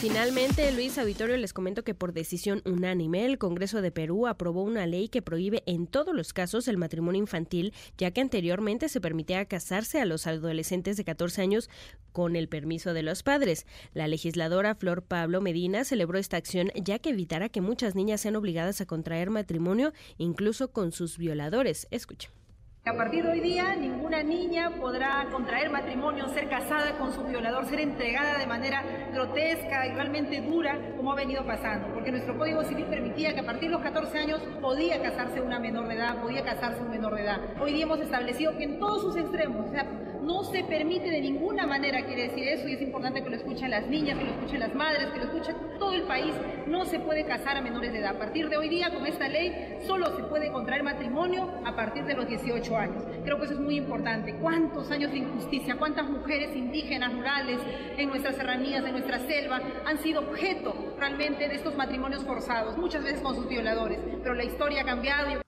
Finalmente, 0.02 0.72
Luis 0.72 0.98
Auditorio 0.98 1.36
les 1.36 1.52
comento 1.52 1.84
que 1.84 1.94
por 1.94 2.12
decisión 2.12 2.60
unánime 2.64 3.24
el 3.24 3.38
Congreso 3.38 3.80
de 3.82 3.92
Perú 3.92 4.26
aprobó 4.26 4.64
una 4.64 4.84
ley 4.84 5.08
que 5.08 5.22
prohíbe 5.22 5.62
en 5.64 5.86
todos 5.86 6.12
los 6.12 6.32
casos 6.32 6.66
el 6.66 6.76
matrimonio 6.76 7.20
infantil, 7.20 7.72
ya 7.96 8.10
que 8.10 8.20
anteriormente 8.20 8.88
se 8.88 9.00
permitía 9.00 9.44
casarse 9.44 10.00
a 10.00 10.04
los 10.04 10.26
adolescentes 10.26 10.96
de 10.96 11.04
14 11.04 11.42
años 11.42 11.70
con 12.10 12.34
el 12.34 12.48
permiso 12.48 12.94
de 12.94 13.04
los 13.04 13.22
padres. 13.22 13.64
La 13.94 14.08
legisladora 14.08 14.74
Flor 14.74 15.04
Pablo 15.04 15.40
Medina 15.40 15.84
celebró 15.84 16.18
esta 16.18 16.36
acción 16.36 16.72
ya 16.74 16.98
que 16.98 17.10
evitará 17.10 17.48
que 17.48 17.60
muchas 17.60 17.94
niñas 17.94 18.22
sean 18.22 18.34
obligadas 18.34 18.80
a 18.80 18.86
contraer 18.86 19.30
matrimonio 19.30 19.92
incluso 20.18 20.72
con 20.72 20.90
sus 20.90 21.16
violadores. 21.16 21.86
Escuchen. 21.92 22.41
A 22.84 22.94
partir 22.94 23.22
de 23.22 23.30
hoy 23.30 23.38
día, 23.38 23.76
ninguna 23.76 24.24
niña 24.24 24.72
podrá 24.80 25.28
contraer 25.30 25.70
matrimonio, 25.70 26.26
ser 26.30 26.48
casada 26.48 26.98
con 26.98 27.12
su 27.12 27.22
violador, 27.22 27.64
ser 27.66 27.78
entregada 27.78 28.38
de 28.38 28.46
manera 28.48 28.82
grotesca 29.12 29.86
y 29.86 29.92
realmente 29.92 30.40
dura, 30.40 30.76
como 30.96 31.12
ha 31.12 31.14
venido 31.14 31.46
pasando. 31.46 31.94
Porque 31.94 32.10
nuestro 32.10 32.36
Código 32.36 32.64
Civil 32.64 32.86
permitía 32.86 33.34
que 33.34 33.40
a 33.40 33.46
partir 33.46 33.68
de 33.68 33.76
los 33.76 33.82
14 33.82 34.18
años 34.18 34.40
podía 34.60 35.00
casarse 35.00 35.40
una 35.40 35.60
menor 35.60 35.86
de 35.86 35.94
edad, 35.94 36.20
podía 36.20 36.42
casarse 36.42 36.82
un 36.82 36.90
menor 36.90 37.14
de 37.14 37.22
edad. 37.22 37.40
Hoy 37.60 37.72
día 37.72 37.84
hemos 37.84 38.00
establecido 38.00 38.58
que 38.58 38.64
en 38.64 38.80
todos 38.80 39.00
sus 39.02 39.16
extremos, 39.16 39.64
o 39.64 39.70
sea, 39.70 39.86
no 40.22 40.44
se 40.44 40.62
permite 40.64 41.10
de 41.10 41.20
ninguna 41.20 41.66
manera, 41.66 42.04
quiere 42.04 42.28
decir 42.28 42.46
eso, 42.48 42.68
y 42.68 42.74
es 42.74 42.82
importante 42.82 43.22
que 43.22 43.30
lo 43.30 43.36
escuchen 43.36 43.70
las 43.70 43.86
niñas, 43.86 44.18
que 44.18 44.24
lo 44.24 44.30
escuchen 44.30 44.60
las 44.60 44.74
madres, 44.74 45.06
que 45.12 45.18
lo 45.18 45.24
escuchen 45.24 45.56
todo 45.78 45.92
el 45.92 46.02
país, 46.02 46.32
no 46.66 46.84
se 46.84 47.00
puede 47.00 47.24
casar 47.24 47.56
a 47.56 47.60
menores 47.60 47.92
de 47.92 47.98
edad. 47.98 48.16
A 48.16 48.18
partir 48.18 48.48
de 48.48 48.56
hoy 48.56 48.68
día, 48.68 48.90
con 48.90 49.06
esta 49.06 49.28
ley, 49.28 49.78
solo 49.86 50.16
se 50.16 50.22
puede 50.24 50.50
contraer 50.52 50.82
matrimonio 50.82 51.50
a 51.64 51.74
partir 51.74 52.04
de 52.04 52.14
los 52.14 52.26
18 52.26 52.76
años. 52.76 53.02
Creo 53.24 53.38
que 53.38 53.44
eso 53.44 53.54
es 53.54 53.60
muy 53.60 53.76
importante. 53.76 54.34
¿Cuántos 54.36 54.90
años 54.90 55.10
de 55.10 55.18
injusticia, 55.18 55.76
cuántas 55.76 56.08
mujeres 56.08 56.54
indígenas, 56.54 57.12
rurales, 57.12 57.60
en 57.96 58.08
nuestras 58.08 58.36
serranías, 58.36 58.84
en 58.84 58.92
nuestra 58.92 59.18
selva, 59.20 59.60
han 59.84 59.98
sido 59.98 60.20
objeto 60.20 60.94
realmente 60.98 61.48
de 61.48 61.56
estos 61.56 61.76
matrimonios 61.76 62.24
forzados, 62.24 62.76
muchas 62.76 63.02
veces 63.02 63.20
con 63.20 63.34
sus 63.34 63.48
violadores? 63.48 63.98
Pero 64.22 64.34
la 64.34 64.44
historia 64.44 64.82
ha 64.82 64.84
cambiado. 64.84 65.42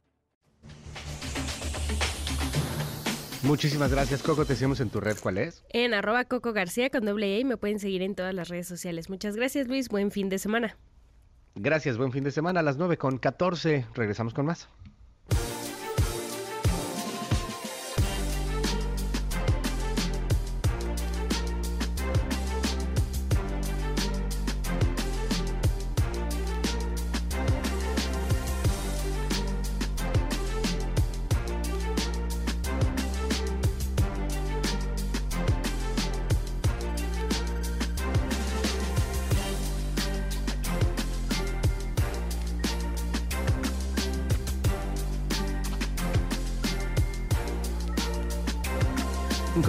Muchísimas 3.45 3.91
gracias, 3.91 4.23
Coco. 4.23 4.47
Te 4.47 4.57
seguimos 4.57 4.81
en 4.81 4.89
tu 4.89 5.01
red. 5.01 5.17
¿Cuál 5.23 5.37
es? 5.37 5.63
En 5.69 5.93
arroba 5.93 6.25
Coco 6.25 6.55
García 6.55 6.89
con 6.89 7.05
doble 7.05 7.37
E 7.37 7.41
y 7.41 7.45
me 7.45 7.59
pueden 7.59 7.79
seguir 7.79 8.01
en 8.01 8.15
todas 8.15 8.35
las 8.35 8.49
redes 8.49 8.67
sociales. 8.67 9.11
Muchas 9.11 9.37
gracias, 9.37 9.69
Luis. 9.69 9.91
Buen 9.91 10.11
fin 10.11 10.31
de 10.31 10.39
semana. 10.39 10.79
Gracias, 11.55 11.99
buen 11.99 12.11
fin 12.11 12.25
de 12.25 12.31
semana. 12.31 12.61
A 12.61 12.63
las 12.63 12.79
9 12.79 12.97
con 12.97 13.19
14. 13.19 13.87
Regresamos 13.95 14.33
con 14.33 14.47
más. 14.47 14.69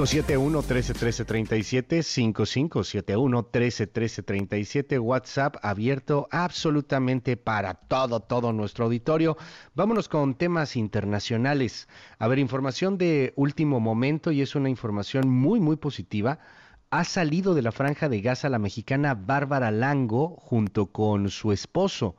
571-131337, 0.06 2.04
5571-131337, 3.10 5.00
WhatsApp 5.00 5.56
abierto 5.64 6.28
absolutamente 6.30 7.38
para 7.38 7.74
todo, 7.74 8.20
todo 8.20 8.54
nuestro 8.54 8.86
auditorio. 8.86 9.36
Vámonos 9.74 10.08
con 10.08 10.36
temas 10.36 10.76
internacionales. 10.76 11.88
A 12.20 12.28
ver, 12.28 12.38
información 12.38 13.00
de 13.00 13.34
último 13.36 13.80
momento 13.80 14.32
y 14.32 14.44
es 14.44 14.54
una 14.54 14.70
información 14.70 15.28
muy, 15.28 15.60
muy 15.60 15.78
positiva. 15.78 16.38
Ha 16.92 17.04
salido 17.04 17.56
de 17.56 17.64
la 17.64 17.72
franja 17.72 18.08
de 18.08 18.22
Gaza 18.22 18.48
la 18.48 18.60
mexicana 18.60 19.16
Bárbara 19.16 19.72
Lango 19.72 20.36
junto 20.38 20.92
con 20.92 21.32
su 21.32 21.52
esposo 21.52 22.16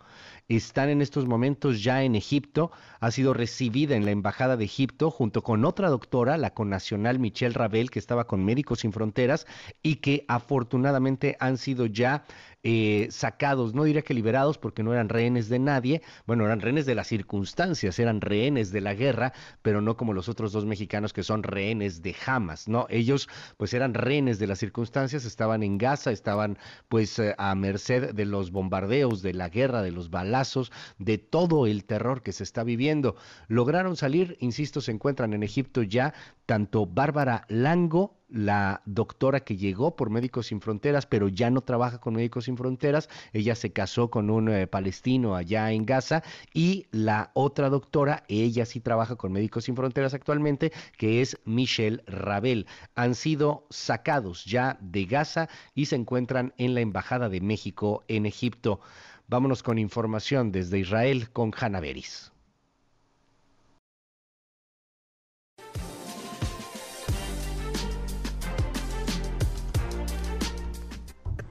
están 0.48 0.88
en 0.90 1.02
estos 1.02 1.26
momentos 1.26 1.82
ya 1.82 2.02
en 2.02 2.14
Egipto. 2.14 2.70
Ha 3.00 3.10
sido 3.10 3.34
recibida 3.34 3.96
en 3.96 4.04
la 4.04 4.12
Embajada 4.12 4.56
de 4.56 4.64
Egipto 4.64 5.10
junto 5.10 5.42
con 5.42 5.64
otra 5.64 5.88
doctora, 5.88 6.38
la 6.38 6.54
connacional 6.54 7.18
Michelle 7.18 7.54
Rabel, 7.54 7.90
que 7.90 7.98
estaba 7.98 8.26
con 8.26 8.44
Médicos 8.44 8.80
Sin 8.80 8.92
Fronteras 8.92 9.46
y 9.82 9.96
que 9.96 10.24
afortunadamente 10.28 11.36
han 11.40 11.58
sido 11.58 11.86
ya 11.86 12.24
eh, 12.68 13.06
sacados, 13.12 13.74
no 13.74 13.84
diría 13.84 14.02
que 14.02 14.12
liberados 14.12 14.58
porque 14.58 14.82
no 14.82 14.92
eran 14.92 15.08
rehenes 15.08 15.48
de 15.48 15.60
nadie, 15.60 16.02
bueno, 16.26 16.44
eran 16.46 16.60
rehenes 16.60 16.84
de 16.84 16.96
las 16.96 17.06
circunstancias, 17.06 17.96
eran 18.00 18.20
rehenes 18.20 18.72
de 18.72 18.80
la 18.80 18.92
guerra, 18.92 19.32
pero 19.62 19.80
no 19.80 19.96
como 19.96 20.12
los 20.12 20.28
otros 20.28 20.50
dos 20.50 20.66
mexicanos 20.66 21.12
que 21.12 21.22
son 21.22 21.44
rehenes 21.44 22.02
de 22.02 22.16
Hamas, 22.26 22.66
¿no? 22.66 22.88
Ellos 22.90 23.28
pues 23.56 23.72
eran 23.72 23.94
rehenes 23.94 24.40
de 24.40 24.48
las 24.48 24.58
circunstancias, 24.58 25.24
estaban 25.24 25.62
en 25.62 25.78
Gaza, 25.78 26.10
estaban 26.10 26.58
pues 26.88 27.16
eh, 27.20 27.36
a 27.38 27.54
merced 27.54 28.12
de 28.12 28.24
los 28.24 28.50
bombardeos, 28.50 29.22
de 29.22 29.34
la 29.34 29.48
guerra, 29.48 29.82
de 29.82 29.92
los 29.92 30.10
balazos, 30.10 30.72
de 30.98 31.18
todo 31.18 31.68
el 31.68 31.84
terror 31.84 32.24
que 32.24 32.32
se 32.32 32.42
está 32.42 32.64
viviendo. 32.64 33.14
Lograron 33.46 33.94
salir, 33.94 34.36
insisto, 34.40 34.80
se 34.80 34.90
encuentran 34.90 35.34
en 35.34 35.44
Egipto 35.44 35.84
ya 35.84 36.14
tanto 36.46 36.84
Bárbara 36.84 37.44
Lango 37.48 38.16
la 38.28 38.82
doctora 38.86 39.40
que 39.40 39.56
llegó 39.56 39.96
por 39.96 40.10
Médicos 40.10 40.48
Sin 40.48 40.60
Fronteras, 40.60 41.06
pero 41.06 41.28
ya 41.28 41.50
no 41.50 41.60
trabaja 41.60 41.98
con 41.98 42.14
Médicos 42.14 42.46
Sin 42.46 42.56
Fronteras. 42.56 43.08
Ella 43.32 43.54
se 43.54 43.72
casó 43.72 44.10
con 44.10 44.30
un 44.30 44.48
eh, 44.48 44.66
palestino 44.66 45.36
allá 45.36 45.70
en 45.72 45.86
Gaza 45.86 46.22
y 46.52 46.86
la 46.90 47.30
otra 47.34 47.68
doctora, 47.68 48.24
ella 48.28 48.66
sí 48.66 48.80
trabaja 48.80 49.16
con 49.16 49.32
Médicos 49.32 49.64
Sin 49.64 49.76
Fronteras 49.76 50.14
actualmente, 50.14 50.72
que 50.96 51.20
es 51.20 51.38
Michelle 51.44 52.02
Rabel. 52.06 52.66
Han 52.94 53.14
sido 53.14 53.66
sacados 53.70 54.44
ya 54.44 54.78
de 54.80 55.04
Gaza 55.04 55.48
y 55.74 55.86
se 55.86 55.96
encuentran 55.96 56.54
en 56.58 56.74
la 56.74 56.80
Embajada 56.80 57.28
de 57.28 57.40
México 57.40 58.04
en 58.08 58.26
Egipto. 58.26 58.80
Vámonos 59.28 59.62
con 59.62 59.78
información 59.78 60.52
desde 60.52 60.78
Israel 60.78 61.30
con 61.30 61.52
Hanna 61.58 61.80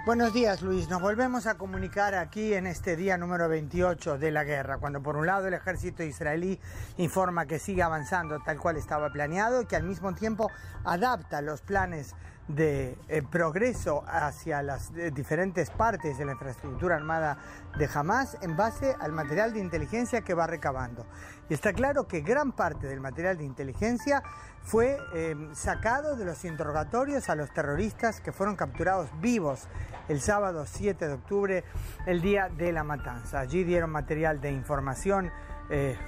Buenos 0.06 0.34
días 0.34 0.62
Luis, 0.62 0.88
nos 0.88 1.02
volvemos 1.02 1.48
a 1.48 1.58
comunicar 1.58 2.14
aquí 2.14 2.54
en 2.54 2.68
este 2.68 2.96
día 2.96 3.18
número 3.18 3.50
28 3.50 4.20
de 4.20 4.30
la 4.30 4.44
guerra, 4.44 4.78
cuando 4.78 5.02
por 5.02 5.18
un 5.18 5.26
lado 5.26 5.48
el 5.48 5.56
ejército 5.56 6.04
israelí 6.04 6.60
informa 6.98 7.48
que 7.48 7.58
sigue 7.58 7.82
avanzando 7.82 8.38
tal 8.46 8.60
cual 8.60 8.78
estaba 8.78 9.10
planeado 9.10 9.64
y 9.64 9.66
que 9.66 9.76
al 9.76 9.82
mismo 9.82 10.14
tiempo 10.14 10.52
adapta 10.84 11.42
los 11.42 11.62
planes 11.62 12.14
de 12.48 12.98
eh, 13.08 13.24
progreso 13.24 14.04
hacia 14.08 14.62
las 14.62 14.92
eh, 14.92 15.12
diferentes 15.12 15.72
partes 15.72 16.18
de 16.18 16.26
la 16.26 16.34
infraestructura 16.34 16.96
armada 16.96 17.38
de 17.78 17.90
Hamas 17.92 18.38
en 18.42 18.56
base 18.56 18.96
al 19.00 19.12
material 19.12 19.54
de 19.54 19.60
inteligencia 19.60 20.22
que 20.22 20.34
va 20.34 20.46
recabando. 20.46 21.06
Y 21.50 21.54
está 21.54 21.74
claro 21.74 22.08
que 22.08 22.22
gran 22.22 22.52
parte 22.52 22.88
del 22.88 23.02
material 23.02 23.38
de 23.38 23.46
inteligencia 23.46 24.22
fue 24.62 24.98
em, 25.14 25.54
sacado 25.54 26.16
de 26.16 26.26
los 26.26 26.44
interrogatorios 26.46 27.30
a 27.30 27.36
los 27.36 27.52
terroristas 27.54 28.22
que 28.22 28.32
fueron 28.32 28.56
capturados 28.56 29.10
vivos 29.22 29.68
el 30.08 30.22
sábado 30.22 30.66
7 30.68 31.08
de 31.08 31.14
octubre, 31.14 31.64
el 32.06 32.22
día 32.22 32.50
de 32.50 32.72
la 32.72 32.84
matanza. 32.84 33.40
Allí 33.40 33.64
dieron 33.64 33.90
material 33.90 34.40
de 34.42 34.52
información 34.52 35.32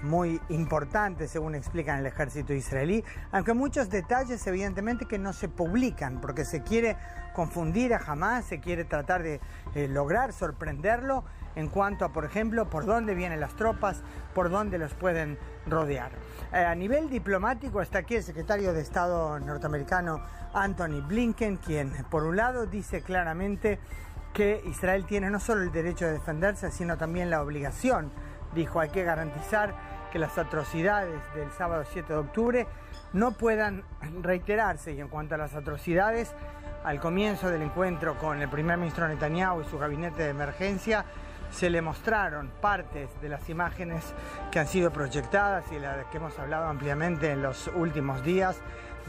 muy 0.04 0.40
importante, 0.50 1.28
según 1.28 1.56
explican 1.56 2.00
el 2.00 2.06
ejército 2.06 2.54
israelí, 2.54 3.04
aunque 3.32 3.54
muchos 3.54 3.90
detalles 3.90 4.46
evidentemente 4.46 5.06
que 5.06 5.18
no 5.18 5.34
se 5.34 5.50
publican 5.50 6.22
porque 6.22 6.46
se 6.46 6.62
quiere 6.62 6.96
confundir 7.38 7.94
a 7.94 7.98
Hamas, 7.98 8.46
se 8.46 8.60
quiere 8.60 8.84
tratar 8.84 9.22
de 9.22 9.40
eh, 9.76 9.88
lograr 9.88 10.34
sorprenderlo 10.34 11.24
en 11.56 11.70
cuanto 11.70 12.04
a, 12.04 12.10
por 12.10 12.26
ejemplo, 12.26 12.68
por 12.68 12.88
dónde 12.88 13.14
vienen 13.14 13.40
las 13.40 13.56
tropas, 13.56 14.02
por 14.34 14.50
dónde 14.50 14.80
los 14.80 14.96
pueden 14.96 15.38
rodear. 15.68 16.12
Eh, 16.52 16.58
a 16.58 16.74
nivel 16.74 17.12
diplomático 17.12 17.80
está 17.80 18.00
aquí 18.00 18.16
el 18.16 18.24
secretario 18.24 18.74
de 18.74 18.82
Estado 18.82 19.40
norteamericano 19.40 20.20
Anthony 20.54 21.02
Blinken, 21.08 21.58
quien 21.58 21.92
por 22.10 22.24
un 22.24 22.38
lado 22.38 22.66
dice 22.66 23.02
claramente 23.02 23.80
que 24.34 24.64
Israel 24.66 25.06
tiene 25.06 25.30
no 25.30 25.40
solo 25.40 25.62
el 25.62 25.72
derecho 25.72 26.06
de 26.06 26.14
defenderse, 26.14 26.72
sino 26.72 26.98
también 26.98 27.30
la 27.30 27.42
obligación 27.44 28.12
dijo 28.58 28.80
hay 28.80 28.90
que 28.90 29.04
garantizar 29.04 29.74
que 30.12 30.20
las 30.20 30.38
atrocidades 30.38 31.22
del 31.36 31.52
sábado 31.52 31.84
7 31.90 32.12
de 32.12 32.20
octubre 32.20 32.68
no 33.14 33.32
puedan 33.32 33.84
reiterarse 34.22 34.94
y 34.94 35.00
en 35.00 35.08
cuanto 35.08 35.36
a 35.36 35.38
las 35.38 35.54
atrocidades, 35.54 36.34
al 36.84 37.00
comienzo 37.00 37.50
del 37.50 37.62
encuentro 37.62 38.18
con 38.18 38.42
el 38.42 38.50
primer 38.50 38.78
ministro 38.78 39.08
Netanyahu 39.08 39.62
y 39.62 39.66
su 39.66 39.78
gabinete 39.78 40.24
de 40.24 40.30
emergencia, 40.30 41.06
se 41.52 41.70
le 41.70 41.82
mostraron 41.82 42.52
partes 42.60 43.10
de 43.22 43.30
las 43.30 43.48
imágenes 43.50 44.04
que 44.52 44.60
han 44.60 44.68
sido 44.68 44.92
proyectadas 44.92 45.72
y 45.72 45.80
las 45.80 46.06
que 46.08 46.18
hemos 46.18 46.38
hablado 46.40 46.66
ampliamente 46.66 47.32
en 47.32 47.42
los 47.42 47.68
últimos 47.76 48.24
días 48.24 48.58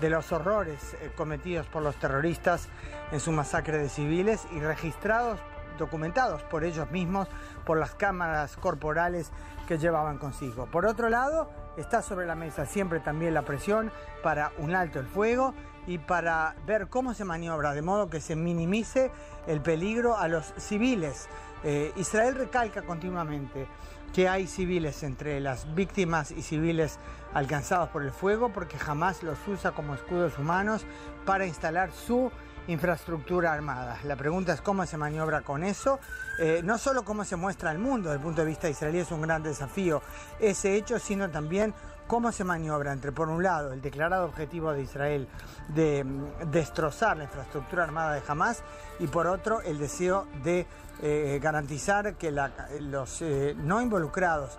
de 0.01 0.11
los 0.11 0.31
horrores 0.31 0.95
eh, 0.95 1.11
cometidos 1.17 1.67
por 1.67 1.83
los 1.83 1.97
terroristas 1.97 2.69
en 3.11 3.19
su 3.19 3.33
masacre 3.33 3.79
de 3.79 3.89
civiles 3.89 4.47
y 4.53 4.61
registrados 4.61 5.41
documentados 5.79 6.43
por 6.43 6.65
ellos 6.65 6.91
mismos, 6.91 7.29
por 7.69 7.79
las 7.79 7.95
cámaras 7.95 8.57
corporales 8.57 9.31
que 9.67 9.77
llevaban 9.77 10.17
consigo. 10.17 10.65
Por 10.73 10.87
otro 10.87 11.11
lado, 11.11 11.51
está 11.77 12.01
sobre 12.01 12.25
la 12.25 12.35
mesa 12.35 12.65
siempre 12.65 12.99
también 12.99 13.35
la 13.35 13.43
presión 13.43 13.93
para 14.23 14.53
un 14.57 14.75
alto 14.75 14.99
el 15.01 15.07
fuego 15.07 15.53
y 15.87 15.99
para 15.99 16.55
ver 16.67 16.89
cómo 16.89 17.13
se 17.13 17.27
maniobra 17.27 17.75
de 17.75 17.83
modo 17.83 18.09
que 18.09 18.23
se 18.23 18.37
minimice 18.37 19.11
el 19.47 19.61
peligro 19.61 20.17
a 20.17 20.29
los 20.29 20.47
civiles. 20.57 21.29
Eh, 21.63 21.93
Israel 21.97 22.37
recalca 22.37 22.81
continuamente 22.81 23.67
que 24.15 24.31
hay 24.31 24.47
civiles 24.47 25.03
entre 25.03 25.39
las 25.39 25.75
víctimas 25.75 26.31
y 26.31 26.41
civiles 26.41 26.99
alcanzados 27.35 27.91
por 27.91 28.03
el 28.03 28.13
fuego 28.13 28.51
porque 28.51 28.79
jamás 28.79 29.23
los 29.23 29.37
usa 29.47 29.73
como 29.73 29.95
escudos 29.95 30.39
humanos 30.39 30.87
para 31.27 31.45
instalar 31.45 31.93
su 31.93 32.31
infraestructura 32.69 33.53
armada. 33.53 33.99
La 34.05 34.17
pregunta 34.17 34.53
es 34.53 34.61
cómo 34.61 34.87
se 34.87 34.97
maniobra 34.97 35.41
con 35.41 35.65
eso, 35.65 35.99
eh, 36.39 36.61
no 36.63 36.79
solo 36.79 37.05
cómo 37.05 37.25
se 37.25 37.37
muestra 37.37 37.71
al 37.71 37.79
mundo 37.79 38.11
desde 38.11 38.19
el 38.19 38.23
punto 38.23 38.43
de 38.43 38.47
vista 38.47 38.69
israelí 38.69 39.01
es 39.01 39.11
un 39.11 39.23
gran 39.23 39.43
desafío 39.43 40.03
ese 40.39 40.77
hecho, 40.77 40.99
sino 40.99 41.31
también 41.31 41.75
cómo 42.07 42.31
se 42.31 42.45
maniobra 42.45 42.93
entre, 42.93 43.11
por 43.11 43.29
un 43.29 43.43
lado, 43.43 43.73
el 43.73 43.83
declarado 43.83 44.27
objetivo 44.27 44.73
de 44.73 44.83
Israel 44.83 45.29
de 45.69 46.05
mm, 46.05 46.51
destrozar 46.51 47.17
la 47.17 47.25
infraestructura 47.25 47.85
armada 47.85 48.15
de 48.15 48.23
Hamas 48.27 48.63
y 48.99 49.07
por 49.07 49.27
otro, 49.27 49.63
el 49.63 49.79
deseo 49.79 50.27
de 50.45 50.67
eh, 51.03 51.39
garantizar 51.43 52.15
que 52.15 52.31
los 52.31 53.23
eh, 53.23 53.55
no 53.57 53.81
involucrados 53.81 54.59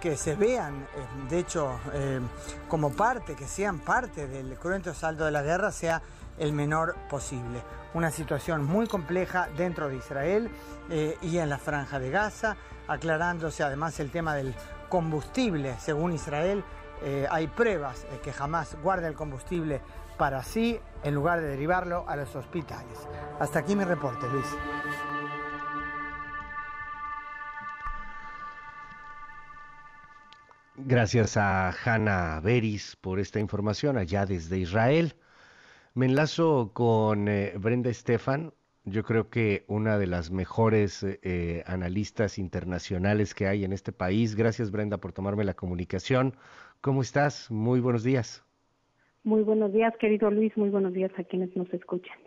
que 0.00 0.16
se 0.16 0.36
vean, 0.36 0.86
de 1.30 1.38
hecho, 1.38 1.80
como 2.68 2.92
parte, 2.92 3.34
que 3.34 3.48
sean 3.48 3.78
parte 3.78 4.28
del 4.28 4.54
cruento 4.56 4.92
saldo 4.92 5.24
de 5.24 5.30
la 5.30 5.40
guerra, 5.40 5.72
sea 5.72 6.02
el 6.38 6.52
menor 6.52 6.96
posible. 7.08 7.62
Una 7.94 8.10
situación 8.10 8.64
muy 8.64 8.86
compleja 8.86 9.48
dentro 9.56 9.88
de 9.88 9.96
Israel 9.96 10.50
eh, 10.90 11.16
y 11.22 11.38
en 11.38 11.48
la 11.48 11.58
franja 11.58 11.98
de 11.98 12.10
Gaza, 12.10 12.56
aclarándose 12.88 13.62
además 13.62 13.98
el 14.00 14.10
tema 14.10 14.34
del 14.34 14.54
combustible. 14.88 15.76
Según 15.78 16.12
Israel, 16.12 16.62
eh, 17.02 17.26
hay 17.30 17.46
pruebas 17.46 18.06
de 18.10 18.20
que 18.20 18.32
jamás 18.32 18.76
guarda 18.82 19.08
el 19.08 19.14
combustible 19.14 19.80
para 20.16 20.42
sí 20.42 20.80
en 21.02 21.14
lugar 21.14 21.40
de 21.40 21.48
derivarlo 21.48 22.08
a 22.08 22.16
los 22.16 22.34
hospitales. 22.34 22.98
Hasta 23.38 23.58
aquí 23.58 23.76
mi 23.76 23.84
reporte, 23.84 24.26
Luis. 24.28 24.46
Gracias 30.78 31.36
a 31.36 31.70
Hanna 31.84 32.38
Beris 32.40 32.96
por 32.96 33.18
esta 33.18 33.40
información 33.40 33.96
allá 33.96 34.26
desde 34.26 34.58
Israel. 34.58 35.14
Me 35.96 36.04
enlazo 36.04 36.72
con 36.74 37.26
eh, 37.26 37.54
Brenda 37.58 37.88
Estefan, 37.88 38.52
yo 38.84 39.02
creo 39.02 39.30
que 39.30 39.64
una 39.66 39.96
de 39.96 40.06
las 40.06 40.30
mejores 40.30 41.02
eh, 41.02 41.62
analistas 41.64 42.36
internacionales 42.36 43.34
que 43.34 43.46
hay 43.46 43.64
en 43.64 43.72
este 43.72 43.92
país. 43.92 44.36
Gracias 44.36 44.70
Brenda 44.70 44.98
por 44.98 45.14
tomarme 45.14 45.42
la 45.44 45.54
comunicación. 45.54 46.34
¿Cómo 46.82 47.00
estás? 47.00 47.50
Muy 47.50 47.80
buenos 47.80 48.04
días. 48.04 48.44
Muy 49.24 49.42
buenos 49.42 49.72
días, 49.72 49.94
querido 49.98 50.30
Luis. 50.30 50.54
Muy 50.58 50.68
buenos 50.68 50.92
días 50.92 51.12
a 51.16 51.24
quienes 51.24 51.56
nos 51.56 51.72
escuchan. 51.72 52.18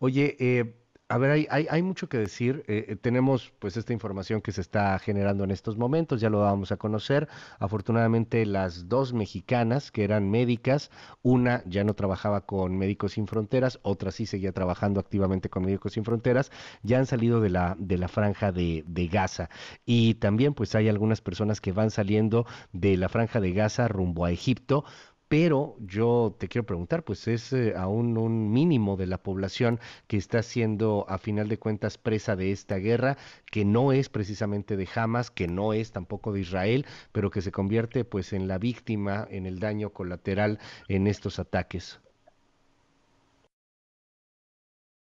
Oye, 0.00 0.36
eh, 0.40 0.74
a 1.08 1.18
ver, 1.18 1.30
hay, 1.30 1.46
hay, 1.50 1.66
hay, 1.70 1.82
mucho 1.82 2.08
que 2.08 2.18
decir. 2.18 2.64
Eh, 2.66 2.86
eh, 2.88 2.96
tenemos 2.96 3.52
pues 3.60 3.76
esta 3.76 3.92
información 3.92 4.40
que 4.40 4.50
se 4.50 4.60
está 4.60 4.98
generando 4.98 5.44
en 5.44 5.52
estos 5.52 5.76
momentos, 5.76 6.20
ya 6.20 6.30
lo 6.30 6.40
vamos 6.40 6.72
a 6.72 6.76
conocer. 6.78 7.28
Afortunadamente 7.60 8.44
las 8.44 8.88
dos 8.88 9.12
mexicanas 9.12 9.92
que 9.92 10.02
eran 10.02 10.28
médicas, 10.28 10.90
una 11.22 11.62
ya 11.66 11.84
no 11.84 11.94
trabajaba 11.94 12.40
con 12.40 12.76
Médicos 12.76 13.12
Sin 13.12 13.28
Fronteras, 13.28 13.78
otra 13.82 14.10
sí 14.10 14.26
seguía 14.26 14.52
trabajando 14.52 14.98
activamente 14.98 15.48
con 15.48 15.64
Médicos 15.64 15.92
Sin 15.92 16.04
Fronteras, 16.04 16.50
ya 16.82 16.98
han 16.98 17.06
salido 17.06 17.40
de 17.40 17.50
la, 17.50 17.76
de 17.78 17.98
la 17.98 18.08
franja 18.08 18.50
de, 18.50 18.82
de 18.88 19.06
Gaza. 19.06 19.48
Y 19.84 20.14
también 20.14 20.54
pues 20.54 20.74
hay 20.74 20.88
algunas 20.88 21.20
personas 21.20 21.60
que 21.60 21.70
van 21.70 21.92
saliendo 21.92 22.46
de 22.72 22.96
la 22.96 23.08
franja 23.08 23.40
de 23.40 23.52
Gaza 23.52 23.86
rumbo 23.86 24.24
a 24.24 24.32
Egipto 24.32 24.84
pero 25.28 25.76
yo 25.80 26.34
te 26.38 26.48
quiero 26.48 26.66
preguntar, 26.66 27.02
pues 27.02 27.26
es 27.26 27.52
eh, 27.52 27.74
aún 27.76 28.16
un 28.16 28.52
mínimo 28.52 28.96
de 28.96 29.06
la 29.06 29.18
población 29.18 29.80
que 30.06 30.16
está 30.16 30.42
siendo 30.42 31.04
a 31.08 31.18
final 31.18 31.48
de 31.48 31.58
cuentas 31.58 31.98
presa 31.98 32.36
de 32.36 32.52
esta 32.52 32.76
guerra, 32.76 33.16
que 33.50 33.64
no 33.64 33.92
es 33.92 34.08
precisamente 34.08 34.76
de 34.76 34.88
Hamas, 34.94 35.30
que 35.30 35.48
no 35.48 35.72
es 35.72 35.92
tampoco 35.92 36.32
de 36.32 36.40
Israel, 36.40 36.86
pero 37.12 37.30
que 37.30 37.42
se 37.42 37.52
convierte 37.52 38.04
pues 38.04 38.32
en 38.32 38.46
la 38.46 38.58
víctima, 38.58 39.26
en 39.30 39.46
el 39.46 39.58
daño 39.58 39.90
colateral 39.90 40.58
en 40.88 41.06
estos 41.06 41.38
ataques. 41.38 42.00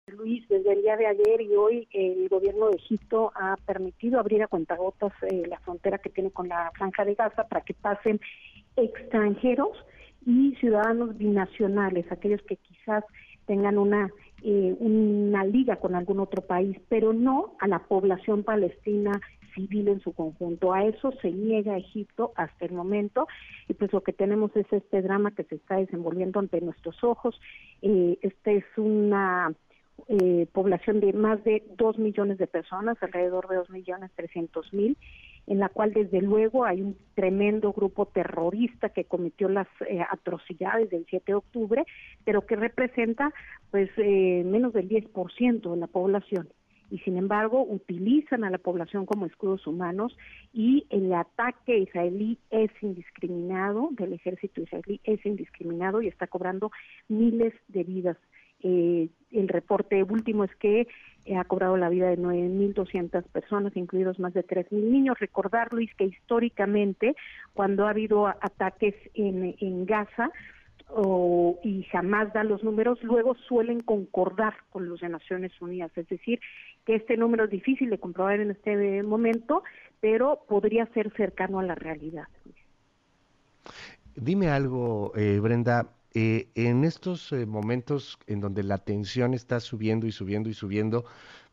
Luis, 0.09 0.49
desde 0.49 0.73
el 0.73 0.83
día 0.83 0.97
de 0.97 1.07
ayer 1.07 1.43
y 1.43 1.55
hoy 1.55 1.87
el 1.93 2.29
gobierno 2.29 2.71
de 2.71 2.77
Egipto 2.77 3.31
ha 3.35 3.57
permitido 3.67 4.19
abrir 4.19 4.43
a 4.43 4.49
cuentagotas 4.49 5.13
eh, 5.23 5.45
la 5.47 5.61
frontera 5.61 5.99
que 5.99 6.09
tiene 6.09 6.31
con 6.31 6.49
la 6.49 6.73
franja 6.75 7.05
de 7.05 7.15
Gaza 7.15 7.47
para 7.47 7.61
que 7.61 7.75
pasen 7.75 8.19
extranjeros 8.77 9.77
y 10.27 10.55
ciudadanos 10.57 11.17
binacionales, 11.17 12.11
aquellos 12.11 12.43
que 12.43 12.57
quizás 12.57 13.05
tengan 13.47 13.79
una 13.79 14.11
eh, 14.43 14.77
una 14.79 15.45
liga 15.45 15.77
con 15.77 15.97
algún 15.97 16.21
otro 16.21 16.43
país, 16.43 16.77
pero 16.89 17.13
no 17.13 17.57
a 17.59 17.67
la 17.67 17.81
población 17.81 18.45
palestina 18.45 19.21
civil 19.53 19.89
en 19.89 20.01
su 20.01 20.13
conjunto. 20.13 20.73
A 20.73 20.85
eso 20.85 21.13
se 21.21 21.33
niega 21.33 21.77
Egipto 21.77 22.33
hasta 22.37 22.65
el 22.65 22.73
momento 22.73 23.27
y 23.67 23.75
pues 23.75 23.93
lo 23.93 24.03
que 24.03 24.13
tenemos 24.13 24.55
es 24.55 24.73
este 24.73 25.03
drama 25.03 25.33
que 25.33 25.43
se 25.43 25.57
está 25.57 25.77
desenvolviendo 25.77 26.39
ante 26.39 26.61
nuestros 26.61 27.03
ojos. 27.03 27.41
Eh, 27.83 28.17
esta 28.23 28.53
es 28.53 28.65
una 28.77 29.53
eh, 30.07 30.47
población 30.53 31.01
de 31.01 31.13
más 31.13 31.43
de 31.43 31.65
dos 31.77 31.99
millones 31.99 32.39
de 32.39 32.47
personas, 32.47 32.97
alrededor 33.01 33.49
de 33.49 33.57
dos 33.57 33.71
millones 33.71 34.13
trescientos 34.15 34.73
mil, 34.73 34.97
en 35.49 35.59
la 35.59 35.71
cual 35.71 35.95
desde 35.95 36.21
luego 36.21 36.65
hay 36.65 36.83
un 36.83 36.97
tremendo 37.15 37.73
grupo 37.73 38.07
terrorista 38.07 38.91
que 38.91 39.05
cometió 39.05 39.49
las 39.49 39.67
eh, 39.89 40.01
atrocidades 40.09 40.91
del 40.91 41.07
7 41.09 41.25
de 41.33 41.35
octubre, 41.35 41.85
pero 42.25 42.47
que 42.47 42.55
representa 42.55 43.33
pues 43.71 43.91
eh, 43.97 44.43
menos 44.45 44.75
del 44.75 44.89
10% 44.89 45.71
de 45.71 45.77
la 45.77 45.87
población 45.87 46.49
y 46.91 46.99
sin 46.99 47.17
embargo 47.17 47.63
utilizan 47.63 48.45
a 48.45 48.51
la 48.51 48.59
población 48.59 49.07
como 49.07 49.27
escudos 49.27 49.67
humanos 49.67 50.17
y 50.53 50.87
el 50.91 51.13
ataque 51.13 51.79
israelí 51.79 52.39
es 52.51 52.71
indiscriminado, 52.83 53.89
del 53.93 54.15
ejército 54.15 54.63
israelí 54.63 55.01
es 55.05 55.25
indiscriminado 55.25 56.03
y 56.03 56.09
está 56.09 56.27
cobrando 56.27 56.71
miles 57.09 57.55
de 57.69 57.85
vidas. 57.85 58.17
Eh, 58.61 59.09
el 59.31 59.49
reporte 59.49 60.03
último 60.03 60.45
es 60.45 60.55
que 60.57 60.89
ha 61.37 61.45
cobrado 61.45 61.77
la 61.77 61.89
vida 61.89 62.09
de 62.09 62.19
9.200 62.19 63.23
personas, 63.25 63.77
incluidos 63.77 64.19
más 64.19 64.35
de 64.35 64.47
3.000 64.47 64.71
niños. 64.73 65.19
Recordar, 65.19 65.73
Luis, 65.73 65.95
que 65.95 66.05
históricamente, 66.05 67.17
cuando 67.55 67.87
ha 67.87 67.91
habido 67.91 68.27
ataques 68.27 68.95
en, 69.15 69.55
en 69.61 69.87
Gaza, 69.87 70.31
y 71.63 71.83
jamás 71.93 72.33
da 72.33 72.45
los 72.45 72.65
números, 72.65 73.03
luego 73.03 73.35
suelen 73.35 73.81
concordar 73.81 74.55
con 74.71 74.89
los 74.89 75.01
de 75.01 75.09
Naciones 75.09 75.53
Unidas. 75.61 75.91
Es 75.97 76.09
decir, 76.09 76.41
que 76.87 76.95
este 76.97 77.17
número 77.17 77.45
es 77.45 77.51
difícil 77.51 77.91
de 77.91 77.99
comprobar 77.99 78.41
en 78.41 78.53
este 78.53 79.03
momento, 79.03 79.63
pero 80.01 80.41
podría 80.49 80.87
ser 80.95 81.13
cercano 81.15 81.59
a 81.59 81.63
la 81.63 81.75
realidad. 81.75 82.27
Dime 84.17 84.49
algo, 84.49 85.13
eh, 85.15 85.39
Brenda. 85.41 85.87
Eh, 86.15 86.51
en 86.55 86.85
estos 86.85 87.33
eh, 87.33 87.47
momentos 87.47 88.19
en 88.27 88.41
donde 88.41 88.63
la 88.63 88.79
tensión 88.79 89.35
está 89.35 89.61
subiendo 89.61 90.07
y 90.07 90.13
subiendo 90.13 90.49
y 90.49 90.55
subiendo, 90.55 91.05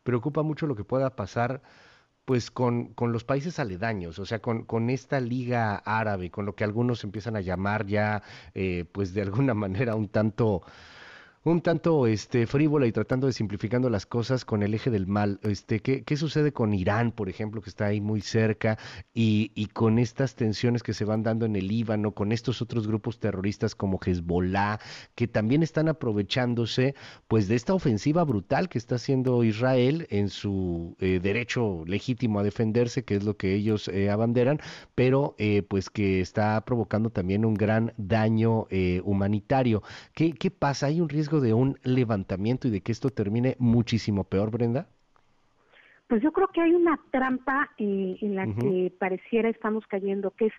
preocupa 0.02 0.42
mucho 0.42 0.66
lo 0.66 0.76
que 0.76 0.84
pueda 0.84 1.14
pasar 1.14 1.62
pues 2.26 2.50
con, 2.50 2.92
con 2.94 3.12
los 3.12 3.24
países 3.24 3.60
aledaños, 3.60 4.18
o 4.18 4.26
sea, 4.26 4.40
con, 4.40 4.64
con, 4.64 4.90
esta 4.90 5.20
liga 5.20 5.76
árabe, 5.76 6.30
con 6.30 6.44
lo 6.44 6.56
que 6.56 6.64
algunos 6.64 7.04
empiezan 7.04 7.36
a 7.36 7.40
llamar 7.40 7.86
ya, 7.86 8.22
eh, 8.54 8.84
pues 8.90 9.14
de 9.14 9.22
alguna 9.22 9.54
manera 9.54 9.94
un 9.94 10.08
tanto 10.08 10.62
un 11.52 11.60
tanto 11.60 12.06
este 12.06 12.46
frívola 12.46 12.86
y 12.86 12.92
tratando 12.92 13.26
de 13.28 13.32
simplificando 13.32 13.88
las 13.88 14.04
cosas 14.04 14.44
con 14.44 14.62
el 14.62 14.74
eje 14.74 14.90
del 14.90 15.06
mal. 15.06 15.38
Este, 15.42 15.80
¿qué, 15.80 16.02
qué 16.02 16.16
sucede 16.16 16.52
con 16.52 16.74
Irán, 16.74 17.12
por 17.12 17.28
ejemplo, 17.28 17.60
que 17.62 17.70
está 17.70 17.86
ahí 17.86 18.00
muy 18.00 18.20
cerca, 18.20 18.78
y, 19.14 19.52
y, 19.54 19.66
con 19.66 19.98
estas 19.98 20.34
tensiones 20.34 20.82
que 20.82 20.92
se 20.92 21.04
van 21.04 21.22
dando 21.22 21.46
en 21.46 21.54
el 21.54 21.68
Líbano, 21.68 22.12
con 22.12 22.32
estos 22.32 22.62
otros 22.62 22.88
grupos 22.88 23.20
terroristas 23.20 23.74
como 23.74 24.00
Hezbollah, 24.04 24.80
que 25.14 25.28
también 25.28 25.62
están 25.62 25.88
aprovechándose 25.88 26.94
pues 27.28 27.46
de 27.48 27.54
esta 27.54 27.74
ofensiva 27.74 28.24
brutal 28.24 28.68
que 28.68 28.78
está 28.78 28.96
haciendo 28.96 29.44
Israel 29.44 30.06
en 30.10 30.28
su 30.30 30.96
eh, 30.98 31.20
derecho 31.22 31.84
legítimo 31.86 32.40
a 32.40 32.42
defenderse, 32.42 33.04
que 33.04 33.16
es 33.16 33.24
lo 33.24 33.36
que 33.36 33.54
ellos 33.54 33.88
eh, 33.88 34.10
abanderan, 34.10 34.60
pero 34.94 35.34
eh, 35.38 35.62
pues 35.62 35.90
que 35.90 36.20
está 36.20 36.60
provocando 36.64 37.10
también 37.10 37.44
un 37.44 37.54
gran 37.54 37.92
daño 37.96 38.66
eh, 38.70 39.00
humanitario. 39.04 39.82
¿Qué, 40.12 40.32
¿Qué 40.32 40.50
pasa? 40.50 40.86
¿Hay 40.86 41.00
un 41.00 41.08
riesgo 41.08 41.35
de 41.40 41.54
un 41.54 41.78
levantamiento 41.82 42.68
y 42.68 42.70
de 42.70 42.80
que 42.80 42.92
esto 42.92 43.10
termine 43.10 43.56
muchísimo 43.58 44.24
peor, 44.24 44.50
Brenda? 44.50 44.86
Pues 46.08 46.22
yo 46.22 46.32
creo 46.32 46.48
que 46.48 46.60
hay 46.60 46.72
una 46.72 47.00
trampa 47.10 47.70
eh, 47.78 48.16
en 48.20 48.36
la 48.36 48.44
uh 48.44 48.50
-huh. 48.50 48.60
que 48.60 48.90
pareciera 48.96 49.48
estamos 49.48 49.86
cayendo, 49.86 50.30
que 50.30 50.46
es 50.46 50.52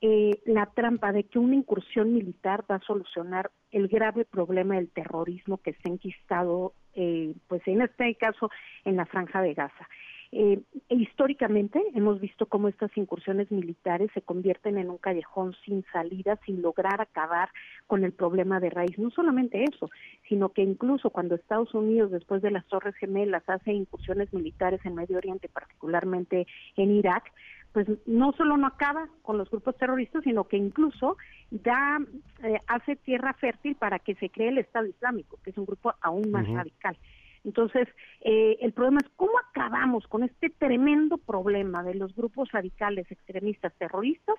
eh, 0.00 0.40
la 0.46 0.66
trampa 0.66 1.12
de 1.12 1.24
que 1.24 1.38
una 1.38 1.54
incursión 1.54 2.12
militar 2.12 2.64
va 2.68 2.76
a 2.76 2.80
solucionar 2.80 3.50
el 3.70 3.86
grave 3.88 4.24
problema 4.24 4.74
del 4.74 4.90
terrorismo 4.90 5.58
que 5.58 5.70
está 5.70 5.88
enquistado, 5.88 6.74
eh, 6.94 7.34
pues 7.46 7.62
en 7.66 7.82
este 7.82 8.14
caso, 8.16 8.50
en 8.84 8.96
la 8.96 9.06
franja 9.06 9.40
de 9.42 9.54
Gaza. 9.54 9.88
Eh, 10.34 10.62
históricamente 10.88 11.78
hemos 11.94 12.18
visto 12.18 12.46
cómo 12.46 12.68
estas 12.68 12.90
incursiones 12.96 13.50
militares 13.52 14.10
se 14.14 14.22
convierten 14.22 14.78
en 14.78 14.88
un 14.88 14.96
callejón 14.96 15.54
sin 15.62 15.84
salida, 15.92 16.38
sin 16.46 16.62
lograr 16.62 17.02
acabar 17.02 17.50
con 17.86 18.02
el 18.02 18.12
problema 18.12 18.58
de 18.58 18.70
raíz. 18.70 18.98
No 18.98 19.10
solamente 19.10 19.62
eso, 19.62 19.90
sino 20.26 20.48
que 20.48 20.62
incluso 20.62 21.10
cuando 21.10 21.34
Estados 21.34 21.74
Unidos, 21.74 22.10
después 22.10 22.40
de 22.40 22.50
las 22.50 22.66
Torres 22.66 22.94
Gemelas, 22.96 23.46
hace 23.46 23.74
incursiones 23.74 24.32
militares 24.32 24.80
en 24.84 24.94
Medio 24.94 25.18
Oriente, 25.18 25.50
particularmente 25.50 26.46
en 26.76 26.92
Irak, 26.92 27.30
pues 27.72 27.86
no 28.06 28.32
solo 28.32 28.56
no 28.56 28.66
acaba 28.66 29.08
con 29.20 29.36
los 29.36 29.50
grupos 29.50 29.76
terroristas, 29.76 30.24
sino 30.24 30.44
que 30.44 30.56
incluso 30.56 31.18
da, 31.50 31.98
eh, 32.42 32.58
hace 32.68 32.96
tierra 32.96 33.34
fértil 33.34 33.76
para 33.76 33.98
que 33.98 34.14
se 34.14 34.30
cree 34.30 34.48
el 34.48 34.58
Estado 34.58 34.86
Islámico, 34.86 35.38
que 35.44 35.50
es 35.50 35.58
un 35.58 35.66
grupo 35.66 35.92
aún 36.00 36.30
más 36.30 36.46
uh 36.48 36.52
-huh. 36.52 36.56
radical. 36.56 36.96
Entonces, 37.44 37.88
eh, 38.20 38.58
el 38.60 38.72
problema 38.72 39.00
es 39.02 39.10
cómo 39.16 39.32
acabamos 39.50 40.06
con 40.06 40.22
este 40.22 40.50
tremendo 40.50 41.18
problema 41.18 41.82
de 41.82 41.94
los 41.94 42.14
grupos 42.14 42.50
radicales, 42.52 43.10
extremistas, 43.10 43.74
terroristas, 43.78 44.36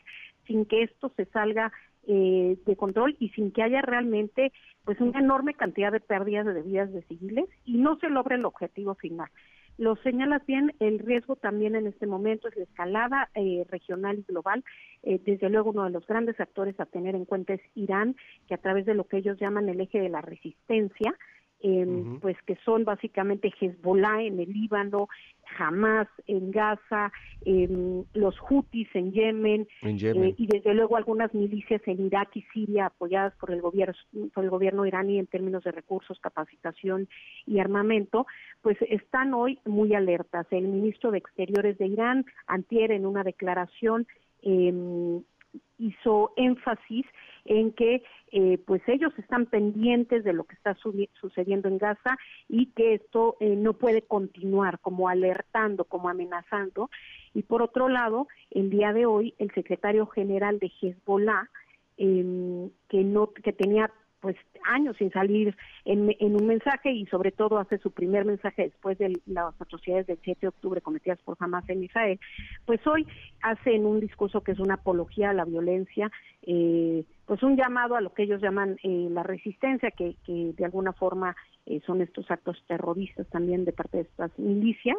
sin 0.47 0.65
que 0.65 0.83
esto 0.83 1.11
se 1.15 1.25
salga 1.25 1.71
eh, 2.07 2.57
de 2.65 2.75
control 2.75 3.15
y 3.19 3.29
sin 3.29 3.51
que 3.51 3.63
haya 3.63 3.81
realmente 3.81 4.51
pues 4.83 4.99
una 4.99 5.19
enorme 5.19 5.53
cantidad 5.53 5.91
de 5.91 6.01
pérdidas 6.01 6.45
de 6.45 6.61
vidas 6.61 6.91
de 6.91 7.01
civiles 7.03 7.49
y 7.65 7.77
no 7.77 7.97
se 7.97 8.09
logre 8.09 8.35
el 8.35 8.45
objetivo 8.45 8.95
final. 8.95 9.29
Lo 9.77 9.95
señalas 9.97 10.45
bien, 10.45 10.75
el 10.79 10.99
riesgo 10.99 11.35
también 11.35 11.75
en 11.75 11.87
este 11.87 12.05
momento 12.05 12.47
es 12.47 12.55
la 12.55 12.63
escalada 12.63 13.29
eh, 13.33 13.65
regional 13.69 14.19
y 14.19 14.23
global. 14.23 14.63
Eh, 15.01 15.19
desde 15.25 15.49
luego, 15.49 15.71
uno 15.71 15.85
de 15.85 15.89
los 15.89 16.05
grandes 16.05 16.39
actores 16.39 16.79
a 16.79 16.85
tener 16.85 17.15
en 17.15 17.25
cuenta 17.25 17.53
es 17.53 17.61
Irán, 17.73 18.15
que 18.47 18.53
a 18.53 18.59
través 18.59 18.85
de 18.85 18.93
lo 18.93 19.05
que 19.05 19.17
ellos 19.17 19.39
llaman 19.39 19.69
el 19.69 19.81
eje 19.81 19.99
de 19.99 20.09
la 20.09 20.21
resistencia, 20.21 21.15
eh, 21.63 21.85
uh 21.85 22.05
-huh. 22.05 22.19
pues 22.19 22.37
que 22.45 22.57
son 22.65 22.83
básicamente 22.83 23.51
Hezbollah 23.59 24.21
en 24.21 24.39
el 24.39 24.51
Líbano, 24.51 25.07
Hamas 25.57 26.09
en 26.27 26.51
Gaza, 26.51 27.11
eh, 27.45 28.03
los 28.13 28.37
Houthis 28.39 28.89
en 28.93 29.13
Yemen, 29.13 29.67
en 29.81 29.97
Yemen. 29.97 30.23
Eh, 30.29 30.35
y 30.37 30.47
desde 30.47 30.73
luego 30.73 30.97
algunas 30.97 31.33
milicias 31.33 31.81
en 31.85 32.05
Irak 32.05 32.35
y 32.35 32.41
Siria 32.53 32.87
apoyadas 32.87 33.33
por 33.39 33.51
el 33.51 33.61
gobierno 33.61 33.93
por 34.33 34.43
el 34.43 34.49
gobierno 34.49 34.85
iraní 34.85 35.19
en 35.19 35.27
términos 35.27 35.63
de 35.63 35.71
recursos, 35.71 36.19
capacitación 36.19 37.07
y 37.45 37.59
armamento, 37.59 38.25
pues 38.61 38.77
están 38.81 39.33
hoy 39.33 39.59
muy 39.65 39.93
alertas. 39.95 40.45
El 40.51 40.67
ministro 40.67 41.11
de 41.11 41.19
Exteriores 41.19 41.77
de 41.77 41.87
Irán, 41.87 42.25
antier 42.47 42.91
en 42.91 43.05
una 43.05 43.23
declaración 43.23 44.05
eh, 44.41 44.73
hizo 45.77 46.33
énfasis 46.35 47.05
en 47.45 47.73
que 47.73 48.03
eh, 48.31 48.57
pues 48.65 48.81
ellos 48.87 49.13
están 49.17 49.45
pendientes 49.45 50.23
de 50.23 50.33
lo 50.33 50.45
que 50.45 50.55
está 50.55 50.75
su 50.75 51.07
sucediendo 51.19 51.67
en 51.67 51.77
Gaza 51.77 52.17
y 52.47 52.67
que 52.67 52.95
esto 52.95 53.37
eh, 53.39 53.55
no 53.55 53.73
puede 53.73 54.01
continuar 54.01 54.79
como 54.79 55.09
alertando, 55.09 55.85
como 55.85 56.09
amenazando. 56.09 56.89
Y 57.33 57.43
por 57.43 57.61
otro 57.61 57.89
lado, 57.89 58.27
el 58.51 58.69
día 58.69 58.93
de 58.93 59.05
hoy 59.05 59.35
el 59.37 59.51
secretario 59.53 60.07
general 60.07 60.59
de 60.59 60.71
Hezbollah 60.81 61.49
eh, 61.97 62.69
que 62.89 63.03
no 63.03 63.31
que 63.33 63.53
tenía 63.53 63.91
pues 64.23 64.37
años 64.63 64.95
sin 64.97 65.11
salir 65.11 65.53
en, 65.83 66.07
un 66.21 66.47
mensaje 66.47 66.93
y 66.93 67.05
sobre 67.07 67.33
todo 67.33 67.57
hace 67.57 67.77
su 67.79 67.91
primer 67.91 68.23
mensaje 68.23 68.63
después 68.63 68.97
de 68.97 69.19
las 69.25 69.53
atrocidades 69.59 70.07
del 70.07 70.17
7 70.23 70.39
de 70.43 70.47
octubre 70.47 70.79
cometidas 70.79 71.19
por 71.23 71.35
Hamas 71.41 71.67
en 71.67 71.83
Israel, 71.83 72.17
pues 72.65 72.79
hoy 72.87 73.05
hace 73.41 73.75
en 73.75 73.85
un 73.85 73.99
discurso 73.99 74.39
que 74.39 74.53
es 74.53 74.59
una 74.59 74.75
apología 74.75 75.31
a 75.31 75.33
la 75.33 75.43
violencia, 75.43 76.09
eh, 76.43 77.03
pues 77.25 77.43
un 77.43 77.57
llamado 77.57 77.97
a 77.97 78.01
lo 78.01 78.13
que 78.13 78.23
ellos 78.23 78.41
llaman 78.41 78.77
eh, 78.81 79.09
la 79.11 79.23
resistencia, 79.23 79.91
que, 79.91 80.15
que 80.25 80.53
de 80.55 80.63
alguna 80.63 80.93
forma 80.93 81.35
eh, 81.65 81.81
son 81.85 82.01
estos 82.01 82.31
actos 82.31 82.63
terroristas 82.65 83.27
también 83.27 83.65
de 83.65 83.73
parte 83.73 83.97
de 83.97 84.03
estas 84.03 84.31
milicias, 84.39 84.97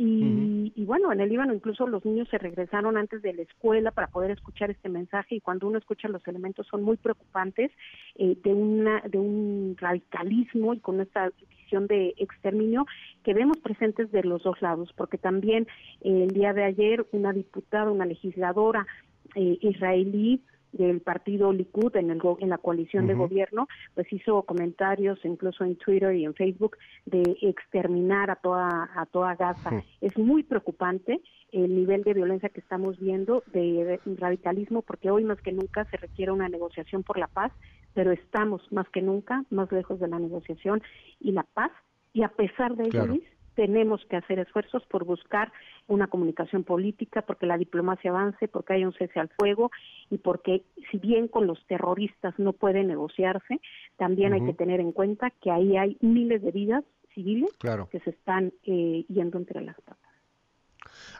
y, 0.00 0.72
y, 0.76 0.84
bueno, 0.84 1.12
en 1.12 1.20
el 1.20 1.28
Líbano 1.28 1.52
incluso 1.52 1.84
los 1.88 2.04
niños 2.04 2.28
se 2.30 2.38
regresaron 2.38 2.96
antes 2.96 3.20
de 3.20 3.34
la 3.34 3.42
escuela 3.42 3.90
para 3.90 4.06
poder 4.06 4.30
escuchar 4.30 4.70
este 4.70 4.88
mensaje 4.88 5.34
y 5.34 5.40
cuando 5.40 5.66
uno 5.66 5.76
escucha 5.76 6.06
los 6.06 6.26
elementos 6.28 6.68
son 6.68 6.84
muy 6.84 6.96
preocupantes 6.96 7.72
eh, 8.14 8.36
de, 8.44 8.54
una, 8.54 9.00
de 9.00 9.18
un 9.18 9.76
radicalismo 9.76 10.72
y 10.72 10.78
con 10.78 11.00
esta 11.00 11.32
visión 11.50 11.88
de 11.88 12.14
exterminio 12.16 12.86
que 13.24 13.34
vemos 13.34 13.58
presentes 13.58 14.12
de 14.12 14.22
los 14.22 14.44
dos 14.44 14.62
lados, 14.62 14.92
porque 14.96 15.18
también 15.18 15.66
el 16.00 16.28
día 16.28 16.52
de 16.52 16.62
ayer 16.62 17.04
una 17.10 17.32
diputada, 17.32 17.90
una 17.90 18.06
legisladora 18.06 18.86
eh, 19.34 19.58
israelí, 19.62 20.44
del 20.72 21.00
partido 21.00 21.52
Likud 21.52 21.96
en, 21.96 22.10
el, 22.10 22.20
en 22.40 22.48
la 22.50 22.58
coalición 22.58 23.04
uh 23.04 23.06
-huh. 23.06 23.08
de 23.10 23.14
gobierno, 23.14 23.68
pues 23.94 24.12
hizo 24.12 24.42
comentarios 24.42 25.18
incluso 25.24 25.64
en 25.64 25.76
Twitter 25.76 26.14
y 26.14 26.24
en 26.24 26.34
Facebook 26.34 26.76
de 27.06 27.22
exterminar 27.42 28.30
a 28.30 28.36
toda 28.36 28.90
a 28.94 29.06
toda 29.06 29.34
Gaza. 29.34 29.70
Uh 29.70 29.78
-huh. 29.78 29.84
Es 30.00 30.16
muy 30.18 30.42
preocupante 30.42 31.20
el 31.52 31.74
nivel 31.74 32.02
de 32.02 32.14
violencia 32.14 32.50
que 32.50 32.60
estamos 32.60 32.98
viendo, 32.98 33.42
de 33.52 33.98
radicalismo, 34.18 34.82
porque 34.82 35.10
hoy 35.10 35.24
más 35.24 35.40
que 35.40 35.52
nunca 35.52 35.84
se 35.86 35.96
requiere 35.96 36.30
una 36.32 36.48
negociación 36.48 37.02
por 37.02 37.18
la 37.18 37.28
paz, 37.28 37.52
pero 37.94 38.12
estamos 38.12 38.60
más 38.70 38.88
que 38.90 39.00
nunca 39.02 39.44
más 39.50 39.72
lejos 39.72 39.98
de 39.98 40.08
la 40.08 40.18
negociación 40.18 40.82
y 41.20 41.32
la 41.32 41.44
paz 41.44 41.72
y 42.12 42.22
a 42.22 42.28
pesar 42.28 42.74
de 42.76 42.84
ello, 42.84 43.06
Luis, 43.06 43.24
tenemos 43.58 44.00
que 44.04 44.14
hacer 44.14 44.38
esfuerzos 44.38 44.84
por 44.86 45.04
buscar 45.04 45.52
una 45.88 46.06
comunicación 46.06 46.62
política, 46.62 47.22
porque 47.22 47.44
la 47.44 47.58
diplomacia 47.58 48.12
avance, 48.12 48.46
porque 48.46 48.74
haya 48.74 48.86
un 48.86 48.92
cese 48.92 49.18
al 49.18 49.30
fuego 49.30 49.72
y 50.10 50.18
porque 50.18 50.62
si 50.92 50.98
bien 50.98 51.26
con 51.26 51.48
los 51.48 51.58
terroristas 51.66 52.38
no 52.38 52.52
puede 52.52 52.84
negociarse, 52.84 53.60
también 53.96 54.32
hay 54.32 54.44
que 54.44 54.54
tener 54.54 54.78
en 54.78 54.92
cuenta 54.92 55.30
que 55.30 55.50
ahí 55.50 55.76
hay 55.76 55.96
miles 56.00 56.40
de 56.40 56.52
vidas 56.52 56.84
civiles 57.12 57.50
que 57.90 57.98
se 57.98 58.10
están 58.10 58.52
eh, 58.62 59.04
yendo 59.08 59.38
entre 59.38 59.60
las 59.62 59.74
patas. 59.80 60.12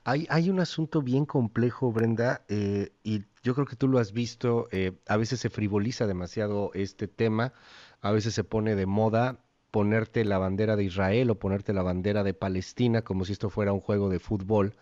Hay, 0.04 0.28
hay 0.30 0.48
un 0.48 0.60
asunto 0.60 1.02
bien 1.02 1.26
complejo, 1.26 1.90
Brenda, 1.90 2.42
eh, 2.48 2.92
y 3.02 3.22
yo 3.42 3.54
creo 3.54 3.66
que 3.66 3.74
tú 3.74 3.88
lo 3.88 3.98
has 3.98 4.12
visto, 4.12 4.68
eh, 4.70 4.92
a 5.08 5.16
veces 5.16 5.40
se 5.40 5.50
frivoliza 5.50 6.06
demasiado 6.06 6.70
este 6.74 7.08
tema, 7.08 7.52
a 8.00 8.12
veces 8.12 8.32
se 8.32 8.44
pone 8.44 8.76
de 8.76 8.86
moda 8.86 9.40
ponerte 9.78 10.24
la 10.24 10.38
bandera 10.38 10.74
de 10.74 10.82
Israel 10.82 11.30
o 11.30 11.38
ponerte 11.38 11.72
la 11.72 11.84
bandera 11.84 12.24
de 12.24 12.34
Palestina 12.34 13.02
como 13.02 13.24
si 13.24 13.30
esto 13.30 13.48
fuera 13.48 13.72
un 13.72 13.78
juego 13.78 14.08
de 14.08 14.18
fútbol. 14.18 14.74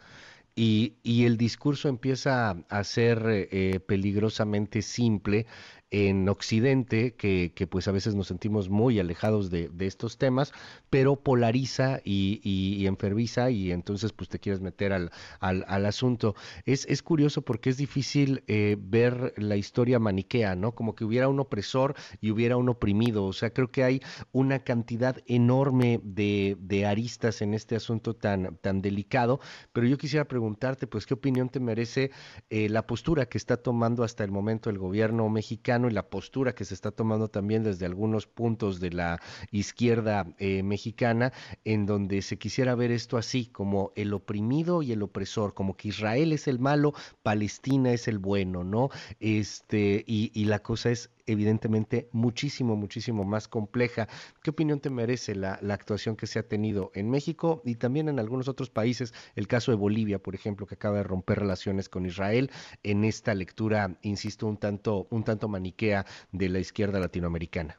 Y, 0.55 0.95
y 1.03 1.27
el 1.27 1.37
discurso 1.37 1.91
empieza 1.91 2.57
a 2.71 2.83
ser 2.83 3.21
eh, 3.29 3.79
peligrosamente 3.87 4.81
simple 4.81 5.45
en 5.91 6.29
Occidente, 6.29 7.15
que, 7.15 7.53
que, 7.55 7.67
pues 7.67 7.87
a 7.87 7.93
veces 7.93 8.15
nos 8.17 8.27
sentimos 8.27 8.69
muy 8.69 8.99
alejados 8.99 9.51
de, 9.51 9.69
de 9.69 9.87
estos 9.87 10.19
temas, 10.19 10.53
pero 10.91 11.17
polariza 11.17 12.01
y, 12.05 12.41
y, 12.43 12.87
enferviza 12.87 13.51
y 13.51 13.71
entonces 13.71 14.13
pues 14.13 14.29
te 14.29 14.41
quieres 14.41 14.61
meter 14.61 14.93
al, 14.93 15.13
al, 15.39 15.65
al 15.69 15.87
asunto. 15.87 16.35
Es, 16.65 16.87
es, 16.87 17.03
curioso 17.03 17.43
porque 17.43 17.71
es 17.71 17.77
difícil 17.77 18.43
eh, 18.49 18.77
ver 18.81 19.33
la 19.37 19.57
historia 19.57 20.01
maniquea, 20.01 20.57
¿no? 20.57 20.75
Como 20.75 20.95
que 20.97 21.05
hubiera 21.05 21.29
un 21.29 21.39
opresor 21.39 21.95
y 22.21 22.31
hubiera 22.33 22.57
un 22.57 22.69
oprimido. 22.69 23.25
O 23.25 23.33
sea, 23.33 23.51
creo 23.51 23.71
que 23.71 23.85
hay 23.85 24.03
una 24.33 24.61
cantidad 24.65 25.23
enorme 25.27 26.01
de, 26.03 26.57
de 26.59 26.87
aristas 26.87 27.43
en 27.43 27.55
este 27.55 27.77
asunto 27.77 28.15
tan, 28.15 28.57
tan 28.57 28.83
delicado, 28.83 29.41
pero 29.73 29.87
yo 29.87 29.99
quisiera 29.99 30.27
preguntarte, 30.27 30.87
pues, 30.89 31.07
¿qué 31.07 31.15
opinión 31.15 31.49
te 31.49 31.61
merece 31.61 32.11
eh, 32.51 32.69
la 32.69 32.87
postura 32.87 33.27
que 33.27 33.39
está 33.39 33.57
tomando 33.57 34.03
hasta 34.03 34.25
el 34.25 34.33
momento 34.33 34.69
el 34.69 34.79
gobierno 34.79 35.29
mexicano? 35.29 35.76
Y 35.85 35.91
la 35.91 36.09
postura 36.09 36.55
que 36.55 36.65
se 36.65 36.75
está 36.75 36.91
tomando 36.91 37.29
también 37.29 37.63
desde 37.63 37.87
algunos 37.87 38.27
puntos 38.27 38.81
de 38.81 38.91
la 38.91 39.21
izquierda 39.51 40.27
eh, 40.39 40.63
mexicana, 40.63 41.33
en 41.65 41.87
donde 41.87 42.23
se 42.23 42.39
quisiera 42.39 42.75
ver 42.75 42.91
esto 42.91 43.19
así, 43.19 43.47
como 43.47 43.93
el 43.95 44.15
oprimido 44.15 44.83
y 44.83 44.93
el 44.93 45.03
opresor, 45.03 45.55
como 45.55 45.77
que 45.77 45.89
Israel 45.89 46.33
es 46.33 46.49
el 46.49 46.59
malo, 46.59 46.95
Palestina 47.23 47.93
es 47.93 48.09
el 48.09 48.19
bueno, 48.19 48.65
¿no? 48.65 48.89
Este, 49.21 50.03
y, 50.07 50.31
y 50.35 50.47
la 50.47 50.61
cosa 50.61 50.91
es 50.91 51.11
evidentemente 51.27 52.09
muchísimo, 52.13 52.77
muchísimo 52.77 53.25
más 53.25 53.49
compleja. 53.49 54.09
¿Qué 54.43 54.51
opinión 54.51 54.81
te 54.81 54.91
merece 54.91 55.35
la, 55.35 55.61
actuación 55.77 56.17
que 56.17 56.27
se 56.27 56.39
ha 56.39 56.49
tenido 56.49 56.91
en 56.95 57.11
México 57.11 57.63
y 57.65 57.77
también 57.77 58.09
en 58.09 58.19
algunos 58.19 58.49
otros 58.49 58.71
países? 58.71 59.13
El 59.35 59.47
caso 59.49 59.71
de 59.71 59.77
Bolivia, 59.77 60.19
por 60.19 60.35
ejemplo, 60.35 60.67
que 60.67 60.75
acaba 60.75 60.99
de 60.99 61.03
romper 61.03 61.39
relaciones 61.41 61.89
con 61.89 62.07
Israel 62.07 62.51
en 62.83 63.05
esta 63.05 63.35
lectura, 63.35 63.99
insisto, 64.03 64.47
un 64.47 64.57
tanto, 64.57 65.07
un 65.11 65.25
tanto 65.25 65.49
maniquea 65.49 66.07
de 66.33 66.49
la 66.49 66.59
izquierda 66.59 67.01
latinoamericana. 67.01 67.79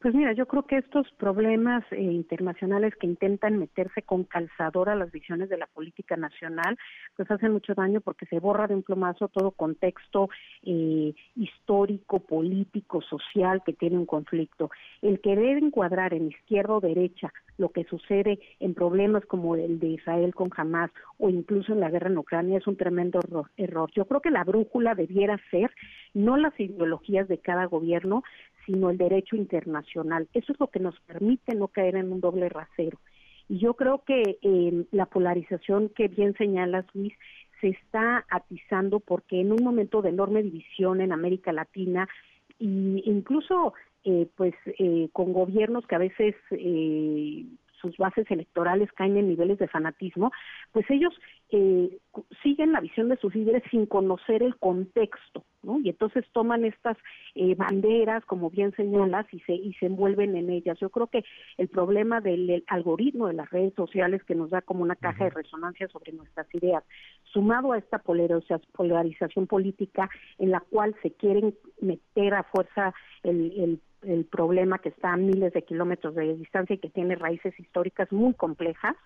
Pues 0.00 0.14
mira, 0.14 0.32
yo 0.32 0.46
creo 0.46 0.62
que 0.62 0.76
estos 0.76 1.10
problemas 1.18 1.82
eh, 1.90 2.00
internacionales 2.00 2.94
que 3.00 3.08
intentan 3.08 3.58
meterse 3.58 4.02
con 4.02 4.22
calzador 4.22 4.88
a 4.88 4.94
las 4.94 5.10
visiones 5.10 5.48
de 5.48 5.56
la 5.56 5.66
política 5.66 6.16
nacional, 6.16 6.78
pues 7.16 7.28
hacen 7.28 7.52
mucho 7.52 7.74
daño 7.74 8.00
porque 8.00 8.24
se 8.26 8.38
borra 8.38 8.68
de 8.68 8.76
un 8.76 8.84
plomazo 8.84 9.26
todo 9.26 9.50
contexto 9.50 10.30
eh, 10.62 11.14
histórico, 11.34 12.20
político, 12.20 13.02
social 13.02 13.60
que 13.66 13.72
tiene 13.72 13.98
un 13.98 14.06
conflicto. 14.06 14.70
El 15.02 15.20
querer 15.20 15.58
encuadrar 15.58 16.14
en 16.14 16.28
izquierda 16.28 16.74
o 16.74 16.80
derecha 16.80 17.32
lo 17.56 17.70
que 17.70 17.82
sucede 17.82 18.38
en 18.60 18.74
problemas 18.74 19.26
como 19.26 19.56
el 19.56 19.80
de 19.80 19.88
Israel 19.88 20.32
con 20.32 20.50
Hamas 20.56 20.92
o 21.18 21.28
incluso 21.28 21.72
en 21.72 21.80
la 21.80 21.90
guerra 21.90 22.08
en 22.08 22.18
Ucrania 22.18 22.58
es 22.58 22.68
un 22.68 22.76
tremendo 22.76 23.18
error. 23.56 23.90
Yo 23.96 24.04
creo 24.04 24.20
que 24.20 24.30
la 24.30 24.44
brújula 24.44 24.94
debiera 24.94 25.40
ser 25.50 25.72
no 26.14 26.36
las 26.36 26.58
ideologías 26.60 27.26
de 27.26 27.38
cada 27.38 27.64
gobierno, 27.64 28.22
sino 28.68 28.90
el 28.90 28.98
derecho 28.98 29.34
internacional. 29.34 30.28
Eso 30.34 30.52
es 30.52 30.60
lo 30.60 30.66
que 30.66 30.78
nos 30.78 31.00
permite 31.00 31.54
no 31.54 31.68
caer 31.68 31.96
en 31.96 32.12
un 32.12 32.20
doble 32.20 32.50
rasero. 32.50 32.98
Y 33.48 33.58
yo 33.58 33.72
creo 33.74 34.04
que 34.04 34.38
eh, 34.42 34.84
la 34.92 35.06
polarización 35.06 35.88
que 35.88 36.08
bien 36.08 36.34
señala 36.36 36.84
Luis 36.92 37.14
se 37.62 37.68
está 37.68 38.26
atizando 38.28 39.00
porque 39.00 39.40
en 39.40 39.52
un 39.52 39.64
momento 39.64 40.02
de 40.02 40.10
enorme 40.10 40.42
división 40.42 41.00
en 41.00 41.12
América 41.12 41.50
Latina 41.50 42.06
e 42.60 42.64
incluso 43.06 43.72
eh, 44.04 44.28
pues 44.36 44.54
eh, 44.78 45.08
con 45.12 45.32
gobiernos 45.32 45.86
que 45.86 45.94
a 45.94 45.98
veces 45.98 46.34
eh, 46.50 47.46
sus 47.80 47.96
bases 47.96 48.30
electorales 48.30 48.92
caen 48.92 49.16
en 49.16 49.28
niveles 49.28 49.58
de 49.58 49.68
fanatismo, 49.68 50.32
pues 50.72 50.84
ellos 50.90 51.14
eh, 51.50 51.98
siguen 52.42 52.72
la 52.72 52.80
visión 52.80 53.08
de 53.08 53.16
sus 53.16 53.34
líderes 53.34 53.62
sin 53.70 53.86
conocer 53.86 54.42
el 54.42 54.56
contexto, 54.56 55.44
¿no? 55.62 55.80
Y 55.80 55.88
entonces 55.88 56.24
toman 56.32 56.64
estas 56.64 56.96
eh, 57.34 57.54
banderas, 57.54 58.24
como 58.26 58.50
bien 58.50 58.72
señalas, 58.76 59.26
y 59.32 59.40
se, 59.40 59.54
y 59.54 59.72
se 59.74 59.86
envuelven 59.86 60.36
en 60.36 60.50
ellas. 60.50 60.78
Yo 60.78 60.90
creo 60.90 61.06
que 61.06 61.24
el 61.56 61.68
problema 61.68 62.20
del 62.20 62.64
algoritmo 62.66 63.28
de 63.28 63.34
las 63.34 63.50
redes 63.50 63.74
sociales 63.74 64.22
que 64.24 64.34
nos 64.34 64.50
da 64.50 64.60
como 64.62 64.82
una 64.82 64.96
caja 64.96 65.24
de 65.24 65.30
resonancia 65.30 65.88
sobre 65.88 66.12
nuestras 66.12 66.46
ideas, 66.54 66.84
sumado 67.24 67.72
a 67.72 67.78
esta 67.78 67.98
polarización 67.98 69.46
política 69.46 70.10
en 70.38 70.50
la 70.50 70.60
cual 70.60 70.94
se 71.02 71.12
quieren 71.12 71.54
meter 71.80 72.34
a 72.34 72.42
fuerza 72.44 72.94
el, 73.22 73.52
el 73.58 73.80
el 74.02 74.24
problema 74.24 74.78
que 74.78 74.90
está 74.90 75.12
a 75.12 75.16
miles 75.16 75.52
de 75.52 75.62
kilómetros 75.62 76.14
de 76.14 76.34
distancia 76.36 76.74
y 76.74 76.78
que 76.78 76.90
tiene 76.90 77.16
raíces 77.16 77.58
históricas 77.58 78.10
muy 78.12 78.34
complejas, 78.34 78.96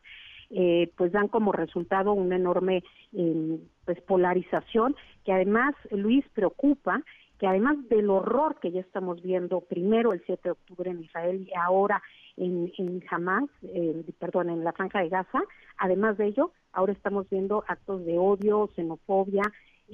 eh, 0.50 0.90
pues 0.96 1.12
dan 1.12 1.28
como 1.28 1.52
resultado 1.52 2.12
una 2.12 2.36
enorme 2.36 2.84
eh, 3.14 3.58
pues 3.84 4.00
polarización 4.02 4.94
que 5.24 5.32
además, 5.32 5.74
Luis, 5.90 6.24
preocupa 6.34 7.02
que 7.38 7.46
además 7.46 7.76
del 7.88 8.10
horror 8.10 8.60
que 8.60 8.70
ya 8.70 8.80
estamos 8.80 9.22
viendo 9.22 9.62
primero 9.62 10.12
el 10.12 10.22
7 10.26 10.42
de 10.44 10.50
octubre 10.50 10.90
en 10.90 11.02
Israel 11.02 11.48
y 11.48 11.52
ahora 11.56 12.02
en, 12.36 12.72
en 12.78 13.02
Hamas, 13.10 13.48
eh, 13.62 14.04
perdón, 14.18 14.50
en 14.50 14.62
la 14.62 14.72
franja 14.72 15.00
de 15.00 15.08
Gaza, 15.08 15.40
además 15.78 16.18
de 16.18 16.26
ello, 16.26 16.52
ahora 16.72 16.92
estamos 16.92 17.28
viendo 17.30 17.64
actos 17.66 18.04
de 18.04 18.18
odio, 18.18 18.70
xenofobia, 18.76 19.42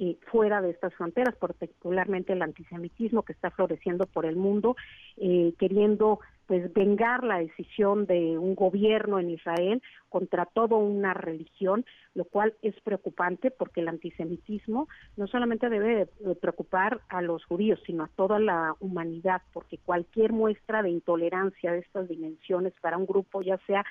eh, 0.01 0.17
fuera 0.31 0.61
de 0.61 0.69
estas 0.69 0.93
fronteras, 0.93 1.35
particularmente 1.35 2.31
el 2.31 2.41
antisemitismo 2.41 3.23
que 3.23 3.33
está 3.33 3.51
floreciendo 3.51 4.05
por 4.05 4.25
el 4.25 4.37
mundo, 4.37 4.77
eh, 5.17 5.53
queriendo 5.59 6.21
pues 6.45 6.73
vengar 6.73 7.25
la 7.25 7.39
decisión 7.39 8.05
de 8.05 8.37
un 8.37 8.55
gobierno 8.55 9.19
en 9.19 9.29
Israel 9.29 9.83
contra 10.07 10.45
toda 10.45 10.77
una 10.77 11.13
religión, 11.13 11.85
lo 12.15 12.23
cual 12.23 12.55
es 12.61 12.73
preocupante 12.79 13.51
porque 13.51 13.81
el 13.81 13.89
antisemitismo 13.89 14.87
no 15.17 15.27
solamente 15.27 15.69
debe 15.69 16.07
preocupar 16.41 17.01
a 17.09 17.21
los 17.21 17.43
judíos, 17.43 17.79
sino 17.85 18.05
a 18.05 18.09
toda 18.15 18.39
la 18.39 18.75
humanidad, 18.79 19.41
porque 19.51 19.77
cualquier 19.77 20.31
muestra 20.31 20.81
de 20.81 20.89
intolerancia 20.89 21.73
de 21.73 21.79
estas 21.79 22.07
dimensiones 22.07 22.73
para 22.81 22.97
un 22.97 23.05
grupo, 23.05 23.41
ya 23.41 23.57
sea 23.67 23.85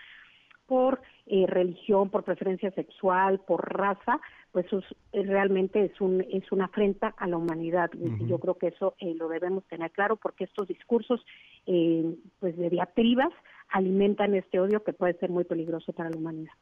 por 0.68 1.00
eh, 1.26 1.47
religión, 1.48 2.10
por 2.10 2.22
preferencia 2.22 2.70
sexual, 2.72 3.40
por 3.40 3.74
raza, 3.74 4.20
pues 4.52 4.66
es, 4.72 5.26
realmente 5.26 5.84
es 5.86 6.00
un 6.00 6.24
es 6.30 6.52
una 6.52 6.66
afrenta 6.66 7.14
a 7.16 7.26
la 7.26 7.38
humanidad 7.38 7.90
y 7.94 8.26
yo 8.26 8.38
creo 8.38 8.55
que 8.55 8.68
eso 8.68 8.94
eh, 9.00 9.14
lo 9.14 9.28
debemos 9.28 9.64
tener 9.64 9.90
claro 9.90 10.16
porque 10.16 10.44
estos 10.44 10.68
discursos 10.68 11.24
eh, 11.66 12.14
pues 12.38 12.56
de 12.56 12.70
diatribas 12.70 13.32
alimentan 13.70 14.34
este 14.34 14.60
odio 14.60 14.84
que 14.84 14.92
puede 14.92 15.14
ser 15.14 15.30
muy 15.30 15.44
peligroso 15.44 15.92
para 15.92 16.10
la 16.10 16.16
humanidad. 16.16 16.52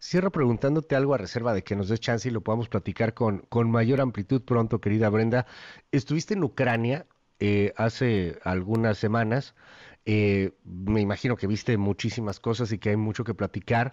Cierro 0.00 0.30
preguntándote 0.30 0.94
algo 0.94 1.14
a 1.14 1.18
reserva 1.18 1.52
de 1.52 1.62
que 1.62 1.74
nos 1.74 1.88
des 1.88 2.00
chance 2.00 2.28
y 2.28 2.32
lo 2.32 2.42
podamos 2.42 2.68
platicar 2.68 3.14
con, 3.14 3.38
con 3.48 3.70
mayor 3.70 4.00
amplitud 4.00 4.42
pronto, 4.42 4.80
querida 4.80 5.08
Brenda. 5.08 5.46
Estuviste 5.90 6.34
en 6.34 6.44
Ucrania 6.44 7.06
eh, 7.40 7.72
hace 7.76 8.38
algunas 8.44 8.98
semanas. 8.98 9.54
Eh, 10.10 10.52
me 10.64 11.02
imagino 11.02 11.36
que 11.36 11.46
viste 11.46 11.76
muchísimas 11.76 12.40
cosas 12.40 12.72
y 12.72 12.78
que 12.78 12.88
hay 12.88 12.96
mucho 12.96 13.24
que 13.24 13.34
platicar, 13.34 13.92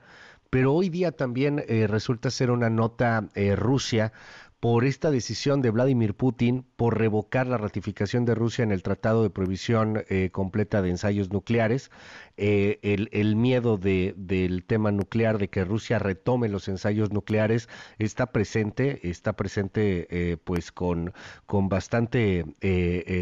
pero 0.49 0.73
hoy 0.73 0.87
día 0.87 1.11
también 1.11 1.61
eh, 1.67 1.87
resulta 1.87 2.31
ser 2.31 2.51
una 2.51 2.69
nota 2.69 3.27
eh, 3.35 3.57
Rusia 3.57 4.13
por 4.59 4.85
esta 4.85 5.11
decisión 5.11 5.61
de 5.61 5.69
Vladimir 5.69 6.15
Putin 6.15 6.65
por 6.75 6.97
revocar 6.97 7.47
la 7.47 7.57
ratificación 7.57 8.25
de 8.25 8.35
Rusia 8.35 8.63
en 8.63 8.71
el 8.71 8.83
Tratado 8.83 9.23
de 9.23 9.29
Prohibición 9.29 10.03
eh, 10.09 10.29
Completa 10.31 10.81
de 10.81 10.89
Ensayos 10.89 11.31
Nucleares, 11.31 11.91
eh, 12.37 12.79
el, 12.81 13.35
miedo 13.35 13.77
de, 13.77 14.13
del 14.17 14.63
tema 14.63 14.91
nuclear, 14.91 15.37
de 15.37 15.49
que 15.49 15.63
Rusia 15.63 15.99
retome 15.99 16.49
los 16.49 16.67
ensayos 16.67 17.11
nucleares, 17.11 17.69
está 17.99 18.31
presente, 18.31 19.07
está 19.09 19.33
presente 19.33 20.07
eh, 20.09 20.37
pues 20.43 20.71
con, 20.71 21.13
con, 21.45 21.69
bastante, 21.69 22.43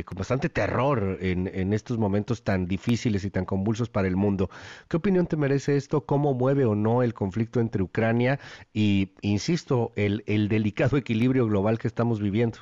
con 0.05 0.17
bastante 0.17 0.49
terror 0.49 1.17
en, 1.21 1.47
en 1.53 1.73
estos 1.73 1.97
momentos 1.97 2.43
tan 2.43 2.65
difíciles 2.65 3.23
y 3.25 3.29
tan 3.29 3.45
convulsos 3.45 3.89
para 3.89 4.07
el 4.07 4.15
mundo. 4.15 4.49
¿Qué 4.87 4.97
opinión 4.97 5.27
te 5.27 5.37
merece 5.37 5.75
esto? 5.77 6.05
¿Cómo 6.05 6.33
mueve 6.33 6.65
o 6.65 6.75
no 6.75 7.03
el 7.03 7.13
conflicto 7.13 7.59
entre 7.59 7.83
Ucrania 7.83 8.39
y, 8.73 9.11
insisto, 9.21 9.91
el, 9.95 10.23
el 10.25 10.47
delicado 10.47 10.97
equilibrio 10.97 11.32
global 11.41 11.79
que 11.79 11.87
estamos 11.87 12.21
viviendo? 12.21 12.59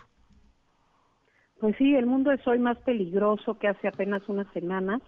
Pues 1.60 1.76
sí, 1.78 1.94
el 1.94 2.08
mundo 2.08 2.32
es 2.32 2.46
hoy 2.48 2.58
más 2.58 2.78
peligroso 2.80 3.60
que 3.60 3.68
hace 3.68 3.88
apenas 3.88 4.28
unas 4.28 4.52
semanas. 4.52 5.00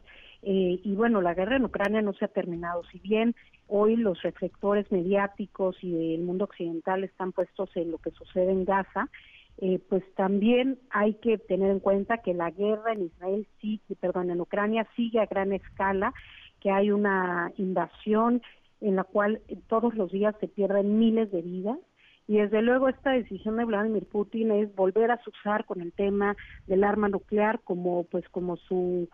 Eh, 0.43 0.79
y 0.83 0.93
bueno, 0.93 1.21
la 1.21 1.33
guerra 1.33 1.55
en 1.55 1.65
Ucrania 1.65 2.01
no 2.01 2.13
se 2.13 2.25
ha 2.25 2.27
terminado. 2.27 2.83
Si 2.91 2.99
bien 2.99 3.33
hoy 3.67 3.95
los 3.95 4.21
reflectores 4.21 4.91
mediáticos 4.91 5.75
y 5.81 5.91
del 5.91 6.21
mundo 6.21 6.43
occidental 6.45 7.03
están 7.03 7.31
puestos 7.31 7.75
en 7.75 7.91
lo 7.91 7.97
que 7.97 8.11
sucede 8.11 8.51
en 8.51 8.65
Gaza, 8.65 9.09
eh, 9.57 9.79
pues 9.89 10.03
también 10.15 10.77
hay 10.91 11.15
que 11.15 11.39
tener 11.39 11.71
en 11.71 11.79
cuenta 11.79 12.19
que 12.19 12.33
la 12.33 12.51
guerra 12.51 12.93
en 12.93 13.05
Israel 13.05 13.47
sí, 13.59 13.81
perdón, 13.99 14.29
en 14.29 14.41
Ucrania 14.41 14.87
sigue 14.95 15.19
a 15.21 15.25
gran 15.25 15.53
escala, 15.53 16.13
que 16.59 16.69
hay 16.69 16.91
una 16.91 17.51
invasión 17.57 18.41
en 18.81 18.97
la 18.97 19.05
cual 19.05 19.41
todos 19.67 19.95
los 19.95 20.11
días 20.11 20.35
se 20.39 20.47
pierden 20.47 20.99
miles 20.99 21.31
de 21.31 21.41
vidas 21.41 21.79
y 22.27 22.37
desde 22.37 22.61
luego 22.61 22.89
esta 22.89 23.11
decisión 23.11 23.57
de 23.57 23.65
Vladimir 23.65 24.05
Putin 24.05 24.51
es 24.51 24.73
volver 24.75 25.11
a 25.11 25.19
usar 25.27 25.65
con 25.65 25.81
el 25.81 25.91
tema 25.91 26.35
del 26.67 26.83
arma 26.83 27.09
nuclear 27.09 27.59
como 27.63 28.05
pues 28.05 28.27
como 28.29 28.57
su 28.57 29.09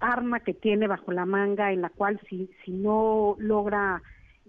arma 0.00 0.40
que 0.40 0.52
tiene 0.52 0.86
bajo 0.86 1.12
la 1.12 1.24
manga 1.24 1.72
en 1.72 1.82
la 1.82 1.88
cual 1.88 2.20
si 2.28 2.50
si 2.64 2.72
no 2.72 3.36
logra 3.38 4.02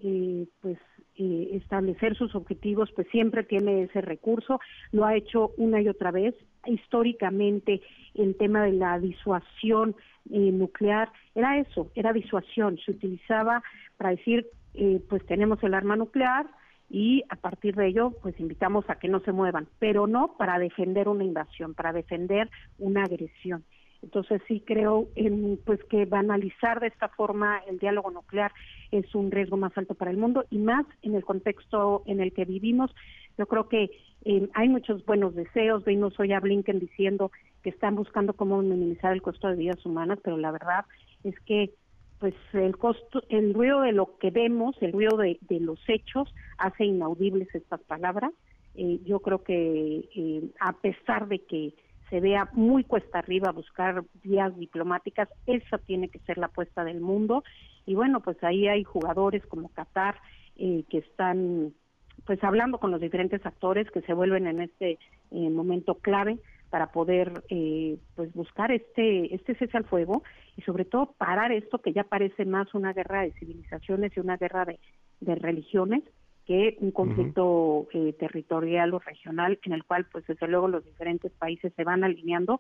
eh, 0.04 0.48
pues 0.62 0.78
eh, 1.20 1.50
establecer 1.54 2.16
sus 2.16 2.36
objetivos, 2.36 2.92
pues 2.96 3.08
siempre 3.08 3.44
tiene 3.44 3.82
ese 3.82 4.02
recurso. 4.02 4.60
Lo 4.92 5.04
ha 5.04 5.16
hecho 5.16 5.52
una 5.58 5.82
y 5.82 5.90
otra 5.90 6.12
vez. 6.12 6.36
Históricamente, 6.68 7.82
el 8.14 8.36
tema 8.36 8.64
de 8.64 8.74
la 8.74 9.00
disuasión 9.00 9.96
eh, 10.30 10.52
nuclear 10.52 11.12
era 11.34 11.58
eso, 11.58 11.90
era 11.96 12.14
disuasión. 12.14 12.78
Se 12.86 12.92
utilizaba 12.92 13.64
para 13.98 14.12
decir, 14.12 14.46
eh, 14.76 15.02
pues 15.10 15.26
tenemos 15.26 15.64
el 15.64 15.74
arma 15.74 15.96
nuclear 15.96 16.46
y 16.90 17.24
a 17.30 17.36
partir 17.36 17.76
de 17.76 17.88
ello, 17.88 18.14
pues 18.22 18.40
invitamos 18.40 18.90
a 18.90 18.96
que 18.96 19.08
no 19.08 19.20
se 19.22 19.32
muevan, 19.32 19.68
pero 19.80 20.08
no 20.08 20.36
para 20.38 20.58
defender 20.60 21.10
una 21.10 21.24
invasión, 21.24 21.74
para 21.74 21.92
defender 21.94 22.50
una 22.80 23.04
agresión. 23.04 23.64
Entonces 24.02 24.42
sí 24.48 24.62
creo 24.66 25.08
en, 25.16 25.60
pues 25.66 25.84
que 25.86 26.06
banalizar 26.06 26.80
de 26.80 26.88
esta 26.88 27.10
forma 27.10 27.60
el 27.68 27.80
diálogo 27.80 28.12
nuclear 28.12 28.52
es 28.92 29.14
un 29.16 29.32
riesgo 29.32 29.58
más 29.58 29.76
alto 29.78 29.96
para 29.96 30.12
el 30.12 30.18
mundo 30.18 30.46
y 30.50 30.60
más 30.60 30.86
en 31.02 31.16
el 31.16 31.26
contexto 31.26 32.04
en 32.06 32.22
el 32.22 32.32
que 32.32 32.46
vivimos. 32.46 32.94
Yo 33.38 33.48
creo 33.48 33.68
que 33.68 33.92
eh, 34.26 34.50
hay 34.54 34.70
muchos 34.70 35.06
buenos 35.06 35.36
deseos. 35.36 35.84
Vimos 35.84 36.18
hoy 36.20 36.32
a 36.32 36.40
Blinken 36.40 36.80
diciendo 36.80 37.32
que 37.64 37.70
están 37.70 37.96
buscando 37.96 38.34
cómo 38.34 38.62
minimizar 38.62 39.14
el 39.14 39.22
costo 39.22 39.48
de 39.48 39.56
vidas 39.56 39.84
humanas, 39.86 40.20
pero 40.24 40.38
la 40.38 40.52
verdad 40.52 40.86
es 41.24 41.38
que 41.42 41.74
pues 42.20 42.34
el 42.54 42.78
costo, 42.78 43.22
el 43.30 43.54
ruido 43.54 43.82
de 43.82 43.92
lo 43.92 44.18
que 44.18 44.32
vemos, 44.32 44.76
el 44.82 44.92
ruido 44.92 45.18
de, 45.18 45.38
los 45.60 45.80
hechos 45.88 46.34
hace 46.58 46.86
inaudibles 46.86 47.54
estas 47.54 47.82
palabras. 47.82 48.32
Eh, 48.76 49.00
yo 49.06 49.20
creo 49.20 49.44
que 49.44 50.10
eh, 50.16 50.42
a 50.60 50.74
pesar 50.74 51.28
de 51.28 51.40
que 51.40 51.74
se 52.10 52.20
vea 52.20 52.50
muy 52.54 52.84
cuesta 52.84 53.20
arriba 53.20 53.52
buscar 53.52 54.04
vías 54.24 54.58
diplomáticas, 54.58 55.30
esa 55.46 55.78
tiene 55.78 56.10
que 56.10 56.20
ser 56.20 56.38
la 56.38 56.48
apuesta 56.48 56.84
del 56.84 57.02
mundo. 57.02 57.44
Y 57.86 57.96
bueno, 57.96 58.22
pues 58.22 58.42
ahí 58.44 58.68
hay 58.68 58.84
jugadores 58.84 59.46
como 59.46 59.70
Qatar 59.70 60.16
eh, 60.56 60.84
que 60.90 61.00
están 61.00 61.74
pues 62.26 62.44
hablando 62.44 62.80
con 62.80 62.92
los 62.92 63.00
diferentes 63.00 63.46
actores 63.46 63.90
que 63.92 64.02
se 64.02 64.14
vuelven 64.14 64.48
en 64.48 64.62
este 64.62 64.98
eh, 65.32 65.50
momento 65.50 65.96
clave 65.96 66.40
para 66.70 66.92
poder 66.92 67.44
eh, 67.50 67.98
pues 68.16 68.34
buscar 68.34 68.72
este 68.72 69.34
este 69.34 69.56
cese 69.56 69.78
al 69.78 69.86
fuego 69.86 70.24
y 70.56 70.62
sobre 70.62 70.86
todo 70.86 71.14
parar 71.18 71.52
esto 71.52 71.80
que 71.80 71.94
ya 71.94 72.04
parece 72.04 72.46
más 72.46 72.74
una 72.74 72.94
guerra 72.94 73.22
de 73.22 73.32
civilizaciones 73.34 74.12
y 74.16 74.20
una 74.20 74.38
guerra 74.38 74.66
de, 74.66 74.80
de 75.22 75.36
religiones 75.36 76.04
que 76.48 76.78
un 76.80 76.92
conflicto 76.92 77.88
eh, 77.92 78.14
territorial 78.14 78.94
o 78.94 79.00
regional 79.00 79.60
en 79.64 79.74
el 79.74 79.84
cual 79.84 80.06
pues 80.06 80.26
desde 80.28 80.48
luego 80.48 80.70
los 80.70 80.86
diferentes 80.86 81.32
países 81.34 81.74
se 81.76 81.84
van 81.84 82.06
alineando 82.06 82.60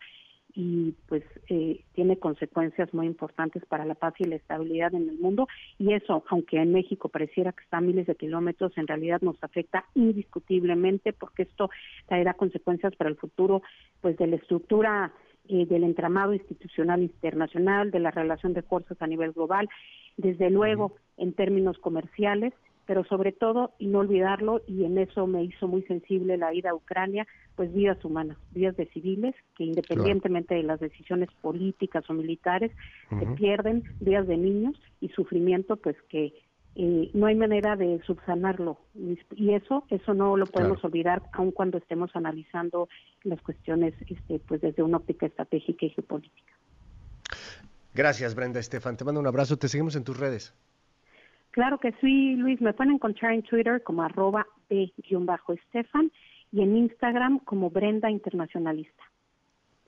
y 0.53 0.95
pues 1.07 1.23
eh, 1.49 1.83
tiene 1.93 2.17
consecuencias 2.17 2.93
muy 2.93 3.05
importantes 3.05 3.63
para 3.65 3.85
la 3.85 3.95
paz 3.95 4.13
y 4.19 4.23
la 4.23 4.37
estabilidad 4.37 4.93
en 4.95 5.09
el 5.09 5.19
mundo. 5.19 5.47
Y 5.77 5.93
eso 5.93 6.23
aunque 6.29 6.57
en 6.57 6.73
México 6.73 7.09
pareciera 7.09 7.51
que 7.51 7.63
está 7.63 7.77
a 7.77 7.81
miles 7.81 8.07
de 8.07 8.15
kilómetros 8.15 8.77
en 8.77 8.87
realidad 8.87 9.21
nos 9.21 9.41
afecta 9.43 9.85
indiscutiblemente 9.93 11.13
porque 11.13 11.43
esto 11.43 11.69
traerá 12.07 12.33
consecuencias 12.33 12.95
para 12.95 13.09
el 13.09 13.17
futuro 13.17 13.61
pues 14.01 14.17
de 14.17 14.27
la 14.27 14.37
estructura 14.37 15.13
eh, 15.49 15.65
del 15.65 15.83
entramado 15.83 16.33
institucional 16.33 17.01
internacional 17.01 17.91
de 17.91 17.99
la 17.99 18.11
relación 18.11 18.53
de 18.53 18.63
fuerzas 18.63 19.01
a 19.01 19.07
nivel 19.07 19.31
global. 19.33 19.69
Desde 20.17 20.49
luego 20.49 20.95
en 21.17 21.33
términos 21.33 21.77
comerciales 21.77 22.53
pero 22.87 23.03
sobre 23.03 23.33
todo, 23.33 23.73
y 23.77 23.87
no 23.87 23.99
olvidarlo, 23.99 24.63
y 24.65 24.85
en 24.85 24.97
eso 24.97 25.27
me 25.27 25.43
hizo 25.43 25.67
muy 25.67 25.83
sensible 25.83 26.37
la 26.37 26.53
ida 26.53 26.71
a 26.71 26.75
Ucrania, 26.75 27.27
pues 27.55 27.71
vidas 27.73 28.03
humanas, 28.03 28.37
vidas 28.51 28.77
de 28.77 28.87
civiles 28.87 29.35
que 29.55 29.65
independientemente 29.65 30.55
de 30.55 30.63
las 30.63 30.79
decisiones 30.79 31.29
políticas 31.41 32.09
o 32.09 32.13
militares, 32.13 32.71
se 33.09 33.25
pierden, 33.35 33.83
vidas 33.99 34.25
de 34.25 34.37
niños 34.37 34.75
y 35.01 35.09
sufrimiento, 35.09 35.75
pues 35.75 35.97
que 36.09 36.33
eh, 36.75 37.11
no 37.13 37.25
hay 37.25 37.35
manera 37.35 37.75
de 37.75 38.01
subsanarlo. 38.05 38.77
Y 39.35 39.53
eso, 39.53 39.83
eso 39.89 40.13
no 40.13 40.37
lo 40.37 40.45
podemos 40.45 40.81
olvidar, 40.85 41.23
aun 41.33 41.51
cuando 41.51 41.77
estemos 41.79 42.11
analizando 42.15 42.87
las 43.23 43.41
cuestiones 43.41 43.95
este, 44.07 44.39
pues 44.39 44.61
desde 44.61 44.81
una 44.81 44.97
óptica 44.97 45.25
estratégica 45.25 45.85
y 45.85 45.89
geopolítica. 45.89 46.53
Gracias, 47.93 48.33
Brenda 48.33 48.59
Estefan. 48.61 48.95
Te 48.95 49.03
mando 49.03 49.19
un 49.19 49.27
abrazo. 49.27 49.57
Te 49.57 49.67
seguimos 49.67 49.95
en 49.97 50.05
tus 50.05 50.17
redes. 50.17 50.53
Claro 51.57 51.79
que 51.79 51.91
sí, 52.01 52.35
Luis. 52.35 52.61
Me 52.61 52.71
pueden 52.71 52.93
encontrar 52.93 53.33
en 53.33 53.41
Twitter 53.41 53.81
como 53.81 54.03
arroba 54.03 54.45
b-estefan 54.69 56.11
y 56.51 56.61
en 56.61 56.77
Instagram 56.77 57.39
como 57.39 57.71
Brenda 57.71 58.11
Internacionalista. 58.11 59.03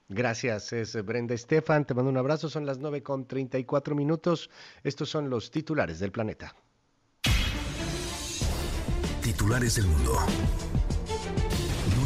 Gracias, 0.08 0.74
es 0.74 1.06
Brenda 1.06 1.36
Estefan. 1.36 1.86
Te 1.86 1.94
mando 1.94 2.10
un 2.10 2.18
abrazo. 2.18 2.50
Son 2.50 2.66
las 2.66 2.80
9 2.80 3.04
con 3.04 3.28
34 3.28 3.94
minutos. 3.94 4.50
Estos 4.84 5.10
son 5.10 5.30
los 5.30 5.52
titulares 5.52 6.00
del 6.00 6.12
planeta. 6.12 6.56
Titulares 9.22 9.76
del 9.76 9.86
mundo. 9.86 10.14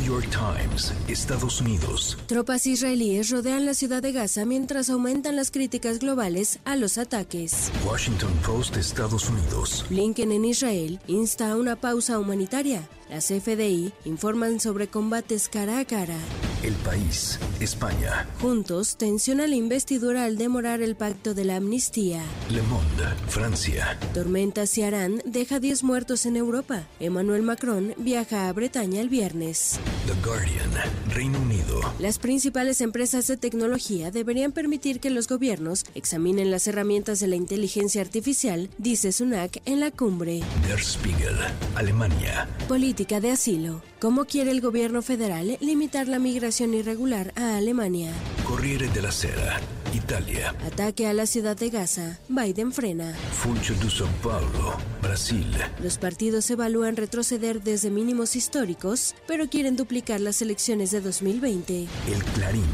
York 0.04 0.28
Times, 0.32 0.94
Estados 1.08 1.62
Unidos. 1.62 2.18
Tropas 2.28 2.68
israelíes 2.68 3.30
rodean 3.30 3.66
la 3.66 3.74
ciudad 3.74 4.02
de 4.02 4.12
Gaza 4.12 4.44
mientras 4.44 4.90
aumentan 4.90 5.38
las 5.38 5.50
críticas 5.50 6.00
globales 6.00 6.60
a 6.66 6.76
los 6.76 6.98
ataques. 6.98 7.72
Washington 7.86 8.34
Post, 8.46 8.76
Estados 8.76 9.30
Unidos. 9.30 9.86
Blinken 9.90 10.34
en 10.34 10.44
Israel 10.44 11.00
insta 11.08 11.52
a 11.52 11.56
una 11.56 11.78
pausa 11.78 12.20
humanitaria. 12.20 12.88
Las 13.14 13.26
FDI 13.26 13.94
informan 14.06 14.60
sobre 14.60 14.88
combates 14.88 15.48
cara 15.48 15.78
a 15.78 15.86
cara. 15.86 16.18
El 16.64 16.74
país, 16.76 17.38
España. 17.60 18.28
Juntos 18.42 18.98
tensiona 18.98 19.46
la 19.46 19.54
investidura 19.54 20.24
al 20.24 20.36
demorar 20.36 20.82
el 20.82 20.96
pacto 20.96 21.36
de 21.36 21.46
la 21.46 21.58
amnistía. 21.58 22.24
Le 22.50 22.64
Monde, 22.64 23.04
Francia. 23.28 24.00
Tormenta 24.16 24.66
Ciarán 24.66 25.22
deja 25.26 25.60
10 25.60 25.84
muertos 25.84 26.26
en 26.26 26.38
Europa. 26.38 26.88
Emmanuel 27.00 27.44
Macron 27.44 27.94
viaja 27.98 28.48
a 28.48 28.54
Bretaña 28.54 29.02
el 29.02 29.10
viernes. 29.10 29.80
The 30.08 30.28
Guardian, 30.28 30.72
Reino 31.10 31.38
Unido. 31.40 31.82
Las 32.00 32.18
principales 32.18 32.82
empresas 32.82 33.28
de 33.28 33.38
tecnología 33.38 34.10
deberían 34.10 34.54
permitir 34.54 35.00
que 35.00 35.12
los 35.12 35.28
gobiernos 35.28 35.86
examinen 35.94 36.50
las 36.50 36.66
herramientas 36.66 37.20
de 37.20 37.28
la 37.28 37.36
inteligencia 37.36 38.02
artificial, 38.02 38.70
dice 38.80 39.12
Sunak 39.12 39.62
en 39.66 39.82
la 39.82 39.92
cumbre. 39.92 40.40
Der 40.66 40.80
Spiegel, 40.80 41.36
Alemania. 41.76 42.48
Política 42.70 43.03
de 43.06 43.32
asilo. 43.32 43.82
¿Cómo 44.04 44.26
quiere 44.26 44.52
el 44.52 44.60
gobierno 44.60 45.02
federal 45.02 45.58
limitar 45.62 46.10
la 46.10 46.20
migración 46.20 46.74
irregular 46.74 47.32
a 47.38 47.56
Alemania? 47.56 48.12
Corriere 48.46 48.90
della 48.90 49.14
Sera, 49.14 49.62
Italia. 49.94 50.54
Ataque 50.68 51.08
a 51.08 51.14
la 51.14 51.26
ciudad 51.26 51.56
de 51.56 51.70
Gaza. 51.70 52.20
Biden 52.28 52.74
frena. 52.74 53.16
Funcho 53.32 53.74
de 53.76 53.88
São 53.88 54.10
Paulo, 54.22 54.76
Brasil. 55.02 55.48
Los 55.82 55.98
partidos 55.98 56.52
evalúan 56.52 56.98
retroceder 56.98 57.64
desde 57.64 57.90
mínimos 57.90 58.36
históricos, 58.36 59.16
pero 59.26 59.48
quieren 59.48 59.78
duplicar 59.78 60.20
las 60.20 60.42
elecciones 60.42 60.92
de 60.92 61.00
2020. 61.00 61.88
El 62.08 62.24
Clarín, 62.36 62.66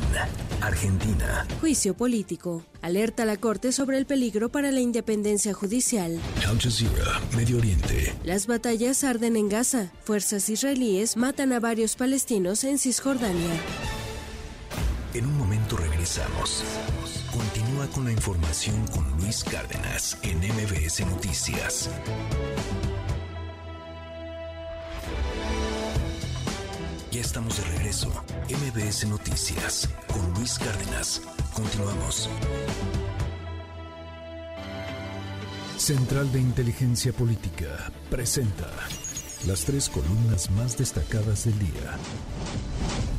Argentina. 0.62 1.46
Juicio 1.62 1.94
político. 1.94 2.64
Alerta 2.82 3.24
a 3.24 3.26
la 3.26 3.36
Corte 3.36 3.74
sobre 3.74 3.98
el 3.98 4.06
peligro 4.06 4.50
para 4.50 4.72
la 4.72 4.80
independencia 4.80 5.54
judicial. 5.54 6.18
Al 6.48 6.60
Jazeera, 6.60 7.20
Medio 7.36 7.58
Oriente. 7.58 8.16
Las 8.24 8.48
batallas 8.48 9.04
arden 9.04 9.36
en 9.36 9.50
Gaza. 9.50 9.92
Fuerzas 10.06 10.50
israelíes 10.50 11.18
matan 11.20 11.52
a 11.52 11.60
varios 11.60 11.98
palestinos 11.98 12.64
en 12.64 12.80
Cisjordania. 12.80 13.52
En 15.14 15.26
un 15.26 15.38
momento 15.38 15.76
regresamos. 15.76 16.64
Continúa 17.32 17.88
con 17.88 18.06
la 18.06 18.12
información 18.14 18.88
con 18.88 19.06
Luis 19.20 19.44
Cárdenas 19.44 20.18
en 20.24 20.38
MBS 20.38 21.06
Noticias. 21.06 21.90
Ya 27.12 27.22
estamos 27.22 27.58
de 27.58 27.64
regreso. 27.78 28.10
MBS 28.48 29.08
Noticias 29.08 29.90
con 30.08 30.34
Luis 30.36 30.58
Cárdenas. 30.58 31.22
Continuamos. 31.54 32.30
Central 35.76 36.32
de 36.32 36.40
Inteligencia 36.40 37.12
Política 37.12 37.92
presenta. 38.10 38.70
Las 39.48 39.64
tres 39.64 39.90
columnas 39.90 40.52
más 40.52 40.78
destacadas 40.78 41.46
del 41.46 41.58
día. 41.60 41.98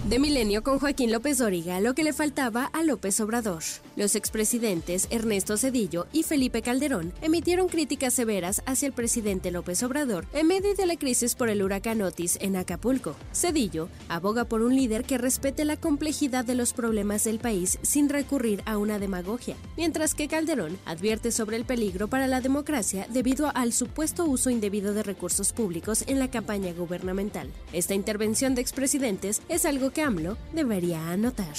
De 0.09 0.19
Milenio 0.19 0.63
con 0.63 0.79
Joaquín 0.79 1.13
López 1.13 1.39
Dóriga, 1.39 1.79
lo 1.81 1.95
que 1.95 2.03
le 2.03 2.13
faltaba 2.13 2.65
a 2.65 2.83
López 2.83 3.21
Obrador. 3.21 3.63
Los 3.97 4.17
expresidentes 4.17 5.07
Ernesto 5.11 5.57
Cedillo 5.57 6.07
y 6.13 6.23
Felipe 6.23 6.63
Calderón 6.63 7.13
emitieron 7.21 7.69
críticas 7.69 8.15
severas 8.15 8.63
hacia 8.67 8.87
el 8.87 8.93
presidente 8.93 9.51
López 9.51 9.83
Obrador 9.83 10.27
en 10.33 10.47
medio 10.47 10.75
de 10.75 10.87
la 10.87 10.97
crisis 10.97 11.35
por 11.35 11.49
el 11.49 11.63
huracán 11.63 12.03
Otis 12.03 12.39
en 12.41 12.57
Acapulco. 12.57 13.15
Cedillo 13.33 13.89
aboga 14.09 14.47
por 14.47 14.63
un 14.63 14.75
líder 14.75 15.05
que 15.05 15.19
respete 15.19 15.65
la 15.65 15.77
complejidad 15.77 16.45
de 16.45 16.55
los 16.55 16.73
problemas 16.73 17.25
del 17.25 17.39
país 17.39 17.79
sin 17.83 18.09
recurrir 18.09 18.63
a 18.67 18.79
una 18.79 18.99
demagogia, 18.99 19.55
mientras 19.77 20.15
que 20.15 20.29
Calderón 20.29 20.79
advierte 20.87 21.31
sobre 21.31 21.57
el 21.57 21.65
peligro 21.65 22.09
para 22.09 22.27
la 22.27 22.41
democracia 22.41 23.07
debido 23.11 23.53
al 23.55 23.73
supuesto 23.73 24.25
uso 24.25 24.51
indebido 24.51 24.93
de 24.95 25.03
recursos 25.03 25.53
públicos 25.53 26.05
en 26.11 26.19
la 26.19 26.29
campaña 26.29 26.73
gubernamental. 26.73 27.49
Esta 27.73 27.95
intervención 27.95 28.55
de 28.55 28.61
expresidentes 28.61 29.43
es 29.49 29.65
algo 29.65 29.91
que 29.91 30.03
AMLO 30.03 30.37
debería 30.53 31.11
anotar. 31.11 31.55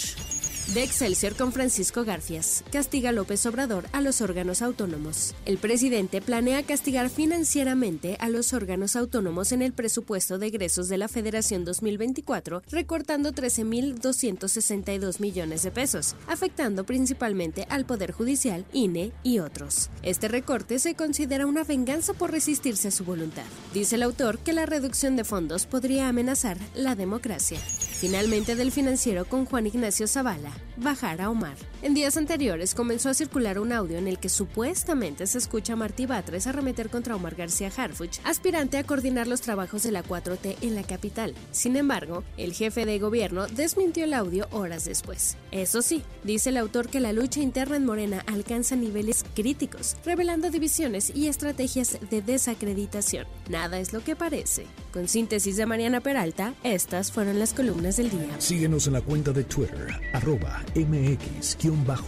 De 0.74 0.84
Excelsior 0.84 1.36
con 1.36 1.52
Francisco 1.52 2.06
Garfias. 2.06 2.64
Castiga 2.72 3.12
López 3.12 3.46
Obrador 3.46 3.88
a 3.92 4.00
los 4.00 4.22
órganos 4.22 4.62
autónomos. 4.62 5.36
El 5.46 5.58
presidente 5.58 6.22
planea 6.22 6.64
castigar 6.64 7.10
financieramente 7.10 8.16
a 8.22 8.30
los 8.30 8.54
órganos 8.54 8.96
autónomos 8.96 9.52
en 9.52 9.64
el 9.64 9.74
presupuesto 9.74 10.38
de 10.38 10.48
egresos 10.48 10.88
de 10.88 10.98
la 10.98 11.10
Federación 11.10 11.66
2024, 11.66 12.62
recortando 12.72 13.34
13.262 13.34 15.20
millones 15.20 15.64
de 15.64 15.72
pesos, 15.72 16.16
afectando 16.28 16.86
principalmente 16.86 17.68
al 17.68 17.86
Poder 17.86 18.14
Judicial, 18.14 18.64
INE 18.72 19.12
y 19.24 19.40
otros. 19.40 19.90
Este 20.04 20.30
recorte 20.30 20.80
se 20.80 20.96
considera 20.96 21.48
una 21.48 21.66
venganza 21.66 22.14
por 22.14 22.32
resistirse 22.32 22.88
a 22.88 22.92
su 22.92 23.04
voluntad. 23.04 23.44
Dice 23.74 23.96
el 23.96 24.04
autor 24.04 24.40
que 24.40 24.54
la 24.54 24.66
reducción 24.66 25.18
de 25.18 25.26
fondos 25.26 25.66
podría 25.66 26.08
amenazar 26.08 26.58
la 26.76 26.96
democracia. 26.96 27.60
Finalmente 27.60 28.56
del 28.56 28.72
financiero 28.72 29.26
con 29.26 29.46
Juan 29.46 29.68
Ignacio 29.68 30.08
Zavala, 30.08 30.52
bajar 30.78 31.22
a 31.22 31.30
Omar. 31.30 31.56
En 31.82 31.94
días 31.94 32.18
anteriores 32.18 32.76
comenzó 32.76 33.10
a 33.10 33.14
circular 33.14 33.60
un 33.60 33.72
audio 33.72 33.98
en 33.98 34.08
el 34.08 34.20
que 34.20 34.30
supuestamente 34.30 35.28
se 35.28 35.38
escucha 35.38 35.74
a 35.74 35.76
Martí 35.76 36.06
Batres 36.06 36.48
arremeter 36.48 36.90
contra 36.90 37.16
Omar 37.16 37.36
García 37.36 37.72
Harfuch, 37.76 38.20
aspirante 38.24 38.78
a 38.78 38.84
coordinar 38.84 39.28
los 39.28 39.42
trabajos 39.42 39.84
de 39.84 39.92
la 39.92 40.04
4T 40.04 40.58
en 40.62 40.76
la 40.76 40.84
capital. 40.84 41.34
Sin 41.52 41.76
embargo, 41.76 42.24
el 42.38 42.54
jefe 42.54 42.86
de 42.86 43.00
gobierno 43.00 43.48
desmintió 43.48 44.04
el 44.04 44.14
audio 44.14 44.48
horas 44.52 44.86
después. 44.86 45.38
Eso 45.52 45.82
sí, 45.82 46.04
dice 46.24 46.50
el 46.50 46.58
autor 46.58 46.90
que 46.90 47.00
la 47.00 47.14
lucha 47.14 47.42
interna 47.42 47.76
en 47.76 47.86
Morena 47.86 48.24
alcanza 48.28 48.76
niveles 48.76 49.26
críticos, 49.36 49.98
revelando 50.06 50.50
divisiones 50.50 51.12
y 51.16 51.28
estrategias 51.28 51.98
de 52.10 52.22
desacreditación. 52.22 53.28
Nada 53.50 53.80
es 53.80 53.94
lo 53.94 54.04
que 54.04 54.16
parece. 54.16 54.66
Con 54.94 55.08
síntesis 55.08 55.58
de 55.58 55.66
Mariana 55.66 56.02
Peralta, 56.02 56.54
estas 56.64 57.12
fueron 57.12 57.40
las 57.40 57.54
columnas 57.54 57.98
del 57.98 58.10
día. 58.10 58.40
Síguenos 58.40 58.88
en 58.88 58.94
la 58.94 59.02
cuenta 59.02 59.32
de 59.32 59.44
Twitter, 59.44 59.88
arroba 60.14 60.51
mx-arma. 60.76 62.02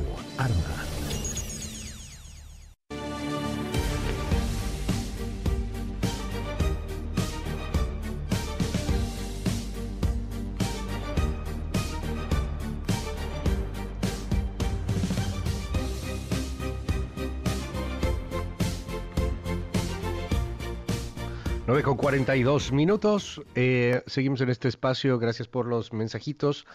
9 21.73 21.81
con 21.81 21.97
42 21.97 22.72
minutos. 22.72 23.41
Eh, 23.55 24.03
seguimos 24.05 24.41
en 24.41 24.49
este 24.49 24.67
espacio. 24.67 25.17
Gracias 25.17 25.47
por 25.47 25.65
los 25.65 25.91
mensajitos. 25.91 26.67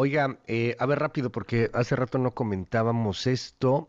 Oiga, 0.00 0.38
eh, 0.46 0.76
a 0.78 0.86
ver 0.86 1.00
rápido, 1.00 1.32
porque 1.32 1.72
hace 1.74 1.96
rato 1.96 2.18
no 2.18 2.32
comentábamos 2.32 3.26
esto, 3.26 3.88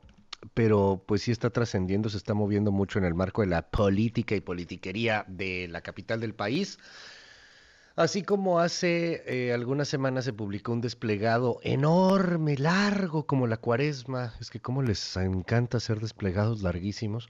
pero 0.55 1.03
pues 1.05 1.21
sí 1.21 1.29
está 1.29 1.51
trascendiendo, 1.51 2.09
se 2.09 2.17
está 2.17 2.33
moviendo 2.33 2.71
mucho 2.71 2.97
en 2.97 3.05
el 3.05 3.13
marco 3.13 3.41
de 3.41 3.47
la 3.47 3.69
política 3.69 4.33
y 4.33 4.41
politiquería 4.41 5.23
de 5.27 5.67
la 5.67 5.81
capital 5.81 6.19
del 6.19 6.33
país. 6.33 6.79
Así 7.95 8.23
como 8.23 8.59
hace 8.59 9.21
eh, 9.27 9.53
algunas 9.53 9.87
semanas 9.87 10.25
se 10.25 10.33
publicó 10.33 10.71
un 10.71 10.81
desplegado 10.81 11.59
enorme, 11.61 12.57
largo 12.57 13.27
como 13.27 13.45
la 13.45 13.57
cuaresma, 13.57 14.33
es 14.41 14.49
que 14.49 14.59
como 14.59 14.81
les 14.81 15.15
encanta 15.15 15.77
hacer 15.77 15.99
desplegados 15.99 16.63
larguísimos, 16.63 17.29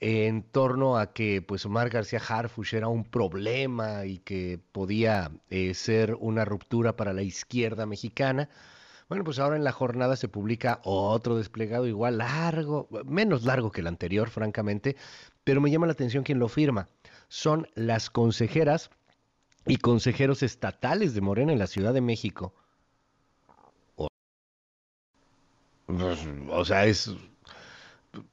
en 0.00 0.42
torno 0.42 0.98
a 0.98 1.12
que 1.12 1.40
pues 1.42 1.64
Omar 1.64 1.88
García 1.88 2.20
Harfuch 2.26 2.74
era 2.74 2.88
un 2.88 3.04
problema 3.04 4.04
y 4.04 4.18
que 4.18 4.60
podía 4.72 5.30
eh, 5.48 5.74
ser 5.74 6.14
una 6.20 6.44
ruptura 6.44 6.96
para 6.96 7.12
la 7.12 7.22
izquierda 7.22 7.86
mexicana. 7.86 8.48
Bueno, 9.08 9.24
pues 9.24 9.38
ahora 9.38 9.56
en 9.56 9.64
la 9.64 9.72
jornada 9.72 10.16
se 10.16 10.28
publica 10.28 10.80
otro 10.82 11.36
desplegado 11.36 11.86
igual 11.86 12.18
largo, 12.18 12.88
menos 13.04 13.44
largo 13.44 13.70
que 13.70 13.80
el 13.80 13.86
anterior, 13.86 14.30
francamente, 14.30 14.96
pero 15.44 15.60
me 15.60 15.70
llama 15.70 15.86
la 15.86 15.92
atención 15.92 16.24
quien 16.24 16.40
lo 16.40 16.48
firma. 16.48 16.88
Son 17.28 17.68
las 17.74 18.10
consejeras 18.10 18.90
y 19.64 19.76
consejeros 19.78 20.42
estatales 20.42 21.14
de 21.14 21.20
Morena 21.20 21.52
en 21.52 21.58
la 21.58 21.68
Ciudad 21.68 21.94
de 21.94 22.00
México. 22.00 22.52
O, 23.94 24.08
pues, 25.86 26.18
o 26.50 26.64
sea, 26.64 26.84
es 26.86 27.14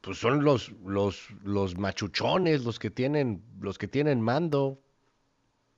pues 0.01 0.17
son 0.17 0.43
los, 0.43 0.71
los, 0.85 1.27
los 1.43 1.77
machuchones, 1.77 2.63
los 2.63 2.79
que 2.79 2.89
tienen, 2.89 3.43
los 3.59 3.77
que 3.77 3.87
tienen 3.87 4.21
mando, 4.21 4.79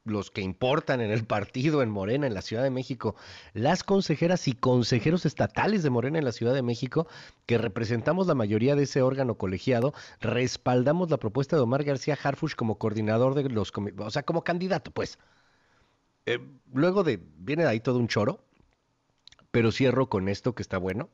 los 0.05 0.29
que 0.29 0.41
importan 0.41 1.01
en 1.01 1.11
el 1.11 1.25
partido 1.25 1.81
en 1.81 1.89
Morena, 1.89 2.27
en 2.27 2.33
la 2.33 2.43
Ciudad 2.43 2.63
de 2.63 2.69
México, 2.69 3.15
las 3.53 3.83
consejeras 3.83 4.47
y 4.47 4.53
consejeros 4.53 5.25
estatales 5.25 5.81
de 5.83 5.89
Morena 5.89 6.19
en 6.19 6.25
la 6.25 6.31
Ciudad 6.31 6.53
de 6.53 6.61
México, 6.61 7.07
que 7.47 7.57
representamos 7.57 8.27
la 8.27 8.35
mayoría 8.35 8.75
de 8.75 8.83
ese 8.83 9.01
órgano 9.01 9.35
colegiado, 9.35 9.93
respaldamos 10.21 11.09
la 11.09 11.17
propuesta 11.17 11.55
de 11.55 11.63
Omar 11.63 11.83
García 11.83 12.17
Harfush 12.21 12.53
como 12.53 12.77
coordinador 12.77 13.33
de 13.33 13.49
los, 13.49 13.73
o 13.97 14.09
sea, 14.11 14.23
como 14.23 14.43
candidato, 14.43 14.91
pues. 14.91 15.17
Eh, 16.27 16.39
luego 16.73 17.03
de, 17.03 17.19
viene 17.37 17.63
de 17.63 17.69
ahí 17.69 17.79
todo 17.79 17.99
un 17.99 18.07
choro, 18.07 18.43
pero 19.51 19.71
cierro 19.71 20.07
con 20.07 20.29
esto 20.29 20.53
que 20.53 20.61
está 20.61 20.77
bueno. 20.77 21.09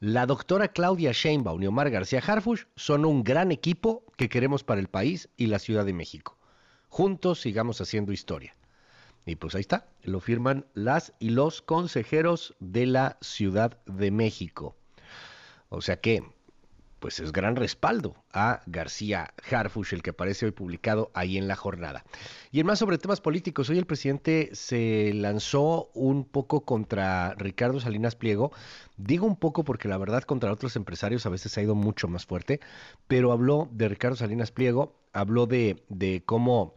La 0.00 0.26
doctora 0.26 0.68
Claudia 0.68 1.10
Sheinbaum 1.10 1.60
y 1.60 1.66
Omar 1.66 1.90
García 1.90 2.22
Harfush 2.24 2.66
son 2.76 3.04
un 3.04 3.24
gran 3.24 3.50
equipo 3.50 4.04
que 4.16 4.28
queremos 4.28 4.62
para 4.62 4.80
el 4.80 4.86
país 4.86 5.28
y 5.36 5.46
la 5.46 5.58
Ciudad 5.58 5.84
de 5.84 5.92
México. 5.92 6.38
Juntos 6.88 7.40
sigamos 7.40 7.80
haciendo 7.80 8.12
historia. 8.12 8.54
Y 9.26 9.34
pues 9.34 9.56
ahí 9.56 9.60
está, 9.60 9.88
lo 10.04 10.20
firman 10.20 10.66
las 10.72 11.14
y 11.18 11.30
los 11.30 11.62
consejeros 11.62 12.54
de 12.60 12.86
la 12.86 13.18
Ciudad 13.22 13.82
de 13.86 14.12
México. 14.12 14.76
O 15.68 15.80
sea 15.80 16.00
que 16.00 16.22
pues 16.98 17.20
es 17.20 17.32
gran 17.32 17.56
respaldo 17.56 18.16
a 18.32 18.60
García 18.66 19.32
Harfush, 19.50 19.94
el 19.94 20.02
que 20.02 20.10
aparece 20.10 20.46
hoy 20.46 20.52
publicado 20.52 21.10
ahí 21.14 21.38
en 21.38 21.48
la 21.48 21.56
jornada. 21.56 22.04
Y 22.50 22.60
en 22.60 22.66
más 22.66 22.78
sobre 22.78 22.98
temas 22.98 23.20
políticos, 23.20 23.70
hoy 23.70 23.78
el 23.78 23.86
presidente 23.86 24.50
se 24.52 25.12
lanzó 25.14 25.90
un 25.94 26.24
poco 26.24 26.62
contra 26.62 27.34
Ricardo 27.34 27.80
Salinas 27.80 28.16
Pliego. 28.16 28.52
Digo 28.96 29.26
un 29.26 29.36
poco 29.36 29.64
porque 29.64 29.88
la 29.88 29.98
verdad 29.98 30.22
contra 30.22 30.52
otros 30.52 30.76
empresarios 30.76 31.26
a 31.26 31.30
veces 31.30 31.56
ha 31.56 31.62
ido 31.62 31.74
mucho 31.74 32.08
más 32.08 32.26
fuerte, 32.26 32.60
pero 33.06 33.32
habló 33.32 33.68
de 33.72 33.88
Ricardo 33.88 34.16
Salinas 34.16 34.50
Pliego, 34.50 34.94
habló 35.12 35.46
de, 35.46 35.82
de 35.88 36.22
cómo 36.24 36.74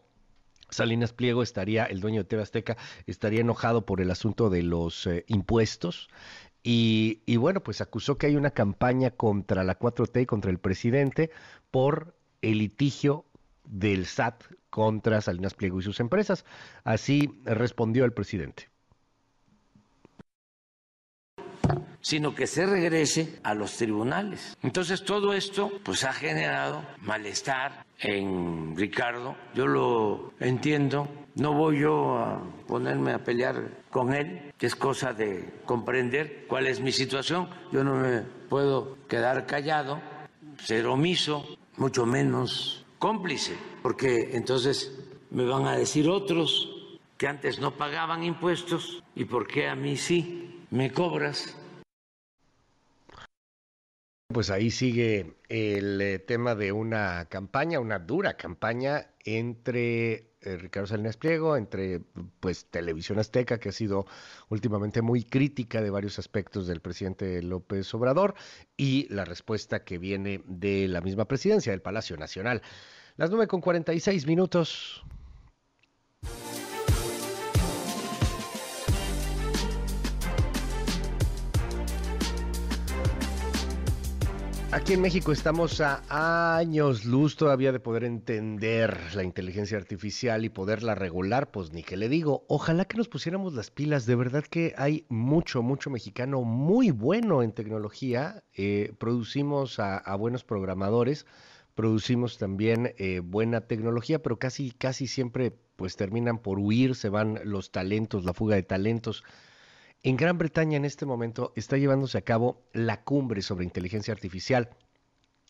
Salinas 0.72 1.12
Pliego 1.12 1.42
estaría, 1.42 1.84
el 1.84 2.00
dueño 2.00 2.22
de 2.22 2.28
TV 2.28 2.42
Azteca, 2.42 2.76
estaría 3.06 3.40
enojado 3.40 3.84
por 3.84 4.00
el 4.00 4.10
asunto 4.10 4.50
de 4.50 4.62
los 4.62 5.06
eh, 5.06 5.24
impuestos 5.28 6.08
y, 6.64 7.36
bueno, 7.36 7.62
pues 7.62 7.80
acusó 7.80 8.18
que 8.18 8.26
hay 8.26 8.36
una 8.36 8.50
campaña 8.50 9.10
contra 9.10 9.64
la 9.64 9.78
4T 9.78 10.22
y 10.22 10.26
contra 10.26 10.50
el 10.50 10.58
presidente 10.58 11.30
por 11.70 12.14
el 12.40 12.58
litigio 12.58 13.24
del 13.64 14.06
SAT 14.06 14.44
contra 14.70 15.20
Salinas 15.20 15.54
Pliego 15.54 15.80
y 15.80 15.82
sus 15.82 16.00
empresas. 16.00 16.44
Así 16.84 17.30
respondió 17.44 18.04
el 18.04 18.12
presidente. 18.12 18.71
Sino 22.02 22.34
que 22.34 22.46
se 22.46 22.66
regrese 22.66 23.38
a 23.42 23.54
los 23.54 23.76
tribunales. 23.76 24.56
Entonces 24.62 25.04
todo 25.04 25.32
esto 25.32 25.72
pues 25.82 26.04
ha 26.04 26.12
generado 26.12 26.84
malestar 27.00 27.86
en 28.00 28.76
Ricardo. 28.76 29.36
Yo 29.54 29.66
lo 29.66 30.32
entiendo, 30.40 31.08
no 31.36 31.54
voy 31.54 31.80
yo 31.80 32.18
a 32.18 32.42
ponerme 32.66 33.12
a 33.12 33.24
pelear 33.24 33.84
con 33.90 34.12
él, 34.12 34.52
que 34.58 34.66
es 34.66 34.74
cosa 34.74 35.12
de 35.12 35.60
comprender 35.64 36.44
cuál 36.48 36.66
es 36.66 36.80
mi 36.80 36.92
situación. 36.92 37.48
Yo 37.70 37.84
no 37.84 37.94
me 37.94 38.22
puedo 38.48 38.98
quedar 39.08 39.46
callado, 39.46 40.00
ser 40.58 40.86
omiso, 40.86 41.46
mucho 41.76 42.04
menos 42.04 42.84
cómplice, 42.98 43.56
porque 43.82 44.30
entonces 44.32 44.92
me 45.30 45.44
van 45.44 45.66
a 45.66 45.76
decir 45.76 46.08
otros 46.08 46.68
que 47.16 47.28
antes 47.28 47.60
no 47.60 47.76
pagaban 47.76 48.24
impuestos 48.24 49.02
y 49.14 49.24
por 49.24 49.46
qué 49.46 49.68
a 49.68 49.76
mí 49.76 49.96
sí 49.96 50.66
me 50.70 50.92
cobras 50.92 51.56
Pues 54.32 54.50
ahí 54.50 54.70
sigue 54.70 55.34
el 55.48 56.00
eh, 56.00 56.18
tema 56.18 56.54
de 56.54 56.72
una 56.72 57.26
campaña, 57.26 57.80
una 57.80 57.98
dura 57.98 58.36
campaña 58.36 59.08
entre 59.24 60.32
eh, 60.40 60.56
Ricardo 60.56 60.86
Salinas 60.86 61.16
Pliego, 61.16 61.56
entre 61.56 62.00
pues 62.40 62.64
Televisión 62.66 63.18
Azteca, 63.18 63.58
que 63.58 63.68
ha 63.68 63.72
sido 63.72 64.06
últimamente 64.48 65.02
muy 65.02 65.22
crítica 65.22 65.82
de 65.82 65.90
varios 65.90 66.18
aspectos 66.18 66.66
del 66.66 66.80
presidente 66.80 67.42
López 67.42 67.92
Obrador, 67.94 68.34
y 68.76 69.06
la 69.12 69.24
respuesta 69.24 69.84
que 69.84 69.98
viene 69.98 70.42
de 70.46 70.88
la 70.88 71.00
misma 71.00 71.26
presidencia, 71.26 71.72
del 71.72 71.82
Palacio 71.82 72.16
Nacional. 72.16 72.62
Las 73.16 73.30
9 73.30 73.46
con 73.48 73.60
46 73.60 74.26
minutos. 74.26 75.04
Aquí 84.72 84.94
en 84.94 85.02
México 85.02 85.32
estamos 85.32 85.82
a 85.82 86.56
años 86.56 87.04
luz 87.04 87.36
todavía 87.36 87.72
de 87.72 87.78
poder 87.78 88.04
entender 88.04 88.98
la 89.14 89.22
inteligencia 89.22 89.76
artificial 89.76 90.46
y 90.46 90.48
poderla 90.48 90.94
regular, 90.94 91.50
pues 91.50 91.74
ni 91.74 91.82
que 91.82 91.98
le 91.98 92.08
digo, 92.08 92.46
ojalá 92.48 92.86
que 92.86 92.96
nos 92.96 93.06
pusiéramos 93.06 93.52
las 93.52 93.70
pilas, 93.70 94.06
de 94.06 94.14
verdad 94.14 94.44
que 94.44 94.72
hay 94.78 95.04
mucho, 95.10 95.60
mucho 95.62 95.90
mexicano 95.90 96.40
muy 96.40 96.90
bueno 96.90 97.42
en 97.42 97.52
tecnología, 97.52 98.44
eh, 98.56 98.94
producimos 98.98 99.78
a, 99.78 100.16
buenos 100.16 100.42
programadores, 100.42 101.26
producimos 101.74 102.38
también 102.38 102.94
eh, 102.96 103.20
buena 103.22 103.66
tecnología, 103.66 104.22
pero 104.22 104.38
casi, 104.38 104.70
casi 104.70 105.06
siempre 105.06 105.52
pues 105.76 105.96
terminan 105.96 106.38
por 106.38 106.58
huir, 106.58 106.94
se 106.94 107.10
van 107.10 107.40
los 107.44 107.72
talentos, 107.72 108.24
la 108.24 108.32
fuga 108.32 108.56
de 108.56 108.62
talentos 108.62 109.22
en 110.02 110.16
Gran 110.16 110.36
Bretaña 110.36 110.76
en 110.76 110.84
este 110.84 111.06
momento 111.06 111.52
está 111.54 111.76
llevándose 111.76 112.18
a 112.18 112.22
cabo 112.22 112.60
la 112.72 113.04
cumbre 113.04 113.40
sobre 113.42 113.64
inteligencia 113.64 114.12
artificial. 114.12 114.70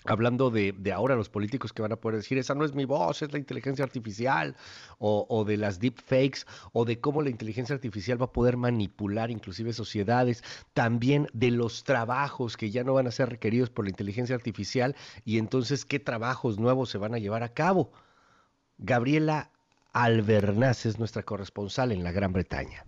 Hablando 0.04 0.50
de, 0.50 0.74
ahora 0.92 1.14
los 1.14 1.28
políticos 1.28 1.72
que 1.72 1.80
van 1.80 1.92
a 1.92 1.96
poder 1.96 2.16
decir, 2.16 2.36
esa 2.36 2.56
no 2.56 2.64
es 2.64 2.74
mi 2.74 2.84
voz, 2.84 3.22
es 3.22 3.32
la 3.32 3.38
inteligencia 3.38 3.84
artificial, 3.84 4.56
o, 4.98 5.26
o 5.28 5.44
de 5.44 5.56
las 5.56 5.78
deepfakes, 5.78 6.44
o 6.72 6.84
de 6.84 7.00
cómo 7.00 7.22
la 7.22 7.30
inteligencia 7.30 7.74
artificial 7.74 8.20
va 8.20 8.26
a 8.26 8.32
poder 8.32 8.56
manipular 8.56 9.30
inclusive 9.30 9.72
sociedades, 9.72 10.42
también 10.74 11.28
de 11.32 11.52
los 11.52 11.84
trabajos 11.84 12.56
que 12.56 12.72
ya 12.72 12.82
no 12.82 12.94
van 12.94 13.06
a 13.06 13.12
ser 13.12 13.28
requeridos 13.28 13.70
por 13.70 13.84
la 13.84 13.90
inteligencia 13.90 14.34
artificial, 14.34 14.96
y 15.24 15.38
entonces 15.38 15.84
qué 15.84 16.00
trabajos 16.00 16.58
nuevos 16.58 16.90
se 16.90 16.98
van 16.98 17.14
a 17.14 17.18
llevar 17.18 17.44
a 17.44 17.54
cabo. 17.54 17.92
Gabriela 18.78 19.52
Albernaz 19.92 20.84
es 20.84 20.98
nuestra 20.98 21.22
corresponsal 21.22 21.92
en 21.92 22.02
la 22.02 22.10
Gran 22.10 22.32
Bretaña. 22.32 22.84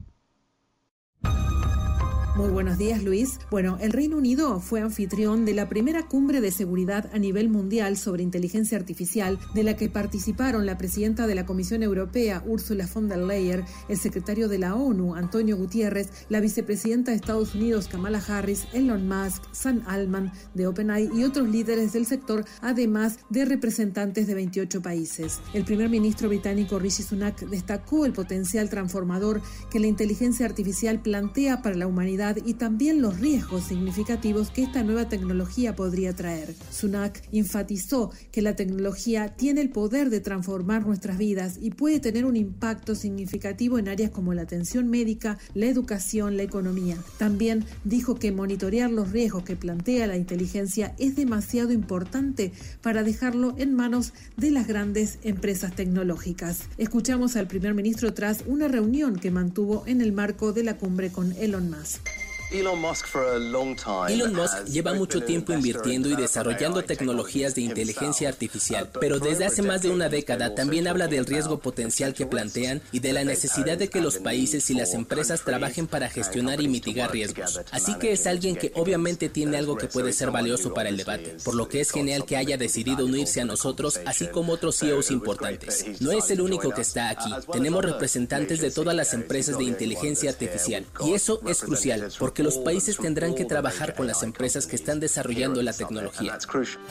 Muy 2.36 2.48
buenos 2.48 2.78
días, 2.78 3.00
Luis. 3.04 3.38
Bueno, 3.48 3.78
el 3.80 3.92
Reino 3.92 4.16
Unido 4.16 4.58
fue 4.58 4.80
anfitrión 4.80 5.44
de 5.44 5.54
la 5.54 5.68
primera 5.68 6.08
cumbre 6.08 6.40
de 6.40 6.50
seguridad 6.50 7.08
a 7.14 7.18
nivel 7.20 7.48
mundial 7.48 7.96
sobre 7.96 8.24
inteligencia 8.24 8.76
artificial, 8.76 9.38
de 9.54 9.62
la 9.62 9.76
que 9.76 9.88
participaron 9.88 10.66
la 10.66 10.76
presidenta 10.76 11.28
de 11.28 11.36
la 11.36 11.46
Comisión 11.46 11.84
Europea, 11.84 12.42
Ursula 12.44 12.88
von 12.92 13.08
der 13.08 13.18
Leyen, 13.18 13.64
el 13.88 13.98
secretario 13.98 14.48
de 14.48 14.58
la 14.58 14.74
ONU, 14.74 15.14
Antonio 15.14 15.56
Gutiérrez, 15.56 16.10
la 16.28 16.40
vicepresidenta 16.40 17.12
de 17.12 17.18
Estados 17.18 17.54
Unidos, 17.54 17.86
Kamala 17.86 18.20
Harris, 18.26 18.66
Elon 18.72 19.06
Musk, 19.06 19.44
Sam 19.52 19.84
Altman 19.86 20.32
de 20.54 20.66
OpenAI 20.66 21.10
y 21.14 21.22
otros 21.22 21.48
líderes 21.48 21.92
del 21.92 22.04
sector, 22.04 22.44
además 22.60 23.20
de 23.30 23.44
representantes 23.44 24.26
de 24.26 24.34
28 24.34 24.82
países. 24.82 25.38
El 25.52 25.64
primer 25.64 25.88
ministro 25.88 26.28
británico 26.28 26.80
Rishi 26.80 27.04
Sunak 27.04 27.42
destacó 27.48 28.06
el 28.06 28.12
potencial 28.12 28.68
transformador 28.70 29.40
que 29.70 29.78
la 29.78 29.86
inteligencia 29.86 30.46
artificial 30.46 31.00
plantea 31.00 31.62
para 31.62 31.76
la 31.76 31.86
humanidad 31.86 32.23
y 32.44 32.54
también 32.54 33.02
los 33.02 33.20
riesgos 33.20 33.64
significativos 33.64 34.50
que 34.50 34.62
esta 34.62 34.82
nueva 34.82 35.08
tecnología 35.08 35.76
podría 35.76 36.14
traer. 36.14 36.54
Sunak 36.70 37.22
enfatizó 37.32 38.10
que 38.32 38.40
la 38.40 38.56
tecnología 38.56 39.36
tiene 39.36 39.60
el 39.60 39.68
poder 39.68 40.08
de 40.08 40.20
transformar 40.20 40.86
nuestras 40.86 41.18
vidas 41.18 41.58
y 41.60 41.70
puede 41.70 42.00
tener 42.00 42.24
un 42.24 42.36
impacto 42.36 42.94
significativo 42.94 43.78
en 43.78 43.88
áreas 43.88 44.10
como 44.10 44.32
la 44.32 44.42
atención 44.42 44.88
médica, 44.88 45.38
la 45.52 45.66
educación, 45.66 46.38
la 46.38 46.44
economía. 46.44 46.96
También 47.18 47.64
dijo 47.84 48.14
que 48.14 48.32
monitorear 48.32 48.90
los 48.90 49.12
riesgos 49.12 49.44
que 49.44 49.56
plantea 49.56 50.06
la 50.06 50.16
inteligencia 50.16 50.94
es 50.98 51.16
demasiado 51.16 51.72
importante 51.72 52.52
para 52.80 53.02
dejarlo 53.02 53.54
en 53.58 53.74
manos 53.74 54.14
de 54.38 54.50
las 54.50 54.66
grandes 54.66 55.18
empresas 55.24 55.76
tecnológicas. 55.76 56.62
Escuchamos 56.78 57.36
al 57.36 57.48
primer 57.48 57.74
ministro 57.74 58.14
tras 58.14 58.44
una 58.46 58.68
reunión 58.68 59.16
que 59.16 59.30
mantuvo 59.30 59.84
en 59.86 60.00
el 60.00 60.12
marco 60.12 60.52
de 60.52 60.64
la 60.64 60.78
cumbre 60.78 61.10
con 61.10 61.32
Elon 61.32 61.70
Musk. 61.70 62.13
Elon 62.50 64.34
Musk 64.34 64.64
lleva 64.66 64.94
mucho 64.94 65.22
tiempo 65.22 65.52
invirtiendo 65.52 66.08
y 66.08 66.14
desarrollando 66.14 66.84
tecnologías 66.84 67.54
de 67.54 67.62
inteligencia 67.62 68.28
artificial, 68.28 68.90
pero 69.00 69.18
desde 69.18 69.44
hace 69.44 69.62
más 69.62 69.82
de 69.82 69.90
una 69.90 70.08
década 70.08 70.54
también 70.54 70.86
habla 70.86 71.08
del 71.08 71.26
riesgo 71.26 71.58
potencial 71.58 72.14
que 72.14 72.26
plantean 72.26 72.80
y 72.92 73.00
de 73.00 73.12
la 73.12 73.24
necesidad 73.24 73.76
de 73.76 73.88
que 73.88 74.00
los 74.00 74.18
países 74.18 74.70
y 74.70 74.74
las 74.74 74.94
empresas 74.94 75.42
trabajen 75.42 75.86
para 75.86 76.08
gestionar 76.08 76.60
y 76.60 76.68
mitigar 76.68 77.10
riesgos. 77.10 77.60
Así 77.70 77.94
que 77.98 78.12
es 78.12 78.26
alguien 78.26 78.56
que 78.56 78.72
obviamente 78.74 79.28
tiene 79.28 79.56
algo 79.56 79.76
que 79.76 79.88
puede 79.88 80.12
ser 80.12 80.30
valioso 80.30 80.72
para 80.74 80.90
el 80.90 80.96
debate, 80.96 81.36
por 81.44 81.54
lo 81.54 81.68
que 81.68 81.80
es 81.80 81.90
genial 81.90 82.24
que 82.24 82.36
haya 82.36 82.56
decidido 82.56 83.04
unirse 83.04 83.40
a 83.40 83.44
nosotros, 83.44 84.00
así 84.06 84.28
como 84.28 84.52
otros 84.52 84.78
CEOs 84.78 85.10
importantes. 85.10 85.86
No 86.00 86.12
es 86.12 86.30
el 86.30 86.40
único 86.40 86.70
que 86.70 86.82
está 86.82 87.08
aquí, 87.10 87.30
tenemos 87.52 87.84
representantes 87.84 88.60
de 88.60 88.70
todas 88.70 88.94
las 88.94 89.12
empresas 89.14 89.58
de 89.58 89.64
inteligencia 89.64 90.30
artificial, 90.30 90.86
y 91.04 91.14
eso 91.14 91.40
es 91.48 91.60
crucial, 91.60 92.12
porque 92.18 92.33
los 92.42 92.58
países 92.58 92.96
tendrán 92.98 93.34
que 93.34 93.44
trabajar 93.44 93.94
con 93.94 94.06
las 94.06 94.22
empresas 94.22 94.66
que 94.66 94.76
están 94.76 95.00
desarrollando 95.00 95.62
la 95.62 95.72
tecnología. 95.72 96.38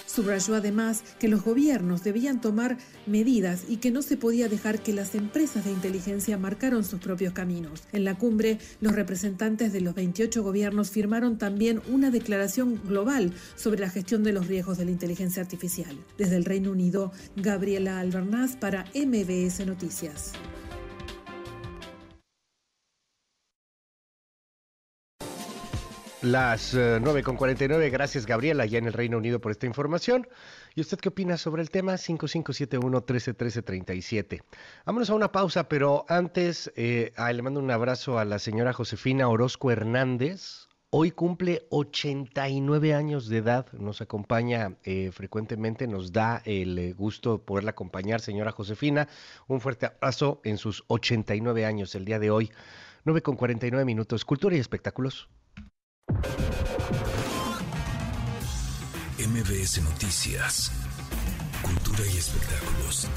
Subrayó 0.05 0.55
además 0.55 1.03
que 1.19 1.27
los 1.27 1.43
gobiernos 1.43 2.03
debían 2.03 2.41
tomar 2.41 2.77
medidas 3.05 3.63
y 3.67 3.77
que 3.77 3.91
no 3.91 4.01
se 4.01 4.17
podía 4.17 4.47
dejar 4.47 4.81
que 4.81 4.93
las 4.93 5.15
empresas 5.15 5.65
de 5.65 5.71
inteligencia 5.71 6.37
marcaron 6.37 6.83
sus 6.83 6.99
propios 6.99 7.33
caminos. 7.33 7.83
En 7.91 8.03
la 8.03 8.15
cumbre, 8.15 8.59
los 8.81 8.93
representantes 8.93 9.73
de 9.73 9.81
los 9.81 9.95
28 9.95 10.43
gobiernos 10.43 10.89
firmaron 10.89 11.37
también 11.37 11.81
una 11.87 12.11
declaración 12.11 12.81
global 12.85 13.33
sobre 13.55 13.81
la 13.81 13.89
gestión 13.89 14.23
de 14.23 14.33
los 14.33 14.47
riesgos 14.47 14.77
de 14.77 14.85
la 14.85 14.91
inteligencia 14.91 15.41
artificial. 15.41 15.97
Desde 16.17 16.37
el 16.37 16.45
Reino 16.45 16.71
Unido, 16.71 17.11
Gabriela 17.35 17.99
Albernaz 17.99 18.55
para 18.55 18.85
MBS 18.93 19.65
Noticias. 19.65 20.31
Las 26.23 26.73
9.49, 26.73 27.81
eh, 27.81 27.89
gracias 27.89 28.25
Gabriela, 28.25 28.65
ya 28.65 28.77
en 28.77 28.85
el 28.85 28.93
Reino 28.93 29.17
Unido 29.17 29.41
por 29.41 29.51
esta 29.51 29.65
información. 29.65 30.25
¿Y 30.73 30.79
usted 30.79 30.97
qué 30.97 31.09
opina 31.09 31.35
sobre 31.35 31.61
el 31.61 31.69
tema? 31.69 31.95
5571-131337. 31.95 34.41
Vámonos 34.85 35.09
a 35.09 35.15
una 35.15 35.33
pausa, 35.33 35.67
pero 35.67 36.05
antes 36.07 36.71
eh, 36.77 37.11
le 37.17 37.41
mando 37.41 37.59
un 37.59 37.69
abrazo 37.71 38.19
a 38.19 38.23
la 38.23 38.39
señora 38.39 38.71
Josefina 38.71 39.27
Orozco 39.27 39.69
Hernández. 39.69 40.69
Hoy 40.91 41.11
cumple 41.11 41.67
89 41.71 42.93
años 42.93 43.27
de 43.27 43.39
edad, 43.39 43.67
nos 43.73 43.99
acompaña 43.99 44.77
eh, 44.85 45.11
frecuentemente, 45.11 45.87
nos 45.87 46.13
da 46.13 46.41
el 46.45 46.95
gusto 46.95 47.43
poderla 47.43 47.71
acompañar, 47.71 48.21
señora 48.21 48.53
Josefina. 48.53 49.09
Un 49.47 49.59
fuerte 49.59 49.87
abrazo 49.87 50.39
en 50.45 50.57
sus 50.57 50.85
89 50.87 51.65
años 51.65 51.93
el 51.95 52.05
día 52.05 52.19
de 52.19 52.31
hoy. 52.31 52.49
9.49 53.03 53.83
minutos, 53.83 54.23
cultura 54.23 54.55
y 54.55 54.59
espectáculos. 54.59 55.27
MBS 59.19 59.81
Noticias, 59.81 60.71
Cultura 61.61 62.05
y 62.05 62.17
Espectáculos. 62.17 63.07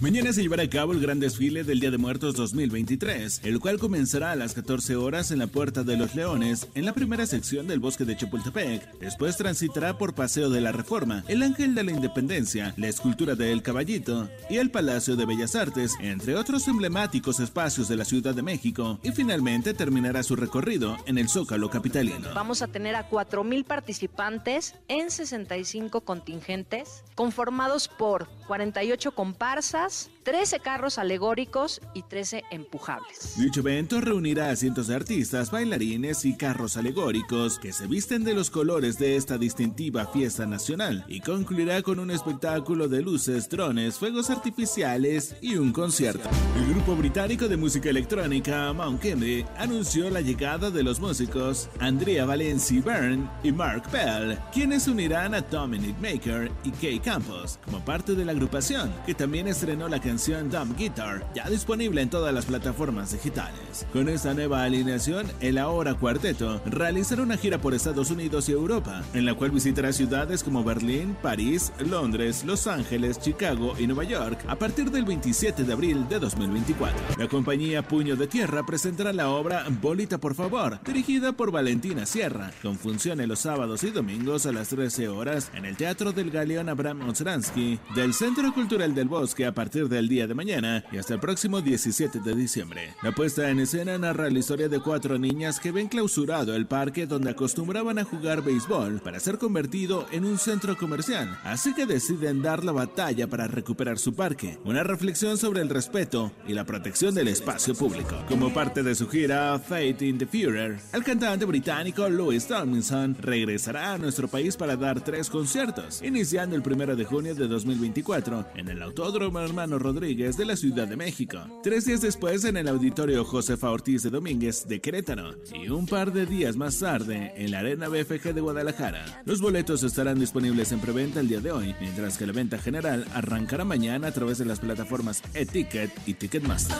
Mañana 0.00 0.32
se 0.32 0.42
llevará 0.42 0.62
a 0.62 0.70
cabo 0.70 0.92
el 0.92 1.00
gran 1.00 1.18
desfile 1.18 1.64
del 1.64 1.80
Día 1.80 1.90
de 1.90 1.98
Muertos 1.98 2.36
2023, 2.36 3.40
el 3.42 3.58
cual 3.58 3.80
comenzará 3.80 4.30
a 4.30 4.36
las 4.36 4.54
14 4.54 4.94
horas 4.94 5.32
en 5.32 5.40
la 5.40 5.48
Puerta 5.48 5.82
de 5.82 5.96
los 5.96 6.14
Leones, 6.14 6.68
en 6.76 6.84
la 6.84 6.92
primera 6.92 7.26
sección 7.26 7.66
del 7.66 7.80
bosque 7.80 8.04
de 8.04 8.16
Chapultepec. 8.16 9.00
Después 9.00 9.36
transitará 9.36 9.98
por 9.98 10.14
Paseo 10.14 10.50
de 10.50 10.60
la 10.60 10.70
Reforma, 10.70 11.24
el 11.26 11.42
Ángel 11.42 11.74
de 11.74 11.82
la 11.82 11.90
Independencia, 11.90 12.74
la 12.76 12.86
escultura 12.86 13.34
de 13.34 13.50
El 13.50 13.64
Caballito 13.64 14.28
y 14.48 14.58
el 14.58 14.70
Palacio 14.70 15.16
de 15.16 15.26
Bellas 15.26 15.56
Artes, 15.56 15.94
entre 16.00 16.36
otros 16.36 16.68
emblemáticos 16.68 17.40
espacios 17.40 17.88
de 17.88 17.96
la 17.96 18.04
Ciudad 18.04 18.36
de 18.36 18.42
México, 18.42 19.00
y 19.02 19.10
finalmente 19.10 19.74
terminará 19.74 20.22
su 20.22 20.36
recorrido 20.36 20.96
en 21.06 21.18
el 21.18 21.28
Zócalo 21.28 21.70
capitalino. 21.70 22.28
Vamos 22.36 22.62
a 22.62 22.68
tener 22.68 22.94
a 22.94 23.10
4.000 23.10 23.64
participantes 23.64 24.76
en 24.86 25.10
65 25.10 26.02
contingentes, 26.02 27.02
conformados 27.16 27.88
por 27.88 28.28
48 28.46 29.10
comparsas, 29.10 29.87
días 29.88 30.10
13 30.28 30.60
carros 30.60 30.98
alegóricos 30.98 31.80
y 31.94 32.02
13 32.02 32.42
empujables. 32.50 33.36
Dicho 33.38 33.60
evento 33.60 33.98
reunirá 34.02 34.50
a 34.50 34.56
cientos 34.56 34.88
de 34.88 34.94
artistas, 34.94 35.50
bailarines 35.50 36.26
y 36.26 36.36
carros 36.36 36.76
alegóricos 36.76 37.58
que 37.58 37.72
se 37.72 37.86
visten 37.86 38.24
de 38.24 38.34
los 38.34 38.50
colores 38.50 38.98
de 38.98 39.16
esta 39.16 39.38
distintiva 39.38 40.04
fiesta 40.04 40.44
nacional 40.44 41.06
y 41.08 41.20
concluirá 41.20 41.80
con 41.80 41.98
un 41.98 42.10
espectáculo 42.10 42.88
de 42.88 43.00
luces, 43.00 43.48
drones, 43.48 43.96
fuegos 43.96 44.28
artificiales 44.28 45.34
y 45.40 45.56
un 45.56 45.72
concierto. 45.72 46.28
El 46.58 46.74
grupo 46.74 46.94
británico 46.94 47.48
de 47.48 47.56
música 47.56 47.88
electrónica 47.88 48.70
Mount 48.74 49.00
Kennedy 49.00 49.46
anunció 49.56 50.10
la 50.10 50.20
llegada 50.20 50.70
de 50.70 50.82
los 50.82 51.00
músicos 51.00 51.70
Andrea 51.80 52.26
Valenci 52.26 52.80
Byrne 52.80 53.26
y 53.42 53.50
Mark 53.50 53.84
Bell, 53.90 54.38
quienes 54.52 54.88
unirán 54.88 55.32
a 55.32 55.40
Dominic 55.40 55.96
Maker 56.02 56.52
y 56.64 56.70
Kay 56.72 57.00
Campos 57.00 57.58
como 57.64 57.82
parte 57.82 58.14
de 58.14 58.26
la 58.26 58.32
agrupación, 58.32 58.92
que 59.06 59.14
también 59.14 59.48
estrenó 59.48 59.88
la 59.88 59.98
canción 59.98 60.17
Dumb 60.18 60.76
Guitar, 60.76 61.24
ya 61.32 61.48
disponible 61.48 62.02
en 62.02 62.10
todas 62.10 62.34
las 62.34 62.46
plataformas 62.46 63.12
digitales. 63.12 63.86
Con 63.92 64.08
esta 64.08 64.34
nueva 64.34 64.64
alineación, 64.64 65.28
el 65.40 65.58
ahora 65.58 65.94
cuarteto 65.94 66.60
realizará 66.66 67.22
una 67.22 67.36
gira 67.36 67.58
por 67.58 67.72
Estados 67.72 68.10
Unidos 68.10 68.48
y 68.48 68.52
Europa, 68.52 69.04
en 69.14 69.24
la 69.24 69.34
cual 69.34 69.52
visitará 69.52 69.92
ciudades 69.92 70.42
como 70.42 70.64
Berlín, 70.64 71.16
París, 71.22 71.72
Londres, 71.88 72.44
Los 72.44 72.66
Ángeles, 72.66 73.20
Chicago 73.20 73.74
y 73.78 73.86
Nueva 73.86 74.02
York 74.02 74.40
a 74.48 74.56
partir 74.56 74.90
del 74.90 75.04
27 75.04 75.62
de 75.62 75.72
abril 75.72 76.08
de 76.08 76.18
2024. 76.18 76.98
La 77.16 77.28
compañía 77.28 77.86
Puño 77.86 78.16
de 78.16 78.26
Tierra 78.26 78.66
presentará 78.66 79.12
la 79.12 79.28
obra 79.28 79.66
Bolita 79.80 80.18
por 80.18 80.34
favor, 80.34 80.80
dirigida 80.84 81.32
por 81.32 81.52
Valentina 81.52 82.06
Sierra, 82.06 82.50
con 82.60 82.76
funciones 82.76 83.28
los 83.28 83.38
sábados 83.38 83.84
y 83.84 83.90
domingos 83.90 84.46
a 84.46 84.52
las 84.52 84.68
13 84.68 85.08
horas 85.08 85.52
en 85.54 85.64
el 85.64 85.76
Teatro 85.76 86.12
del 86.12 86.32
Galeón 86.32 86.68
Abraham 86.68 87.08
Ostransky 87.08 87.78
del 87.94 88.14
Centro 88.14 88.52
Cultural 88.52 88.94
del 88.96 89.06
Bosque 89.06 89.46
a 89.46 89.54
partir 89.54 89.88
del 89.88 90.07
día 90.08 90.26
de 90.26 90.34
mañana 90.34 90.84
y 90.90 90.98
hasta 90.98 91.14
el 91.14 91.20
próximo 91.20 91.60
17 91.60 92.20
de 92.20 92.34
diciembre. 92.34 92.94
La 93.02 93.12
puesta 93.12 93.50
en 93.50 93.60
escena 93.60 93.98
narra 93.98 94.30
la 94.30 94.38
historia 94.38 94.68
de 94.68 94.80
cuatro 94.80 95.18
niñas 95.18 95.60
que 95.60 95.72
ven 95.72 95.88
clausurado 95.88 96.54
el 96.54 96.66
parque 96.66 97.06
donde 97.06 97.30
acostumbraban 97.30 97.98
a 97.98 98.04
jugar 98.04 98.42
béisbol 98.42 99.00
para 99.00 99.20
ser 99.20 99.38
convertido 99.38 100.06
en 100.10 100.24
un 100.24 100.38
centro 100.38 100.76
comercial, 100.76 101.38
así 101.44 101.74
que 101.74 101.86
deciden 101.86 102.42
dar 102.42 102.64
la 102.64 102.72
batalla 102.72 103.26
para 103.26 103.46
recuperar 103.46 103.98
su 103.98 104.14
parque. 104.14 104.58
Una 104.64 104.82
reflexión 104.82 105.38
sobre 105.38 105.60
el 105.60 105.68
respeto 105.68 106.32
y 106.46 106.54
la 106.54 106.64
protección 106.64 107.14
del 107.14 107.28
espacio 107.28 107.74
público. 107.74 108.16
Como 108.28 108.52
parte 108.52 108.82
de 108.82 108.94
su 108.94 109.08
gira 109.08 109.58
Fate 109.58 110.06
in 110.06 110.18
the 110.18 110.26
Führer, 110.26 110.78
el 110.92 111.04
cantante 111.04 111.44
británico 111.44 112.08
Louis 112.08 112.46
Tomlinson 112.46 113.16
regresará 113.20 113.94
a 113.94 113.98
nuestro 113.98 114.28
país 114.28 114.56
para 114.56 114.76
dar 114.76 115.02
tres 115.02 115.28
conciertos, 115.30 116.02
iniciando 116.02 116.56
el 116.56 116.62
1 116.62 116.96
de 116.96 117.04
junio 117.04 117.34
de 117.34 117.48
2024 117.48 118.46
en 118.56 118.68
el 118.68 118.82
Autódromo 118.82 119.40
Hermano 119.40 119.78
Rodríguez 119.88 120.36
de 120.36 120.44
la 120.44 120.54
Ciudad 120.54 120.86
de 120.86 120.98
México, 120.98 121.38
tres 121.62 121.86
días 121.86 122.02
después 122.02 122.44
en 122.44 122.58
el 122.58 122.68
Auditorio 122.68 123.24
Josefa 123.24 123.70
Ortiz 123.70 124.02
de 124.02 124.10
Domínguez 124.10 124.68
de 124.68 124.82
Querétaro 124.82 125.30
y 125.54 125.70
un 125.70 125.86
par 125.86 126.12
de 126.12 126.26
días 126.26 126.56
más 126.56 126.78
tarde 126.78 127.32
en 127.36 127.52
la 127.52 127.60
Arena 127.60 127.88
BFG 127.88 128.34
de 128.34 128.42
Guadalajara. 128.42 129.22
Los 129.24 129.40
boletos 129.40 129.82
estarán 129.84 130.20
disponibles 130.20 130.72
en 130.72 130.80
preventa 130.80 131.20
el 131.20 131.28
día 131.28 131.40
de 131.40 131.52
hoy, 131.52 131.74
mientras 131.80 132.18
que 132.18 132.26
la 132.26 132.34
venta 132.34 132.58
general 132.58 133.06
arrancará 133.14 133.64
mañana 133.64 134.08
a 134.08 134.12
través 134.12 134.36
de 134.36 134.44
las 134.44 134.60
plataformas 134.60 135.22
eTicket 135.32 135.90
y 136.04 136.12
Ticketmaster. 136.12 136.76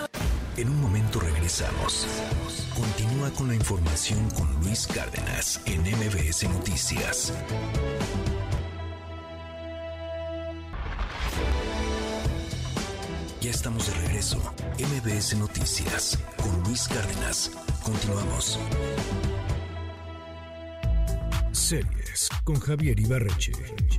En 0.59 0.69
un 0.69 0.79
momento 0.83 1.19
regresamos. 1.19 2.07
Continúa 2.77 3.31
con 3.31 3.49
la 3.49 3.55
información 3.55 4.29
con 4.37 4.53
Luis 4.61 4.87
Cárdenas 4.87 5.63
en 5.65 5.81
MBS 5.81 6.47
Noticias. 6.51 7.33
Ya 13.41 13.51
estamos 13.51 13.87
de 13.87 13.95
regreso. 13.95 14.37
MBS 14.79 15.37
Noticias 15.39 16.19
con 16.43 16.61
Luis 16.65 16.89
Cárdenas. 16.89 17.53
Continuamos. 17.85 18.59
Series 21.53 22.29
con 22.43 22.59
Javier 22.59 22.99
Ibarreche. 22.99 23.53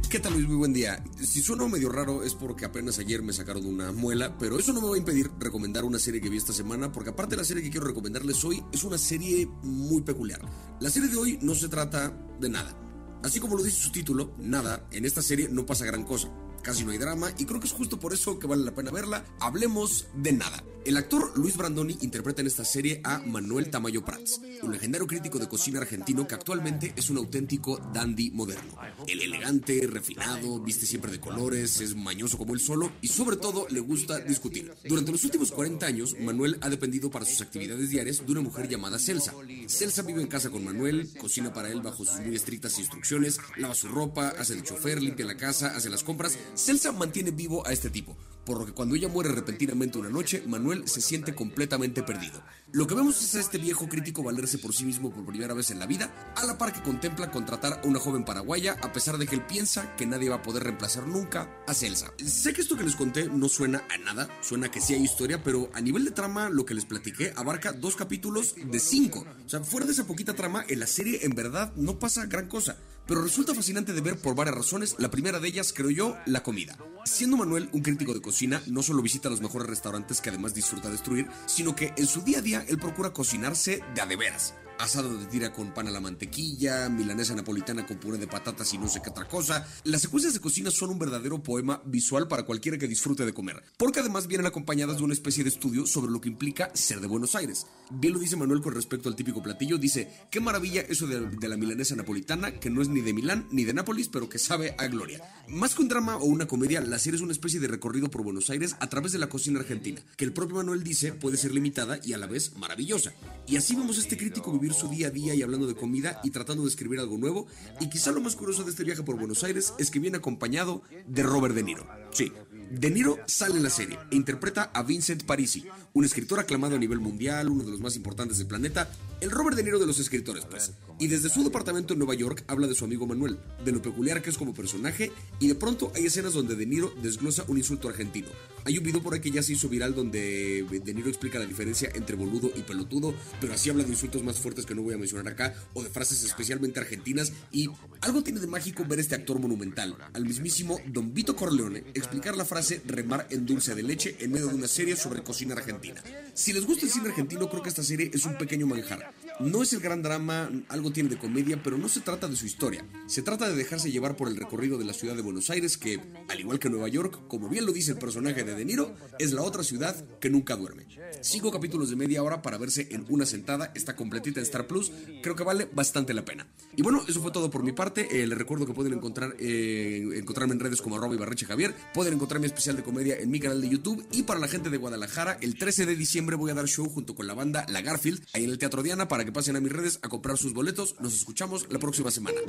¿Qué 0.09 0.19
tal 0.19 0.33
Luis? 0.33 0.45
Muy 0.45 0.57
buen 0.57 0.73
día. 0.73 1.01
Si 1.23 1.41
suena 1.41 1.65
medio 1.69 1.87
raro 1.87 2.21
es 2.21 2.35
porque 2.35 2.65
apenas 2.65 2.99
ayer 2.99 3.21
me 3.21 3.31
sacaron 3.31 3.65
una 3.65 3.93
muela, 3.93 4.37
pero 4.37 4.59
eso 4.59 4.73
no 4.73 4.81
me 4.81 4.89
va 4.89 4.95
a 4.95 4.99
impedir 4.99 5.31
recomendar 5.39 5.85
una 5.85 5.99
serie 5.99 6.19
que 6.19 6.29
vi 6.29 6.35
esta 6.35 6.51
semana, 6.51 6.91
porque 6.91 7.11
aparte 7.11 7.35
de 7.35 7.41
la 7.41 7.45
serie 7.45 7.63
que 7.63 7.69
quiero 7.69 7.87
recomendarles 7.87 8.43
hoy, 8.43 8.61
es 8.73 8.83
una 8.83 8.97
serie 8.97 9.47
muy 9.63 10.01
peculiar. 10.01 10.41
La 10.81 10.89
serie 10.89 11.07
de 11.07 11.15
hoy 11.15 11.39
no 11.41 11.55
se 11.55 11.69
trata 11.69 12.11
de 12.41 12.49
nada. 12.49 12.75
Así 13.23 13.39
como 13.39 13.55
lo 13.55 13.63
dice 13.63 13.77
su 13.77 13.91
título, 13.93 14.33
nada, 14.37 14.85
en 14.91 15.05
esta 15.05 15.21
serie 15.21 15.47
no 15.47 15.65
pasa 15.65 15.85
gran 15.85 16.03
cosa 16.03 16.29
casi 16.61 16.83
no 16.83 16.91
hay 16.91 16.97
drama 16.97 17.31
y 17.37 17.45
creo 17.45 17.59
que 17.59 17.67
es 17.67 17.73
justo 17.73 17.99
por 17.99 18.13
eso 18.13 18.39
que 18.39 18.47
vale 18.47 18.63
la 18.63 18.73
pena 18.73 18.91
verla. 18.91 19.23
Hablemos 19.39 20.07
de 20.15 20.33
nada. 20.33 20.63
El 20.89 20.97
actor 20.97 21.37
Luis 21.37 21.55
Brandoni 21.55 21.99
interpreta 22.01 22.41
en 22.41 22.47
esta 22.47 22.65
serie 22.65 22.99
a 23.03 23.19
Manuel 23.19 23.69
Tamayo 23.69 24.03
Prats, 24.03 24.41
un 24.63 24.71
legendario 24.71 25.05
crítico 25.05 25.37
de 25.37 25.47
cocina 25.47 25.81
argentino 25.81 26.27
que 26.27 26.33
actualmente 26.33 26.93
es 26.95 27.11
un 27.11 27.17
auténtico 27.17 27.77
dandy 27.93 28.31
moderno. 28.31 28.73
El 29.05 29.21
elegante, 29.21 29.85
refinado, 29.85 30.59
viste 30.59 30.87
siempre 30.87 31.11
de 31.11 31.19
colores, 31.19 31.79
es 31.79 31.95
mañoso 31.95 32.39
como 32.39 32.55
él 32.55 32.59
solo 32.59 32.91
y 33.01 33.07
sobre 33.07 33.37
todo 33.37 33.67
le 33.69 33.81
gusta 33.81 34.19
discutir. 34.19 34.73
Durante 34.83 35.11
los 35.11 35.23
últimos 35.23 35.51
40 35.51 35.85
años, 35.85 36.15
Manuel 36.19 36.57
ha 36.61 36.69
dependido 36.69 37.11
para 37.11 37.23
sus 37.23 37.39
actividades 37.41 37.91
diarias 37.91 38.25
de 38.25 38.31
una 38.31 38.41
mujer 38.41 38.67
llamada 38.67 38.97
Celsa. 38.97 39.35
Celsa 39.67 40.01
vive 40.01 40.23
en 40.23 40.27
casa 40.27 40.49
con 40.49 40.65
Manuel, 40.65 41.07
cocina 41.19 41.53
para 41.53 41.69
él 41.69 41.83
bajo 41.83 42.03
sus 42.03 42.19
muy 42.21 42.35
estrictas 42.35 42.79
instrucciones, 42.79 43.37
lava 43.57 43.75
su 43.75 43.89
ropa, 43.89 44.29
hace 44.29 44.55
el 44.55 44.63
chofer, 44.63 45.03
limpia 45.03 45.27
la 45.27 45.37
casa, 45.37 45.67
hace 45.75 45.91
las 45.91 46.03
compras. 46.03 46.35
Celsa 46.55 46.91
mantiene 46.91 47.29
vivo 47.29 47.63
a 47.67 47.73
este 47.73 47.91
tipo, 47.91 48.17
por 48.49 48.57
lo 48.57 48.65
que 48.65 48.73
cuando 48.73 48.95
ella 48.95 49.07
muere 49.07 49.29
repentinamente 49.29 49.99
una 49.99 50.09
noche, 50.09 50.41
Manuel 50.47 50.87
se 50.87 51.01
siente 51.01 51.35
completamente 51.35 52.01
perdido. 52.01 52.41
Lo 52.71 52.87
que 52.87 52.95
vemos 52.95 53.21
es 53.21 53.35
a 53.35 53.39
este 53.39 53.59
viejo 53.59 53.87
crítico 53.87 54.23
valerse 54.23 54.57
por 54.57 54.73
sí 54.73 54.85
mismo 54.85 55.11
por 55.11 55.23
primera 55.23 55.53
vez 55.53 55.69
en 55.69 55.77
la 55.77 55.85
vida, 55.85 56.33
a 56.35 56.43
la 56.45 56.57
par 56.57 56.73
que 56.73 56.81
contempla 56.81 57.29
contratar 57.29 57.73
a 57.73 57.87
una 57.87 57.99
joven 57.99 58.25
paraguaya, 58.25 58.75
a 58.81 58.91
pesar 58.91 59.19
de 59.19 59.27
que 59.27 59.35
él 59.35 59.45
piensa 59.45 59.95
que 59.95 60.07
nadie 60.07 60.29
va 60.29 60.37
a 60.37 60.41
poder 60.41 60.63
reemplazar 60.63 61.05
nunca 61.05 61.47
a 61.67 61.75
Celsa. 61.75 62.11
Sé 62.25 62.51
que 62.51 62.61
esto 62.61 62.75
que 62.75 62.83
les 62.83 62.95
conté 62.95 63.29
no 63.29 63.49
suena 63.49 63.83
a 63.87 63.99
nada, 63.99 64.27
suena 64.41 64.71
que 64.71 64.81
sí 64.81 64.95
hay 64.95 65.03
historia, 65.03 65.43
pero 65.43 65.69
a 65.75 65.81
nivel 65.81 66.03
de 66.03 66.09
trama, 66.09 66.49
lo 66.49 66.65
que 66.65 66.73
les 66.73 66.85
platiqué 66.85 67.31
abarca 67.35 67.71
dos 67.71 67.95
capítulos 67.95 68.55
de 68.55 68.79
cinco. 68.79 69.27
O 69.45 69.49
sea, 69.49 69.63
fuera 69.63 69.85
de 69.85 69.91
esa 69.91 70.07
poquita 70.07 70.33
trama, 70.33 70.65
en 70.67 70.79
la 70.79 70.87
serie 70.87 71.19
en 71.21 71.35
verdad 71.35 71.71
no 71.75 71.99
pasa 71.99 72.25
gran 72.25 72.47
cosa 72.47 72.77
pero 73.09 73.23
resulta 73.23 73.55
fascinante 73.55 73.91
de 73.91 74.01
ver 74.01 74.17
por 74.17 74.35
varias 74.35 74.55
razones. 74.55 74.95
La 74.99 75.09
primera 75.09 75.39
de 75.39 75.47
ellas, 75.47 75.73
creo 75.75 75.89
yo, 75.89 76.15
la 76.27 76.43
comida. 76.43 76.77
Siendo 77.05 77.37
Manuel 77.37 77.67
un 77.73 77.81
crítico 77.81 78.13
de 78.13 78.21
cocina, 78.21 78.61
no 78.67 78.83
solo 78.83 79.01
visita 79.01 79.31
los 79.31 79.41
mejores 79.41 79.67
restaurantes 79.67 80.21
que 80.21 80.29
además 80.29 80.53
disfruta 80.53 80.91
destruir, 80.91 81.27
sino 81.47 81.75
que 81.75 81.91
en 81.97 82.05
su 82.05 82.21
día 82.21 82.37
a 82.37 82.41
día 82.43 82.63
él 82.67 82.77
procura 82.77 83.11
cocinarse 83.11 83.81
de 83.95 84.01
a 84.01 84.05
de 84.05 84.15
veras 84.15 84.53
asado 84.79 85.17
de 85.17 85.25
tira 85.25 85.51
con 85.51 85.73
pan 85.73 85.87
a 85.87 85.91
la 85.91 85.99
mantequilla, 85.99 86.87
milanesa 86.89 87.35
napolitana 87.35 87.85
con 87.85 87.97
puré 87.97 88.17
de 88.17 88.27
patatas 88.27 88.73
y 88.73 88.77
no 88.77 88.87
sé 88.87 89.01
qué 89.01 89.09
otra 89.09 89.27
cosa. 89.27 89.67
Las 89.83 90.01
secuencias 90.01 90.33
de 90.33 90.39
cocina 90.39 90.71
son 90.71 90.89
un 90.89 90.99
verdadero 90.99 91.43
poema 91.43 91.81
visual 91.85 92.27
para 92.29 92.43
cualquiera 92.43 92.77
que 92.77 92.87
disfrute 92.87 93.25
de 93.25 93.33
comer, 93.33 93.61
porque 93.77 93.99
además 93.99 94.27
vienen 94.27 94.47
acompañadas 94.47 94.97
de 94.97 95.03
una 95.03 95.13
especie 95.13 95.43
de 95.43 95.49
estudio 95.49 95.85
sobre 95.85 96.11
lo 96.11 96.21
que 96.21 96.29
implica 96.29 96.71
ser 96.73 97.01
de 97.01 97.07
Buenos 97.07 97.35
Aires. 97.35 97.67
Bien 97.91 98.13
lo 98.13 98.19
dice 98.19 98.37
Manuel 98.37 98.61
con 98.61 98.73
respecto 98.73 99.09
al 99.09 99.17
típico 99.17 99.43
platillo, 99.43 99.77
dice, 99.77 100.09
qué 100.31 100.39
maravilla 100.39 100.81
eso 100.81 101.07
de, 101.07 101.47
la 101.47 101.57
milanesa 101.57 101.95
napolitana, 101.95 102.59
que 102.59 102.69
no 102.69 102.81
es 102.81 102.87
ni 102.87 103.01
de 103.01 103.13
Milán 103.13 103.47
ni 103.51 103.65
de 103.65 103.73
Nápoles, 103.73 104.07
pero 104.07 104.29
que 104.29 104.39
sabe 104.39 104.75
a 104.77 104.87
gloria. 104.87 105.21
Más 105.49 105.75
que 105.75 105.81
un 105.81 105.89
drama 105.89 106.15
o 106.15 106.25
una 106.25 106.47
comedia, 106.47 106.79
la 106.79 106.99
serie 106.99 107.17
es 107.17 107.23
una 107.23 107.33
especie 107.33 107.59
de 107.59 107.67
recorrido 107.67 108.09
por 108.09 108.23
Buenos 108.23 108.49
Aires 108.49 108.77
a 108.79 108.87
través 108.87 109.11
de 109.11 109.19
la 109.19 109.27
cocina 109.27 109.59
argentina, 109.59 110.01
que 110.15 110.23
el 110.23 110.31
propio 110.31 110.55
Manuel 110.55 110.83
dice 110.83 111.11
puede 111.11 111.35
ser 111.35 111.53
limitada 111.53 111.99
y 112.01 112.13
a 112.13 112.17
la 112.17 112.27
vez 112.27 112.55
maravillosa. 112.55 113.13
Y 113.45 113.57
así 113.57 113.75
vemos 113.75 113.97
a 113.97 114.01
este 114.01 114.17
crítico 114.17 114.53
vivir 114.53 114.68
su 114.73 114.87
día 114.87 115.07
a 115.07 115.11
día 115.11 115.35
y 115.35 115.41
hablando 115.41 115.67
de 115.67 115.75
comida 115.75 116.19
y 116.23 116.31
tratando 116.31 116.63
de 116.63 116.69
escribir 116.69 116.99
algo 116.99 117.17
nuevo. 117.17 117.47
Y 117.79 117.89
quizá 117.89 118.11
lo 118.11 118.21
más 118.21 118.35
curioso 118.35 118.63
de 118.63 118.71
este 118.71 118.83
viaje 118.83 119.03
por 119.03 119.17
Buenos 119.17 119.43
Aires 119.43 119.73
es 119.77 119.91
que 119.91 119.99
viene 119.99 120.17
acompañado 120.17 120.81
de 121.07 121.23
Robert 121.23 121.55
De 121.55 121.63
Niro. 121.63 121.87
Sí, 122.11 122.31
De 122.71 122.89
Niro 122.89 123.17
sale 123.25 123.55
en 123.55 123.63
la 123.63 123.69
serie 123.69 123.99
e 124.11 124.15
interpreta 124.15 124.71
a 124.73 124.83
Vincent 124.83 125.23
Parisi, 125.23 125.65
un 125.93 126.05
escritor 126.05 126.39
aclamado 126.39 126.75
a 126.75 126.79
nivel 126.79 126.99
mundial, 126.99 127.49
uno 127.49 127.63
de 127.63 127.71
los 127.71 127.81
más 127.81 127.95
importantes 127.95 128.37
del 128.37 128.47
planeta, 128.47 128.89
el 129.21 129.31
Robert 129.31 129.57
De 129.57 129.63
Niro 129.63 129.79
de 129.79 129.87
los 129.87 129.99
escritores, 129.99 130.45
pues. 130.45 130.73
Y 131.01 131.07
desde 131.07 131.29
su 131.29 131.45
departamento 131.45 131.93
en 131.93 131.99
Nueva 131.99 132.13
York 132.13 132.43
habla 132.47 132.67
de 132.67 132.75
su 132.75 132.83
amigo 132.83 133.07
Manuel, 133.07 133.39
de 133.63 133.71
lo 133.71 133.81
peculiar 133.81 134.21
que 134.21 134.29
es 134.29 134.37
como 134.37 134.53
personaje, 134.53 135.13
y 135.39 135.47
de 135.47 135.55
pronto 135.55 135.93
hay 135.95 136.05
escenas 136.05 136.33
donde 136.33 136.57
De 136.57 136.65
Niro 136.65 136.93
desglosa 137.01 137.45
un 137.47 137.57
insulto 137.57 137.87
argentino. 137.87 138.27
Hay 138.65 138.77
un 138.77 138.83
video 138.83 139.01
por 139.01 139.13
ahí 139.13 139.21
que 139.21 139.31
ya 139.31 139.41
se 139.41 139.53
hizo 139.53 139.69
viral 139.69 139.95
donde 139.95 140.65
De 140.69 140.93
Niro 140.93 141.07
explica 141.07 141.39
la 141.39 141.45
diferencia 141.45 141.89
entre 141.95 142.17
boludo 142.17 142.51
y 142.53 142.63
pelotudo, 142.63 143.13
pero 143.39 143.53
así 143.53 143.69
habla 143.69 143.85
de 143.85 143.91
insultos 143.91 144.23
más 144.23 144.39
fuertes 144.39 144.65
que 144.65 144.75
no 144.75 144.81
voy 144.81 144.93
a 144.93 144.97
mencionar 144.97 145.31
acá, 145.31 145.55
o 145.73 145.83
de 145.83 145.89
frases 145.89 146.21
especialmente 146.25 146.81
argentinas, 146.81 147.31
y 147.53 147.69
algo 148.01 148.21
tiene 148.21 148.41
de 148.41 148.47
mágico 148.47 148.83
ver 148.83 148.99
este 148.99 149.15
actor 149.15 149.39
monumental, 149.39 149.95
al 150.11 150.25
mismísimo 150.25 150.81
Don 150.87 151.13
Vito 151.13 151.33
Corleone, 151.33 151.85
explicar 151.93 152.35
la 152.35 152.43
frase 152.43 152.81
remar 152.85 153.25
en 153.29 153.45
dulce 153.45 153.73
de 153.73 153.83
leche 153.83 154.17
en 154.19 154.33
medio 154.33 154.47
de 154.47 154.55
una 154.55 154.67
serie 154.67 154.97
sobre 154.97 155.23
cocina 155.23 155.53
argentina. 155.55 156.03
Si 156.33 156.51
les 156.51 156.65
gusta 156.65 156.85
el 156.85 156.91
cine 156.91 157.07
argentino, 157.07 157.49
creo 157.49 157.63
que 157.63 157.69
esta 157.69 157.83
serie 157.83 158.11
es 158.13 158.25
un 158.25 158.37
pequeño 158.37 158.67
manjar. 158.67 159.13
No 159.39 159.63
es 159.63 159.71
el 159.71 159.79
gran 159.79 160.01
drama, 160.01 160.51
algo 160.67 160.88
tiene 160.91 161.09
de 161.09 161.17
comedia, 161.17 161.61
pero 161.61 161.77
no 161.77 161.89
se 161.89 162.01
trata 162.01 162.27
de 162.27 162.35
su 162.35 162.45
historia. 162.45 162.85
Se 163.07 163.21
trata 163.21 163.49
de 163.49 163.55
dejarse 163.55 163.91
llevar 163.91 164.15
por 164.15 164.27
el 164.27 164.37
recorrido 164.37 164.77
de 164.77 164.85
la 164.85 164.93
ciudad 164.93 165.15
de 165.15 165.21
Buenos 165.21 165.49
Aires, 165.49 165.77
que 165.77 165.99
al 166.27 166.39
igual 166.39 166.59
que 166.59 166.69
Nueva 166.69 166.87
York, 166.87 167.27
como 167.27 167.49
bien 167.49 167.65
lo 167.65 167.71
dice 167.71 167.91
el 167.91 167.97
personaje 167.97 168.43
de 168.43 168.55
De 168.55 168.65
Niro, 168.65 168.95
es 169.17 169.31
la 169.31 169.41
otra 169.41 169.63
ciudad 169.63 169.95
que 170.19 170.29
nunca 170.29 170.55
duerme. 170.55 170.87
Cinco 171.21 171.51
capítulos 171.51 171.89
de 171.89 171.95
media 171.95 172.23
hora 172.23 172.41
para 172.41 172.57
verse 172.57 172.87
en 172.91 173.05
una 173.09 173.25
sentada, 173.25 173.71
está 173.75 173.95
completita 173.95 174.39
en 174.39 174.45
Star 174.45 174.67
Plus, 174.67 174.91
creo 175.21 175.35
que 175.35 175.43
vale 175.43 175.69
bastante 175.71 176.13
la 176.13 176.25
pena. 176.25 176.47
Y 176.75 176.81
bueno, 176.81 177.03
eso 177.07 177.21
fue 177.21 177.31
todo 177.31 177.49
por 177.49 177.63
mi 177.63 177.71
parte. 177.71 178.07
Eh, 178.11 178.27
les 178.27 178.37
recuerdo 178.37 178.65
que 178.65 178.73
pueden 178.73 178.93
encontrar, 178.93 179.35
eh, 179.39 180.07
encontrarme 180.15 180.53
en 180.53 180.59
redes 180.59 180.81
como 180.81 180.95
arroba 180.95 181.15
Barreche 181.17 181.45
Javier, 181.45 181.75
pueden 181.93 182.13
encontrar 182.13 182.39
mi 182.39 182.47
especial 182.47 182.75
de 182.75 182.83
comedia 182.83 183.17
en 183.17 183.29
mi 183.29 183.39
canal 183.39 183.61
de 183.61 183.69
YouTube 183.69 184.05
y 184.11 184.23
para 184.23 184.39
la 184.39 184.47
gente 184.47 184.69
de 184.69 184.77
Guadalajara, 184.77 185.37
el 185.41 185.57
13 185.57 185.85
de 185.85 185.95
diciembre 185.95 186.35
voy 186.35 186.51
a 186.51 186.53
dar 186.53 186.67
show 186.67 186.87
junto 186.89 187.15
con 187.15 187.27
la 187.27 187.33
banda 187.33 187.65
La 187.69 187.81
Garfield 187.81 188.25
ahí 188.33 188.43
en 188.43 188.49
el 188.51 188.57
Teatro 188.57 188.83
Diana 188.83 189.07
para 189.07 189.25
que 189.25 189.31
pasen 189.31 189.55
a 189.55 189.59
mis 189.59 189.71
redes 189.71 189.99
a 190.01 190.09
comprar 190.09 190.37
sus 190.37 190.53
boletos. 190.53 190.78
Nos 190.79 191.13
escuchamos 191.13 191.67
la 191.69 191.77
próxima 191.77 192.09
semana. 192.09 192.39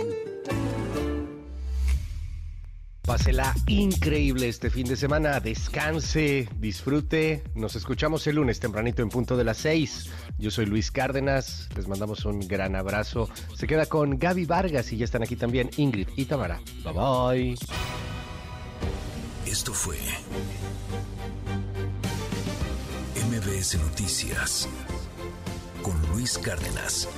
Pásela 3.02 3.52
increíble 3.66 4.48
este 4.48 4.70
fin 4.70 4.86
de 4.86 4.94
semana, 4.94 5.40
descanse, 5.40 6.48
disfrute. 6.60 7.42
Nos 7.56 7.74
escuchamos 7.74 8.24
el 8.28 8.36
lunes 8.36 8.60
tempranito 8.60 9.02
en 9.02 9.08
punto 9.08 9.36
de 9.36 9.42
las 9.42 9.56
6. 9.56 10.10
Yo 10.38 10.52
soy 10.52 10.66
Luis 10.66 10.92
Cárdenas, 10.92 11.68
les 11.74 11.88
mandamos 11.88 12.24
un 12.24 12.46
gran 12.46 12.76
abrazo. 12.76 13.28
Se 13.56 13.66
queda 13.66 13.86
con 13.86 14.16
Gaby 14.16 14.44
Vargas 14.44 14.92
y 14.92 14.98
ya 14.98 15.06
están 15.06 15.24
aquí 15.24 15.34
también 15.34 15.68
Ingrid 15.76 16.06
y 16.14 16.26
Tamara. 16.26 16.60
Bye 16.84 16.92
bye. 16.92 17.58
Esto 19.44 19.74
fue 19.74 19.98
MBS 23.28 23.74
Noticias 23.80 24.68
con 25.82 26.00
Luis 26.12 26.38
Cárdenas. 26.38 27.08